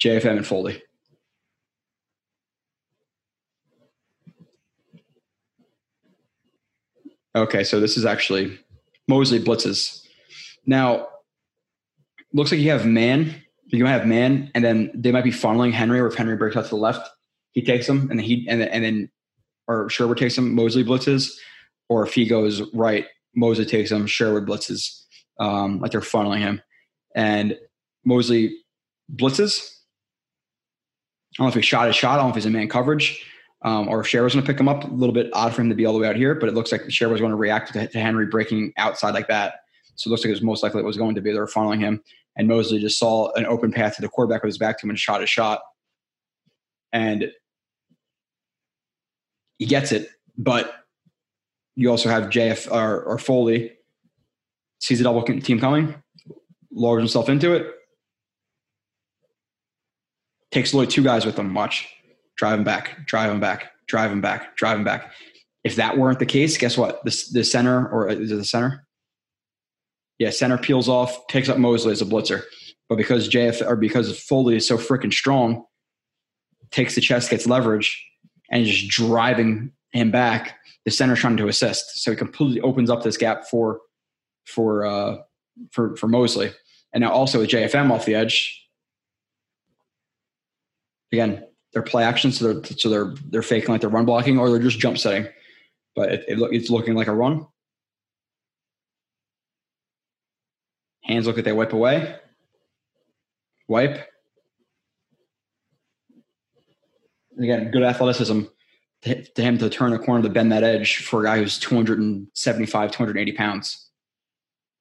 JFM 0.03 0.39
and 0.39 0.47
Foley. 0.47 0.83
Okay, 7.37 7.63
so 7.63 7.79
this 7.79 7.97
is 7.97 8.05
actually 8.05 8.59
Mosley 9.07 9.39
blitzes 9.39 10.00
now, 10.71 11.09
looks 12.33 12.53
like 12.53 12.61
you 12.61 12.71
have 12.71 12.87
man. 12.87 13.35
You 13.67 13.83
might 13.83 13.91
have 13.91 14.07
man, 14.07 14.53
and 14.55 14.65
then 14.65 14.93
they 14.95 15.11
might 15.11 15.25
be 15.25 15.33
funneling 15.33 15.73
Henry, 15.73 15.99
or 15.99 16.07
if 16.07 16.15
Henry 16.15 16.37
breaks 16.37 16.57
out 16.57 16.63
to 16.63 16.71
the 16.71 16.77
left, 16.77 17.11
he 17.51 17.61
takes 17.61 17.89
him, 17.89 18.09
and 18.09 18.11
then 18.11 18.21
he 18.21 18.47
and 18.49 18.63
and 18.63 18.85
then 18.85 19.11
or 19.67 19.91
Sherwood 19.91 20.19
takes 20.19 20.39
him. 20.39 20.55
Mosley 20.55 20.85
blitzes, 20.85 21.33
or 21.89 22.07
if 22.07 22.15
he 22.15 22.25
goes 22.25 22.63
right, 22.73 23.07
Mosley 23.35 23.65
takes 23.65 23.91
him. 23.91 24.07
Sherwood 24.07 24.47
blitzes, 24.47 25.03
um, 25.41 25.81
like 25.81 25.91
they're 25.91 26.01
funneling 26.01 26.39
him, 26.39 26.63
and 27.17 27.59
Mosley 28.05 28.57
blitzes. 29.13 29.69
I 31.35 31.43
don't 31.43 31.47
know 31.47 31.49
if 31.49 31.55
he 31.55 31.63
shot 31.63 31.89
his 31.89 31.97
shot. 31.97 32.13
I 32.13 32.17
don't 32.19 32.27
know 32.27 32.31
if 32.31 32.37
he's 32.37 32.47
in 32.47 32.53
man 32.53 32.69
coverage 32.69 33.25
um, 33.63 33.89
or 33.89 34.01
if 34.01 34.07
Sherwood's 34.07 34.35
going 34.35 34.47
to 34.47 34.53
pick 34.53 34.61
him 34.61 34.69
up. 34.69 34.85
A 34.85 34.87
little 34.87 35.15
bit 35.15 35.31
odd 35.33 35.53
for 35.53 35.63
him 35.63 35.69
to 35.69 35.75
be 35.75 35.85
all 35.85 35.95
the 35.95 35.99
way 35.99 36.07
out 36.07 36.17
here, 36.17 36.37
but 36.37 36.49
it 36.49 36.55
looks 36.55 36.71
like 36.71 36.89
Sherwood's 36.91 37.21
going 37.21 37.33
to 37.33 37.37
react 37.37 37.73
to 37.73 37.87
Henry 37.87 38.27
breaking 38.27 38.73
outside 38.77 39.15
like 39.15 39.27
that. 39.29 39.55
So 40.01 40.09
it 40.09 40.13
looks 40.13 40.23
like 40.23 40.31
it 40.31 40.33
was 40.33 40.41
most 40.41 40.63
likely 40.63 40.81
it 40.81 40.87
was 40.87 40.97
going 40.97 41.15
to 41.15 41.21
be. 41.21 41.31
They 41.31 41.39
were 41.39 41.47
funneling 41.47 41.81
him, 41.81 42.03
and 42.35 42.49
Mosley 42.49 42.81
just 42.81 42.99
saw 42.99 43.31
an 43.35 43.45
open 43.45 43.71
path 43.71 43.97
to 43.97 44.03
the 44.03 44.09
quarterback 44.09 44.43
with 44.43 44.49
his 44.49 44.57
back 44.57 44.79
to 44.79 44.87
him 44.87 44.91
and 44.91 44.99
shot 44.99 45.21
his 45.21 45.29
shot. 45.29 45.61
And 46.91 47.31
he 49.59 49.67
gets 49.67 49.93
it, 49.93 50.09
but 50.39 50.73
you 51.77 51.91
also 51.91 52.09
have 52.09 52.31
JF 52.31 52.73
or, 52.73 53.03
or 53.03 53.19
Foley 53.19 53.73
sees 54.79 54.97
the 54.97 55.05
double 55.05 55.23
team 55.23 55.61
coming, 55.61 55.95
lowers 56.73 57.03
himself 57.03 57.29
into 57.29 57.53
it, 57.53 57.71
takes 60.51 60.73
literally 60.73 60.91
two 60.91 61.03
guys 61.03 61.27
with 61.27 61.39
him. 61.39 61.53
Watch, 61.53 61.87
drive 62.39 62.59
him 62.59 62.65
back, 62.65 63.07
drive 63.07 63.31
him 63.31 63.39
back, 63.39 63.71
drive 63.87 64.11
him 64.11 64.23
back, 64.23 64.57
drive 64.57 64.79
him 64.79 64.85
back. 64.85 65.13
If 65.63 65.77
that 65.77 65.99
weren't 65.99 66.21
the 66.21 66.27
case, 66.27 66.57
guess 66.57 66.79
what? 66.79 67.05
The, 67.05 67.25
the 67.33 67.45
center, 67.45 67.87
or 67.87 68.09
is 68.09 68.33
it 68.33 68.37
the 68.37 68.47
center? 68.47 68.87
Yeah, 70.21 70.29
center 70.29 70.59
peels 70.59 70.87
off, 70.87 71.27
picks 71.29 71.49
up 71.49 71.57
Mosley 71.57 71.93
as 71.93 72.03
a 72.03 72.05
blitzer. 72.05 72.43
But 72.91 72.97
because 72.97 73.27
JF 73.27 73.67
or 73.67 73.75
because 73.75 74.21
Foley 74.21 74.55
is 74.55 74.69
so 74.69 74.77
freaking 74.77 75.13
strong, 75.13 75.65
takes 76.71 76.95
the 76.95 77.01
chest, 77.01 77.31
gets 77.31 77.47
leverage, 77.47 78.07
and 78.51 78.67
just 78.67 78.89
driving 78.89 79.73
him 79.93 80.11
back. 80.11 80.59
The 80.85 80.91
center's 80.91 81.21
trying 81.21 81.39
to 81.39 81.49
assist, 81.49 82.03
so 82.03 82.11
he 82.11 82.17
completely 82.19 82.61
opens 82.61 82.91
up 82.91 83.03
this 83.03 83.17
gap 83.17 83.47
for 83.49 83.81
for 84.45 84.85
uh, 84.85 85.17
for 85.73 85.97
for 85.97 86.07
Mosley. 86.07 86.53
And 86.93 87.03
now 87.03 87.13
also 87.13 87.39
with 87.39 87.51
JFM 87.51 87.91
off 87.91 88.05
the 88.05 88.15
edge, 88.15 88.63
again, 91.13 91.47
they're 91.73 91.83
play 91.83 92.05
action, 92.05 92.31
so 92.31 92.53
they're 92.53 92.65
so 92.77 92.91
they're 92.91 93.15
they're 93.31 93.43
faking 93.43 93.71
like 93.71 93.81
they're 93.81 93.91
run 93.91 94.05
blocking 94.05 94.39
or 94.39 94.51
they're 94.51 94.59
just 94.59 94.81
jump 94.81 94.99
setting. 94.99 95.29
But 95.97 96.13
it, 96.13 96.25
it 96.29 96.39
it's 96.53 96.69
looking 96.69 96.95
like 96.95 97.09
a 97.09 97.15
run. 97.15 97.47
Hands 101.11 101.27
look 101.27 101.35
like 101.35 101.45
they 101.45 101.53
wipe 101.53 101.73
away. 101.73 102.15
Wipe. 103.67 104.07
And 107.35 107.45
again, 107.45 107.73
good 107.73 107.83
athleticism 107.83 108.43
to, 109.03 109.25
to 109.25 109.43
him 109.43 109.59
to 109.59 109.69
turn 109.69 109.91
the 109.91 109.99
corner 109.99 110.23
to 110.23 110.29
bend 110.29 110.53
that 110.53 110.63
edge 110.63 110.99
for 110.99 111.23
a 111.23 111.25
guy 111.25 111.39
who's 111.39 111.59
275, 111.59 112.93
280 112.93 113.33
pounds. 113.33 113.91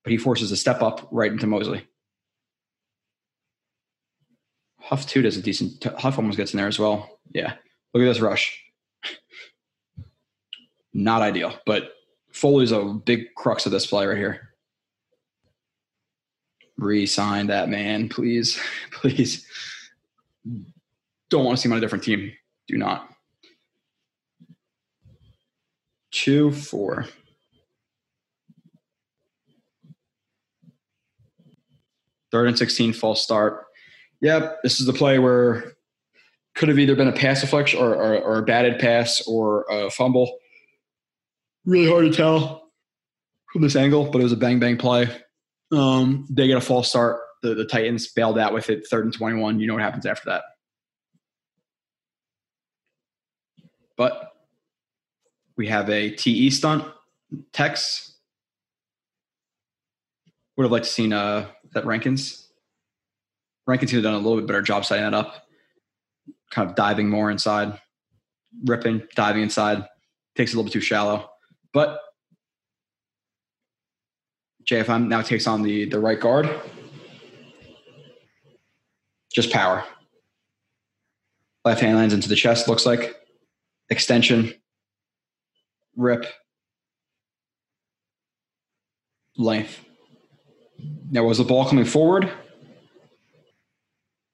But 0.03 0.11
he 0.11 0.17
forces 0.19 0.51
a 0.51 0.55
step 0.55 0.83
up 0.83 1.07
right 1.11 1.31
into 1.31 1.47
Mosley. 1.47 1.87
Huff 4.81 5.07
too 5.07 5.23
does 5.23 5.35
a 5.35 5.41
decent. 5.41 5.83
Huff 5.83 6.19
almost 6.19 6.37
gets 6.37 6.53
in 6.53 6.57
there 6.57 6.67
as 6.67 6.77
well. 6.77 7.19
Yeah, 7.33 7.53
look 7.95 8.03
at 8.03 8.05
this 8.05 8.19
rush. 8.19 8.63
Not 10.93 11.23
ideal, 11.23 11.55
but 11.65 11.93
Foley's 12.31 12.71
a 12.71 12.83
big 12.83 13.33
crux 13.35 13.65
of 13.65 13.71
this 13.71 13.87
play 13.87 14.05
right 14.05 14.17
here. 14.17 14.48
Resign 16.79 17.47
that 17.47 17.69
man, 17.69 18.07
please, 18.07 18.59
please. 18.91 19.45
Don't 21.29 21.43
want 21.43 21.57
to 21.57 21.61
see 21.61 21.67
him 21.67 21.73
on 21.73 21.77
a 21.77 21.81
different 21.81 22.03
team. 22.03 22.31
Do 22.67 22.77
not. 22.77 23.09
Two, 26.11 26.51
four. 26.51 27.05
Third 32.31 32.47
and 32.47 32.57
16, 32.57 32.93
false 32.93 33.23
start. 33.23 33.65
Yep, 34.21 34.59
this 34.63 34.79
is 34.79 34.85
the 34.85 34.93
play 34.93 35.19
where 35.19 35.73
could 36.55 36.69
have 36.69 36.79
either 36.79 36.95
been 36.95 37.07
a 37.07 37.13
pass 37.13 37.41
deflection 37.41 37.79
or, 37.79 37.95
or, 37.95 38.17
or 38.19 38.37
a 38.37 38.43
batted 38.43 38.79
pass 38.79 39.21
or 39.27 39.65
a 39.69 39.89
fumble. 39.89 40.39
Really 41.65 41.89
hard 41.89 42.05
to 42.05 42.11
tell 42.11 42.69
from 43.51 43.61
this 43.61 43.75
angle, 43.75 44.05
but 44.05 44.19
it 44.19 44.23
was 44.23 44.31
a 44.31 44.37
bang 44.37 44.59
bang 44.59 44.77
play. 44.77 45.09
Um, 45.71 46.25
they 46.29 46.47
get 46.47 46.57
a 46.57 46.61
false 46.61 46.89
start. 46.89 47.21
The, 47.41 47.53
the 47.53 47.65
Titans 47.65 48.07
bailed 48.07 48.37
out 48.37 48.53
with 48.53 48.69
it, 48.69 48.87
third 48.87 49.05
and 49.05 49.13
21. 49.13 49.59
You 49.59 49.67
know 49.67 49.73
what 49.73 49.83
happens 49.83 50.05
after 50.05 50.29
that. 50.29 50.43
But 53.95 54.31
we 55.55 55.67
have 55.67 55.89
a 55.89 56.11
TE 56.11 56.49
stunt. 56.49 56.85
Tex 57.53 58.15
would 60.55 60.63
have 60.63 60.71
liked 60.71 60.85
to 60.85 60.91
seen 60.91 61.13
uh, 61.13 61.47
that 61.73 61.85
Rankins 61.85 62.49
Rankins 63.69 63.91
could 63.91 63.97
have 63.97 64.03
done 64.03 64.15
a 64.15 64.17
little 64.17 64.37
bit 64.37 64.47
better 64.47 64.63
job 64.63 64.83
setting 64.83 65.03
that 65.03 65.13
up, 65.13 65.45
kind 66.49 66.67
of 66.67 66.75
diving 66.75 67.07
more 67.07 67.29
inside, 67.29 67.79
ripping, 68.65 69.03
diving 69.15 69.43
inside. 69.43 69.85
Takes 70.35 70.53
a 70.53 70.55
little 70.55 70.63
bit 70.63 70.73
too 70.73 70.81
shallow. 70.81 71.29
But 71.71 71.99
JFM 74.69 75.07
now 75.07 75.23
takes 75.23 75.47
on 75.47 75.63
the, 75.63 75.85
the 75.85 75.99
right 75.99 76.19
guard. 76.19 76.47
Just 79.33 79.51
power. 79.51 79.83
Left 81.65 81.81
hand 81.81 81.97
lands 81.97 82.13
into 82.13 82.29
the 82.29 82.35
chest, 82.35 82.67
looks 82.67 82.85
like. 82.85 83.15
Extension. 83.89 84.53
Rip. 85.95 86.25
Length. 89.37 89.83
Now, 91.09 91.23
was 91.23 91.39
the 91.39 91.43
ball 91.43 91.65
coming 91.65 91.85
forward? 91.85 92.31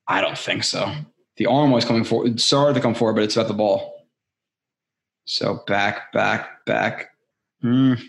I 0.05 0.19
don't 0.19 0.37
think 0.37 0.65
so. 0.65 0.93
The 1.37 1.45
arm 1.45 1.71
was 1.71 1.85
coming 1.85 2.03
forward. 2.03 2.41
Sorry 2.41 2.73
to 2.73 2.81
come 2.81 2.93
forward, 2.93 3.13
but 3.13 3.23
it's 3.23 3.37
about 3.37 3.47
the 3.47 3.53
ball. 3.53 4.05
So 5.23 5.63
back, 5.65 6.11
back, 6.11 6.65
back. 6.65 7.11
Mm. 7.63 8.01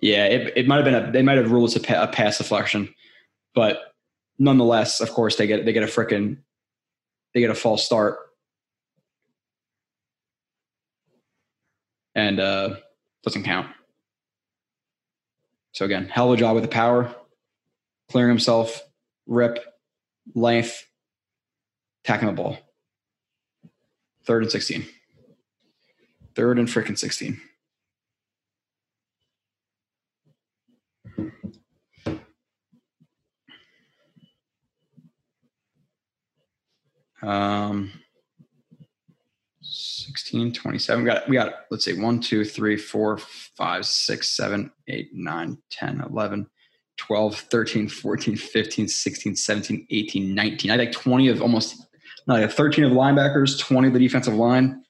Yeah, 0.00 0.26
it, 0.26 0.52
it 0.56 0.66
might 0.66 0.76
have 0.76 0.84
been 0.84 0.94
a. 0.94 1.10
They 1.10 1.22
might 1.22 1.36
have 1.36 1.50
ruled 1.50 1.74
it's 1.74 1.88
a, 1.88 2.06
pass 2.06 2.38
deflection, 2.38 2.94
but 3.54 3.94
nonetheless, 4.38 5.00
of 5.00 5.10
course, 5.10 5.36
they 5.36 5.46
get 5.46 5.64
they 5.64 5.72
get 5.72 5.82
a 5.82 5.86
freaking 5.86 6.38
they 7.34 7.40
get 7.40 7.50
a 7.50 7.54
false 7.54 7.84
start, 7.84 8.18
and 12.14 12.40
uh, 12.40 12.76
doesn't 13.22 13.44
count. 13.44 13.68
So 15.72 15.84
again, 15.84 16.08
hell 16.08 16.32
of 16.32 16.38
a 16.38 16.40
job 16.40 16.54
with 16.54 16.64
the 16.64 16.68
power 16.68 17.14
clearing 18.10 18.30
himself, 18.30 18.82
rip, 19.26 19.58
length, 20.34 20.86
attacking 22.04 22.26
the 22.26 22.34
ball. 22.34 22.58
Third 24.24 24.42
and 24.42 24.52
16. 24.52 24.84
Third 26.34 26.58
and 26.58 26.68
freaking 26.68 26.98
16. 26.98 27.40
Um, 37.22 37.92
16, 39.62 40.52
27. 40.52 41.04
We 41.04 41.10
got, 41.10 41.28
we 41.28 41.36
got, 41.36 41.52
let's 41.70 41.84
see, 41.84 41.98
1, 41.98 42.20
2, 42.20 42.44
3, 42.44 42.76
4, 42.76 43.18
5, 43.18 43.86
6, 43.86 44.28
7, 44.28 44.70
8, 44.88 45.10
9, 45.12 45.58
10, 45.70 46.00
11, 46.10 46.46
12, 46.96 47.36
13, 47.36 47.88
14, 47.88 48.36
15, 48.36 48.88
16, 48.88 49.36
17, 49.36 49.86
18, 49.90 50.34
19. 50.34 50.70
I 50.70 50.74
had 50.74 50.80
like 50.80 50.92
20 50.92 51.28
of 51.28 51.42
almost, 51.42 51.86
no, 52.26 52.34
like 52.34 52.50
13 52.50 52.84
of 52.84 52.92
linebackers, 52.92 53.58
20 53.58 53.88
of 53.88 53.94
the 53.94 54.00
defensive 54.00 54.34
line, 54.34 54.82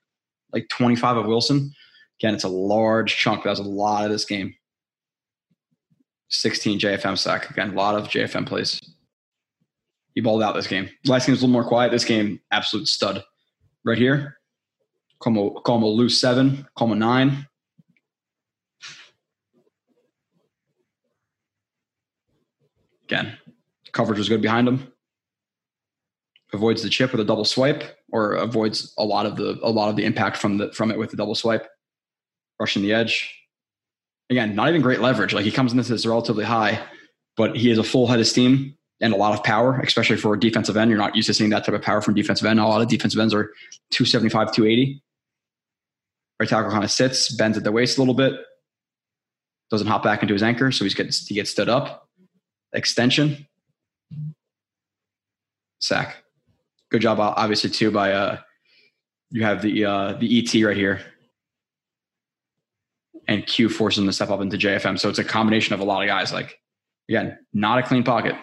like 0.53 0.69
25 0.69 1.19
of 1.19 1.27
Wilson. 1.27 1.73
Again, 2.21 2.35
it's 2.35 2.45
a 2.45 2.49
large 2.49 3.17
chunk. 3.17 3.45
That 3.45 3.51
was 3.51 3.61
a 3.61 3.65
lot 3.65 4.05
of 4.05 4.11
this 4.11 4.25
game. 4.25 4.55
16 6.29 6.79
JFM 6.79 7.19
sack. 7.19 7.51
Again, 7.51 7.71
a 7.71 7.75
lot 7.75 7.97
of 7.97 8.09
JFM 8.09 8.47
plays. 8.47 8.81
He 10.15 10.21
balled 10.21 10.43
out 10.43 10.55
this 10.55 10.67
game. 10.67 10.89
Last 11.07 11.27
game 11.27 11.33
was 11.33 11.43
a 11.43 11.47
little 11.47 11.53
more 11.53 11.69
quiet. 11.69 11.91
This 11.91 12.05
game, 12.05 12.41
absolute 12.51 12.89
stud. 12.89 13.23
Right 13.85 13.99
here, 13.99 14.37
call 15.21 15.33
him 15.33 15.39
a, 15.39 15.61
call 15.63 15.79
him 15.79 15.85
a 15.85 15.89
loose 15.89 16.21
seven, 16.21 16.67
call 16.77 16.89
him 16.89 16.93
a 16.93 16.97
nine. 16.97 17.47
Again, 23.05 23.39
coverage 23.93 24.19
was 24.19 24.29
good 24.29 24.43
behind 24.43 24.69
him. 24.69 24.93
Avoids 26.53 26.83
the 26.83 26.91
chip 26.91 27.13
with 27.13 27.21
a 27.21 27.25
double 27.25 27.45
swipe. 27.45 27.97
or 28.13 28.35
avoids 28.35 28.93
a 28.99 29.05
lot 29.05 29.25
of 29.25 29.37
the 29.37 29.59
a 29.63 29.71
lot 29.71 29.89
of 29.89 29.97
the 29.97 30.05
impact 30.05 30.37
from 30.37 30.59
the 30.59 30.73
from 30.73 30.91
it 30.91 30.99
with 30.99 31.11
the 31.11 31.17
double 31.17 31.35
swipe, 31.35 31.67
rushing 32.59 32.83
the 32.83 32.93
edge. 32.93 33.35
Again, 34.29 34.55
not 34.55 34.69
even 34.69 34.83
great 34.83 35.01
leverage. 35.01 35.33
Like 35.33 35.45
he 35.45 35.51
comes 35.51 35.73
into 35.73 35.89
this 35.89 36.07
relatively 36.07 36.45
high, 36.45 36.81
but 37.37 37.57
he 37.57 37.69
has 37.69 37.79
a 37.79 37.85
full 37.85 38.07
head 38.07 38.21
of 38.21 38.27
steam 38.27 38.77
and 39.01 39.13
a 39.13 39.17
lot 39.17 39.33
of 39.33 39.43
power, 39.43 39.81
especially 39.81 40.17
for 40.17 40.35
a 40.35 40.41
defensive 40.41 40.77
end. 40.77 40.91
You're 40.91 40.99
not 40.99 41.17
used 41.17 41.27
to 41.27 41.35
seeing 41.35 41.51
that 41.51 41.65
type 41.65 41.75
of 41.75 41.83
power 41.83 42.03
from 42.03 42.15
defensive 42.15 42.47
end. 42.47 42.61
A 42.61 42.67
lot 42.67 42.83
of 42.83 42.89
defensive 42.89 43.19
ends 43.19 43.33
are 43.33 43.53
275, 43.91 44.53
280. 44.53 45.03
Right 46.39 46.49
tackle 46.49 46.71
kind 46.71 46.85
of 46.85 46.91
sits, 46.91 47.31
bends 47.35 47.59
at 47.59 47.65
the 47.65 47.73
waist 47.73 47.99
a 47.99 48.01
little 48.01 48.15
bit, 48.15 48.33
doesn't 49.71 49.87
hop 49.87 50.03
back 50.03 50.23
into 50.23 50.35
his 50.35 50.43
anchor, 50.43 50.73
so 50.73 50.85
he's 50.85 50.95
gets 50.95 51.27
he 51.27 51.35
gets 51.35 51.51
stood 51.51 51.69
up. 51.69 52.09
Extension, 52.73 53.47
sack. 55.81 56.17
Good 56.91 57.03
job, 57.03 57.21
obviously, 57.21 57.69
too. 57.71 57.91
By 57.91 58.13
uh, 58.13 58.39
you 59.31 59.45
have 59.45 59.61
the 59.61 59.85
uh, 59.85 60.13
the 60.15 60.39
ET 60.39 60.65
right 60.65 60.77
here, 60.77 61.01
and 63.29 63.47
Q 63.47 63.69
him 63.69 64.07
to 64.07 64.13
step 64.13 64.31
up 64.31 64.41
into 64.41 64.57
JFM. 64.57 64.99
So 64.99 65.09
it's 65.09 65.19
a 65.19 65.25
combination 65.25 65.75
of 65.75 65.81
a 65.81 65.85
lot 65.85 66.03
of 66.03 66.09
guys. 66.09 66.33
Like 66.33 66.59
again, 67.09 67.39
not 67.53 67.79
a 67.79 67.83
clean 67.83 68.03
pocket. 68.03 68.35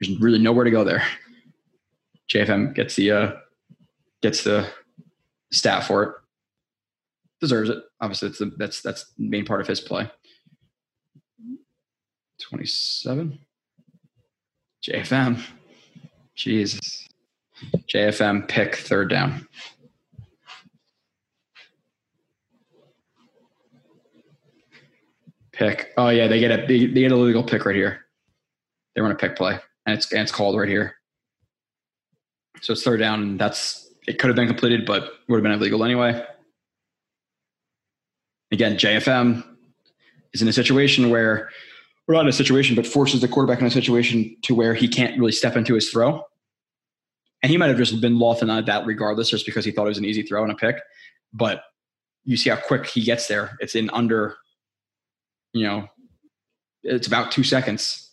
There's 0.00 0.18
really 0.20 0.38
nowhere 0.38 0.64
to 0.64 0.70
go 0.70 0.84
there. 0.84 1.02
JFM 2.28 2.74
gets 2.74 2.96
the 2.96 3.10
uh, 3.10 3.32
gets 4.22 4.44
the 4.44 4.68
stat 5.50 5.84
for 5.84 6.02
it. 6.02 6.14
Deserves 7.40 7.70
it. 7.70 7.78
Obviously, 8.00 8.28
that's 8.28 8.38
the, 8.38 8.52
that's 8.56 8.82
that's 8.82 9.12
the 9.12 9.24
main 9.28 9.44
part 9.44 9.60
of 9.60 9.66
his 9.66 9.80
play. 9.80 10.10
Twenty 12.40 12.66
seven. 12.66 13.38
JFM. 14.86 15.42
Jesus. 16.34 17.08
JFM 17.88 18.46
pick 18.48 18.76
third 18.76 19.08
down. 19.08 19.46
Pick. 25.52 25.92
Oh 25.96 26.10
yeah, 26.10 26.28
they 26.28 26.38
get 26.38 26.50
a 26.50 26.66
they, 26.66 26.86
they 26.86 27.00
get 27.00 27.12
a 27.12 27.16
legal 27.16 27.42
pick 27.42 27.64
right 27.64 27.74
here. 27.74 28.04
They 28.94 29.00
run 29.00 29.10
a 29.10 29.16
pick 29.16 29.36
play, 29.36 29.58
and 29.86 29.96
it's 29.96 30.12
and 30.12 30.20
it's 30.22 30.32
called 30.32 30.58
right 30.58 30.68
here. 30.68 30.96
So 32.60 32.72
it's 32.72 32.82
third 32.82 32.98
down, 33.00 33.22
and 33.22 33.38
that's 33.38 33.88
it. 34.06 34.18
Could 34.18 34.28
have 34.28 34.36
been 34.36 34.48
completed, 34.48 34.84
but 34.84 35.10
would 35.28 35.36
have 35.36 35.42
been 35.42 35.52
illegal 35.52 35.84
anyway. 35.84 36.24
Again, 38.52 38.76
JFM 38.76 39.44
is 40.32 40.42
in 40.42 40.48
a 40.48 40.52
situation 40.52 41.10
where 41.10 41.50
we're 42.06 42.14
not 42.14 42.22
in 42.22 42.28
a 42.28 42.32
situation, 42.32 42.76
but 42.76 42.86
forces 42.86 43.20
the 43.20 43.28
quarterback 43.28 43.60
in 43.60 43.66
a 43.66 43.70
situation 43.70 44.36
to 44.42 44.54
where 44.54 44.74
he 44.74 44.86
can't 44.86 45.18
really 45.18 45.32
step 45.32 45.56
into 45.56 45.74
his 45.74 45.90
throw. 45.90 46.22
And 47.42 47.50
he 47.50 47.58
might 47.58 47.68
have 47.68 47.76
just 47.76 48.00
been 48.00 48.18
lost 48.18 48.42
in 48.42 48.48
that 48.48 48.86
regardless, 48.86 49.30
just 49.30 49.44
because 49.44 49.64
he 49.64 49.70
thought 49.70 49.86
it 49.86 49.88
was 49.88 49.98
an 49.98 50.04
easy 50.04 50.22
throw 50.22 50.42
and 50.42 50.52
a 50.52 50.56
pick. 50.56 50.76
But 51.32 51.62
you 52.24 52.36
see 52.36 52.50
how 52.50 52.56
quick 52.56 52.86
he 52.86 53.02
gets 53.02 53.26
there. 53.26 53.56
It's 53.60 53.74
in 53.74 53.90
under, 53.90 54.36
you 55.52 55.64
know, 55.64 55.88
it's 56.82 57.06
about 57.06 57.32
two 57.32 57.42
seconds, 57.42 58.05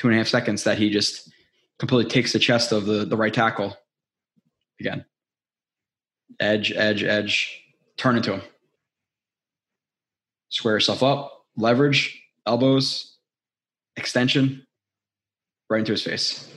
two 0.00 0.08
and 0.08 0.14
a 0.14 0.18
half 0.18 0.28
seconds 0.28 0.64
that 0.64 0.78
he 0.78 0.88
just 0.88 1.30
completely 1.78 2.10
takes 2.10 2.32
the 2.32 2.38
chest 2.38 2.72
of 2.72 2.86
the, 2.86 3.04
the 3.04 3.18
right 3.18 3.34
tackle. 3.34 3.76
Again, 4.80 5.04
edge, 6.40 6.72
edge, 6.72 7.02
edge, 7.02 7.62
turn 7.98 8.16
into 8.16 8.32
him. 8.32 8.40
Square 10.48 10.76
yourself 10.76 11.02
up, 11.02 11.44
leverage, 11.54 12.18
elbows, 12.46 13.18
extension, 13.96 14.66
right 15.68 15.80
into 15.80 15.92
his 15.92 16.02
face. 16.02 16.50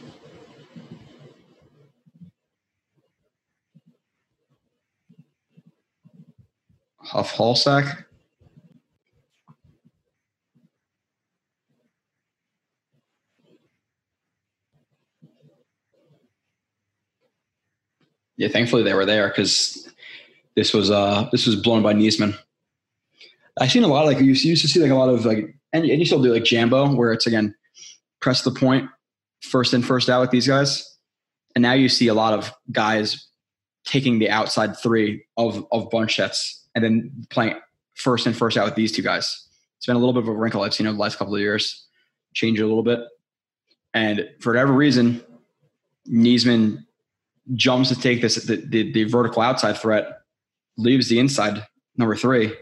Huff 6.99 7.31
Hall 7.31 7.55
Yeah, 18.37 18.47
thankfully 18.47 18.83
they 18.83 18.93
were 18.93 19.05
there 19.05 19.27
because 19.27 19.89
this 20.55 20.73
was 20.73 20.91
uh 20.91 21.29
this 21.31 21.45
was 21.45 21.55
blown 21.55 21.83
by 21.83 21.93
Neasman. 21.93 22.37
I've 23.59 23.71
seen 23.71 23.83
a 23.83 23.87
lot 23.87 24.05
like 24.05 24.19
you 24.19 24.33
used 24.33 24.61
to 24.61 24.67
see 24.67 24.79
like 24.79 24.91
a 24.91 24.95
lot 24.95 25.09
of 25.09 25.25
like 25.25 25.55
and, 25.71 25.85
and 25.85 25.99
you 25.99 26.05
still 26.05 26.21
do 26.21 26.33
like 26.33 26.43
Jambo 26.43 26.95
where 26.95 27.11
it's 27.11 27.27
again 27.27 27.55
press 28.19 28.41
the 28.43 28.51
point 28.51 28.89
first 29.41 29.73
in 29.73 29.83
first 29.83 30.09
out 30.09 30.21
with 30.21 30.31
these 30.31 30.47
guys. 30.47 30.89
And 31.55 31.61
now 31.61 31.73
you 31.73 31.89
see 31.89 32.07
a 32.07 32.13
lot 32.13 32.33
of 32.33 32.51
guys 32.71 33.27
taking 33.85 34.17
the 34.17 34.29
outside 34.29 34.77
three 34.77 35.23
of 35.37 35.65
of 35.71 35.89
bunch 35.89 36.15
sets 36.15 36.67
and 36.73 36.83
then 36.83 37.11
playing 37.29 37.55
first 37.95 38.25
in 38.25 38.33
first 38.33 38.57
out 38.57 38.65
with 38.65 38.75
these 38.75 38.91
two 38.91 39.03
guys. 39.03 39.47
It's 39.77 39.85
been 39.85 39.95
a 39.95 39.99
little 39.99 40.13
bit 40.13 40.23
of 40.23 40.29
a 40.29 40.33
wrinkle 40.33 40.61
I've 40.61 40.73
seen 40.73 40.87
over 40.87 40.95
the 40.95 41.01
last 41.01 41.17
couple 41.17 41.35
of 41.35 41.41
years. 41.41 41.85
Change 42.33 42.59
a 42.59 42.65
little 42.65 42.83
bit. 42.83 43.01
And 43.93 44.29
for 44.39 44.53
whatever 44.53 44.73
reason, 44.73 45.21
Neasman 46.09 46.82
jumps 47.55 47.89
to 47.89 47.95
take 47.95 48.21
this 48.21 48.35
the, 48.45 48.57
the, 48.57 48.91
the 48.91 49.03
vertical 49.05 49.41
outside 49.41 49.77
threat, 49.77 50.21
leaves 50.77 51.09
the 51.09 51.19
inside 51.19 51.65
number 51.97 52.15
three, 52.15 52.45
and 52.45 52.55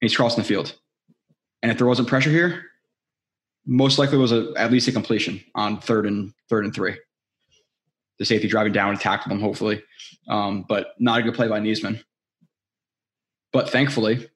he's 0.00 0.16
crossing 0.16 0.42
the 0.42 0.48
field. 0.48 0.74
And 1.62 1.70
if 1.70 1.78
there 1.78 1.86
wasn't 1.86 2.08
pressure 2.08 2.30
here, 2.30 2.64
most 3.66 3.98
likely 3.98 4.18
was 4.18 4.32
a, 4.32 4.52
at 4.56 4.70
least 4.70 4.88
a 4.88 4.92
completion 4.92 5.42
on 5.54 5.80
third 5.80 6.06
and 6.06 6.32
third 6.48 6.64
and 6.64 6.74
three. 6.74 6.96
The 8.18 8.24
safety 8.24 8.48
driving 8.48 8.72
down 8.72 8.90
and 8.90 9.00
tackle 9.00 9.32
him, 9.32 9.40
hopefully, 9.40 9.82
um, 10.28 10.64
but 10.68 10.88
not 10.98 11.20
a 11.20 11.22
good 11.22 11.34
play 11.34 11.48
by 11.48 11.60
Neasman. 11.60 12.02
But 13.52 13.70
thankfully, 13.70 14.28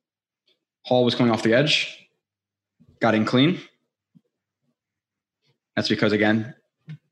Hall 0.85 1.05
was 1.05 1.15
coming 1.15 1.33
off 1.33 1.43
the 1.43 1.55
edge, 1.55 2.09
got 3.01 3.15
in 3.15 3.25
clean. 3.25 3.61
That's 5.77 5.89
because 5.89 6.13
again, 6.13 6.55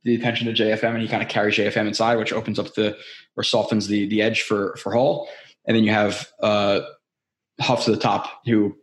the 0.06 0.14
attention 0.14 0.46
to 0.46 0.52
JFM 0.52 0.94
and 0.94 1.02
he 1.02 1.08
kind 1.08 1.22
of 1.22 1.28
carries 1.28 1.56
JFM 1.56 1.88
inside, 1.88 2.14
which 2.14 2.32
opens 2.32 2.60
up 2.60 2.72
the 2.74 2.96
or 3.36 3.42
softens 3.42 3.88
the 3.88 4.06
the 4.06 4.22
edge 4.22 4.42
for 4.42 4.76
for 4.76 4.92
Hall. 4.92 5.28
And 5.66 5.76
then 5.76 5.82
you 5.82 5.90
have 5.90 6.28
uh, 6.40 6.80
Huff 7.60 7.84
to 7.84 7.90
the 7.90 7.96
top, 7.96 8.30
who 8.46 8.76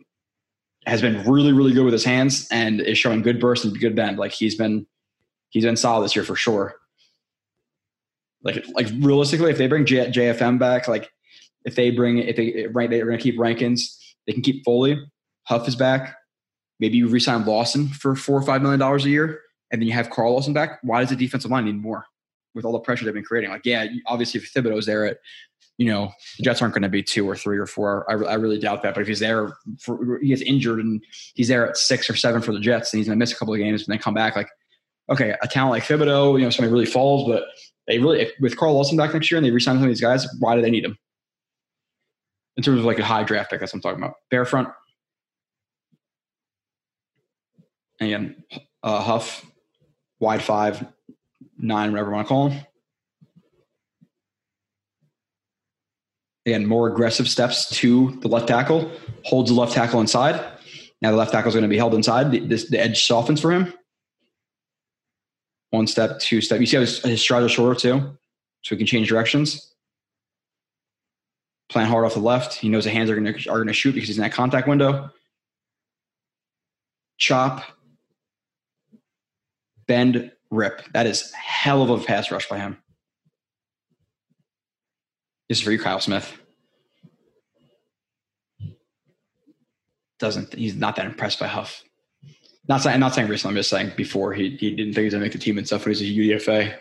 has 0.85 1.01
been 1.01 1.23
really 1.23 1.53
really 1.53 1.71
good 1.71 1.85
with 1.85 1.93
his 1.93 2.03
hands 2.03 2.45
and 2.51 2.81
is 2.81 2.97
showing 2.97 3.21
good 3.21 3.39
burst 3.39 3.63
and 3.63 3.79
good 3.79 3.95
bend. 3.95 4.19
Like 4.19 4.33
he's 4.33 4.55
been 4.55 4.85
he's 5.49 5.63
been 5.63 5.77
solid 5.77 6.03
this 6.03 6.15
year 6.15 6.25
for 6.25 6.35
sure. 6.35 6.75
Like 8.43 8.65
like 8.73 8.87
realistically, 8.99 9.49
if 9.49 9.57
they 9.57 9.67
bring 9.67 9.85
J, 9.85 10.07
JFM 10.11 10.59
back, 10.59 10.89
like 10.89 11.09
if 11.63 11.75
they 11.75 11.89
bring 11.89 12.17
if 12.17 12.35
they 12.35 12.67
right 12.73 12.89
they're 12.89 13.05
going 13.05 13.17
to 13.17 13.23
keep 13.23 13.39
Rankins, 13.39 13.97
they 14.27 14.33
can 14.33 14.41
keep 14.41 14.65
Foley. 14.65 15.01
Huff 15.45 15.69
is 15.69 15.77
back. 15.77 16.17
Maybe 16.81 16.97
you 16.97 17.07
resign 17.07 17.45
Lawson 17.45 17.87
for 17.87 18.13
four 18.13 18.37
or 18.37 18.41
five 18.41 18.61
million 18.61 18.81
dollars 18.81 19.05
a 19.05 19.09
year 19.09 19.42
and 19.73 19.81
then 19.81 19.87
you 19.87 19.93
have 19.93 20.11
Carl 20.11 20.33
Lawson 20.33 20.53
back, 20.53 20.79
why 20.83 21.01
does 21.01 21.09
the 21.09 21.15
defensive 21.15 21.51
line 21.51 21.65
need 21.65 21.81
more 21.81 22.05
with 22.53 22.63
all 22.63 22.71
the 22.71 22.79
pressure 22.79 23.03
they've 23.03 23.13
been 23.13 23.23
creating? 23.23 23.49
Like, 23.49 23.65
yeah, 23.65 23.87
obviously 24.05 24.39
if 24.39 24.53
Thibodeaux's 24.53 24.85
there 24.85 25.05
at, 25.07 25.17
you 25.79 25.87
know, 25.87 26.11
the 26.37 26.43
Jets 26.43 26.61
aren't 26.61 26.75
going 26.75 26.83
to 26.83 26.89
be 26.89 27.01
two 27.01 27.27
or 27.27 27.35
three 27.35 27.57
or 27.57 27.65
four. 27.65 28.05
I, 28.07 28.13
I 28.31 28.35
really 28.35 28.59
doubt 28.59 28.83
that. 28.83 28.93
But 28.93 29.01
if 29.01 29.07
he's 29.07 29.19
there, 29.19 29.57
for, 29.79 30.19
he 30.19 30.27
gets 30.27 30.43
injured 30.43 30.79
and 30.79 31.03
he's 31.33 31.47
there 31.47 31.67
at 31.67 31.75
six 31.75 32.07
or 32.07 32.15
seven 32.15 32.43
for 32.43 32.53
the 32.53 32.59
Jets 32.59 32.93
and 32.93 32.99
he's 32.99 33.07
going 33.07 33.17
to 33.17 33.19
miss 33.19 33.31
a 33.31 33.35
couple 33.35 33.55
of 33.55 33.59
games 33.59 33.81
and 33.81 33.91
then 33.91 33.97
come 33.97 34.13
back. 34.13 34.35
Like, 34.35 34.49
okay, 35.09 35.35
a 35.41 35.47
talent 35.47 35.71
like 35.71 35.83
Thibodeaux, 35.83 36.37
you 36.37 36.45
know, 36.45 36.51
somebody 36.51 36.71
really 36.71 36.85
falls, 36.85 37.27
but 37.27 37.45
they 37.87 37.97
really, 37.97 38.21
if, 38.21 38.31
with 38.39 38.55
Carl 38.55 38.75
Lawson 38.75 38.95
back 38.95 39.11
next 39.11 39.31
year 39.31 39.39
and 39.39 39.45
they 39.45 39.49
resign 39.51 39.77
some 39.77 39.83
of 39.83 39.89
these 39.89 39.99
guys, 39.99 40.27
why 40.39 40.55
do 40.55 40.61
they 40.61 40.69
need 40.69 40.85
him? 40.85 40.95
In 42.55 42.61
terms 42.61 42.77
of 42.77 42.85
like 42.85 42.99
a 42.99 43.03
high 43.03 43.23
draft 43.23 43.49
pick, 43.49 43.59
that's 43.59 43.73
what 43.73 43.77
I'm 43.77 43.81
talking 43.81 44.03
about. 44.03 44.17
Bear 44.29 44.45
front. 44.45 44.69
And 47.99 48.35
uh, 48.83 49.01
Huff, 49.01 49.43
wide 50.23 50.41
five, 50.41 50.85
nine, 51.57 51.91
whatever 51.91 52.09
you 52.09 52.15
want 52.15 52.27
to 52.27 52.29
call 52.29 52.49
them. 52.49 52.59
Again, 56.45 56.65
more 56.65 56.87
aggressive 56.87 57.27
steps 57.27 57.69
to 57.77 58.17
the 58.21 58.27
left 58.27 58.47
tackle, 58.47 58.91
holds 59.23 59.49
the 59.49 59.59
left 59.59 59.73
tackle 59.73 60.01
inside. 60.01 60.43
Now 61.01 61.11
the 61.11 61.17
left 61.17 61.31
tackle 61.31 61.49
is 61.49 61.53
going 61.53 61.63
to 61.63 61.69
be 61.69 61.77
held 61.77 61.93
inside. 61.93 62.31
The, 62.31 62.39
this, 62.39 62.69
the 62.69 62.79
edge 62.79 63.03
softens 63.05 63.39
for 63.39 63.51
him. 63.51 63.73
One 65.71 65.87
step, 65.87 66.19
two 66.19 66.41
step. 66.41 66.59
You 66.59 66.65
see 66.65 66.77
how 66.77 66.81
his, 66.81 66.99
his 67.03 67.21
strides 67.21 67.45
are 67.45 67.49
shorter 67.49 67.79
too, 67.79 68.17
so 68.61 68.75
he 68.75 68.77
can 68.77 68.87
change 68.87 69.09
directions. 69.09 69.73
Plant 71.69 71.89
hard 71.89 72.05
off 72.05 72.13
the 72.13 72.19
left. 72.19 72.53
He 72.53 72.69
knows 72.69 72.83
the 72.83 72.91
hands 72.91 73.09
are 73.09 73.19
going 73.19 73.33
to 73.33 73.49
are 73.49 73.57
going 73.57 73.67
to 73.67 73.73
shoot 73.73 73.93
because 73.93 74.07
he's 74.07 74.17
in 74.17 74.23
that 74.23 74.33
contact 74.33 74.67
window. 74.67 75.09
Chop, 77.17 77.63
bend, 79.87 80.31
rip. 80.49 80.81
That 80.93 81.05
is 81.05 81.31
hell 81.33 81.81
of 81.81 81.89
a 81.89 82.03
pass 82.03 82.31
rush 82.31 82.47
by 82.47 82.59
him. 82.59 82.77
This 85.49 85.59
is 85.59 85.63
for 85.63 85.71
you, 85.71 85.79
Kyle 85.79 85.99
Smith. 85.99 86.39
Doesn't 90.19 90.53
he's 90.53 90.75
not 90.75 90.95
that 90.95 91.05
impressed 91.05 91.39
by 91.39 91.47
Huff. 91.47 91.83
Not 92.69 92.81
saying 92.81 92.93
I'm 92.93 92.99
not 93.01 93.13
saying 93.13 93.27
recently, 93.27 93.51
I'm 93.51 93.57
just 93.57 93.69
saying 93.69 93.91
before 93.97 94.33
he 94.33 94.55
he 94.57 94.71
didn't 94.71 94.93
think 94.93 94.97
he 94.97 95.03
was 95.05 95.13
gonna 95.13 95.25
make 95.25 95.33
the 95.33 95.37
team 95.37 95.57
and 95.57 95.67
stuff 95.67 95.85
when 95.85 95.93
he 95.93 96.27
was 96.27 96.41
a 96.41 96.49
UDFA. 96.49 96.77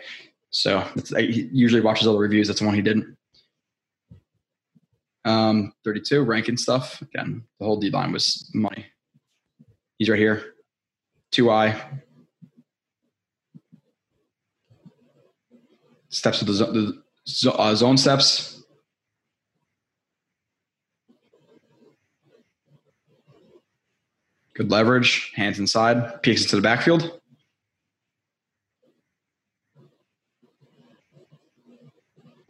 So 0.51 0.79
he 1.17 1.49
usually 1.51 1.81
watches 1.81 2.07
all 2.07 2.13
the 2.13 2.19
reviews. 2.19 2.47
That's 2.47 2.59
the 2.59 2.65
one 2.65 2.75
he 2.75 2.81
didn't. 2.81 3.17
Um, 5.25 5.73
32, 5.83 6.21
Rankins 6.21 6.61
stuff. 6.63 7.01
Again, 7.01 7.43
the 7.59 7.65
whole 7.65 7.79
D 7.79 7.89
line 7.89 8.11
was 8.11 8.49
money. 8.53 8.85
He's 9.97 10.09
right 10.09 10.19
here. 10.19 10.53
2I. 11.33 12.01
Steps 16.13 16.41
of 16.41 16.47
the, 16.47 17.01
the 17.41 17.53
uh, 17.53 17.73
zone 17.73 17.97
steps. 17.97 18.61
Good 24.53 24.69
leverage, 24.69 25.31
hands 25.33 25.57
inside, 25.57 26.21
peeks 26.21 26.43
into 26.43 26.55
the 26.55 26.61
backfield. 26.61 27.19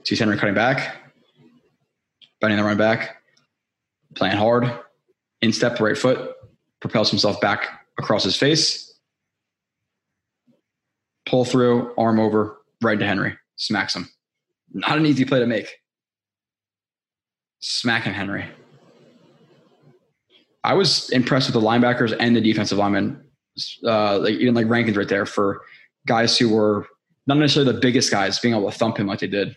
Sees 0.04 0.20
Henry 0.20 0.38
cutting 0.38 0.56
back, 0.56 0.98
bending 2.42 2.58
the 2.58 2.66
run 2.66 2.76
back, 2.76 3.22
playing 4.14 4.36
hard, 4.36 4.70
in 5.42 5.54
step, 5.54 5.80
right 5.80 5.98
foot, 5.98 6.36
propels 6.82 7.10
himself 7.10 7.40
back 7.40 7.86
across 7.98 8.26
his 8.26 8.36
face, 8.36 8.94
pull 11.26 11.46
through, 11.46 11.94
arm 11.98 12.20
over, 12.20 12.58
right 12.82 13.00
to 13.00 13.06
Henry, 13.06 13.38
smacks 13.66 13.96
him. 13.96 14.10
Not 14.74 14.98
an 14.98 15.06
easy 15.06 15.26
play 15.26 15.40
to 15.40 15.48
make. 15.48 15.70
Smacking 17.60 18.14
Henry. 18.14 18.46
I 20.64 20.74
was 20.74 21.10
impressed 21.10 21.48
with 21.48 21.62
the 21.62 21.68
linebackers 21.68 22.16
and 22.20 22.36
the 22.36 22.42
defensive 22.42 22.78
linemen, 22.78 23.24
uh, 23.86 24.20
like 24.20 24.36
even 24.36 24.54
like 24.54 24.68
Rankins 24.68 24.98
right 24.98 25.08
there 25.08 25.26
for 25.26 25.62
guys 26.08 26.38
who 26.38 26.50
were 26.50 26.88
not 27.28 27.38
necessarily 27.38 27.72
the 27.72 27.80
biggest 27.80 28.12
guys 28.12 28.40
being 28.40 28.54
able 28.54 28.70
to 28.70 28.78
thump 28.78 28.98
him 28.98 29.08
like 29.08 29.20
they 29.20 29.28
did. 29.28 29.56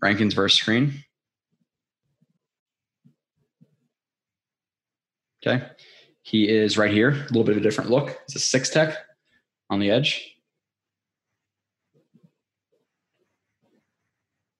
Rankins 0.00 0.34
versus 0.34 0.58
screen. 0.58 1.04
Okay. 5.46 5.64
He 6.28 6.46
is 6.46 6.76
right 6.76 6.92
here, 6.92 7.08
a 7.08 7.28
little 7.28 7.42
bit 7.42 7.52
of 7.52 7.56
a 7.56 7.60
different 7.62 7.88
look. 7.88 8.20
It's 8.24 8.36
a 8.36 8.38
six 8.38 8.68
tech 8.68 8.94
on 9.70 9.80
the 9.80 9.90
edge. 9.90 10.30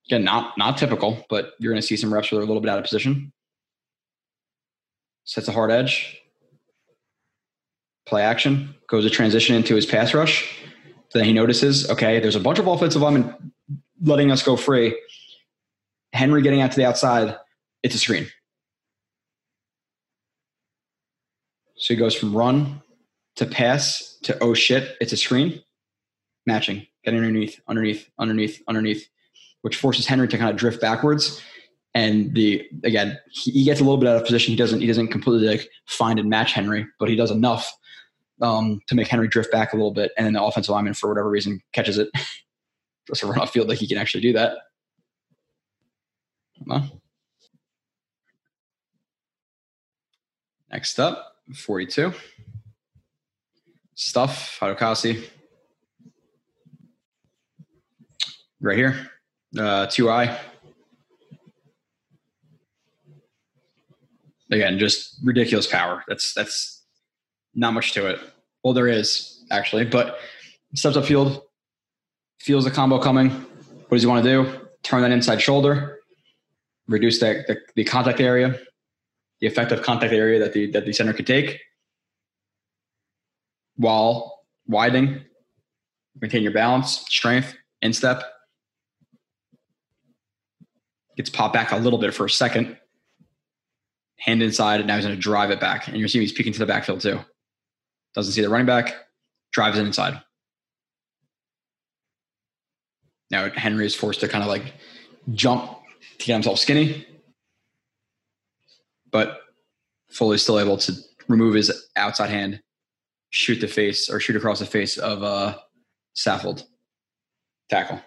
Again, 0.07 0.25
not 0.25 0.57
not 0.57 0.79
typical, 0.79 1.27
but 1.29 1.53
you're 1.59 1.71
going 1.71 1.83
to 1.83 1.87
see 1.87 1.99
some 1.99 2.13
reps 2.13 2.33
where 2.33 2.39
they're 2.39 2.45
a 2.45 2.47
little 2.47 2.63
bit 2.63 2.71
out 2.71 2.79
of 2.79 2.85
position. 2.85 3.35
Sets 5.25 5.47
a 5.49 5.53
hard 5.53 5.71
edge. 5.71 6.19
Play 8.07 8.23
action 8.23 8.75
goes 8.87 9.05
a 9.05 9.11
transition 9.11 9.55
into 9.55 9.75
his 9.75 9.85
pass 9.85 10.15
rush. 10.15 10.51
Then 11.13 11.27
he 11.27 11.35
notices, 11.35 11.91
okay, 11.91 12.19
there's 12.19 12.35
a 12.35 12.41
bunch 12.41 12.59
of 12.59 12.67
offensive 12.67 13.03
linemen 13.03 13.53
letting 14.03 14.33
us 14.33 14.43
go 14.43 14.57
free. 14.57 14.99
Henry 16.15 16.41
getting 16.41 16.63
out 16.63 16.71
to 16.71 16.79
the 16.79 16.87
outside, 16.87 17.37
it's 17.83 17.95
a 17.95 17.99
screen. 17.99 18.27
So 21.79 21.95
he 21.95 21.99
goes 21.99 22.15
from 22.15 22.37
run 22.37 22.83
to 23.37 23.47
pass 23.47 24.19
to 24.23 24.37
oh 24.43 24.55
shit, 24.55 24.97
it's 25.01 25.13
a 25.13 25.17
screen. 25.17 25.63
Matching, 26.47 26.87
getting 27.05 27.21
underneath, 27.21 27.61
underneath, 27.69 28.09
underneath, 28.19 28.63
underneath, 28.69 29.07
which 29.63 29.77
forces 29.77 30.07
Henry 30.07 30.27
to 30.29 30.39
kind 30.39 30.51
of 30.51 30.57
drift 30.57 30.81
backwards. 30.81 31.43
And 31.95 32.35
the 32.35 32.67
again, 32.85 33.19
he, 33.31 33.65
gets 33.65 33.81
a 33.81 33.85
little 33.85 33.99
bit 33.99 34.09
out 34.09 34.17
of 34.17 34.25
position. 34.25 34.53
He 34.53 34.57
doesn't 34.57 34.81
he 34.81 34.87
doesn't 34.87 35.09
completely 35.09 35.47
like 35.47 35.69
find 35.87 36.19
and 36.19 36.31
match 36.31 36.53
Henry, 36.53 36.87
but 36.99 37.09
he 37.09 37.17
does 37.17 37.31
enough 37.31 37.71
um, 38.41 38.81
to 38.87 38.95
make 38.95 39.09
Henry 39.09 39.29
drift 39.29 39.53
back 39.53 39.73
a 39.73 39.77
little 39.77 39.93
bit. 39.93 40.13
And 40.17 40.27
then 40.27 40.33
the 40.33 40.43
offensive 40.43 40.73
lineman, 40.73 40.95
for 40.95 41.09
whatever 41.09 41.29
reason, 41.29 41.61
catches 41.73 41.99
it. 41.99 42.09
Just 43.07 43.23
a 43.23 43.27
run 43.27 43.39
off 43.39 43.53
field 43.53 43.69
like 43.69 43.79
he 43.79 43.89
can 43.89 43.99
actually 43.99 44.21
do 44.21 44.33
that. 44.35 44.59
Next 50.71 51.01
up, 51.01 51.28
42. 51.55 52.13
Stuff, 53.95 54.59
Fatukasi. 54.61 55.25
Right 58.61 58.77
here, 58.77 59.11
uh, 59.57 59.87
2i. 59.87 60.39
Again, 64.51 64.79
just 64.79 65.17
ridiculous 65.23 65.67
power. 65.67 66.05
That's 66.09 66.33
that's 66.33 66.83
not 67.55 67.75
much 67.75 67.93
to 67.93 68.07
it. 68.07 68.19
Well, 68.65 68.73
there 68.73 68.89
is 68.89 69.45
actually, 69.51 69.85
but 69.85 70.19
steps 70.75 70.97
up 70.97 71.05
field, 71.05 71.43
feels 72.41 72.65
the 72.65 72.71
combo 72.71 72.99
coming. 72.99 73.31
What 73.31 73.97
does 73.97 74.03
he 74.03 74.09
want 74.09 74.25
to 74.25 74.31
do? 74.31 74.69
Turn 74.83 75.03
that 75.03 75.11
inside 75.11 75.41
shoulder, 75.41 75.99
reduce 76.89 77.21
the, 77.21 77.45
the, 77.47 77.59
the 77.77 77.85
contact 77.85 78.21
area, 78.21 78.59
the 79.41 79.47
effective 79.47 79.83
contact 79.83 80.13
area 80.13 80.39
that 80.39 80.53
the 80.53 80.71
that 80.73 80.85
the 80.85 80.93
center 80.93 81.13
could 81.13 81.27
take, 81.27 81.61
while 83.77 84.41
widening, 84.67 85.21
maintain 86.21 86.43
your 86.43 86.53
balance, 86.53 87.05
strength, 87.09 87.55
instep. 87.83 88.23
Gets 91.17 91.31
popped 91.31 91.55
back 91.55 91.73
a 91.73 91.77
little 91.77 91.99
bit 91.99 92.15
for 92.15 92.27
a 92.27 92.31
second, 92.31 92.77
hand 94.19 94.43
inside, 94.43 94.81
and 94.81 94.87
now 94.87 94.95
he's 94.95 95.05
going 95.05 95.17
to 95.17 95.21
drive 95.21 95.51
it 95.51 95.59
back. 95.59 95.89
And 95.89 95.97
you're 95.97 96.07
seeing 96.07 96.23
he's 96.23 96.33
peeking 96.33 96.53
to 96.53 96.59
the 96.61 96.67
backfield 96.67 97.01
too. 97.01 97.19
Doesn't 98.15 98.33
see 98.33 98.41
the 98.41 98.49
running 98.49 98.67
back, 98.67 98.95
drives 99.53 99.79
it 99.79 99.85
inside. 99.85 100.21
Now 103.31 103.51
Henry 103.51 103.85
is 103.85 103.95
forced 103.95 104.21
to 104.21 104.29
kind 104.29 104.43
of 104.43 104.49
like 104.49 104.75
jump 105.33 105.71
to 106.19 106.27
get 106.27 106.35
himself 106.35 106.59
skinny, 106.59 107.05
but 109.11 109.41
Foley 110.11 110.39
still 110.39 110.59
able 110.59 110.77
to 110.79 110.93
remove 111.29 111.55
his 111.55 111.89
outside 111.97 112.31
hand, 112.31 112.61
shoot 113.31 113.61
the 113.61 113.69
face 113.69 114.09
or 114.09 114.21
shoot 114.21 114.37
across 114.37 114.59
the 114.59 114.67
face 114.67 114.97
of 114.97 115.23
uh, 115.23 115.57
Saffold. 116.17 116.65
Tackle. 117.69 118.01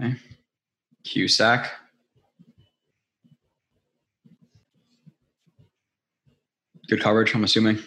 Okay. 0.00 0.16
Q 1.04 1.28
sack. 1.28 1.72
Good 6.88 7.00
coverage, 7.00 7.34
I'm 7.34 7.44
assuming. 7.44 7.78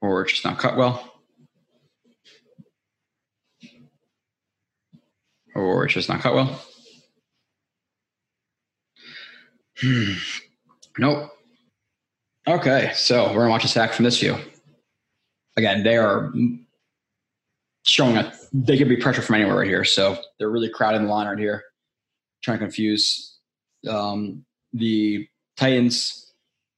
Or 0.00 0.24
just 0.24 0.44
not 0.44 0.58
cut 0.58 0.76
well. 0.76 1.11
Or 5.54 5.84
it's 5.84 5.94
just 5.94 6.08
not 6.08 6.20
cut 6.20 6.34
well. 6.34 6.60
Hmm. 9.80 10.12
Nope. 10.98 11.30
Okay, 12.46 12.92
so 12.94 13.28
we're 13.28 13.40
gonna 13.40 13.50
watch 13.50 13.64
a 13.64 13.68
sack 13.68 13.92
from 13.92 14.04
this 14.04 14.18
view. 14.18 14.36
Again, 15.56 15.82
they 15.82 15.96
are 15.96 16.32
showing 17.84 18.16
a 18.16 18.32
they 18.52 18.76
could 18.76 18.88
be 18.88 18.96
pressure 18.96 19.22
from 19.22 19.36
anywhere 19.36 19.56
right 19.56 19.66
here. 19.66 19.84
So 19.84 20.18
they're 20.38 20.50
really 20.50 20.68
crowding 20.68 21.02
the 21.02 21.08
line 21.08 21.26
right 21.26 21.38
here, 21.38 21.62
trying 22.42 22.58
to 22.58 22.64
confuse 22.64 23.38
um, 23.88 24.44
the 24.72 25.26
Titans 25.56 26.32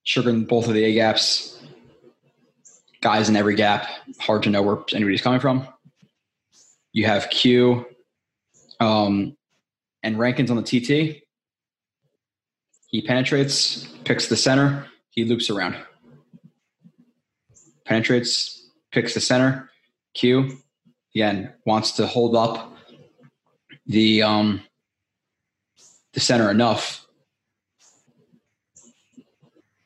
sugaring 0.05 0.45
both 0.45 0.69
of 0.69 0.75
the 0.75 0.85
A 0.85 0.95
gaps, 0.95 1.63
guys 3.01 3.29
in 3.29 3.37
every 3.37 3.55
gap. 3.55 3.87
Hard 4.21 4.43
to 4.45 4.51
know 4.51 4.63
where 4.63 4.79
anybody's 4.93 5.23
coming 5.23 5.41
from. 5.41 5.67
You 6.93 7.07
have 7.07 7.31
Q 7.31 7.87
um, 8.81 9.37
and 10.03 10.19
Rankins 10.19 10.51
on 10.51 10.57
the 10.57 10.63
TT. 10.63 11.23
He 12.89 13.03
penetrates, 13.03 13.87
picks 14.05 14.29
the 14.29 14.37
center, 14.37 14.87
he 15.11 15.25
loops 15.25 15.51
around. 15.51 15.77
Penetrates, 17.85 18.71
picks 18.93 19.15
the 19.15 19.21
center. 19.21 19.71
Q 20.15 20.59
again 21.15 21.53
wants 21.67 21.93
to 21.93 22.07
hold 22.07 22.37
up 22.37 22.77
the 23.87 24.23
um, 24.23 24.63
the 26.13 26.21
center 26.21 26.51
enough 26.51 27.05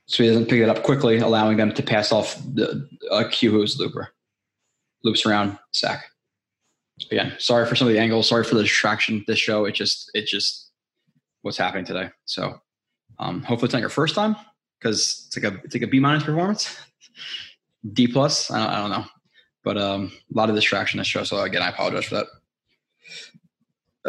so 0.08 0.22
he 0.22 0.28
doesn't 0.30 0.46
pick 0.46 0.60
it 0.60 0.70
up 0.70 0.82
quickly, 0.82 1.18
allowing 1.18 1.58
them 1.58 1.72
to 1.74 1.82
pass 1.82 2.12
off 2.12 2.34
the 2.54 2.88
uh, 3.10 3.24
Q 3.30 3.50
who's 3.50 3.78
looper. 3.78 4.08
Loops 5.04 5.26
around, 5.26 5.58
sack. 5.72 6.06
Again, 7.10 7.34
sorry 7.38 7.66
for 7.66 7.76
some 7.76 7.88
of 7.88 7.94
the 7.94 8.00
angles. 8.00 8.28
Sorry 8.28 8.44
for 8.44 8.54
the 8.54 8.62
distraction. 8.62 9.24
This 9.26 9.38
show, 9.38 9.64
it 9.64 9.74
just, 9.74 10.10
it 10.14 10.26
just, 10.26 10.70
what's 11.42 11.56
happening 11.56 11.84
today. 11.84 12.10
So, 12.24 12.60
um, 13.18 13.42
hopefully 13.42 13.66
it's 13.66 13.72
not 13.72 13.80
your 13.80 13.88
first 13.88 14.14
time 14.14 14.36
because 14.78 15.24
it's 15.26 15.36
like 15.36 15.52
a, 15.52 15.56
it's 15.64 15.74
like 15.74 15.82
a 15.82 15.86
B 15.86 16.00
minus 16.00 16.24
performance, 16.24 16.76
D 17.92 18.06
plus. 18.06 18.50
I 18.50 18.58
don't, 18.58 18.68
I 18.68 18.78
don't 18.80 18.90
know, 18.90 19.04
but 19.64 19.78
um, 19.78 20.12
a 20.34 20.36
lot 20.36 20.48
of 20.48 20.54
distraction 20.54 20.98
this 20.98 21.06
show. 21.06 21.24
So 21.24 21.40
again, 21.40 21.62
I 21.62 21.68
apologize 21.68 22.04
for 22.04 22.14
that. 22.16 22.26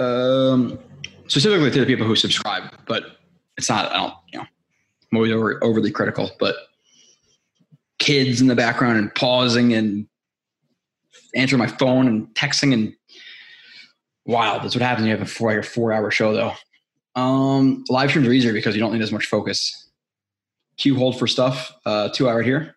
Um, 0.01 0.79
specifically 1.27 1.71
to 1.71 1.79
the 1.79 1.85
people 1.85 2.05
who 2.05 2.15
subscribe, 2.15 2.63
but 2.87 3.17
it's 3.57 3.69
not. 3.69 3.91
I 3.91 3.97
don't. 3.97 4.13
You 4.31 4.39
know, 4.39 4.45
I'm 5.11 5.17
always 5.17 5.31
over, 5.31 5.63
overly 5.63 5.91
critical, 5.91 6.31
but 6.39 6.55
kids 7.97 8.41
in 8.41 8.47
the 8.47 8.55
background 8.55 8.97
and 8.97 9.13
pausing 9.13 9.73
and 9.73 10.07
answering 11.35 11.59
my 11.59 11.67
phone 11.67 12.07
and 12.07 12.27
texting 12.35 12.73
and 12.73 12.93
wild. 14.25 14.63
That's 14.63 14.75
what 14.75 14.81
happens 14.81 15.03
when 15.03 15.11
you 15.11 15.17
have 15.17 15.27
a 15.27 15.29
four, 15.29 15.61
four 15.63 15.91
hour 15.91 16.11
show 16.11 16.33
though. 16.33 16.53
Um, 17.19 17.83
live 17.89 18.09
streams 18.11 18.27
are 18.27 18.31
easier 18.31 18.53
because 18.53 18.75
you 18.75 18.81
don't 18.81 18.93
need 18.93 19.01
as 19.01 19.11
much 19.11 19.25
focus. 19.25 19.89
Q 20.77 20.95
hold 20.95 21.19
for 21.19 21.27
stuff. 21.27 21.73
Uh, 21.85 22.09
two 22.09 22.29
hour 22.29 22.41
here. 22.41 22.75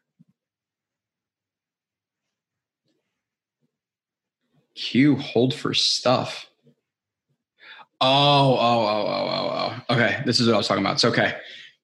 Q 4.75 5.17
hold 5.17 5.55
for 5.55 5.75
stuff. 5.75 6.47
Oh, 8.01 8.57
oh, 8.59 8.87
oh, 8.87 9.07
oh, 9.07 9.29
oh, 9.29 9.83
oh. 9.89 9.95
Okay, 9.95 10.23
this 10.27 10.41
is 10.41 10.49
what 10.49 10.55
I 10.55 10.57
was 10.57 10.67
talking 10.67 10.83
about. 10.83 10.95
It's 10.95 11.05
okay. 11.05 11.37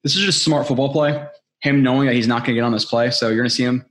This 0.03 0.17
is 0.17 0.25
just 0.25 0.43
smart 0.43 0.67
football 0.67 0.93
play. 0.93 1.25
Him 1.61 1.83
knowing 1.83 2.07
that 2.07 2.15
he's 2.15 2.27
not 2.27 2.39
going 2.39 2.55
to 2.57 2.61
get 2.61 2.65
on 2.65 2.73
this 2.73 2.85
play, 2.85 3.11
so 3.11 3.29
you're 3.29 3.37
going 3.37 3.49
to 3.49 3.55
see 3.55 3.65
him 3.65 3.85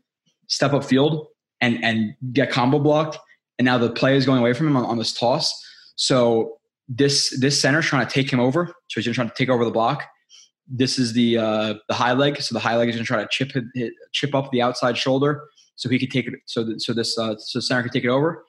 step 0.48 0.74
up 0.74 0.84
field 0.84 1.28
and 1.62 1.84
and 1.84 2.16
get 2.34 2.52
combo 2.52 2.80
blocked, 2.80 3.18
and 3.58 3.66
now 3.66 3.78
the 3.78 3.90
play 3.90 4.16
is 4.16 4.26
going 4.26 4.40
away 4.40 4.54
from 4.54 4.68
him 4.68 4.78
on, 4.78 4.86
on 4.86 4.98
this 4.98 5.14
toss. 5.14 5.54
So 5.96 6.58
this 6.88 7.38
this 7.40 7.62
center 7.62 7.80
is 7.80 7.86
trying 7.86 8.06
to 8.06 8.14
take 8.14 8.32
him 8.32 8.40
over, 8.40 8.74
so 8.88 9.02
he's 9.02 9.16
trying 9.16 9.30
to 9.30 9.36
take 9.36 9.50
over 9.50 9.66
the 9.66 9.72
block. 9.72 10.06
This 10.68 11.00
is 11.00 11.14
the 11.14 11.38
uh, 11.38 11.74
the 11.88 11.96
high 11.96 12.14
leg, 12.14 12.42
so 12.42 12.54
the 12.54 12.60
high 12.60 12.76
leg 12.76 12.90
is 12.90 12.96
going 12.96 13.06
to 13.06 13.08
try 13.08 13.22
to 13.22 13.28
chip 13.30 13.52
hit, 13.74 13.94
chip 14.12 14.36
up 14.36 14.52
the 14.52 14.62
outside 14.62 14.98
shoulder, 14.98 15.44
so 15.76 15.90
he 15.90 15.98
could 15.98 16.12
take 16.12 16.28
it. 16.28 16.34
So 16.46 16.74
so 16.78 16.94
this 16.94 17.18
uh, 17.18 17.36
so 17.38 17.60
center 17.60 17.84
could 17.84 17.92
take 17.92 18.04
it 18.04 18.10
over, 18.10 18.46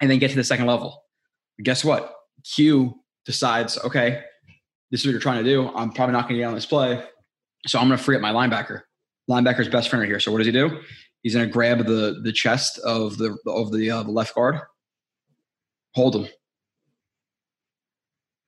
and 0.00 0.10
then 0.10 0.18
get 0.18 0.30
to 0.30 0.36
the 0.36 0.44
second 0.44 0.66
level. 0.66 1.04
But 1.56 1.64
guess 1.64 1.84
what? 1.84 2.14
Q 2.54 3.00
decides, 3.24 3.78
okay, 3.84 4.22
this 4.90 5.00
is 5.00 5.06
what 5.06 5.12
you're 5.12 5.20
trying 5.20 5.42
to 5.42 5.50
do. 5.50 5.68
I'm 5.74 5.90
probably 5.90 6.12
not 6.12 6.22
going 6.22 6.36
to 6.36 6.40
get 6.40 6.44
on 6.44 6.54
this 6.54 6.66
play, 6.66 7.02
so 7.66 7.78
I'm 7.78 7.88
going 7.88 7.98
to 7.98 8.04
free 8.04 8.16
up 8.16 8.22
my 8.22 8.32
linebacker. 8.32 8.82
Linebacker's 9.28 9.68
best 9.68 9.88
friend 9.88 10.00
right 10.00 10.08
here. 10.08 10.20
So 10.20 10.30
what 10.30 10.38
does 10.38 10.46
he 10.46 10.52
do? 10.52 10.80
He's 11.22 11.34
going 11.34 11.46
to 11.46 11.52
grab 11.52 11.86
the 11.86 12.20
the 12.22 12.32
chest 12.32 12.78
of 12.78 13.18
the 13.18 13.36
of 13.46 13.72
the 13.72 13.90
uh, 13.90 14.02
the 14.02 14.10
left 14.10 14.34
guard, 14.34 14.60
hold 15.94 16.16
him. 16.16 16.28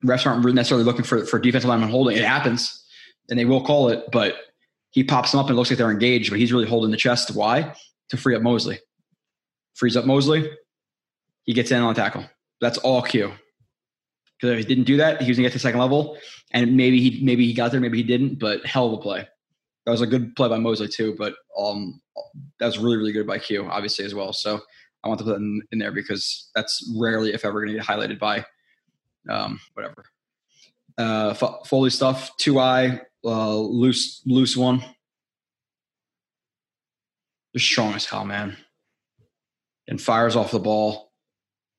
Refs 0.05 0.25
aren't 0.25 0.45
necessarily 0.53 0.85
looking 0.85 1.03
for 1.03 1.25
for 1.25 1.39
defensive 1.39 1.67
lineman 1.67 1.89
holding. 1.89 2.17
It 2.17 2.23
happens, 2.23 2.85
and 3.29 3.37
they 3.37 3.45
will 3.45 3.63
call 3.63 3.89
it, 3.89 4.05
but 4.11 4.35
he 4.91 5.03
pops 5.03 5.31
them 5.31 5.39
up 5.39 5.47
and 5.47 5.55
looks 5.55 5.69
like 5.69 5.77
they're 5.77 5.91
engaged, 5.91 6.29
but 6.29 6.39
he's 6.39 6.53
really 6.53 6.67
holding 6.67 6.91
the 6.91 6.97
chest. 6.97 7.35
Why? 7.35 7.75
To 8.09 8.17
free 8.17 8.35
up 8.35 8.41
Mosley. 8.41 8.79
Frees 9.75 9.95
up 9.95 10.05
Mosley. 10.05 10.49
He 11.43 11.53
gets 11.53 11.71
in 11.71 11.81
on 11.81 11.95
tackle. 11.95 12.25
That's 12.61 12.77
all 12.79 13.01
Q. 13.01 13.31
Because 14.39 14.53
if 14.53 14.59
he 14.59 14.65
didn't 14.65 14.85
do 14.85 14.97
that, 14.97 15.21
he 15.21 15.27
was 15.29 15.37
gonna 15.37 15.47
get 15.47 15.53
to 15.53 15.59
second 15.59 15.79
level, 15.79 16.17
and 16.51 16.77
maybe 16.77 17.01
he 17.01 17.23
maybe 17.23 17.45
he 17.45 17.53
got 17.53 17.71
there, 17.71 17.81
maybe 17.81 17.97
he 17.97 18.03
didn't. 18.03 18.39
But 18.39 18.65
hell 18.65 18.87
of 18.87 18.93
a 18.93 18.97
play. 19.01 19.27
That 19.89 19.93
was 19.93 20.01
a 20.01 20.05
good 20.05 20.35
play 20.35 20.47
by 20.47 20.59
Mosley 20.59 20.87
too, 20.87 21.15
but 21.17 21.33
um, 21.57 21.99
that 22.59 22.67
was 22.67 22.77
really 22.77 22.97
really 22.97 23.11
good 23.11 23.25
by 23.25 23.39
Q, 23.39 23.65
obviously 23.65 24.05
as 24.05 24.13
well. 24.13 24.33
So 24.33 24.59
I 25.03 25.07
want 25.07 25.17
to 25.17 25.23
put 25.25 25.31
that 25.31 25.37
in, 25.37 25.63
in 25.71 25.79
there 25.79 25.91
because 25.91 26.51
that's 26.53 26.93
rarely, 26.95 27.33
if 27.33 27.43
ever, 27.43 27.59
going 27.59 27.73
to 27.73 27.79
get 27.79 27.87
highlighted 27.87 28.19
by 28.19 28.45
um, 29.27 29.59
whatever. 29.73 30.05
Uh, 30.95 31.33
Foley 31.65 31.89
stuff, 31.89 32.29
two 32.37 32.59
eye, 32.59 33.01
uh, 33.25 33.55
loose 33.55 34.21
loose 34.27 34.55
one. 34.55 34.85
Just 37.55 37.65
strong 37.65 37.95
as 37.95 38.05
hell, 38.05 38.25
man. 38.25 38.57
And 39.87 39.99
fires 39.99 40.35
off 40.35 40.51
the 40.51 40.59
ball, 40.59 41.11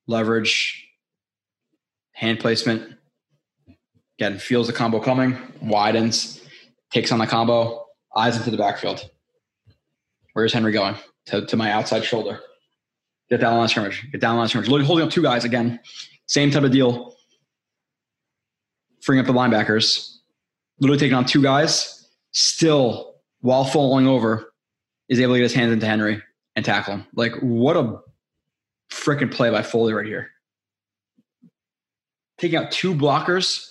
leverage, 0.09 0.85
hand 2.11 2.41
placement. 2.41 2.93
Again, 4.19 4.41
feels 4.41 4.67
the 4.67 4.73
combo 4.73 4.99
coming, 4.99 5.39
widens, 5.63 6.41
takes 6.91 7.13
on 7.13 7.21
the 7.21 7.27
combo, 7.29 7.87
eyes 8.17 8.37
into 8.37 8.51
the 8.51 8.57
backfield. 8.57 9.09
Where's 10.33 10.53
Henry 10.53 10.73
going? 10.73 10.97
To, 11.27 11.47
to 11.47 11.57
my 11.57 11.71
outside 11.71 12.05
shoulder. 12.05 12.41
Get 13.29 13.41
down 13.41 13.63
of 13.63 13.71
scrimmage. 13.71 14.11
Get 14.11 14.21
down 14.21 14.39
of 14.39 14.49
scrimmage. 14.49 14.69
Holding 14.69 15.07
up 15.07 15.11
two 15.11 15.23
guys 15.23 15.45
again. 15.45 15.81
Same 16.27 16.51
type 16.51 16.65
of 16.65 16.73
deal. 16.73 17.15
Freeing 19.03 19.21
up 19.21 19.27
the 19.27 19.33
linebackers. 19.33 20.17
Literally 20.81 20.99
taking 20.99 21.17
on 21.17 21.25
two 21.25 21.43
guys. 21.43 22.09
Still, 22.33 23.17
while 23.41 23.65
falling 23.65 24.07
over, 24.07 24.53
is 25.09 25.21
able 25.21 25.35
to 25.35 25.39
get 25.39 25.45
his 25.45 25.55
hands 25.55 25.73
into 25.73 25.87
Henry 25.87 26.23
and 26.57 26.65
tackle 26.65 26.95
him. 26.95 27.07
Like, 27.15 27.33
what 27.41 27.77
a 27.77 27.99
freaking 28.91 29.33
play 29.33 29.51
by 29.51 29.63
Foley 29.63 29.93
right 29.93 30.07
here. 30.07 30.31
Taking 32.39 32.59
out 32.59 32.71
two 32.71 32.95
blockers 32.95 33.71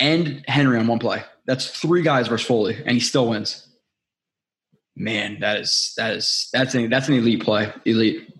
and 0.00 0.44
Henry 0.46 0.78
on 0.78 0.86
one 0.86 0.98
play. 0.98 1.22
That's 1.46 1.68
three 1.68 2.02
guys 2.02 2.28
versus 2.28 2.46
Foley, 2.46 2.76
and 2.76 2.90
he 2.90 3.00
still 3.00 3.28
wins. 3.28 3.66
Man, 4.96 5.40
that 5.40 5.60
is 5.60 5.92
that 5.96 6.14
is 6.14 6.48
that's 6.52 6.74
an 6.74 6.90
that's 6.90 7.08
an 7.08 7.14
elite 7.14 7.42
play. 7.42 7.72
Elite. 7.84 8.32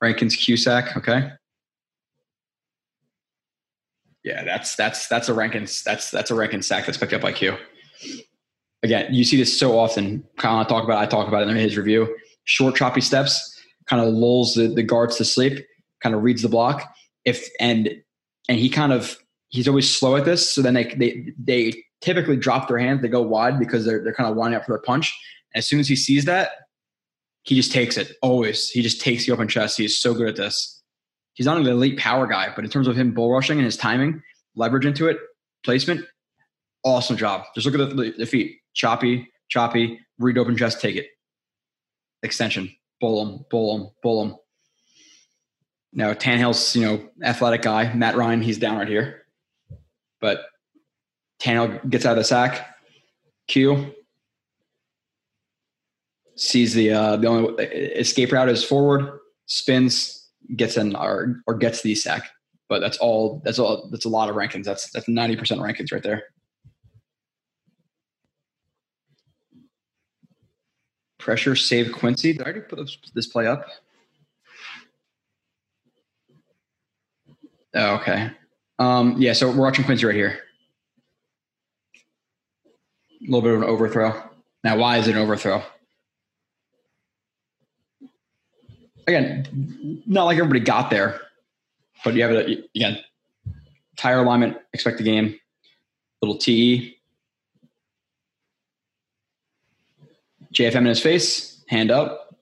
Rankins 0.00 0.36
Cusack, 0.36 0.96
okay. 0.96 1.32
Yeah, 4.22 4.44
that's 4.44 4.76
that's 4.76 5.08
that's 5.08 5.28
a 5.28 5.34
Rankins 5.34 5.82
that's 5.82 6.10
that's 6.10 6.30
a 6.30 6.34
Rankins 6.34 6.66
sack 6.66 6.86
that's 6.86 6.98
picked 6.98 7.12
up 7.12 7.22
by 7.22 7.32
Q. 7.32 7.56
Again, 8.82 9.12
you 9.12 9.24
see 9.24 9.36
this 9.36 9.58
so 9.58 9.78
often. 9.78 10.24
Kyle 10.36 10.64
talk 10.64 10.84
about 10.84 11.02
it, 11.02 11.06
I 11.06 11.06
talk 11.06 11.26
about 11.26 11.42
it 11.42 11.48
in 11.48 11.56
his 11.56 11.76
review. 11.76 12.16
Short 12.44 12.76
choppy 12.76 13.00
steps 13.00 13.57
kind 13.88 14.02
of 14.02 14.12
lulls 14.12 14.54
the, 14.54 14.68
the 14.68 14.82
guards 14.82 15.16
to 15.16 15.24
sleep, 15.24 15.64
kind 16.02 16.14
of 16.14 16.22
reads 16.22 16.42
the 16.42 16.48
block. 16.48 16.94
If 17.24 17.48
and 17.60 17.90
and 18.48 18.58
he 18.58 18.68
kind 18.68 18.92
of 18.92 19.18
he's 19.48 19.68
always 19.68 19.94
slow 19.94 20.16
at 20.16 20.24
this, 20.24 20.48
so 20.48 20.62
then 20.62 20.74
they 20.74 20.84
they 20.94 21.32
they 21.42 21.84
typically 22.00 22.36
drop 22.36 22.68
their 22.68 22.78
hands, 22.78 23.02
they 23.02 23.08
go 23.08 23.22
wide 23.22 23.58
because 23.58 23.84
they're 23.84 24.02
they're 24.02 24.14
kind 24.14 24.30
of 24.30 24.36
winding 24.36 24.58
up 24.58 24.66
for 24.66 24.72
their 24.72 24.82
punch. 24.82 25.16
As 25.54 25.66
soon 25.66 25.80
as 25.80 25.88
he 25.88 25.96
sees 25.96 26.26
that, 26.26 26.50
he 27.42 27.54
just 27.54 27.72
takes 27.72 27.96
it. 27.96 28.12
Always, 28.22 28.68
he 28.68 28.82
just 28.82 29.00
takes 29.00 29.26
the 29.26 29.32
open 29.32 29.48
chest. 29.48 29.78
He 29.78 29.84
is 29.84 30.00
so 30.00 30.14
good 30.14 30.28
at 30.28 30.36
this. 30.36 30.82
He's 31.32 31.46
not 31.46 31.56
an 31.56 31.66
elite 31.66 31.98
power 31.98 32.26
guy, 32.26 32.52
but 32.54 32.64
in 32.64 32.70
terms 32.70 32.88
of 32.88 32.96
him 32.96 33.14
bull 33.14 33.32
rushing 33.32 33.58
and 33.58 33.64
his 33.64 33.76
timing, 33.76 34.22
leverage 34.56 34.84
into 34.84 35.06
it, 35.06 35.18
placement, 35.64 36.04
awesome 36.82 37.16
job. 37.16 37.44
Just 37.54 37.66
look 37.66 37.80
at 37.80 37.96
the, 37.96 38.12
the 38.18 38.26
feet, 38.26 38.56
choppy, 38.74 39.30
choppy, 39.48 40.00
read 40.18 40.36
open 40.36 40.56
chest, 40.56 40.80
take 40.80 40.96
it. 40.96 41.06
Extension, 42.22 42.74
him, 43.00 43.92
bull 44.02 44.24
him. 44.24 44.36
Now 45.92 46.12
Tannehill's, 46.12 46.76
you 46.76 46.82
know, 46.82 47.08
athletic 47.22 47.62
guy. 47.62 47.92
Matt 47.94 48.16
Ryan, 48.16 48.42
he's 48.42 48.58
down 48.58 48.78
right 48.78 48.88
here. 48.88 49.26
But 50.20 50.44
Tannehill 51.40 51.88
gets 51.88 52.04
out 52.04 52.12
of 52.12 52.18
the 52.18 52.24
sack. 52.24 52.74
Q 53.46 53.94
sees 56.36 56.74
the 56.74 56.92
uh, 56.92 57.16
the 57.16 57.26
only 57.26 57.64
escape 57.64 58.32
route 58.32 58.48
is 58.48 58.64
forward, 58.64 59.18
spins, 59.46 60.28
gets 60.56 60.76
in 60.76 60.94
or 60.94 61.42
or 61.46 61.54
gets 61.54 61.82
the 61.82 61.94
sack. 61.94 62.30
But 62.68 62.80
that's 62.80 62.98
all. 62.98 63.40
That's 63.44 63.58
all. 63.58 63.88
That's 63.90 64.04
a 64.04 64.10
lot 64.10 64.28
of 64.28 64.36
Rankins. 64.36 64.66
That's 64.66 64.90
that's 64.90 65.08
ninety 65.08 65.36
percent 65.36 65.60
Rankins 65.60 65.90
right 65.90 66.02
there. 66.02 66.24
Pressure 71.18 71.56
save 71.56 71.92
Quincy. 71.92 72.32
Did 72.32 72.42
I 72.42 72.44
already 72.44 72.60
put 72.60 72.90
this 73.14 73.26
play 73.26 73.46
up? 73.46 73.66
Oh, 77.74 77.96
okay. 77.96 78.30
Um, 78.78 79.16
yeah, 79.18 79.32
so 79.32 79.50
we're 79.50 79.62
watching 79.62 79.84
Quincy 79.84 80.06
right 80.06 80.14
here. 80.14 80.38
A 83.20 83.24
little 83.24 83.42
bit 83.42 83.52
of 83.52 83.62
an 83.62 83.68
overthrow. 83.68 84.22
Now, 84.64 84.78
why 84.78 84.98
is 84.98 85.08
it 85.08 85.16
an 85.16 85.22
overthrow? 85.22 85.62
Again, 89.06 90.02
not 90.06 90.24
like 90.24 90.38
everybody 90.38 90.60
got 90.60 90.90
there, 90.90 91.20
but 92.04 92.14
you 92.14 92.22
have 92.22 92.30
it 92.32 92.68
again. 92.74 92.98
Tire 93.96 94.20
alignment, 94.20 94.58
expect 94.72 94.98
the 94.98 95.04
game, 95.04 95.38
little 96.22 96.36
TE. 96.36 96.97
JFM 100.58 100.76
in 100.76 100.86
his 100.86 101.00
face, 101.00 101.62
hand 101.68 101.90
up. 101.90 102.36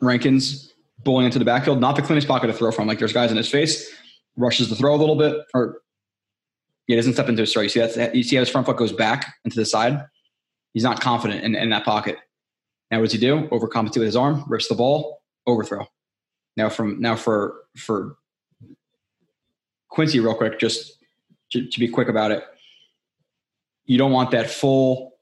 Rankins 0.00 0.72
bowling 1.04 1.26
into 1.26 1.38
the 1.38 1.44
backfield, 1.44 1.80
not 1.80 1.96
the 1.96 2.02
cleanest 2.02 2.26
pocket 2.26 2.46
to 2.46 2.52
throw 2.52 2.70
from. 2.70 2.88
Like 2.88 2.98
there's 2.98 3.12
guys 3.12 3.30
in 3.30 3.36
his 3.36 3.48
face, 3.48 3.90
rushes 4.36 4.70
the 4.70 4.76
throw 4.76 4.94
a 4.94 4.96
little 4.96 5.16
bit, 5.16 5.36
or 5.52 5.80
he 6.86 6.96
doesn't 6.96 7.12
step 7.12 7.28
into 7.28 7.42
his 7.42 7.52
throw. 7.52 7.62
You 7.62 7.68
see 7.68 7.80
that? 7.80 8.14
You 8.14 8.22
see 8.22 8.36
how 8.36 8.40
his 8.40 8.48
front 8.48 8.66
foot 8.66 8.76
goes 8.76 8.92
back 8.92 9.34
into 9.44 9.56
the 9.56 9.66
side. 9.66 10.02
He's 10.72 10.82
not 10.82 11.00
confident 11.00 11.44
in, 11.44 11.54
in 11.54 11.70
that 11.70 11.84
pocket. 11.84 12.16
Now, 12.90 12.98
what 12.98 13.04
does 13.04 13.12
he 13.12 13.18
do? 13.18 13.48
Overcompensate 13.48 13.98
with 13.98 14.06
his 14.06 14.16
arm, 14.16 14.44
rips 14.48 14.68
the 14.68 14.74
ball, 14.74 15.22
overthrow. 15.46 15.86
Now, 16.56 16.68
from 16.70 17.00
now 17.00 17.16
for 17.16 17.64
for 17.76 18.16
Quincy, 19.88 20.20
real 20.20 20.34
quick, 20.34 20.58
just 20.58 20.98
to, 21.52 21.66
to 21.66 21.80
be 21.80 21.88
quick 21.88 22.08
about 22.08 22.30
it 22.30 22.44
you 23.86 23.96
don't 23.96 24.12
want 24.12 24.32
that 24.32 24.50
full 24.50 25.15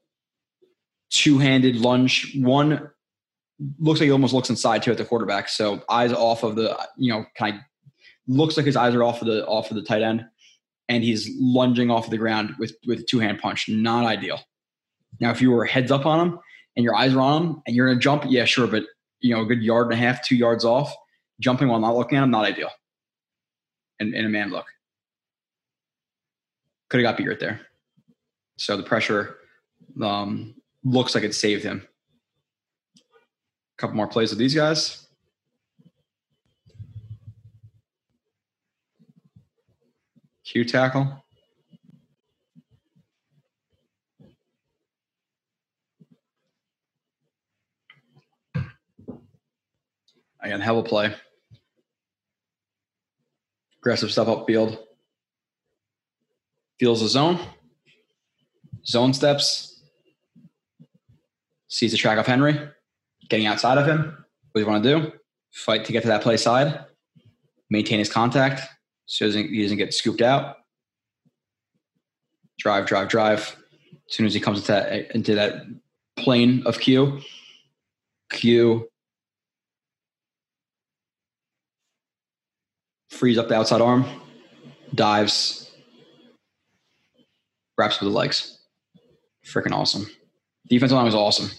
two-handed 1.09 1.77
lunge. 1.77 2.35
One 2.37 2.89
looks 3.79 3.99
like 3.99 4.07
he 4.07 4.11
almost 4.11 4.33
looks 4.33 4.49
inside 4.49 4.83
too 4.83 4.91
at 4.91 4.97
the 4.97 5.05
quarterback. 5.05 5.49
So 5.49 5.83
eyes 5.89 6.11
off 6.11 6.43
of 6.43 6.55
the, 6.55 6.77
you 6.97 7.11
know, 7.11 7.25
kind 7.37 7.55
of 7.55 7.61
looks 8.27 8.57
like 8.57 8.65
his 8.65 8.75
eyes 8.75 8.95
are 8.95 9.03
off 9.03 9.21
of 9.21 9.27
the 9.27 9.45
off 9.45 9.69
of 9.69 9.75
the 9.75 9.83
tight 9.83 10.01
end, 10.01 10.25
and 10.89 11.03
he's 11.03 11.29
lunging 11.39 11.89
off 11.89 12.05
of 12.05 12.11
the 12.11 12.17
ground 12.17 12.55
with 12.59 12.75
with 12.85 13.05
two 13.07 13.19
hand 13.19 13.39
punch. 13.39 13.69
Not 13.69 14.05
ideal. 14.05 14.39
Now, 15.19 15.31
if 15.31 15.41
you 15.41 15.51
were 15.51 15.65
heads 15.65 15.91
up 15.91 16.05
on 16.05 16.27
him 16.27 16.39
and 16.75 16.83
your 16.83 16.95
eyes 16.95 17.13
are 17.13 17.21
on 17.21 17.41
him 17.41 17.61
and 17.65 17.75
you're 17.75 17.87
gonna 17.87 17.99
jump, 17.99 18.25
yeah, 18.27 18.45
sure, 18.45 18.67
but 18.67 18.83
you 19.21 19.33
know, 19.33 19.41
a 19.41 19.45
good 19.45 19.63
yard 19.63 19.87
and 19.87 19.93
a 19.93 19.97
half, 19.97 20.23
two 20.23 20.35
yards 20.35 20.65
off, 20.65 20.93
jumping 21.39 21.67
while 21.67 21.79
not 21.79 21.95
looking 21.95 22.17
at 22.17 22.23
him, 22.23 22.31
not 22.31 22.45
ideal. 22.45 22.69
And 23.99 24.13
in 24.13 24.25
a 24.25 24.29
man 24.29 24.49
look, 24.51 24.65
could 26.89 26.99
have 26.99 27.11
got 27.11 27.17
beat 27.17 27.29
right 27.29 27.39
there. 27.39 27.61
So 28.57 28.75
the 28.75 28.83
pressure 28.83 29.37
um, 30.01 30.55
looks 30.85 31.15
like 31.15 31.23
it 31.23 31.35
saved 31.35 31.63
him. 31.63 31.85
A 32.97 33.77
couple 33.77 33.97
more 33.97 34.07
plays 34.07 34.29
with 34.29 34.39
these 34.39 34.55
guys. 34.55 35.07
Q 40.45 40.63
tackle. 40.63 41.21
Again, 50.41 50.61
hell 50.61 50.77
of 50.77 50.85
a 50.85 50.87
play. 50.87 51.15
Aggressive 53.79 54.11
stuff 54.11 54.27
upfield. 54.27 54.77
Feels 56.79 57.01
the 57.01 57.07
zone. 57.07 57.39
Zone 58.85 59.13
steps. 59.13 59.74
Sees 61.75 61.91
the 61.91 61.97
track 61.97 62.17
of 62.17 62.25
Henry. 62.25 62.57
Getting 63.27 63.47
outside 63.47 63.77
of 63.77 63.85
him. 63.85 63.99
What 63.99 64.15
do 64.55 64.61
you 64.61 64.65
want 64.65 64.81
to 64.81 64.97
do? 64.97 65.11
Fight 65.51 65.83
to 65.83 65.91
get 65.91 66.03
to 66.03 66.07
that 66.07 66.21
play 66.21 66.37
side. 66.37 66.85
Maintain 67.69 67.99
his 67.99 68.09
contact 68.09 68.61
so 69.07 69.25
he 69.25 69.29
doesn't, 69.29 69.49
he 69.49 69.61
doesn't 69.61 69.77
get 69.77 69.93
scooped 69.93 70.21
out. 70.21 70.55
Drive, 72.57 72.85
drive, 72.85 73.09
drive. 73.09 73.57
As 74.09 74.15
soon 74.15 74.25
as 74.25 74.33
he 74.33 74.39
comes 74.39 74.59
into 74.59 74.71
that, 74.71 75.13
into 75.13 75.35
that 75.35 75.65
plane 76.15 76.63
of 76.65 76.79
Q, 76.79 77.19
Q 78.29 78.87
frees 83.09 83.37
up 83.37 83.49
the 83.49 83.55
outside 83.55 83.81
arm, 83.81 84.05
dives, 84.93 85.75
wraps 87.77 87.99
with 87.99 88.09
the 88.09 88.17
legs. 88.17 88.59
Freaking 89.45 89.73
awesome. 89.73 90.07
Defensive 90.69 90.95
line 90.95 91.05
was 91.05 91.15
awesome. 91.15 91.49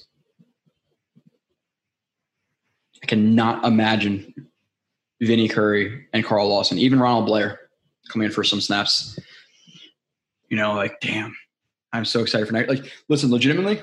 I 3.02 3.06
cannot 3.06 3.64
imagine 3.64 4.34
Vinny 5.20 5.48
Curry 5.48 6.06
and 6.12 6.24
Carl 6.24 6.48
Lawson, 6.48 6.78
even 6.78 6.98
Ronald 6.98 7.26
Blair 7.26 7.60
coming 8.08 8.26
in 8.26 8.32
for 8.32 8.44
some 8.44 8.60
snaps. 8.60 9.18
You 10.48 10.56
know, 10.56 10.74
like, 10.74 11.00
damn, 11.00 11.34
I'm 11.92 12.04
so 12.04 12.20
excited 12.20 12.46
for 12.46 12.52
night. 12.52 12.68
Like, 12.68 12.92
listen, 13.08 13.30
legitimately, 13.30 13.82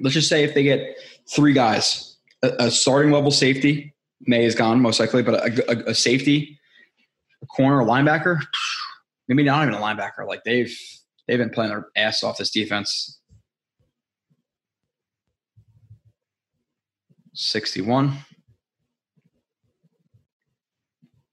let's 0.00 0.14
just 0.14 0.28
say 0.28 0.44
if 0.44 0.54
they 0.54 0.62
get 0.62 0.96
three 1.28 1.52
guys, 1.52 2.16
a, 2.42 2.50
a 2.58 2.70
starting 2.70 3.10
level 3.12 3.30
safety, 3.30 3.94
Maye 4.22 4.44
is 4.44 4.54
gone 4.54 4.80
most 4.80 5.00
likely, 5.00 5.22
but 5.22 5.34
a, 5.34 5.70
a, 5.70 5.90
a 5.90 5.94
safety, 5.94 6.58
a 7.42 7.46
corner, 7.46 7.80
a 7.80 7.84
linebacker, 7.84 8.40
maybe 9.28 9.42
not 9.42 9.62
even 9.66 9.74
a 9.74 9.82
linebacker. 9.82 10.26
Like 10.26 10.44
they've 10.44 10.76
they've 11.26 11.38
been 11.38 11.50
playing 11.50 11.70
their 11.70 11.86
ass 11.96 12.22
off 12.22 12.36
this 12.36 12.50
defense. 12.50 13.20
61. 17.32 18.18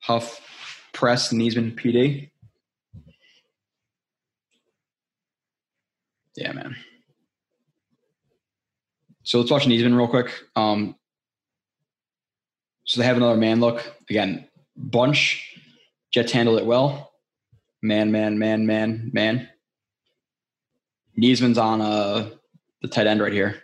Huff, 0.07 0.39
Press, 0.93 1.33
Neasman, 1.33 1.75
PD. 1.75 2.29
Yeah, 6.37 6.53
man. 6.53 6.77
So 9.23 9.39
let's 9.39 9.51
watch 9.51 9.65
Neasman 9.65 9.97
real 9.97 10.07
quick. 10.07 10.31
Um, 10.55 10.95
so 12.85 13.01
they 13.01 13.05
have 13.05 13.17
another 13.17 13.35
man 13.35 13.59
look. 13.59 13.95
Again, 14.09 14.47
bunch. 14.77 15.59
Jets 16.13 16.31
handled 16.31 16.59
it 16.59 16.65
well. 16.65 17.11
Man, 17.81 18.09
man, 18.09 18.39
man, 18.39 18.65
man, 18.65 19.11
man. 19.11 19.49
Neasman's 21.21 21.57
on 21.57 21.81
uh, 21.81 22.29
the 22.81 22.87
tight 22.87 23.07
end 23.07 23.21
right 23.21 23.33
here, 23.33 23.61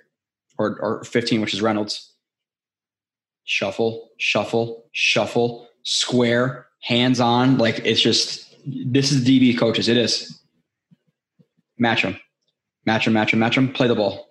or, 0.57 0.77
or 0.81 1.03
15, 1.05 1.39
which 1.39 1.53
is 1.53 1.61
Reynolds. 1.61 2.11
Shuffle, 3.45 4.09
shuffle, 4.17 4.89
shuffle, 4.91 5.69
square, 5.83 6.67
hands 6.81 7.19
on. 7.19 7.57
Like 7.57 7.79
it's 7.79 8.01
just, 8.01 8.55
this 8.65 9.11
is 9.11 9.25
DB 9.25 9.57
coaches. 9.57 9.87
It 9.87 9.97
is. 9.97 10.39
Match 11.77 12.01
them. 12.01 12.17
Match 12.85 13.05
them, 13.05 13.13
match 13.13 13.31
them, 13.31 13.39
match 13.39 13.55
them. 13.55 13.71
Play 13.71 13.87
the 13.87 13.95
ball. 13.95 14.29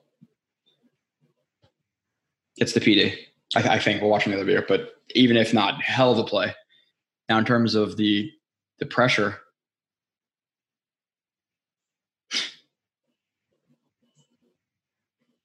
It's 2.57 2.73
the 2.73 2.81
PD. 2.81 3.17
I, 3.57 3.77
I 3.77 3.79
think 3.79 4.01
we'll 4.01 4.11
watch 4.11 4.25
the 4.25 4.35
other 4.35 4.45
video, 4.45 4.63
but 4.67 4.95
even 5.15 5.37
if 5.37 5.55
not, 5.55 5.83
hell 5.83 6.13
of 6.13 6.19
a 6.19 6.25
play. 6.25 6.55
Now, 7.29 7.39
in 7.39 7.45
terms 7.45 7.75
of 7.75 7.97
the 7.97 8.31
the 8.79 8.87
pressure, 8.87 9.39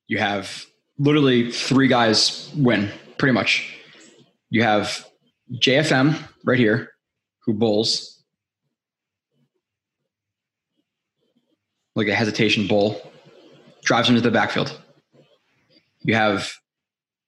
you 0.07 0.17
have 0.17 0.65
literally 0.97 1.51
three 1.51 1.87
guys 1.87 2.51
win 2.55 2.89
pretty 3.17 3.33
much. 3.33 3.73
You 4.49 4.63
have 4.63 5.07
JFM 5.53 6.17
right 6.43 6.59
here, 6.59 6.91
who 7.45 7.53
bulls 7.53 8.23
like 11.95 12.07
a 12.07 12.15
hesitation 12.15 12.67
bull, 12.67 13.01
drives 13.83 14.07
him 14.07 14.15
to 14.15 14.21
the 14.21 14.29
backfield. 14.29 14.79
You 16.01 16.13
have 16.15 16.51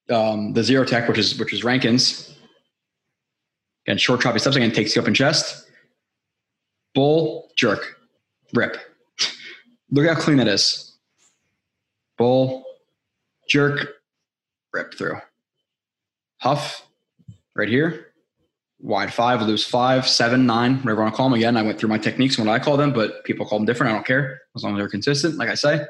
um, 0.10 0.54
the 0.54 0.64
zero 0.64 0.86
tech, 0.86 1.08
which 1.08 1.18
is 1.18 1.40
which 1.40 1.54
is 1.54 1.64
Rankins. 1.64 2.36
Again, 3.86 3.98
short 3.98 4.22
choppy 4.22 4.40
steps 4.40 4.56
again 4.56 4.72
takes 4.72 4.96
up 4.98 5.08
in 5.08 5.14
chest. 5.14 5.68
Bull 6.94 7.50
jerk, 7.56 7.98
rip. 8.54 8.78
Look 9.92 10.08
how 10.08 10.16
clean 10.16 10.38
that 10.38 10.48
is. 10.48 10.98
Bull 12.18 12.64
jerk, 13.48 13.88
rip 14.74 14.94
through. 14.94 15.18
Huff, 16.38 16.86
right 17.56 17.70
here. 17.70 18.09
Wide 18.82 19.14
five, 19.14 19.42
loose 19.42 19.66
five, 19.66 20.08
seven, 20.08 20.46
nine, 20.46 20.78
whatever 20.78 21.02
you 21.02 21.04
want 21.04 21.14
to 21.14 21.18
call 21.18 21.30
them. 21.30 21.38
Again, 21.38 21.58
I 21.58 21.62
went 21.62 21.78
through 21.78 21.90
my 21.90 21.98
techniques 21.98 22.38
and 22.38 22.48
what 22.48 22.54
I 22.54 22.64
call 22.64 22.78
them, 22.78 22.94
but 22.94 23.26
people 23.26 23.46
call 23.46 23.60
them 23.60 23.66
different. 23.66 23.92
I 23.92 23.96
don't 23.96 24.06
care 24.06 24.40
as 24.56 24.64
long 24.64 24.74
as 24.74 24.80
they're 24.80 24.88
consistent. 24.88 25.36
Like 25.36 25.50
I 25.50 25.56
say, 25.56 25.86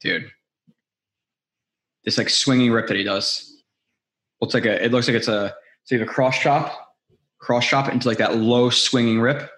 dude, 0.00 0.28
this 2.04 2.18
like 2.18 2.28
swinging 2.28 2.72
rip 2.72 2.88
that 2.88 2.96
he 2.96 3.04
does. 3.04 3.62
Looks 4.40 4.54
like 4.54 4.64
a. 4.64 4.84
It 4.84 4.90
looks 4.90 5.06
like 5.06 5.16
it's 5.16 5.28
a. 5.28 5.54
It's 5.82 5.92
like 5.92 6.00
a 6.00 6.06
cross 6.06 6.38
chop, 6.38 6.94
cross 7.38 7.66
chop 7.66 7.92
into 7.92 8.08
like 8.08 8.18
that 8.18 8.36
low 8.36 8.70
swinging 8.70 9.20
rip, 9.20 9.48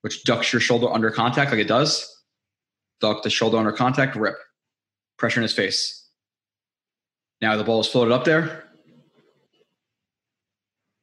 which 0.00 0.24
ducks 0.24 0.52
your 0.52 0.60
shoulder 0.60 0.90
under 0.90 1.10
contact 1.10 1.50
like 1.50 1.60
it 1.60 1.68
does. 1.68 2.10
Duck 3.00 3.22
the 3.22 3.30
shoulder 3.30 3.58
under 3.58 3.72
contact, 3.72 4.16
rip, 4.16 4.36
pressure 5.18 5.40
in 5.40 5.42
his 5.42 5.52
face. 5.52 6.08
Now 7.42 7.58
the 7.58 7.64
ball 7.64 7.80
is 7.80 7.86
floated 7.86 8.14
up 8.14 8.24
there. 8.24 8.63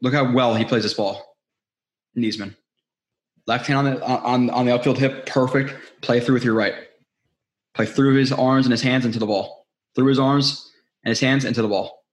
Look 0.01 0.13
how 0.13 0.31
well 0.31 0.55
he 0.55 0.65
plays 0.65 0.83
this 0.83 0.93
ball. 0.93 1.35
Neasman. 2.17 2.55
Left 3.47 3.67
hand 3.67 3.80
on 3.80 3.85
the 3.85 4.03
on, 4.05 4.49
on 4.49 4.65
the 4.65 4.73
outfield 4.73 4.97
hip, 4.97 5.25
perfect. 5.25 5.73
Play 6.01 6.19
through 6.19 6.35
with 6.35 6.43
your 6.43 6.53
right. 6.53 6.75
Play 7.73 7.85
through 7.85 8.15
his 8.15 8.31
arms 8.31 8.65
and 8.65 8.71
his 8.71 8.81
hands 8.81 9.05
into 9.05 9.19
the 9.19 9.25
ball. 9.25 9.67
Through 9.95 10.07
his 10.07 10.19
arms 10.19 10.71
and 11.03 11.09
his 11.09 11.19
hands 11.19 11.45
into 11.45 11.61
the 11.61 11.67
ball. 11.67 12.03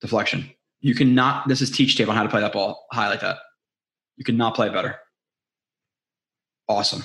Deflection. 0.00 0.50
You 0.80 0.94
cannot, 0.94 1.46
this 1.46 1.60
is 1.60 1.70
teach 1.70 1.96
tape 1.96 2.08
on 2.08 2.16
how 2.16 2.24
to 2.24 2.28
play 2.28 2.40
that 2.40 2.52
ball 2.52 2.86
high 2.92 3.08
like 3.08 3.20
that. 3.20 3.38
You 4.16 4.24
cannot 4.24 4.54
play 4.54 4.68
better. 4.68 4.96
Awesome. 6.68 7.04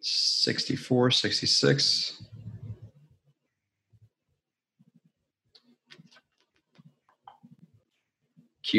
Sixty-four, 0.00 1.10
sixty-six. 1.10 2.21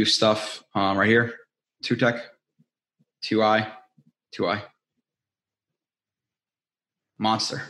Stuff 0.01 0.63
um, 0.73 0.97
right 0.97 1.07
here. 1.07 1.35
Two 1.83 1.95
tech, 1.95 2.15
two 3.21 3.43
I, 3.43 3.71
two 4.31 4.47
I. 4.47 4.63
Monster. 7.19 7.61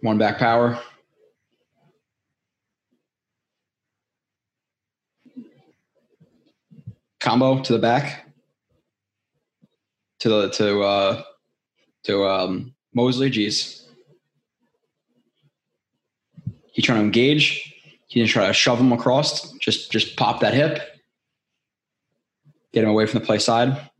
One 0.00 0.18
back 0.18 0.38
power. 0.38 0.80
Combo 7.20 7.62
to 7.62 7.72
the 7.72 7.78
back. 7.78 8.26
To 10.18 10.28
the 10.28 10.48
to 10.50 10.82
uh 10.82 11.22
to 12.02 12.24
um 12.26 12.74
Mosley, 12.92 13.30
geez 13.30 13.88
he 16.72 16.82
trying 16.82 16.98
to 16.98 17.04
engage. 17.04 17.72
He 18.08 18.20
didn't 18.20 18.30
try 18.30 18.46
to 18.46 18.52
shove 18.52 18.78
him 18.78 18.92
across. 18.92 19.52
Just 19.52 19.90
just 19.92 20.16
pop 20.16 20.40
that 20.40 20.54
hip, 20.54 20.80
get 22.72 22.84
him 22.84 22.90
away 22.90 23.06
from 23.06 23.20
the 23.20 23.26
play 23.26 23.38
side, 23.38 23.90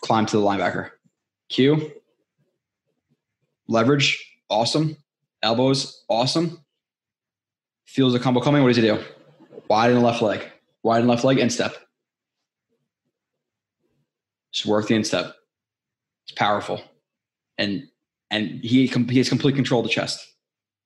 climb 0.00 0.26
to 0.26 0.36
the 0.36 0.42
linebacker. 0.42 0.90
Q, 1.48 1.92
leverage, 3.68 4.24
awesome. 4.48 4.96
Elbows, 5.42 6.04
awesome. 6.08 6.64
Feels 7.86 8.14
a 8.14 8.18
combo 8.18 8.40
coming. 8.40 8.62
What 8.62 8.68
does 8.68 8.76
he 8.76 8.82
do? 8.82 8.98
Wide 9.70 9.90
in 9.90 9.96
the 9.96 10.02
left 10.02 10.20
leg, 10.22 10.42
wide 10.82 11.04
the 11.04 11.06
left 11.06 11.24
leg, 11.24 11.38
instep. 11.38 11.74
Just 14.52 14.66
work 14.66 14.88
the 14.88 14.94
instep. 14.94 15.34
It's 16.26 16.36
powerful, 16.36 16.82
and 17.56 17.84
and 18.30 18.64
he 18.64 18.86
he 18.86 19.18
has 19.18 19.28
complete 19.28 19.54
control 19.54 19.80
of 19.80 19.86
the 19.86 19.92
chest, 19.92 20.26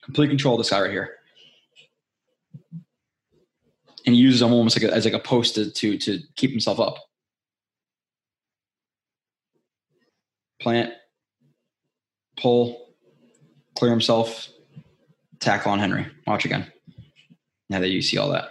complete 0.03 0.29
control 0.29 0.55
of 0.55 0.61
this 0.61 0.71
guy 0.71 0.81
right 0.81 0.91
here, 0.91 1.17
and 4.05 4.15
he 4.15 4.21
uses 4.21 4.43
him 4.43 4.53
almost 4.53 4.81
like 4.81 4.91
a, 4.91 4.95
as 4.95 5.05
like 5.05 5.15
a 5.15 5.19
post 5.19 5.55
to 5.55 5.71
to, 5.71 5.99
to 5.99 6.21
keep 6.37 6.51
himself 6.51 6.81
up. 6.81 6.97
Plant, 10.61 10.93
pull, 12.39 12.95
clear 13.75 13.91
himself, 13.91 14.49
tackle 15.41 15.73
on 15.73 15.79
Henry. 15.79 16.07
Watch 16.27 16.45
again. 16.45 16.71
Now 17.69 17.81
that 17.81 17.89
you 17.89 18.03
see 18.03 18.19
all 18.19 18.31
that. 18.31 18.51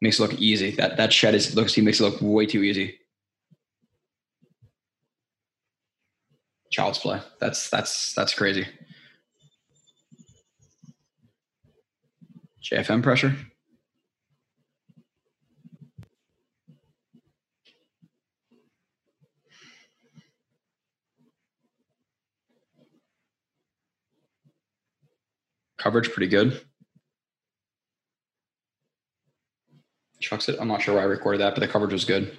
Makes 0.00 0.18
it 0.18 0.22
look 0.22 0.34
easy. 0.40 0.72
That 0.72 0.96
that 0.96 1.12
shed 1.12 1.34
is 1.34 1.54
looks 1.54 1.74
he 1.74 1.82
makes 1.82 2.00
it 2.00 2.04
look 2.04 2.18
way 2.20 2.46
too 2.46 2.62
easy. 2.62 2.98
Child's 6.72 6.98
play. 6.98 7.20
That's 7.38 7.68
that's 7.68 8.14
that's 8.14 8.32
crazy. 8.32 8.66
JFM 12.64 13.02
pressure. 13.02 13.36
Coverage 25.76 26.10
pretty 26.10 26.28
good. 26.28 26.58
Chucks 30.20 30.48
it. 30.48 30.56
I'm 30.58 30.68
not 30.68 30.80
sure 30.80 30.94
why 30.94 31.02
I 31.02 31.04
recorded 31.04 31.42
that, 31.42 31.54
but 31.54 31.60
the 31.60 31.68
coverage 31.68 31.92
was 31.92 32.06
good. 32.06 32.34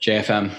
JFM. 0.00 0.52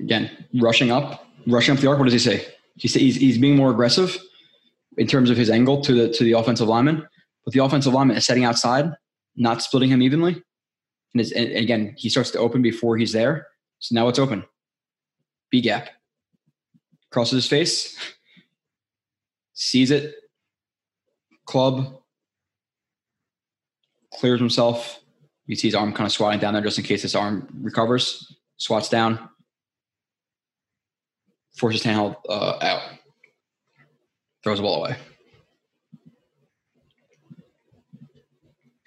Again, 0.00 0.30
rushing 0.60 0.90
up, 0.90 1.26
rushing 1.46 1.74
up 1.74 1.80
the 1.80 1.88
arc. 1.88 1.98
What 1.98 2.04
does 2.04 2.12
he 2.12 2.18
say? 2.18 2.46
He 2.76 2.88
say 2.88 3.00
he's, 3.00 3.16
he's 3.16 3.38
being 3.38 3.56
more 3.56 3.70
aggressive 3.70 4.16
in 4.96 5.06
terms 5.06 5.30
of 5.30 5.36
his 5.36 5.50
angle 5.50 5.80
to 5.82 5.92
the 5.92 6.12
to 6.12 6.24
the 6.24 6.32
offensive 6.32 6.68
lineman, 6.68 7.06
but 7.44 7.54
the 7.54 7.62
offensive 7.62 7.92
lineman 7.92 8.16
is 8.16 8.26
setting 8.26 8.44
outside, 8.44 8.92
not 9.36 9.62
splitting 9.62 9.90
him 9.90 10.02
evenly. 10.02 10.42
And, 11.14 11.32
and 11.32 11.56
again, 11.56 11.94
he 11.96 12.08
starts 12.08 12.30
to 12.32 12.38
open 12.38 12.62
before 12.62 12.96
he's 12.96 13.12
there. 13.12 13.48
So 13.80 13.94
now 13.94 14.08
it's 14.08 14.18
open. 14.18 14.44
B 15.50 15.60
gap. 15.60 15.88
Crosses 17.10 17.32
his 17.32 17.46
face 17.46 17.96
sees 19.54 19.90
it, 19.90 20.14
club, 21.46 22.00
clears 24.14 24.38
himself. 24.38 25.00
You 25.46 25.56
see 25.56 25.68
his 25.68 25.74
arm 25.74 25.92
kind 25.92 26.06
of 26.06 26.12
swatting 26.12 26.38
down 26.38 26.52
there 26.52 26.62
just 26.62 26.78
in 26.78 26.84
case 26.84 27.02
his 27.02 27.14
arm 27.14 27.48
recovers, 27.62 28.36
swats 28.58 28.88
down, 28.88 29.28
forces 31.58 31.82
Tannehill 31.82 32.16
uh, 32.28 32.58
out, 32.62 32.82
throws 34.42 34.58
the 34.58 34.62
ball 34.62 34.84
away. 34.84 34.96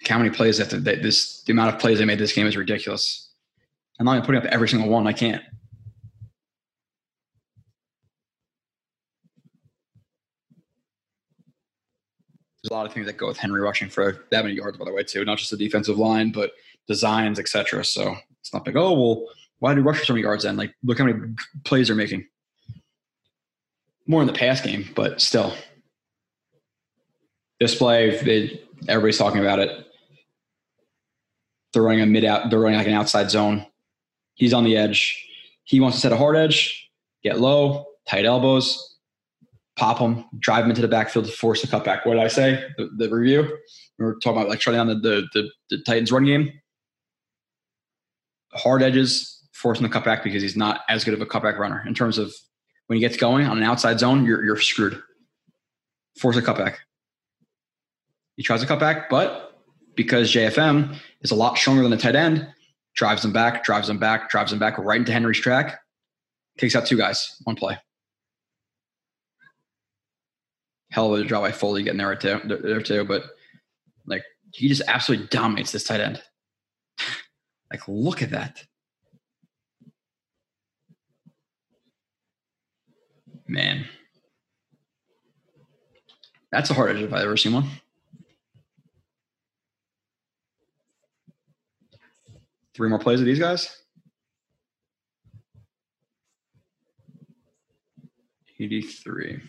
How 0.08 0.18
many 0.18 0.30
plays 0.30 0.58
that 0.58 0.70
this 0.70 1.42
the 1.44 1.52
amount 1.52 1.74
of 1.74 1.80
plays 1.80 1.98
they 1.98 2.04
made 2.04 2.18
this 2.18 2.32
game 2.32 2.46
is 2.46 2.56
ridiculous. 2.56 3.30
I'm 4.00 4.06
not 4.06 4.14
even 4.14 4.26
putting 4.26 4.40
up 4.42 4.46
every 4.46 4.68
single 4.68 4.88
one. 4.88 5.06
I 5.06 5.12
can't. 5.12 5.42
there's 12.62 12.70
a 12.70 12.74
lot 12.74 12.86
of 12.86 12.92
things 12.92 13.06
that 13.06 13.16
go 13.16 13.26
with 13.26 13.36
Henry 13.36 13.60
rushing 13.60 13.88
for 13.88 14.24
that 14.30 14.44
many 14.44 14.54
yards, 14.54 14.78
by 14.78 14.84
the 14.84 14.92
way, 14.92 15.02
too. 15.02 15.24
Not 15.24 15.38
just 15.38 15.50
the 15.50 15.56
defensive 15.56 15.98
line, 15.98 16.30
but 16.30 16.52
designs, 16.86 17.40
etc. 17.40 17.84
So 17.84 18.14
it's 18.40 18.52
not 18.52 18.64
like, 18.64 18.76
oh, 18.76 18.92
well, 18.92 19.26
why 19.58 19.74
do 19.74 19.80
rush 19.80 19.98
for 19.98 20.04
so 20.04 20.12
many 20.12 20.22
yards 20.22 20.44
then? 20.44 20.56
Like, 20.56 20.72
look 20.84 20.98
how 20.98 21.06
many 21.06 21.34
plays 21.64 21.88
they're 21.88 21.96
making. 21.96 22.26
More 24.06 24.20
in 24.20 24.26
the 24.26 24.32
pass 24.32 24.60
game, 24.60 24.88
but 24.94 25.20
still. 25.20 25.54
Display, 27.60 28.10
it, 28.10 28.68
everybody's 28.88 29.18
talking 29.18 29.40
about 29.40 29.58
it. 29.58 29.86
They're 31.72 31.82
running 31.82 32.02
a 32.02 32.06
mid 32.06 32.24
out, 32.24 32.50
they're 32.50 32.58
running 32.58 32.78
like 32.78 32.86
an 32.86 32.92
outside 32.92 33.30
zone. 33.30 33.66
He's 34.34 34.52
on 34.52 34.64
the 34.64 34.76
edge. 34.76 35.26
He 35.64 35.80
wants 35.80 35.96
to 35.98 36.00
set 36.00 36.12
a 36.12 36.16
hard 36.16 36.36
edge, 36.36 36.90
get 37.22 37.38
low, 37.38 37.86
tight 38.08 38.24
elbows, 38.24 38.96
pop 39.76 39.98
him, 39.98 40.24
drive 40.38 40.64
him 40.64 40.70
into 40.70 40.82
the 40.82 40.88
backfield 40.88 41.26
to 41.26 41.32
force 41.32 41.62
a 41.64 41.66
cutback. 41.66 42.04
What 42.04 42.14
did 42.14 42.22
I 42.22 42.28
say? 42.28 42.64
The, 42.76 42.90
the 42.96 43.08
review. 43.08 43.58
We 43.98 44.04
were 44.04 44.14
talking 44.16 44.38
about 44.38 44.48
like 44.48 44.60
shutting 44.60 44.78
down 44.78 44.88
the, 44.88 44.94
the, 44.96 45.28
the, 45.32 45.50
the 45.70 45.82
Titans 45.84 46.10
run 46.10 46.24
game. 46.24 46.52
Hard 48.54 48.82
edges, 48.82 49.42
forcing 49.52 49.84
the 49.84 49.88
cutback 49.88 50.24
because 50.24 50.42
he's 50.42 50.56
not 50.56 50.80
as 50.88 51.04
good 51.04 51.14
of 51.14 51.20
a 51.20 51.26
cutback 51.26 51.58
runner 51.58 51.84
in 51.86 51.94
terms 51.94 52.18
of 52.18 52.34
when 52.92 52.98
he 52.98 53.00
gets 53.00 53.16
going 53.16 53.46
on 53.46 53.56
an 53.56 53.64
outside 53.64 53.98
zone, 53.98 54.26
you're, 54.26 54.44
you're 54.44 54.60
screwed. 54.60 55.02
Force 56.18 56.36
a 56.36 56.42
cutback. 56.42 56.74
He 58.36 58.42
tries 58.42 58.62
a 58.62 58.66
cutback, 58.66 59.08
but 59.08 59.58
because 59.94 60.30
JFM 60.30 60.94
is 61.22 61.30
a 61.30 61.34
lot 61.34 61.56
stronger 61.56 61.80
than 61.80 61.90
the 61.90 61.96
tight 61.96 62.14
end, 62.14 62.46
drives 62.94 63.24
him 63.24 63.32
back, 63.32 63.64
drives 63.64 63.88
him 63.88 63.96
back, 63.96 64.28
drives 64.28 64.52
him 64.52 64.58
back 64.58 64.76
right 64.76 65.00
into 65.00 65.10
Henry's 65.10 65.40
track, 65.40 65.80
takes 66.58 66.76
out 66.76 66.84
two 66.84 66.98
guys, 66.98 67.40
one 67.44 67.56
play. 67.56 67.78
hell 70.90 71.14
of 71.14 71.18
a 71.18 71.24
job 71.24 71.42
by 71.42 71.50
Foley 71.50 71.82
getting 71.82 71.96
there 71.96 72.08
right 72.08 72.20
there, 72.20 72.42
there 72.44 72.82
too. 72.82 73.02
But 73.04 73.24
like 74.04 74.22
he 74.52 74.68
just 74.68 74.82
absolutely 74.86 75.28
dominates 75.28 75.72
this 75.72 75.84
tight 75.84 76.00
end. 76.00 76.22
like 77.72 77.88
look 77.88 78.20
at 78.20 78.32
that. 78.32 78.62
Man. 83.52 83.84
That's 86.50 86.70
a 86.70 86.74
hard 86.74 86.96
edge 86.96 87.02
if 87.02 87.12
I've 87.12 87.24
ever 87.24 87.36
seen 87.36 87.52
one. 87.52 87.68
Three 92.74 92.88
more 92.88 92.98
plays 92.98 93.20
of 93.20 93.26
these 93.26 93.38
guys. 93.38 93.76
83. 98.58 99.42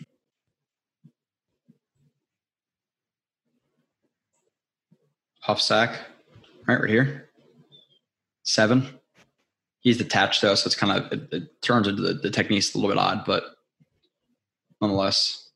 Huff 5.40 5.62
sack, 5.62 5.98
right, 6.66 6.78
right 6.78 6.90
here. 6.90 7.30
Seven. 8.42 8.86
He's 9.80 9.96
detached 9.96 10.42
though, 10.42 10.54
so 10.54 10.66
it's 10.66 10.76
kind 10.76 10.92
of 10.92 11.10
it, 11.10 11.28
it 11.32 11.62
turns 11.62 11.88
into 11.88 12.02
the, 12.02 12.12
the 12.12 12.30
technique's 12.30 12.74
a 12.74 12.78
little 12.78 12.90
bit 12.90 12.98
odd, 12.98 13.24
but 13.24 13.53
nonetheless. 14.86 15.50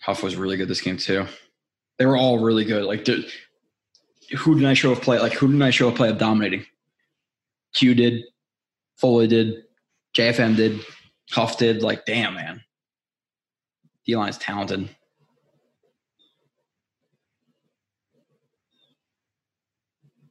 Huff 0.00 0.22
was 0.22 0.36
really 0.36 0.56
good 0.56 0.68
this 0.68 0.80
game 0.80 0.96
too. 0.96 1.26
They 1.98 2.06
were 2.06 2.16
all 2.16 2.38
really 2.38 2.64
good. 2.64 2.84
Like, 2.84 3.06
who 4.36 4.54
did 4.54 4.64
I 4.64 4.74
show 4.74 4.92
of 4.92 5.00
play? 5.00 5.18
Like, 5.18 5.32
who 5.32 5.50
did 5.50 5.60
I 5.62 5.70
show 5.70 5.88
of 5.88 5.96
play 5.96 6.08
of 6.08 6.18
dominating? 6.18 6.64
Q 7.74 7.94
did, 7.94 8.22
Foley 8.96 9.26
did, 9.26 9.64
JFM 10.16 10.56
did, 10.56 10.80
Huff 11.30 11.58
did. 11.58 11.82
Like, 11.82 12.04
damn, 12.06 12.34
man. 12.34 12.62
D 14.04 14.14
line 14.14 14.28
is 14.28 14.38
talented. 14.38 14.88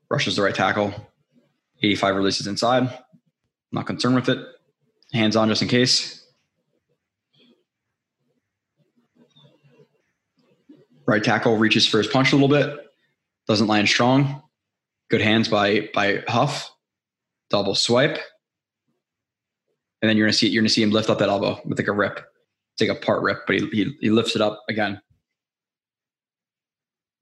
rushes 0.10 0.38
the 0.38 0.42
right 0.42 0.56
tackle. 0.56 0.94
85 1.84 2.16
releases 2.16 2.48
inside. 2.48 2.90
Not 3.74 3.86
concerned 3.86 4.16
with 4.16 4.30
it. 4.30 4.40
Hands 5.16 5.34
on 5.38 5.48
just 5.48 5.62
in 5.62 5.70
case. 5.70 6.22
Right 11.08 11.24
tackle 11.24 11.56
reaches 11.56 11.88
for 11.88 12.00
his 12.00 12.08
punch 12.08 12.34
a 12.34 12.36
little 12.36 12.50
bit. 12.50 12.78
Doesn't 13.48 13.68
land 13.68 13.88
strong. 13.88 14.44
Good 15.10 15.22
hands 15.22 15.48
by 15.48 15.88
by 15.94 16.22
Huff. 16.28 16.70
Double 17.50 17.76
swipe. 17.76 18.18
And 20.02 20.10
then 20.10 20.18
you're 20.18 20.28
gonna 20.28 20.34
see 20.34 20.50
you're 20.50 20.62
gonna 20.62 20.68
see 20.68 20.84
him 20.84 20.92
lift 20.92 21.10
up 21.10 21.20
that 21.20 21.30
elbow 21.30 21.62
with 21.64 21.80
like 21.80 21.88
a 21.88 21.94
rip. 21.94 22.20
take 22.78 22.90
a 22.90 22.96
part 22.96 23.24
rip, 23.24 23.48
but 23.48 23.56
he, 23.56 23.66
he, 23.68 23.96
he 24.02 24.10
lifts 24.10 24.36
it 24.36 24.42
up 24.42 24.64
again. 24.68 25.00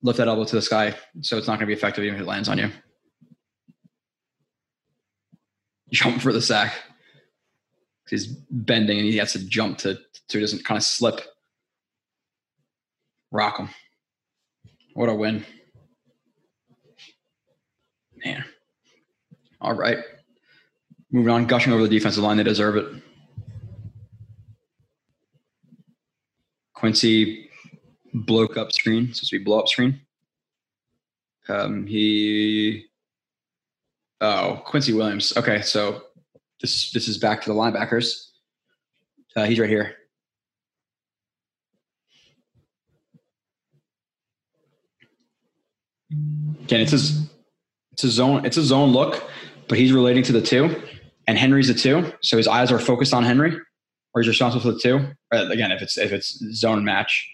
Lift 0.01 0.17
that 0.17 0.27
elbow 0.27 0.45
to 0.45 0.55
the 0.55 0.63
sky, 0.63 0.95
so 1.21 1.37
it's 1.37 1.45
not 1.45 1.59
to 1.59 1.67
be 1.67 1.73
effective 1.73 2.03
even 2.03 2.15
if 2.15 2.21
it 2.21 2.27
lands 2.27 2.49
on 2.49 2.57
you. 2.57 2.71
Jump 5.91 6.23
for 6.23 6.33
the 6.33 6.41
sack. 6.41 6.73
He's 8.09 8.27
bending 8.27 8.99
and 8.99 9.07
he 9.07 9.17
has 9.17 9.33
to 9.33 9.47
jump 9.47 9.77
to 9.79 9.95
so 9.95 10.37
he 10.37 10.39
doesn't 10.39 10.65
kind 10.65 10.77
of 10.77 10.83
slip. 10.83 11.21
Rock 13.31 13.57
him. 13.57 13.69
What 14.93 15.09
a 15.09 15.13
win. 15.13 15.45
Man. 18.23 18.45
All 19.59 19.73
right. 19.73 19.97
Moving 21.11 21.31
on, 21.31 21.45
gushing 21.45 21.73
over 21.73 21.83
the 21.83 21.89
defensive 21.89 22.23
line. 22.23 22.37
They 22.37 22.43
deserve 22.43 22.75
it. 22.75 22.85
Quincy 26.73 27.49
bloke 28.13 28.57
up 28.57 28.71
screen. 28.71 29.13
Supposed 29.13 29.29
to 29.29 29.39
be 29.39 29.43
blow 29.43 29.59
up 29.59 29.67
screen. 29.67 30.01
Um, 31.49 31.87
he. 31.87 32.85
Oh, 34.21 34.61
Quincy 34.65 34.93
Williams. 34.93 35.35
Okay, 35.37 35.61
so 35.61 36.03
this 36.63 36.91
this 36.91 37.07
is 37.07 37.17
back 37.17 37.41
to 37.43 37.49
the 37.49 37.55
linebackers. 37.55 38.29
Uh, 39.35 39.45
he's 39.45 39.59
right 39.59 39.69
here. 39.69 39.95
Again, 46.63 46.81
it's 46.81 46.91
his 46.91 47.29
it's 47.91 48.03
a 48.03 48.09
zone 48.09 48.45
it's 48.45 48.57
a 48.57 48.63
zone 48.63 48.91
look, 48.91 49.29
but 49.67 49.77
he's 49.77 49.91
relating 49.91 50.23
to 50.23 50.31
the 50.31 50.41
two, 50.41 50.81
and 51.27 51.37
Henry's 51.37 51.67
the 51.67 51.73
two, 51.73 52.11
so 52.21 52.37
his 52.37 52.47
eyes 52.47 52.71
are 52.71 52.79
focused 52.79 53.13
on 53.13 53.23
Henry, 53.23 53.55
or 54.13 54.21
he's 54.21 54.29
responsible 54.29 54.61
for 54.61 54.71
the 54.71 54.79
two. 54.79 54.99
Uh, 55.33 55.49
again, 55.49 55.71
if 55.71 55.81
it's 55.81 55.97
if 55.97 56.13
it's 56.13 56.39
zone 56.53 56.85
match, 56.85 57.29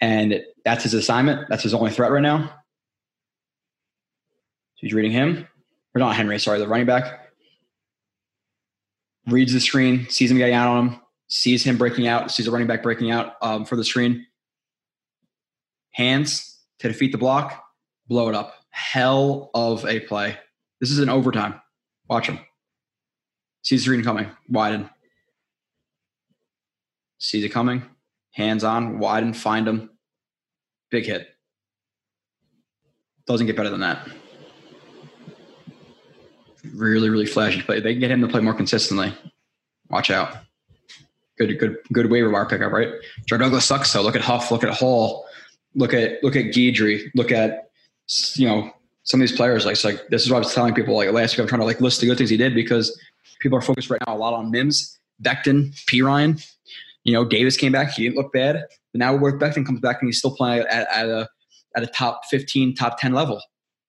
and 0.00 0.40
that's 0.64 0.84
his 0.84 0.94
assignment. 0.94 1.48
That's 1.48 1.64
his 1.64 1.74
only 1.74 1.90
threat 1.90 2.12
right 2.12 2.22
now. 2.22 2.46
So 4.76 4.82
he's 4.82 4.94
reading 4.94 5.12
him, 5.12 5.48
or 5.96 5.98
not 5.98 6.14
Henry. 6.14 6.38
Sorry, 6.38 6.60
the 6.60 6.68
running 6.68 6.86
back 6.86 7.23
reads 9.26 9.52
the 9.52 9.60
screen, 9.60 10.08
sees 10.08 10.30
him 10.30 10.36
getting 10.36 10.54
out 10.54 10.68
on 10.68 10.88
him, 10.88 11.00
sees 11.28 11.64
him 11.64 11.76
breaking 11.76 12.06
out, 12.06 12.30
sees 12.30 12.46
a 12.46 12.50
running 12.50 12.66
back 12.66 12.82
breaking 12.82 13.10
out 13.10 13.34
um, 13.42 13.64
for 13.64 13.76
the 13.76 13.84
screen. 13.84 14.26
Hands 15.92 16.58
to 16.80 16.88
defeat 16.88 17.12
the 17.12 17.18
block, 17.18 17.64
blow 18.08 18.28
it 18.28 18.34
up. 18.34 18.54
Hell 18.70 19.50
of 19.54 19.86
a 19.86 20.00
play. 20.00 20.36
This 20.80 20.90
is 20.90 20.98
an 20.98 21.08
overtime. 21.08 21.60
Watch 22.08 22.26
him. 22.26 22.38
Sees 23.62 23.80
the 23.80 23.84
screen 23.84 24.02
coming, 24.02 24.28
widen. 24.48 24.90
Sees 27.18 27.44
it 27.44 27.50
coming, 27.50 27.82
hands 28.32 28.64
on, 28.64 28.98
widen, 28.98 29.32
find 29.32 29.66
him. 29.66 29.90
Big 30.90 31.06
hit. 31.06 31.28
Doesn't 33.26 33.46
get 33.46 33.56
better 33.56 33.70
than 33.70 33.80
that. 33.80 34.06
Really, 36.72 37.10
really 37.10 37.26
flashy 37.26 37.62
play. 37.62 37.80
They 37.80 37.92
can 37.92 38.00
get 38.00 38.10
him 38.10 38.20
to 38.22 38.28
play 38.28 38.40
more 38.40 38.54
consistently. 38.54 39.12
Watch 39.90 40.10
out. 40.10 40.36
Good, 41.38 41.58
good, 41.58 41.78
good 41.92 42.10
waiver 42.10 42.30
wire 42.30 42.46
pickup, 42.46 42.72
right? 42.72 42.88
Joe 43.26 43.38
Douglas 43.38 43.64
sucks. 43.64 43.90
So 43.90 44.02
look 44.02 44.14
at 44.14 44.22
Huff. 44.22 44.50
Look 44.50 44.64
at 44.64 44.72
Hall. 44.72 45.26
Look 45.74 45.92
at 45.92 46.22
look 46.22 46.36
at 46.36 46.46
Guidry. 46.46 47.10
Look 47.14 47.32
at 47.32 47.70
you 48.36 48.46
know 48.46 48.70
some 49.02 49.20
of 49.20 49.28
these 49.28 49.36
players. 49.36 49.66
Like, 49.66 49.82
like 49.84 50.00
this 50.08 50.24
is 50.24 50.30
what 50.30 50.36
I 50.36 50.40
was 50.40 50.54
telling 50.54 50.74
people. 50.74 50.94
Like 50.94 51.10
last 51.10 51.36
week, 51.36 51.40
I'm 51.40 51.48
trying 51.48 51.60
to 51.60 51.66
like 51.66 51.80
list 51.80 52.00
the 52.00 52.06
good 52.06 52.18
things 52.18 52.30
he 52.30 52.36
did 52.36 52.54
because 52.54 52.98
people 53.40 53.58
are 53.58 53.62
focused 53.62 53.90
right 53.90 54.00
now 54.06 54.14
a 54.14 54.18
lot 54.18 54.32
on 54.32 54.50
Mims, 54.50 54.98
Becton, 55.22 55.74
Perine. 55.86 56.44
You 57.02 57.12
know, 57.12 57.24
Davis 57.24 57.56
came 57.56 57.72
back. 57.72 57.92
He 57.92 58.04
didn't 58.04 58.16
look 58.16 58.32
bad. 58.32 58.64
But 58.92 58.98
now 58.98 59.16
Worth 59.16 59.40
Becton 59.40 59.66
comes 59.66 59.80
back 59.80 60.00
and 60.00 60.08
he's 60.08 60.18
still 60.18 60.34
playing 60.34 60.64
at, 60.70 60.88
at 60.94 61.08
a 61.08 61.28
at 61.76 61.82
a 61.82 61.86
top 61.88 62.22
15, 62.30 62.74
top 62.74 62.98
10 63.00 63.12
level. 63.12 63.40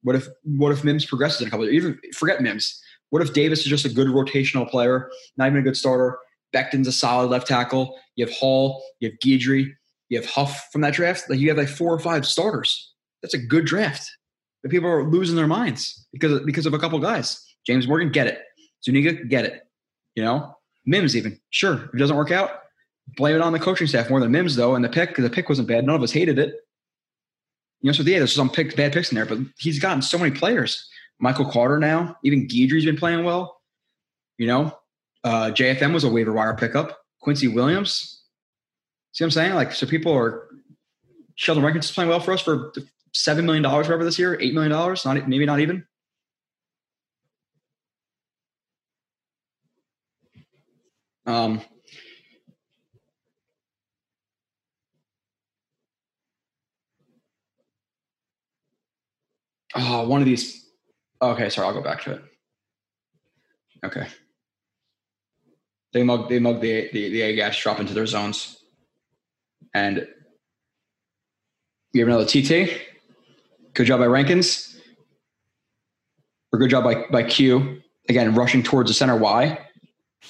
What 0.06 0.16
if 0.16 0.27
what 0.43 0.72
if 0.72 0.84
Mims 0.84 1.03
progresses 1.03 1.42
in 1.42 1.48
a 1.48 1.50
couple 1.50 1.66
of 1.66 1.74
years? 1.74 1.84
even 1.84 2.00
forget 2.14 2.40
Mims. 2.40 2.80
What 3.09 3.24
if 3.24 3.34
Davis 3.34 3.61
is 3.61 3.66
just 3.66 3.85
a 3.85 3.90
good 3.90 4.08
rotational 4.08 4.69
player, 4.69 5.09
not 5.35 5.48
even 5.48 5.59
a 5.59 5.64
good 5.64 5.75
starter? 5.75 6.19
Becton's 6.53 6.88
a 6.88 6.92
solid 6.92 7.32
left 7.32 7.48
tackle. 7.48 7.98
You 8.16 8.25
have 8.27 8.35
Hall, 8.35 8.84
you 9.00 9.09
have 9.09 9.17
Guidry, 9.19 9.72
you 10.09 10.22
have 10.22 10.30
Huff 10.30 10.69
from 10.72 10.82
that 10.82 10.93
draft. 10.93 11.27
Like 11.27 11.40
you 11.40 11.50
have 11.50 11.58
like 11.58 11.67
four 11.67 11.92
or 11.92 11.98
five 11.98 12.25
starters. 12.27 12.93
That's 13.24 13.34
a 13.34 13.40
good 13.40 13.66
draft. 13.66 14.08
But 14.61 14.69
people 14.69 14.88
are 14.88 15.09
losing 15.09 15.35
their 15.35 15.48
minds 15.48 16.06
because 16.14 16.34
of, 16.34 16.45
because 16.45 16.67
of 16.67 16.75
a 16.75 16.80
couple 16.80 17.00
guys. 17.00 17.43
James 17.66 17.88
Morgan, 17.88 18.11
get 18.11 18.27
it. 18.27 18.42
Zuniga, 18.84 19.14
get 19.14 19.45
it. 19.45 19.64
You 20.14 20.24
know, 20.24 20.56
Mims 20.85 21.16
even 21.16 21.40
sure 21.50 21.85
if 21.85 21.95
it 21.95 21.98
doesn't 21.98 22.16
work 22.16 22.32
out, 22.32 22.51
blame 23.17 23.35
it 23.35 23.42
on 23.42 23.53
the 23.53 23.59
coaching 23.59 23.88
staff 23.88 24.11
more 24.11 24.19
than 24.19 24.32
Mims 24.32 24.56
though. 24.56 24.75
And 24.75 24.85
the 24.85 24.90
pick, 24.90 25.16
the 25.16 25.32
pick 25.32 25.50
wasn't 25.50 25.67
bad. 25.67 25.84
None 25.84 25.95
of 25.95 26.03
us 26.03 26.11
hated 26.11 26.38
it. 26.38 26.58
You 27.82 27.90
know, 27.90 27.92
so 27.92 28.04
yeah, 28.04 28.20
there's 28.20 28.34
some 28.34 28.50
pick, 28.50 28.76
bad 28.76 28.94
picks 28.94 29.12
in 29.12 29.16
there, 29.16 29.26
but 29.26 29.40
he's 29.58 29.80
gotten 29.80 30.02
so 30.02 30.18
many 30.18 30.32
players. 30.32 30.90
Michael 31.20 31.50
Carter 31.50 31.78
now, 31.78 32.18
even 32.24 32.48
Guidry's 32.48 32.86
been 32.86 32.98
playing 32.98 33.24
well. 33.24 33.62
You 34.38 34.48
know, 34.48 34.78
uh, 35.24 35.52
JFM 35.52 35.94
was 35.94 36.04
a 36.04 36.10
waiver 36.10 36.34
wire 36.34 36.56
pickup. 36.56 36.98
Quincy 37.22 37.48
Williams. 37.48 38.24
See 39.14 39.24
what 39.24 39.28
I'm 39.28 39.32
saying? 39.32 39.54
Like, 39.54 39.72
so 39.72 39.88
people 39.88 40.14
are 40.14 40.48
Sheldon 41.36 41.64
Rankins 41.64 41.86
is 41.86 41.92
playing 41.92 42.10
well 42.10 42.20
for 42.20 42.34
us 42.34 42.42
for 42.42 42.74
seven 43.14 43.45
million 43.45 43.64
dollars 43.64 43.88
whatever 43.88 44.04
this 44.04 44.20
year, 44.20 44.38
eight 44.42 44.54
million 44.54 44.72
dollars, 44.72 45.06
not 45.06 45.28
maybe 45.28 45.45
not 45.45 45.60
even. 45.60 45.86
Um, 51.26 51.62
oh, 59.76 60.08
one 60.08 60.22
of 60.22 60.26
these. 60.26 60.66
Okay, 61.22 61.50
sorry, 61.50 61.68
I'll 61.68 61.74
go 61.74 61.82
back 61.82 62.02
to 62.04 62.14
it. 62.14 62.22
Okay. 63.84 64.08
They 65.94 66.04
mug 66.04 66.30
they 66.30 66.40
mug 66.40 66.62
the 66.62 66.90
the, 66.92 67.10
the 67.10 67.22
A 67.22 67.36
gas 67.36 67.58
drop 67.58 67.80
into 67.80 67.94
their 67.94 68.06
zones. 68.06 68.58
And 69.74 70.08
you 71.94 72.02
have 72.02 72.08
another 72.08 72.26
TT. 72.26 72.82
Good 73.74 73.88
job 73.88 74.00
by 74.00 74.08
Rankins. 74.08 74.78
Or 76.52 76.60
good 76.60 76.70
job 76.70 76.84
by, 76.84 77.06
by 77.12 77.24
Q. 77.24 77.82
Again, 78.08 78.36
rushing 78.36 78.64
towards 78.64 78.90
the 78.90 78.94
center 78.94 79.18
Y 79.18 79.60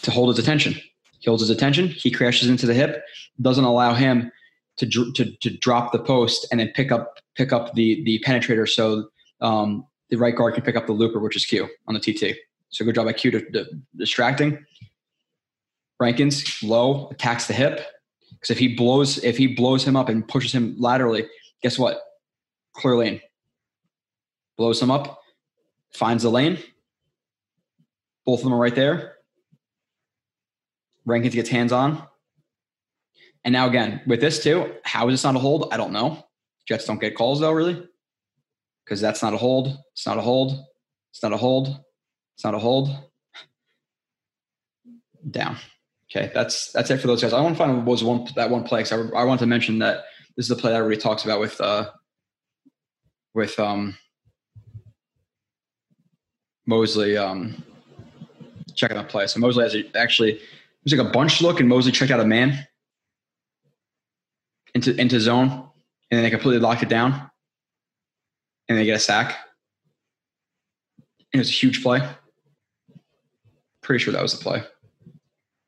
to 0.02 0.12
hold 0.12 0.30
his 0.30 0.40
attention. 0.40 0.74
He 1.20 1.30
holds 1.30 1.42
his 1.42 1.50
attention. 1.50 1.88
He 1.88 2.12
crashes 2.12 2.50
into 2.50 2.66
the 2.66 2.74
hip. 2.74 3.04
Doesn't 3.42 3.64
allow 3.64 3.94
him 3.94 4.32
to, 4.78 4.88
to, 4.88 5.36
to 5.38 5.58
drop 5.58 5.92
the 5.92 6.00
post 6.00 6.48
and 6.52 6.60
then 6.60 6.72
pick 6.76 6.92
up 6.92 7.20
pick 7.36 7.52
up 7.54 7.74
the 7.74 8.04
the 8.04 8.22
penetrator 8.26 8.68
so 8.68 9.10
um, 9.42 9.86
the 10.10 10.18
right 10.18 10.36
guard 10.36 10.54
can 10.54 10.64
pick 10.64 10.76
up 10.76 10.86
the 10.86 10.94
looper, 10.94 11.20
which 11.20 11.36
is 11.36 11.46
Q 11.46 11.68
on 11.88 11.94
the 11.94 12.00
TT. 12.00 12.38
So 12.70 12.86
good 12.86 12.96
job 12.96 13.06
by 13.06 13.14
Q 13.14 13.32
to, 13.32 13.52
to 13.52 13.66
distracting. 13.96 14.66
Rankins 16.00 16.62
low 16.62 17.10
attacks 17.10 17.48
the 17.48 17.54
hip 17.54 17.86
because 18.32 18.50
if 18.50 18.58
he 18.58 18.76
blows 18.76 19.24
if 19.24 19.38
he 19.38 19.48
blows 19.48 19.86
him 19.86 19.96
up 19.96 20.10
and 20.10 20.28
pushes 20.28 20.54
him 20.54 20.76
laterally, 20.78 21.26
guess 21.62 21.80
what? 21.80 22.02
Clear 22.74 22.98
lane. 22.98 23.22
Blows 24.58 24.82
him 24.82 24.92
up, 24.92 25.20
finds 25.94 26.24
the 26.24 26.30
lane. 26.30 26.58
Both 28.26 28.40
of 28.40 28.46
them 28.46 28.54
are 28.54 28.60
right 28.60 28.76
there. 28.76 29.16
Rankins 31.06 31.36
gets 31.36 31.50
hands 31.50 31.72
on. 31.72 32.02
And 33.44 33.54
now 33.54 33.68
again, 33.68 34.02
with 34.08 34.22
this 34.22 34.44
too, 34.44 34.74
how 34.84 35.08
is 35.08 35.14
this 35.14 35.24
not 35.24 35.36
a 35.36 35.40
hold? 35.40 35.70
I 35.72 35.78
don't 35.78 35.92
know. 35.92 36.26
Jets 36.68 36.86
don't 36.86 37.00
get 37.00 37.16
calls 37.16 37.40
though, 37.40 37.52
really 37.52 37.88
because 38.86 39.02
that's 39.02 39.24
not 39.24 39.34
a 39.34 39.38
hold. 39.38 39.78
It's 39.94 40.06
not 40.06 40.18
a 40.18 40.22
hold. 40.22 40.64
It's 41.12 41.24
not 41.24 41.34
a 41.34 41.38
hold. 41.38 41.80
It's 42.36 42.44
not 42.44 42.54
a 42.54 42.60
hold. 42.60 42.90
Down. 45.30 45.58
Okay, 46.12 46.32
that's 46.34 46.72
that's 46.72 46.92
it 46.92 47.00
for 47.00 47.08
those 47.08 47.22
guys. 47.22 47.34
I 47.34 47.42
want 47.42 47.56
to 47.56 47.58
find 47.58 47.86
was 47.86 48.04
one 48.04 48.28
that 48.36 48.50
one 48.50 48.64
play 48.64 48.84
because 48.84 48.92
I, 48.92 49.18
I 49.18 49.24
want 49.24 49.40
to 49.40 49.48
mention 49.48 49.80
that 49.80 50.06
this 50.38 50.46
is 50.46 50.50
the 50.50 50.56
play 50.56 50.72
that 50.72 50.78
everybody 50.78 51.02
talks 51.02 51.26
about 51.26 51.40
with 51.40 51.60
uh 51.60 51.90
with 53.34 53.60
um 53.60 53.98
Mosley 56.68 57.18
um 57.18 57.64
checking 58.76 58.98
that 58.98 59.10
play. 59.10 59.26
So 59.26 59.40
Mosley 59.40 59.64
has 59.64 59.76
a, 59.76 59.98
actually 59.98 60.34
it 60.34 60.42
was 60.84 60.94
like 60.94 61.08
a 61.08 61.10
bunch 61.10 61.42
look 61.42 61.60
and 61.60 61.68
Mosley 61.68 61.92
checked 61.92 62.12
out 62.12 62.20
a 62.20 62.26
man 62.26 62.68
into 64.76 64.96
into 65.02 65.20
zone 65.20 65.50
and 65.50 66.18
then 66.18 66.24
they 66.24 66.30
completely 66.30 66.60
locked 66.60 66.84
it 66.84 66.90
down 66.90 67.32
and 68.68 68.78
they 68.78 68.86
get 68.86 68.96
a 68.96 69.00
sack. 69.00 69.36
And 71.34 71.40
it 71.40 71.40
was 71.40 71.50
a 71.50 71.54
huge 71.54 71.84
play. 71.84 72.08
Pretty 73.82 74.04
sure 74.04 74.14
that 74.14 74.22
was 74.22 74.38
the 74.38 74.44
play. 74.44 74.64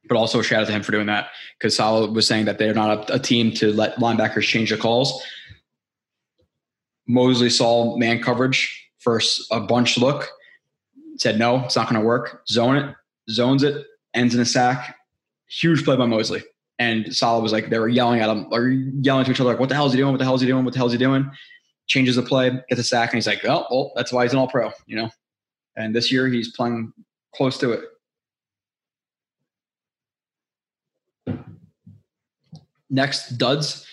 But 0.08 0.18
also 0.18 0.42
shout 0.42 0.62
out 0.62 0.68
to 0.68 0.74
him 0.74 0.84
for 0.84 0.92
doing 0.92 1.08
that 1.08 1.30
because 1.58 1.76
Saleh 1.76 2.12
was 2.12 2.28
saying 2.28 2.46
that 2.46 2.58
they're 2.58 2.74
not 2.74 3.10
a, 3.10 3.16
a 3.16 3.20
team 3.20 3.52
to 3.56 3.74
let 3.74 3.98
linebackers 3.98 4.44
change 4.44 4.70
the 4.70 4.78
calls. 4.78 5.22
Mosley 7.08 7.50
saw 7.50 7.98
man 7.98 8.22
coverage 8.22 8.90
first 9.00 9.48
a 9.52 9.60
bunch 9.60 9.98
look, 9.98 10.30
said 11.18 11.40
no, 11.40 11.64
it's 11.66 11.76
not 11.76 11.90
going 11.90 12.00
to 12.00 12.06
work. 12.06 12.44
Zone 12.48 12.76
it, 12.76 12.96
zones 13.30 13.64
it, 13.64 13.86
ends 14.14 14.36
in 14.36 14.42
a 14.42 14.46
sack. 14.46 14.96
Huge 15.50 15.84
play 15.84 15.96
by 15.96 16.06
Mosley. 16.06 16.44
And 16.80 17.16
Saleh 17.16 17.42
was 17.42 17.52
like, 17.52 17.70
they 17.70 17.80
were 17.80 17.88
yelling 17.88 18.20
at 18.20 18.30
him 18.30 18.48
or 18.52 18.68
yelling 18.68 19.26
to 19.26 19.32
each 19.32 19.40
other, 19.40 19.50
like, 19.50 19.60
what 19.60 19.70
the 19.70 19.76
hell 19.76 19.88
is 19.88 19.94
he 19.94 19.98
doing? 19.98 20.12
What 20.12 20.20
the 20.20 20.26
hell 20.26 20.36
is 20.36 20.42
he 20.42 20.48
doing? 20.48 20.64
What 20.64 20.74
the 20.74 20.78
hell 20.78 20.88
is 20.88 20.94
he 20.94 21.00
doing? 21.00 21.30
Changes 21.88 22.18
the 22.18 22.22
play, 22.22 22.52
gets 22.70 22.82
a 22.82 22.84
sack, 22.84 23.12
and 23.12 23.18
he's 23.18 23.28
like, 23.28 23.44
well, 23.44 23.68
well, 23.72 23.92
that's 23.96 24.12
why 24.12 24.24
he's 24.24 24.34
an 24.34 24.40
all 24.40 24.48
pro, 24.48 24.72
you 24.86 24.98
know? 24.98 25.10
And 25.76 25.96
this 25.96 26.12
year 26.12 26.28
he's 26.28 26.52
playing 26.52 26.92
close 27.34 27.58
to 27.60 27.72
it. 27.72 27.82
Next, 32.90 33.38
duds. 33.38 33.86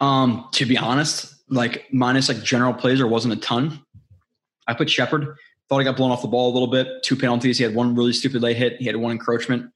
Um, 0.00 0.48
to 0.52 0.66
be 0.66 0.76
honest, 0.76 1.34
like 1.48 1.86
minus 1.92 2.28
like 2.28 2.42
general 2.42 2.74
plays, 2.74 2.98
there 2.98 3.06
wasn't 3.06 3.34
a 3.34 3.36
ton. 3.36 3.80
I 4.66 4.74
put 4.74 4.90
Shepherd. 4.90 5.36
Thought 5.68 5.78
he 5.78 5.84
got 5.84 5.96
blown 5.96 6.10
off 6.10 6.22
the 6.22 6.28
ball 6.28 6.50
a 6.50 6.54
little 6.54 6.68
bit. 6.68 7.02
Two 7.02 7.16
penalties. 7.16 7.58
He 7.58 7.64
had 7.64 7.74
one 7.74 7.94
really 7.94 8.12
stupid 8.12 8.42
late 8.42 8.56
hit. 8.56 8.76
He 8.76 8.84
had 8.84 8.96
one 8.96 9.12
encroachment 9.12 9.70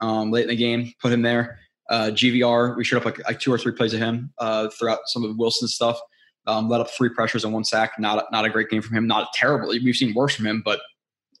um, 0.00 0.30
late 0.30 0.44
in 0.44 0.48
the 0.48 0.56
game. 0.56 0.92
Put 1.00 1.12
him 1.12 1.22
there. 1.22 1.58
Uh, 1.90 2.10
GVR. 2.12 2.76
We 2.76 2.84
showed 2.84 2.98
up 2.98 3.04
like, 3.04 3.18
like 3.26 3.40
two 3.40 3.52
or 3.52 3.58
three 3.58 3.72
plays 3.72 3.92
of 3.92 4.00
him 4.00 4.32
uh, 4.38 4.68
throughout 4.70 5.00
some 5.06 5.24
of 5.24 5.36
Wilson's 5.36 5.74
stuff. 5.74 5.98
Um, 6.46 6.68
let 6.68 6.80
up 6.80 6.90
three 6.90 7.08
pressures 7.08 7.44
and 7.44 7.52
one 7.52 7.64
sack. 7.64 7.92
Not 7.98 8.26
not 8.30 8.44
a 8.44 8.50
great 8.50 8.68
game 8.68 8.82
from 8.82 8.96
him. 8.96 9.06
Not 9.06 9.32
terrible. 9.32 9.68
We've 9.68 9.94
seen 9.94 10.14
worse 10.14 10.34
from 10.34 10.46
him, 10.46 10.62
but 10.64 10.80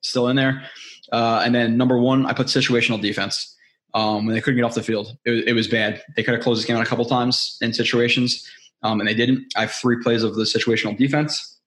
still 0.00 0.28
in 0.28 0.36
there. 0.36 0.64
Uh, 1.12 1.42
and 1.44 1.54
then 1.54 1.76
number 1.76 1.98
one, 1.98 2.26
I 2.26 2.32
put 2.32 2.46
situational 2.46 3.00
defense. 3.00 3.54
Um, 3.92 4.26
when 4.26 4.34
they 4.34 4.40
couldn't 4.40 4.56
get 4.56 4.64
off 4.64 4.74
the 4.74 4.82
field, 4.82 5.16
it, 5.24 5.30
was, 5.30 5.42
it 5.46 5.52
was 5.52 5.68
bad. 5.68 6.02
They 6.16 6.24
could 6.24 6.34
have 6.34 6.42
closed 6.42 6.60
this 6.60 6.66
game 6.66 6.76
out 6.76 6.82
a 6.82 6.88
couple 6.88 7.04
times 7.04 7.56
in 7.60 7.72
situations, 7.72 8.44
um, 8.82 8.98
and 8.98 9.08
they 9.08 9.14
didn't. 9.14 9.52
I 9.56 9.60
have 9.60 9.70
three 9.70 10.02
plays 10.02 10.24
of 10.24 10.34
the 10.34 10.42
situational 10.42 10.98
defense. 10.98 11.60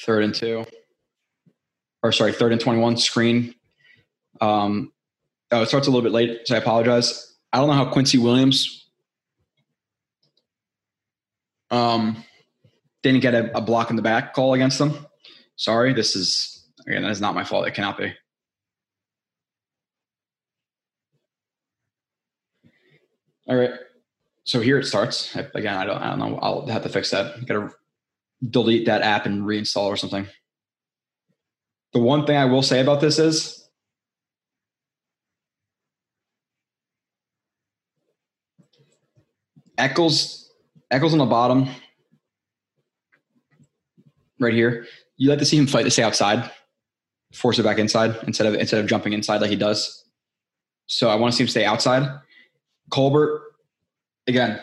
Third 0.00 0.24
and 0.24 0.34
two, 0.34 0.64
or 2.02 2.10
sorry, 2.10 2.32
third 2.32 2.52
and 2.52 2.60
twenty-one 2.60 2.96
screen. 2.96 3.54
Um, 4.40 4.92
oh, 5.50 5.62
it 5.62 5.66
starts 5.66 5.86
a 5.86 5.90
little 5.90 6.02
bit 6.02 6.12
late, 6.12 6.40
so 6.46 6.54
I 6.54 6.58
apologize. 6.58 7.31
I 7.52 7.58
don't 7.58 7.66
know 7.66 7.74
how 7.74 7.84
Quincy 7.84 8.18
Williams 8.18 8.88
um, 11.70 12.22
didn't 13.02 13.20
get 13.20 13.34
a, 13.34 13.56
a 13.56 13.60
block 13.60 13.90
in 13.90 13.96
the 13.96 14.02
back 14.02 14.34
call 14.34 14.54
against 14.54 14.78
them. 14.78 15.06
Sorry, 15.56 15.92
this 15.92 16.16
is 16.16 16.66
again 16.86 17.02
that 17.02 17.10
is 17.10 17.20
not 17.20 17.34
my 17.34 17.44
fault. 17.44 17.66
It 17.66 17.74
cannot 17.74 17.98
be. 17.98 18.14
All 23.48 23.56
right. 23.56 23.70
So 24.44 24.60
here 24.60 24.78
it 24.78 24.86
starts. 24.86 25.34
Again, 25.36 25.76
I 25.76 25.84
don't 25.84 25.98
I 25.98 26.10
don't 26.10 26.18
know. 26.18 26.38
I'll 26.40 26.66
have 26.66 26.82
to 26.84 26.88
fix 26.88 27.10
that. 27.10 27.44
Got 27.46 27.54
to 27.54 27.70
delete 28.48 28.86
that 28.86 29.02
app 29.02 29.26
and 29.26 29.42
reinstall 29.42 29.86
or 29.86 29.96
something. 29.96 30.26
The 31.92 32.00
one 32.00 32.26
thing 32.26 32.36
I 32.36 32.46
will 32.46 32.62
say 32.62 32.80
about 32.80 33.00
this 33.00 33.18
is 33.18 33.61
Echols 39.78 40.42
Echols 40.90 41.14
on 41.14 41.18
the 41.18 41.24
bottom 41.24 41.68
right 44.38 44.52
here. 44.52 44.86
You 45.16 45.30
like 45.30 45.38
to 45.38 45.46
see 45.46 45.56
him 45.56 45.66
fight 45.66 45.84
to 45.84 45.90
stay 45.90 46.02
outside, 46.02 46.50
force 47.32 47.58
it 47.58 47.62
back 47.62 47.78
inside 47.78 48.14
instead 48.26 48.46
of 48.46 48.54
instead 48.54 48.78
of 48.78 48.86
jumping 48.86 49.14
inside 49.14 49.40
like 49.40 49.48
he 49.48 49.56
does. 49.56 50.04
So 50.86 51.08
I 51.08 51.14
want 51.14 51.32
to 51.32 51.36
see 51.36 51.44
him 51.44 51.48
stay 51.48 51.64
outside. 51.64 52.06
Colbert, 52.90 53.40
again, 54.26 54.60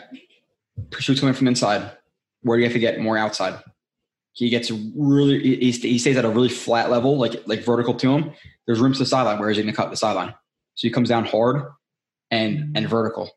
pursuits 0.90 1.18
coming 1.18 1.34
from 1.34 1.48
inside. 1.48 1.90
Where 2.42 2.56
do 2.56 2.60
you 2.60 2.68
have 2.68 2.74
to 2.74 2.78
get 2.78 3.00
more 3.00 3.18
outside? 3.18 3.60
He 4.32 4.48
gets 4.48 4.70
really 4.70 5.40
he, 5.40 5.72
he 5.72 5.98
stays 5.98 6.16
at 6.16 6.24
a 6.24 6.30
really 6.30 6.48
flat 6.48 6.92
level, 6.92 7.18
like 7.18 7.42
like 7.46 7.64
vertical 7.64 7.94
to 7.94 8.12
him. 8.12 8.32
There's 8.66 8.78
room 8.78 8.92
to 8.92 8.98
the 9.00 9.06
sideline. 9.06 9.40
Where 9.40 9.50
is 9.50 9.56
he 9.56 9.64
going 9.64 9.74
to 9.74 9.76
cut 9.76 9.90
the 9.90 9.96
sideline? 9.96 10.32
So 10.76 10.86
he 10.86 10.90
comes 10.90 11.08
down 11.08 11.24
hard 11.24 11.64
and 12.30 12.76
and 12.76 12.88
vertical. 12.88 13.32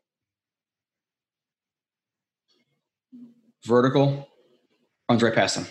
Vertical 3.64 4.28
runs 5.08 5.22
right 5.22 5.34
past 5.34 5.56
him 5.56 5.66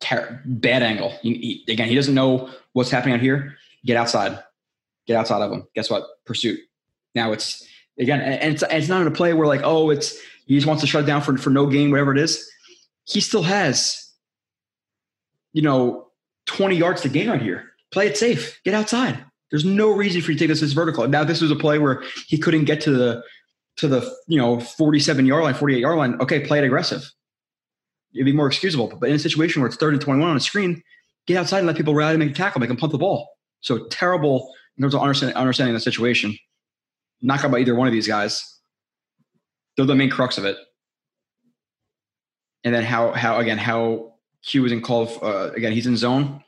ter- 0.00 0.40
bad 0.44 0.82
angle. 0.82 1.10
He, 1.22 1.62
he, 1.66 1.72
again, 1.72 1.88
he 1.88 1.94
doesn't 1.94 2.14
know 2.14 2.50
what's 2.72 2.90
happening 2.90 3.14
out 3.14 3.20
here. 3.20 3.56
Get 3.84 3.96
outside. 3.96 4.42
Get 5.06 5.16
outside 5.16 5.42
of 5.42 5.52
him. 5.52 5.66
Guess 5.74 5.90
what? 5.90 6.04
Pursuit. 6.24 6.58
Now 7.14 7.32
it's 7.32 7.66
again, 7.98 8.20
and 8.20 8.54
it's, 8.54 8.64
it's 8.70 8.88
not 8.88 9.00
in 9.02 9.06
a 9.06 9.10
play 9.10 9.32
where 9.32 9.46
like, 9.46 9.62
oh, 9.64 9.90
it's 9.90 10.18
he 10.46 10.54
just 10.54 10.66
wants 10.66 10.82
to 10.82 10.86
shut 10.86 11.06
down 11.06 11.22
for 11.22 11.36
for 11.36 11.50
no 11.50 11.66
gain, 11.66 11.90
whatever 11.90 12.12
it 12.12 12.18
is. 12.18 12.48
He 13.04 13.20
still 13.20 13.42
has, 13.42 14.12
you 15.52 15.62
know, 15.62 16.08
twenty 16.46 16.76
yards 16.76 17.02
to 17.02 17.08
gain 17.08 17.28
right 17.28 17.42
here. 17.42 17.70
Play 17.90 18.06
it 18.06 18.16
safe. 18.16 18.60
Get 18.64 18.74
outside. 18.74 19.24
There's 19.50 19.64
no 19.64 19.90
reason 19.90 20.20
for 20.20 20.30
you 20.30 20.38
to 20.38 20.44
take 20.44 20.48
this 20.48 20.62
as 20.62 20.72
vertical. 20.72 21.08
Now 21.08 21.24
this 21.24 21.40
was 21.40 21.50
a 21.50 21.56
play 21.56 21.78
where 21.80 22.04
he 22.28 22.38
couldn't 22.38 22.66
get 22.66 22.80
to 22.82 22.92
the 22.92 23.24
to 23.80 23.88
the 23.88 24.16
you 24.26 24.38
know 24.38 24.60
47 24.60 25.26
yard 25.26 25.44
line, 25.44 25.54
48 25.54 25.80
yard 25.80 25.98
line. 25.98 26.20
Okay, 26.20 26.40
play 26.46 26.58
it 26.58 26.64
aggressive 26.64 27.10
it'd 28.14 28.26
be 28.26 28.32
more 28.32 28.46
excusable. 28.46 28.88
But 29.00 29.08
in 29.08 29.16
a 29.16 29.18
situation 29.18 29.60
where 29.60 29.68
it's 29.68 29.76
third 29.76 29.94
and 29.94 30.02
21 30.02 30.28
on 30.28 30.36
a 30.36 30.40
screen, 30.40 30.82
get 31.26 31.36
outside 31.36 31.58
and 31.58 31.66
let 31.66 31.76
people 31.76 31.94
rally, 31.94 32.14
and 32.14 32.20
make 32.20 32.30
a 32.30 32.34
tackle, 32.34 32.60
make 32.60 32.68
them 32.68 32.76
punt 32.76 32.92
the 32.92 32.98
ball. 32.98 33.28
So 33.60 33.86
terrible 33.86 34.52
in 34.76 34.82
terms 34.82 34.94
of 34.94 35.02
understanding, 35.02 35.74
the 35.74 35.80
situation. 35.80 36.36
Not 37.22 37.44
out 37.44 37.50
by 37.50 37.58
either 37.58 37.74
one 37.74 37.86
of 37.86 37.92
these 37.92 38.08
guys. 38.08 38.60
They're 39.76 39.84
the 39.84 39.94
main 39.94 40.10
crux 40.10 40.38
of 40.38 40.44
it. 40.44 40.56
And 42.64 42.74
then 42.74 42.82
how 42.82 43.12
how 43.12 43.38
again 43.38 43.58
how 43.58 44.14
Q 44.42 44.64
is 44.64 44.72
in 44.72 44.80
call 44.80 45.08
uh, 45.22 45.50
again 45.52 45.72
he's 45.72 45.86
in 45.86 45.96
zone, 45.96 46.42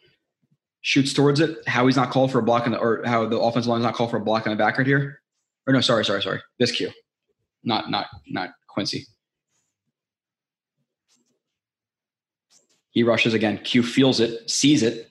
shoots 0.80 1.12
towards 1.12 1.40
it. 1.40 1.58
How 1.66 1.86
he's 1.86 1.96
not 1.96 2.10
called 2.10 2.32
for 2.32 2.38
a 2.38 2.42
block 2.42 2.66
in 2.66 2.72
the 2.72 2.78
or 2.78 3.02
how 3.04 3.26
the 3.26 3.38
offensive 3.38 3.68
line 3.68 3.80
is 3.80 3.84
not 3.84 3.94
called 3.94 4.10
for 4.10 4.16
a 4.16 4.20
block 4.20 4.46
in 4.46 4.50
the 4.50 4.56
back 4.56 4.78
right 4.78 4.86
here. 4.86 5.20
Or 5.66 5.72
no, 5.72 5.80
sorry, 5.80 6.04
sorry, 6.04 6.22
sorry. 6.22 6.40
This 6.58 6.72
Q, 6.72 6.90
not 7.64 7.90
not 7.90 8.06
not 8.26 8.50
Quincy. 8.68 9.06
He 12.90 13.02
rushes 13.02 13.32
again. 13.32 13.58
Q 13.58 13.82
feels 13.82 14.20
it, 14.20 14.50
sees 14.50 14.82
it, 14.82 15.10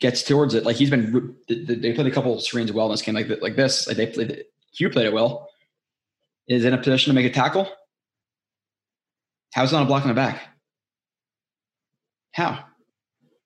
gets 0.00 0.22
towards 0.22 0.54
it. 0.54 0.64
Like 0.64 0.76
he's 0.76 0.90
been, 0.90 1.36
they 1.48 1.92
played 1.92 2.06
a 2.06 2.10
couple 2.10 2.34
of 2.34 2.42
screens 2.42 2.72
well 2.72 2.86
in 2.86 2.92
this 2.92 3.02
game, 3.02 3.14
like 3.14 3.28
like 3.40 3.56
this. 3.56 3.86
Like 3.86 3.96
they 3.96 4.06
played, 4.06 4.30
It. 4.32 4.52
Q 4.76 4.90
played 4.90 5.06
it 5.06 5.12
well. 5.12 5.48
Is 6.48 6.64
in 6.64 6.74
a 6.74 6.78
position 6.78 7.10
to 7.10 7.14
make 7.14 7.30
a 7.30 7.34
tackle. 7.34 7.68
How's 9.52 9.72
it 9.72 9.76
not 9.76 9.82
a 9.82 9.86
block 9.86 10.02
in 10.02 10.08
the 10.08 10.14
back? 10.14 10.42
How? 12.32 12.64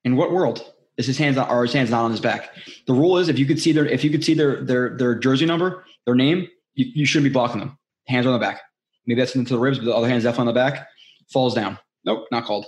In 0.04 0.16
what 0.16 0.32
world 0.32 0.72
is 1.02 1.06
his 1.06 1.18
hands 1.18 1.36
not 1.36 1.48
are 1.48 1.62
his 1.62 1.72
hands 1.72 1.90
not 1.90 2.04
on 2.04 2.10
his 2.10 2.20
back? 2.20 2.50
The 2.86 2.94
rule 2.94 3.18
is 3.18 3.28
if 3.28 3.38
you 3.38 3.46
could 3.46 3.60
see 3.60 3.72
their 3.72 3.86
if 3.86 4.04
you 4.04 4.10
could 4.10 4.24
see 4.24 4.34
their 4.34 4.62
their 4.62 4.96
their 4.96 5.14
jersey 5.14 5.46
number, 5.46 5.84
their 6.06 6.14
name, 6.14 6.48
you, 6.74 6.86
you 6.94 7.04
shouldn't 7.04 7.30
be 7.30 7.32
blocking 7.32 7.60
them. 7.60 7.78
Hands 8.06 8.26
on 8.26 8.32
the 8.32 8.38
back. 8.38 8.60
Maybe 9.06 9.20
that's 9.20 9.34
into 9.34 9.54
the 9.54 9.58
ribs, 9.58 9.78
but 9.78 9.86
the 9.86 9.94
other 9.94 10.08
hand's 10.08 10.24
definitely 10.24 10.48
on 10.48 10.54
the 10.54 10.60
back 10.60 10.88
falls 11.32 11.54
down. 11.54 11.78
Nope, 12.04 12.26
not 12.30 12.44
called. 12.44 12.66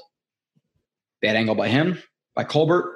Bad 1.22 1.36
angle 1.36 1.54
by 1.54 1.68
him, 1.68 2.02
by 2.34 2.44
Colbert. 2.44 2.90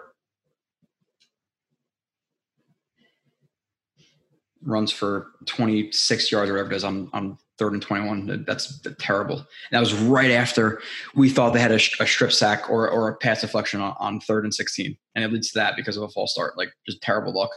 Runs 4.62 4.90
for 4.90 5.28
26 5.46 6.32
yards 6.32 6.50
or 6.50 6.54
whatever 6.54 6.72
it 6.72 6.76
is 6.76 6.84
on, 6.84 7.08
on 7.12 7.38
third 7.58 7.72
and 7.72 7.82
21. 7.82 8.44
That's 8.46 8.80
terrible. 8.98 9.36
And 9.36 9.46
that 9.72 9.80
was 9.80 9.94
right 9.94 10.30
after 10.30 10.80
we 11.14 11.28
thought 11.28 11.52
they 11.52 11.60
had 11.60 11.72
a, 11.72 11.80
a 12.00 12.06
strip 12.06 12.32
sack 12.32 12.70
or, 12.70 12.88
or 12.88 13.08
a 13.08 13.16
pass 13.16 13.40
deflection 13.40 13.80
on, 13.80 13.94
on 13.98 14.20
third 14.20 14.44
and 14.44 14.54
16. 14.54 14.96
And 15.14 15.24
it 15.24 15.32
leads 15.32 15.50
to 15.52 15.58
that 15.58 15.76
because 15.76 15.96
of 15.96 16.04
a 16.04 16.08
false 16.08 16.32
start. 16.32 16.56
Like, 16.56 16.72
just 16.86 17.02
terrible 17.02 17.32
luck. 17.32 17.50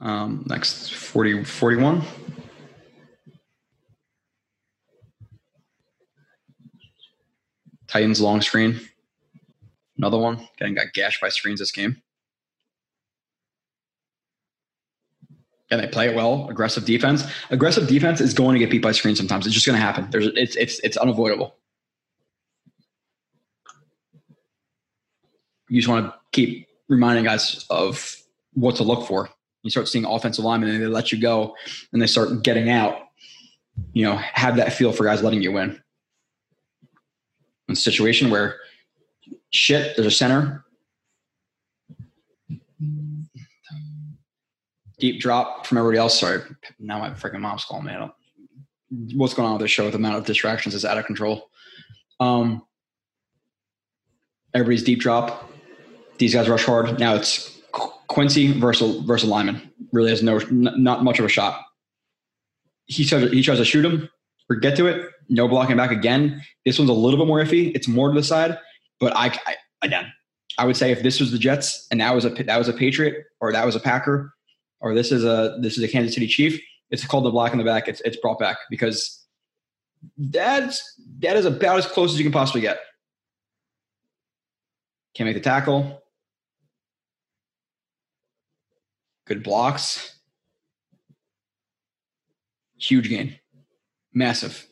Um, 0.00 0.44
next, 0.46 0.94
40, 0.94 1.44
41. 1.44 2.02
Titans 7.88 8.20
long 8.20 8.40
screen. 8.42 8.80
Another 9.96 10.18
one. 10.18 10.46
Getting 10.58 10.74
got 10.74 10.92
gashed 10.92 11.20
by 11.20 11.30
screens 11.30 11.58
this 11.58 11.72
game. 11.72 12.00
And 15.70 15.80
they 15.82 15.86
play 15.86 16.08
it 16.08 16.14
well. 16.14 16.48
Aggressive 16.48 16.84
defense. 16.86 17.24
Aggressive 17.50 17.88
defense 17.88 18.20
is 18.20 18.32
going 18.32 18.54
to 18.54 18.58
get 18.58 18.70
beat 18.70 18.82
by 18.82 18.92
screen 18.92 19.14
sometimes. 19.14 19.44
It's 19.46 19.54
just 19.54 19.66
going 19.66 19.78
to 19.78 19.84
happen. 19.84 20.08
There's 20.10 20.26
it's 20.28 20.56
it's 20.56 20.78
it's 20.80 20.96
unavoidable. 20.96 21.54
You 25.68 25.78
just 25.78 25.88
want 25.88 26.06
to 26.06 26.14
keep 26.32 26.66
reminding 26.88 27.24
guys 27.24 27.66
of 27.68 28.16
what 28.54 28.76
to 28.76 28.82
look 28.82 29.06
for 29.06 29.28
you 29.62 29.70
start 29.70 29.88
seeing 29.88 30.04
offensive 30.04 30.44
linemen 30.44 30.70
and 30.70 30.82
they 30.82 30.86
let 30.86 31.12
you 31.12 31.20
go 31.20 31.54
and 31.92 32.00
they 32.00 32.06
start 32.06 32.42
getting 32.42 32.70
out, 32.70 33.00
you 33.92 34.04
know, 34.04 34.16
have 34.16 34.56
that 34.56 34.72
feel 34.72 34.92
for 34.92 35.04
guys 35.04 35.22
letting 35.22 35.42
you 35.42 35.52
win. 35.52 35.80
In 37.68 37.72
a 37.72 37.76
situation 37.76 38.30
where 38.30 38.56
shit, 39.50 39.94
there's 39.96 40.06
a 40.06 40.10
center, 40.10 40.64
deep 44.98 45.20
drop 45.20 45.66
from 45.66 45.78
everybody 45.78 45.98
else. 45.98 46.18
Sorry, 46.18 46.40
now 46.78 46.98
my 46.98 47.10
freaking 47.10 47.40
mom's 47.40 47.64
calling 47.64 47.86
me. 47.86 47.96
What's 49.14 49.34
going 49.34 49.46
on 49.46 49.54
with 49.54 49.62
this 49.62 49.70
show. 49.70 49.84
With 49.84 49.92
the 49.92 49.98
amount 49.98 50.16
of 50.16 50.24
distractions 50.24 50.74
is 50.74 50.84
out 50.84 50.98
of 50.98 51.06
control. 51.06 51.50
Um, 52.20 52.62
everybody's 54.54 54.82
deep 54.82 55.00
drop. 55.00 55.50
These 56.18 56.34
guys 56.34 56.48
rush 56.48 56.64
hard. 56.64 56.98
Now 56.98 57.14
it's 57.14 57.60
Quincy 58.08 58.52
versus 58.58 59.04
versus 59.04 59.28
Lyman. 59.28 59.70
Really 59.92 60.10
has 60.10 60.22
no 60.22 60.38
not 60.50 61.04
much 61.04 61.18
of 61.18 61.24
a 61.24 61.28
shot. 61.28 61.62
He 62.86 63.04
tries 63.04 63.30
he 63.30 63.42
tries 63.42 63.58
to 63.58 63.64
shoot 63.64 63.84
him 63.84 64.08
or 64.50 64.56
get 64.56 64.76
to 64.76 64.86
it. 64.86 65.10
No 65.28 65.46
blocking 65.46 65.76
back 65.76 65.90
again. 65.90 66.42
This 66.64 66.78
one's 66.78 66.90
a 66.90 66.94
little 66.94 67.18
bit 67.18 67.26
more 67.26 67.42
iffy. 67.42 67.74
It's 67.74 67.86
more 67.86 68.08
to 68.08 68.14
the 68.14 68.24
side, 68.24 68.58
but 68.98 69.14
I, 69.14 69.26
I 69.46 69.56
again, 69.82 70.10
I 70.56 70.64
would 70.64 70.76
say 70.76 70.90
if 70.90 71.02
this 71.02 71.20
was 71.20 71.30
the 71.30 71.38
Jets 71.38 71.86
and 71.90 72.00
that 72.00 72.14
was 72.14 72.24
a 72.24 72.30
that 72.30 72.56
was 72.56 72.68
a 72.68 72.72
Patriot 72.72 73.24
or 73.40 73.52
that 73.52 73.64
was 73.66 73.76
a 73.76 73.80
Packer 73.80 74.34
or 74.80 74.94
this 74.94 75.12
is 75.12 75.24
a 75.24 75.58
this 75.60 75.76
is 75.76 75.84
a 75.84 75.88
Kansas 75.88 76.14
City 76.14 76.26
Chief, 76.26 76.60
it's 76.90 77.04
called 77.04 77.24
the 77.24 77.30
block 77.30 77.52
in 77.52 77.58
the 77.58 77.64
back. 77.64 77.88
It's 77.88 78.00
it's 78.02 78.16
brought 78.16 78.38
back 78.38 78.58
because 78.70 79.24
that's 80.16 81.00
that 81.20 81.36
is 81.36 81.44
about 81.44 81.78
as 81.78 81.86
close 81.86 82.12
as 82.12 82.18
you 82.18 82.24
can 82.24 82.32
possibly 82.32 82.60
get. 82.60 82.78
Can't 85.14 85.26
make 85.26 85.36
the 85.36 85.40
tackle. 85.40 86.02
Good 89.26 89.42
blocks. 89.42 90.16
Huge 92.78 93.08
gain. 93.08 93.38
Massive. 94.14 94.66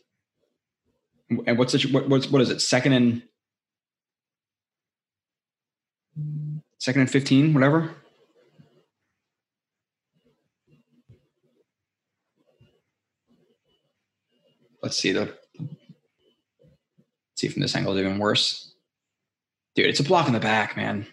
And 1.29 1.59
what's 1.59 1.73
the, 1.73 1.91
what, 1.91 2.09
what's 2.09 2.31
what 2.31 2.41
is 2.41 2.51
it? 2.51 2.61
Second 2.61 2.93
and 2.93 3.23
second 6.79 7.03
and 7.03 7.11
15, 7.11 7.53
whatever. 7.53 7.95
Let's 14.87 14.99
see 14.99 15.11
the 15.11 15.37
see 17.35 17.49
from 17.49 17.61
this 17.61 17.75
angle 17.75 17.99
even 17.99 18.19
worse. 18.19 18.73
Dude, 19.75 19.87
it's 19.87 19.99
a 19.99 20.05
block 20.05 20.29
in 20.29 20.33
the 20.33 20.39
back, 20.39 20.77
man. 20.77 21.09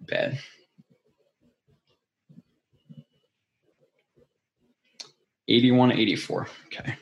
Bad. 0.00 0.40
81 5.46 5.92
84. 5.92 6.48
Okay. 6.66 6.96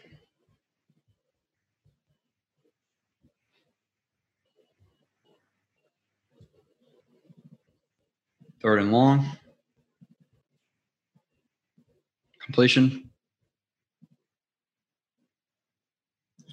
Third 8.62 8.80
and 8.80 8.92
long. 8.92 9.26
Completion. 12.44 13.10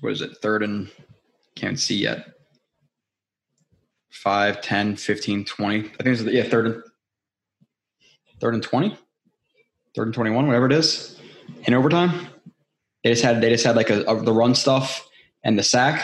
What 0.02 0.12
is 0.14 0.22
it? 0.22 0.38
Third 0.42 0.64
and 0.64 0.90
can't 1.56 1.80
see 1.80 1.98
yet. 1.98 2.28
5, 4.12 4.62
10, 4.62 4.96
15, 4.96 5.46
20. 5.46 5.78
I 5.78 5.82
think 5.82 5.92
it's 6.06 6.22
yeah, 6.22 6.44
third 6.44 6.68
and 6.68 6.84
third 8.40 8.54
and 8.54 8.64
20. 8.64 8.98
Third 9.96 10.08
and 10.08 10.14
21, 10.14 10.48
whatever 10.48 10.66
it 10.68 10.72
is. 10.72 11.20
In 11.66 11.74
overtime. 11.74 12.28
They 13.04 13.12
just 13.12 13.24
had 13.24 13.42
they 13.42 13.50
just 13.50 13.66
had 13.66 13.76
like 13.76 13.90
a, 13.90 14.02
a 14.04 14.22
the 14.22 14.34
run 14.34 14.54
stuff 14.54 15.08
and 15.44 15.58
the 15.58 15.64
sack 15.64 16.04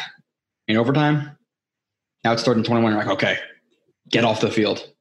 in 0.67 0.77
overtime. 0.77 1.37
Now 2.23 2.33
it's 2.33 2.43
third 2.43 2.57
and 2.57 2.65
21. 2.65 2.91
You're 2.91 3.01
like, 3.01 3.11
okay, 3.13 3.37
get 4.09 4.23
off 4.23 4.41
the 4.41 4.49
field. 4.49 4.92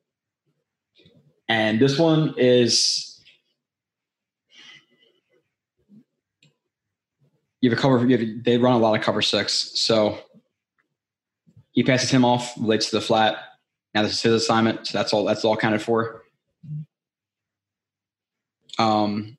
And 1.52 1.78
this 1.78 1.98
one 1.98 2.32
is 2.38 3.20
you 7.60 7.68
have 7.68 7.78
a 7.78 7.82
cover. 7.82 8.06
You 8.08 8.16
have, 8.16 8.44
they 8.44 8.56
run 8.56 8.72
a 8.72 8.78
lot 8.78 8.98
of 8.98 9.04
cover 9.04 9.20
six, 9.20 9.78
so 9.78 10.18
he 11.72 11.82
passes 11.82 12.08
him 12.08 12.24
off, 12.24 12.54
relates 12.58 12.88
to 12.88 12.96
the 12.96 13.02
flat. 13.02 13.36
Now 13.94 14.00
this 14.00 14.12
is 14.12 14.22
his 14.22 14.32
assignment, 14.32 14.86
so 14.86 14.96
that's 14.96 15.12
all. 15.12 15.26
That's 15.26 15.44
all 15.44 15.54
counted 15.54 15.82
for. 15.82 16.22
Um, 18.78 19.36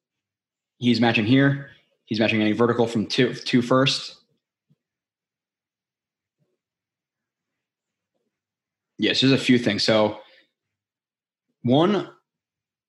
he's 0.78 1.02
matching 1.02 1.26
here. 1.26 1.72
He's 2.06 2.20
matching 2.20 2.44
any 2.44 2.52
vertical 2.52 2.86
from 2.86 3.08
two 3.08 3.34
two 3.34 3.64
first. 3.64 4.18
Yes, 9.00 9.22
there's 9.22 9.34
a 9.34 9.38
few 9.40 9.58
things. 9.58 9.82
So 9.82 10.20
one 11.64 12.10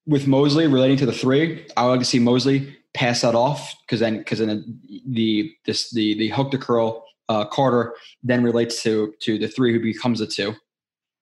with 0.07 0.27
Mosley 0.27 0.67
relating 0.67 0.97
to 0.99 1.07
the 1.07 1.13
three, 1.13 1.67
I 1.77 1.85
would 1.85 1.93
like 1.93 2.01
to 2.01 2.07
see 2.07 2.19
Mosley 2.19 2.77
pass 2.93 3.23
that 3.23 3.35
off 3.35 3.75
because 3.83 4.01
then 4.01 4.19
because 4.19 4.39
then 4.39 4.81
the 5.09 5.53
this 5.65 5.91
the 5.91 6.17
the 6.19 6.29
hook 6.29 6.51
to 6.53 6.59
curl 6.59 7.05
uh, 7.29 7.45
Carter 7.47 7.95
then 8.23 8.43
relates 8.43 8.83
to 8.83 9.15
to 9.21 9.39
the 9.39 9.49
three 9.49 9.73
who 9.73 9.81
becomes 9.81 10.21
a 10.21 10.27
two 10.27 10.55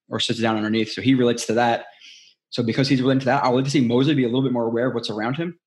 or 0.09 0.21
sits 0.21 0.41
down 0.41 0.57
underneath. 0.57 0.93
So 0.93 1.01
he 1.01 1.15
relates 1.15 1.47
to 1.47 1.55
that. 1.55 1.87
So 2.51 2.63
because 2.63 2.89
he's 2.89 3.01
relating 3.01 3.21
to 3.21 3.27
that, 3.27 3.45
I 3.45 3.49
would 3.49 3.57
like 3.57 3.65
to 3.65 3.71
see 3.71 3.81
Mosley 3.81 4.15
be 4.15 4.25
a 4.25 4.27
little 4.27 4.43
bit 4.43 4.53
more 4.53 4.67
aware 4.67 4.89
of 4.89 4.95
what's 4.95 5.09
around 5.09 5.37
him 5.37 5.59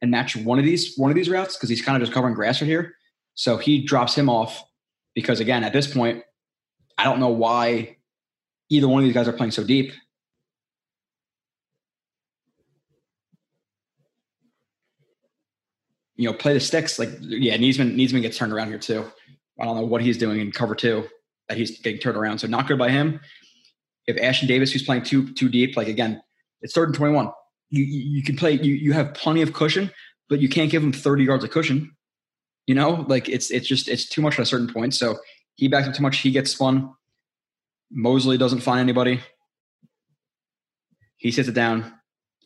and 0.00 0.10
match 0.10 0.34
one 0.34 0.58
of 0.58 0.64
these 0.64 0.96
one 0.96 1.10
of 1.10 1.14
these 1.14 1.28
routes 1.28 1.56
because 1.56 1.68
he's 1.68 1.82
kind 1.82 1.96
of 1.96 2.02
just 2.02 2.12
covering 2.12 2.34
grass 2.34 2.60
right 2.60 2.66
here. 2.66 2.94
So 3.34 3.56
he 3.56 3.84
drops 3.84 4.14
him 4.14 4.28
off 4.28 4.62
because 5.14 5.40
again, 5.40 5.64
at 5.64 5.72
this 5.72 5.92
point, 5.92 6.22
I 6.98 7.04
don't 7.04 7.20
know 7.20 7.28
why 7.28 7.96
either 8.70 8.88
one 8.88 9.02
of 9.02 9.04
these 9.04 9.14
guys 9.14 9.28
are 9.28 9.32
playing 9.32 9.52
so 9.52 9.64
deep. 9.64 9.92
You 16.22 16.30
know, 16.30 16.36
play 16.36 16.52
the 16.52 16.60
sticks 16.60 17.00
like 17.00 17.10
yeah, 17.20 17.56
Neasman 17.56 17.96
Neasman 17.96 18.22
gets 18.22 18.38
turned 18.38 18.52
around 18.52 18.68
here 18.68 18.78
too. 18.78 19.04
I 19.60 19.64
don't 19.64 19.74
know 19.74 19.84
what 19.84 20.02
he's 20.02 20.16
doing 20.16 20.38
in 20.38 20.52
cover 20.52 20.76
two 20.76 21.08
that 21.48 21.58
he's 21.58 21.80
getting 21.80 22.00
turned 22.00 22.16
around. 22.16 22.38
So 22.38 22.46
not 22.46 22.68
good 22.68 22.78
by 22.78 22.90
him. 22.90 23.18
If 24.06 24.14
Ashtyn 24.16 24.46
Davis, 24.46 24.70
who's 24.70 24.84
playing 24.84 25.02
too 25.02 25.32
too 25.34 25.48
deep, 25.48 25.76
like 25.76 25.88
again, 25.88 26.22
it's 26.60 26.74
third 26.74 26.90
and 26.90 26.94
twenty 26.94 27.12
one. 27.12 27.32
You 27.70 27.82
you 27.82 28.22
can 28.22 28.36
play. 28.36 28.52
You 28.52 28.72
you 28.72 28.92
have 28.92 29.14
plenty 29.14 29.42
of 29.42 29.52
cushion, 29.52 29.90
but 30.28 30.38
you 30.38 30.48
can't 30.48 30.70
give 30.70 30.84
him 30.84 30.92
thirty 30.92 31.24
yards 31.24 31.42
of 31.42 31.50
cushion. 31.50 31.90
You 32.68 32.76
know, 32.76 33.04
like 33.08 33.28
it's 33.28 33.50
it's 33.50 33.66
just 33.66 33.88
it's 33.88 34.08
too 34.08 34.22
much 34.22 34.34
at 34.34 34.42
a 34.42 34.46
certain 34.46 34.72
point. 34.72 34.94
So 34.94 35.18
he 35.56 35.66
backs 35.66 35.88
up 35.88 35.94
too 35.94 36.02
much. 36.02 36.18
He 36.18 36.30
gets 36.30 36.52
spun. 36.52 36.94
Mosley 37.90 38.38
doesn't 38.38 38.60
find 38.60 38.78
anybody. 38.78 39.20
He 41.16 41.32
sits 41.32 41.48
it 41.48 41.54
down 41.54 41.92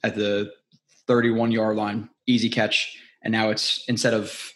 at 0.03 0.17
the 0.17 0.51
31 1.07 1.53
yard 1.53 1.77
line, 1.77 2.09
easy 2.27 2.49
catch. 2.49 2.99
And 3.27 3.33
now 3.33 3.51
it's 3.51 3.83
instead 3.89 4.15
of 4.15 4.53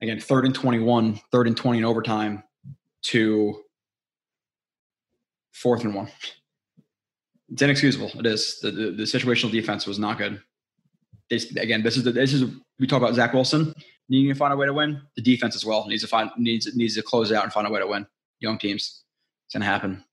again, 0.00 0.20
third 0.20 0.44
and 0.44 0.54
21, 0.54 1.20
third 1.32 1.48
and 1.48 1.56
20 1.56 1.78
in 1.78 1.84
overtime 1.84 2.44
to 3.06 3.64
fourth 5.50 5.82
and 5.82 5.92
one. 5.92 6.08
It's 7.48 7.60
inexcusable. 7.60 8.12
It 8.14 8.26
is. 8.26 8.60
The, 8.60 8.70
the, 8.70 8.90
the 8.92 9.02
situational 9.02 9.50
defense 9.50 9.88
was 9.88 9.98
not 9.98 10.18
good. 10.18 10.40
This, 11.30 11.50
again, 11.56 11.82
this 11.82 11.96
is 11.96 12.04
the, 12.04 12.12
this 12.12 12.32
is 12.32 12.44
we 12.78 12.86
talk 12.86 13.02
about 13.02 13.16
Zach 13.16 13.32
Wilson 13.32 13.74
needing 14.08 14.32
to 14.32 14.38
find 14.38 14.52
a 14.52 14.56
way 14.56 14.66
to 14.66 14.72
win. 14.72 15.02
The 15.16 15.22
defense 15.22 15.56
as 15.56 15.64
well 15.64 15.88
needs 15.88 16.02
to 16.02 16.08
find 16.08 16.30
needs 16.36 16.72
needs 16.76 16.94
to 16.94 17.02
close 17.02 17.32
out 17.32 17.42
and 17.42 17.52
find 17.52 17.66
a 17.66 17.70
way 17.72 17.80
to 17.80 17.88
win. 17.88 18.06
Young 18.38 18.56
teams, 18.56 19.02
it's 19.46 19.54
gonna 19.54 19.64
happen. 19.64 20.04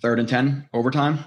Third 0.00 0.18
and 0.18 0.26
ten 0.26 0.70
overtime. 0.72 1.18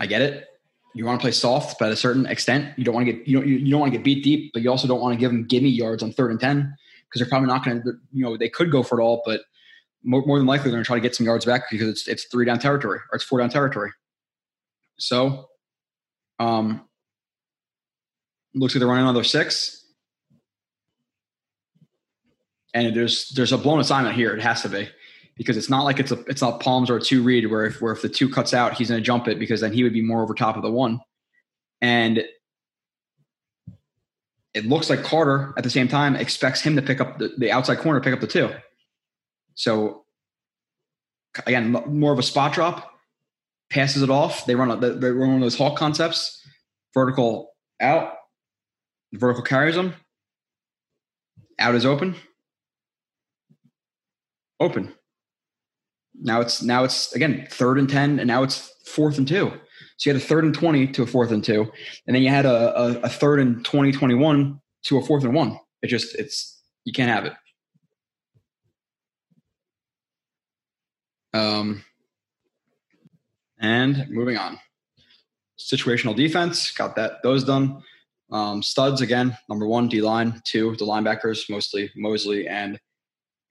I 0.00 0.06
get 0.06 0.22
it 0.22 0.48
you 0.94 1.04
want 1.04 1.20
to 1.20 1.22
play 1.22 1.30
soft, 1.30 1.78
but 1.78 1.86
at 1.86 1.92
a 1.92 1.96
certain 1.96 2.26
extent, 2.26 2.76
you 2.76 2.84
don't 2.84 2.94
want 2.94 3.06
to 3.06 3.12
get 3.12 3.28
you 3.28 3.38
don't 3.38 3.48
you 3.48 3.70
don't 3.70 3.80
want 3.80 3.92
to 3.92 3.98
get 3.98 4.04
beat 4.04 4.24
deep, 4.24 4.52
but 4.52 4.62
you 4.62 4.70
also 4.70 4.88
don't 4.88 5.00
want 5.00 5.14
to 5.14 5.20
give 5.20 5.30
them 5.30 5.46
gimme 5.46 5.68
yards 5.68 6.02
on 6.02 6.12
third 6.12 6.30
and 6.30 6.40
ten 6.40 6.74
because 7.04 7.20
they're 7.20 7.28
probably 7.28 7.48
not 7.48 7.64
going 7.64 7.82
to 7.82 7.92
you 8.12 8.24
know 8.24 8.36
they 8.36 8.48
could 8.48 8.70
go 8.70 8.82
for 8.82 9.00
it 9.00 9.02
all, 9.02 9.22
but 9.24 9.42
more, 10.02 10.24
more 10.26 10.38
than 10.38 10.46
likely 10.46 10.64
they're 10.64 10.72
going 10.72 10.82
to 10.82 10.86
try 10.86 10.96
to 10.96 11.00
get 11.00 11.14
some 11.14 11.26
yards 11.26 11.44
back 11.44 11.70
because 11.70 11.88
it's 11.88 12.08
it's 12.08 12.24
three 12.24 12.44
down 12.44 12.58
territory 12.58 12.98
or 13.12 13.16
it's 13.16 13.24
four 13.24 13.38
down 13.38 13.50
territory. 13.50 13.92
So, 14.98 15.48
um, 16.38 16.88
looks 18.54 18.74
like 18.74 18.80
they're 18.80 18.88
running 18.88 19.04
another 19.04 19.24
six, 19.24 19.86
and 22.74 22.96
there's 22.96 23.28
there's 23.28 23.52
a 23.52 23.58
blown 23.58 23.78
assignment 23.78 24.16
here. 24.16 24.34
It 24.34 24.42
has 24.42 24.62
to 24.62 24.68
be 24.68 24.88
because 25.40 25.56
it's 25.56 25.70
not 25.70 25.84
like 25.84 25.98
it's 25.98 26.12
a 26.12 26.20
it's 26.26 26.42
not 26.42 26.60
palms 26.60 26.90
or 26.90 26.96
a 26.96 27.00
two 27.00 27.22
read 27.22 27.50
where 27.50 27.64
if 27.64 27.80
where 27.80 27.94
if 27.94 28.02
the 28.02 28.10
two 28.10 28.28
cuts 28.28 28.52
out 28.52 28.74
he's 28.74 28.90
going 28.90 29.00
to 29.00 29.04
jump 29.04 29.26
it 29.26 29.38
because 29.38 29.62
then 29.62 29.72
he 29.72 29.82
would 29.82 29.92
be 29.94 30.02
more 30.02 30.22
over 30.22 30.34
top 30.34 30.54
of 30.54 30.62
the 30.62 30.70
one. 30.70 31.00
And 31.80 32.22
it 34.52 34.66
looks 34.66 34.90
like 34.90 35.02
Carter 35.02 35.54
at 35.56 35.64
the 35.64 35.70
same 35.70 35.88
time 35.88 36.14
expects 36.14 36.60
him 36.60 36.76
to 36.76 36.82
pick 36.82 37.00
up 37.00 37.18
the, 37.18 37.32
the 37.38 37.50
outside 37.50 37.78
corner 37.78 38.02
pick 38.02 38.12
up 38.12 38.20
the 38.20 38.26
two. 38.26 38.50
So 39.54 40.04
again 41.46 41.70
more 41.70 42.12
of 42.12 42.18
a 42.18 42.22
spot 42.22 42.52
drop 42.52 42.92
passes 43.70 44.02
it 44.02 44.10
off. 44.10 44.44
They 44.44 44.54
run 44.54 44.70
a, 44.70 44.76
they 44.76 45.10
run 45.10 45.28
one 45.28 45.36
of 45.36 45.40
those 45.40 45.56
hawk 45.56 45.78
concepts. 45.78 46.36
Vertical 46.92 47.54
out. 47.80 48.12
Vertical 49.14 49.42
carries 49.42 49.74
them 49.74 49.94
out 51.60 51.74
is 51.74 51.86
open. 51.86 52.16
Open. 54.58 54.92
Now 56.14 56.40
it's 56.40 56.62
now 56.62 56.84
it's 56.84 57.14
again 57.14 57.46
third 57.50 57.78
and 57.78 57.88
ten, 57.88 58.18
and 58.18 58.28
now 58.28 58.42
it's 58.42 58.72
fourth 58.86 59.18
and 59.18 59.26
two. 59.26 59.52
So 59.96 60.10
you 60.10 60.14
had 60.14 60.22
a 60.22 60.24
third 60.24 60.44
and 60.44 60.54
twenty 60.54 60.86
to 60.88 61.02
a 61.02 61.06
fourth 61.06 61.30
and 61.30 61.44
two, 61.44 61.70
and 62.06 62.14
then 62.14 62.22
you 62.22 62.30
had 62.30 62.46
a, 62.46 62.78
a, 62.78 63.00
a 63.00 63.08
third 63.08 63.40
and 63.40 63.64
20, 63.64 63.92
21 63.92 64.60
to 64.84 64.98
a 64.98 65.02
fourth 65.02 65.24
and 65.24 65.34
one. 65.34 65.58
It 65.82 65.88
just 65.88 66.14
it's 66.14 66.62
you 66.84 66.92
can't 66.92 67.10
have 67.10 67.26
it. 67.26 67.34
Um, 71.32 71.84
and 73.60 74.06
moving 74.08 74.36
on. 74.36 74.58
Situational 75.58 76.16
defense, 76.16 76.72
got 76.72 76.96
that 76.96 77.22
those 77.22 77.44
done. 77.44 77.82
Um, 78.32 78.62
studs 78.62 79.00
again, 79.00 79.36
number 79.48 79.66
one, 79.66 79.88
D 79.88 80.00
line, 80.00 80.40
two, 80.44 80.76
the 80.76 80.84
linebackers, 80.84 81.50
mostly 81.50 81.90
Mosley 81.96 82.46
and 82.46 82.78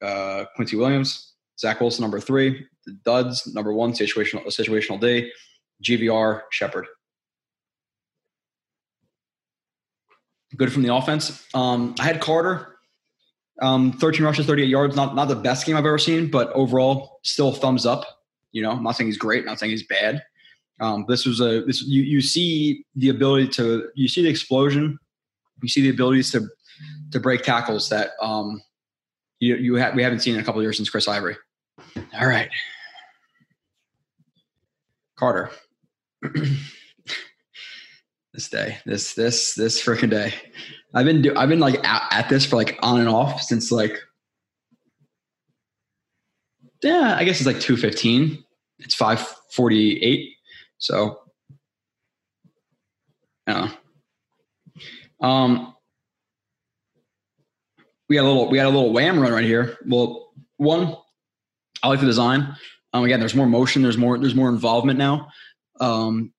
uh, 0.02 0.46
Quincy 0.56 0.78
Williams. 0.78 1.29
Zach 1.60 1.82
Wilson, 1.82 2.02
number 2.02 2.20
three, 2.20 2.66
the 2.86 2.94
duds, 3.04 3.54
number 3.54 3.74
one, 3.74 3.92
situational 3.92 4.46
situational 4.48 5.00
D, 5.00 5.32
GVR, 5.84 6.44
Shepherd. 6.52 6.86
Good 10.56 10.72
from 10.72 10.84
the 10.84 10.94
offense. 10.94 11.46
Um, 11.54 11.96
I 12.00 12.06
had 12.06 12.22
Carter, 12.22 12.78
um, 13.62 13.92
13 13.92 14.24
rushes, 14.26 14.46
38 14.46 14.68
yards. 14.68 14.96
Not 14.96 15.16
not 15.16 15.28
the 15.28 15.36
best 15.36 15.66
game 15.66 15.76
I've 15.76 15.86
ever 15.86 15.98
seen, 15.98 16.32
but 16.32 16.52
overall, 16.54 17.20
still 17.24 17.52
thumbs 17.52 17.86
up. 17.86 18.06
You 18.52 18.62
know, 18.64 18.72
I'm 18.72 18.84
not 18.84 18.96
saying 18.96 19.10
he's 19.10 19.18
great, 19.18 19.46
not 19.46 19.60
saying 19.60 19.72
he's 19.72 19.86
bad. 19.86 20.24
Um, 20.80 21.06
this 21.08 21.26
was 21.26 21.42
a 21.42 21.62
this 21.66 21.84
you 21.84 22.02
you 22.04 22.22
see 22.22 22.86
the 22.96 23.10
ability 23.10 23.50
to 23.50 23.90
you 23.96 24.08
see 24.08 24.24
the 24.24 24.30
explosion, 24.30 24.98
you 25.62 25.68
see 25.68 25.82
the 25.82 25.90
abilities 25.90 26.32
to 26.32 26.48
to 27.12 27.20
break 27.20 27.44
tackles 27.44 27.90
that 27.90 28.12
um, 28.22 28.62
you 29.40 29.56
you 29.58 29.76
have 29.76 29.94
we 29.94 30.04
haven't 30.04 30.20
seen 30.20 30.36
in 30.36 30.42
a 30.42 30.44
couple 30.44 30.62
years 30.62 30.78
since 30.78 30.90
Chris 30.90 31.08
Ivory. 31.08 31.36
All 32.20 32.28
right, 32.28 32.50
Carter. 35.18 35.52
this 38.34 38.50
day, 38.50 38.78
this 38.86 39.14
this 39.14 39.54
this 39.56 39.84
freaking 39.84 40.10
day. 40.10 40.34
I've 40.94 41.06
been 41.06 41.22
do 41.22 41.36
I've 41.36 41.50
been 41.50 41.60
like 41.60 41.86
at, 41.88 42.08
at 42.12 42.30
this 42.30 42.46
for 42.46 42.56
like 42.56 42.78
on 42.82 43.00
and 43.00 43.10
off 43.10 43.42
since 43.42 43.72
like 43.72 44.00
yeah, 46.82 47.16
I 47.18 47.24
guess 47.24 47.38
it's 47.38 47.48
like 47.48 47.60
two 47.60 47.78
fifteen. 47.78 48.44
It's 48.80 48.96
five 48.96 49.20
forty 49.52 50.02
eight. 50.02 50.36
So, 50.80 51.20
yeah. 53.48 53.72
Um, 55.22 55.76
we 58.08 58.16
got 58.16 58.24
a 58.24 58.28
little, 58.28 58.50
we 58.50 58.58
got 58.58 58.66
a 58.66 58.70
little 58.70 58.94
wham 58.94 59.20
run 59.20 59.34
right 59.34 59.44
here. 59.44 59.78
Well, 59.86 60.32
one, 60.56 60.96
I 61.84 61.88
like 61.88 62.00
the 62.00 62.06
design. 62.06 62.56
Um, 62.94 63.04
again, 63.04 63.20
there's 63.20 63.36
more 63.36 63.48
motion. 63.48 63.82
There's 63.82 63.98
more, 63.98 64.18
there's 64.18 64.36
more 64.36 64.50
involvement 64.50 64.98
now. 64.98 65.30
Um, 65.80 66.34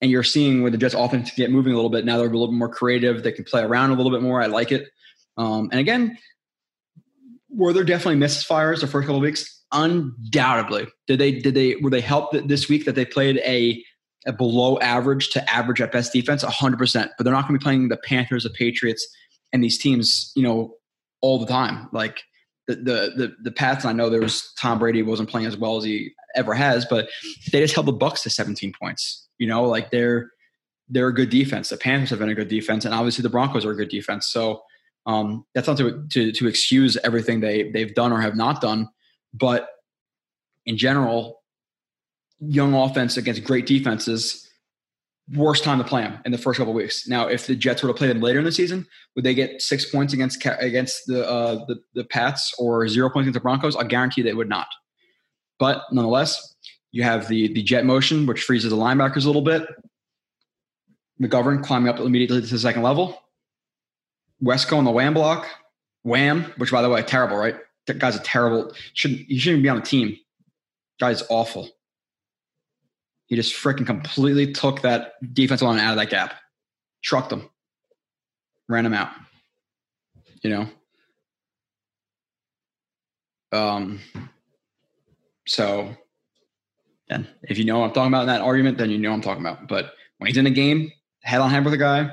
and 0.00 0.10
you're 0.10 0.22
seeing 0.22 0.62
where 0.62 0.70
the 0.70 0.76
Jets 0.76 0.94
offense 0.94 1.30
get 1.34 1.50
moving 1.50 1.72
a 1.72 1.76
little 1.76 1.90
bit. 1.90 2.04
Now 2.04 2.18
they're 2.18 2.26
a 2.26 2.30
little 2.30 2.48
bit 2.48 2.58
more 2.58 2.68
creative. 2.68 3.22
They 3.22 3.32
can 3.32 3.44
play 3.44 3.62
around 3.62 3.90
a 3.90 3.94
little 3.94 4.12
bit 4.12 4.20
more. 4.20 4.42
I 4.42 4.46
like 4.46 4.70
it. 4.70 4.88
Um, 5.36 5.68
and 5.72 5.80
again, 5.80 6.18
were 7.48 7.72
there 7.72 7.84
definitely 7.84 8.20
misfires 8.20 8.80
the 8.80 8.86
first 8.86 9.06
couple 9.06 9.16
of 9.16 9.22
weeks? 9.22 9.62
Undoubtedly. 9.72 10.88
Did 11.06 11.20
they 11.20 11.32
did 11.32 11.54
they 11.54 11.76
were 11.76 11.90
they 11.90 12.00
helped 12.00 12.48
this 12.48 12.68
week 12.68 12.84
that 12.84 12.94
they 12.94 13.04
played 13.04 13.38
a 13.38 13.82
a 14.26 14.32
below 14.32 14.78
average 14.78 15.30
to 15.30 15.50
average 15.52 15.80
at 15.80 15.92
best 15.92 16.12
defense? 16.12 16.42
hundred 16.42 16.76
percent. 16.76 17.12
But 17.16 17.24
they're 17.24 17.32
not 17.32 17.48
going 17.48 17.58
to 17.58 17.62
be 17.62 17.64
playing 17.64 17.88
the 17.88 17.96
Panthers, 17.96 18.44
the 18.44 18.50
Patriots, 18.50 19.06
and 19.52 19.64
these 19.64 19.78
teams, 19.78 20.32
you 20.36 20.42
know, 20.42 20.74
all 21.20 21.38
the 21.38 21.46
time. 21.46 21.88
Like 21.92 22.22
the 22.66 22.76
the 22.76 23.12
the, 23.16 23.36
the 23.42 23.52
Pats. 23.52 23.84
I 23.84 23.92
know 23.92 24.10
there 24.10 24.20
was 24.20 24.52
Tom 24.58 24.78
Brady 24.78 25.02
wasn't 25.02 25.30
playing 25.30 25.46
as 25.46 25.56
well 25.56 25.76
as 25.76 25.84
he 25.84 26.12
ever 26.34 26.54
has, 26.54 26.84
but 26.84 27.08
they 27.52 27.60
just 27.60 27.74
held 27.74 27.86
the 27.86 27.92
Bucks 27.92 28.22
to 28.22 28.30
17 28.30 28.72
points. 28.80 29.28
You 29.38 29.46
know, 29.46 29.64
like 29.64 29.90
they're 29.90 30.30
they're 30.88 31.08
a 31.08 31.14
good 31.14 31.30
defense. 31.30 31.68
The 31.68 31.76
Panthers 31.76 32.10
have 32.10 32.18
been 32.18 32.28
a 32.28 32.34
good 32.34 32.48
defense, 32.48 32.84
and 32.84 32.94
obviously 32.94 33.22
the 33.22 33.30
Broncos 33.30 33.64
are 33.64 33.72
a 33.72 33.76
good 33.76 33.88
defense. 33.88 34.28
So 34.28 34.62
um, 35.06 35.44
that's 35.54 35.66
not 35.66 35.76
to, 35.78 36.06
to, 36.10 36.32
to 36.32 36.48
excuse 36.48 36.96
everything 37.04 37.40
they 37.40 37.70
they've 37.70 37.94
done 37.94 38.12
or 38.12 38.20
have 38.20 38.36
not 38.36 38.60
done, 38.60 38.88
but 39.32 39.68
in 40.66 40.76
general, 40.76 41.42
young 42.40 42.74
offense 42.74 43.16
against 43.16 43.44
great 43.44 43.66
defenses, 43.66 44.43
worst 45.32 45.64
time 45.64 45.78
to 45.78 45.84
play 45.84 46.02
them 46.02 46.20
in 46.24 46.32
the 46.32 46.38
first 46.38 46.58
couple 46.58 46.74
weeks. 46.74 47.08
Now, 47.08 47.26
if 47.26 47.46
the 47.46 47.54
Jets 47.54 47.82
were 47.82 47.88
to 47.88 47.94
play 47.94 48.08
them 48.08 48.20
later 48.20 48.38
in 48.38 48.44
the 48.44 48.52
season, 48.52 48.86
would 49.14 49.24
they 49.24 49.34
get 49.34 49.62
six 49.62 49.90
points 49.90 50.12
against 50.12 50.44
against 50.60 51.06
the 51.06 51.28
uh, 51.28 51.64
the, 51.66 51.80
the 51.94 52.04
Pats 52.04 52.54
or 52.58 52.86
zero 52.88 53.08
points 53.08 53.24
against 53.24 53.34
the 53.34 53.40
Broncos? 53.40 53.76
I 53.76 53.84
guarantee 53.84 54.22
they 54.22 54.34
would 54.34 54.48
not. 54.48 54.68
But 55.58 55.82
nonetheless, 55.92 56.54
you 56.92 57.02
have 57.02 57.28
the 57.28 57.52
the 57.52 57.62
jet 57.62 57.86
motion, 57.86 58.26
which 58.26 58.42
freezes 58.42 58.70
the 58.70 58.76
linebackers 58.76 59.24
a 59.24 59.26
little 59.26 59.42
bit. 59.42 59.66
McGovern 61.22 61.62
climbing 61.62 61.88
up 61.88 62.00
immediately 62.00 62.40
to 62.40 62.46
the 62.46 62.58
second 62.58 62.82
level. 62.82 63.18
Wesco 64.42 64.76
on 64.76 64.84
the 64.84 64.90
wham 64.90 65.14
block. 65.14 65.46
Wham, 66.02 66.44
which 66.58 66.70
by 66.70 66.82
the 66.82 66.90
way, 66.90 67.02
terrible, 67.02 67.36
right? 67.36 67.56
That 67.86 67.98
guy's 67.98 68.16
a 68.16 68.20
terrible. 68.20 68.72
Shouldn't 68.92 69.20
he 69.20 69.38
shouldn't 69.38 69.62
be 69.62 69.68
on 69.68 69.76
the 69.76 69.82
team. 69.82 70.16
Guy's 71.00 71.22
awful. 71.30 71.70
He 73.26 73.36
just 73.36 73.54
freaking 73.54 73.86
completely 73.86 74.52
took 74.52 74.82
that 74.82 75.12
defensive 75.32 75.66
line 75.66 75.80
out 75.80 75.92
of 75.92 75.98
that 75.98 76.10
gap, 76.10 76.34
trucked 77.02 77.30
them, 77.30 77.48
ran 78.68 78.84
them 78.84 78.94
out. 78.94 79.10
You 80.42 80.50
know. 80.50 80.68
Um. 83.52 84.00
So, 85.46 85.94
then 87.08 87.28
if 87.42 87.58
you 87.58 87.64
know 87.64 87.78
what 87.80 87.86
I'm 87.86 87.92
talking 87.92 88.08
about 88.08 88.22
in 88.22 88.28
that 88.28 88.40
argument, 88.40 88.78
then 88.78 88.90
you 88.90 88.98
know 88.98 89.10
what 89.10 89.16
I'm 89.16 89.22
talking 89.22 89.44
about. 89.44 89.68
But 89.68 89.92
when 90.18 90.28
he's 90.28 90.36
in 90.36 90.46
a 90.46 90.50
game, 90.50 90.90
head 91.22 91.40
on 91.40 91.50
head 91.50 91.64
with 91.64 91.74
a 91.74 91.78
guy, 91.78 92.10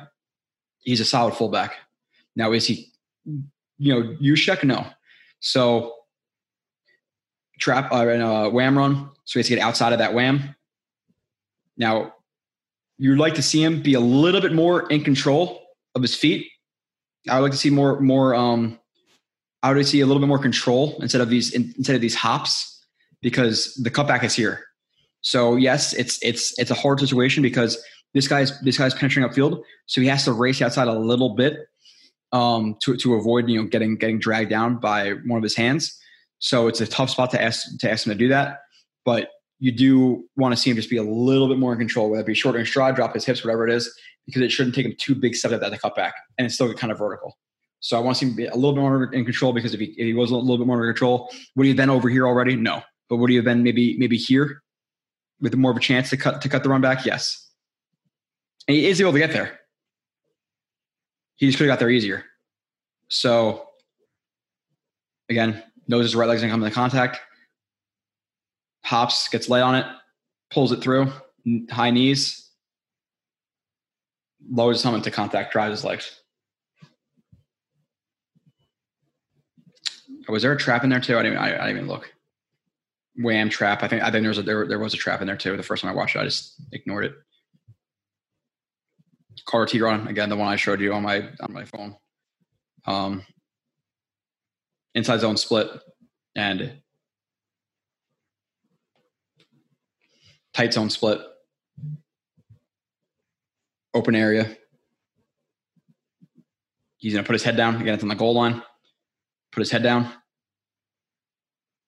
he's 0.80 0.99
a 0.99 1.06
solid 1.06 1.35
fullback. 1.35 1.73
Now, 2.35 2.51
is 2.53 2.65
he, 2.65 2.91
you 3.77 3.93
know, 3.93 4.15
Juszczyk? 4.22 4.64
No. 4.64 4.85
So, 5.40 5.95
trap, 7.59 7.91
uh, 7.91 8.06
uh, 8.06 8.49
wham 8.49 8.77
run. 8.77 9.09
So 9.25 9.33
he 9.33 9.40
has 9.40 9.48
to 9.48 9.56
get 9.56 9.64
outside 9.64 9.93
of 9.93 9.99
that 9.99 10.14
wham. 10.14 10.56
Now, 11.81 12.13
you'd 12.99 13.17
like 13.17 13.33
to 13.33 13.41
see 13.41 13.63
him 13.63 13.81
be 13.81 13.95
a 13.95 13.99
little 13.99 14.39
bit 14.39 14.53
more 14.53 14.87
in 14.89 15.03
control 15.03 15.61
of 15.95 16.03
his 16.03 16.15
feet. 16.15 16.47
I 17.27 17.39
would 17.39 17.45
like 17.45 17.51
to 17.53 17.57
see 17.57 17.71
more, 17.71 17.99
more, 17.99 18.35
um, 18.35 18.79
I 19.63 19.73
would 19.73 19.87
see 19.87 20.01
a 20.01 20.05
little 20.05 20.21
bit 20.21 20.27
more 20.27 20.39
control 20.39 20.97
instead 21.01 21.21
of 21.21 21.29
these, 21.29 21.51
instead 21.51 21.95
of 21.95 22.01
these 22.01 22.13
hops 22.15 22.85
because 23.23 23.73
the 23.81 23.89
cutback 23.89 24.23
is 24.23 24.35
here. 24.35 24.63
So 25.21 25.55
yes, 25.55 25.93
it's, 25.93 26.19
it's, 26.21 26.57
it's 26.59 26.69
a 26.69 26.75
hard 26.75 26.99
situation 26.99 27.41
because 27.41 27.83
this 28.13 28.27
guy's, 28.27 28.59
this 28.61 28.77
guy's 28.77 28.93
penetrating 28.93 29.27
upfield. 29.27 29.63
So 29.87 30.01
he 30.01 30.07
has 30.07 30.23
to 30.25 30.33
race 30.33 30.61
outside 30.61 30.87
a 30.87 30.93
little 30.93 31.35
bit 31.35 31.57
um, 32.31 32.77
to 32.81 32.95
to 32.97 33.15
avoid 33.15 33.49
you 33.49 33.61
know 33.61 33.67
getting 33.67 33.97
getting 33.97 34.19
dragged 34.19 34.49
down 34.49 34.77
by 34.77 35.11
one 35.25 35.37
of 35.37 35.43
his 35.43 35.55
hands. 35.55 35.99
So 36.39 36.67
it's 36.67 36.81
a 36.81 36.87
tough 36.87 37.09
spot 37.09 37.31
to 37.31 37.41
ask 37.41 37.65
to 37.79 37.91
ask 37.91 38.05
him 38.05 38.11
to 38.11 38.17
do 38.17 38.29
that. 38.29 38.59
But 39.05 39.29
you 39.61 39.72
do 39.72 40.27
want 40.35 40.56
to 40.56 40.59
see 40.59 40.72
him 40.72 40.75
just 40.75 40.90
be 40.90 40.98
a 40.98 41.03
little 41.03 41.48
bit 41.48 41.59
more 41.59 41.72
in 41.72 41.77
control, 41.77 42.09
whether 42.09 42.23
it 42.23 42.25
be 42.25 42.33
shorter 42.33 42.65
stride, 42.65 42.95
drop 42.95 43.14
his 43.14 43.23
hips, 43.23 43.43
whatever 43.43 43.67
it 43.67 43.72
is, 43.72 43.95
because 44.25 44.41
it 44.41 44.51
shouldn't 44.51 44.73
take 44.73 44.88
him 44.88 44.95
too 44.98 45.14
big 45.14 45.35
steps 45.35 45.53
at 45.53 45.61
the 45.61 45.77
cutback, 45.77 46.14
and 46.40 46.45
it's 46.45 46.56
still 46.56 46.73
kind 46.73 46.91
of 46.91 46.98
vertical. 46.98 47.38
So 47.80 47.95
I 47.95 47.99
want 47.99 48.17
to 48.17 48.25
see 48.25 48.30
him 48.31 48.35
be 48.35 48.48
a 48.48 48.56
little 48.56 48.73
bit 48.73 48.81
more 48.81 49.14
in 49.14 49.23
control 49.23 49.53
because 49.53 49.75
if 49.75 49.80
he, 49.80 49.88
if 49.98 49.98
he 49.98 50.14
was 50.15 50.31
a 50.31 50.35
little 50.35 50.57
bit 50.57 50.65
more 50.65 50.83
in 50.83 50.91
control, 50.91 51.31
would 51.56 51.64
he 51.64 51.69
have 51.69 51.77
been 51.77 51.91
over 51.91 52.09
here 52.09 52.25
already? 52.25 52.56
No. 52.56 52.81
But 53.07 53.17
would 53.17 53.30
he 53.30 53.35
have 53.35 53.45
been 53.45 53.61
maybe 53.61 53.95
maybe 53.99 54.17
here 54.17 54.64
with 55.40 55.56
more 55.56 55.69
of 55.69 55.77
a 55.77 55.80
chance 55.80 56.09
to 56.09 56.17
cut 56.17 56.41
to 56.41 56.49
cut 56.49 56.64
the 56.64 56.69
run 56.69 56.81
back? 56.81 57.06
Yes. 57.06 57.49
And 58.67 58.75
he 58.75 58.88
is 58.88 58.99
able 58.99 59.11
to 59.11 59.19
get 59.19 59.31
there. 59.31 59.59
He 61.35 61.45
just 61.45 61.57
could 61.57 61.67
have 61.67 61.73
got 61.73 61.80
there 61.80 61.90
easier. 61.90 62.23
So 63.09 63.67
again, 65.30 65.61
knows 65.88 66.06
his 66.06 66.15
right 66.15 66.27
leg's 66.27 66.41
gonna 66.41 66.51
come 66.51 66.64
into 66.64 66.73
contact. 66.73 67.19
Hops, 68.83 69.27
gets 69.29 69.49
light 69.49 69.61
on 69.61 69.75
it, 69.75 69.85
pulls 70.49 70.71
it 70.71 70.81
through, 70.81 71.11
high 71.69 71.91
knees, 71.91 72.49
lowers 74.49 74.77
his 74.77 74.83
helmet 74.83 75.03
to 75.03 75.11
contact, 75.11 75.53
drives 75.53 75.79
his 75.79 75.85
legs. 75.85 76.21
Was 80.27 80.43
there 80.43 80.53
a 80.53 80.57
trap 80.57 80.83
in 80.83 80.89
there 80.89 80.99
too? 80.99 81.17
I 81.17 81.23
didn't. 81.23 81.37
I, 81.37 81.47
I 81.47 81.67
didn't 81.67 81.77
even 81.77 81.87
look. 81.87 82.13
Wham 83.17 83.49
trap. 83.49 83.83
I 83.83 83.87
think. 83.87 84.01
I 84.01 84.11
think 84.11 84.23
there 84.23 84.29
was 84.29 84.37
a 84.37 84.43
there, 84.43 84.67
there 84.67 84.79
was 84.79 84.93
a 84.93 84.97
trap 84.97 85.21
in 85.21 85.27
there 85.27 85.35
too. 85.35 85.57
The 85.57 85.63
first 85.63 85.81
time 85.81 85.91
I 85.91 85.95
watched 85.95 86.15
it, 86.15 86.19
I 86.19 86.23
just 86.23 86.53
ignored 86.71 87.05
it. 87.05 87.15
Carter 89.45 89.71
Tigron 89.71 90.07
again, 90.07 90.29
the 90.29 90.37
one 90.37 90.47
I 90.47 90.55
showed 90.55 90.79
you 90.79 90.93
on 90.93 91.03
my 91.03 91.29
on 91.41 91.51
my 91.51 91.65
phone. 91.65 91.95
Um, 92.85 93.25
inside 94.95 95.19
zone 95.19 95.37
split 95.37 95.69
and 96.35 96.81
tight 100.53 100.73
zone 100.73 100.89
split. 100.89 101.19
Open 103.93 104.15
area. 104.15 104.55
He's 106.97 107.13
gonna 107.13 107.25
put 107.25 107.33
his 107.33 107.43
head 107.43 107.57
down 107.57 107.81
again. 107.81 107.93
It's 107.93 108.03
on 108.03 108.09
the 108.09 108.15
goal 108.15 108.35
line. 108.35 108.61
Put 109.51 109.61
his 109.61 109.71
head 109.71 109.83
down. 109.83 110.11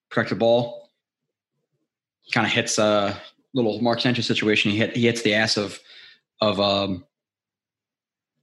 protect 0.10 0.30
the 0.30 0.36
ball. 0.36 0.90
He 2.22 2.32
kind 2.32 2.46
of 2.46 2.54
hits 2.54 2.78
a 2.78 3.20
little 3.54 3.82
Mark 3.82 4.00
Sanchez 4.02 4.26
situation. 4.28 4.72
He 4.72 4.78
hit 4.78 4.96
he 4.96 5.06
hits 5.06 5.22
the 5.22 5.34
ass 5.34 5.58
of 5.58 5.80
of 6.42 6.60
um, 6.60 7.06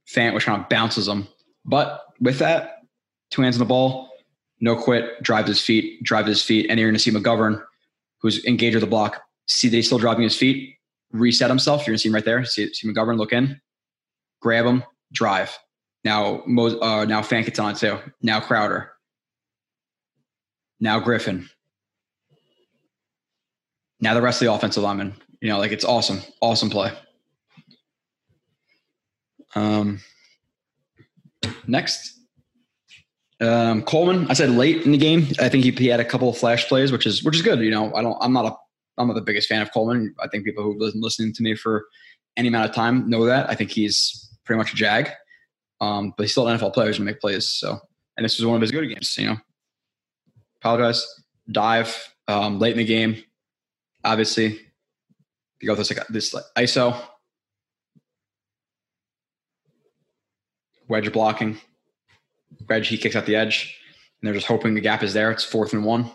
Fant, 0.07 0.33
which 0.33 0.45
kind 0.45 0.61
of 0.61 0.69
bounces 0.69 1.07
him. 1.07 1.27
But 1.65 2.01
with 2.19 2.39
that, 2.39 2.79
two 3.29 3.41
hands 3.41 3.55
on 3.55 3.59
the 3.59 3.65
ball, 3.65 4.09
no 4.59 4.75
quit, 4.75 5.21
drive 5.21 5.47
his 5.47 5.61
feet, 5.61 6.03
drive 6.03 6.25
his 6.25 6.43
feet, 6.43 6.67
and 6.69 6.79
you're 6.79 6.89
going 6.89 6.95
to 6.95 6.99
see 6.99 7.11
McGovern, 7.11 7.63
who's 8.21 8.43
engaged 8.45 8.75
with 8.75 8.81
the 8.81 8.89
block, 8.89 9.21
see 9.47 9.69
that 9.69 9.75
he's 9.75 9.85
still 9.85 9.97
dropping 9.97 10.23
his 10.23 10.35
feet, 10.35 10.75
reset 11.11 11.49
himself. 11.49 11.85
You're 11.85 11.95
to 11.95 11.99
see 11.99 12.09
him 12.09 12.15
right 12.15 12.25
there. 12.25 12.45
See, 12.45 12.73
see 12.73 12.87
McGovern 12.87 13.17
look 13.17 13.33
in, 13.33 13.59
grab 14.41 14.65
him, 14.65 14.83
drive. 15.11 15.57
Now, 16.03 16.43
Mo, 16.47 16.79
uh, 16.79 17.05
now 17.05 17.21
Fant 17.21 17.45
gets 17.45 17.59
on 17.59 17.75
too. 17.75 17.99
Now 18.21 18.39
Crowder. 18.39 18.91
Now 20.79 20.99
Griffin. 20.99 21.49
Now 23.99 24.15
the 24.15 24.21
rest 24.21 24.41
of 24.41 24.47
the 24.47 24.53
offensive 24.53 24.83
linemen. 24.83 25.13
You 25.41 25.49
know, 25.49 25.59
like 25.59 25.71
it's 25.71 25.85
awesome, 25.85 26.21
awesome 26.41 26.69
play. 26.69 26.91
Um, 29.53 29.99
next, 31.67 32.19
um, 33.39 33.83
Coleman. 33.83 34.27
I 34.29 34.33
said 34.33 34.49
late 34.51 34.85
in 34.85 34.91
the 34.91 34.97
game. 34.97 35.27
I 35.39 35.49
think 35.49 35.63
he, 35.63 35.71
he 35.71 35.87
had 35.87 35.99
a 35.99 36.05
couple 36.05 36.29
of 36.29 36.37
flash 36.37 36.67
plays, 36.67 36.91
which 36.91 37.05
is 37.05 37.23
which 37.23 37.35
is 37.35 37.41
good. 37.41 37.59
You 37.59 37.71
know, 37.71 37.93
I 37.93 38.01
don't. 38.01 38.17
I'm 38.21 38.33
not 38.33 38.45
a. 38.45 38.55
I'm 39.01 39.07
not 39.07 39.15
the 39.15 39.21
biggest 39.21 39.49
fan 39.49 39.61
of 39.61 39.71
Coleman. 39.73 40.15
I 40.19 40.27
think 40.27 40.45
people 40.45 40.63
who've 40.63 40.79
been 40.79 41.01
listening 41.01 41.33
to 41.33 41.43
me 41.43 41.55
for 41.55 41.85
any 42.37 42.47
amount 42.47 42.69
of 42.69 42.75
time 42.75 43.09
know 43.09 43.25
that. 43.25 43.49
I 43.49 43.55
think 43.55 43.71
he's 43.71 44.29
pretty 44.45 44.57
much 44.57 44.73
a 44.73 44.75
jag. 44.75 45.09
Um, 45.79 46.13
but 46.15 46.23
he's 46.23 46.31
still 46.31 46.47
an 46.47 46.57
NFL 46.57 46.73
player 46.73 46.93
to 46.93 47.01
make 47.01 47.19
plays. 47.19 47.47
So, 47.49 47.79
and 48.15 48.23
this 48.23 48.37
was 48.37 48.45
one 48.45 48.55
of 48.55 48.61
his 48.61 48.71
good 48.71 48.87
games. 48.87 49.17
You 49.17 49.27
know, 49.27 49.37
apologize. 50.61 51.05
Dive 51.51 52.13
um, 52.27 52.59
late 52.59 52.73
in 52.73 52.77
the 52.77 52.85
game. 52.85 53.23
Obviously, 54.03 54.59
you 55.59 55.67
go 55.67 55.73
with 55.73 55.79
this 55.79 55.97
like 55.97 56.07
this 56.07 56.33
like 56.33 56.43
ISO 56.57 56.95
wedge 60.91 61.11
blocking. 61.11 61.57
Wedge, 62.69 62.89
he 62.89 62.97
kicks 62.97 63.15
out 63.15 63.25
the 63.25 63.35
edge, 63.35 63.79
and 64.21 64.27
they're 64.27 64.35
just 64.35 64.45
hoping 64.45 64.75
the 64.75 64.81
gap 64.81 65.01
is 65.01 65.13
there. 65.13 65.31
It's 65.31 65.43
fourth 65.43 65.73
and 65.73 65.85
one, 65.85 66.11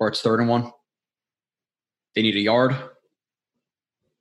or 0.00 0.08
it's 0.08 0.22
third 0.22 0.40
and 0.40 0.48
one. 0.48 0.72
They 2.14 2.22
need 2.22 2.36
a 2.36 2.40
yard. 2.40 2.76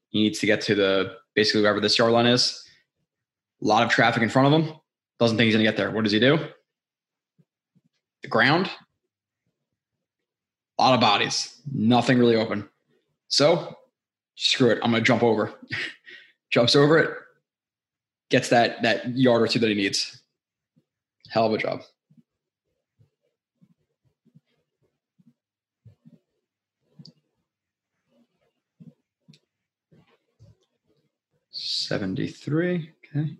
He 0.10 0.24
needs 0.24 0.40
to 0.40 0.46
get 0.46 0.62
to 0.62 0.76
the 0.76 1.18
basically 1.36 1.62
wherever 1.62 1.80
this 1.80 1.98
yard 1.98 2.12
line 2.12 2.28
is. 2.28 2.64
A 3.62 3.66
lot 3.66 3.84
of 3.84 3.90
traffic 3.90 4.22
in 4.22 4.30
front 4.30 4.54
of 4.54 4.62
him. 4.62 4.76
Doesn't 5.20 5.38
think 5.38 5.46
he's 5.46 5.56
going 5.56 5.66
to 5.66 5.72
get 5.72 5.78
there. 5.78 5.92
What 5.92 6.04
does 6.04 6.14
he 6.14 6.20
do? 6.20 6.38
The 8.24 8.28
ground. 8.28 8.70
A 10.78 10.84
lot 10.84 10.94
of 10.94 11.02
bodies. 11.02 11.62
Nothing 11.74 12.18
really 12.18 12.36
open. 12.36 12.68
So 13.28 13.76
screw 14.36 14.70
it. 14.72 14.80
I'm 14.84 14.92
going 14.92 15.04
to 15.04 15.08
jump 15.08 15.24
over. 15.24 15.54
Jumps 16.52 16.76
over 16.76 17.00
it. 17.00 17.10
Gets 18.30 18.50
that 18.50 18.84
that 18.84 19.18
yard 19.18 19.42
or 19.42 19.48
two 19.48 19.58
that 19.58 19.70
he 19.70 19.74
needs. 19.74 20.22
Hell 21.30 21.48
of 21.48 21.54
a 21.54 21.58
job. 21.58 21.82
Seventy-three. 31.66 32.92
Okay. 33.16 33.38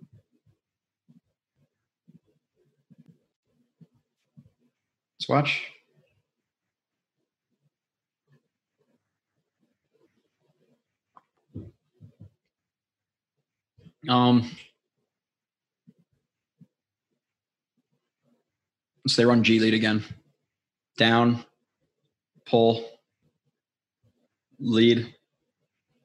Let's 5.12 5.28
watch. 5.28 5.62
Um, 14.08 14.50
so 19.06 19.20
they 19.20 19.26
run 19.26 19.44
G 19.44 19.60
lead 19.60 19.74
again. 19.74 20.02
Down, 20.96 21.44
pull, 22.46 22.88
lead. 24.58 25.14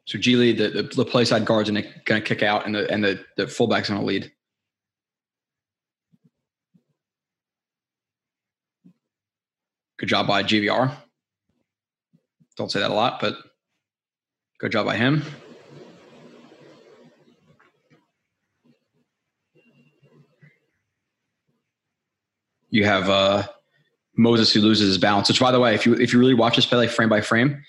So 0.09 0.17
G 0.17 0.35
lead, 0.35 0.57
the, 0.57 0.69
the, 0.69 0.81
the 0.81 1.05
play 1.05 1.23
side 1.23 1.45
guards 1.45 1.69
they 1.69 1.83
going 2.05 2.19
to 2.19 2.21
kick 2.21 2.41
out, 2.41 2.65
and 2.65 2.73
the 2.73 2.89
and 2.91 3.03
the 3.03 3.23
the 3.38 3.47
fullback's 3.47 3.89
going 3.89 4.01
to 4.01 4.05
lead. 4.07 4.31
Good 9.99 10.09
job 10.09 10.25
by 10.25 10.41
GVR. 10.41 10.95
Don't 12.57 12.71
say 12.71 12.79
that 12.79 12.89
a 12.89 12.93
lot, 12.93 13.19
but 13.21 13.35
good 14.57 14.71
job 14.71 14.88
by 14.88 14.95
him. 14.95 15.21
You 22.71 22.85
have 22.85 23.11
uh, 23.11 23.47
Moses 24.17 24.51
who 24.51 24.61
loses 24.61 24.88
his 24.88 24.97
balance. 24.97 25.27
Which, 25.29 25.39
by 25.39 25.51
the 25.51 25.59
way, 25.59 25.75
if 25.75 25.85
you 25.85 25.93
if 25.93 26.13
you 26.13 26.19
really 26.19 26.33
watch 26.33 26.55
this 26.55 26.65
play 26.65 26.79
like 26.79 26.89
frame 26.89 27.09
by 27.09 27.21
frame, 27.21 27.63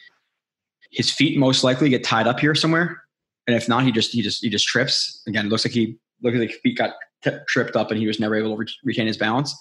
his 0.91 1.11
feet 1.11 1.39
most 1.39 1.65
likely 1.65 1.89
get 1.89 2.05
tied 2.05 2.27
up 2.27 2.41
here 2.41 2.55
somewhere, 2.55 3.03
and 3.47 3.57
if 3.57 3.69
not, 3.69 3.85
he 3.85 3.93
just 3.93 4.13
he 4.13 4.23
just 4.23 4.43
he 4.43 4.51
just 4.51 4.67
trips. 4.67 5.23
Again, 5.27 5.47
it 5.47 5.49
looks 5.49 5.65
like 5.65 5.73
he 5.73 5.97
looks 6.23 6.37
like 6.37 6.53
feet 6.63 6.79
got 6.79 6.95
t- 7.23 7.31
tripped 7.49 7.77
up, 7.77 7.91
and 7.91 7.99
he 8.01 8.07
was 8.07 8.21
never 8.21 8.35
able 8.35 8.51
to 8.51 8.57
re- 8.57 8.75
retain 8.85 9.07
his 9.07 9.17
balance. 9.17 9.55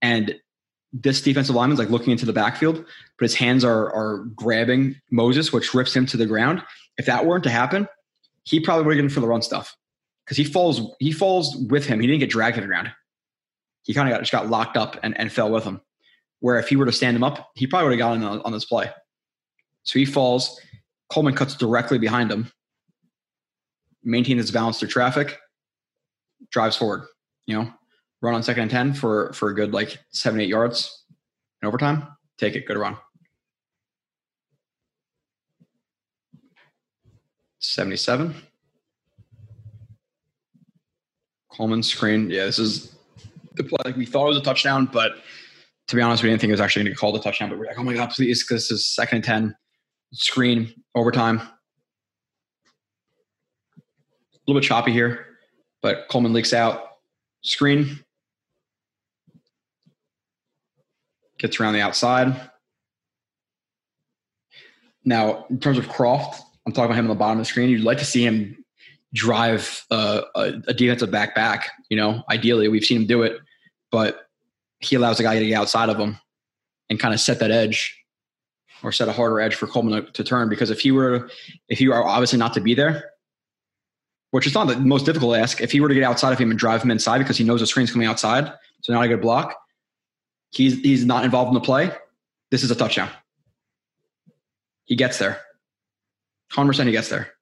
And 0.00 0.36
this 0.92 1.22
defensive 1.22 1.54
lineman's 1.54 1.78
like 1.78 1.90
looking 1.90 2.10
into 2.10 2.26
the 2.26 2.32
backfield, 2.32 2.84
but 3.18 3.24
his 3.24 3.34
hands 3.34 3.64
are 3.64 3.92
are 3.92 4.24
grabbing 4.36 4.96
Moses, 5.10 5.52
which 5.52 5.74
rips 5.74 5.94
him 5.94 6.06
to 6.06 6.16
the 6.16 6.26
ground. 6.26 6.62
If 6.98 7.06
that 7.06 7.26
weren't 7.26 7.44
to 7.44 7.50
happen, 7.50 7.88
he 8.44 8.60
probably 8.60 8.84
would 8.84 8.96
have 8.96 8.98
gotten 8.98 9.14
for 9.14 9.20
the 9.20 9.28
run 9.28 9.42
stuff 9.42 9.76
because 10.24 10.36
he 10.36 10.44
falls 10.44 10.80
he 11.00 11.12
falls 11.12 11.56
with 11.56 11.86
him. 11.86 12.00
He 12.00 12.06
didn't 12.06 12.20
get 12.20 12.30
dragged 12.30 12.56
to 12.56 12.60
the 12.60 12.66
ground 12.66 12.92
he 13.82 13.94
kind 13.94 14.08
of 14.08 14.14
got 14.14 14.20
just 14.20 14.32
got 14.32 14.48
locked 14.48 14.76
up 14.76 14.98
and, 15.02 15.18
and 15.18 15.32
fell 15.32 15.50
with 15.50 15.64
him. 15.64 15.80
Where 16.40 16.58
if 16.58 16.68
he 16.68 16.76
were 16.76 16.86
to 16.86 16.92
stand 16.92 17.16
him 17.16 17.22
up, 17.22 17.50
he 17.54 17.66
probably 17.66 17.90
would 17.90 17.98
have 17.98 17.98
gotten 17.98 18.24
on, 18.24 18.40
on 18.42 18.52
this 18.52 18.64
play. 18.64 18.90
So 19.84 19.98
he 19.98 20.04
falls. 20.04 20.60
Coleman 21.10 21.34
cuts 21.34 21.54
directly 21.54 21.98
behind 21.98 22.30
him, 22.30 22.50
maintains 24.02 24.40
his 24.40 24.50
balance 24.50 24.78
through 24.78 24.88
traffic, 24.88 25.38
drives 26.50 26.76
forward. 26.76 27.04
You 27.46 27.58
know, 27.58 27.74
run 28.22 28.34
on 28.34 28.42
second 28.42 28.62
and 28.62 28.70
ten 28.70 28.94
for 28.94 29.32
for 29.32 29.50
a 29.50 29.54
good 29.54 29.72
like 29.72 29.98
seven 30.12 30.40
eight 30.40 30.48
yards 30.48 31.04
in 31.60 31.68
overtime. 31.68 32.06
Take 32.38 32.56
it, 32.56 32.66
good 32.66 32.78
run. 32.78 32.96
Seventy 37.58 37.96
seven. 37.96 38.34
Coleman 41.52 41.82
screen. 41.82 42.30
Yeah, 42.30 42.46
this 42.46 42.58
is 42.58 42.94
the 43.54 43.64
play. 43.64 43.78
Like 43.84 43.96
we 43.96 44.06
thought 44.06 44.26
it 44.26 44.28
was 44.30 44.38
a 44.38 44.42
touchdown, 44.42 44.88
but 44.90 45.12
to 45.88 45.96
be 45.96 46.02
honest, 46.02 46.22
we 46.22 46.30
didn't 46.30 46.40
think 46.40 46.48
it 46.48 46.54
was 46.54 46.60
actually 46.60 46.84
going 46.84 46.94
to 46.94 46.98
call 46.98 47.12
the 47.12 47.20
touchdown. 47.20 47.50
But 47.50 47.58
we're 47.58 47.66
like, 47.66 47.78
oh 47.78 47.82
my 47.82 47.92
god, 47.92 48.10
please, 48.10 48.42
because 48.42 48.68
this 48.68 48.78
is 48.78 48.88
second 48.88 49.16
and 49.16 49.24
ten, 49.24 49.56
screen 50.12 50.72
overtime. 50.94 51.40
A 53.78 54.38
little 54.46 54.60
bit 54.60 54.66
choppy 54.66 54.92
here, 54.92 55.26
but 55.82 56.08
Coleman 56.08 56.32
leaks 56.32 56.52
out. 56.52 56.82
Screen 57.42 57.98
gets 61.38 61.58
around 61.58 61.74
the 61.74 61.80
outside. 61.80 62.50
Now, 65.04 65.46
in 65.50 65.58
terms 65.58 65.78
of 65.78 65.88
Kroft, 65.88 66.36
I'm 66.66 66.72
talking 66.72 66.86
about 66.86 66.98
him 66.98 67.06
on 67.06 67.08
the 67.08 67.14
bottom 67.16 67.38
of 67.38 67.44
the 67.44 67.48
screen. 67.48 67.70
You'd 67.70 67.82
like 67.82 67.98
to 67.98 68.04
see 68.04 68.24
him 68.24 68.64
drive 69.14 69.84
a, 69.90 70.22
a, 70.34 70.74
defensive 70.74 71.10
back 71.10 71.34
back. 71.34 71.70
You 71.90 71.96
know, 71.96 72.22
ideally, 72.30 72.68
we've 72.68 72.84
seen 72.84 73.02
him 73.02 73.06
do 73.06 73.22
it, 73.22 73.38
but 73.90 74.28
he 74.78 74.96
allows 74.96 75.16
the 75.16 75.24
guy 75.24 75.38
to 75.38 75.46
get 75.46 75.54
outside 75.54 75.88
of 75.88 75.98
him 75.98 76.18
and 76.88 77.00
kind 77.00 77.12
of 77.12 77.20
set 77.20 77.40
that 77.40 77.50
edge 77.50 78.01
or 78.82 78.92
set 78.92 79.08
a 79.08 79.12
harder 79.12 79.40
edge 79.40 79.54
for 79.54 79.66
Coleman 79.66 80.04
to, 80.04 80.12
to 80.12 80.24
turn. 80.24 80.48
Because 80.48 80.70
if 80.70 80.80
he 80.80 80.92
were, 80.92 81.30
if 81.68 81.80
you 81.80 81.92
are 81.92 82.04
obviously 82.04 82.38
not 82.38 82.52
to 82.54 82.60
be 82.60 82.74
there, 82.74 83.10
which 84.30 84.46
is 84.46 84.54
not 84.54 84.66
the 84.66 84.76
most 84.78 85.06
difficult 85.06 85.36
ask, 85.36 85.60
if 85.60 85.72
he 85.72 85.80
were 85.80 85.88
to 85.88 85.94
get 85.94 86.02
outside 86.02 86.32
of 86.32 86.38
him 86.38 86.50
and 86.50 86.58
drive 86.58 86.82
him 86.82 86.90
inside 86.90 87.18
because 87.18 87.36
he 87.36 87.44
knows 87.44 87.60
the 87.60 87.66
screen's 87.66 87.92
coming 87.92 88.08
outside, 88.08 88.52
so 88.80 88.92
not 88.92 89.04
a 89.04 89.08
good 89.08 89.20
block, 89.20 89.56
he's 90.50 90.80
he's 90.80 91.04
not 91.04 91.24
involved 91.24 91.48
in 91.48 91.54
the 91.54 91.60
play. 91.60 91.90
This 92.50 92.62
is 92.62 92.70
a 92.70 92.74
touchdown. 92.74 93.08
He 94.84 94.96
gets 94.96 95.18
there. 95.18 95.40
100% 96.52 96.86
he 96.86 96.92
gets 96.92 97.08
there. 97.08 97.32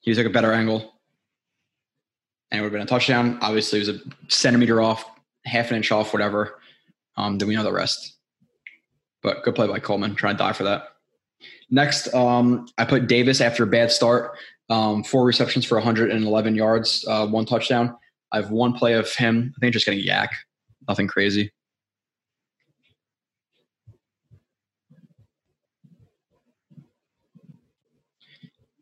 He 0.00 0.12
like 0.12 0.26
a 0.26 0.30
better 0.30 0.52
angle 0.52 0.94
and 2.54 2.60
it 2.60 2.62
would 2.62 2.66
have 2.66 2.72
been 2.72 2.82
a 2.82 2.86
touchdown. 2.86 3.36
Obviously, 3.40 3.80
it 3.80 3.88
was 3.88 3.96
a 3.96 4.00
centimeter 4.28 4.80
off, 4.80 5.04
half 5.44 5.70
an 5.70 5.76
inch 5.76 5.92
off, 5.92 6.12
whatever. 6.12 6.60
Um, 7.16 7.38
then 7.38 7.48
we 7.48 7.54
know 7.54 7.62
the 7.62 7.72
rest. 7.72 8.16
But 9.22 9.42
good 9.42 9.54
play 9.54 9.66
by 9.66 9.78
Coleman, 9.78 10.14
trying 10.14 10.34
to 10.34 10.38
die 10.38 10.52
for 10.52 10.64
that. 10.64 10.88
Next, 11.70 12.12
um, 12.14 12.66
I 12.78 12.84
put 12.84 13.06
Davis 13.06 13.40
after 13.40 13.64
a 13.64 13.66
bad 13.66 13.90
start. 13.90 14.36
Um, 14.70 15.04
four 15.04 15.24
receptions 15.24 15.64
for 15.64 15.76
111 15.76 16.54
yards, 16.54 17.04
uh, 17.08 17.26
one 17.26 17.44
touchdown. 17.44 17.96
I 18.32 18.36
have 18.36 18.50
one 18.50 18.72
play 18.72 18.94
of 18.94 19.12
him, 19.14 19.52
I 19.56 19.60
think 19.60 19.72
just 19.72 19.86
getting 19.86 20.00
yak. 20.00 20.30
nothing 20.88 21.06
crazy. 21.06 21.52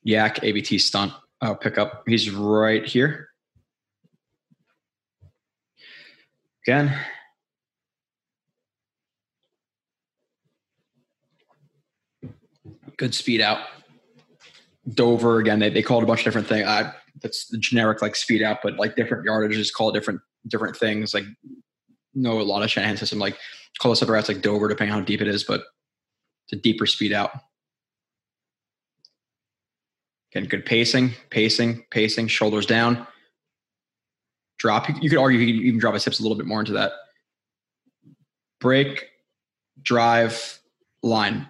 Yak 0.05 0.43
ABT 0.43 0.79
stunt 0.79 1.13
uh, 1.41 1.55
pickup. 1.55 2.03
He's 2.07 2.31
right 2.31 2.85
here. 2.85 3.29
Again. 6.67 6.97
Good 12.97 13.15
speed 13.15 13.41
out. 13.41 13.59
Dover 14.95 15.39
again. 15.39 15.59
They, 15.59 15.71
they 15.71 15.83
call 15.83 15.99
it 15.99 16.05
a 16.05 16.07
bunch 16.07 16.21
of 16.21 16.25
different 16.25 16.47
things. 16.47 16.67
I, 16.67 16.83
uh, 16.83 16.93
that's 17.21 17.47
the 17.47 17.59
generic 17.59 18.03
like 18.03 18.17
speed 18.17 18.43
out, 18.43 18.59
but 18.63 18.77
like 18.77 18.97
different 18.97 19.27
yardages 19.27 19.73
call 19.73 19.93
different 19.93 20.21
different 20.49 20.77
things. 20.77 21.15
Like 21.15 21.25
know 22.15 22.41
a 22.41 22.43
lot 22.43 22.63
of 22.63 22.71
Shanahan 22.71 22.97
system 22.97 23.19
like 23.19 23.39
call 23.79 23.93
this 23.93 24.03
other 24.03 24.13
routes 24.13 24.29
like 24.29 24.43
Dover 24.43 24.69
depending 24.69 24.93
on 24.93 25.01
how 25.01 25.05
deep 25.05 25.21
it 25.21 25.29
is, 25.29 25.45
but 25.45 25.63
it's 26.45 26.53
a 26.53 26.57
deeper 26.57 26.87
speed 26.87 27.13
out. 27.13 27.31
Again, 30.33 30.49
good 30.49 30.65
pacing, 30.65 31.13
pacing, 31.31 31.85
pacing, 31.91 32.29
shoulders 32.29 32.67
down. 32.67 33.07
Drop. 34.63 34.89
You 35.03 35.11
could 35.11 35.19
argue 35.19 35.41
he 35.41 35.47
even 35.67 35.81
drop 35.81 35.93
his 35.93 36.05
hips 36.05 36.21
a 36.21 36.23
little 36.23 36.39
bit 36.39 36.47
more 36.47 36.61
into 36.61 36.75
that. 36.75 36.93
Break, 38.61 39.09
drive, 39.83 40.61
line. 41.03 41.49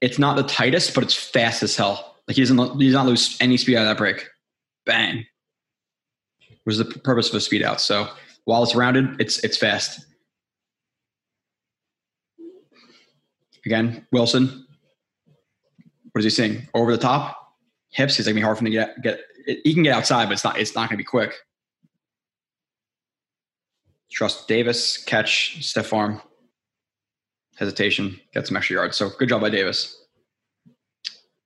It's 0.00 0.18
not 0.18 0.36
the 0.36 0.42
tightest, 0.42 0.92
but 0.92 1.04
it's 1.04 1.14
fast 1.14 1.62
as 1.62 1.76
hell. 1.76 2.16
Like 2.26 2.34
he 2.34 2.42
doesn't, 2.42 2.80
he 2.80 2.86
does 2.86 2.94
not 2.94 3.06
lose 3.06 3.36
any 3.40 3.58
speed 3.58 3.76
out 3.76 3.82
of 3.82 3.86
that 3.90 3.96
break. 3.96 4.26
Bang. 4.86 5.24
Was 6.66 6.78
the 6.78 6.84
purpose 6.84 7.28
of 7.28 7.36
a 7.36 7.40
speed 7.40 7.62
out. 7.62 7.80
So 7.80 8.08
while 8.44 8.64
it's 8.64 8.74
rounded, 8.74 9.20
it's 9.20 9.38
it's 9.44 9.56
fast. 9.56 10.04
Again, 13.64 14.04
Wilson. 14.10 14.66
What 16.10 16.18
is 16.18 16.24
he 16.24 16.30
saying? 16.30 16.66
Over 16.74 16.90
the 16.90 16.98
top 16.98 17.54
hips. 17.90 18.16
He's 18.16 18.26
like 18.26 18.34
be 18.34 18.40
hard 18.40 18.58
for 18.58 18.64
him 18.64 18.72
to 18.72 18.76
get 18.76 19.00
get. 19.00 19.20
He 19.46 19.74
can 19.74 19.84
get 19.84 19.94
outside, 19.94 20.24
but 20.24 20.32
it's 20.32 20.42
not. 20.42 20.58
It's 20.58 20.74
not 20.74 20.88
going 20.88 20.96
to 20.96 20.96
be 20.96 21.04
quick. 21.04 21.36
Trust 24.10 24.48
Davis 24.48 24.96
catch 24.96 25.62
stiff 25.64 25.92
arm 25.92 26.20
hesitation 27.56 28.18
get 28.32 28.46
some 28.46 28.56
extra 28.56 28.74
yards. 28.74 28.96
So 28.96 29.10
good 29.18 29.28
job 29.28 29.40
by 29.40 29.50
Davis. 29.50 29.96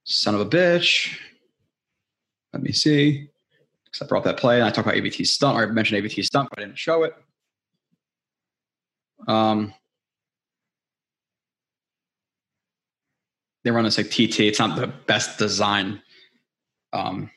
Son 0.04 0.34
of 0.34 0.40
a 0.40 0.46
bitch. 0.46 1.18
Let 2.52 2.62
me 2.62 2.72
see. 2.72 3.28
Because 3.84 4.02
I 4.02 4.06
brought 4.06 4.24
that 4.24 4.36
play 4.36 4.56
and 4.56 4.64
I 4.64 4.70
talked 4.70 4.86
about 4.86 4.96
ABT 4.96 5.24
stunt, 5.24 5.56
or 5.56 5.62
I 5.62 5.66
mentioned 5.66 5.98
ABT 5.98 6.22
stunt, 6.22 6.48
but 6.50 6.58
I 6.58 6.62
didn't 6.62 6.78
show 6.78 7.04
it. 7.04 7.14
Um, 9.26 9.72
they 13.64 13.70
run 13.70 13.84
this 13.84 13.98
like 13.98 14.10
TT. 14.10 14.40
It's 14.40 14.58
not 14.58 14.78
the 14.78 14.86
best 14.86 15.38
design 15.38 16.02
um, 16.92 17.30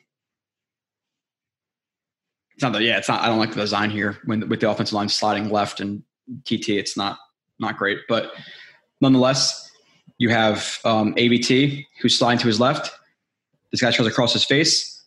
it's 2.56 2.64
not 2.64 2.72
the 2.72 2.82
yeah, 2.82 2.98
it's 2.98 3.10
not. 3.10 3.22
I 3.22 3.28
don't 3.28 3.38
like 3.38 3.50
the 3.50 3.60
design 3.60 3.90
here 3.90 4.18
when 4.26 4.48
with 4.48 4.62
the 4.62 4.70
offensive 4.70 4.94
line 4.94 5.10
sliding 5.10 5.50
left 5.50 5.82
and 5.82 6.02
TT. 6.46 6.70
It's 6.70 6.96
not 6.96 7.20
not 7.60 7.78
great, 7.78 8.00
but 8.08 8.32
nonetheless, 9.02 9.70
you 10.20 10.30
have 10.30 10.80
um, 10.86 11.14
ABT 11.18 11.86
who's 12.02 12.18
sliding 12.18 12.40
to 12.40 12.48
his 12.48 12.60
left. 12.60 12.92
This 13.72 13.82
guy 13.82 13.92
throws 13.92 14.08
across 14.08 14.32
his 14.32 14.46
face. 14.46 15.04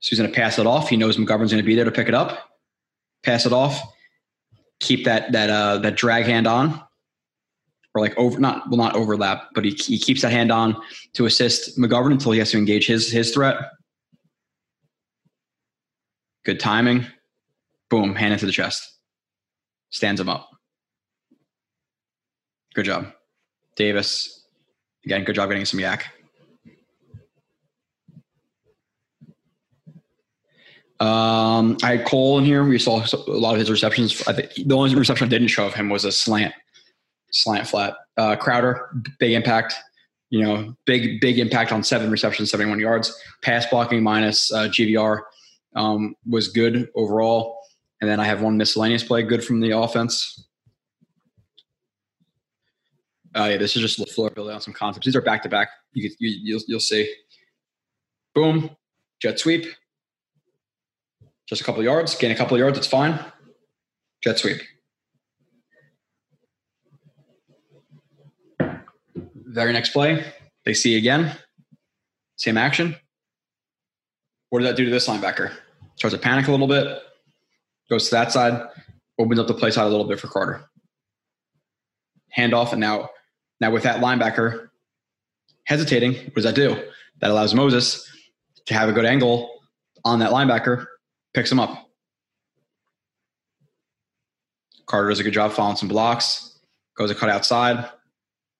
So 0.00 0.10
he's 0.10 0.18
going 0.18 0.30
to 0.30 0.36
pass 0.36 0.58
it 0.58 0.66
off. 0.66 0.88
He 0.88 0.96
knows 0.96 1.16
McGovern's 1.16 1.50
going 1.50 1.62
to 1.62 1.62
be 1.62 1.74
there 1.74 1.84
to 1.84 1.90
pick 1.90 2.08
it 2.08 2.14
up. 2.14 2.50
Pass 3.22 3.46
it 3.46 3.52
off. 3.52 3.80
Keep 4.80 5.04
that 5.06 5.32
that 5.32 5.48
uh, 5.48 5.78
that 5.78 5.96
drag 5.96 6.26
hand 6.26 6.46
on, 6.46 6.78
or 7.94 8.02
like 8.02 8.16
over 8.18 8.38
not 8.38 8.68
well 8.68 8.76
not 8.76 8.96
overlap, 8.96 9.48
but 9.54 9.64
he, 9.64 9.70
he 9.70 9.98
keeps 9.98 10.20
that 10.20 10.30
hand 10.30 10.52
on 10.52 10.76
to 11.14 11.24
assist 11.24 11.78
McGovern 11.78 12.12
until 12.12 12.32
he 12.32 12.38
has 12.38 12.50
to 12.50 12.58
engage 12.58 12.86
his 12.86 13.10
his 13.10 13.32
threat. 13.32 13.56
Good 16.44 16.60
timing. 16.60 17.06
Boom, 17.88 18.14
hand 18.14 18.32
into 18.32 18.46
the 18.46 18.52
chest. 18.52 18.88
Stands 19.90 20.20
him 20.20 20.28
up. 20.28 20.48
Good 22.74 22.84
job. 22.84 23.12
Davis. 23.76 24.46
Again, 25.04 25.24
good 25.24 25.34
job 25.34 25.48
getting 25.48 25.64
some 25.64 25.80
yak. 25.80 26.12
Um, 31.00 31.78
I 31.82 31.96
had 31.96 32.06
Cole 32.06 32.38
in 32.38 32.44
here. 32.44 32.62
We 32.62 32.78
saw 32.78 33.02
a 33.02 33.30
lot 33.30 33.54
of 33.54 33.58
his 33.58 33.70
receptions. 33.70 34.22
I 34.28 34.34
think 34.34 34.52
the 34.54 34.74
only 34.74 34.94
reception 34.94 35.26
I 35.26 35.30
didn't 35.30 35.48
show 35.48 35.66
of 35.66 35.72
him 35.72 35.88
was 35.88 36.04
a 36.04 36.12
slant 36.12 36.52
slant 37.32 37.66
flat. 37.66 37.94
Uh, 38.18 38.36
Crowder, 38.36 38.90
big 39.18 39.32
impact. 39.32 39.74
You 40.28 40.42
know, 40.42 40.76
big 40.84 41.20
big 41.20 41.38
impact 41.38 41.72
on 41.72 41.82
seven 41.82 42.10
receptions, 42.10 42.50
seventy 42.50 42.68
one 42.68 42.78
yards. 42.78 43.18
Pass 43.42 43.66
blocking 43.66 44.02
minus 44.02 44.52
uh, 44.52 44.68
GVR 44.68 45.22
um, 45.74 46.14
was 46.26 46.48
good 46.48 46.88
overall. 46.94 47.58
And 48.00 48.08
then 48.08 48.18
I 48.18 48.24
have 48.24 48.42
one 48.42 48.56
miscellaneous 48.56 49.04
play, 49.04 49.22
good 49.22 49.44
from 49.44 49.60
the 49.60 49.76
offense. 49.76 50.48
Uh, 53.34 53.48
yeah, 53.52 53.56
this 53.58 53.76
is 53.76 53.82
just 53.82 53.98
LaFleur 53.98 54.34
building 54.34 54.54
on 54.54 54.60
some 54.60 54.74
concepts. 54.74 55.06
These 55.06 55.14
are 55.14 55.20
back 55.20 55.42
to 55.42 55.48
back. 55.48 55.68
You 55.92 56.10
you 56.18 56.38
you'll 56.42 56.60
you'll 56.66 56.80
see. 56.80 57.14
Boom, 58.34 58.70
jet 59.20 59.38
sweep. 59.38 59.66
Just 61.46 61.60
a 61.60 61.64
couple 61.64 61.82
yards, 61.82 62.14
gain 62.16 62.30
a 62.30 62.36
couple 62.36 62.58
yards. 62.58 62.78
It's 62.78 62.86
fine. 62.86 63.18
Jet 64.22 64.38
sweep. 64.38 64.60
Very 69.50 69.72
next 69.72 69.90
play, 69.90 70.24
they 70.64 70.74
see 70.74 70.96
again, 70.96 71.36
same 72.36 72.56
action. 72.56 72.94
What 74.50 74.60
does 74.60 74.68
that 74.68 74.76
do 74.76 74.84
to 74.84 74.90
this 74.90 75.08
linebacker? 75.08 75.52
Starts 75.96 76.14
to 76.14 76.20
panic 76.20 76.48
a 76.48 76.50
little 76.50 76.66
bit, 76.66 76.98
goes 77.88 78.08
to 78.08 78.16
that 78.16 78.32
side, 78.32 78.68
opens 79.18 79.38
up 79.38 79.46
the 79.46 79.54
play 79.54 79.70
side 79.70 79.86
a 79.86 79.88
little 79.88 80.06
bit 80.06 80.20
for 80.20 80.28
Carter. 80.28 80.68
Handoff, 82.36 82.72
and 82.72 82.80
now, 82.80 83.08
now 83.60 83.70
with 83.70 83.84
that 83.84 84.00
linebacker 84.00 84.68
hesitating, 85.64 86.14
what 86.14 86.34
does 86.34 86.44
that 86.44 86.54
do? 86.54 86.74
That 87.20 87.30
allows 87.30 87.54
Moses 87.54 88.08
to 88.66 88.74
have 88.74 88.88
a 88.88 88.92
good 88.92 89.04
angle 89.04 89.50
on 90.04 90.18
that 90.18 90.30
linebacker, 90.30 90.86
picks 91.34 91.50
him 91.50 91.60
up. 91.60 91.86
Carter 94.86 95.10
does 95.10 95.20
a 95.20 95.22
good 95.22 95.34
job 95.34 95.52
following 95.52 95.76
some 95.76 95.88
blocks, 95.88 96.58
goes 96.96 97.10
a 97.10 97.14
cut 97.14 97.28
outside, 97.28 97.88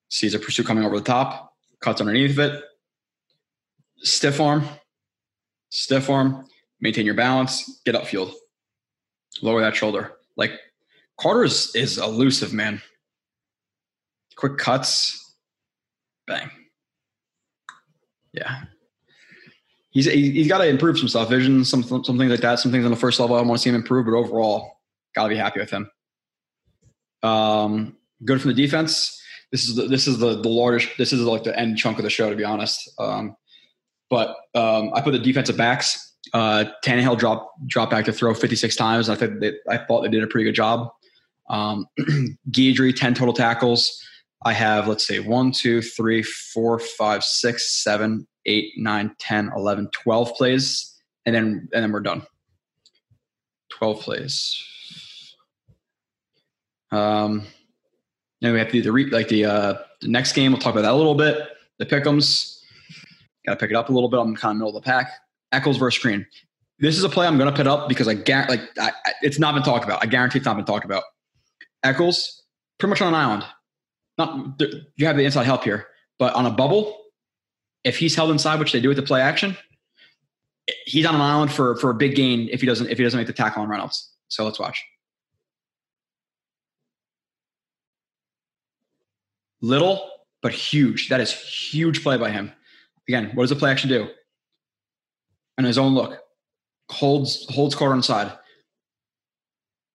sees 0.08 0.34
a 0.34 0.38
pursuit 0.38 0.66
coming 0.66 0.84
over 0.84 0.98
the 0.98 1.04
top, 1.04 1.54
cuts 1.80 2.00
underneath 2.00 2.32
of 2.32 2.38
it, 2.38 2.64
stiff 4.02 4.40
arm, 4.40 4.68
stiff 5.70 6.10
arm, 6.10 6.46
maintain 6.80 7.06
your 7.06 7.14
balance, 7.14 7.80
get 7.84 7.94
upfield, 7.94 8.32
lower 9.42 9.60
that 9.60 9.76
shoulder. 9.76 10.12
Like 10.36 10.52
Carter 11.18 11.44
is, 11.44 11.74
is 11.74 11.98
elusive, 11.98 12.52
man. 12.52 12.80
Quick 14.36 14.58
cuts, 14.58 15.34
bang. 16.26 16.50
Yeah. 18.32 18.62
He's, 19.90 20.06
he's 20.06 20.46
got 20.46 20.58
to 20.58 20.68
improve 20.68 20.98
some 20.98 21.08
stuff, 21.08 21.28
vision, 21.28 21.64
some, 21.64 21.82
some 21.82 22.02
things 22.02 22.30
like 22.30 22.40
that. 22.40 22.60
Some 22.60 22.70
things 22.70 22.84
on 22.84 22.92
the 22.92 22.96
first 22.96 23.18
level, 23.18 23.36
I 23.36 23.42
want 23.42 23.58
to 23.58 23.62
see 23.62 23.70
him 23.70 23.76
improve, 23.76 24.06
but 24.06 24.14
overall, 24.14 24.78
got 25.16 25.24
to 25.24 25.28
be 25.30 25.36
happy 25.36 25.58
with 25.58 25.70
him. 25.70 25.90
Um, 27.22 27.96
good 28.24 28.40
from 28.40 28.54
the 28.54 28.62
defense 28.62 29.20
this 29.52 29.68
is 29.68 29.74
the, 29.74 29.82
this 29.86 30.06
is 30.06 30.18
the 30.18 30.40
the 30.40 30.48
largest 30.48 30.90
this 30.96 31.12
is 31.12 31.20
like 31.20 31.44
the 31.44 31.58
end 31.58 31.76
chunk 31.76 31.98
of 31.98 32.04
the 32.04 32.10
show 32.10 32.30
to 32.30 32.36
be 32.36 32.44
honest. 32.44 32.90
Um, 32.98 33.36
but 34.10 34.36
um, 34.54 34.90
I 34.94 35.00
put 35.00 35.12
the 35.12 35.18
defensive 35.18 35.56
backs. 35.56 36.14
Uh, 36.34 36.64
Tannehill 36.84 37.18
dropped 37.18 37.66
dropped 37.66 37.90
back 37.90 38.04
to 38.04 38.12
throw 38.12 38.34
56 38.34 38.76
times. 38.76 39.08
I 39.08 39.14
think 39.14 39.40
they, 39.40 39.54
I 39.68 39.78
thought 39.78 40.02
they 40.02 40.08
did 40.08 40.22
a 40.22 40.26
pretty 40.26 40.44
good 40.44 40.54
job. 40.54 40.90
Um, 41.48 41.86
Guidry 42.50 42.94
10 42.94 43.14
total 43.14 43.32
tackles. 43.32 44.04
I 44.44 44.52
have 44.52 44.88
let's 44.88 45.06
see, 45.06 45.20
one, 45.20 45.52
two, 45.52 45.80
three, 45.82 46.22
four, 46.22 46.78
five, 46.78 47.24
six, 47.24 47.82
seven, 47.82 48.26
eight, 48.46 48.72
nine, 48.76 49.14
10, 49.18 49.50
11, 49.56 49.88
12 49.92 50.34
plays, 50.34 50.98
and 51.26 51.34
then 51.34 51.68
and 51.72 51.82
then 51.84 51.92
we're 51.92 52.00
done. 52.00 52.22
12 53.70 54.00
plays. 54.00 54.62
Um, 56.90 57.46
then 58.40 58.52
we 58.52 58.58
have 58.58 58.68
to 58.68 58.72
do 58.72 58.82
the 58.82 58.92
re- 58.92 59.10
like 59.10 59.28
the 59.28 59.44
uh, 59.44 59.74
the 60.00 60.08
next 60.08 60.32
game. 60.32 60.52
We'll 60.52 60.60
talk 60.60 60.72
about 60.72 60.82
that 60.82 60.92
a 60.92 60.96
little 60.96 61.14
bit. 61.14 61.48
The 61.78 61.86
pickums. 61.86 62.59
Got 63.50 63.58
to 63.58 63.64
pick 63.64 63.72
it 63.72 63.76
up 63.76 63.88
a 63.88 63.92
little 63.92 64.08
bit. 64.08 64.20
I'm 64.20 64.36
kind 64.36 64.52
of 64.52 64.58
middle 64.58 64.76
of 64.76 64.80
the 64.80 64.88
pack. 64.88 65.10
Echols 65.50 65.76
versus 65.76 65.98
Screen. 65.98 66.24
This 66.78 66.96
is 66.96 67.02
a 67.02 67.08
play 67.08 67.26
I'm 67.26 67.36
going 67.36 67.50
to 67.50 67.56
put 67.56 67.66
up 67.66 67.88
because 67.88 68.06
I 68.06 68.14
guarantee, 68.14 68.58
like, 68.58 68.78
I, 68.78 68.92
I, 69.04 69.12
it's 69.22 69.40
not 69.40 69.54
been 69.54 69.64
talked 69.64 69.84
about. 69.84 70.00
I 70.00 70.06
guarantee 70.06 70.38
it's 70.38 70.46
not 70.46 70.54
been 70.54 70.64
talked 70.64 70.84
about. 70.84 71.02
Echols, 71.82 72.44
pretty 72.78 72.90
much 72.90 73.02
on 73.02 73.08
an 73.08 73.14
island. 73.14 73.44
Not 74.18 74.62
you 74.94 75.04
have 75.04 75.16
the 75.16 75.24
inside 75.24 75.46
help 75.46 75.64
here, 75.64 75.88
but 76.20 76.32
on 76.34 76.46
a 76.46 76.50
bubble, 76.52 76.96
if 77.82 77.98
he's 77.98 78.14
held 78.14 78.30
inside, 78.30 78.60
which 78.60 78.70
they 78.70 78.80
do 78.80 78.86
with 78.86 78.96
the 78.96 79.02
play 79.02 79.20
action, 79.20 79.56
he's 80.86 81.04
on 81.04 81.16
an 81.16 81.20
island 81.20 81.50
for 81.50 81.74
for 81.74 81.90
a 81.90 81.94
big 81.94 82.14
gain 82.14 82.48
if 82.52 82.60
he 82.60 82.68
doesn't 82.68 82.88
if 82.88 82.98
he 82.98 83.02
doesn't 83.02 83.18
make 83.18 83.26
the 83.26 83.32
tackle 83.32 83.64
on 83.64 83.68
Reynolds. 83.68 84.12
So 84.28 84.44
let's 84.44 84.60
watch. 84.60 84.80
Little 89.60 90.08
but 90.40 90.52
huge. 90.52 91.08
That 91.08 91.20
is 91.20 91.32
huge 91.32 92.04
play 92.04 92.16
by 92.16 92.30
him. 92.30 92.52
Again, 93.10 93.32
what 93.34 93.42
does 93.42 93.50
the 93.50 93.56
play 93.56 93.72
action 93.72 93.88
do? 93.88 94.06
And 95.58 95.66
his 95.66 95.78
own 95.78 95.94
look. 95.94 96.20
Holds 96.92 97.44
holds 97.52 97.74
Carter 97.74 97.94
on 97.94 98.04
side. 98.04 98.30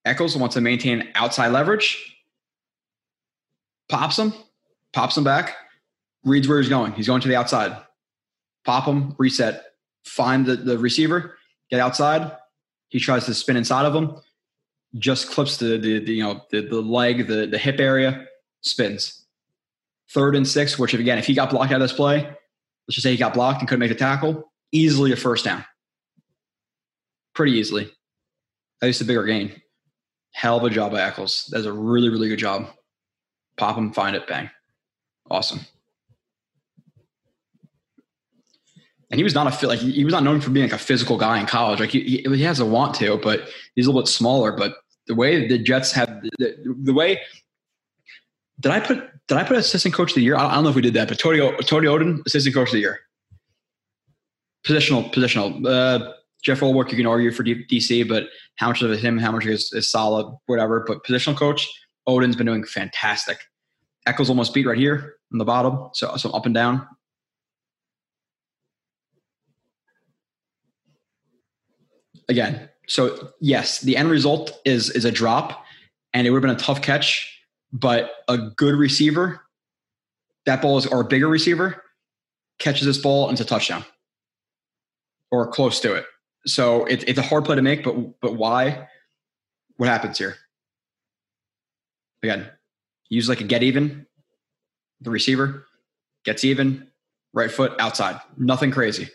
Echols 0.03 0.35
wants 0.35 0.55
to 0.55 0.61
maintain 0.61 1.07
outside 1.15 1.53
leverage. 1.53 2.17
Pops 3.87 4.19
him, 4.19 4.33
pops 4.91 5.17
him 5.17 5.23
back, 5.23 5.55
reads 6.25 6.49
where 6.49 6.59
he's 6.59 6.67
going. 6.67 6.91
He's 6.91 7.07
going 7.07 7.21
to 7.21 7.29
the 7.29 7.37
outside. 7.37 7.77
Pop 8.65 8.85
him, 8.85 9.15
reset, 9.17 9.63
find 10.03 10.45
the, 10.45 10.57
the 10.57 10.77
receiver, 10.77 11.37
get 11.71 11.79
outside. 11.79 12.33
He 12.89 12.99
tries 12.99 13.25
to 13.27 13.33
spin 13.33 13.55
inside 13.55 13.85
of 13.85 13.95
him, 13.95 14.17
just 14.99 15.31
clips 15.31 15.55
the, 15.55 15.77
the, 15.77 15.99
the 15.99 16.13
you 16.15 16.23
know 16.23 16.41
the, 16.51 16.67
the 16.67 16.81
leg, 16.81 17.27
the, 17.27 17.45
the 17.47 17.57
hip 17.57 17.79
area, 17.79 18.25
spins. 18.59 19.25
Third 20.11 20.35
and 20.35 20.45
six, 20.45 20.77
which 20.77 20.93
if, 20.93 20.99
again, 20.99 21.17
if 21.17 21.25
he 21.25 21.33
got 21.33 21.49
blocked 21.49 21.71
out 21.71 21.81
of 21.81 21.87
this 21.87 21.93
play, 21.93 22.35
let's 22.87 22.95
just 22.95 23.03
say 23.03 23.11
he 23.11 23.17
got 23.17 23.33
blocked 23.33 23.59
and 23.59 23.67
couldn't 23.67 23.79
make 23.79 23.89
the 23.89 23.95
tackle, 23.95 24.51
easily 24.71 25.11
a 25.11 25.15
first 25.15 25.45
down. 25.45 25.65
Pretty 27.33 27.53
easily. 27.53 27.89
At 28.81 28.87
least 28.87 29.01
a 29.01 29.05
bigger 29.05 29.23
gain. 29.25 29.61
Hell 30.31 30.57
of 30.57 30.63
a 30.63 30.69
job 30.69 30.91
by 30.91 31.01
Echols. 31.01 31.49
That's 31.51 31.65
a 31.65 31.73
really, 31.73 32.09
really 32.09 32.27
good 32.27 32.39
job. 32.39 32.67
Pop 33.57 33.77
him, 33.77 33.93
find 33.93 34.15
it, 34.15 34.27
bang. 34.27 34.49
Awesome. 35.29 35.61
And 39.11 39.19
he 39.19 39.23
was 39.23 39.33
not 39.33 39.63
a 39.63 39.67
like 39.67 39.79
he 39.79 40.03
was 40.03 40.13
not 40.13 40.23
known 40.23 40.41
for 40.41 40.49
being 40.49 40.65
like 40.65 40.79
a 40.79 40.83
physical 40.83 41.17
guy 41.17 41.39
in 41.39 41.45
college. 41.45 41.79
Like 41.79 41.91
he, 41.91 42.01
he, 42.01 42.35
he 42.35 42.43
has 42.43 42.59
a 42.59 42.65
want 42.65 42.95
to, 42.95 43.17
but 43.17 43.47
he's 43.75 43.85
a 43.85 43.89
little 43.89 44.01
bit 44.01 44.09
smaller. 44.09 44.51
But 44.51 44.75
the 45.07 45.15
way 45.15 45.47
the 45.47 45.57
Jets 45.57 45.91
have 45.93 46.21
the, 46.37 46.75
the 46.83 46.93
way 46.93 47.21
did 48.59 48.71
I 48.71 48.79
put 48.79 49.09
did 49.27 49.37
I 49.37 49.43
put 49.43 49.57
assistant 49.57 49.93
coach 49.93 50.11
of 50.11 50.15
the 50.15 50.21
year? 50.21 50.35
I 50.35 50.53
don't 50.53 50.63
know 50.63 50.69
if 50.69 50.75
we 50.75 50.81
did 50.81 50.93
that, 50.93 51.07
but 51.07 51.19
Tony 51.19 51.39
Tony 51.63 51.87
Oden, 51.87 52.25
assistant 52.25 52.55
coach 52.55 52.69
of 52.69 52.73
the 52.73 52.79
year. 52.79 52.99
Positional, 54.65 55.11
positional. 55.13 55.65
Uh, 55.65 56.13
Jeff 56.43 56.59
Ulbrich, 56.59 56.91
you 56.91 56.97
can 56.97 57.07
argue 57.07 57.31
for 57.31 57.43
DC, 57.43 58.07
but 58.07 58.27
how 58.57 58.67
much 58.67 58.81
of 58.81 58.91
it 58.91 58.99
him, 58.99 59.17
how 59.17 59.31
much 59.31 59.45
is, 59.45 59.71
is 59.73 59.89
solid, 59.91 60.31
whatever. 60.45 60.83
But 60.87 61.03
positional 61.03 61.35
coach, 61.35 61.67
Oden's 62.07 62.35
been 62.35 62.45
doing 62.45 62.63
fantastic. 62.63 63.39
Echols 64.05 64.29
almost 64.29 64.53
beat 64.53 64.67
right 64.67 64.77
here 64.77 65.15
on 65.31 65.39
the 65.39 65.45
bottom, 65.45 65.89
so 65.93 66.15
so 66.17 66.29
up 66.31 66.45
and 66.45 66.53
down. 66.53 66.87
Again, 72.29 72.69
so 72.87 73.31
yes, 73.39 73.81
the 73.81 73.97
end 73.97 74.09
result 74.09 74.59
is 74.65 74.91
is 74.91 75.05
a 75.05 75.11
drop, 75.11 75.63
and 76.13 76.27
it 76.27 76.29
would 76.29 76.43
have 76.43 76.49
been 76.49 76.55
a 76.55 76.63
tough 76.63 76.83
catch 76.83 77.34
but 77.75 78.11
a 78.29 78.37
good 78.37 78.73
receiver, 78.73 79.41
that 80.45 80.61
ball 80.61 80.77
is, 80.77 80.85
or 80.87 81.01
a 81.01 81.05
bigger 81.05 81.27
receiver, 81.27 81.83
catches 82.57 82.85
this 82.85 82.97
ball 82.97 83.27
and 83.27 83.33
it's 83.33 83.41
a 83.41 83.45
touchdown 83.45 83.83
or 85.29 85.45
close 85.47 85.81
to 85.81 85.93
it. 85.93 86.05
So 86.45 86.85
it, 86.85 87.03
it's 87.07 87.19
a 87.19 87.21
hard 87.21 87.43
play 87.43 87.57
to 87.57 87.61
make, 87.61 87.83
but 87.83 88.21
but 88.21 88.35
why? 88.35 88.87
What 89.75 89.89
happens 89.89 90.17
here? 90.17 90.35
Again, 92.23 92.47
use 93.09 93.27
like 93.27 93.41
a 93.41 93.43
get 93.43 93.61
even. 93.61 94.05
The 95.01 95.09
receiver 95.11 95.65
gets 96.23 96.45
even, 96.45 96.87
right 97.33 97.51
foot 97.51 97.73
outside. 97.77 98.21
Nothing 98.37 98.71
crazy. 98.71 99.09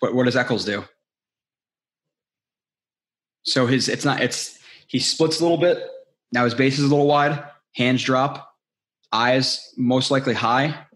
But 0.00 0.12
what 0.12 0.24
does 0.24 0.34
Echols 0.34 0.64
do? 0.64 0.84
So 3.44 3.66
his 3.68 3.88
it's 3.88 4.04
not 4.04 4.20
it's 4.22 4.58
he 4.88 4.98
splits 4.98 5.38
a 5.38 5.42
little 5.44 5.58
bit. 5.58 5.86
Now 6.32 6.42
his 6.42 6.54
base 6.54 6.78
is 6.80 6.84
a 6.84 6.88
little 6.88 7.06
wide 7.06 7.44
hands 7.76 8.02
drop, 8.02 8.50
eyes 9.12 9.72
most 9.76 10.10
likely 10.10 10.34
high. 10.34 10.86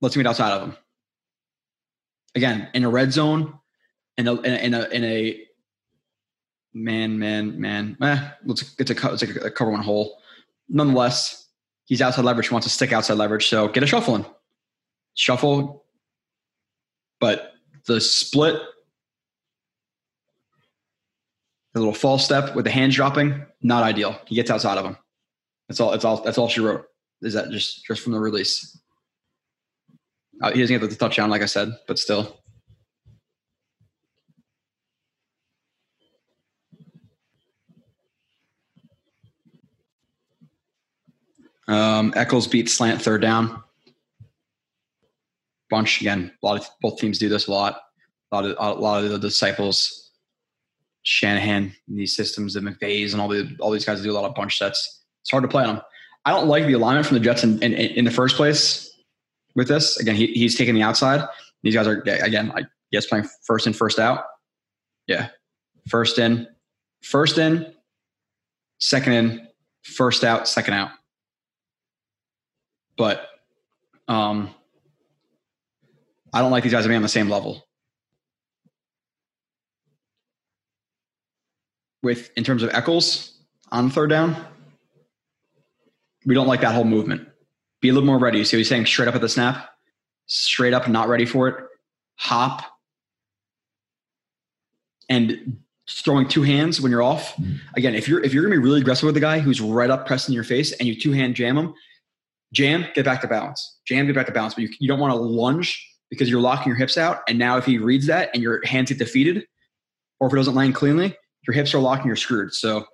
Let's 0.00 0.16
meet 0.16 0.26
outside 0.26 0.52
of 0.52 0.60
them. 0.60 0.76
Again, 2.34 2.68
in 2.74 2.84
a 2.84 2.90
red 2.90 3.12
zone, 3.12 3.58
in 4.18 4.28
a 4.28 4.34
in 4.34 4.74
a 4.74 4.88
in 4.88 5.04
a, 5.04 5.42
man, 6.74 7.18
man, 7.18 7.58
man. 7.58 7.96
Eh, 8.02 8.28
let's 8.44 8.74
it's 8.78 8.90
a 8.90 9.12
it's 9.12 9.22
like 9.22 9.36
a 9.44 9.50
cover 9.50 9.70
one 9.70 9.82
hole. 9.82 10.18
Nonetheless, 10.68 11.48
he's 11.86 12.02
outside 12.02 12.24
leverage. 12.24 12.48
He 12.48 12.54
wants 12.54 12.66
to 12.66 12.72
stick 12.72 12.92
outside 12.92 13.14
leverage, 13.14 13.48
so 13.48 13.68
get 13.68 13.82
a 13.82 13.86
shuffle 13.86 14.16
in. 14.16 14.26
Shuffle, 15.14 15.84
but 17.20 17.52
the 17.86 18.00
split 18.00 18.60
a 21.76 21.78
little 21.78 21.94
false 21.94 22.24
step 22.24 22.54
with 22.54 22.64
the 22.64 22.70
hands 22.70 22.94
dropping, 22.94 23.44
not 23.62 23.82
ideal. 23.82 24.18
He 24.26 24.34
gets 24.34 24.50
outside 24.50 24.78
of 24.78 24.84
him. 24.84 24.96
That's 25.68 25.78
all. 25.78 25.90
That's 25.90 26.04
all. 26.04 26.22
That's 26.22 26.38
all 26.38 26.48
she 26.48 26.60
wrote. 26.60 26.86
Is 27.22 27.34
that 27.34 27.50
just 27.50 27.84
just 27.84 28.02
from 28.02 28.12
the 28.12 28.18
release? 28.18 28.78
Uh, 30.42 30.52
he 30.52 30.60
doesn't 30.60 30.78
get 30.78 30.88
the 30.88 30.96
touchdown, 30.96 31.30
like 31.30 31.42
I 31.42 31.46
said, 31.46 31.70
but 31.86 31.98
still. 31.98 32.40
Um, 41.68 42.12
Echols 42.16 42.46
beat 42.46 42.70
slant 42.70 43.02
third 43.02 43.22
down. 43.22 43.62
Bunch 45.68 46.00
again. 46.00 46.32
A 46.42 46.46
lot 46.46 46.60
of 46.60 46.68
both 46.80 46.98
teams 46.98 47.18
do 47.18 47.28
this 47.28 47.48
a 47.48 47.50
lot. 47.50 47.80
A 48.30 48.36
lot 48.36 48.44
of 48.44 48.56
a 48.58 48.80
lot 48.80 49.04
of 49.04 49.10
the 49.10 49.18
disciples 49.18 50.05
Shanahan, 51.06 51.72
these 51.86 52.16
systems, 52.16 52.54
the 52.54 52.60
McVays, 52.60 53.12
and 53.12 53.20
all 53.20 53.28
the 53.28 53.56
all 53.60 53.70
these 53.70 53.84
guys 53.84 54.02
do 54.02 54.10
a 54.10 54.12
lot 54.12 54.24
of 54.24 54.34
bunch 54.34 54.58
sets. 54.58 55.04
It's 55.22 55.30
hard 55.30 55.44
to 55.44 55.48
play 55.48 55.62
on 55.62 55.76
them. 55.76 55.84
I 56.24 56.32
don't 56.32 56.48
like 56.48 56.66
the 56.66 56.72
alignment 56.72 57.06
from 57.06 57.14
the 57.14 57.22
Jets 57.22 57.44
in, 57.44 57.62
in, 57.62 57.74
in 57.74 58.04
the 58.04 58.10
first 58.10 58.34
place 58.34 58.92
with 59.54 59.68
this. 59.68 60.00
Again, 60.00 60.16
he, 60.16 60.26
he's 60.26 60.56
taking 60.56 60.74
the 60.74 60.82
outside. 60.82 61.24
These 61.62 61.74
guys 61.74 61.86
are 61.86 62.00
again, 62.00 62.50
I 62.56 62.62
guess 62.90 63.06
playing 63.06 63.28
first 63.44 63.68
in, 63.68 63.72
first 63.72 64.00
out. 64.00 64.24
Yeah, 65.06 65.28
first 65.88 66.18
in, 66.18 66.48
first 67.02 67.38
in, 67.38 67.72
second 68.80 69.12
in, 69.12 69.48
first 69.84 70.24
out, 70.24 70.48
second 70.48 70.74
out. 70.74 70.90
But 72.96 73.28
um, 74.08 74.52
I 76.32 76.40
don't 76.40 76.50
like 76.50 76.64
these 76.64 76.72
guys 76.72 76.82
to 76.82 76.88
be 76.88 76.96
on 76.96 77.02
the 77.02 77.08
same 77.08 77.28
level. 77.28 77.65
With 82.02 82.30
in 82.36 82.44
terms 82.44 82.62
of 82.62 82.70
Echols 82.72 83.38
on 83.72 83.90
third 83.90 84.10
down. 84.10 84.36
We 86.24 86.34
don't 86.34 86.46
like 86.46 86.60
that 86.60 86.74
whole 86.74 86.84
movement. 86.84 87.28
Be 87.80 87.88
a 87.88 87.92
little 87.92 88.06
more 88.06 88.18
ready. 88.18 88.44
So 88.44 88.56
he's 88.56 88.68
saying 88.68 88.86
straight 88.86 89.08
up 89.08 89.14
at 89.14 89.20
the 89.20 89.28
snap, 89.28 89.68
straight 90.26 90.72
up, 90.72 90.88
not 90.88 91.08
ready 91.08 91.24
for 91.24 91.48
it. 91.48 91.64
Hop 92.16 92.62
and 95.08 95.58
throwing 95.88 96.26
two 96.26 96.42
hands 96.42 96.80
when 96.80 96.90
you're 96.90 97.02
off. 97.02 97.38
Again, 97.76 97.94
if 97.94 98.08
you're 98.08 98.22
if 98.24 98.32
you're 98.34 98.42
gonna 98.42 98.56
be 98.56 98.62
really 98.62 98.80
aggressive 98.80 99.06
with 99.06 99.14
the 99.14 99.20
guy 99.20 99.38
who's 99.38 99.60
right 99.60 99.90
up 99.90 100.06
pressing 100.06 100.34
your 100.34 100.44
face 100.44 100.72
and 100.72 100.88
you 100.88 100.98
two 100.98 101.12
hand 101.12 101.36
jam 101.36 101.56
him, 101.56 101.74
jam, 102.52 102.86
get 102.94 103.04
back 103.04 103.20
to 103.20 103.28
balance. 103.28 103.78
Jam, 103.86 104.06
get 104.06 104.14
back 104.14 104.26
to 104.26 104.32
balance. 104.32 104.54
But 104.54 104.62
you, 104.62 104.70
you 104.80 104.88
don't 104.88 104.98
want 104.98 105.12
to 105.12 105.18
lunge 105.18 105.86
because 106.10 106.30
you're 106.30 106.40
locking 106.40 106.70
your 106.70 106.76
hips 106.76 106.96
out. 106.98 107.20
And 107.28 107.38
now 107.38 107.56
if 107.56 107.66
he 107.66 107.78
reads 107.78 108.06
that 108.06 108.30
and 108.34 108.42
your 108.42 108.64
hands 108.64 108.88
get 108.88 108.98
defeated, 108.98 109.44
or 110.18 110.28
if 110.28 110.32
it 110.32 110.36
doesn't 110.36 110.54
land 110.54 110.74
cleanly, 110.74 111.16
your 111.46 111.54
hips 111.54 111.74
are 111.74 111.78
locked 111.78 112.02
and 112.02 112.08
you're 112.08 112.16
screwed. 112.16 112.52
So 112.52 112.86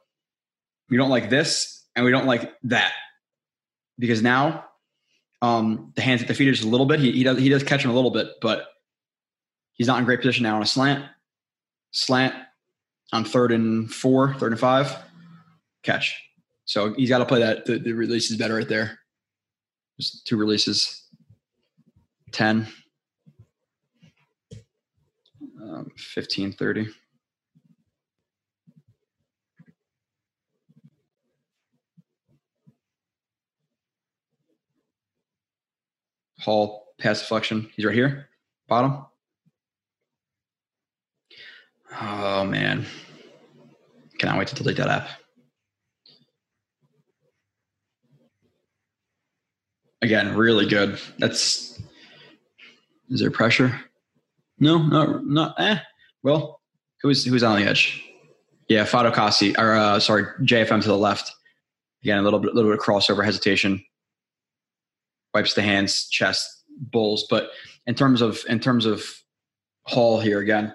we 0.91 0.97
don't 0.97 1.11
like 1.11 1.31
this 1.31 1.87
and 1.97 2.05
we 2.05 2.11
don't 2.11 2.27
like 2.27 2.53
that 2.65 2.93
because 3.99 4.23
now 4.23 4.65
um, 5.41 5.93
the 5.97 6.03
hands 6.03 6.23
at 6.23 6.29
the 6.29 6.35
feet 6.35 6.49
are 6.49 6.53
just 6.53 6.65
a 6.65 6.69
little 6.69 6.87
bit. 6.87 7.01
He, 7.01 7.13
he 7.13 7.25
does 7.25 7.39
he 7.39 7.49
does 7.49 7.63
catch 7.63 7.85
him 7.85 7.91
a 7.91 7.95
little 7.95 8.11
bit, 8.11 8.29
but 8.41 8.67
he's 9.73 9.87
not 9.87 9.99
in 9.99 10.05
great 10.05 10.21
position 10.21 10.45
now 10.45 10.57
on 10.57 10.63
a 10.63 10.67
slant. 10.67 11.05
Slant 11.91 12.35
on 13.13 13.25
third 13.25 13.53
and 13.53 13.93
four, 13.93 14.35
third 14.35 14.53
and 14.53 14.61
five, 14.61 14.95
catch. 15.83 16.21
So 16.65 16.95
he's 16.95 17.09
got 17.09 17.19
to 17.19 17.27
play 17.27 17.41
that. 17.41 17.67
The, 17.67 17.79
the 17.79 17.93
release 17.93 18.31
is 18.31 18.37
better 18.37 18.55
right 18.55 18.69
there. 18.69 18.99
Just 20.01 20.27
two 20.27 20.37
releases. 20.37 21.03
10, 22.33 22.67
um, 25.61 25.91
15, 25.97 26.53
30. 26.53 26.89
Hall 36.43 36.89
pass 36.99 37.21
deflection. 37.21 37.71
He's 37.77 37.85
right 37.85 37.95
here, 37.95 38.29
bottom. 38.69 39.07
Oh 42.01 42.45
man, 42.45 42.87
cannot 44.19 44.39
wait 44.39 44.49
to 44.49 44.55
delete 44.55 44.77
that 44.79 44.89
app. 44.89 45.09
Again, 50.01 50.35
really 50.35 50.67
good. 50.67 50.99
That's 51.19 51.81
is 53.11 53.21
there 53.21 53.31
pressure? 53.31 53.81
No, 54.59 54.79
not 54.79 55.25
not. 55.27 55.55
Eh. 55.61 55.79
Well, 56.23 56.61
who's 57.03 57.25
who's 57.25 57.43
on 57.43 57.61
the 57.61 57.69
edge? 57.69 58.03
Yeah, 58.69 58.85
Fatukasi, 58.85 59.59
or 59.59 59.75
uh, 59.75 60.01
sorry, 60.01 60.25
JFM 60.43 60.83
to 60.83 60.89
the 60.89 60.97
left. 60.97 61.33
Again, 62.03 62.19
a 62.19 62.23
little 62.23 62.41
bit, 62.41 62.55
little 62.55 62.71
bit 62.71 62.81
of 62.81 62.85
crossover 62.85 63.25
hesitation. 63.25 63.85
Wipes 65.35 65.55
the 65.55 65.63
hands, 65.63 66.09
chest, 66.09 66.65
bulls. 66.79 67.27
But 67.29 67.51
in 67.87 67.95
terms 67.95 68.21
of 68.21 68.41
in 68.49 68.61
terms 68.61 68.87
of 68.87 69.05
Hall 69.85 70.21
here 70.21 70.41
again, 70.41 70.73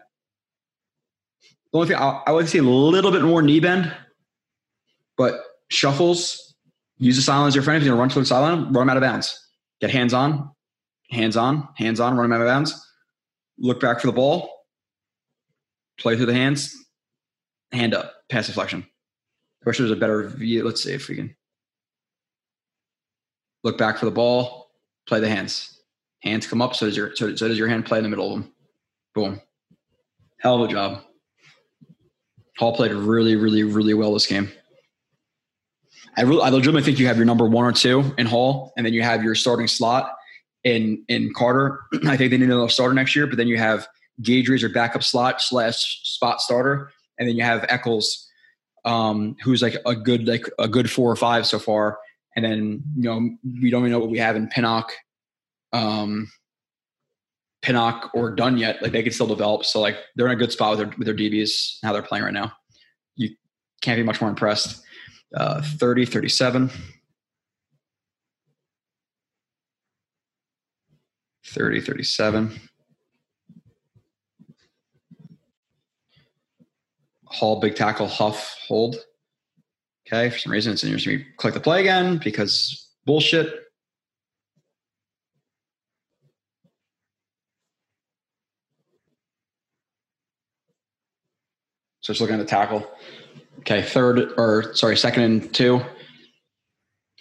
the 1.71 1.77
only 1.77 1.87
thing 1.87 1.97
I, 1.97 2.21
I 2.27 2.31
would 2.31 2.49
see 2.49 2.57
a 2.57 2.63
little 2.63 3.11
bit 3.11 3.21
more 3.21 3.41
knee 3.41 3.59
bend, 3.59 3.93
but 5.17 5.35
shuffles. 5.69 6.43
Use 6.99 7.15
the 7.15 7.21
sideline 7.21 7.47
as 7.47 7.55
your 7.55 7.63
friend. 7.63 7.77
If 7.77 7.85
you're 7.85 7.93
gonna 7.93 8.01
run 8.01 8.09
to 8.09 8.19
the 8.19 8.25
sideline, 8.25 8.73
run 8.73 8.83
him 8.83 8.89
out 8.89 8.97
of 8.97 9.01
bounds. 9.01 9.39
Get 9.79 9.91
hands 9.91 10.15
on, 10.15 10.49
hands 11.11 11.37
on, 11.37 11.69
hands 11.75 11.99
on, 11.99 12.17
run 12.17 12.25
him 12.25 12.33
out 12.33 12.41
of 12.41 12.47
bounds. 12.47 12.87
Look 13.59 13.79
back 13.79 13.99
for 13.99 14.07
the 14.07 14.13
ball. 14.13 14.49
Play 15.99 16.15
through 16.15 16.25
the 16.25 16.33
hands. 16.33 16.75
Hand 17.71 17.93
up, 17.93 18.13
pass 18.29 18.47
deflection. 18.47 18.81
I 18.81 19.69
wish 19.69 19.77
there 19.77 19.83
was 19.83 19.91
a 19.91 19.95
better 19.95 20.27
view. 20.27 20.63
Let's 20.63 20.83
see 20.83 20.93
if 20.93 21.07
we 21.07 21.15
can 21.15 21.35
look 23.67 23.77
back 23.77 23.97
for 23.97 24.05
the 24.05 24.11
ball. 24.11 24.71
Play 25.07 25.19
the 25.19 25.29
hands. 25.29 25.81
Hands 26.23 26.45
come 26.47 26.61
up. 26.61 26.75
So 26.75 26.87
does 26.87 26.97
your 26.97 27.15
so, 27.15 27.35
so 27.35 27.47
does 27.47 27.57
your 27.57 27.67
hand 27.67 27.85
play 27.85 27.99
in 27.99 28.03
the 28.03 28.09
middle 28.09 28.33
of 28.33 28.41
them. 28.41 28.53
Boom. 29.13 29.41
Hell 30.39 30.63
of 30.63 30.69
a 30.69 30.73
job. 30.73 31.03
Hall 32.57 32.75
played 32.75 32.91
really, 32.91 33.35
really, 33.35 33.63
really 33.63 33.93
well 33.93 34.13
this 34.13 34.25
game. 34.25 34.51
I 36.15 36.21
really, 36.21 36.41
I 36.41 36.49
legitimately 36.49 36.81
think 36.81 36.97
you 36.97 37.07
have 37.07 37.17
your 37.17 37.25
number 37.25 37.45
one 37.45 37.65
or 37.65 37.71
two 37.71 38.15
in 38.17 38.25
Hall, 38.25 38.73
and 38.75 38.85
then 38.85 38.93
you 38.93 39.03
have 39.03 39.23
your 39.23 39.35
starting 39.35 39.67
slot 39.67 40.15
in 40.63 41.03
in 41.07 41.31
Carter. 41.35 41.81
I 42.07 42.17
think 42.17 42.31
they 42.31 42.37
need 42.37 42.49
another 42.49 42.69
starter 42.69 42.95
next 42.95 43.15
year, 43.15 43.27
but 43.27 43.37
then 43.37 43.47
you 43.47 43.57
have 43.57 43.87
Gage 44.21 44.49
as 44.49 44.61
your 44.61 44.71
backup 44.71 45.03
slot 45.03 45.41
slash 45.41 46.01
spot 46.03 46.41
starter, 46.41 46.91
and 47.19 47.29
then 47.29 47.35
you 47.35 47.43
have 47.43 47.65
Echols, 47.69 48.27
um, 48.83 49.35
who's 49.43 49.61
like 49.61 49.75
a 49.85 49.95
good 49.95 50.27
like 50.27 50.49
a 50.57 50.67
good 50.67 50.89
four 50.89 51.11
or 51.11 51.15
five 51.15 51.45
so 51.45 51.59
far, 51.59 51.99
and 52.38 52.45
then 52.45 52.83
you 52.95 53.03
know 53.03 53.30
we 53.61 53.72
don't 53.72 53.82
even 53.82 53.91
know 53.91 53.99
what 53.99 54.11
we 54.11 54.19
have 54.19 54.35
in 54.35 54.48
Pinnock, 54.48 54.93
um, 55.74 56.30
Pinnock 57.64 58.11
or 58.14 58.35
Dunn 58.35 58.59
yet. 58.59 58.82
Like 58.82 58.91
they 58.91 59.01
can 59.01 59.11
still 59.11 59.27
develop, 59.27 59.66
so 59.66 59.82
like 59.82 59.98
they're 60.16 60.27
in 60.27 60.33
a 60.33 60.35
good 60.38 60.51
spot 60.51 60.77
with 60.77 60.80
their 60.80 60.98
with 60.98 61.07
their 61.07 61.16
DBs 61.16 61.80
and 61.82 61.88
how 61.88 61.93
they're 61.93 62.03
playing 62.03 62.24
right 62.24 62.33
now. 62.33 62.53
You 63.16 63.30
can't 63.82 63.98
be 63.98 64.03
much 64.03 64.22
more 64.22 64.30
impressed. 64.30 64.83
Uh, 65.35 65.61
30, 65.61 66.06
37. 66.06 66.69
30, 71.48 71.82
37. 71.82 72.59
Hall, 77.25 77.59
big 77.59 77.75
tackle, 77.75 78.07
Huff, 78.07 78.56
hold. 78.67 78.95
Okay, 80.07 80.29
for 80.29 80.39
some 80.39 80.53
reason 80.53 80.71
it's 80.71 80.85
interesting. 80.85 81.17
Me 81.17 81.25
click 81.35 81.53
the 81.53 81.59
play 81.59 81.81
again 81.81 82.17
because 82.23 82.87
bullshit. 83.05 83.47
So 91.99 92.13
just 92.13 92.21
looking 92.21 92.35
at 92.35 92.39
the 92.39 92.45
tackle. 92.45 92.89
Okay, 93.59 93.81
third 93.81 94.31
or 94.37 94.73
sorry, 94.75 94.95
second 94.95 95.23
and 95.23 95.53
two. 95.53 95.81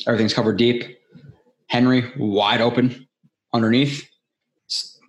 Everything's 0.07 0.33
covered 0.33 0.57
deep. 0.57 0.97
Henry 1.69 2.13
wide 2.17 2.61
open 2.61 3.09
underneath. 3.53 4.09
It's 4.67 5.01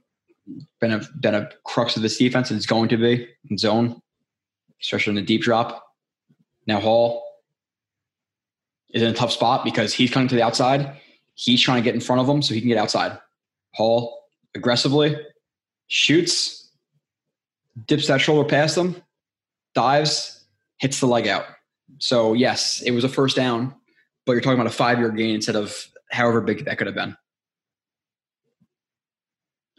been 0.81 0.93
a 0.93 1.01
been 1.19 1.35
a 1.35 1.49
crux 1.63 1.95
of 1.95 2.01
this 2.01 2.17
defense, 2.17 2.49
and 2.49 2.57
it's 2.57 2.65
going 2.65 2.89
to 2.89 2.97
be 2.97 3.27
in 3.51 3.57
zone, 3.59 4.01
especially 4.81 5.11
in 5.11 5.15
the 5.17 5.21
deep 5.21 5.43
drop. 5.43 5.83
Now 6.65 6.79
Hall 6.79 7.26
is 8.91 9.01
in 9.01 9.09
a 9.09 9.13
tough 9.13 9.31
spot 9.31 9.63
because 9.63 9.93
he's 9.93 10.11
coming 10.11 10.27
to 10.29 10.35
the 10.35 10.43
outside. 10.43 10.97
He's 11.35 11.61
trying 11.61 11.81
to 11.81 11.83
get 11.83 11.93
in 11.93 12.01
front 12.01 12.21
of 12.21 12.27
him 12.27 12.41
so 12.41 12.53
he 12.53 12.61
can 12.61 12.69
get 12.69 12.77
outside. 12.77 13.17
Hall 13.73 14.25
aggressively 14.55 15.15
shoots, 15.87 16.69
dips 17.85 18.07
that 18.07 18.21
shoulder 18.21 18.47
past 18.47 18.77
him, 18.77 19.01
dives, 19.73 20.45
hits 20.79 20.99
the 20.99 21.05
leg 21.05 21.27
out. 21.27 21.45
So 21.99 22.33
yes, 22.33 22.81
it 22.81 22.91
was 22.91 23.03
a 23.03 23.09
first 23.09 23.35
down, 23.35 23.73
but 24.25 24.33
you're 24.33 24.41
talking 24.41 24.59
about 24.59 24.71
a 24.71 24.75
five 24.75 24.99
yard 24.99 25.17
gain 25.17 25.35
instead 25.35 25.55
of 25.55 25.87
however 26.11 26.41
big 26.41 26.65
that 26.65 26.77
could 26.77 26.87
have 26.87 26.95
been. 26.95 27.15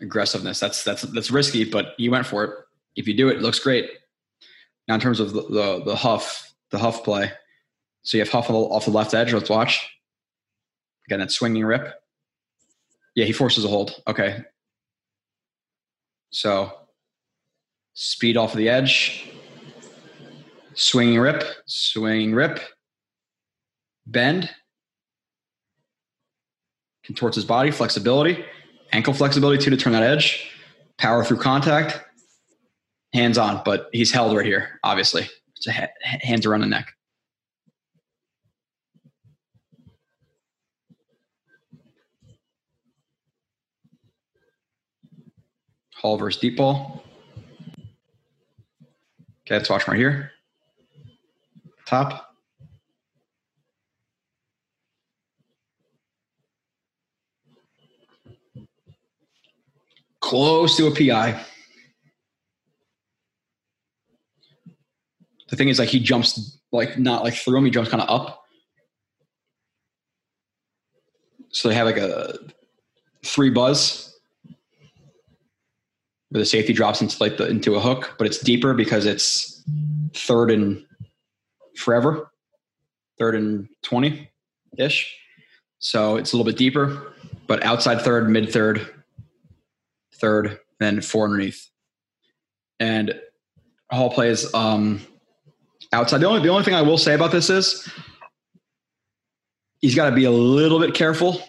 Aggressiveness. 0.00 0.60
That's 0.60 0.84
that's 0.84 1.02
that's 1.02 1.30
risky, 1.30 1.64
but 1.64 1.94
you 1.98 2.10
went 2.10 2.26
for 2.26 2.44
it. 2.44 2.50
If 2.96 3.08
you 3.08 3.14
do 3.14 3.28
it, 3.28 3.36
it 3.36 3.42
looks 3.42 3.58
great. 3.58 3.90
Now 4.86 4.94
in 4.94 5.00
terms 5.00 5.20
of 5.20 5.32
the 5.32 5.42
the, 5.42 5.82
the 5.84 5.96
huff, 5.96 6.54
the 6.70 6.78
huff 6.78 7.04
play. 7.04 7.32
So 8.08 8.16
you 8.16 8.22
have 8.22 8.32
Huff 8.32 8.48
off 8.48 8.86
the 8.86 8.90
left 8.90 9.12
edge. 9.12 9.34
Let's 9.34 9.50
watch. 9.50 9.86
Again, 11.06 11.18
that 11.18 11.30
swinging 11.30 11.66
rip. 11.66 11.92
Yeah, 13.14 13.26
he 13.26 13.32
forces 13.32 13.66
a 13.66 13.68
hold. 13.68 14.00
Okay. 14.08 14.44
So 16.30 16.72
speed 17.92 18.38
off 18.38 18.52
of 18.52 18.56
the 18.56 18.70
edge. 18.70 19.30
Swinging 20.72 21.20
rip, 21.20 21.44
swinging 21.66 22.34
rip, 22.34 22.60
bend, 24.06 24.48
contorts 27.04 27.34
his 27.34 27.44
body, 27.44 27.70
flexibility, 27.70 28.42
ankle 28.92 29.12
flexibility 29.12 29.62
too 29.62 29.68
to 29.68 29.76
turn 29.76 29.92
that 29.92 30.02
edge, 30.02 30.50
power 30.96 31.22
through 31.24 31.40
contact, 31.40 32.00
hands 33.12 33.36
on, 33.36 33.60
but 33.66 33.90
he's 33.92 34.10
held 34.10 34.34
right 34.34 34.46
here, 34.46 34.80
obviously. 34.82 35.28
It's 35.56 35.66
a 35.66 35.72
ha- 35.72 35.88
hands 36.00 36.46
around 36.46 36.62
the 36.62 36.68
neck. 36.68 36.94
Hall 46.00 46.16
versus 46.16 46.40
deep 46.40 46.56
ball. 46.56 47.02
Okay, 49.46 49.56
let's 49.56 49.68
watch 49.68 49.88
right 49.88 49.96
here. 49.96 50.30
Top. 51.86 52.36
Close 60.20 60.76
to 60.76 60.86
a 60.86 60.90
PI. 60.94 61.44
The 65.48 65.56
thing 65.56 65.68
is, 65.68 65.78
like, 65.78 65.88
he 65.88 65.98
jumps, 65.98 66.60
like, 66.70 66.98
not 66.98 67.24
like 67.24 67.34
through 67.34 67.58
him, 67.58 67.64
he 67.64 67.70
jumps 67.70 67.90
kind 67.90 68.02
of 68.02 68.08
up. 68.08 68.44
So 71.50 71.68
they 71.68 71.74
have 71.74 71.86
like 71.86 71.96
a 71.96 72.38
three 73.24 73.50
buzz 73.50 74.07
where 76.30 76.40
the 76.40 76.46
safety 76.46 76.72
drops 76.72 77.00
into 77.00 77.16
like 77.20 77.36
the 77.36 77.46
into 77.46 77.74
a 77.74 77.80
hook, 77.80 78.14
but 78.18 78.26
it's 78.26 78.38
deeper 78.38 78.74
because 78.74 79.06
it's 79.06 79.62
third 80.14 80.50
and 80.50 80.84
forever, 81.76 82.30
third 83.18 83.34
and 83.34 83.68
twenty 83.82 84.30
ish. 84.76 85.14
So 85.78 86.16
it's 86.16 86.32
a 86.32 86.36
little 86.36 86.50
bit 86.50 86.58
deeper, 86.58 87.14
but 87.46 87.62
outside 87.62 88.02
third, 88.02 88.28
mid 88.28 88.52
third, 88.52 88.86
third, 90.14 90.58
then 90.80 91.00
four 91.00 91.24
underneath. 91.24 91.68
And 92.80 93.20
Hall 93.90 94.10
plays 94.10 94.52
um, 94.54 95.00
outside. 95.92 96.18
The 96.18 96.26
only 96.26 96.42
the 96.42 96.50
only 96.50 96.64
thing 96.64 96.74
I 96.74 96.82
will 96.82 96.98
say 96.98 97.14
about 97.14 97.32
this 97.32 97.48
is 97.48 97.88
he's 99.80 99.94
got 99.94 100.10
to 100.10 100.16
be 100.16 100.24
a 100.24 100.30
little 100.30 100.78
bit 100.78 100.94
careful 100.94 101.40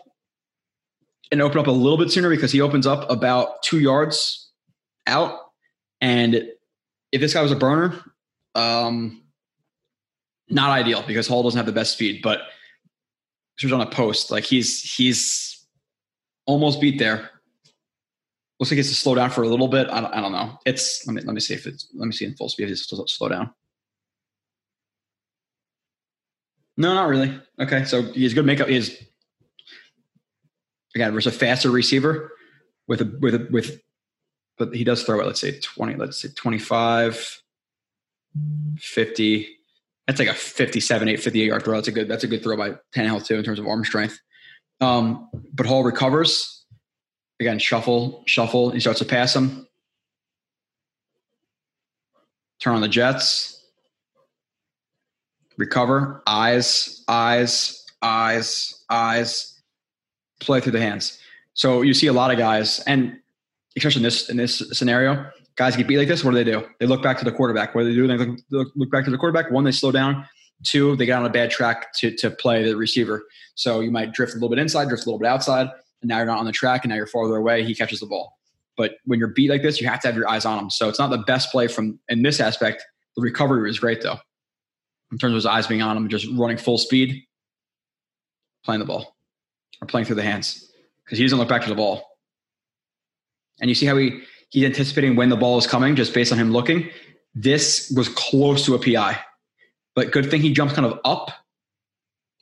and 1.31 1.41
open 1.41 1.59
up 1.59 1.67
a 1.67 1.71
little 1.71 1.97
bit 1.97 2.11
sooner 2.11 2.29
because 2.29 2.51
he 2.51 2.61
opens 2.61 2.87
up 2.87 3.09
about 3.09 3.61
two 3.61 3.79
yards 3.79 4.48
out. 5.09 5.39
And 6.01 6.49
if 7.11 7.21
this 7.21 7.33
guy 7.33 7.41
was 7.41 7.51
a 7.51 7.55
burner, 7.55 7.99
um, 8.55 9.23
not 10.49 10.71
ideal 10.71 11.03
because 11.05 11.27
Hall 11.27 11.43
doesn't 11.43 11.57
have 11.57 11.65
the 11.65 11.71
best 11.71 11.93
speed, 11.93 12.21
but 12.21 12.41
he's 13.57 13.71
on 13.71 13.81
a 13.81 13.89
post. 13.89 14.31
Like 14.31 14.45
he's 14.45 14.81
he's 14.81 15.65
almost 16.45 16.81
beat 16.81 16.99
there. 16.99 17.29
Looks 18.59 18.71
like 18.71 18.75
he 18.75 18.77
has 18.77 18.89
to 18.89 18.95
slow 18.95 19.15
down 19.15 19.29
for 19.29 19.43
a 19.43 19.47
little 19.47 19.67
bit. 19.67 19.87
I 19.89 20.01
don't, 20.01 20.13
I 20.13 20.21
don't 20.21 20.31
know. 20.31 20.57
It's 20.65 21.05
let 21.07 21.13
me 21.13 21.21
let 21.21 21.33
me 21.33 21.39
see 21.39 21.53
if 21.53 21.65
it's 21.67 21.87
let 21.93 22.05
me 22.07 22.11
see 22.11 22.25
in 22.25 22.35
full 22.35 22.49
speed 22.49 22.69
if 22.69 22.71
it's 22.71 23.13
slow 23.13 23.29
down. 23.29 23.51
No, 26.77 26.93
not 26.93 27.09
really. 27.09 27.39
Okay, 27.59 27.83
so 27.83 28.03
he's 28.03 28.33
good 28.33 28.45
makeup. 28.45 28.69
He 28.69 28.77
is 28.77 28.97
again 30.95 31.13
versus 31.13 31.33
a 31.33 31.37
faster 31.37 31.69
receiver 31.69 32.31
with 32.87 33.01
a 33.01 33.17
with 33.21 33.35
a 33.35 33.47
with 33.51 33.81
but 34.59 34.75
he 34.75 34.83
does 34.83 35.03
throw 35.03 35.19
it 35.19 35.25
let's 35.25 35.41
say 35.41 35.59
20 35.59 35.95
let's 35.95 36.21
say 36.21 36.29
25 36.35 37.41
50 38.77 39.59
that's 40.09 40.17
like 40.17 40.27
a 40.27 40.33
57 40.33 41.07
8 41.07 41.19
58 41.19 41.45
yard 41.45 41.63
throw. 41.63 41.75
That's 41.75 41.87
a 41.87 41.91
good 41.91 42.07
that's 42.07 42.23
a 42.23 42.27
good 42.27 42.41
throw 42.41 42.57
by 42.57 42.71
Tannehill 42.95 43.23
too 43.23 43.35
in 43.35 43.43
terms 43.43 43.59
of 43.59 43.67
arm 43.67 43.85
strength. 43.85 44.19
Um, 44.81 45.29
but 45.53 45.67
Hall 45.67 45.83
recovers. 45.83 46.65
Again 47.39 47.59
shuffle 47.59 48.23
shuffle. 48.25 48.71
He 48.71 48.79
starts 48.79 48.97
to 48.99 49.05
pass 49.05 49.35
him. 49.35 49.67
Turn 52.59 52.73
on 52.73 52.81
the 52.81 52.87
Jets. 52.87 53.63
Recover, 55.57 56.23
eyes, 56.25 57.03
eyes, 57.07 57.85
eyes, 58.01 58.83
eyes, 58.89 59.61
play 60.39 60.59
through 60.59 60.71
the 60.71 60.81
hands. 60.81 61.19
So 61.53 61.83
you 61.83 61.93
see 61.93 62.07
a 62.07 62.13
lot 62.13 62.31
of 62.31 62.39
guys, 62.39 62.79
and 62.87 63.19
especially 63.79 63.99
in 63.99 64.03
this 64.03 64.29
in 64.29 64.37
this 64.37 64.63
scenario, 64.71 65.29
guys 65.55 65.75
get 65.75 65.87
beat 65.87 65.97
like 65.97 66.07
this. 66.07 66.23
What 66.23 66.31
do 66.31 66.37
they 66.37 66.49
do? 66.49 66.65
They 66.79 66.85
look 66.85 67.01
back 67.01 67.17
to 67.19 67.25
the 67.25 67.31
quarterback. 67.31 67.75
What 67.75 67.83
do 67.83 67.89
they 67.89 67.95
do? 67.95 68.07
They 68.07 68.17
look, 68.51 68.69
look, 68.75 68.91
back 68.91 69.05
to 69.05 69.11
the 69.11 69.17
quarterback. 69.17 69.51
One, 69.51 69.63
they 69.63 69.71
slow 69.71 69.91
down. 69.91 70.25
Two, 70.63 70.95
they 70.95 71.05
get 71.05 71.17
on 71.17 71.25
a 71.25 71.29
bad 71.29 71.51
track 71.51 71.93
to 71.95 72.15
to 72.17 72.29
play 72.29 72.63
the 72.63 72.75
receiver. 72.75 73.25
So 73.55 73.79
you 73.79 73.91
might 73.91 74.13
drift 74.13 74.33
a 74.33 74.35
little 74.35 74.49
bit 74.49 74.59
inside, 74.59 74.89
drift 74.89 75.05
a 75.05 75.09
little 75.09 75.19
bit 75.19 75.27
outside, 75.27 75.69
and 76.01 76.09
now 76.09 76.17
you're 76.17 76.25
not 76.25 76.39
on 76.39 76.45
the 76.45 76.51
track, 76.51 76.83
and 76.83 76.89
now 76.89 76.95
you're 76.95 77.07
farther 77.07 77.37
away. 77.37 77.63
He 77.63 77.75
catches 77.75 77.99
the 77.99 78.05
ball. 78.05 78.37
But 78.77 78.95
when 79.05 79.19
you're 79.19 79.29
beat 79.29 79.49
like 79.49 79.61
this, 79.61 79.81
you 79.81 79.87
have 79.87 79.99
to 80.01 80.07
have 80.07 80.15
your 80.15 80.29
eyes 80.29 80.45
on 80.45 80.57
him. 80.57 80.69
So 80.69 80.87
it's 80.87 80.99
not 80.99 81.09
the 81.09 81.17
best 81.17 81.51
play 81.51 81.67
from 81.67 81.99
in 82.07 82.23
this 82.23 82.39
aspect. 82.39 82.83
The 83.15 83.21
recovery 83.21 83.61
was 83.63 83.79
great 83.79 84.01
though, 84.01 84.17
in 85.11 85.17
terms 85.17 85.33
of 85.33 85.35
his 85.35 85.45
eyes 85.45 85.67
being 85.67 85.81
on 85.81 85.97
him, 85.97 86.07
just 86.07 86.27
running 86.33 86.57
full 86.57 86.77
speed, 86.77 87.23
playing 88.63 88.79
the 88.79 88.85
ball, 88.85 89.15
or 89.81 89.87
playing 89.87 90.05
through 90.05 90.15
the 90.15 90.23
hands 90.23 90.69
because 91.09 91.17
he 91.17 91.25
doesn't 91.25 91.39
look 91.39 91.49
back 91.49 91.63
to 91.63 91.69
the 91.69 91.75
ball. 91.75 92.08
And 93.61 93.69
you 93.69 93.75
see 93.75 93.85
how 93.85 93.97
he 93.97 94.21
he's 94.49 94.65
anticipating 94.65 95.15
when 95.15 95.29
the 95.29 95.35
ball 95.35 95.57
is 95.57 95.67
coming 95.67 95.95
just 95.95 96.13
based 96.13 96.31
on 96.31 96.37
him 96.37 96.51
looking. 96.51 96.89
This 97.35 97.91
was 97.95 98.09
close 98.09 98.65
to 98.65 98.75
a 98.75 98.79
PI, 98.79 99.19
but 99.95 100.11
good 100.11 100.29
thing 100.29 100.41
he 100.41 100.51
jumps 100.51 100.73
kind 100.73 100.85
of 100.85 100.99
up. 101.05 101.31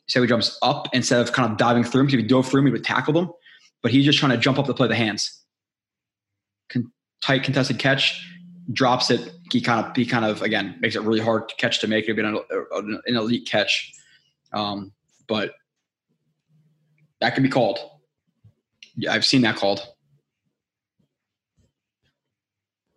So 0.07 0.21
he 0.21 0.27
jumps 0.27 0.57
up 0.61 0.87
instead 0.93 1.19
of 1.19 1.33
kind 1.33 1.51
of 1.51 1.57
diving 1.57 1.83
through 1.83 2.01
him. 2.01 2.07
If 2.07 2.13
he 2.13 2.21
dove 2.23 2.47
through 2.47 2.61
him, 2.61 2.67
he 2.67 2.71
would 2.71 2.85
tackle 2.85 3.13
them, 3.13 3.29
but 3.83 3.91
he's 3.91 4.05
just 4.05 4.19
trying 4.19 4.31
to 4.31 4.37
jump 4.37 4.57
up 4.57 4.65
to 4.67 4.73
play 4.73 4.87
the 4.87 4.95
hands. 4.95 5.43
Con- 6.69 6.91
tight 7.21 7.43
contested 7.43 7.77
catch, 7.77 8.25
drops 8.71 9.11
it. 9.11 9.33
He 9.51 9.61
kind 9.61 9.85
of 9.85 9.95
he 9.95 10.05
kind 10.05 10.25
of 10.25 10.41
again 10.41 10.77
makes 10.79 10.95
it 10.95 11.01
really 11.01 11.19
hard 11.19 11.49
to 11.49 11.55
catch 11.55 11.79
to 11.81 11.87
make. 11.87 12.05
It'd 12.05 12.15
be 12.15 12.23
an, 12.23 12.39
an 13.05 13.15
elite 13.15 13.47
catch, 13.47 13.93
um, 14.53 14.93
but 15.27 15.53
that 17.21 17.33
can 17.33 17.43
be 17.43 17.49
called. 17.49 17.79
Yeah, 18.95 19.13
I've 19.13 19.25
seen 19.25 19.41
that 19.41 19.55
called. 19.55 19.85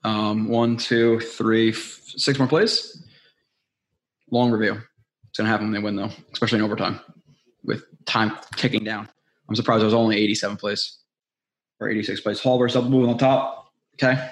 Um, 0.05 0.49
one, 0.49 0.77
two, 0.77 1.21
three, 1.21 1.71
f- 1.71 2.03
six 2.17 2.39
more 2.39 2.49
plays. 2.49 3.03
Long 4.31 4.51
review. 4.51 4.81
It's 5.29 5.39
gonna 5.39 5.49
happen 5.51 5.67
when 5.67 5.73
they 5.73 5.85
win 5.85 5.97
though, 5.97 6.11
especially 6.33 6.59
in 6.59 6.65
overtime 6.65 7.01
with 7.65 7.85
time 8.07 8.37
ticking 8.57 8.85
down. 8.85 9.09
I'm 9.49 9.57
surprised 9.57 9.83
it 9.83 9.87
was 9.87 9.95
only 9.95 10.17
87 10.17 10.57
plays 10.57 10.99
or 11.81 11.89
86 11.89 12.21
plays. 12.21 12.41
Hall 12.41 12.59
versus 12.59 12.83
double 12.83 13.09
on 13.09 13.19
top. 13.19 13.73
Okay. 13.95 14.31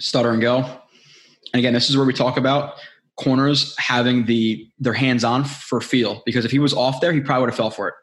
Stutter 0.00 0.30
and 0.30 0.42
go. 0.42 0.58
And 0.58 1.58
again, 1.58 1.74
this 1.74 1.90
is 1.90 1.96
where 1.96 2.06
we 2.06 2.12
talk 2.14 2.36
about 2.36 2.74
corners 3.20 3.76
having 3.78 4.24
the 4.24 4.66
their 4.78 4.92
hands 4.92 5.24
on 5.24 5.44
for 5.44 5.80
feel 5.80 6.22
because 6.24 6.44
if 6.44 6.50
he 6.50 6.58
was 6.58 6.72
off 6.72 7.00
there, 7.00 7.12
he 7.12 7.20
probably 7.20 7.42
would 7.42 7.50
have 7.50 7.56
fell 7.56 7.70
for 7.70 7.88
it. 7.88 7.94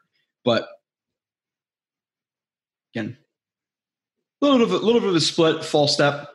But 0.46 0.68
again, 2.94 3.18
a 4.42 4.46
little 4.46 4.66
bit 4.66 4.76
of 4.76 4.82
a 4.82 4.86
little 4.86 5.02
bit 5.02 5.10
of 5.10 5.16
a 5.16 5.22
split 5.22 5.66
false 5.66 5.94
step, 5.94 6.30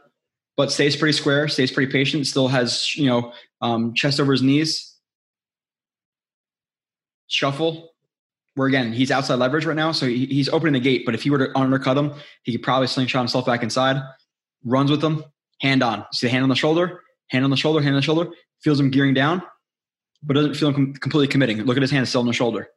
but 0.56 0.72
stays 0.72 0.96
pretty 0.96 1.12
square, 1.12 1.48
stays 1.48 1.70
pretty 1.70 1.92
patient, 1.92 2.26
still 2.26 2.48
has 2.48 2.94
you 2.96 3.06
know 3.06 3.32
um, 3.60 3.94
chest 3.94 4.20
over 4.20 4.32
his 4.32 4.42
knees, 4.42 4.96
shuffle. 7.28 7.90
Where 8.54 8.68
again, 8.68 8.92
he's 8.92 9.10
outside 9.10 9.36
leverage 9.36 9.64
right 9.64 9.76
now, 9.76 9.92
so 9.92 10.06
he, 10.06 10.26
he's 10.26 10.50
opening 10.50 10.74
the 10.74 10.80
gate. 10.80 11.06
But 11.06 11.14
if 11.14 11.22
he 11.22 11.30
were 11.30 11.38
to 11.38 11.58
undercut 11.58 11.96
him, 11.96 12.12
he 12.42 12.52
could 12.52 12.62
probably 12.62 12.86
slingshot 12.86 13.22
himself 13.22 13.46
back 13.46 13.62
inside. 13.62 13.96
Runs 14.62 14.90
with 14.90 15.00
them, 15.00 15.24
hand 15.62 15.82
on. 15.82 16.04
See 16.12 16.26
the 16.26 16.30
hand 16.32 16.42
on 16.42 16.50
the 16.50 16.54
shoulder, 16.54 17.00
hand 17.30 17.44
on 17.44 17.50
the 17.50 17.56
shoulder, 17.56 17.80
hand 17.80 17.94
on 17.94 18.00
the 18.00 18.04
shoulder. 18.04 18.30
Feels 18.62 18.78
him 18.78 18.90
gearing 18.90 19.14
down, 19.14 19.42
but 20.22 20.34
doesn't 20.34 20.54
feel 20.54 20.68
him 20.68 20.74
com- 20.74 20.94
completely 20.94 21.28
committing. 21.28 21.62
Look 21.62 21.76
at 21.76 21.82
his 21.82 21.90
hand 21.90 22.08
still 22.08 22.20
on 22.20 22.26
the 22.26 22.32
shoulder. 22.32 22.68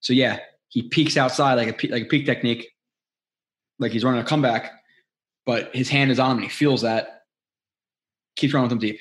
So 0.00 0.12
yeah, 0.12 0.38
he 0.68 0.88
peeks 0.88 1.16
outside 1.16 1.54
like 1.54 1.68
a 1.68 1.72
pe- 1.72 1.88
like 1.88 2.04
a 2.04 2.06
peak 2.06 2.26
technique, 2.26 2.68
like 3.78 3.92
he's 3.92 4.04
running 4.04 4.20
a 4.20 4.24
comeback, 4.24 4.72
but 5.44 5.74
his 5.74 5.88
hand 5.88 6.10
is 6.10 6.18
on 6.18 6.32
him 6.32 6.36
and 6.38 6.44
he 6.44 6.50
feels 6.50 6.82
that. 6.82 7.22
Keeps 8.36 8.52
running 8.52 8.66
with 8.68 8.72
him 8.72 8.78
deep. 8.78 9.00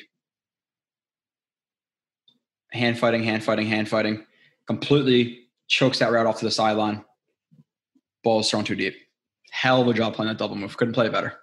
Hand 2.72 2.98
fighting, 2.98 3.24
hand 3.24 3.44
fighting, 3.44 3.68
hand 3.68 3.90
fighting. 3.90 4.26
Completely 4.66 5.50
chokes 5.68 6.00
that 6.00 6.12
route 6.12 6.26
off 6.26 6.40
to 6.40 6.45
the 6.45 6.52
sideline. 6.52 7.04
Ball 8.24 8.40
is 8.40 8.50
thrown 8.50 8.64
too 8.64 8.76
deep. 8.76 8.95
Hell 9.52 9.82
of 9.82 9.88
a 9.88 9.94
job 9.94 10.14
playing 10.14 10.30
that 10.30 10.38
double 10.38 10.56
move. 10.56 10.76
Couldn't 10.78 10.94
play 10.94 11.06
it 11.06 11.12
better 11.12 11.34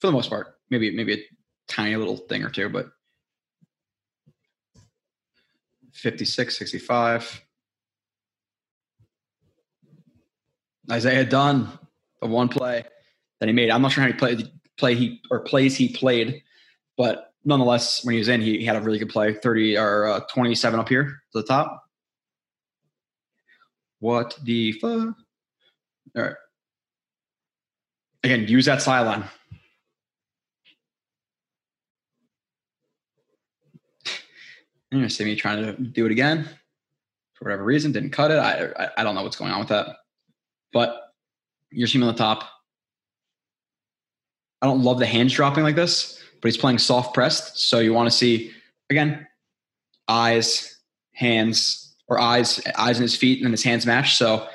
for 0.00 0.06
the 0.06 0.12
most 0.12 0.30
part. 0.30 0.54
Maybe 0.70 0.94
maybe 0.94 1.14
a 1.14 1.24
tiny 1.68 1.96
little 1.96 2.16
thing 2.16 2.42
or 2.42 2.50
two, 2.50 2.68
but 2.68 2.90
56, 5.92 6.56
65. 6.58 7.42
Isaiah 10.90 11.24
Dunn, 11.24 11.68
the 12.20 12.28
one 12.28 12.48
play 12.48 12.84
that 13.38 13.48
he 13.48 13.52
made. 13.52 13.70
I'm 13.70 13.82
not 13.82 13.92
sure 13.92 14.02
how 14.02 14.08
he 14.08 14.14
played 14.14 14.50
play 14.76 14.94
he 14.94 15.20
or 15.30 15.40
plays 15.40 15.76
he 15.76 15.88
played, 15.88 16.42
but 16.96 17.34
nonetheless, 17.44 18.04
when 18.04 18.14
he 18.14 18.18
was 18.18 18.28
in, 18.28 18.40
he, 18.40 18.58
he 18.58 18.64
had 18.64 18.76
a 18.76 18.80
really 18.80 18.98
good 18.98 19.10
play. 19.10 19.34
30 19.34 19.76
or 19.76 20.06
uh, 20.06 20.20
27 20.32 20.80
up 20.80 20.88
here 20.88 21.04
to 21.04 21.40
the 21.40 21.42
top. 21.42 21.84
What 24.00 24.38
the 24.42 24.72
fuck? 24.72 25.14
All 26.16 26.22
right. 26.22 26.34
Again, 28.24 28.48
use 28.48 28.66
that 28.66 28.82
sideline. 28.82 29.24
You're 34.90 35.00
gonna 35.00 35.10
see 35.10 35.24
me 35.24 35.36
trying 35.36 35.64
to 35.64 35.72
do 35.72 36.06
it 36.06 36.12
again 36.12 36.48
for 37.34 37.44
whatever 37.44 37.64
reason. 37.64 37.92
Didn't 37.92 38.10
cut 38.10 38.30
it. 38.30 38.38
I, 38.38 38.70
I, 38.76 38.88
I 38.98 39.04
don't 39.04 39.14
know 39.14 39.22
what's 39.22 39.36
going 39.36 39.52
on 39.52 39.60
with 39.60 39.68
that. 39.68 39.96
But 40.72 41.12
you're 41.70 41.86
seeing 41.86 42.02
on 42.02 42.12
the 42.12 42.18
top. 42.18 42.48
I 44.62 44.66
don't 44.66 44.82
love 44.82 44.98
the 44.98 45.06
hands 45.06 45.32
dropping 45.32 45.62
like 45.62 45.76
this, 45.76 46.22
but 46.40 46.48
he's 46.48 46.56
playing 46.56 46.78
soft 46.78 47.14
pressed. 47.14 47.58
So 47.58 47.78
you 47.78 47.94
want 47.94 48.10
to 48.10 48.16
see 48.16 48.52
again, 48.90 49.26
eyes, 50.08 50.78
hands, 51.14 51.96
or 52.08 52.20
eyes, 52.20 52.60
eyes 52.76 52.98
in 52.98 53.02
his 53.02 53.16
feet, 53.16 53.38
and 53.38 53.46
then 53.46 53.52
his 53.52 53.62
hands 53.62 53.86
match. 53.86 54.16
So 54.16 54.46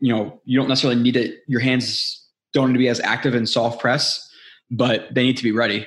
you 0.00 0.12
know 0.12 0.40
you 0.44 0.58
don't 0.58 0.68
necessarily 0.68 1.00
need 1.00 1.16
it. 1.16 1.40
Your 1.46 1.60
hands 1.60 2.28
don't 2.52 2.68
need 2.68 2.74
to 2.74 2.78
be 2.78 2.88
as 2.88 3.00
active 3.00 3.34
in 3.34 3.46
soft 3.46 3.80
press, 3.80 4.28
but 4.70 5.14
they 5.14 5.22
need 5.22 5.36
to 5.36 5.44
be 5.44 5.52
ready. 5.52 5.86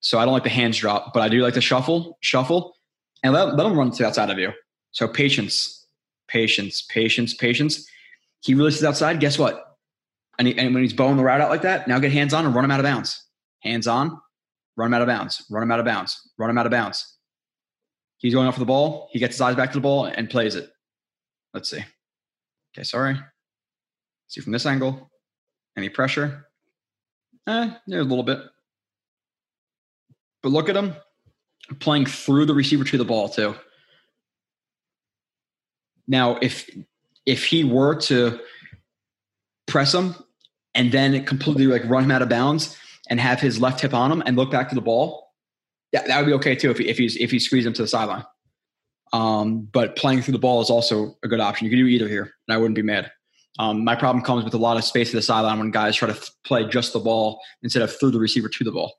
So 0.00 0.18
I 0.18 0.24
don't 0.24 0.34
like 0.34 0.44
the 0.44 0.50
hands 0.50 0.78
drop, 0.78 1.12
but 1.12 1.22
I 1.22 1.28
do 1.28 1.42
like 1.42 1.54
the 1.54 1.60
shuffle, 1.60 2.16
shuffle, 2.20 2.75
and 3.22 3.32
let, 3.32 3.56
let 3.56 3.64
them 3.64 3.78
run 3.78 3.90
to 3.90 3.98
the 3.98 4.06
outside 4.06 4.30
of 4.30 4.38
you. 4.38 4.52
So 4.92 5.08
patience, 5.08 5.86
patience, 6.28 6.82
patience, 6.82 7.34
patience. 7.34 7.86
He 8.40 8.54
releases 8.54 8.84
outside. 8.84 9.20
Guess 9.20 9.38
what? 9.38 9.76
And, 10.38 10.48
he, 10.48 10.58
and 10.58 10.74
when 10.74 10.82
he's 10.82 10.92
bowing 10.92 11.16
the 11.16 11.24
route 11.24 11.40
out 11.40 11.50
like 11.50 11.62
that, 11.62 11.88
now 11.88 11.98
get 11.98 12.12
hands 12.12 12.34
on 12.34 12.44
and 12.44 12.54
run 12.54 12.64
him 12.64 12.70
out 12.70 12.80
of 12.80 12.84
bounds. 12.84 13.22
Hands 13.62 13.86
on, 13.86 14.18
run 14.76 14.88
him 14.88 14.94
out 14.94 15.02
of 15.02 15.08
bounds. 15.08 15.44
Run 15.50 15.62
him 15.62 15.70
out 15.70 15.80
of 15.80 15.86
bounds. 15.86 16.30
Run 16.38 16.50
him 16.50 16.58
out 16.58 16.66
of 16.66 16.72
bounds. 16.72 17.16
He's 18.18 18.34
going 18.34 18.46
off 18.46 18.54
for 18.54 18.60
the 18.60 18.66
ball. 18.66 19.08
He 19.12 19.18
gets 19.18 19.36
his 19.36 19.40
eyes 19.40 19.56
back 19.56 19.70
to 19.72 19.78
the 19.78 19.82
ball 19.82 20.06
and 20.06 20.30
plays 20.30 20.54
it. 20.54 20.70
Let's 21.52 21.70
see. 21.70 21.84
Okay, 22.74 22.84
sorry. 22.84 23.18
See 24.28 24.40
from 24.40 24.52
this 24.52 24.66
angle. 24.66 25.10
Any 25.76 25.88
pressure? 25.88 26.46
Eh, 27.46 27.70
there's 27.86 28.06
a 28.06 28.08
little 28.08 28.24
bit. 28.24 28.40
But 30.42 30.52
look 30.52 30.68
at 30.68 30.76
him 30.76 30.94
playing 31.80 32.06
through 32.06 32.46
the 32.46 32.54
receiver 32.54 32.84
to 32.84 32.98
the 32.98 33.04
ball 33.04 33.28
too. 33.28 33.54
Now, 36.08 36.38
if 36.40 36.68
if 37.24 37.44
he 37.44 37.64
were 37.64 37.96
to 38.02 38.38
press 39.66 39.92
him 39.92 40.14
and 40.74 40.92
then 40.92 41.24
completely 41.24 41.66
like 41.66 41.82
run 41.86 42.04
him 42.04 42.10
out 42.10 42.22
of 42.22 42.28
bounds 42.28 42.76
and 43.10 43.20
have 43.20 43.40
his 43.40 43.60
left 43.60 43.80
hip 43.80 43.94
on 43.94 44.12
him 44.12 44.22
and 44.24 44.36
look 44.36 44.50
back 44.50 44.68
to 44.68 44.74
the 44.74 44.80
ball, 44.80 45.32
yeah, 45.92 46.06
that 46.06 46.18
would 46.18 46.26
be 46.26 46.32
okay 46.34 46.54
too 46.54 46.70
if 46.70 46.78
he, 46.78 46.88
if 46.88 46.98
he's 46.98 47.16
if 47.16 47.30
he 47.30 47.38
squeezed 47.38 47.66
him 47.66 47.72
to 47.72 47.82
the 47.82 47.88
sideline. 47.88 48.24
Um, 49.12 49.68
but 49.72 49.96
playing 49.96 50.22
through 50.22 50.32
the 50.32 50.38
ball 50.38 50.60
is 50.60 50.70
also 50.70 51.16
a 51.22 51.28
good 51.28 51.40
option. 51.40 51.64
You 51.64 51.70
can 51.70 51.78
do 51.78 51.86
either 51.86 52.08
here, 52.08 52.34
and 52.46 52.54
I 52.54 52.58
wouldn't 52.58 52.74
be 52.74 52.82
mad. 52.82 53.10
Um, 53.58 53.84
my 53.84 53.94
problem 53.94 54.22
comes 54.22 54.44
with 54.44 54.52
a 54.54 54.58
lot 54.58 54.76
of 54.76 54.84
space 54.84 55.10
to 55.10 55.16
the 55.16 55.22
sideline 55.22 55.58
when 55.58 55.70
guys 55.70 55.96
try 55.96 56.08
to 56.08 56.14
th- 56.14 56.30
play 56.44 56.68
just 56.68 56.92
the 56.92 56.98
ball 56.98 57.40
instead 57.62 57.82
of 57.82 57.98
through 57.98 58.10
the 58.10 58.18
receiver 58.18 58.48
to 58.48 58.64
the 58.64 58.72
ball. 58.72 58.92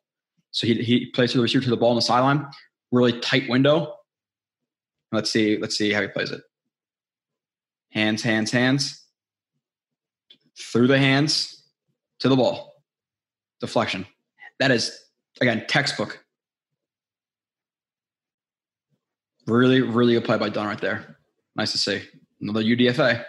So 0.58 0.66
he, 0.66 0.74
he 0.82 1.06
plays 1.06 1.32
through 1.32 1.42
the 1.42 1.44
receiver 1.44 1.66
to 1.66 1.70
the 1.70 1.78
ball 1.78 1.92
on 1.92 1.98
the 1.98 2.02
sideline, 2.02 2.48
really 2.92 3.20
tight 3.20 3.48
window. 3.48 3.94
Let's 5.12 5.30
see, 5.30 5.56
let's 5.60 5.78
see 5.78 5.94
how 5.94 6.02
he 6.02 6.08
plays 6.08 6.32
it. 6.32 6.42
Hands, 7.92 8.20
hands, 8.20 8.50
hands. 8.50 9.06
Through 10.60 10.88
the 10.88 10.98
hands 10.98 11.64
to 12.22 12.28
the 12.28 12.36
ball. 12.36 12.74
Deflection. 13.62 14.08
That 14.58 14.72
is 14.72 15.00
again 15.40 15.64
textbook. 15.68 16.26
Really, 19.46 19.82
really 19.82 20.16
a 20.16 20.22
play 20.22 20.40
by 20.40 20.50
Dunn 20.50 20.66
right 20.66 20.82
there. 20.82 21.20
Nice 21.56 21.72
to 21.74 21.78
see. 21.78 22.02
Another 22.42 22.64
UDFA. 22.64 23.24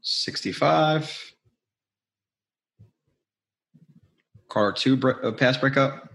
65. 0.00 1.33
Carter 4.54 4.72
two 4.72 5.08
uh, 5.08 5.32
pass 5.32 5.56
breakup. 5.56 6.08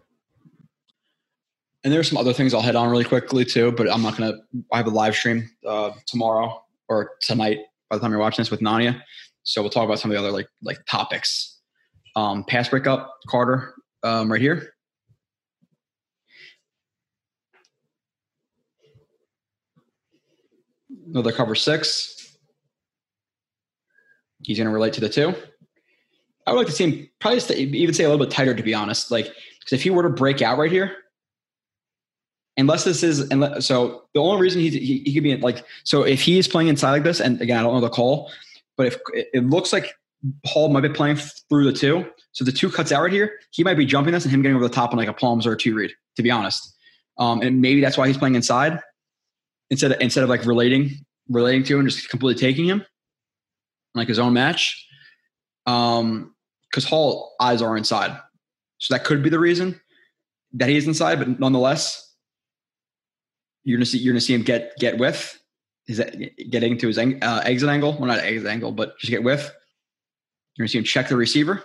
And 1.84 1.94
there's 1.94 2.08
some 2.08 2.18
other 2.18 2.32
things 2.32 2.54
I'll 2.54 2.62
head 2.62 2.78
on 2.78 2.90
really 2.90 3.04
quickly 3.04 3.44
too, 3.44 3.74
but 3.74 3.92
I'm 3.92 4.02
not 4.02 4.18
gonna. 4.18 4.34
I 4.72 4.78
have 4.78 4.88
a 4.88 4.92
live 4.92 5.14
stream 5.14 5.50
uh, 5.68 5.92
tomorrow 6.08 6.64
or 6.88 7.12
tonight 7.22 7.60
by 7.90 7.98
the 7.98 8.02
time 8.02 8.12
you're 8.12 8.20
watching 8.20 8.42
this 8.42 8.50
with 8.50 8.62
Nania, 8.62 9.02
so 9.44 9.62
we'll 9.62 9.70
talk 9.70 9.84
about 9.84 10.00
some 10.00 10.10
of 10.10 10.16
the 10.16 10.20
other 10.20 10.32
like 10.32 10.48
like 10.62 10.80
topics. 10.90 11.60
Um, 12.16 12.44
pass 12.46 12.70
breakup, 12.70 13.14
Carter, 13.28 13.74
um, 14.04 14.32
right 14.32 14.42
here. 14.42 14.74
Another 21.08 21.32
cover 21.32 21.56
six. 21.56 22.38
He's 24.44 24.58
going 24.58 24.68
to 24.68 24.74
relate 24.74 24.94
to 24.94 25.02
the 25.02 25.10
two. 25.10 25.36
I 26.50 26.52
would 26.52 26.58
like 26.58 26.68
to 26.68 26.74
see 26.74 26.90
him 26.90 27.10
probably 27.20 27.56
even 27.56 27.94
say 27.94 28.04
a 28.04 28.10
little 28.10 28.26
bit 28.26 28.34
tighter, 28.34 28.56
to 28.56 28.64
be 28.64 28.74
honest. 28.74 29.12
Like, 29.12 29.26
because 29.60 29.74
if 29.74 29.84
he 29.84 29.92
were 29.92 30.02
to 30.02 30.10
break 30.10 30.42
out 30.42 30.58
right 30.58 30.72
here, 30.72 30.96
unless 32.58 32.84
this 32.84 33.04
is, 33.04 33.20
unless, 33.30 33.68
so 33.68 34.06
the 34.16 34.20
only 34.20 34.42
reason 34.42 34.60
he, 34.60 34.70
he, 34.70 35.04
he 35.06 35.14
could 35.14 35.24
be 35.24 35.38
like, 35.38 35.64
so 35.84 36.02
if 36.02 36.22
he 36.22 36.40
is 36.40 36.48
playing 36.48 36.68
inside 36.68 36.92
like 36.92 37.04
this, 37.04 37.20
and 37.20 37.40
again, 37.40 37.60
I 37.60 37.62
don't 37.62 37.76
know 37.76 37.82
the 37.82 37.90
call, 37.90 38.32
but 38.78 38.88
if 38.88 38.98
it 39.14 39.46
looks 39.46 39.72
like 39.72 39.94
Hall 40.46 40.70
might 40.70 40.82
be 40.82 40.90
playing 40.90 41.18
through 41.50 41.66
the 41.66 41.78
two, 41.78 42.04
so 42.32 42.44
the 42.44 42.52
two 42.52 42.72
cuts 42.72 42.92
out 42.92 43.04
right 43.04 43.14
here, 43.14 43.40
he 43.52 43.64
might 43.64 43.78
be 43.78 43.86
jumping 43.86 44.14
this 44.14 44.26
and 44.26 44.34
him 44.34 44.42
getting 44.42 44.56
over 44.56 44.68
the 44.68 44.74
top 44.74 44.92
on 44.92 44.98
like 44.98 45.08
a 45.08 45.14
palms 45.14 45.46
or 45.46 45.54
a 45.54 45.58
two 45.58 45.76
read, 45.76 45.92
to 46.16 46.24
be 46.24 46.32
honest. 46.32 46.76
Um, 47.20 47.42
and 47.42 47.62
maybe 47.62 47.80
that's 47.80 47.98
why 47.98 48.08
he's 48.08 48.18
playing 48.18 48.36
inside 48.36 48.80
instead 49.70 49.92
of 49.92 50.02
instead 50.02 50.24
of 50.24 50.30
like 50.30 50.46
relating 50.46 50.92
relating 51.30 51.64
to 51.64 51.78
him, 51.78 51.86
just 51.86 52.10
completely 52.10 52.40
taking 52.40 52.66
him 52.66 52.84
like 53.94 54.08
his 54.08 54.20
own 54.20 54.34
match. 54.34 54.88
Um, 55.66 56.34
because 56.70 56.86
Hall 56.86 57.36
eyes 57.40 57.62
are 57.62 57.78
inside, 57.78 58.18
so 58.78 58.94
that 58.94 59.04
could 59.04 59.24
be 59.24 59.30
the 59.30 59.40
reason 59.40 59.80
that 60.54 60.70
he 60.70 60.78
is 60.78 60.88
inside. 60.88 61.20
But 61.20 61.40
nonetheless, 61.40 62.14
you're 63.64 63.78
gonna 63.78 63.86
see 63.86 64.00
you're 64.00 64.14
gonna 64.14 64.22
see 64.22 64.34
him 64.34 64.44
get 64.44 64.76
get 64.78 64.98
with 64.98 65.40
is 65.88 66.00
getting 66.50 66.78
to 66.78 66.88
his 66.88 66.98
uh, 66.98 67.42
exit 67.46 67.70
angle. 67.70 67.94
Well, 67.94 68.06
not 68.06 68.20
exit 68.20 68.48
angle, 68.48 68.72
but 68.72 68.98
just 69.00 69.10
get 69.10 69.24
with. 69.24 69.42
You're 70.56 70.64
gonna 70.64 70.70
see 70.70 70.78
him 70.78 70.84
check 70.84 71.10
the 71.10 71.16
receiver, 71.16 71.64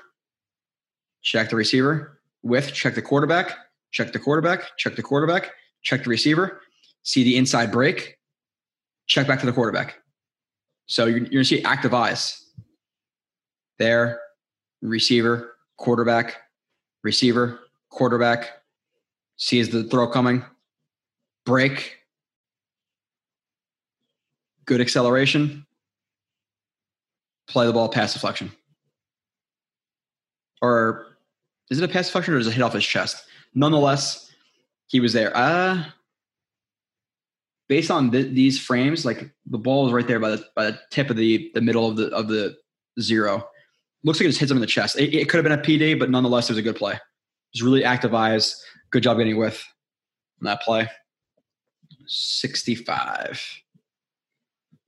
check 1.23 1.50
the 1.50 1.57
receiver, 1.57 2.20
with 2.42 2.73
check 2.73 2.94
the 2.94 3.02
quarterback, 3.02 3.57
check 3.91 4.12
the 4.12 4.18
quarterback, 4.18 4.76
check 4.78 4.97
the 4.97 5.02
quarterback, 5.02 5.50
check 5.83 6.05
the 6.05 6.10
receiver, 6.10 6.60
see 7.02 7.23
the 7.24 7.36
inside 7.36 7.70
break, 7.70 8.18
check 9.07 9.26
back 9.26 9.41
to 9.41 9.47
the 9.47 9.52
quarterback. 9.52 9.99
So 10.86 11.07
you're, 11.07 11.24
you're 11.24 11.42
to 11.42 11.44
see 11.44 11.62
active 11.62 11.94
eyes 11.94 12.42
there, 13.78 14.20
receiver, 14.85 15.57
quarterback, 15.77 16.37
receiver, 17.03 17.61
quarterback, 17.91 18.51
sees 19.37 19.71
the 19.71 19.85
throw 19.85 20.07
coming, 20.07 20.45
break, 21.45 21.99
good 24.67 24.81
acceleration, 24.81 25.67
play 27.49 27.67
the 27.67 27.73
ball, 27.73 27.89
pass 27.89 28.13
deflection. 28.13 28.53
Or 30.63 31.17
is 31.71 31.81
it 31.81 31.85
a 31.85 31.93
pass 31.93 32.07
deflection 32.07 32.35
or 32.35 32.39
does 32.39 32.47
it 32.47 32.53
hit 32.53 32.63
off 32.63 32.73
his 32.73 32.85
chest? 32.85 33.25
Nonetheless, 33.55 34.31
he 34.87 35.01
was 35.01 35.13
there. 35.13 35.37
Uh, 35.37 35.85
based 37.69 37.91
on 37.91 38.11
th- 38.11 38.35
these 38.35 38.59
frames, 38.59 39.05
like 39.05 39.31
the 39.47 39.59
ball 39.59 39.87
is 39.87 39.93
right 39.93 40.07
there 40.07 40.21
by 40.21 40.31
the 40.31 40.45
by 40.55 40.71
the 40.71 40.79
tip 40.91 41.11
of 41.11 41.17
the 41.17 41.51
the 41.55 41.61
middle 41.61 41.89
of 41.89 41.97
the 41.97 42.09
of 42.11 42.29
the 42.29 42.57
zero. 43.01 43.49
Looks 44.05 44.20
like 44.20 44.26
it 44.26 44.31
just 44.31 44.41
hits 44.41 44.50
him 44.50 44.58
in 44.58 44.60
the 44.60 44.66
chest. 44.66 44.99
It, 44.99 45.15
it 45.15 45.28
could 45.28 45.39
have 45.39 45.44
been 45.44 45.58
a 45.58 45.62
PD, 45.62 45.99
but 45.99 46.10
nonetheless, 46.10 46.49
it 46.49 46.52
was 46.52 46.58
a 46.58 46.62
good 46.62 46.76
play. 46.76 46.99
Just 47.52 47.65
really 47.65 47.84
active 47.84 48.15
eyes. 48.15 48.62
Good 48.91 49.02
job 49.02 49.18
getting 49.18 49.36
with 49.36 49.65
on 50.41 50.47
that 50.47 50.60
play. 50.62 50.89
Sixty-five. 52.07 53.42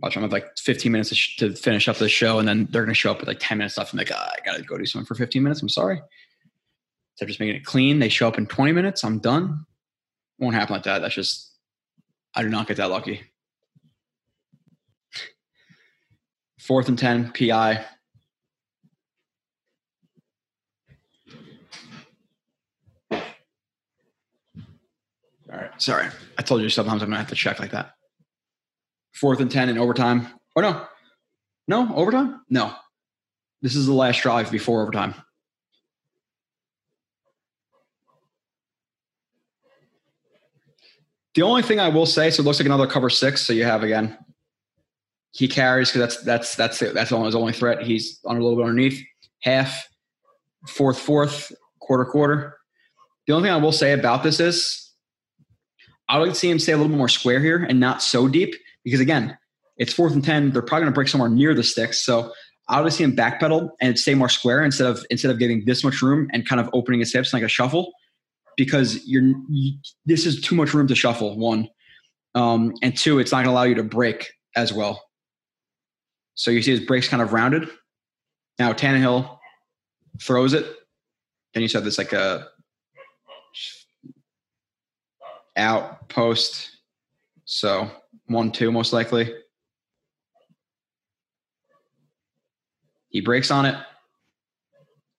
Watch, 0.01 0.15
I'm 0.15 0.23
have 0.23 0.33
like 0.33 0.59
15 0.59 0.93
minutes 0.93 1.09
to, 1.09 1.15
sh- 1.15 1.37
to, 1.37 1.55
finish 1.55 1.89
up 1.89 1.97
the 1.97 2.07
show, 2.07 2.39
and 2.39 2.47
then 2.47 2.69
they're 2.71 2.85
to 2.85 2.93
show 2.93 3.11
up 3.11 3.21
with 3.21 3.29
like 3.29 3.39
10 3.41 3.57
minutes 3.57 3.79
left. 3.79 3.95
I'm 3.95 3.99
like, 3.99 4.13
oh, 4.13 4.15
I 4.15 4.45
got 4.45 4.57
to 4.59 4.63
go 4.63 4.77
do 4.77 4.85
something 4.85 5.07
for 5.07 5.15
15 5.15 5.43
minutes. 5.43 5.63
I'm 5.63 5.71
sorry. 5.71 6.03
Of 7.19 7.29
just 7.29 7.41
making 7.41 7.57
it 7.57 7.65
clean, 7.65 7.99
they 7.99 8.11
show 8.11 8.29
up 8.29 8.37
in 8.37 8.47
20 8.47 8.73
minutes. 8.73 9.03
I'm 9.03 9.21
done. 9.21 9.65
Won't 10.39 10.55
happen 10.55 10.75
like 10.75 10.83
that. 10.83 10.99
That's 10.99 11.15
just 11.15 11.57
I 12.35 12.43
do 12.43 12.51
not 12.51 12.69
get 12.69 12.77
that 12.77 12.91
lucky. 12.91 13.23
Fourth 16.61 16.89
and 16.89 16.99
10, 16.99 17.33
PI. 17.33 17.83
Right. 25.57 25.83
Sorry. 25.83 26.07
I 26.39 26.43
told 26.43 26.63
you 26.63 26.69
sometimes 26.69 27.03
I'm 27.03 27.09
going 27.09 27.17
to 27.17 27.19
have 27.19 27.29
to 27.29 27.35
check 27.35 27.61
like 27.61 27.73
that. 27.73 27.93
Fourth 29.15 29.41
and 29.41 29.51
10 29.51 29.69
in 29.69 29.79
overtime. 29.79 30.29
Oh, 30.55 30.61
no. 30.61 30.87
No, 31.69 31.95
overtime? 31.95 32.43
No. 32.49 32.75
This 33.63 33.75
is 33.75 33.87
the 33.87 33.93
last 33.93 34.23
drive 34.23 34.51
before 34.51 34.83
overtime. 34.83 35.15
The 41.35 41.43
only 41.43 41.63
thing 41.63 41.81
I 41.81 41.89
will 41.89 42.07
say, 42.07 42.31
so 42.31 42.41
it 42.41 42.47
looks 42.47 42.59
like 42.59 42.67
another 42.67 42.87
cover 42.87 43.11
six. 43.11 43.43
So 43.47 43.53
you 43.53 43.65
have 43.65 43.83
again, 43.83 44.17
he 45.33 45.49
carries 45.49 45.93
because 45.93 46.25
that's 46.25 46.25
that's 46.25 46.57
that's 46.57 46.83
it. 46.83 46.95
That's 46.95 47.11
his 47.11 47.35
only 47.35 47.53
threat. 47.53 47.83
He's 47.83 48.21
on 48.25 48.39
a 48.39 48.41
little 48.41 48.57
bit 48.57 48.63
underneath 48.67 49.05
half, 49.43 49.87
fourth, 50.67 50.99
fourth, 50.99 51.53
quarter, 51.79 52.07
quarter. 52.07 52.57
The 53.27 53.35
only 53.35 53.49
thing 53.49 53.55
I 53.55 53.59
will 53.63 53.73
say 53.73 53.93
about 53.93 54.23
this 54.23 54.41
is, 54.41 54.86
I 56.09 56.19
would 56.19 56.37
see 56.37 56.51
him 56.51 56.59
stay 56.59 56.73
a 56.73 56.77
little 56.77 56.91
bit 56.91 56.99
more 56.99 57.09
square 57.09 57.41
here 57.41 57.65
and 57.65 57.81
not 57.81 58.03
so 58.03 58.29
deep 58.29 58.55
because 58.85 59.01
again, 59.01 59.37
it's 59.77 59.93
fourth 59.93 60.15
and 60.15 60.25
ten. 60.25 60.51
They're 60.51 60.63
probably 60.63 60.85
going 60.85 60.93
to 60.93 60.95
break 60.95 61.09
somewhere 61.09 61.29
near 61.29 61.55
the 61.55 61.63
sticks. 61.63 62.05
So 62.05 62.33
I 62.69 62.81
would 62.81 62.93
see 62.93 63.05
him 63.05 63.15
backpedal 63.15 63.71
and 63.81 63.99
stay 63.99 64.15
more 64.15 64.29
square 64.29 64.65
instead 64.65 64.87
of 64.87 65.05
instead 65.11 65.31
of 65.31 65.39
giving 65.39 65.65
this 65.67 65.85
much 65.85 66.03
room 66.03 66.29
and 66.33 66.47
kind 66.47 66.61
of 66.61 66.71
opening 66.73 67.01
his 67.01 67.13
hips 67.13 67.33
like 67.33 67.43
a 67.43 67.49
shuffle 67.49 67.93
because 68.57 69.07
you're 69.07 69.35
you, 69.51 69.79
this 70.07 70.27
is 70.27 70.41
too 70.41 70.55
much 70.55 70.75
room 70.75 70.87
to 70.89 70.95
shuffle. 70.95 71.39
One, 71.39 71.69
um, 72.35 72.75
and 72.83 72.97
two, 72.97 73.19
it's 73.19 73.33
not 73.33 73.39
going 73.39 73.47
to 73.47 73.53
allow 73.53 73.65
you 73.65 73.75
to 73.77 73.83
break 73.83 74.33
as 74.57 74.73
well. 74.73 75.03
So 76.35 76.51
you 76.51 76.63
see 76.63 76.73
his 76.73 76.81
breaks 76.81 77.09
kind 77.09 77.23
of 77.23 77.33
rounded. 77.33 77.69
Now 78.59 78.73
Tannehill 78.73 79.39
throws 80.21 80.55
it. 80.55 80.67
Then 81.55 81.63
you 81.63 81.69
said 81.69 81.85
this 81.85 81.99
like 81.99 82.13
a 82.13 82.49
out 85.57 86.09
post. 86.09 86.71
So 87.45 87.91
one 88.27 88.51
two 88.51 88.71
most 88.73 88.93
likely. 88.93 89.33
He 93.09 93.21
breaks 93.21 93.51
on 93.51 93.67
it. 93.67 93.77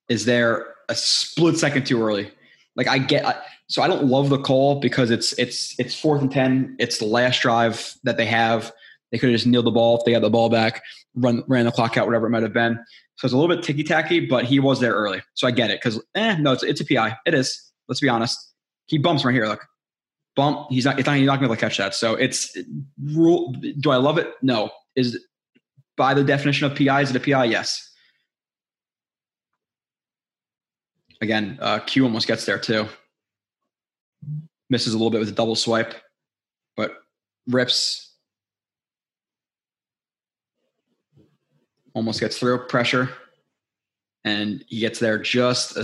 Is 0.10 0.26
there 0.26 0.68
a 0.90 0.96
split 0.96 1.58
second 1.58 1.86
too 1.86 2.02
early? 2.02 2.32
Like 2.76 2.88
I 2.88 3.00
get, 3.00 3.44
so 3.68 3.82
I 3.82 3.88
don't 3.88 4.06
love 4.06 4.30
the 4.30 4.38
call 4.38 4.80
because 4.80 5.10
it's 5.10 5.34
it's 5.34 5.78
it's 5.80 6.00
fourth 6.00 6.22
and 6.22 6.32
ten. 6.32 6.76
It's 6.80 7.00
the 7.00 7.06
last 7.06 7.42
drive 7.42 7.96
that 8.04 8.18
they 8.18 8.26
have. 8.28 8.72
They 9.12 9.18
could 9.18 9.30
have 9.30 9.36
just 9.36 9.48
kneeled 9.48 9.66
the 9.66 9.72
ball 9.72 9.98
if 9.98 10.06
they 10.06 10.12
got 10.12 10.22
the 10.22 10.30
ball 10.30 10.50
back, 10.50 10.84
run 11.16 11.44
ran 11.48 11.66
the 11.66 11.72
clock 11.72 11.98
out, 11.98 12.06
whatever 12.06 12.28
it 12.28 12.30
might 12.30 12.44
have 12.44 12.54
been. 12.54 12.78
So 13.16 13.26
it's 13.26 13.34
a 13.34 13.38
little 13.38 13.54
bit 13.54 13.64
ticky 13.64 13.84
tacky, 13.84 14.20
but 14.20 14.46
he 14.46 14.60
was 14.60 14.80
there 14.80 14.94
early, 14.94 15.24
so 15.34 15.48
I 15.48 15.52
get 15.52 15.72
it. 15.72 15.82
Because 15.82 16.02
eh, 16.14 16.38
no, 16.38 16.52
it's 16.52 16.64
it's 16.64 16.82
a 16.82 16.86
PI. 16.86 17.18
It 17.26 17.34
is. 17.34 17.72
Let's 17.88 18.00
be 18.00 18.10
honest. 18.10 18.54
He 18.86 18.98
bumps 18.98 19.26
right 19.26 19.34
here. 19.34 19.48
Look, 19.48 19.66
bump. 20.38 20.68
He's 20.70 20.86
not. 20.86 20.96
He's 20.96 21.06
not, 21.06 21.18
he's 21.18 21.26
not 21.26 21.40
going 21.40 21.42
to 21.42 21.48
be 21.50 21.52
able 21.52 21.56
to 21.56 21.60
catch 21.60 21.78
that. 21.80 21.94
So 21.94 22.14
it's 22.16 22.56
rule. 23.04 23.52
Do 23.82 23.92
I 23.92 23.98
love 23.98 24.18
it? 24.18 24.32
No. 24.42 24.70
Is 24.96 25.20
by 25.98 26.14
the 26.14 26.24
definition 26.24 26.72
of 26.72 26.78
PI, 26.78 27.02
is 27.02 27.10
it 27.14 27.16
a 27.18 27.20
PI? 27.20 27.46
Yes. 27.46 27.84
Again, 31.20 31.58
uh, 31.60 31.80
Q 31.80 32.04
almost 32.04 32.28
gets 32.28 32.46
there 32.46 32.60
too. 32.60 32.88
Misses 34.70 34.94
a 34.94 34.98
little 34.98 35.10
bit 35.10 35.20
with 35.20 35.30
a 35.30 35.34
double 35.34 35.56
swipe, 35.56 35.96
but 36.78 36.94
rips. 37.48 38.14
Almost 41.96 42.20
gets 42.20 42.38
through 42.38 42.68
pressure, 42.68 43.10
and 44.24 44.64
he 44.68 44.80
gets 44.80 45.00
there 45.00 45.18
just 45.18 45.76
a 45.76 45.84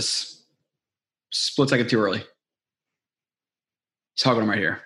split 1.32 1.68
second 1.68 1.88
too 1.88 1.98
early. 2.00 2.22
He's 4.14 4.24
hugging 4.24 4.42
him 4.42 4.50
right 4.50 4.58
here. 4.58 4.80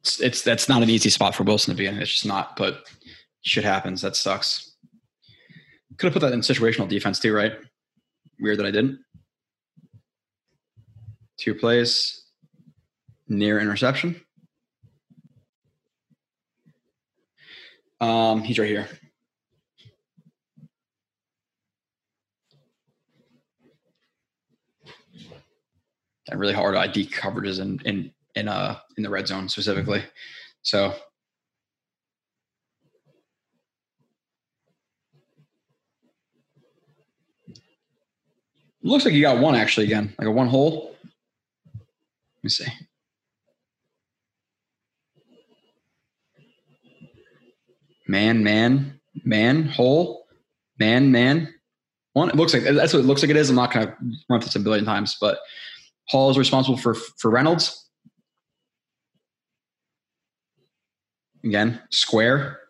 It's, 0.00 0.20
it's 0.20 0.42
that's 0.42 0.68
not 0.68 0.82
an 0.82 0.90
easy 0.90 1.10
spot 1.10 1.34
for 1.34 1.44
Wilson 1.44 1.74
to 1.74 1.78
be 1.78 1.86
in. 1.86 1.98
It's 1.98 2.10
just 2.10 2.26
not, 2.26 2.56
but 2.56 2.88
shit 3.42 3.64
happens. 3.64 4.02
That 4.02 4.16
sucks. 4.16 4.74
Could 5.96 6.06
have 6.06 6.12
put 6.12 6.20
that 6.20 6.32
in 6.32 6.40
situational 6.40 6.88
defense 6.88 7.18
too, 7.18 7.34
right? 7.34 7.52
Weird 8.40 8.58
that 8.58 8.66
I 8.66 8.70
didn't. 8.70 9.00
Two 11.36 11.54
plays, 11.54 12.24
near 13.28 13.60
interception. 13.60 14.20
Um, 18.00 18.42
he's 18.42 18.58
right 18.58 18.68
here. 18.68 18.88
And 26.28 26.38
really 26.38 26.52
hard 26.52 26.76
ID 26.76 27.06
coverages 27.06 27.60
in 27.60 27.80
in 27.84 28.12
in 28.34 28.48
uh 28.48 28.78
in 28.96 29.02
the 29.02 29.10
red 29.10 29.26
zone 29.26 29.48
specifically. 29.48 30.02
So 30.62 30.94
looks 38.82 39.04
like 39.04 39.14
you 39.14 39.22
got 39.22 39.38
one 39.38 39.54
actually 39.54 39.86
again, 39.86 40.14
like 40.18 40.28
a 40.28 40.30
one 40.30 40.48
hole. 40.48 40.94
Let 41.74 42.44
me 42.44 42.50
see. 42.50 42.66
Man, 48.06 48.42
man, 48.42 49.00
man, 49.24 49.64
hole, 49.64 50.26
man, 50.78 51.12
man. 51.12 51.54
One. 52.14 52.30
It 52.30 52.36
looks 52.36 52.54
like 52.54 52.62
that's 52.62 52.94
what 52.94 53.00
it 53.00 53.06
looks 53.06 53.22
like 53.22 53.30
it 53.30 53.36
is. 53.36 53.50
I'm 53.50 53.56
not 53.56 53.70
to 53.72 53.94
run 54.30 54.40
this 54.40 54.56
a 54.56 54.60
billion 54.60 54.86
times, 54.86 55.16
but 55.20 55.38
Hall 56.08 56.30
is 56.30 56.38
responsible 56.38 56.78
for 56.78 56.94
for 56.94 57.30
Reynolds. 57.30 57.84
Again, 61.44 61.80
square, 61.90 62.60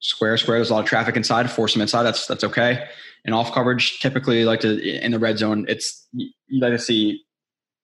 square, 0.00 0.36
square. 0.36 0.58
There's 0.58 0.70
a 0.70 0.74
lot 0.74 0.80
of 0.80 0.86
traffic 0.86 1.16
inside. 1.16 1.50
Force 1.50 1.72
them 1.74 1.82
inside. 1.82 2.04
That's 2.04 2.26
that's 2.26 2.44
okay. 2.44 2.86
And 3.24 3.34
off 3.34 3.52
coverage, 3.52 4.00
typically 4.00 4.44
like 4.44 4.60
to 4.60 4.80
in 5.04 5.12
the 5.12 5.18
red 5.18 5.38
zone, 5.38 5.66
it's 5.68 6.08
you 6.12 6.30
like 6.60 6.72
to 6.72 6.78
see 6.78 7.22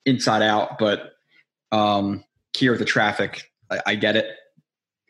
inside 0.04 0.42
out, 0.42 0.78
but 0.78 1.12
um, 1.70 2.24
here 2.56 2.72
with 2.72 2.80
the 2.80 2.86
traffic, 2.86 3.50
I, 3.70 3.80
I 3.86 3.94
get 3.94 4.16
it 4.16 4.26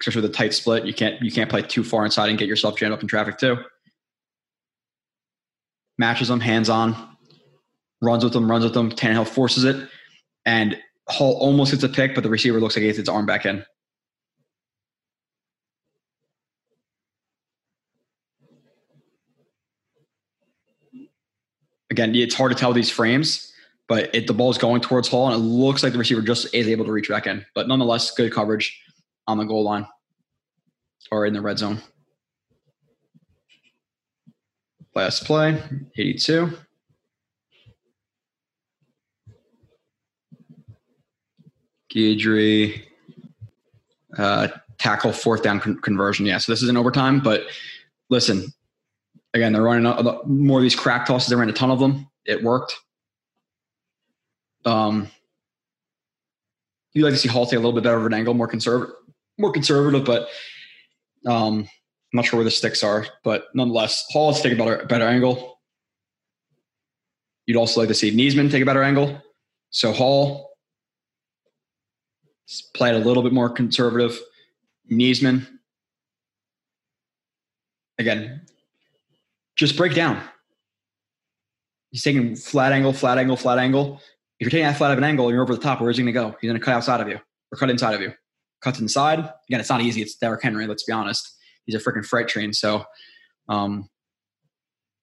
especially 0.01 0.23
with 0.23 0.31
a 0.31 0.35
tight 0.35 0.55
split. 0.55 0.85
You 0.85 0.95
can't 0.95 1.21
you 1.23 1.31
can't 1.31 1.51
play 1.51 1.63
too 1.63 1.85
far 1.85 2.05
inside 2.05 2.29
and 2.29 2.39
get 2.39 2.49
yourself 2.49 2.77
jammed 2.77 2.93
up 2.93 3.03
in 3.03 3.09
traffic 3.09 3.39
too. 3.39 3.59
Matches 5.99 6.29
them 6.29 6.41
hands 6.41 6.69
on, 6.69 7.17
runs 8.01 8.25
with 8.25 8.33
them, 8.33 8.51
runs 8.51 8.65
with 8.65 8.75
them. 8.75 8.91
Tannehill 8.91 9.27
forces 9.27 9.65
it, 9.65 9.89
and 10.45 10.79
Hall 11.09 11.37
almost 11.41 11.73
gets 11.73 11.83
a 11.83 11.89
pick, 11.89 12.15
but 12.15 12.23
the 12.23 12.31
receiver 12.31 12.61
looks 12.61 12.77
like 12.77 12.83
he 12.83 12.89
gets 12.89 12.99
its 12.99 13.09
arm 13.09 13.27
back 13.27 13.47
in. 13.47 13.65
Again, 21.91 22.15
it's 22.15 22.35
hard 22.35 22.53
to 22.53 22.59
tell 22.59 22.75
these 22.75 22.91
frames, 22.91 23.51
but 23.89 24.15
it, 24.15 24.27
the 24.27 24.35
ball's 24.35 24.59
going 24.59 24.83
towards 24.83 25.09
Hall, 25.09 25.27
and 25.27 25.35
it 25.35 25.45
looks 25.45 25.83
like 25.83 25.93
the 25.93 25.99
receiver 25.99 26.21
just 26.21 26.55
is 26.55 26.69
able 26.69 26.85
to 26.85 26.93
reach 26.93 27.09
back 27.09 27.27
in. 27.27 27.45
But 27.55 27.67
nonetheless, 27.67 28.11
good 28.11 28.33
coverage 28.33 28.79
on 29.27 29.39
the 29.39 29.45
goal 29.45 29.65
line 29.65 29.87
or 31.11 31.25
in 31.25 31.33
the 31.33 31.41
red 31.41 31.59
zone. 31.59 31.81
Last 34.95 35.25
play, 35.25 35.63
82. 35.97 36.59
Guidry, 41.95 42.83
uh, 44.17 44.49
tackle 44.79 45.13
fourth 45.13 45.43
down 45.43 45.61
con- 45.61 45.81
conversion. 45.81 46.27
Yeah, 46.27 46.39
so 46.39 46.53
this 46.53 46.63
is 46.63 46.69
an 46.69 46.77
overtime, 46.77 47.21
but 47.21 47.45
listen, 48.11 48.53
again, 49.35 49.53
they're 49.53 49.63
running 49.63 49.87
a, 49.87 50.25
more 50.27 50.59
of 50.59 50.63
these 50.63 50.77
crack 50.77 51.07
tosses. 51.07 51.29
They 51.29 51.37
ran 51.37 51.49
a 51.49 51.53
ton 51.53 51.71
of 51.71 51.79
them. 51.79 52.09
It 52.25 52.43
worked. 52.43 52.75
Um, 54.65 55.09
you 56.93 57.05
like 57.05 57.15
to 57.15 57.19
see 57.19 57.29
Hall 57.29 57.47
take 57.47 57.55
a 57.55 57.57
little 57.57 57.73
bit 57.73 57.85
better 57.85 57.97
of 57.97 58.07
an 58.07 58.15
angle, 58.15 58.35
more 58.35 58.49
conservative, 58.49 58.95
more 59.39 59.53
conservative, 59.53 60.05
but 60.05 60.29
um, 61.27 61.61
I'm 61.61 62.17
not 62.17 62.25
sure 62.25 62.39
where 62.39 62.45
the 62.45 62.51
sticks 62.51 62.83
are, 62.83 63.07
but 63.23 63.47
nonetheless, 63.55 64.05
Hall 64.11 64.33
has 64.33 64.43
take 64.43 64.53
a 64.53 64.57
better, 64.57 64.85
better 64.87 65.07
angle. 65.07 65.61
You'd 67.47 67.57
also 67.57 67.81
like 67.81 67.89
to 67.89 67.95
see 67.95 68.15
Neasman 68.15 68.51
take 68.51 68.63
a 68.63 68.67
better 68.67 68.83
angle. 68.83 69.23
So 69.71 69.93
Hall 69.93 70.48
played 72.75 72.95
a 72.95 72.99
little 72.99 73.23
bit 73.23 73.33
more 73.33 73.51
conservative. 73.51 74.19
Neasman, 74.91 75.47
again, 77.99 78.43
just 79.57 79.77
break 79.77 79.95
down. 79.95 80.23
He's 81.91 82.03
taking 82.03 82.37
flat 82.37 82.73
angle, 82.73 82.93
flat 82.93 83.19
angle, 83.19 83.37
flat 83.37 83.59
angle. 83.59 84.01
If 84.41 84.45
you're 84.47 84.51
taking 84.51 84.67
that 84.67 84.77
flat 84.77 84.93
of 84.93 84.99
an 84.99 85.05
angle 85.05 85.27
and 85.27 85.35
you're 85.35 85.43
over 85.43 85.55
the 85.55 85.61
top, 85.61 85.81
where's 85.81 85.97
he 85.97 86.03
going 86.03 86.15
to 86.15 86.21
go? 86.21 86.37
He's 86.41 86.49
going 86.49 86.59
to 86.59 86.65
cut 86.65 86.75
outside 86.75 87.01
of 87.01 87.09
you 87.09 87.17
or 87.17 87.59
cut 87.59 87.71
inside 87.71 87.95
of 87.95 88.01
you 88.01 88.13
cuts 88.61 88.81
inside. 88.81 89.19
Again, 89.49 89.61
it's 89.61 89.69
not 89.69 89.81
easy. 89.81 90.03
It's 90.03 90.17
Derrick 90.17 90.43
Henry. 90.43 90.67
Let's 90.67 90.85
be 90.85 90.93
honest. 90.93 91.37
He's 91.65 91.75
a 91.75 91.79
freaking 91.79 92.05
freight 92.05 92.29
train. 92.29 92.53
So, 92.53 92.85
um, 93.49 93.89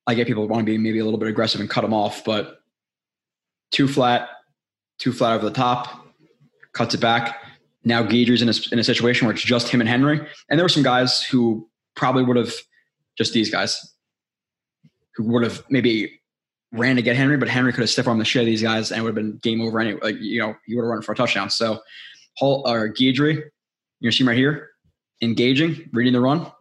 I 0.08 0.14
get 0.14 0.28
people 0.28 0.48
want 0.48 0.62
to 0.62 0.72
be 0.72 0.78
maybe 0.78 1.00
a 1.00 1.04
little 1.04 1.20
bit 1.20 1.30
aggressive 1.30 1.62
and 1.62 1.70
cut 1.70 1.84
him 1.84 1.94
off, 1.94 2.24
but 2.24 2.60
too 3.72 3.88
flat, 3.88 4.30
too 5.00 5.12
flat 5.12 5.34
over 5.34 5.46
the 5.46 5.56
top, 5.56 6.05
cuts 6.76 6.94
it 6.94 7.02
back. 7.02 7.42
Now 7.84 8.04
Guidry's 8.04 8.44
in 8.44 8.50
a, 8.50 8.54
in 8.72 8.80
a 8.80 8.84
situation 8.84 9.26
where 9.26 9.34
it's 9.34 9.44
just 9.44 9.70
him 9.70 9.82
and 9.82 9.90
Henry. 9.90 10.20
And 10.50 10.60
there 10.60 10.66
were 10.66 10.70
some 10.70 10.84
guys 10.84 11.24
who 11.24 11.68
probably 11.96 12.24
would 12.24 12.38
have, 12.38 12.54
just 13.18 13.34
these 13.34 13.50
guys, 13.50 13.94
who 15.16 15.24
would 15.24 15.44
have 15.44 15.64
maybe 15.70 16.20
ran 16.72 16.98
to 16.98 17.02
get 17.02 17.16
Henry, 17.16 17.38
but 17.38 17.48
Henry 17.48 17.72
could 17.72 17.82
have 17.82 17.90
stepped 17.90 18.08
on 18.08 18.20
the 18.20 18.26
shit 18.26 18.42
of 18.42 18.46
these 18.46 18.62
guys 18.62 18.92
and 18.92 19.00
it 19.00 19.04
would 19.04 19.10
have 19.10 19.16
been 19.16 19.38
game 19.38 19.62
over 19.62 19.80
anyway. 19.80 20.00
Like, 20.04 20.16
you 20.20 20.40
know, 20.40 20.56
he 20.66 20.76
would 20.76 20.84
have 20.84 20.90
run 20.90 21.02
for 21.02 21.14
a 21.14 21.16
touchdown. 21.16 21.50
So 21.50 21.80
Hall 22.38 22.68
uh, 22.68 22.74
or 22.74 22.90
Guidry, 22.90 23.42
you 24.02 24.12
see 24.12 24.24
him 24.24 24.28
right 24.28 24.38
here, 24.38 24.72
engaging, 25.22 25.90
reading 25.94 26.14
the 26.14 26.20
run, 26.20 26.52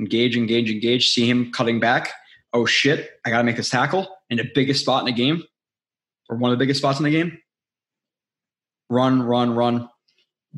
engage, 0.00 0.36
engage, 0.36 0.70
engage. 0.70 1.10
See 1.10 1.30
him 1.30 1.52
cutting 1.52 1.78
back. 1.78 2.12
Oh 2.52 2.66
shit, 2.66 3.10
I 3.24 3.30
got 3.30 3.38
to 3.38 3.44
make 3.44 3.56
this 3.56 3.70
tackle 3.70 4.08
in 4.30 4.38
the 4.38 4.50
biggest 4.54 4.80
spot 4.80 5.00
in 5.00 5.06
the 5.06 5.12
game, 5.12 5.44
or 6.28 6.36
one 6.36 6.50
of 6.50 6.58
the 6.58 6.62
biggest 6.62 6.78
spots 6.78 6.98
in 6.98 7.04
the 7.04 7.10
game. 7.10 7.38
Run, 8.88 9.22
run, 9.22 9.54
run, 9.54 9.88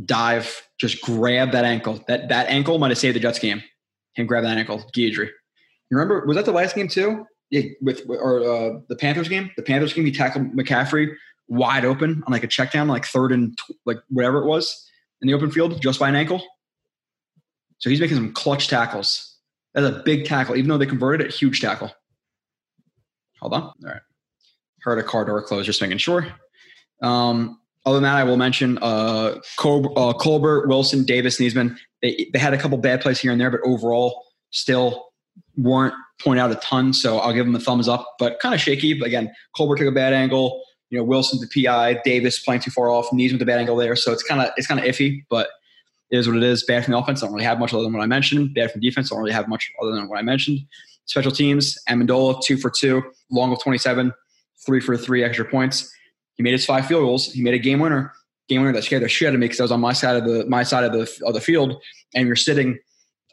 dive. 0.05 0.63
Just 0.79 1.01
grab 1.03 1.53
that 1.53 1.65
ankle. 1.65 2.03
That 2.09 2.29
that 2.29 2.49
ankle 2.49 2.79
might 2.79 2.91
have 2.91 2.99
saved 2.99 3.17
the 3.17 3.21
Jets 3.21 3.39
game. 3.39 3.63
Him 4.15 4.27
grab 4.27 4.45
that 4.45 4.59
ankle, 4.59 4.79
Guidry. 4.95 5.29
You 5.91 5.97
remember? 5.97 6.25
Was 6.27 6.37
that 6.37 6.45
the 6.45 6.53
last 6.53 6.75
game 6.75 6.89
too? 6.89 7.25
Yeah, 7.51 7.63
with 7.81 8.03
or 8.09 8.41
uh, 8.41 8.81
the 8.89 8.97
Panthers 8.97 9.29
game. 9.29 9.51
The 9.57 9.63
Panthers 9.63 9.95
game, 9.95 10.05
he 10.05 10.13
tackled 10.13 10.53
McCaffrey 10.55 11.15
wide 11.49 11.85
open 11.85 12.23
on 12.27 12.33
like 12.33 12.45
a 12.45 12.49
check 12.49 12.73
down, 12.73 12.89
like 12.89 13.07
third 13.07 13.33
and 13.33 13.59
like 13.87 13.99
whatever 14.11 14.43
it 14.43 14.47
was 14.47 14.87
in 15.23 15.29
the 15.29 15.35
open 15.35 15.51
field 15.51 15.81
just 15.81 15.99
by 15.99 16.09
an 16.09 16.15
ankle. 16.15 16.43
So 17.79 17.89
he's 17.91 18.01
making 18.01 18.17
some 18.17 18.33
clutch 18.33 18.69
tackles. 18.69 19.37
That's 19.75 19.87
a 19.87 20.03
big 20.03 20.25
tackle, 20.25 20.57
even 20.57 20.69
though 20.69 20.79
they 20.79 20.87
converted 20.87 21.27
it, 21.27 21.35
huge 21.35 21.61
tackle. 21.61 21.93
Hold 23.41 23.55
on. 23.55 23.63
All 23.63 23.75
right. 23.83 24.01
Heard 24.83 24.99
a 24.99 25.03
car 25.03 25.25
door 25.25 25.43
close, 25.43 25.67
just 25.67 25.81
making 25.81 25.99
sure. 25.99 26.27
Um, 27.03 27.61
other 27.89 27.97
than 27.97 28.05
that, 28.05 28.17
I 28.17 28.25
will 28.25 28.37
mention 28.37 28.79
uh, 28.79 29.39
Col- 29.59 29.99
uh, 29.99 30.13
Colbert, 30.13 30.69
Wilson, 30.69 31.05
Davis, 31.05 31.41
Neasman. 31.41 31.77
They, 32.03 32.31
they 32.33 32.39
had 32.39 32.55
a 32.55 32.59
couple 32.59 32.79
bad 32.79 33.01
plays 33.01 33.19
here 33.19 33.33
and 33.33 33.41
there, 33.41 33.51
but 33.51 33.61
overall, 33.65 34.25
still 34.51 35.09
weren't 35.57 35.95
pointed 36.21 36.41
out 36.41 36.51
a 36.51 36.57
ton. 36.57 36.93
So 36.93 37.19
I'll 37.19 37.33
give 37.33 37.47
them 37.47 37.55
a 37.55 37.61
thumbs 37.61 37.89
up, 37.89 38.07
but 38.19 38.41
kind 38.41 38.55
of 38.55 38.61
shaky. 38.61 38.95
But 38.95 39.07
again, 39.09 39.33
Colbert 39.57 39.77
took 39.77 39.89
a 39.89 39.93
bad 39.93 40.13
angle 40.13 40.63
you 40.91 40.99
know, 40.99 41.05
Wilson 41.05 41.39
the 41.41 41.65
PI, 41.65 42.01
Davis 42.05 42.41
playing 42.41 42.63
too 42.63 42.71
far 42.71 42.91
off, 42.91 43.09
with 43.13 43.39
the 43.39 43.45
bad 43.45 43.59
angle 43.59 43.77
there. 43.77 43.97
So 43.97 44.13
it's 44.13 44.23
kind 44.23 44.41
of 44.41 44.51
it's 44.57 44.67
kind 44.67 44.81
of 44.81 44.87
iffy, 44.87 45.25
but 45.29 45.49
it 46.11 46.19
is 46.19 46.27
what 46.27 46.37
it 46.37 46.43
is. 46.43 46.65
Bad 46.65 46.85
from 46.85 46.93
the 46.93 46.99
offense, 46.99 47.21
don't 47.21 47.33
really 47.33 47.45
have 47.45 47.59
much 47.59 47.75
other 47.75 47.83
than 47.83 47.93
what 47.93 48.03
I 48.03 48.07
mentioned. 48.07 48.55
Bad 48.55 48.73
from 48.73 48.81
defense, 48.81 49.11
don't 49.11 49.19
really 49.19 49.33
have 49.33 49.49
much 49.49 49.71
other 49.83 49.93
than 49.93 50.09
what 50.09 50.19
I 50.19 50.23
mentioned. 50.23 50.61
Special 51.05 51.33
teams, 51.33 51.77
Ammendola, 51.89 52.43
two 52.43 52.57
for 52.57 52.71
two, 52.71 53.03
long 53.31 53.53
of 53.53 53.63
27, 53.63 54.13
three 54.65 54.81
for 54.81 54.97
three 54.97 55.23
extra 55.23 55.45
points. 55.45 55.93
He 56.39 56.45
made 56.45 56.53
his 56.53 56.65
five 56.65 56.87
field 56.87 57.03
goals. 57.03 57.33
He 57.33 57.43
made 57.43 57.55
a 57.55 57.59
game 57.59 57.81
winner, 57.81 58.15
game 58.49 58.63
winner 58.63 58.73
that 58.73 58.85
scared 58.85 59.03
the 59.03 59.09
shit 59.09 59.29
out 59.29 59.35
of 59.35 59.41
me 59.41 59.45
because 59.45 59.61
I 59.61 59.65
was 59.65 59.73
on 59.73 59.81
my 59.81 59.93
side 59.93 60.17
of 60.17 60.25
the 60.25 60.47
my 60.47 60.63
side 60.63 60.85
of 60.85 60.93
the 60.93 61.11
of 61.27 61.35
the 61.35 61.41
field, 61.41 61.83
and 62.15 62.27
you're 62.27 62.37
sitting 62.37 62.79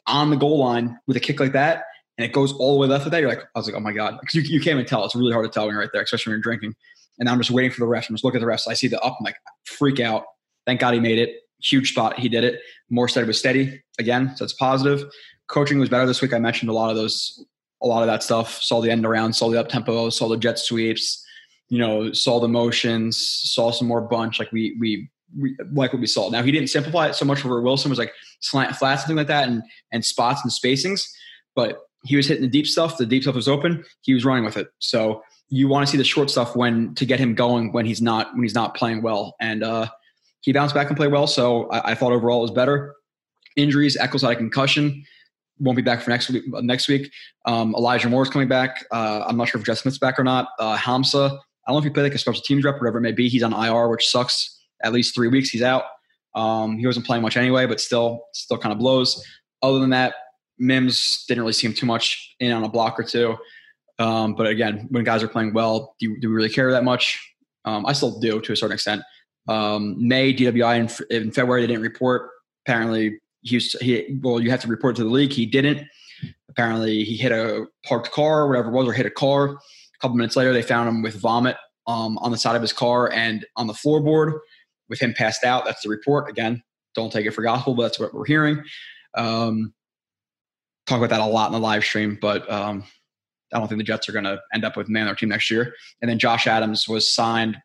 on 0.06 0.30
the 0.30 0.36
goal 0.36 0.58
line 0.58 0.98
with 1.06 1.16
a 1.16 1.20
kick 1.20 1.40
like 1.40 1.52
that, 1.52 1.84
and 2.18 2.24
it 2.24 2.32
goes 2.32 2.52
all 2.52 2.74
the 2.74 2.80
way 2.80 2.88
left 2.88 3.04
with 3.04 3.12
that. 3.12 3.20
You're 3.20 3.30
like, 3.30 3.40
I 3.54 3.58
was 3.58 3.66
like, 3.66 3.76
oh 3.76 3.80
my 3.80 3.92
god, 3.92 4.18
because 4.20 4.34
you, 4.34 4.42
you 4.42 4.60
can't 4.60 4.74
even 4.74 4.86
tell. 4.86 5.04
It's 5.04 5.14
really 5.14 5.32
hard 5.32 5.44
to 5.46 5.50
tell 5.50 5.64
when 5.64 5.72
you're 5.72 5.80
right 5.80 5.90
there, 5.92 6.02
especially 6.02 6.32
when 6.32 6.38
you're 6.38 6.42
drinking. 6.42 6.74
And 7.18 7.28
I'm 7.28 7.38
just 7.38 7.50
waiting 7.50 7.70
for 7.70 7.80
the 7.80 7.86
refs. 7.86 8.10
I'm 8.10 8.16
just 8.16 8.24
looking 8.24 8.42
at 8.42 8.44
the 8.44 8.52
refs. 8.52 8.68
I 8.68 8.74
see 8.74 8.88
the 8.88 9.00
up. 9.00 9.16
I'm 9.18 9.24
like, 9.24 9.36
freak 9.64 10.00
out. 10.00 10.24
Thank 10.66 10.80
God 10.80 10.92
he 10.94 11.00
made 11.00 11.18
it. 11.18 11.36
Huge 11.62 11.92
spot. 11.92 12.18
He 12.18 12.28
did 12.28 12.44
it. 12.44 12.60
Morstead 12.92 13.26
was 13.26 13.38
steady 13.38 13.82
again. 13.98 14.36
So 14.36 14.44
it's 14.44 14.52
positive. 14.52 15.08
Coaching 15.48 15.78
was 15.78 15.88
better 15.88 16.06
this 16.06 16.20
week. 16.20 16.34
I 16.34 16.38
mentioned 16.38 16.68
a 16.68 16.74
lot 16.74 16.90
of 16.90 16.96
those, 16.96 17.42
a 17.82 17.86
lot 17.86 18.02
of 18.02 18.08
that 18.08 18.22
stuff. 18.22 18.60
Saw 18.60 18.82
the 18.82 18.90
end 18.90 19.06
around, 19.06 19.32
saw 19.32 19.48
the 19.48 19.58
up 19.58 19.68
tempo, 19.68 20.10
saw 20.10 20.28
the 20.28 20.36
jet 20.36 20.58
sweeps, 20.58 21.24
you 21.68 21.78
know, 21.78 22.12
saw 22.12 22.40
the 22.40 22.48
motions, 22.48 23.18
saw 23.18 23.70
some 23.70 23.88
more 23.88 24.00
bunch. 24.00 24.38
Like 24.38 24.52
we, 24.52 24.76
we, 24.78 25.08
we 25.38 25.56
like 25.72 25.92
what 25.92 26.00
we 26.00 26.06
saw. 26.06 26.30
Now 26.30 26.42
he 26.42 26.52
didn't 26.52 26.68
simplify 26.68 27.08
it 27.08 27.14
so 27.14 27.24
much 27.24 27.40
for 27.40 27.60
Wilson 27.60 27.90
was 27.90 27.98
like 27.98 28.12
slant 28.40 28.76
flats 28.76 29.02
and 29.02 29.08
things 29.08 29.16
like 29.16 29.26
that 29.26 29.48
and, 29.48 29.62
and 29.92 30.04
spots 30.04 30.42
and 30.44 30.52
spacings, 30.52 31.02
but 31.54 31.80
he 32.04 32.14
was 32.16 32.28
hitting 32.28 32.42
the 32.42 32.48
deep 32.48 32.66
stuff. 32.66 32.98
The 32.98 33.06
deep 33.06 33.22
stuff 33.22 33.34
was 33.34 33.48
open. 33.48 33.84
He 34.02 34.14
was 34.14 34.24
running 34.24 34.44
with 34.44 34.56
it. 34.56 34.68
So 34.78 35.22
you 35.48 35.66
want 35.68 35.86
to 35.86 35.90
see 35.90 35.98
the 35.98 36.04
short 36.04 36.30
stuff 36.30 36.54
when 36.54 36.94
to 36.94 37.04
get 37.04 37.18
him 37.18 37.34
going 37.34 37.72
when 37.72 37.86
he's 37.86 38.00
not 38.00 38.32
when 38.34 38.42
he's 38.44 38.54
not 38.54 38.76
playing 38.76 39.02
well. 39.02 39.34
And 39.40 39.64
uh, 39.64 39.86
he 40.42 40.52
bounced 40.52 40.74
back 40.74 40.88
and 40.88 40.96
played 40.96 41.10
well. 41.10 41.26
So 41.26 41.68
I, 41.70 41.90
I 41.90 41.94
thought 41.96 42.12
overall 42.12 42.38
it 42.38 42.42
was 42.42 42.50
better. 42.52 42.94
injuries. 43.56 43.96
Echols 43.96 44.22
had 44.22 44.32
a 44.32 44.36
concussion, 44.36 45.04
won't 45.58 45.76
be 45.76 45.82
back 45.82 46.02
for 46.02 46.10
next 46.10 46.30
week. 46.30 46.44
Next 46.62 46.88
week, 46.88 47.10
um, 47.46 47.74
Elijah 47.74 48.08
Moore's 48.08 48.30
coming 48.30 48.48
back. 48.48 48.84
Uh, 48.92 49.24
I'm 49.26 49.36
not 49.36 49.48
sure 49.48 49.58
if 49.60 49.66
Jeff 49.66 49.78
Smith's 49.78 49.98
back 49.98 50.18
or 50.18 50.24
not. 50.24 50.48
Uh, 50.58 50.76
Hamsah, 50.76 51.38
I 51.66 51.72
don't 51.72 51.74
know 51.74 51.78
if 51.78 51.84
he 51.84 51.90
played 51.90 52.04
like 52.04 52.14
a 52.14 52.18
special 52.18 52.42
teams 52.42 52.64
rep, 52.64 52.76
whatever 52.76 52.98
it 52.98 53.02
may 53.02 53.12
be. 53.12 53.28
He's 53.28 53.42
on 53.42 53.52
IR, 53.52 53.88
which 53.88 54.08
sucks. 54.08 54.52
At 54.82 54.92
least 54.92 55.14
three 55.14 55.28
weeks, 55.28 55.48
he's 55.48 55.62
out. 55.62 55.84
Um, 56.34 56.78
he 56.78 56.86
wasn't 56.86 57.06
playing 57.06 57.22
much 57.22 57.36
anyway, 57.36 57.66
but 57.66 57.80
still, 57.80 58.24
still 58.32 58.58
kind 58.58 58.72
of 58.72 58.78
blows. 58.78 59.24
Other 59.62 59.78
than 59.78 59.90
that, 59.90 60.14
Mims 60.58 61.24
didn't 61.26 61.42
really 61.42 61.52
see 61.52 61.66
him 61.66 61.74
too 61.74 61.86
much 61.86 62.34
in 62.40 62.52
on 62.52 62.62
a 62.62 62.68
block 62.68 63.00
or 63.00 63.02
two. 63.02 63.36
Um, 63.98 64.34
but 64.34 64.46
again, 64.46 64.86
when 64.90 65.04
guys 65.04 65.22
are 65.22 65.28
playing 65.28 65.54
well, 65.54 65.94
do, 65.98 66.16
do 66.20 66.28
we 66.28 66.34
really 66.34 66.50
care 66.50 66.70
that 66.70 66.84
much? 66.84 67.18
Um, 67.64 67.86
I 67.86 67.92
still 67.94 68.18
do 68.20 68.40
to 68.40 68.52
a 68.52 68.56
certain 68.56 68.74
extent. 68.74 69.02
Um, 69.48 69.96
Maye 69.98 70.34
DWI 70.34 71.06
in, 71.10 71.16
in, 71.16 71.32
February 71.32 71.62
they 71.62 71.68
didn't 71.68 71.82
report. 71.82 72.30
Apparently, 72.66 73.18
he, 73.42 73.56
was, 73.56 73.72
he 73.80 74.18
well, 74.22 74.40
you 74.40 74.50
have 74.50 74.60
to 74.60 74.68
report 74.68 74.96
to 74.96 75.04
the 75.04 75.10
league. 75.10 75.32
He 75.32 75.46
didn't. 75.46 75.86
Apparently, 76.48 77.04
he 77.04 77.16
hit 77.16 77.32
a 77.32 77.66
parked 77.84 78.10
car, 78.10 78.48
whatever 78.48 78.68
it 78.68 78.72
was, 78.72 78.88
or 78.88 78.92
hit 78.92 79.06
a 79.06 79.10
car. 79.10 79.58
A 79.96 80.00
couple 80.00 80.16
minutes 80.16 80.36
later, 80.36 80.52
they 80.52 80.62
found 80.62 80.88
him 80.88 81.02
with 81.02 81.14
vomit 81.14 81.56
um, 81.86 82.18
on 82.18 82.30
the 82.30 82.38
side 82.38 82.56
of 82.56 82.62
his 82.62 82.72
car 82.72 83.10
and 83.12 83.46
on 83.56 83.66
the 83.66 83.72
floorboard 83.72 84.38
with 84.88 85.00
him 85.00 85.14
passed 85.14 85.44
out. 85.44 85.64
That's 85.64 85.82
the 85.82 85.88
report. 85.88 86.28
Again, 86.28 86.62
don't 86.94 87.12
take 87.12 87.26
it 87.26 87.32
for 87.32 87.42
gospel, 87.42 87.74
but 87.74 87.82
that's 87.82 87.98
what 87.98 88.14
we're 88.14 88.24
hearing. 88.26 88.62
Um, 89.14 89.72
talk 90.86 90.98
about 90.98 91.10
that 91.10 91.20
a 91.20 91.26
lot 91.26 91.46
in 91.46 91.52
the 91.52 91.58
live 91.58 91.84
stream, 91.84 92.18
but 92.20 92.50
um, 92.50 92.84
I 93.52 93.58
don't 93.58 93.68
think 93.68 93.78
the 93.78 93.84
Jets 93.84 94.08
are 94.08 94.12
going 94.12 94.24
to 94.24 94.40
end 94.52 94.64
up 94.64 94.76
with 94.76 94.88
man 94.88 95.02
on 95.02 95.08
their 95.08 95.14
team 95.14 95.28
next 95.28 95.50
year. 95.50 95.74
And 96.00 96.10
then 96.10 96.18
Josh 96.18 96.46
Adams 96.46 96.88
was 96.88 97.12
signed 97.12 97.56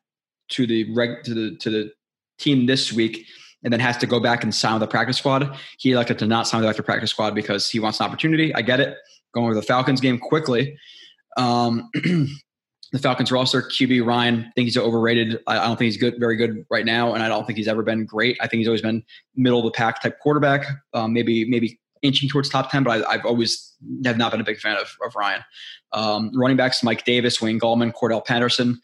to 0.50 0.68
the 0.68 0.94
reg 0.94 1.24
to 1.24 1.34
the 1.34 1.56
to 1.58 1.70
the 1.70 1.92
team 2.38 2.66
this 2.66 2.92
week, 2.92 3.26
and 3.64 3.72
then 3.72 3.80
has 3.80 3.98
to 3.98 4.08
go 4.08 4.20
back 4.20 4.44
and 4.44 4.54
sign 4.54 4.74
with 4.74 4.82
the 4.82 4.88
practice 4.88 5.18
squad. 5.18 5.58
He 5.78 5.92
elected 5.92 6.20
to 6.20 6.28
not 6.28 6.48
sign 6.48 6.64
with 6.64 6.76
the 6.78 6.84
practice 6.84 7.12
squad 7.12 7.36
because 7.36 7.70
he 7.70 7.80
wants 7.80 8.00
an 8.00 8.06
opportunity. 8.06 8.54
I 8.56 8.62
get 8.62 8.80
it. 8.80 8.98
Going 9.34 9.46
over 9.46 9.56
the 9.56 9.62
Falcons 9.62 10.02
game 10.02 10.20
quickly. 10.20 10.78
Um, 11.38 11.90
the 12.92 13.00
Falcons 13.00 13.32
roster, 13.32 13.62
QB 13.62 14.06
Ryan, 14.06 14.46
I 14.48 14.52
think 14.56 14.66
he's 14.66 14.78
overrated. 14.78 15.40
I, 15.48 15.60
I 15.60 15.68
don't 15.68 15.78
think 15.78 15.86
he's 15.86 15.98
good, 15.98 16.16
very 16.20 16.36
good 16.36 16.66
right 16.70 16.86
now, 16.86 17.14
and 17.14 17.24
I 17.24 17.30
don't 17.30 17.46
think 17.46 17.58
he's 17.58 17.68
ever 17.68 17.84
been 17.84 18.06
great. 18.06 18.38
I 18.42 18.48
think 18.48 18.60
he's 18.60 18.68
always 18.68 18.82
been 18.82 19.04
middle 19.36 19.60
of 19.60 19.66
the 19.66 19.72
pack 19.72 20.02
type 20.02 20.20
quarterback. 20.20 20.66
Um, 20.94 21.14
maybe 21.14 21.46
maybe 21.46 21.80
inching 22.02 22.28
towards 22.30 22.50
top 22.50 22.72
10, 22.72 22.84
but 22.84 23.08
I, 23.08 23.14
have 23.14 23.26
always 23.26 23.76
have 24.06 24.18
not 24.18 24.32
been 24.32 24.42
a 24.42 24.44
big 24.44 24.60
fan 24.60 24.76
of, 24.78 24.90
of 25.06 25.16
Ryan. 25.16 25.44
Um, 25.94 26.32
running 26.36 26.58
backs, 26.58 26.84
Mike 26.84 27.06
Davis, 27.06 27.42
Wayne 27.42 27.60
Gallman, 27.60 27.94
Cordell 27.94 28.26
Patterson. 28.26 28.82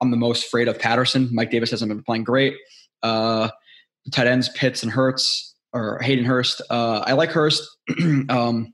I'm 0.00 0.10
the 0.10 0.16
most 0.16 0.46
afraid 0.46 0.68
of 0.68 0.78
Patterson. 0.78 1.28
Mike 1.32 1.50
Davis 1.50 1.70
hasn't 1.70 1.90
been 1.90 2.02
playing 2.02 2.24
great. 2.24 2.54
Uh, 3.02 3.50
tight 4.12 4.26
ends, 4.26 4.48
Pitts 4.50 4.82
and 4.82 4.92
Hurts, 4.92 5.54
or 5.72 5.98
Hayden 6.00 6.24
Hurst. 6.24 6.62
Uh, 6.70 7.02
I 7.06 7.12
like 7.12 7.30
Hurst. 7.30 7.68
um, 8.28 8.72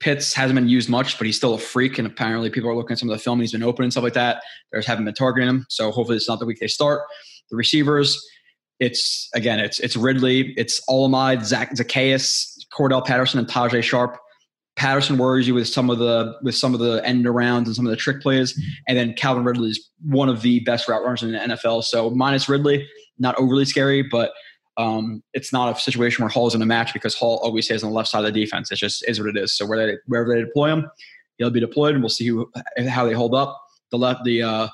Pitts 0.00 0.32
hasn't 0.32 0.56
been 0.56 0.68
used 0.68 0.88
much, 0.88 1.18
but 1.18 1.26
he's 1.26 1.36
still 1.36 1.54
a 1.54 1.58
freak. 1.58 1.98
And 1.98 2.06
apparently, 2.06 2.50
people 2.50 2.70
are 2.70 2.74
looking 2.76 2.92
at 2.92 2.98
some 2.98 3.10
of 3.10 3.16
the 3.16 3.22
film. 3.22 3.40
He's 3.40 3.52
been 3.52 3.62
open 3.62 3.82
and 3.82 3.92
stuff 3.92 4.04
like 4.04 4.14
that. 4.14 4.42
There's 4.70 4.86
haven't 4.86 5.04
been 5.04 5.14
targeting 5.14 5.48
him. 5.48 5.66
So 5.68 5.90
hopefully, 5.90 6.16
it's 6.16 6.28
not 6.28 6.38
the 6.38 6.46
week 6.46 6.60
they 6.60 6.68
start. 6.68 7.02
The 7.50 7.56
receivers, 7.56 8.24
it's 8.80 9.28
again, 9.34 9.58
it's 9.58 9.80
it's 9.80 9.96
Ridley, 9.96 10.54
it's 10.56 10.80
Olamide, 10.88 11.44
Zach 11.44 11.74
Zaccheaus, 11.74 12.58
Cordell 12.72 13.04
Patterson, 13.04 13.38
and 13.38 13.48
Tajae 13.48 13.82
Sharpe. 13.82 14.18
Patterson 14.76 15.18
worries 15.18 15.48
you 15.48 15.54
with 15.54 15.66
some 15.66 15.90
of 15.90 15.98
the 15.98 16.36
with 16.42 16.54
some 16.54 16.72
of 16.72 16.78
the 16.78 17.04
end 17.04 17.24
arounds 17.24 17.66
and 17.66 17.74
some 17.74 17.84
of 17.84 17.90
the 17.90 17.96
trick 17.96 18.22
plays, 18.22 18.56
and 18.86 18.96
then 18.96 19.12
Calvin 19.14 19.42
Ridley 19.42 19.70
is 19.70 19.90
one 20.04 20.28
of 20.28 20.42
the 20.42 20.60
best 20.60 20.88
route 20.88 21.02
runners 21.02 21.24
in 21.24 21.32
the 21.32 21.38
NFL. 21.38 21.82
So 21.82 22.10
minus 22.10 22.48
Ridley, 22.48 22.86
not 23.18 23.36
overly 23.36 23.64
scary, 23.64 24.02
but 24.02 24.30
um, 24.78 25.22
it's 25.34 25.52
not 25.52 25.76
a 25.76 25.78
situation 25.78 26.22
where 26.22 26.30
Hall's 26.30 26.54
in 26.54 26.62
a 26.62 26.66
match 26.66 26.92
because 26.92 27.14
Hall 27.14 27.40
always 27.42 27.64
stays 27.66 27.82
on 27.82 27.90
the 27.90 27.96
left 27.96 28.08
side 28.08 28.24
of 28.24 28.32
the 28.32 28.40
defense. 28.40 28.70
It 28.70 28.76
just 28.76 29.06
is 29.08 29.20
what 29.20 29.28
it 29.28 29.36
is. 29.36 29.54
So 29.54 29.66
where 29.66 29.84
they, 29.84 29.98
wherever 30.06 30.32
they 30.32 30.40
deploy 30.40 30.72
him, 30.72 30.86
he'll 31.36 31.50
be 31.50 31.60
deployed, 31.60 31.94
and 31.94 32.02
we'll 32.02 32.08
see 32.08 32.26
who, 32.28 32.50
how 32.88 33.04
they 33.04 33.12
hold 33.12 33.34
up. 33.34 33.60
The 33.90 33.98
left, 33.98 34.24
the 34.24 34.42
uh, 34.42 34.68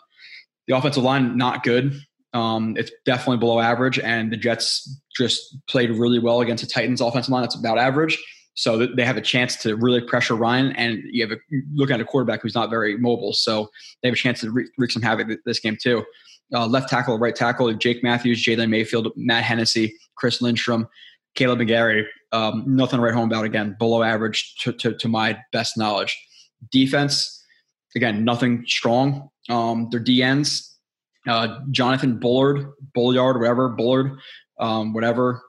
the 0.68 0.76
offensive 0.76 1.02
line 1.02 1.36
not 1.36 1.62
good. 1.62 1.98
Um, 2.34 2.76
it's 2.76 2.90
definitely 3.06 3.38
below 3.38 3.60
average, 3.60 3.98
and 3.98 4.30
the 4.30 4.36
Jets 4.36 5.00
just 5.16 5.56
played 5.68 5.90
really 5.90 6.18
well 6.18 6.40
against 6.40 6.64
the 6.64 6.70
Titans' 6.70 7.00
offensive 7.00 7.30
line. 7.30 7.42
That's 7.42 7.58
about 7.58 7.78
average. 7.78 8.22
So 8.54 8.86
they 8.86 9.04
have 9.04 9.16
a 9.16 9.20
chance 9.20 9.56
to 9.62 9.74
really 9.76 10.00
pressure 10.00 10.34
Ryan, 10.34 10.72
and 10.72 11.02
you 11.10 11.26
have 11.26 11.36
a 11.36 11.40
look 11.74 11.90
at 11.90 12.00
a 12.00 12.04
quarterback 12.04 12.42
who's 12.42 12.54
not 12.54 12.70
very 12.70 12.96
mobile. 12.98 13.32
So 13.32 13.70
they 14.02 14.08
have 14.08 14.14
a 14.14 14.18
chance 14.18 14.40
to 14.40 14.50
wreak 14.50 14.90
some 14.90 15.02
havoc 15.02 15.28
this 15.44 15.60
game 15.60 15.76
too. 15.80 16.04
Uh, 16.52 16.66
left 16.66 16.88
tackle, 16.88 17.18
right 17.18 17.34
tackle, 17.34 17.72
Jake 17.74 18.02
Matthews, 18.02 18.44
Jalen 18.44 18.68
Mayfield, 18.68 19.10
Matt 19.16 19.44
Hennessy, 19.44 19.94
Chris 20.16 20.40
Lindstrom, 20.40 20.86
Kaleb 21.36 21.60
McGary. 21.60 22.04
Um, 22.32 22.64
nothing 22.66 22.98
to 22.98 23.04
write 23.04 23.14
home 23.14 23.30
about 23.30 23.44
again. 23.44 23.76
Below 23.78 24.02
average 24.02 24.56
to, 24.60 24.72
to, 24.72 24.94
to, 24.94 25.08
my 25.08 25.38
best 25.52 25.76
knowledge. 25.76 26.16
Defense, 26.70 27.44
again, 27.94 28.24
nothing 28.24 28.64
strong. 28.66 29.30
Um, 29.48 29.88
their 29.90 30.00
DNs, 30.00 30.74
uh, 31.28 31.60
Jonathan 31.70 32.18
Bullard, 32.18 32.72
Bullyard, 32.94 33.38
whatever, 33.38 33.68
Bullard, 33.68 34.18
um, 34.58 34.92
whatever. 34.92 35.42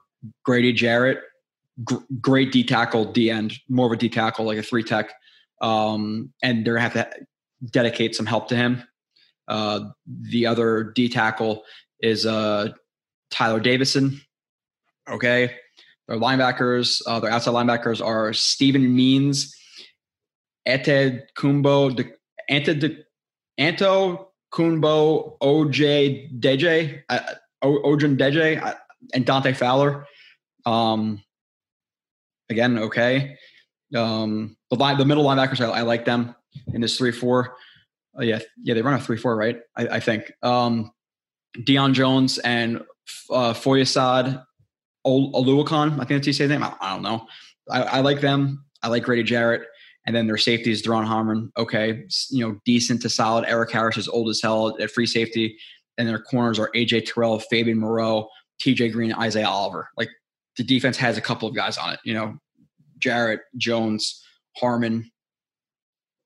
Grady 0.44 0.72
Jarrett, 0.72 1.20
gr- 1.84 1.96
great 2.20 2.52
D 2.52 2.64
tackle, 2.64 3.12
D 3.12 3.30
end, 3.30 3.54
more 3.68 3.86
of 3.86 3.92
a 3.92 3.96
D 3.96 4.08
tackle, 4.08 4.44
like 4.44 4.58
a 4.58 4.62
three 4.62 4.82
tech. 4.82 5.12
Um, 5.60 6.32
and 6.42 6.64
they're 6.64 6.74
going 6.74 6.90
to 6.90 6.98
have 6.98 7.10
to 7.10 7.26
dedicate 7.70 8.14
some 8.14 8.26
help 8.26 8.48
to 8.48 8.56
him. 8.56 8.82
Uh, 9.48 9.80
the 10.06 10.46
other 10.46 10.92
D 10.94 11.08
tackle 11.08 11.64
is 12.00 12.26
uh, 12.26 12.68
Tyler 13.30 13.60
Davison. 13.60 14.20
Okay. 15.08 15.54
Their 16.08 16.18
linebackers, 16.18 17.02
uh, 17.06 17.20
their 17.20 17.30
outside 17.30 17.52
linebackers 17.52 18.04
are 18.04 18.32
Steven 18.32 18.94
Means, 18.94 19.56
Eted 20.66 21.22
Kumbo, 21.36 21.90
De, 21.90 22.04
Ante 22.48 22.74
De, 22.74 22.98
Anto 23.58 24.28
Kumbo, 24.52 25.36
OJ 25.40 26.40
Deje, 26.40 27.02
uh, 27.08 27.20
Ojan 27.64 28.16
Deje, 28.16 28.62
uh, 28.62 28.74
and 29.14 29.26
Dante 29.26 29.52
Fowler. 29.52 30.06
Um, 30.64 31.22
again, 32.50 32.78
okay. 32.78 33.36
Um, 33.94 34.56
the, 34.70 34.76
line, 34.76 34.98
the 34.98 35.04
middle 35.04 35.24
linebackers, 35.24 35.60
I, 35.60 35.70
I 35.70 35.82
like 35.82 36.04
them 36.04 36.34
in 36.72 36.80
this 36.80 36.98
3 36.98 37.12
4 37.12 37.56
uh, 38.18 38.22
yeah, 38.22 38.40
yeah, 38.62 38.74
they 38.74 38.82
run 38.82 38.94
a 38.94 39.00
three 39.00 39.16
four, 39.16 39.36
right? 39.36 39.60
I, 39.76 39.88
I 39.88 40.00
think 40.00 40.32
um, 40.42 40.92
Deion 41.58 41.92
Jones 41.92 42.38
and 42.38 42.78
uh, 43.30 43.52
Foyasad 43.52 44.44
Oluwakan. 45.06 45.94
I 45.94 45.96
think 45.98 46.08
that's 46.08 46.26
you 46.26 46.32
say 46.32 46.44
his 46.44 46.50
name. 46.50 46.62
I, 46.62 46.74
I 46.80 46.94
don't 46.94 47.02
know. 47.02 47.26
I, 47.70 47.82
I, 47.82 48.00
like 48.00 48.20
them. 48.20 48.64
I 48.82 48.88
like 48.88 49.04
Grady 49.04 49.22
Jarrett. 49.22 49.62
And 50.06 50.14
then 50.14 50.26
their 50.28 50.36
safety 50.36 50.70
is 50.70 50.82
Duron 50.82 51.04
Harmon. 51.04 51.52
Okay, 51.56 52.04
you 52.30 52.46
know, 52.46 52.60
decent 52.64 53.02
to 53.02 53.08
solid. 53.08 53.44
Erik 53.48 53.72
Harris 53.72 53.96
is 53.96 54.08
old 54.08 54.28
as 54.28 54.40
hell 54.40 54.76
at 54.80 54.90
free 54.90 55.06
safety. 55.06 55.58
And 55.98 56.08
their 56.08 56.20
corners 56.20 56.58
are 56.58 56.70
AJ 56.76 57.12
Terrell, 57.12 57.40
Fabian 57.40 57.78
Moreau, 57.78 58.28
TJ 58.62 58.92
Green, 58.92 59.12
Isaiah 59.12 59.48
Oliver. 59.48 59.88
Like 59.96 60.10
the 60.56 60.62
defense 60.62 60.96
has 60.98 61.18
a 61.18 61.20
couple 61.20 61.48
of 61.48 61.56
guys 61.56 61.76
on 61.76 61.92
it. 61.92 62.00
You 62.04 62.14
know, 62.14 62.36
Jarrett, 62.98 63.40
Jones, 63.56 64.22
Harmon, 64.56 65.10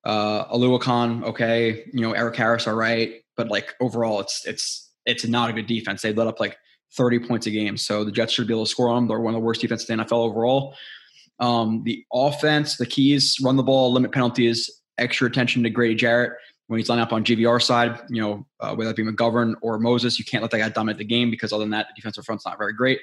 uh, 0.05 0.47
Oluokun, 0.47 1.25
okay, 1.25 1.85
you 1.93 2.01
know, 2.01 2.13
Erik 2.13 2.37
Harris, 2.37 2.67
all 2.67 2.75
right. 2.75 3.23
But 3.37 3.49
like 3.49 3.75
overall, 3.81 4.21
it's, 4.21 4.47
it's, 4.47 4.91
it's 5.07 5.27
not 5.27 5.51
a 5.51 5.53
good 5.53 5.67
defense. 5.67 6.03
They 6.03 6.13
let 6.13 6.27
up 6.27 6.41
like 6.41 6.57
30 6.93 7.21
points 7.21 7.47
a 7.47 7.51
game. 7.51 7.77
So 7.77 8.05
the 8.05 8.13
Jets 8.13 8.33
should 8.33 8.47
be 8.47 8.55
able 8.55 8.65
to 8.65 8.71
score 8.71 8.89
on 8.89 8.97
them. 8.97 9.09
They're 9.09 9.21
one 9.21 9.35
of 9.35 9.41
the 9.41 9.45
worst 9.45 9.61
defenses 9.61 9.89
in 9.89 9.99
the 9.99 10.05
NFL 10.05 10.25
overall. 10.25 10.75
Um, 11.39 11.83
the 11.85 12.05
offense, 12.13 12.77
the 12.77 12.87
keys, 12.87 13.39
run 13.43 13.57
the 13.57 13.63
ball, 13.63 13.93
limit 13.93 14.13
penalties, 14.13 14.71
extra 14.99 15.27
attention 15.27 15.63
to 15.63 15.71
Grady 15.71 15.95
Jarrett 15.95 16.33
when 16.67 16.79
he's 16.79 16.89
lining 16.89 17.03
up 17.03 17.13
on 17.13 17.25
GVR 17.25 17.61
side, 17.61 17.99
you 18.11 18.23
know, 18.23 18.47
uh, 18.61 18.75
whether 18.77 18.91
it 18.91 18.97
be 18.97 19.03
McGovern 19.03 19.55
or 19.61 19.77
Moses, 19.79 20.21
you 20.21 20.25
can't 20.25 20.41
let 20.41 20.53
that 20.53 20.59
guy 20.59 20.69
dominate 20.69 20.99
the 20.99 21.05
game 21.05 21.29
because 21.29 21.53
other 21.53 21.65
than 21.65 21.71
that, 21.71 21.89
the 21.89 21.95
defensive 21.97 22.25
front's 22.25 22.47
not 22.47 22.59
very 22.59 22.73
great. 22.73 23.01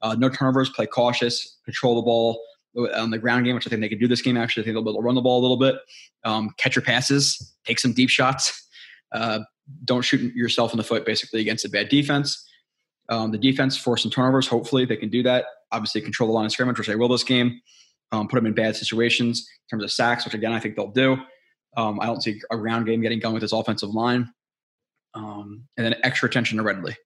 Uh, 0.00 0.16
no 0.18 0.30
turnovers, 0.30 0.70
play 0.70 0.86
cautious, 0.86 1.58
control 1.66 1.96
the 1.96 2.02
ball 2.02 2.40
on 2.76 3.10
the 3.10 3.18
ground 3.18 3.44
game, 3.44 3.54
which 3.54 3.66
I 3.66 3.70
think 3.70 3.80
they 3.80 3.88
can 3.88 3.98
do 3.98 4.08
this 4.08 4.22
game. 4.22 4.36
Actually, 4.36 4.62
I 4.62 4.64
think 4.64 4.74
they'll 4.74 4.84
be 4.84 4.90
able 4.90 5.00
to 5.00 5.06
run 5.06 5.14
the 5.14 5.20
ball 5.20 5.40
a 5.40 5.42
little 5.42 5.56
bit, 5.56 5.76
um, 6.24 6.50
catch 6.56 6.76
your 6.76 6.84
passes, 6.84 7.54
take 7.64 7.78
some 7.78 7.92
deep 7.92 8.10
shots. 8.10 8.68
Uh, 9.12 9.40
don't 9.84 10.02
shoot 10.02 10.34
yourself 10.34 10.72
in 10.72 10.76
the 10.76 10.84
foot 10.84 11.04
basically 11.04 11.40
against 11.40 11.64
a 11.64 11.68
bad 11.68 11.88
defense. 11.88 12.46
Um, 13.08 13.32
the 13.32 13.38
defense 13.38 13.76
force 13.76 14.02
some 14.02 14.10
turnovers. 14.10 14.46
Hopefully, 14.46 14.84
they 14.84 14.96
can 14.96 15.10
do 15.10 15.22
that. 15.24 15.46
Obviously, 15.72 16.00
control 16.00 16.28
the 16.28 16.32
line 16.32 16.46
of 16.46 16.52
scrimmage, 16.52 16.78
which 16.78 16.86
they 16.86 16.96
will 16.96 17.08
this 17.08 17.24
game. 17.24 17.60
Um, 18.12 18.26
put 18.26 18.36
them 18.36 18.46
in 18.46 18.54
bad 18.54 18.74
situations 18.74 19.48
in 19.48 19.76
terms 19.76 19.84
of 19.84 19.92
sacks, 19.92 20.24
which 20.24 20.34
again 20.34 20.52
I 20.52 20.58
think 20.58 20.76
they'll 20.76 20.90
do. 20.90 21.16
Um, 21.76 22.00
I 22.00 22.06
don't 22.06 22.22
see 22.22 22.40
a 22.50 22.56
ground 22.56 22.86
game 22.86 23.00
getting 23.00 23.20
going 23.20 23.34
with 23.34 23.42
this 23.42 23.52
offensive 23.52 23.90
line. 23.90 24.32
Um, 25.14 25.64
and 25.76 25.86
then 25.86 25.96
extra 26.02 26.28
attention 26.28 26.58
to 26.58 26.64
Ridley. 26.64 26.96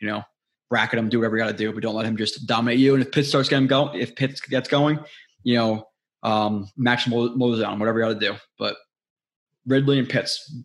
You 0.00 0.08
know, 0.08 0.22
bracket 0.70 0.98
him, 0.98 1.08
do 1.08 1.18
whatever 1.18 1.36
you 1.36 1.42
got 1.42 1.50
to 1.50 1.56
do, 1.56 1.72
but 1.72 1.82
don't 1.82 1.96
let 1.96 2.06
him 2.06 2.16
just 2.16 2.46
dominate 2.46 2.78
you. 2.78 2.94
And 2.94 3.02
if 3.02 3.12
Pitt 3.12 3.26
starts 3.26 3.48
getting 3.48 3.66
going, 3.66 4.00
if 4.00 4.14
Pitt 4.14 4.40
gets 4.48 4.68
going, 4.68 4.98
you 5.42 5.56
know, 5.56 5.84
um, 6.22 6.70
match 6.76 7.08
Moses 7.08 7.64
on 7.64 7.78
whatever 7.78 7.98
you 7.98 8.04
got 8.06 8.20
to 8.20 8.26
do. 8.32 8.36
But 8.58 8.76
Ridley 9.66 9.98
and 9.98 10.08
Pitts, 10.08 10.62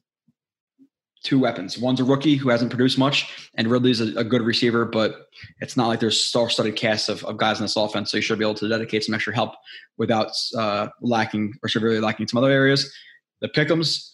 two 1.23 1.39
weapons. 1.39 1.77
One's 1.77 1.99
a 1.99 2.03
rookie 2.03 2.35
who 2.35 2.49
hasn't 2.49 2.69
produced 2.69 2.97
much, 2.97 3.49
and 3.55 3.67
Ridley's 3.67 3.99
a, 3.99 4.19
a 4.19 4.23
good 4.23 4.43
receiver, 4.43 4.85
but 4.85 5.25
it's 5.59 5.75
not 5.75 5.87
like 5.87 5.99
there's 5.99 6.21
star-studded 6.21 6.75
cast 6.75 7.09
of, 7.09 7.23
of, 7.25 7.37
guys 7.37 7.57
in 7.57 7.63
this 7.63 7.75
offense. 7.75 8.11
So 8.11 8.17
you 8.17 8.21
should 8.21 8.37
be 8.37 8.45
able 8.45 8.55
to 8.55 8.69
dedicate 8.69 9.03
some 9.03 9.15
extra 9.15 9.33
help 9.33 9.55
without 9.97 10.31
uh, 10.57 10.87
lacking 11.01 11.53
or 11.63 11.69
severely 11.69 11.99
lacking 11.99 12.27
some 12.27 12.37
other 12.37 12.51
areas. 12.51 12.93
The 13.41 13.49
Pickums. 13.49 14.11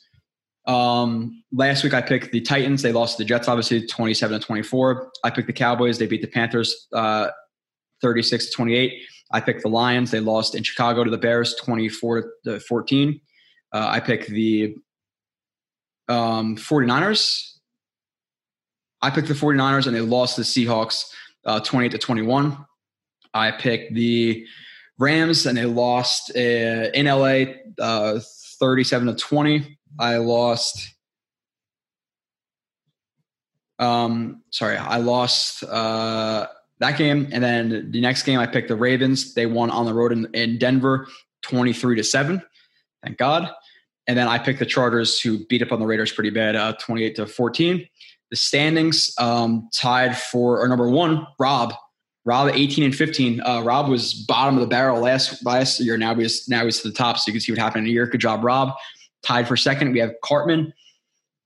Um, 0.66 1.44
last 1.52 1.84
week 1.84 1.94
I 1.94 2.02
picked 2.02 2.32
the 2.32 2.42
Titans. 2.42 2.82
They 2.82 2.92
lost 2.92 3.18
to 3.18 3.24
the 3.24 3.28
Jets, 3.28 3.48
obviously, 3.48 3.86
27 3.86 4.40
to 4.40 4.46
24. 4.46 5.12
I 5.24 5.30
picked 5.30 5.48
the 5.48 5.54
Cowboys. 5.54 5.98
They 5.98 6.08
beat 6.08 6.22
the 6.22 6.28
Panthers 6.28 6.88
uh, 6.94 7.30
36 8.02 8.48
to 8.48 8.52
28. 8.52 9.02
I 9.32 9.42
picked 9.42 9.64
the 9.64 9.70
Lions. 9.70 10.12
They 10.12 10.20
lost 10.20 10.56
in 10.56 10.64
Chicago 10.64 11.04
to 11.04 11.10
the 11.10 11.18
Bears 11.18 11.56
24 11.56 12.32
to 12.46 12.60
14. 12.60 13.22
Uh, 13.74 13.88
I 13.90 14.00
picked 14.00 14.30
the 14.30 14.76
um, 16.08 16.58
49ers. 16.58 17.52
I 19.02 19.10
picked 19.10 19.30
the 19.30 19.34
49ers 19.34 19.88
and 19.88 19.96
they 19.96 20.02
lost 20.02 20.36
the 20.38 20.44
Seahawks 20.44 21.06
uh, 21.46 21.60
28 21.62 21.92
to 21.92 21.98
21. 21.98 22.58
I 23.34 23.52
picked 23.52 23.96
the 23.96 24.46
Rams 25.00 25.46
and 25.46 25.58
they 25.58 25.66
lost 25.66 26.32
uh, 26.36 26.40
in 26.40 27.06
LA 27.06 27.46
uh, 27.80 28.20
37 28.60 29.08
to 29.08 29.16
20. 29.16 29.80
I 30.00 30.18
lost. 30.18 30.94
Um, 33.80 34.44
sorry, 34.52 34.78
I 34.78 34.98
lost 34.98 35.64
uh, 35.64 36.48
that 36.80 36.98
game, 36.98 37.30
and 37.32 37.44
then 37.44 37.92
the 37.92 38.02
next 38.02 38.24
game 38.24 38.40
I 38.40 38.46
picked 38.46 38.68
the 38.68 38.76
Ravens. 38.76 39.34
They 39.34 39.46
won 39.46 39.72
on 39.72 39.86
the 39.86 39.94
road 39.94 40.12
in, 40.12 40.28
in 40.34 40.58
Denver, 40.58 41.08
23 41.44 41.96
to 41.96 42.04
seven. 42.04 42.42
Thank 43.04 43.18
God. 43.18 43.50
And 44.08 44.18
then 44.18 44.28
I 44.28 44.38
picked 44.38 44.60
the 44.60 44.66
Chargers, 44.66 45.20
who 45.20 45.46
beat 45.46 45.62
up 45.62 45.72
on 45.72 45.80
the 45.80 45.86
Raiders 45.86 46.12
pretty 46.12 46.32
bad, 46.32 46.56
uh, 46.56 46.74
28 46.74 47.16
to 47.16 47.28
14. 47.28 47.88
The 48.30 48.36
standings 48.36 49.14
um, 49.20 49.70
tied 49.74 50.18
for, 50.18 50.62
or 50.62 50.68
number 50.68 50.90
one, 50.90 51.26
Rob. 51.40 51.74
Rob 52.24 52.52
18 52.54 52.84
and 52.84 52.96
15. 52.96 53.42
Uh, 53.42 53.62
Rob 53.64 53.90
was 53.90 54.14
bottom 54.14 54.56
of 54.56 54.62
the 54.62 54.68
barrel 54.68 55.02
last 55.02 55.44
last 55.44 55.80
year. 55.80 55.98
Now 55.98 56.14
he's 56.14 56.48
now 56.48 56.66
he's 56.66 56.80
to 56.82 56.90
the 56.90 56.94
top, 56.94 57.18
so 57.18 57.24
you 57.28 57.34
can 57.34 57.42
see 57.42 57.52
what 57.52 57.58
happened 57.58 57.86
in 57.86 57.90
a 57.90 57.94
year. 57.94 58.06
Good 58.06 58.22
job, 58.22 58.44
Rob. 58.44 58.76
Tied 59.24 59.48
for 59.48 59.56
second, 59.56 59.92
we 59.92 60.00
have 60.00 60.14
Cartman, 60.24 60.74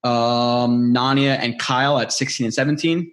um, 0.03 0.93
Nania, 0.93 1.37
and 1.39 1.59
Kyle 1.59 1.99
at 1.99 2.13
16 2.13 2.45
and 2.45 2.53
17. 2.53 3.11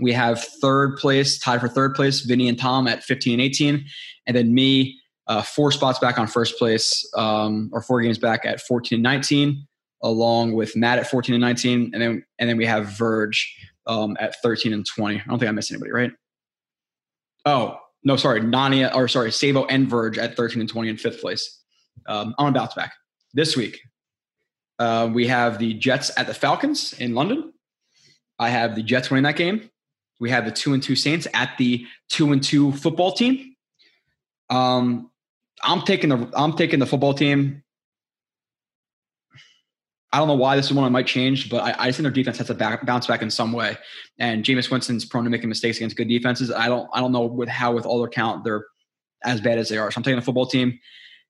We 0.00 0.12
have 0.12 0.44
third 0.60 0.96
place, 0.96 1.38
tied 1.38 1.60
for 1.60 1.68
third 1.68 1.94
place, 1.94 2.20
Vinny 2.20 2.48
and 2.48 2.58
Tom 2.58 2.86
at 2.86 3.02
15 3.02 3.34
and 3.34 3.42
18. 3.42 3.84
And 4.26 4.36
then 4.36 4.54
me, 4.54 5.00
uh, 5.26 5.42
four 5.42 5.72
spots 5.72 5.98
back 5.98 6.18
on 6.18 6.26
first 6.26 6.58
place, 6.58 7.08
um, 7.16 7.70
or 7.72 7.82
four 7.82 8.00
games 8.00 8.18
back 8.18 8.44
at 8.44 8.60
14 8.60 8.96
and 8.96 9.02
19, 9.02 9.66
along 10.02 10.52
with 10.52 10.76
Matt 10.76 10.98
at 10.98 11.08
14 11.08 11.34
and 11.34 11.42
19, 11.42 11.90
and 11.92 12.02
then 12.02 12.24
and 12.38 12.48
then 12.48 12.56
we 12.56 12.66
have 12.66 12.86
Verge 12.86 13.54
um, 13.86 14.16
at 14.20 14.40
13 14.42 14.72
and 14.72 14.86
20. 14.86 15.16
I 15.16 15.22
don't 15.26 15.38
think 15.38 15.48
I 15.48 15.52
missed 15.52 15.70
anybody, 15.70 15.92
right? 15.92 16.12
Oh 17.44 17.78
no, 18.04 18.16
sorry, 18.16 18.40
Nania 18.40 18.94
or 18.94 19.08
sorry, 19.08 19.32
Savo 19.32 19.66
and 19.66 19.88
Verge 19.88 20.18
at 20.18 20.36
13 20.36 20.60
and 20.60 20.68
20 20.68 20.88
in 20.88 20.96
fifth 20.96 21.20
place. 21.20 21.62
Um, 22.06 22.34
on 22.38 22.52
bounce 22.52 22.74
back 22.74 22.92
this 23.38 23.56
week. 23.56 23.80
Uh, 24.80 25.08
we 25.12 25.28
have 25.28 25.58
the 25.58 25.74
Jets 25.74 26.10
at 26.16 26.26
the 26.26 26.34
Falcons 26.34 26.92
in 26.94 27.14
London. 27.14 27.52
I 28.38 28.48
have 28.48 28.74
the 28.74 28.82
Jets 28.82 29.10
winning 29.10 29.24
that 29.24 29.36
game. 29.36 29.70
We 30.18 30.30
have 30.30 30.44
the 30.44 30.50
two 30.50 30.74
and 30.74 30.82
two 30.82 30.96
Saints 30.96 31.28
at 31.32 31.56
the 31.56 31.86
two 32.08 32.32
and 32.32 32.42
two 32.42 32.72
football 32.72 33.12
team. 33.12 33.54
Um, 34.50 35.10
I'm 35.62 35.82
taking 35.82 36.10
the 36.10 36.30
I'm 36.34 36.54
taking 36.54 36.80
the 36.80 36.86
football 36.86 37.14
team. 37.14 37.62
I 40.12 40.18
don't 40.18 40.26
know 40.26 40.34
why 40.34 40.56
this 40.56 40.66
is 40.66 40.72
one 40.72 40.84
I 40.84 40.88
might 40.88 41.06
change, 41.06 41.50
but 41.50 41.62
I, 41.62 41.74
I 41.78 41.92
think 41.92 42.02
their 42.02 42.10
defense 42.10 42.38
has 42.38 42.46
to 42.46 42.54
back, 42.54 42.84
bounce 42.86 43.06
back 43.06 43.20
in 43.20 43.30
some 43.30 43.52
way. 43.52 43.76
And 44.18 44.42
Jameis 44.42 44.70
Winston's 44.70 45.04
prone 45.04 45.24
to 45.24 45.30
making 45.30 45.50
mistakes 45.50 45.76
against 45.76 45.96
good 45.96 46.08
defenses. 46.08 46.50
I 46.50 46.66
don't 46.66 46.88
I 46.92 47.00
don't 47.00 47.12
know 47.12 47.26
with 47.26 47.48
how 47.48 47.72
with 47.72 47.86
all 47.86 48.00
their 48.00 48.08
count 48.08 48.42
they're 48.42 48.64
as 49.22 49.40
bad 49.40 49.58
as 49.58 49.68
they 49.68 49.78
are. 49.78 49.90
So 49.92 49.98
I'm 49.98 50.02
taking 50.02 50.18
the 50.18 50.24
football 50.24 50.46
team 50.46 50.78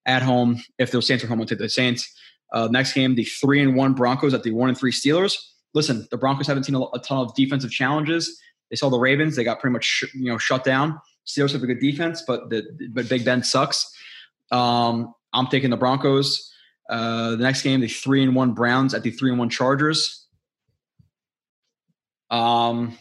at 0.08 0.22
home. 0.22 0.60
If 0.78 0.90
those 0.90 1.06
Saints 1.06 1.22
are 1.22 1.28
home, 1.28 1.40
I'll 1.40 1.46
take 1.46 1.58
the 1.58 1.68
Saints. 1.68 2.12
Uh, 2.52 2.66
next 2.70 2.94
game, 2.94 3.14
the 3.14 3.24
three 3.24 3.62
and 3.62 3.76
one 3.76 3.92
Broncos 3.92 4.34
at 4.34 4.42
the 4.42 4.50
one 4.50 4.68
and 4.68 4.76
three 4.76 4.90
Steelers. 4.90 5.36
Listen, 5.74 6.08
the 6.10 6.16
Broncos 6.16 6.46
haven't 6.46 6.64
seen 6.64 6.74
a, 6.74 6.80
a 6.80 6.98
ton 6.98 7.18
of 7.18 7.34
defensive 7.34 7.70
challenges. 7.70 8.40
They 8.70 8.76
saw 8.76 8.88
the 8.88 8.98
Ravens; 8.98 9.36
they 9.36 9.44
got 9.44 9.60
pretty 9.60 9.74
much 9.74 9.84
sh- 9.84 10.14
you 10.14 10.32
know 10.32 10.38
shut 10.38 10.64
down. 10.64 10.98
Steelers 11.26 11.52
have 11.52 11.62
a 11.62 11.66
good 11.66 11.78
defense, 11.78 12.24
but 12.26 12.48
the 12.48 12.64
but 12.92 13.08
Big 13.08 13.24
Ben 13.24 13.42
sucks. 13.42 13.94
Um, 14.50 15.14
I'm 15.34 15.46
taking 15.46 15.70
the 15.70 15.76
Broncos. 15.76 16.50
Uh, 16.88 17.32
the 17.32 17.36
next 17.36 17.62
game, 17.62 17.80
the 17.80 17.88
three 17.88 18.22
and 18.22 18.34
one 18.34 18.54
Browns 18.54 18.94
at 18.94 19.02
the 19.02 19.10
three 19.10 19.30
and 19.30 19.38
one 19.38 19.50
Chargers. 19.50 20.26
Um, 22.30 22.96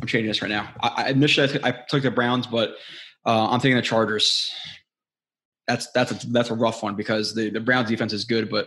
I'm 0.00 0.06
changing 0.06 0.28
this 0.28 0.42
right 0.42 0.50
now. 0.50 0.68
I, 0.82 1.04
I 1.04 1.08
initially 1.08 1.48
I, 1.48 1.52
t- 1.52 1.60
I 1.64 1.70
took 1.88 2.02
the 2.02 2.10
Browns, 2.10 2.46
but 2.46 2.76
uh, 3.24 3.48
I'm 3.48 3.60
taking 3.60 3.76
the 3.76 3.82
Chargers. 3.82 4.52
That's 5.66 5.90
that's 5.92 6.12
a, 6.12 6.26
that's 6.30 6.50
a 6.50 6.54
rough 6.54 6.82
one 6.82 6.94
because 6.94 7.34
the 7.34 7.50
the 7.50 7.60
Browns 7.60 7.88
defense 7.88 8.12
is 8.12 8.24
good, 8.24 8.50
but 8.50 8.66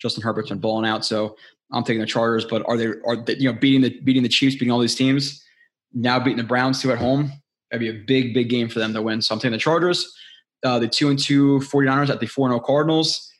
Justin 0.00 0.22
Herbert's 0.22 0.48
been 0.48 0.58
balling 0.58 0.88
out. 0.88 1.04
So 1.04 1.36
I'm 1.72 1.84
taking 1.84 2.00
the 2.00 2.06
Chargers. 2.06 2.44
But 2.44 2.62
are 2.66 2.76
they 2.76 2.86
are 3.06 3.16
they, 3.16 3.36
you 3.36 3.52
know 3.52 3.58
beating 3.58 3.82
the 3.82 4.00
beating 4.00 4.22
the 4.22 4.28
Chiefs, 4.28 4.54
beating 4.54 4.72
all 4.72 4.78
these 4.78 4.94
teams? 4.94 5.44
Now 5.92 6.18
beating 6.18 6.38
the 6.38 6.44
Browns 6.44 6.80
too 6.80 6.92
at 6.92 6.98
home. 6.98 7.32
That'd 7.70 7.80
be 7.80 7.90
a 7.90 8.04
big 8.04 8.32
big 8.32 8.48
game 8.48 8.68
for 8.68 8.78
them 8.78 8.94
to 8.94 9.02
win. 9.02 9.20
So 9.20 9.34
I'm 9.34 9.40
taking 9.40 9.52
the 9.52 9.58
Chargers 9.58 10.10
uh, 10.64 10.78
the 10.78 10.88
two 10.88 11.08
and 11.08 11.18
two 11.18 11.58
49ers 11.60 12.10
at 12.10 12.20
the 12.20 12.26
4 12.26 12.48
and 12.48 12.52
0 12.52 12.60
Cardinals. 12.60 13.30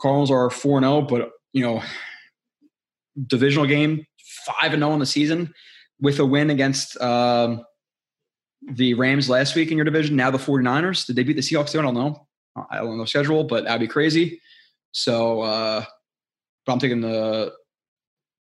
Cardinals 0.00 0.30
are 0.30 0.50
4 0.50 0.78
and 0.78 0.84
0, 0.84 1.02
but, 1.02 1.30
you 1.52 1.62
know, 1.62 1.82
divisional 3.26 3.66
game, 3.66 4.04
5 4.60 4.74
and 4.74 4.82
0 4.82 4.92
in 4.94 4.98
the 5.00 5.06
season 5.06 5.52
with 6.00 6.18
a 6.18 6.26
win 6.26 6.50
against 6.50 7.00
um, 7.00 7.64
the 8.72 8.94
Rams 8.94 9.30
last 9.30 9.54
week 9.54 9.70
in 9.70 9.78
your 9.78 9.84
division. 9.84 10.16
Now 10.16 10.30
the 10.30 10.38
49ers. 10.38 11.06
Did 11.06 11.16
they 11.16 11.22
beat 11.22 11.36
the 11.36 11.42
Seahawks? 11.42 11.78
I 11.78 11.82
don't 11.82 11.94
know. 11.94 12.26
I 12.70 12.78
don't 12.78 12.98
know 12.98 13.04
schedule, 13.04 13.44
but 13.44 13.64
that'd 13.64 13.80
be 13.80 13.88
crazy. 13.88 14.40
So, 14.92 15.42
uh, 15.42 15.84
but 16.64 16.72
I'm 16.72 16.78
taking 16.78 17.00
the 17.00 17.52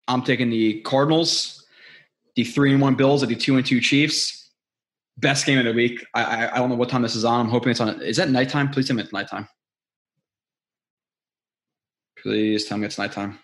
I'm 0.08 0.22
taking 0.22 0.50
the 0.50 0.82
Cardinals, 0.82 1.66
the 2.35 2.44
three 2.44 2.72
and 2.72 2.82
one 2.82 2.95
Bills 2.95 3.24
at 3.24 3.30
the 3.30 3.35
two 3.35 3.58
and 3.58 3.66
two 3.66 3.82
Chiefs 3.82 4.45
best 5.18 5.45
game 5.45 5.60
of 5.60 5.66
the 5.66 5.74
week. 5.74 6.06
I, 6.14 6.24
I, 6.24 6.56
I 6.56 6.58
don't 6.58 6.69
know 6.69 6.76
what 6.76 6.90
time 6.90 7.02
this 7.02 7.16
is 7.16 7.26
on. 7.26 7.42
I'm 7.42 7.50
hoping 7.50 7.72
it's 7.72 7.80
on. 7.80 8.02
Is 8.02 8.18
that 8.18 8.30
nighttime? 8.30 8.69
Please 8.69 8.88
tell 8.88 8.95
me 8.95 9.03
it's 9.03 9.14
nighttime. 9.14 9.48
Please 12.22 12.66
tell 12.66 12.77
me 12.77 12.85
it's 12.85 12.98
nighttime. 12.98 13.40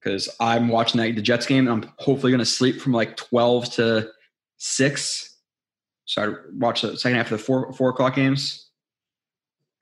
Because 0.00 0.28
I'm 0.40 0.68
watching 0.68 1.00
the, 1.00 1.12
the 1.12 1.22
Jets 1.22 1.46
game 1.46 1.68
and 1.68 1.84
I'm 1.84 1.92
hopefully 1.98 2.32
going 2.32 2.40
to 2.40 2.46
sleep 2.46 2.80
from 2.80 2.92
like 2.92 3.16
12 3.16 3.72
to 3.74 4.10
6. 4.56 5.36
So 6.06 6.22
I 6.22 6.34
watch 6.54 6.82
the 6.82 6.96
second 6.96 7.18
half 7.18 7.30
of 7.30 7.38
the 7.38 7.44
four 7.44 7.72
four 7.72 7.90
o'clock 7.90 8.16
games. 8.16 8.70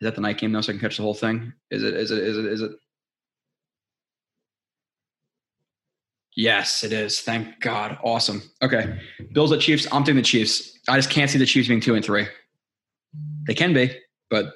Is 0.00 0.06
that 0.06 0.14
the 0.14 0.22
night 0.22 0.38
game 0.38 0.52
though? 0.52 0.60
So 0.62 0.70
I 0.70 0.74
can 0.74 0.80
catch 0.80 0.96
the 0.96 1.02
whole 1.02 1.14
thing. 1.14 1.52
Is 1.70 1.82
it? 1.82 1.94
Is 1.94 2.10
it? 2.10 2.18
Is 2.18 2.38
it? 2.38 2.44
Is 2.46 2.62
it? 2.62 2.72
Yes, 6.36 6.84
it 6.84 6.92
is. 6.92 7.20
Thank 7.20 7.60
God. 7.60 7.98
Awesome. 8.02 8.42
Okay. 8.62 8.98
Bills 9.32 9.52
at 9.52 9.60
Chiefs. 9.60 9.86
I'm 9.92 10.04
taking 10.04 10.16
the 10.16 10.22
Chiefs. 10.22 10.78
I 10.88 10.96
just 10.96 11.10
can't 11.10 11.30
see 11.30 11.38
the 11.38 11.44
Chiefs 11.44 11.68
being 11.68 11.80
two 11.80 11.94
and 11.94 12.04
three. 12.04 12.26
They 13.46 13.54
can 13.54 13.74
be, 13.74 13.90
but 14.30 14.54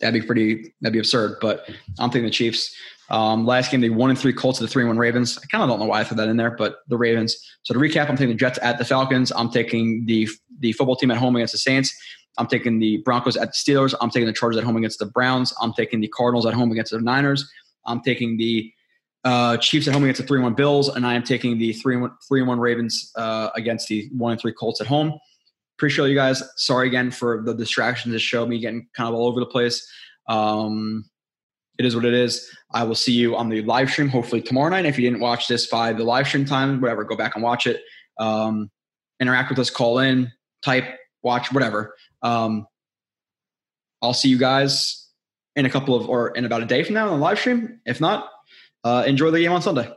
that'd 0.00 0.20
be 0.20 0.26
pretty 0.26 0.74
that'd 0.80 0.92
be 0.92 0.98
absurd. 0.98 1.38
But 1.40 1.68
I'm 2.00 2.10
taking 2.10 2.24
the 2.24 2.30
Chiefs. 2.30 2.74
Um, 3.10 3.46
last 3.46 3.70
game, 3.70 3.80
they 3.80 3.90
one 3.90 4.10
and 4.10 4.18
three 4.18 4.32
Colts 4.32 4.58
to 4.58 4.64
the 4.64 4.68
three 4.68 4.82
and 4.82 4.88
one 4.88 4.98
Ravens. 4.98 5.38
I 5.38 5.46
kind 5.46 5.62
of 5.62 5.68
don't 5.68 5.78
know 5.78 5.86
why 5.86 6.00
I 6.00 6.04
threw 6.04 6.16
that 6.16 6.28
in 6.28 6.36
there, 6.36 6.50
but 6.50 6.78
the 6.88 6.96
Ravens. 6.96 7.36
So 7.62 7.74
to 7.74 7.80
recap, 7.80 8.08
I'm 8.08 8.16
taking 8.16 8.30
the 8.30 8.34
Jets 8.34 8.58
at 8.62 8.78
the 8.78 8.84
Falcons. 8.84 9.30
I'm 9.30 9.50
taking 9.50 10.06
the 10.06 10.28
the 10.58 10.72
football 10.72 10.96
team 10.96 11.10
at 11.10 11.18
home 11.18 11.36
against 11.36 11.52
the 11.52 11.58
Saints. 11.58 11.94
I'm 12.38 12.46
taking 12.46 12.78
the 12.78 12.98
Broncos 12.98 13.36
at 13.36 13.48
the 13.48 13.52
Steelers. 13.52 13.94
I'm 14.00 14.10
taking 14.10 14.26
the 14.26 14.32
Chargers 14.32 14.58
at 14.58 14.64
home 14.64 14.76
against 14.76 14.98
the 14.98 15.06
Browns. 15.06 15.52
I'm 15.60 15.72
taking 15.72 16.00
the 16.00 16.08
Cardinals 16.08 16.46
at 16.46 16.54
home 16.54 16.72
against 16.72 16.92
the 16.92 17.00
Niners. 17.00 17.48
I'm 17.86 18.00
taking 18.00 18.36
the 18.36 18.72
uh, 19.24 19.56
Chiefs 19.56 19.88
at 19.88 19.94
home 19.94 20.04
against 20.04 20.20
the 20.20 20.26
three 20.26 20.40
one 20.40 20.54
Bills, 20.54 20.88
and 20.88 21.06
I 21.06 21.14
am 21.14 21.22
taking 21.22 21.58
the 21.58 21.72
three 21.74 21.96
one 21.96 22.10
three 22.28 22.42
one 22.42 22.58
Ravens 22.58 23.12
uh, 23.16 23.50
against 23.54 23.88
the 23.88 24.08
one 24.12 24.32
and 24.32 24.40
three 24.40 24.52
Colts 24.52 24.80
at 24.80 24.86
home. 24.86 25.18
Appreciate 25.78 26.08
you 26.08 26.14
guys. 26.14 26.42
Sorry 26.56 26.86
again 26.86 27.10
for 27.10 27.42
the 27.42 27.54
distractions 27.54 28.12
that 28.12 28.20
show 28.20 28.46
me 28.46 28.58
getting 28.58 28.86
kind 28.96 29.08
of 29.08 29.14
all 29.14 29.26
over 29.26 29.40
the 29.40 29.46
place. 29.46 29.86
Um, 30.28 31.04
it 31.78 31.84
is 31.84 31.96
what 31.96 32.04
it 32.04 32.14
is. 32.14 32.48
I 32.72 32.84
will 32.84 32.94
see 32.94 33.12
you 33.12 33.36
on 33.36 33.48
the 33.48 33.62
live 33.62 33.90
stream 33.90 34.08
hopefully 34.08 34.40
tomorrow 34.40 34.70
night. 34.70 34.86
If 34.86 34.98
you 34.98 35.08
didn't 35.08 35.20
watch 35.20 35.48
this 35.48 35.66
by 35.66 35.92
the 35.92 36.04
live 36.04 36.28
stream 36.28 36.44
time, 36.44 36.80
whatever, 36.80 37.02
go 37.02 37.16
back 37.16 37.34
and 37.34 37.42
watch 37.42 37.66
it. 37.66 37.80
Um, 38.18 38.70
interact 39.20 39.50
with 39.50 39.58
us, 39.58 39.70
call 39.70 39.98
in, 39.98 40.30
type, 40.62 40.84
watch, 41.22 41.52
whatever. 41.52 41.94
Um, 42.24 42.66
I'll 44.02 44.14
see 44.14 44.28
you 44.28 44.38
guys 44.38 45.08
in 45.54 45.66
a 45.66 45.70
couple 45.70 45.94
of 45.94 46.08
or 46.08 46.30
in 46.30 46.44
about 46.44 46.62
a 46.62 46.66
day 46.66 46.82
from 46.82 46.94
now 46.94 47.06
on 47.06 47.20
the 47.20 47.24
live 47.24 47.38
stream. 47.38 47.80
If 47.86 48.00
not, 48.00 48.28
uh, 48.82 49.04
enjoy 49.06 49.30
the 49.30 49.40
game 49.40 49.52
on 49.52 49.62
Sunday. 49.62 49.88